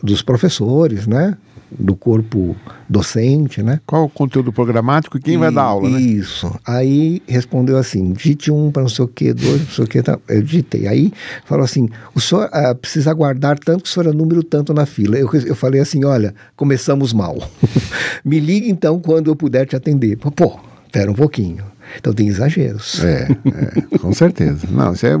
dos 0.00 0.22
professores, 0.22 1.08
né? 1.08 1.36
Do 1.78 1.96
corpo 1.96 2.54
docente, 2.88 3.62
né? 3.62 3.80
Qual 3.86 4.04
o 4.04 4.08
conteúdo 4.08 4.52
programático 4.52 5.16
e 5.16 5.20
quem 5.20 5.38
vai 5.38 5.50
E- 5.50 5.54
dar 5.54 5.62
aula, 5.62 5.88
né? 5.88 6.00
Isso. 6.00 6.52
Aí 6.66 7.22
respondeu 7.26 7.76
assim: 7.78 8.12
digite 8.12 8.50
um 8.50 8.70
para 8.70 8.82
não 8.82 8.88
sei 8.88 9.04
o 9.04 9.08
que, 9.08 9.32
dois, 9.32 9.60
não 9.60 9.68
sei 9.70 9.84
o 9.84 9.88
que. 9.88 10.02
Tá. 10.02 10.18
Eu 10.28 10.42
digitei. 10.42 10.86
Aí 10.86 11.12
falou 11.44 11.64
assim: 11.64 11.88
o 12.14 12.20
senhor 12.20 12.48
ah, 12.52 12.74
precisa 12.74 13.10
aguardar 13.10 13.58
tanto 13.58 13.84
que 13.84 13.88
o 13.88 13.92
senhor 13.92 14.08
é 14.08 14.12
número 14.12 14.42
tanto 14.42 14.74
na 14.74 14.84
fila. 14.86 15.16
Eu, 15.16 15.28
eu 15.46 15.56
falei 15.56 15.80
assim: 15.80 16.04
olha, 16.04 16.34
começamos 16.56 17.12
mal. 17.12 17.38
Me 18.24 18.38
ligue 18.38 18.70
então 18.70 19.00
quando 19.00 19.30
eu 19.30 19.36
puder 19.36 19.66
te 19.66 19.74
atender. 19.76 20.16
Pô, 20.16 20.58
espera 20.86 21.10
um 21.10 21.14
pouquinho. 21.14 21.64
Então 21.98 22.12
tem 22.12 22.28
exageros. 22.28 23.02
É, 23.04 23.28
é, 23.30 23.98
com 23.98 24.12
certeza. 24.12 24.66
Não, 24.70 24.92
isso 24.92 25.06
é, 25.06 25.16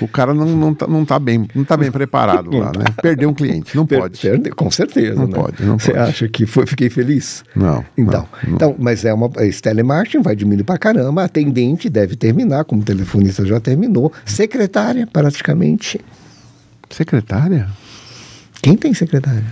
o 0.00 0.08
cara 0.08 0.32
não, 0.34 0.46
não, 0.46 0.74
tá, 0.74 0.86
não, 0.86 1.04
tá 1.04 1.18
bem, 1.18 1.46
não 1.54 1.64
tá 1.64 1.76
bem 1.76 1.90
preparado 1.90 2.50
lá, 2.56 2.66
né? 2.66 2.84
Perdeu 3.02 3.28
um 3.30 3.34
cliente, 3.34 3.76
não 3.76 3.86
Per- 3.86 4.00
pode. 4.00 4.18
perde- 4.20 4.50
com 4.50 4.70
certeza. 4.70 5.14
Não 5.14 5.26
né? 5.26 5.34
pode, 5.34 5.64
não 5.64 5.78
Você 5.78 5.92
pode. 5.92 6.02
acha 6.10 6.28
que 6.28 6.46
foi, 6.46 6.66
fiquei 6.66 6.88
feliz? 6.90 7.44
Não. 7.56 7.84
Então, 7.96 8.26
não, 8.46 8.54
então, 8.54 8.76
mas 8.78 9.04
é 9.04 9.12
uma 9.12 9.30
esse 9.40 9.60
telemarketing 9.62 10.22
vai 10.22 10.36
diminuir 10.36 10.64
pra 10.64 10.78
caramba, 10.78 11.24
atendente 11.24 11.88
deve 11.88 12.16
terminar, 12.16 12.64
como 12.64 12.82
o 12.82 12.84
telefonista 12.84 13.44
já 13.44 13.58
terminou, 13.60 14.12
secretária 14.24 15.06
praticamente. 15.06 16.00
Secretária? 16.90 17.68
Quem 18.62 18.76
tem 18.76 18.94
secretária? 18.94 19.44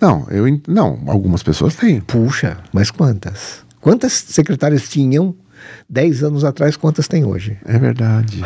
Não, 0.00 0.26
eu 0.30 0.44
não, 0.68 1.00
algumas 1.06 1.42
pessoas 1.42 1.74
têm. 1.74 2.00
Puxa, 2.00 2.58
mas 2.72 2.90
quantas? 2.90 3.64
Quantas 3.80 4.12
secretárias 4.12 4.88
tinham 4.88 5.34
10 5.88 6.22
anos 6.24 6.44
atrás, 6.44 6.76
quantas 6.76 7.06
tem 7.08 7.24
hoje? 7.24 7.56
É 7.64 7.78
verdade. 7.78 8.42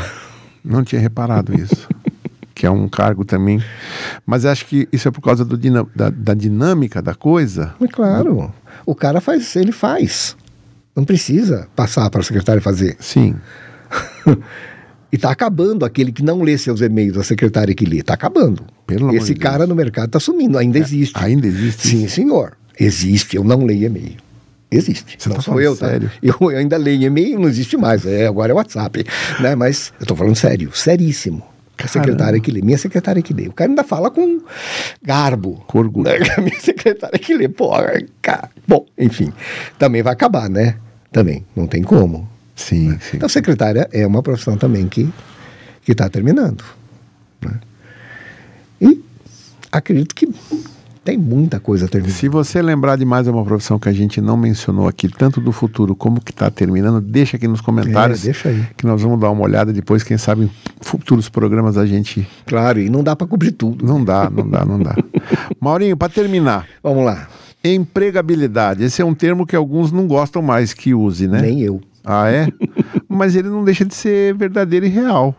Não 0.65 0.83
tinha 0.85 1.01
reparado 1.01 1.55
isso. 1.55 1.89
que 2.55 2.67
é 2.67 2.71
um 2.71 2.89
cargo 2.89 3.25
também. 3.25 3.63
Mas 4.27 4.45
acho 4.45 4.67
que 4.67 4.89
isso 4.93 5.07
é 5.07 5.11
por 5.11 5.21
causa 5.21 5.45
do 5.45 5.57
dina- 5.57 5.87
da, 5.95 6.11
da 6.11 6.35
dinâmica 6.35 7.01
da 7.01 7.15
coisa. 7.15 7.75
É 7.81 7.87
claro, 7.87 8.53
o 8.85 8.95
cara 8.95 9.21
faz, 9.21 9.55
ele 9.57 9.71
faz. 9.73 10.37
Não 10.97 11.05
precisa 11.05 11.69
passar 11.77 12.11
para 12.11 12.21
a 12.21 12.25
secretária 12.25 12.61
fazer. 12.61 12.97
Sim. 12.99 13.37
E 15.11 15.17
está 15.17 15.31
acabando 15.31 15.87
aquele 15.87 16.13
que 16.13 16.23
não 16.23 16.43
lê 16.43 16.59
seus 16.59 16.83
e-mails, 16.83 17.17
a 17.17 17.25
secretária 17.25 17.75
que 17.75 17.87
lê. 17.87 18.01
Está 18.01 18.13
acabando. 18.13 18.63
Pelo 18.87 19.11
Esse 19.17 19.35
cara 19.35 19.59
Deus. 19.61 19.71
no 19.71 19.75
mercado 19.75 20.09
está 20.09 20.21
sumindo, 20.21 20.59
ainda 20.59 20.79
existe. 20.79 21.15
Ainda 21.17 21.47
existe. 21.47 21.89
Sim, 21.89 22.07
senhor. 22.09 22.53
Existe. 22.79 23.35
Eu 23.37 23.43
não 23.43 23.65
leio 23.65 23.87
e-mail. 23.87 24.17
Existe. 24.71 25.17
Você 25.19 25.29
não 25.29 25.37
tá 25.37 25.43
sou 25.43 25.61
eu, 25.61 25.77
tá? 25.77 25.89
sério? 25.89 26.11
Eu, 26.23 26.37
eu 26.51 26.59
ainda 26.59 26.77
leio 26.77 27.03
e-mail, 27.03 27.39
não 27.39 27.49
existe 27.49 27.77
mais. 27.77 28.05
É, 28.05 28.27
agora 28.27 28.53
é 28.53 28.55
WhatsApp. 28.55 29.05
Né? 29.41 29.55
Mas 29.55 29.93
eu 29.99 30.05
estou 30.05 30.17
falando 30.17 30.37
sério, 30.37 30.71
seríssimo. 30.75 31.43
A 31.83 31.87
secretária 31.87 32.41
que 32.41 32.51
lê, 32.51 32.61
minha 32.61 32.77
secretária 32.77 33.23
que 33.23 33.33
lê. 33.33 33.47
O 33.47 33.53
cara 33.53 33.71
ainda 33.71 33.85
fala 33.85 34.11
com 34.11 34.41
garbo. 35.01 35.63
Com 35.69 35.79
orgulho. 35.79 36.11
Né? 36.11 36.19
A 36.37 36.41
minha 36.41 36.59
secretária 36.59 37.17
que 37.19 37.33
lê. 37.35 37.49
Pô, 37.49 37.71
cara. 38.21 38.51
Bom, 38.67 38.85
enfim. 38.99 39.33
Também 39.79 40.03
vai 40.03 40.13
acabar, 40.13 40.51
né? 40.51 40.75
Também. 41.13 41.47
Não 41.55 41.69
tem 41.69 41.83
como. 41.83 42.29
Sim, 42.57 42.99
sim. 43.01 43.17
Então, 43.17 43.29
secretária 43.29 43.89
é 43.93 44.05
uma 44.05 44.23
profissão 44.23 44.57
também 44.57 44.89
que 44.89 45.09
está 45.87 46.09
terminando. 46.09 46.65
né? 47.41 47.61
E 48.81 49.01
acredito 49.71 50.15
que 50.17 50.29
tem 51.09 51.17
muita 51.17 51.59
coisa 51.59 51.89
terminando. 51.89 52.15
Se 52.15 52.29
você 52.29 52.61
lembrar 52.61 52.97
de 52.97 53.05
mais 53.07 53.27
uma 53.27 53.43
profissão 53.43 53.79
que 53.79 53.89
a 53.89 53.93
gente 53.95 54.21
não 54.21 54.37
mencionou 54.37 54.87
aqui, 54.87 55.09
tanto 55.09 55.41
do 55.41 55.53
futuro 55.53 55.97
como 55.97 56.21
que 56.21 56.33
está 56.33 56.51
terminando, 56.51 57.01
deixa 57.01 57.39
aqui 57.39 57.49
nos 57.49 57.63
comentários. 57.63 58.21
É, 58.21 58.25
deixa 58.25 58.51
aí. 58.51 58.63
Que 58.77 58.87
nós 58.87 59.01
vamos 59.01 59.19
dar 59.19 59.31
uma 59.31 59.43
olhada 59.43 59.73
depois, 59.73 60.03
quem 60.03 60.19
sabe 60.19 60.45
em 60.45 60.51
futuros 60.83 61.31
programas 61.31 61.79
a 61.79 61.87
gente. 61.87 62.29
Claro, 62.45 62.79
e 62.79 62.91
não 62.91 63.03
dá 63.03 63.17
para 63.17 63.27
cobrir 63.27 63.53
tudo. 63.53 63.87
Não 63.87 64.05
dá, 64.05 64.29
não 64.29 64.47
dá, 64.47 64.67
não 64.67 64.79
dá. 64.79 64.95
Maurinho, 65.59 65.97
para 65.97 66.11
terminar, 66.11 66.67
Vamos 66.83 67.07
lá. 67.07 67.27
empregabilidade. 67.65 68.85
Esse 68.85 69.01
é 69.01 69.05
um 69.05 69.15
termo 69.15 69.47
que 69.47 69.57
alguns 69.57 69.91
não 69.91 70.07
gostam 70.07 70.43
mais 70.43 70.75
que 70.75 70.93
use, 70.93 71.27
né? 71.27 71.41
Nem 71.41 71.63
eu. 71.63 71.81
Ah, 72.05 72.31
é? 72.31 72.49
Mas 73.09 73.35
ele 73.35 73.49
não 73.49 73.65
deixa 73.65 73.83
de 73.83 73.95
ser 73.95 74.35
verdadeiro 74.35 74.85
e 74.85 74.91
real. 74.91 75.35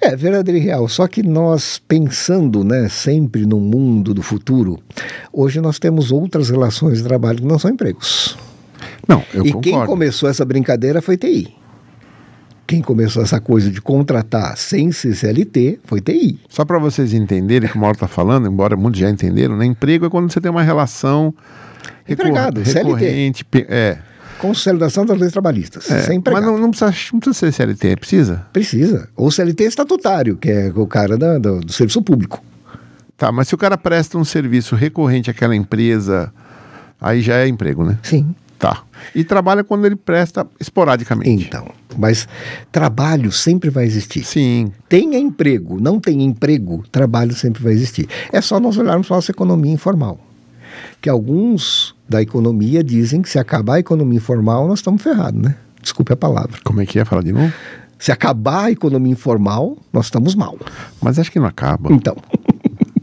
É 0.00 0.16
verdadeiro 0.16 0.58
e 0.58 0.62
real. 0.62 0.88
Só 0.88 1.06
que 1.06 1.22
nós 1.22 1.78
pensando, 1.86 2.64
né, 2.64 2.88
sempre 2.88 3.44
no 3.44 3.60
mundo 3.60 4.14
do 4.14 4.22
futuro, 4.22 4.78
hoje 5.32 5.60
nós 5.60 5.78
temos 5.78 6.10
outras 6.10 6.48
relações 6.50 6.98
de 6.98 7.04
trabalho 7.04 7.38
que 7.38 7.44
não 7.46 7.58
são 7.58 7.70
empregos. 7.70 8.36
Não, 9.06 9.22
eu 9.34 9.44
e 9.44 9.52
concordo. 9.52 9.60
quem 9.60 9.86
começou 9.86 10.28
essa 10.28 10.44
brincadeira 10.44 11.02
foi 11.02 11.16
TI. 11.16 11.54
Quem 12.66 12.80
começou 12.80 13.22
essa 13.22 13.40
coisa 13.40 13.68
de 13.68 13.80
contratar 13.82 14.56
sem 14.56 14.92
ser 14.92 15.14
CLT 15.14 15.80
foi 15.84 16.00
TI. 16.00 16.38
Só 16.48 16.64
para 16.64 16.78
vocês 16.78 17.12
entenderem 17.12 17.68
o 17.68 17.72
que 17.72 17.76
o 17.76 17.80
Mauro 17.80 17.96
está 17.96 18.06
falando, 18.06 18.46
embora 18.48 18.76
muitos 18.76 19.00
já 19.00 19.10
entenderam, 19.10 19.56
né? 19.56 19.66
Emprego 19.66 20.06
é 20.06 20.10
quando 20.10 20.30
você 20.32 20.40
tem 20.40 20.50
uma 20.50 20.62
relação 20.62 21.34
Empregado, 22.08 22.64
CLT. 22.64 22.78
recorrente. 22.88 23.44
pe- 23.44 23.66
É, 23.68 23.98
Consolidação 24.40 25.04
das 25.04 25.18
leis 25.18 25.32
trabalhistas. 25.32 25.90
é. 25.90 26.02
sem 26.02 26.22
mas 26.24 26.42
não, 26.44 26.58
não, 26.58 26.70
precisa, 26.70 26.94
não 27.12 27.20
precisa 27.20 27.34
ser 27.34 27.52
CLT, 27.52 27.96
precisa? 27.96 28.46
Precisa. 28.52 29.08
Ou 29.16 29.30
CLT 29.30 29.64
estatutário, 29.64 30.36
que 30.36 30.50
é 30.50 30.72
o 30.74 30.86
cara 30.86 31.16
da- 31.18 31.38
do, 31.38 31.60
do 31.60 31.72
serviço 31.72 32.02
público. 32.02 32.42
Tá, 33.16 33.30
mas 33.30 33.48
se 33.48 33.54
o 33.54 33.58
cara 33.58 33.76
presta 33.76 34.16
um 34.16 34.24
serviço 34.24 34.74
recorrente 34.74 35.30
àquela 35.30 35.54
empresa, 35.54 36.32
aí 37.00 37.20
já 37.20 37.36
é 37.36 37.46
emprego, 37.48 37.84
né? 37.84 37.98
Sim. 38.02 38.34
Tá. 38.58 38.82
E 39.14 39.24
trabalha 39.24 39.64
quando 39.64 39.86
ele 39.86 39.96
presta 39.96 40.46
esporadicamente. 40.60 41.30
Então, 41.46 41.66
mas 41.96 42.28
trabalho 42.70 43.32
sempre 43.32 43.70
vai 43.70 43.84
existir. 43.86 44.22
Sim, 44.24 44.70
Tenha 44.88 45.18
emprego, 45.18 45.80
não 45.80 45.98
tenha 45.98 46.22
emprego, 46.22 46.84
trabalho 46.92 47.34
sempre 47.34 47.62
vai 47.62 47.72
existir. 47.72 48.06
É 48.32 48.40
só 48.42 48.60
nós 48.60 48.76
olharmos 48.76 49.06
para 49.06 49.16
a 49.16 49.18
nossa 49.18 49.30
economia 49.30 49.72
informal. 49.72 50.20
Que 51.00 51.08
alguns 51.08 51.94
da 52.08 52.20
economia 52.20 52.84
dizem 52.84 53.22
que 53.22 53.28
se 53.30 53.38
acabar 53.38 53.74
a 53.74 53.80
economia 53.80 54.18
informal, 54.18 54.68
nós 54.68 54.80
estamos 54.80 55.02
ferrados, 55.02 55.40
né? 55.40 55.54
Desculpe 55.80 56.12
a 56.12 56.16
palavra. 56.16 56.58
como 56.64 56.80
é 56.80 56.86
que 56.86 56.98
é? 56.98 57.04
Fala 57.04 57.22
de 57.22 57.32
novo? 57.32 57.52
Se 57.98 58.12
acabar 58.12 58.64
a 58.64 58.70
economia 58.70 59.12
informal, 59.12 59.76
nós 59.92 60.06
estamos 60.06 60.34
mal. 60.34 60.58
Mas 61.00 61.18
acho 61.18 61.30
que 61.32 61.38
não 61.38 61.46
acaba. 61.46 61.92
Então, 61.92 62.16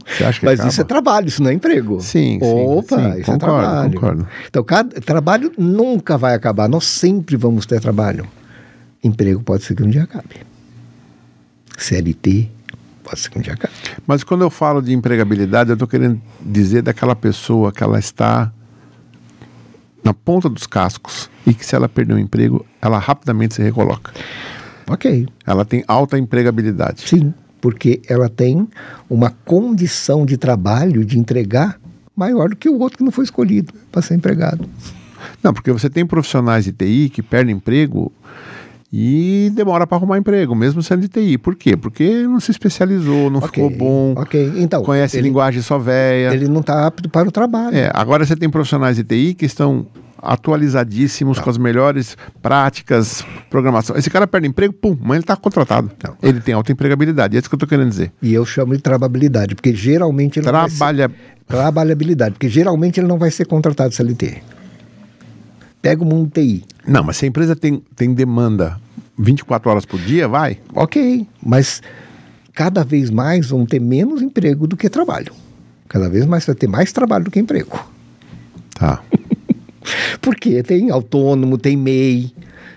Você 0.06 0.24
acha 0.24 0.40
que 0.40 0.46
mas 0.46 0.54
acaba? 0.60 0.68
isso 0.70 0.80
é 0.80 0.84
trabalho, 0.84 1.28
isso 1.28 1.42
não 1.42 1.50
é 1.50 1.54
emprego. 1.54 2.00
Sim, 2.00 2.38
sim, 2.40 2.64
Opa, 2.66 2.96
sim, 3.14 3.20
isso 3.20 3.30
é 3.30 3.34
concordo, 3.34 3.38
trabalho. 3.38 3.92
concordo. 3.94 4.28
Então, 4.48 4.64
cada, 4.64 5.00
trabalho 5.00 5.52
nunca 5.58 6.16
vai 6.16 6.34
acabar. 6.34 6.68
Nós 6.68 6.84
sempre 6.84 7.36
vamos 7.36 7.66
ter 7.66 7.80
trabalho. 7.80 8.26
Emprego 9.02 9.40
pode 9.42 9.64
ser 9.64 9.74
que 9.74 9.82
um 9.82 9.88
dia 9.90 10.04
acabe. 10.04 10.36
CLT 11.76 12.48
pode. 13.08 13.58
Mas 14.06 14.22
quando 14.24 14.42
eu 14.42 14.50
falo 14.50 14.80
de 14.82 14.92
empregabilidade, 14.92 15.70
eu 15.70 15.74
estou 15.74 15.88
querendo 15.88 16.20
dizer 16.40 16.82
daquela 16.82 17.14
pessoa 17.16 17.72
que 17.72 17.82
ela 17.82 17.98
está 17.98 18.52
na 20.04 20.14
ponta 20.14 20.48
dos 20.48 20.66
cascos 20.66 21.28
e 21.46 21.52
que 21.54 21.64
se 21.64 21.74
ela 21.74 21.88
perder 21.88 22.14
um 22.14 22.18
emprego, 22.18 22.64
ela 22.80 22.98
rapidamente 22.98 23.54
se 23.54 23.62
recoloca. 23.62 24.12
Ok, 24.88 25.26
Ela 25.46 25.64
tem 25.64 25.84
alta 25.86 26.18
empregabilidade. 26.18 27.02
sim. 27.06 27.34
porque 27.60 28.00
ela 28.08 28.28
tem 28.28 28.68
uma 29.10 29.30
condição 29.44 30.24
de 30.24 30.36
trabalho, 30.36 31.04
de 31.04 31.18
entregar, 31.18 31.78
maior 32.16 32.48
do 32.50 32.56
que 32.56 32.68
o 32.68 32.78
outro 32.78 32.98
que 32.98 33.04
não 33.04 33.10
foi 33.10 33.24
escolhido 33.24 33.72
para 33.90 34.00
ser 34.00 34.14
empregado. 34.14 34.64
Não, 35.42 35.52
porque 35.52 35.72
você 35.72 35.90
tem 35.90 36.06
profissionais 36.06 36.64
de 36.64 36.72
TI 36.72 37.10
que 37.12 37.20
perdem 37.20 37.56
emprego 37.56 38.12
e 38.92 39.50
demora 39.54 39.86
para 39.86 39.96
arrumar 39.98 40.16
emprego, 40.18 40.54
mesmo 40.54 40.82
sendo 40.82 41.02
de 41.02 41.08
TI. 41.08 41.36
Por 41.38 41.54
quê? 41.54 41.76
Porque 41.76 42.22
não 42.22 42.40
se 42.40 42.50
especializou, 42.50 43.28
não 43.30 43.38
Ok, 43.38 43.48
ficou 43.50 43.70
bom, 43.70 44.14
então. 44.56 44.82
conhece 44.82 45.16
ele, 45.18 45.28
linguagem 45.28 45.60
só 45.60 45.78
véia. 45.78 46.32
ele 46.32 46.48
não 46.48 46.60
está 46.60 46.86
apto 46.86 47.08
para 47.08 47.28
o 47.28 47.32
trabalho. 47.32 47.76
É, 47.76 47.90
agora 47.94 48.24
você 48.24 48.34
tem 48.34 48.48
profissionais 48.48 48.96
de 48.96 49.04
TI 49.04 49.34
que 49.34 49.44
estão 49.44 49.86
atualizadíssimos 50.20 51.38
Tá. 51.38 51.44
com 51.44 51.50
as 51.50 51.58
melhores 51.58 52.16
práticas, 52.42 53.24
programação. 53.50 53.96
Esse 53.96 54.10
cara 54.10 54.26
perde 54.26 54.48
emprego, 54.48 54.72
pum, 54.72 54.96
mas 55.00 55.16
ele 55.16 55.20
está 55.20 55.36
contratado. 55.36 55.90
Não. 56.02 56.16
Ele 56.22 56.40
tem 56.40 56.54
alta 56.54 56.72
empregabilidade, 56.72 57.36
é 57.36 57.38
isso 57.38 57.48
que 57.48 57.54
eu 57.54 57.56
estou 57.56 57.68
querendo 57.68 57.88
dizer. 57.90 58.10
E 58.22 58.32
eu 58.34 58.44
chamo 58.44 58.74
de 58.74 58.82
trabalhabilidade, 58.82 59.54
porque 59.54 59.74
geralmente 59.74 60.38
ele 60.38 60.46
não 60.46 60.52
vai 60.52 60.70
ser- 60.70 60.76
Trabalha. 60.76 61.10
trabalhabilidade, 61.46 62.32
porque 62.32 62.48
geralmente 62.48 62.98
ele 63.00 63.06
não 63.06 63.18
vai 63.18 63.30
ser 63.30 63.46
contratado 63.46 63.94
CLT. 63.94 64.38
Pega 65.88 66.02
o 66.02 66.06
mundo 66.06 66.30
TI. 66.30 66.64
Não, 66.86 67.02
mas 67.02 67.16
se 67.16 67.24
a 67.24 67.28
empresa 67.28 67.56
tem, 67.56 67.82
tem 67.96 68.12
demanda 68.12 68.78
24 69.18 69.70
horas 69.70 69.86
por 69.86 69.98
dia, 69.98 70.28
vai. 70.28 70.58
Ok, 70.74 71.26
mas 71.42 71.80
cada 72.52 72.84
vez 72.84 73.08
mais 73.08 73.48
vão 73.48 73.64
ter 73.64 73.80
menos 73.80 74.20
emprego 74.20 74.66
do 74.66 74.76
que 74.76 74.90
trabalho. 74.90 75.32
Cada 75.88 76.10
vez 76.10 76.26
mais 76.26 76.44
vai 76.44 76.54
ter 76.54 76.66
mais 76.66 76.92
trabalho 76.92 77.24
do 77.24 77.30
que 77.30 77.40
emprego. 77.40 77.90
Tá. 78.74 79.00
Porque 80.20 80.62
tem 80.62 80.90
autônomo, 80.90 81.56
tem 81.56 81.74
MEI, 81.74 82.34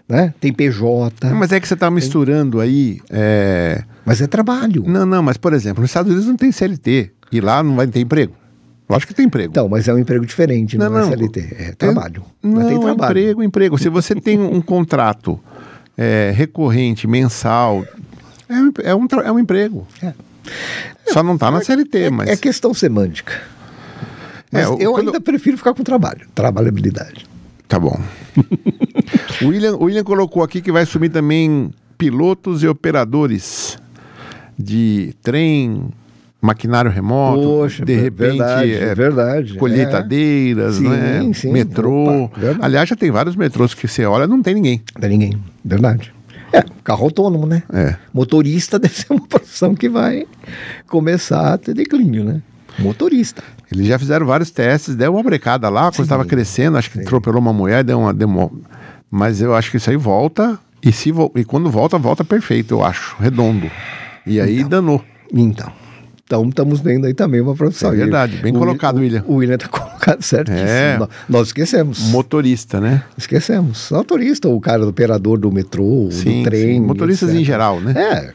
né? 0.07 0.33
tem 0.39 0.53
PJ, 0.53 1.33
Mas 1.33 1.51
é 1.51 1.59
que 1.59 1.67
você 1.67 1.73
está 1.73 1.91
misturando 1.91 2.61
aí. 2.61 3.01
é, 3.09 3.83
mas 4.05 4.21
é 4.21 4.27
trabalho. 4.27 4.85
Não, 4.87 5.05
não, 5.05 5.21
mas 5.21 5.35
por 5.35 5.51
exemplo, 5.51 5.81
nos 5.81 5.89
Estados 5.89 6.09
Unidos 6.09 6.29
não 6.29 6.37
tem 6.37 6.49
CLT. 6.49 7.11
E 7.29 7.41
lá 7.41 7.61
não 7.61 7.75
vai 7.75 7.87
ter 7.87 7.99
emprego. 7.99 8.33
Lógico 8.91 9.09
que 9.09 9.15
tem 9.15 9.25
emprego. 9.25 9.49
Então, 9.51 9.67
mas 9.69 9.87
é 9.87 9.93
um 9.93 9.97
emprego 9.99 10.25
diferente, 10.25 10.77
não, 10.77 10.89
Não, 10.89 10.97
é 10.97 11.01
não. 11.01 11.09
CLT, 11.09 11.55
é 11.57 11.71
trabalho. 11.71 12.23
Não, 12.43 12.51
mas 12.53 12.67
tem 12.67 12.77
é 12.77 12.79
trabalho. 12.79 13.11
emprego, 13.11 13.43
emprego. 13.43 13.77
Se 13.77 13.89
você 13.89 14.13
tem 14.15 14.39
um 14.39 14.59
contrato 14.61 15.39
é, 15.97 16.31
recorrente, 16.35 17.07
mensal, 17.07 17.85
é, 18.49 18.53
um- 18.55 18.71
é 18.83 18.95
um, 18.95 19.07
é 19.25 19.31
um 19.31 19.39
emprego. 19.39 19.87
É. 20.03 20.13
Só 21.07 21.21
não 21.23 21.35
está 21.35 21.49
na 21.51 21.61
CLT, 21.61 22.09
mas. 22.09 22.29
É 22.29 22.35
questão 22.37 22.73
semântica. 22.73 23.33
Mas 24.51 24.63
É, 24.63 24.67
o- 24.69 24.77
eu 24.79 24.91
quando- 24.93 25.07
ainda 25.07 25.21
prefiro 25.21 25.57
ficar 25.57 25.73
com 25.73 25.83
trabalho, 25.83 26.27
trabalhabilidade. 26.35 27.25
Tá 27.67 27.79
bom. 27.79 27.97
o, 29.41 29.47
William, 29.47 29.75
o 29.75 29.83
William 29.85 30.03
colocou 30.03 30.43
aqui 30.43 30.61
que 30.61 30.71
vai 30.71 30.85
sumir 30.85 31.09
também 31.09 31.71
pilotos 31.97 32.63
e 32.63 32.67
operadores 32.67 33.77
de 34.57 35.13
trem, 35.23 35.87
maquinário 36.41 36.89
remoto, 36.89 37.67
de 37.69 37.83
ver- 37.85 38.01
repente 38.01 38.37
verdade, 38.37 38.73
é, 38.73 38.95
verdade. 38.95 39.53
colheitadeiras, 39.55 40.75
Sim, 40.75 40.89
né? 40.89 41.31
sim. 41.33 41.51
metrô. 41.51 42.23
Opa. 42.25 42.39
Aliás, 42.61 42.89
já 42.89 42.95
tem 42.95 43.11
vários 43.11 43.35
metrôs 43.35 43.73
que 43.73 43.87
você 43.87 44.05
olha, 44.05 44.25
não 44.27 44.41
tem 44.41 44.55
ninguém. 44.55 44.81
É, 44.89 44.93
não 44.95 45.01
tem 45.01 45.09
ninguém, 45.09 45.43
verdade. 45.63 46.13
É, 46.53 46.63
carro 46.83 47.05
autônomo, 47.05 47.45
né? 47.45 47.63
É. 47.71 47.95
Motorista 48.13 48.77
deve 48.79 48.93
ser 48.95 49.13
uma 49.13 49.25
profissão 49.27 49.73
que 49.75 49.87
vai 49.87 50.25
começar 50.87 51.53
a 51.53 51.57
ter 51.57 51.73
declínio, 51.73 52.23
né? 52.23 52.41
Motorista. 52.79 53.43
Eles 53.71 53.85
já 53.87 53.99
fizeram 53.99 54.25
vários 54.25 54.49
testes, 54.49 54.95
deu 54.95 55.13
uma 55.13 55.23
brecada 55.23 55.69
lá, 55.69 55.91
quando 55.91 56.01
estava 56.03 56.25
crescendo, 56.25 56.77
acho 56.77 56.89
que 56.89 56.97
Sim. 56.97 57.03
atropelou 57.03 57.39
uma 57.39 57.53
mulher, 57.53 57.83
deu 57.83 57.99
uma 57.99 58.13
demo... 58.13 58.61
Mas 59.09 59.41
eu 59.41 59.53
acho 59.53 59.69
que 59.71 59.77
isso 59.77 59.89
aí 59.89 59.97
volta, 59.97 60.57
e, 60.81 60.91
se 60.91 61.11
vo- 61.11 61.31
e 61.35 61.43
quando 61.43 61.69
volta, 61.69 61.97
volta 61.97 62.23
perfeito, 62.23 62.73
eu 62.75 62.83
acho, 62.83 63.15
redondo. 63.19 63.69
E 64.25 64.39
aí 64.39 64.63
danou. 64.63 65.03
Então. 65.33 65.69
Então 66.31 66.47
estamos 66.47 66.79
vendo 66.79 67.05
aí 67.07 67.13
também 67.13 67.41
uma 67.41 67.53
profissão. 67.53 67.91
É 67.91 67.95
verdade, 67.97 68.37
bem 68.37 68.55
O- 68.55 68.59
colocado, 68.59 68.95
o, 68.95 68.99
William. 69.01 69.21
O 69.27 69.33
William 69.35 69.55
está 69.55 69.67
colocado 69.69 70.21
certíssimo. 70.21 70.65
É. 70.65 70.97
Nós, 70.97 71.09
nós 71.27 71.47
esquecemos. 71.47 71.99
Motorista, 72.09 72.79
né? 72.79 73.03
Esquecemos. 73.17 73.89
Motorista, 73.91 74.47
o 74.47 74.61
cara 74.61 74.83
do 74.83 74.87
operador 74.91 75.37
do 75.37 75.51
metrô, 75.51 76.07
Sim, 76.09 76.43
do 76.43 76.49
trem. 76.49 76.61
sim. 76.75 76.79
Motoristas 76.79 77.27
etc. 77.31 77.41
em 77.41 77.43
geral, 77.43 77.81
né? 77.81 77.93
É. 78.01 78.33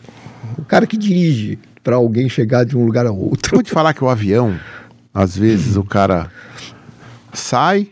O 0.58 0.64
cara 0.66 0.86
que 0.86 0.98
dirige 0.98 1.58
para 1.82 1.96
alguém 1.96 2.28
chegar 2.28 2.64
de 2.66 2.76
um 2.76 2.84
lugar 2.84 3.06
a 3.06 3.12
outro. 3.12 3.52
Vou 3.56 3.62
te 3.62 3.70
falar 3.70 3.94
que 3.94 4.04
o 4.04 4.10
avião, 4.10 4.54
às 5.14 5.34
vezes 5.34 5.76
o 5.76 5.82
cara 5.82 6.30
sai, 7.32 7.88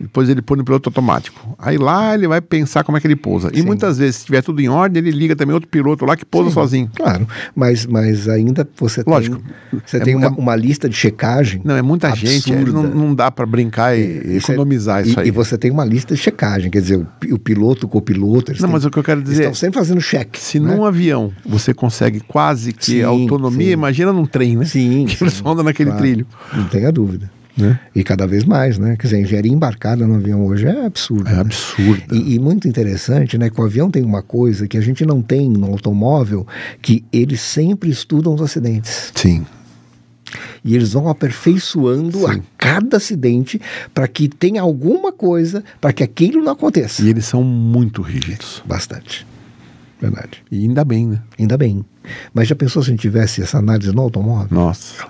depois 0.00 0.28
ele 0.28 0.40
põe 0.40 0.56
no 0.58 0.64
piloto 0.64 0.88
automático. 0.88 1.56
Aí 1.58 1.76
lá 1.76 2.14
ele 2.14 2.28
vai 2.28 2.40
pensar 2.40 2.84
como 2.84 2.96
é 2.96 3.00
que 3.00 3.06
ele 3.06 3.16
pousa. 3.16 3.50
E 3.52 3.58
Sim. 3.60 3.66
muitas 3.66 3.98
vezes, 3.98 4.16
se 4.16 4.26
tiver 4.26 4.42
tudo 4.42 4.60
em 4.60 4.68
ordem, 4.68 5.02
ele 5.02 5.10
liga 5.10 5.34
também 5.34 5.52
outro 5.54 5.68
piloto 5.68 6.04
lá 6.04 6.16
que 6.16 6.24
pousa 6.24 6.50
Sim, 6.50 6.54
sozinho. 6.54 6.90
Claro, 6.94 7.26
mas, 7.54 7.84
mas 7.86 8.28
ainda 8.28 8.68
você 8.78 9.02
Lógico. 9.06 9.36
tem, 9.70 9.80
você 9.84 9.96
É 9.96 10.00
tem 10.00 10.14
uma, 10.14 10.28
uma 10.30 10.54
lista 10.56 10.88
de 10.88 10.94
checagem. 10.96 11.60
Não, 11.64 11.76
é 11.76 11.82
muita 11.82 12.14
gente, 12.14 12.52
é, 12.52 12.56
absurda. 12.60 12.72
não, 12.88 12.94
não 13.08 13.14
dá 13.14 13.30
para 13.30 13.44
brincar 13.44 13.96
e 13.98 14.36
Isso 14.36 14.50
é- 14.50 14.54
economizar 14.54 15.04
e, 15.04 15.10
isso 15.10 15.20
aí. 15.20 15.28
E 15.28 15.30
você 15.30 15.58
tem 15.58 15.70
uma 15.70 15.84
lista 15.84 16.14
de 16.14 16.20
checagem, 16.20 16.70
quer 16.70 16.80
dizer, 16.80 16.96
o, 16.96 17.06
o 17.34 17.38
piloto, 17.38 17.86
o 17.86 17.88
copiloto, 17.88 18.52
Não, 18.52 18.58
têm- 18.58 18.70
mas 18.70 18.84
o 18.84 18.90
que 18.90 18.98
eu 18.98 19.02
quero 19.04 19.22
dizer 19.22 19.42
estão 19.42 19.54
sempre 19.54 19.78
fazendo 19.78 20.00
cheque. 20.00 20.38
Se 20.40 20.60
né? 20.60 20.74
num 20.74 20.84
avião 20.84 21.32
você 21.44 21.74
consegue 21.74 22.20
quase 22.20 22.72
que 22.72 22.84
Sim, 22.86 23.02
autonomia, 23.02 23.66
sim. 23.66 23.72
imagina 23.72 24.12
num 24.12 24.26
trem, 24.26 24.56
né? 24.56 24.64
Sim, 24.64 25.06
Que 25.10 25.24
eles 25.24 25.40
andam 25.44 25.64
naquele 25.64 25.90
claro. 25.90 26.04
trilho. 26.04 26.26
Não 26.52 26.64
tenha 26.64 26.92
dúvida. 26.92 27.30
Né? 27.58 27.78
E 27.94 28.04
cada 28.04 28.26
vez 28.26 28.44
mais, 28.44 28.78
né? 28.78 28.96
Quer 28.96 29.08
dizer, 29.08 29.16
a 29.16 29.20
engenharia 29.20 29.52
embarcada 29.52 30.06
no 30.06 30.14
avião 30.14 30.46
hoje 30.46 30.66
é 30.66 30.86
absurda. 30.86 31.28
É 31.28 31.34
né? 31.34 31.40
absurdo. 31.40 32.14
E, 32.14 32.34
e 32.34 32.38
muito 32.38 32.68
interessante, 32.68 33.36
né? 33.36 33.50
Que 33.50 33.60
o 33.60 33.64
avião 33.64 33.90
tem 33.90 34.04
uma 34.04 34.22
coisa 34.22 34.68
que 34.68 34.78
a 34.78 34.80
gente 34.80 35.04
não 35.04 35.20
tem 35.20 35.50
no 35.50 35.66
automóvel, 35.66 36.46
que 36.80 37.04
eles 37.12 37.40
sempre 37.40 37.90
estudam 37.90 38.34
os 38.34 38.40
acidentes. 38.40 39.12
Sim. 39.14 39.44
E 40.64 40.74
eles 40.74 40.92
vão 40.92 41.08
aperfeiçoando 41.08 42.26
a 42.26 42.34
Sim. 42.34 42.42
cada 42.56 42.98
acidente 42.98 43.60
para 43.92 44.06
que 44.06 44.28
tenha 44.28 44.60
alguma 44.60 45.10
coisa 45.10 45.64
para 45.80 45.92
que 45.92 46.02
aquilo 46.02 46.42
não 46.42 46.52
aconteça. 46.52 47.02
E 47.02 47.08
eles 47.08 47.24
são 47.24 47.42
muito 47.42 48.02
rígidos. 48.02 48.62
Bastante. 48.66 49.26
Verdade. 50.00 50.44
E 50.50 50.62
ainda 50.62 50.84
bem, 50.84 51.08
né? 51.08 51.22
Ainda 51.38 51.56
bem. 51.56 51.84
Mas 52.32 52.46
já 52.46 52.54
pensou 52.54 52.82
se 52.82 52.90
a 52.90 52.92
gente 52.92 53.00
tivesse 53.00 53.42
essa 53.42 53.58
análise 53.58 53.92
no 53.92 54.02
automóvel? 54.02 54.48
Nossa. 54.50 55.06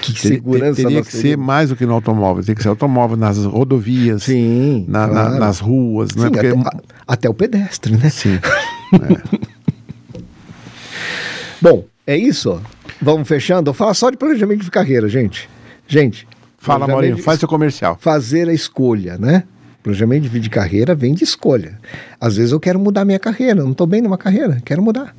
Que 0.00 0.18
segurança 0.18 0.82
Teria 0.82 1.02
que 1.02 1.12
ser 1.12 1.36
mais 1.36 1.68
do 1.68 1.76
que 1.76 1.86
no 1.86 1.92
automóvel. 1.92 2.42
Tem 2.44 2.54
que 2.54 2.62
ser 2.62 2.68
automóvel 2.68 3.16
nas 3.16 3.38
rodovias, 3.44 4.24
Sim, 4.24 4.84
na- 4.88 5.06
na- 5.06 5.12
claro. 5.12 5.38
nas 5.38 5.60
ruas, 5.60 6.10
não 6.14 6.24
é? 6.24 6.26
Sim, 6.28 6.32
Porque... 6.32 6.46
até, 6.48 6.78
até 7.06 7.28
o 7.28 7.34
pedestre, 7.34 7.96
né? 7.96 8.08
Sim. 8.10 8.38
Bom, 11.60 11.84
é 12.06 12.16
isso. 12.16 12.60
Vamos 13.00 13.26
fechando. 13.28 13.72
Fala 13.72 13.94
só 13.94 14.10
de 14.10 14.16
planejamento 14.16 14.64
de 14.64 14.70
carreira, 14.70 15.08
gente. 15.08 15.48
Gente. 15.86 16.26
Fala, 16.58 16.86
Maurinho, 16.86 17.16
de- 17.16 17.22
faz 17.22 17.38
seu 17.38 17.48
comercial. 17.48 17.96
Fazer 18.00 18.48
a 18.48 18.52
escolha, 18.52 19.18
né? 19.18 19.44
Planejamento 19.82 20.28
de 20.28 20.50
carreira 20.50 20.94
vem 20.94 21.14
de 21.14 21.24
escolha. 21.24 21.78
Às 22.20 22.36
vezes 22.36 22.52
eu 22.52 22.60
quero 22.60 22.78
mudar 22.78 23.04
minha 23.04 23.18
carreira, 23.18 23.62
não 23.62 23.72
estou 23.72 23.86
bem 23.86 24.00
numa 24.00 24.16
carreira, 24.16 24.60
quero 24.64 24.82
mudar. 24.82 25.14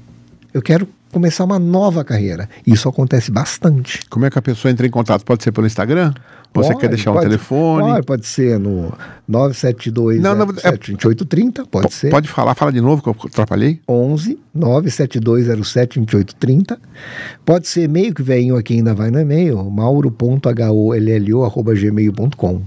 Eu 0.53 0.61
quero 0.61 0.87
começar 1.15 1.45
uma 1.45 1.57
nova 1.57 2.03
carreira. 2.03 2.49
Isso 2.67 2.89
acontece 2.89 3.31
bastante. 3.31 4.01
Como 4.09 4.25
é 4.25 4.29
que 4.29 4.37
a 4.37 4.41
pessoa 4.41 4.69
entra 4.69 4.85
em 4.85 4.89
contato? 4.89 5.23
Pode 5.23 5.43
ser 5.43 5.53
pelo 5.53 5.65
Instagram? 5.65 6.13
Ou 6.53 6.61
você 6.63 6.69
Pode, 6.69 6.79
quer 6.81 6.87
deixar 6.89 7.11
um 7.11 7.15
pode- 7.15 7.25
telefone? 7.25 7.87
Pode, 7.89 8.05
pode 8.05 8.25
ser 8.25 8.57
no 8.59 8.91
972 9.27 10.21
Não, 10.21 10.33
não, 10.35 10.43
é- 10.43 10.47
2830, 10.71 11.65
pode 11.65 11.93
ser. 11.93 12.09
Pode 12.09 12.27
falar, 12.29 12.53
fala 12.55 12.71
de 12.71 12.79
novo 12.81 13.01
que 13.01 13.09
eu 13.09 13.15
atrapalhei. 13.25 13.79
11 13.87 14.37
97207 14.53 15.99
2830. 15.99 16.77
Pode 17.45 17.67
ser 17.67 17.83
e-mail, 17.83 18.13
que 18.13 18.23
veinho 18.23 18.55
aqui 18.57 18.73
ainda 18.75 18.93
vai 18.93 19.09
no 19.11 19.19
e-mail, 19.19 19.63
mauro.hollo.gmail.com. 19.69 22.61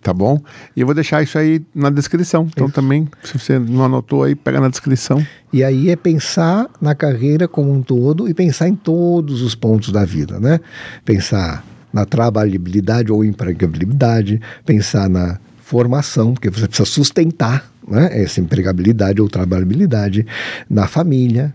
Tá 0.00 0.14
bom? 0.14 0.40
E 0.76 0.80
eu 0.80 0.86
vou 0.86 0.94
deixar 0.94 1.22
isso 1.22 1.36
aí 1.36 1.60
na 1.74 1.90
descrição. 1.90 2.46
Então 2.50 2.66
Isso. 2.66 2.74
também, 2.74 3.08
se 3.24 3.36
você 3.36 3.58
não 3.58 3.84
anotou 3.84 4.22
aí, 4.22 4.34
pega 4.34 4.60
na 4.60 4.68
descrição. 4.68 5.24
E 5.52 5.64
aí 5.64 5.90
é 5.90 5.96
pensar 5.96 6.68
na 6.80 6.94
carreira 6.94 7.48
como 7.48 7.72
um 7.72 7.82
todo 7.82 8.28
e 8.28 8.32
pensar 8.32 8.68
em 8.68 8.76
todos 8.76 9.42
os 9.42 9.54
pontos 9.56 9.90
da 9.90 10.04
vida, 10.04 10.38
né? 10.38 10.60
Pensar 11.04 11.64
na 11.92 12.04
trabalhabilidade 12.04 13.10
ou 13.10 13.24
empregabilidade, 13.24 14.40
pensar 14.64 15.08
na 15.08 15.38
formação, 15.58 16.32
porque 16.32 16.48
você 16.48 16.66
precisa 16.66 16.88
sustentar 16.88 17.70
né, 17.86 18.22
essa 18.22 18.40
empregabilidade 18.40 19.20
ou 19.20 19.28
trabalhabilidade 19.28 20.26
na 20.68 20.86
família, 20.86 21.52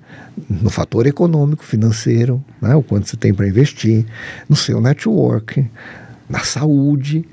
no 0.49 0.69
fator 0.69 1.05
econômico, 1.07 1.63
financeiro, 1.63 2.43
né, 2.61 2.75
o 2.75 2.83
quanto 2.83 3.07
você 3.07 3.15
tem 3.15 3.33
para 3.33 3.47
investir, 3.47 4.05
no 4.49 4.55
seu 4.55 4.81
network, 4.81 5.65
na 6.29 6.39
saúde, 6.39 7.25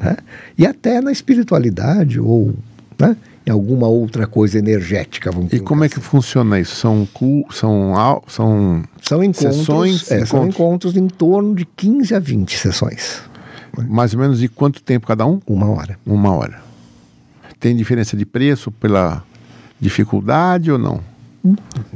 né, 0.00 0.16
e 0.56 0.66
até 0.66 1.00
na 1.00 1.12
espiritualidade 1.12 2.18
ou 2.18 2.54
né, 2.98 3.16
em 3.46 3.50
alguma 3.50 3.86
outra 3.86 4.26
coisa 4.26 4.58
energética. 4.58 5.30
Vamos 5.30 5.52
E 5.52 5.60
como 5.60 5.84
é 5.84 5.88
que 5.88 6.00
funciona 6.00 6.58
isso? 6.58 6.76
São 6.76 7.06
são 7.50 7.94
são 8.26 8.82
São 9.02 9.22
encontros, 9.24 9.56
Sessões, 9.56 10.10
é, 10.10 10.24
são 10.26 10.40
encontros. 10.46 10.54
encontros 10.54 10.96
em 10.96 11.08
torno 11.08 11.54
de 11.54 11.64
15 11.64 12.14
a 12.14 12.18
20 12.18 12.56
sessões. 12.58 13.20
mais 13.88 14.14
ou 14.14 14.20
menos 14.20 14.40
de 14.40 14.48
quanto 14.48 14.82
tempo 14.82 15.06
cada 15.06 15.26
um? 15.26 15.40
Uma 15.46 15.68
hora. 15.70 15.98
Uma 16.06 16.34
hora. 16.34 16.60
Tem 17.58 17.76
diferença 17.76 18.16
de 18.16 18.24
preço 18.24 18.70
pela 18.70 19.22
dificuldade 19.78 20.70
ou 20.72 20.78
não? 20.78 21.00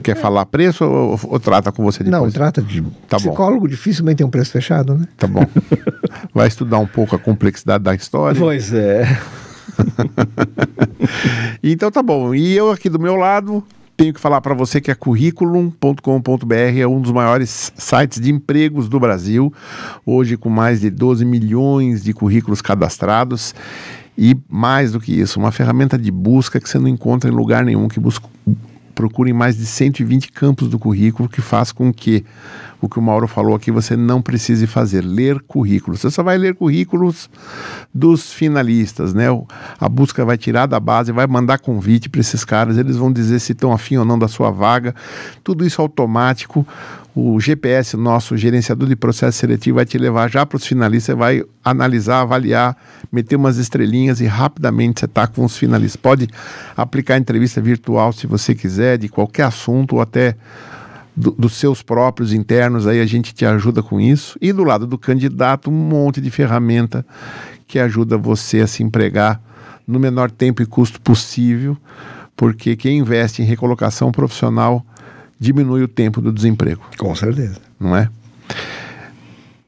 Quer 0.03 0.17
falar 0.17 0.47
preço 0.47 0.85
ou, 0.85 1.21
ou 1.25 1.41
trata 1.41 1.71
com 1.71 1.83
você 1.85 2.03
depois? 2.03 2.23
Não, 2.23 2.31
trata 2.31 2.63
de 2.63 2.81
Tá 3.09 3.19
bom. 3.19 3.29
psicólogo, 3.31 3.69
dificilmente 3.69 4.19
tem 4.19 4.27
um 4.27 4.31
preço 4.31 4.51
fechado, 4.53 4.95
né? 4.97 5.07
Tá 5.19 5.27
bom. 5.27 5.45
Vai 6.35 6.49
estudar 6.49 6.79
um 6.79 6.87
pouco 6.87 7.15
a 7.15 7.19
complexidade 7.19 7.85
da 7.85 7.95
história. 7.95 8.41
Pois 8.41 8.73
é. 8.73 9.05
Então 11.63 11.91
tá 11.91 12.03
bom. 12.03 12.35
E 12.35 12.55
eu 12.57 12.71
aqui 12.71 12.89
do 12.89 12.99
meu 12.99 13.17
lado 13.17 13.63
tenho 13.97 14.13
que 14.13 14.21
falar 14.21 14.41
para 14.41 14.55
você 14.55 14.81
que 14.81 14.91
a 14.91 14.95
curriculum.com.br 14.95 16.55
é 16.79 16.87
um 16.87 17.01
dos 17.01 17.13
maiores 17.13 17.73
sites 17.77 18.21
de 18.21 18.31
empregos 18.31 18.89
do 18.89 18.99
Brasil, 18.99 19.53
hoje 20.05 20.37
com 20.37 20.49
mais 20.51 20.81
de 20.81 20.91
12 20.91 21.25
milhões 21.25 22.03
de 22.03 22.13
currículos 22.13 22.61
cadastrados. 22.61 23.55
E 24.17 24.37
mais 24.49 24.93
do 24.93 25.01
que 25.01 25.13
isso, 25.19 25.41
uma 25.41 25.51
ferramenta 25.51 25.99
de 25.99 26.11
busca 26.11 26.61
que 26.61 26.69
você 26.69 26.79
não 26.79 26.87
encontra 26.87 27.29
em 27.29 27.33
lugar 27.33 27.65
nenhum, 27.65 27.89
que 27.89 27.99
busca, 27.99 28.29
procura 28.95 29.29
em 29.29 29.33
mais 29.33 29.57
de 29.57 29.67
120 29.67 30.31
campos 30.33 30.69
do 30.69 30.79
currículo, 30.79 31.29
que 31.29 31.41
faz 31.41 31.73
com 31.73 31.93
que 31.93 32.25
o 32.81 32.89
que 32.89 32.99
o 32.99 33.03
Mauro 33.03 33.27
falou 33.27 33.55
aqui 33.55 33.71
você 33.71 33.97
não 33.97 34.21
precise 34.21 34.67
fazer, 34.67 35.03
ler 35.03 35.41
currículos. 35.41 36.01
Você 36.01 36.11
só 36.11 36.23
vai 36.23 36.37
ler 36.37 36.55
currículos 36.55 37.31
dos 37.93 38.33
finalistas, 38.33 39.15
né? 39.15 39.27
A 39.81 39.89
busca 39.89 40.25
vai 40.25 40.37
tirar 40.37 40.67
da 40.67 40.79
base, 40.79 41.11
vai 41.11 41.27
mandar 41.27 41.59
convite 41.59 42.09
para 42.09 42.21
esses 42.21 42.45
caras, 42.45 42.77
eles 42.77 42.97
vão 42.97 43.11
dizer 43.13 43.41
se 43.41 43.53
estão 43.53 43.73
afim 43.73 43.97
ou 43.97 44.05
não 44.05 44.19
da 44.19 44.29
sua 44.29 44.51
vaga. 44.51 44.95
Tudo 45.43 45.65
isso 45.65 45.81
automático. 45.81 46.67
O 47.17 47.39
GPS, 47.39 47.97
nosso 47.97 48.37
gerenciador 48.37 48.89
de 48.89 48.97
processo 48.97 49.39
seletivo, 49.39 49.77
vai 49.77 49.85
te 49.85 49.97
levar 49.97 50.29
já 50.29 50.45
para 50.45 50.57
os 50.57 50.67
finalistas, 50.67 51.17
vai 51.17 51.45
analisar, 51.65 52.23
avaliar, 52.23 52.77
meter 53.13 53.37
umas 53.37 53.57
estrelinhas 53.57 54.21
e 54.21 54.27
rapidamente 54.27 54.99
você 55.01 55.05
está 55.07 55.25
com 55.29 55.45
os 55.45 55.57
finalistas. 55.57 56.01
Pode 56.01 56.29
aplicar 56.77 57.17
entrevista 57.17 57.61
virtual 57.61 58.13
se 58.13 58.27
você 58.27 58.53
quiser, 58.53 58.99
de 58.99 59.09
qualquer 59.09 59.45
assunto 59.45 59.95
ou 59.95 60.01
até 60.01 60.35
do- 61.15 61.31
dos 61.31 61.53
seus 61.53 61.83
próprios 61.83 62.33
internos, 62.33 62.85
aí 62.85 63.01
a 63.01 63.07
gente 63.07 63.33
te 63.33 63.47
ajuda 63.47 63.81
com 63.81 64.01
isso. 64.01 64.37
E 64.41 64.53
do 64.53 64.65
lado 64.65 64.85
do 64.85 64.99
candidato, 64.99 65.71
um 65.71 65.73
monte 65.73 66.21
de 66.21 66.33
ferramenta 66.33 67.07
que 67.69 67.79
ajuda 67.79 68.19
você 68.19 68.61
a 68.61 68.67
se 68.67 68.83
empregar 68.83 69.41
no 69.87 70.01
menor 70.01 70.33
tempo 70.33 70.63
e 70.63 70.67
custo 70.67 71.01
possível, 71.01 71.77
porque 72.37 72.75
quem 72.75 72.99
investe 72.99 73.41
em 73.41 73.45
recolocação 73.45 74.11
profissional 74.11 74.85
diminui 75.45 75.83
o 75.83 75.89
tempo 75.89 76.21
do 76.21 76.33
desemprego, 76.33 76.83
Com 76.99 77.15
certeza. 77.15 77.61
não 77.79 77.95
é? 77.97 78.09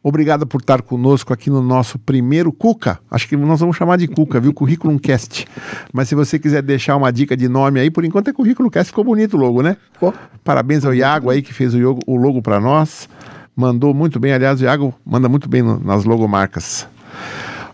Obrigado 0.02 0.46
por 0.46 0.60
estar 0.60 0.82
conosco 0.82 1.32
aqui 1.32 1.50
no 1.50 1.60
nosso 1.60 1.98
primeiro 1.98 2.52
Cuca. 2.52 3.00
Acho 3.10 3.26
que 3.28 3.36
nós 3.36 3.58
vamos 3.58 3.76
chamar 3.76 3.96
de 3.98 4.06
Cuca, 4.06 4.38
viu? 4.38 4.52
Currículum 4.54 4.96
Cast. 4.98 5.46
Mas 5.92 6.08
se 6.08 6.14
você 6.14 6.38
quiser 6.38 6.62
deixar 6.62 6.94
uma 6.96 7.10
dica 7.12 7.36
de 7.36 7.48
nome 7.48 7.80
aí, 7.80 7.90
por 7.90 8.04
enquanto 8.04 8.28
é 8.28 8.32
Currículo 8.32 8.70
Cast. 8.70 8.90
Ficou 8.90 9.02
bonito 9.02 9.36
o 9.36 9.40
logo, 9.40 9.62
né? 9.62 9.76
Ficou. 9.92 10.14
Parabéns 10.44 10.84
ao 10.84 10.94
Iago 10.94 11.28
aí 11.28 11.42
que 11.42 11.52
fez 11.52 11.74
o, 11.74 11.78
yogo- 11.78 12.02
o 12.06 12.14
logo 12.16 12.40
para 12.40 12.60
nós. 12.60 13.08
Mandou 13.56 13.92
muito 13.92 14.20
bem. 14.20 14.32
Aliás, 14.32 14.60
o 14.60 14.64
Iago 14.64 14.94
manda 15.04 15.28
muito 15.28 15.48
bem 15.48 15.62
no- 15.62 15.80
nas 15.80 16.04
logomarcas. 16.04 16.86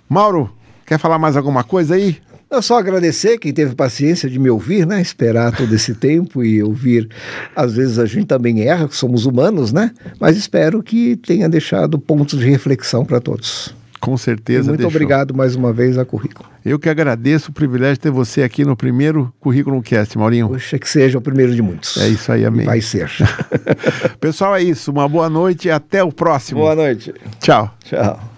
Mauro, 0.09 0.51
quer 0.87 0.99
falar 0.99 1.19
mais 1.19 1.37
alguma 1.37 1.63
coisa 1.63 1.97
aí? 1.97 2.17
Eu 2.53 2.61
só 2.61 2.79
agradecer 2.79 3.39
quem 3.39 3.51
teve 3.53 3.75
paciência 3.75 4.29
de 4.29 4.39
me 4.39 4.51
ouvir, 4.51 4.87
né? 4.87 5.01
Esperar 5.01 5.57
todo 5.57 5.75
esse 5.75 5.95
tempo 5.95 6.45
e 6.45 6.63
ouvir. 6.63 7.09
Às 7.57 7.75
vezes 7.75 7.99
a 7.99 8.05
gente 8.05 8.27
também 8.27 8.61
erra, 8.61 8.89
somos 8.91 9.25
humanos, 9.25 9.73
né? 9.73 9.91
Mas 10.21 10.37
espero 10.37 10.83
que 10.83 11.17
tenha 11.17 11.49
deixado 11.49 11.99
pontos 11.99 12.39
de 12.39 12.49
reflexão 12.51 13.07
para 13.07 13.21
todos. 13.21 13.75
Com 13.99 14.15
E 14.15 14.19
certeza. 14.19 14.69
muito 14.69 14.79
deixou. 14.81 14.91
obrigado 14.91 15.33
mais 15.35 15.55
uma 15.55 15.73
vez 15.73 15.97
a 15.97 16.05
Currículo. 16.05 16.47
Eu 16.65 16.79
que 16.79 16.89
agradeço 16.91 17.51
o 17.51 17.55
privilégio 17.55 17.95
de 17.95 18.01
ter 18.01 18.11
você 18.11 18.43
aqui 18.43 18.65
no 18.65 18.77
primeiro 18.77 19.33
Currículo 19.41 19.81
Cast, 19.81 20.19
Maurinho. 20.19 20.49
Puxa, 20.49 20.79
que 20.79 20.89
seja 20.89 21.17
o 21.19 21.23
primeiro 21.23 21.55
de 21.55 21.63
muitos. 21.63 21.97
É 21.97 22.09
isso 22.09 22.31
aí, 22.31 22.45
amém. 22.45 22.67
Vai 22.67 22.81
ser. 22.83 23.09
Pessoal, 24.21 24.57
é 24.57 24.63
isso. 24.63 24.91
Uma 24.91 25.09
boa 25.09 25.31
noite 25.31 25.69
e 25.69 25.71
até 25.71 26.03
o 26.05 26.13
próximo. 26.13 26.61
Boa 26.61 26.75
noite. 26.75 27.15
Tchau. 27.41 27.73
Tchau. 27.85 28.32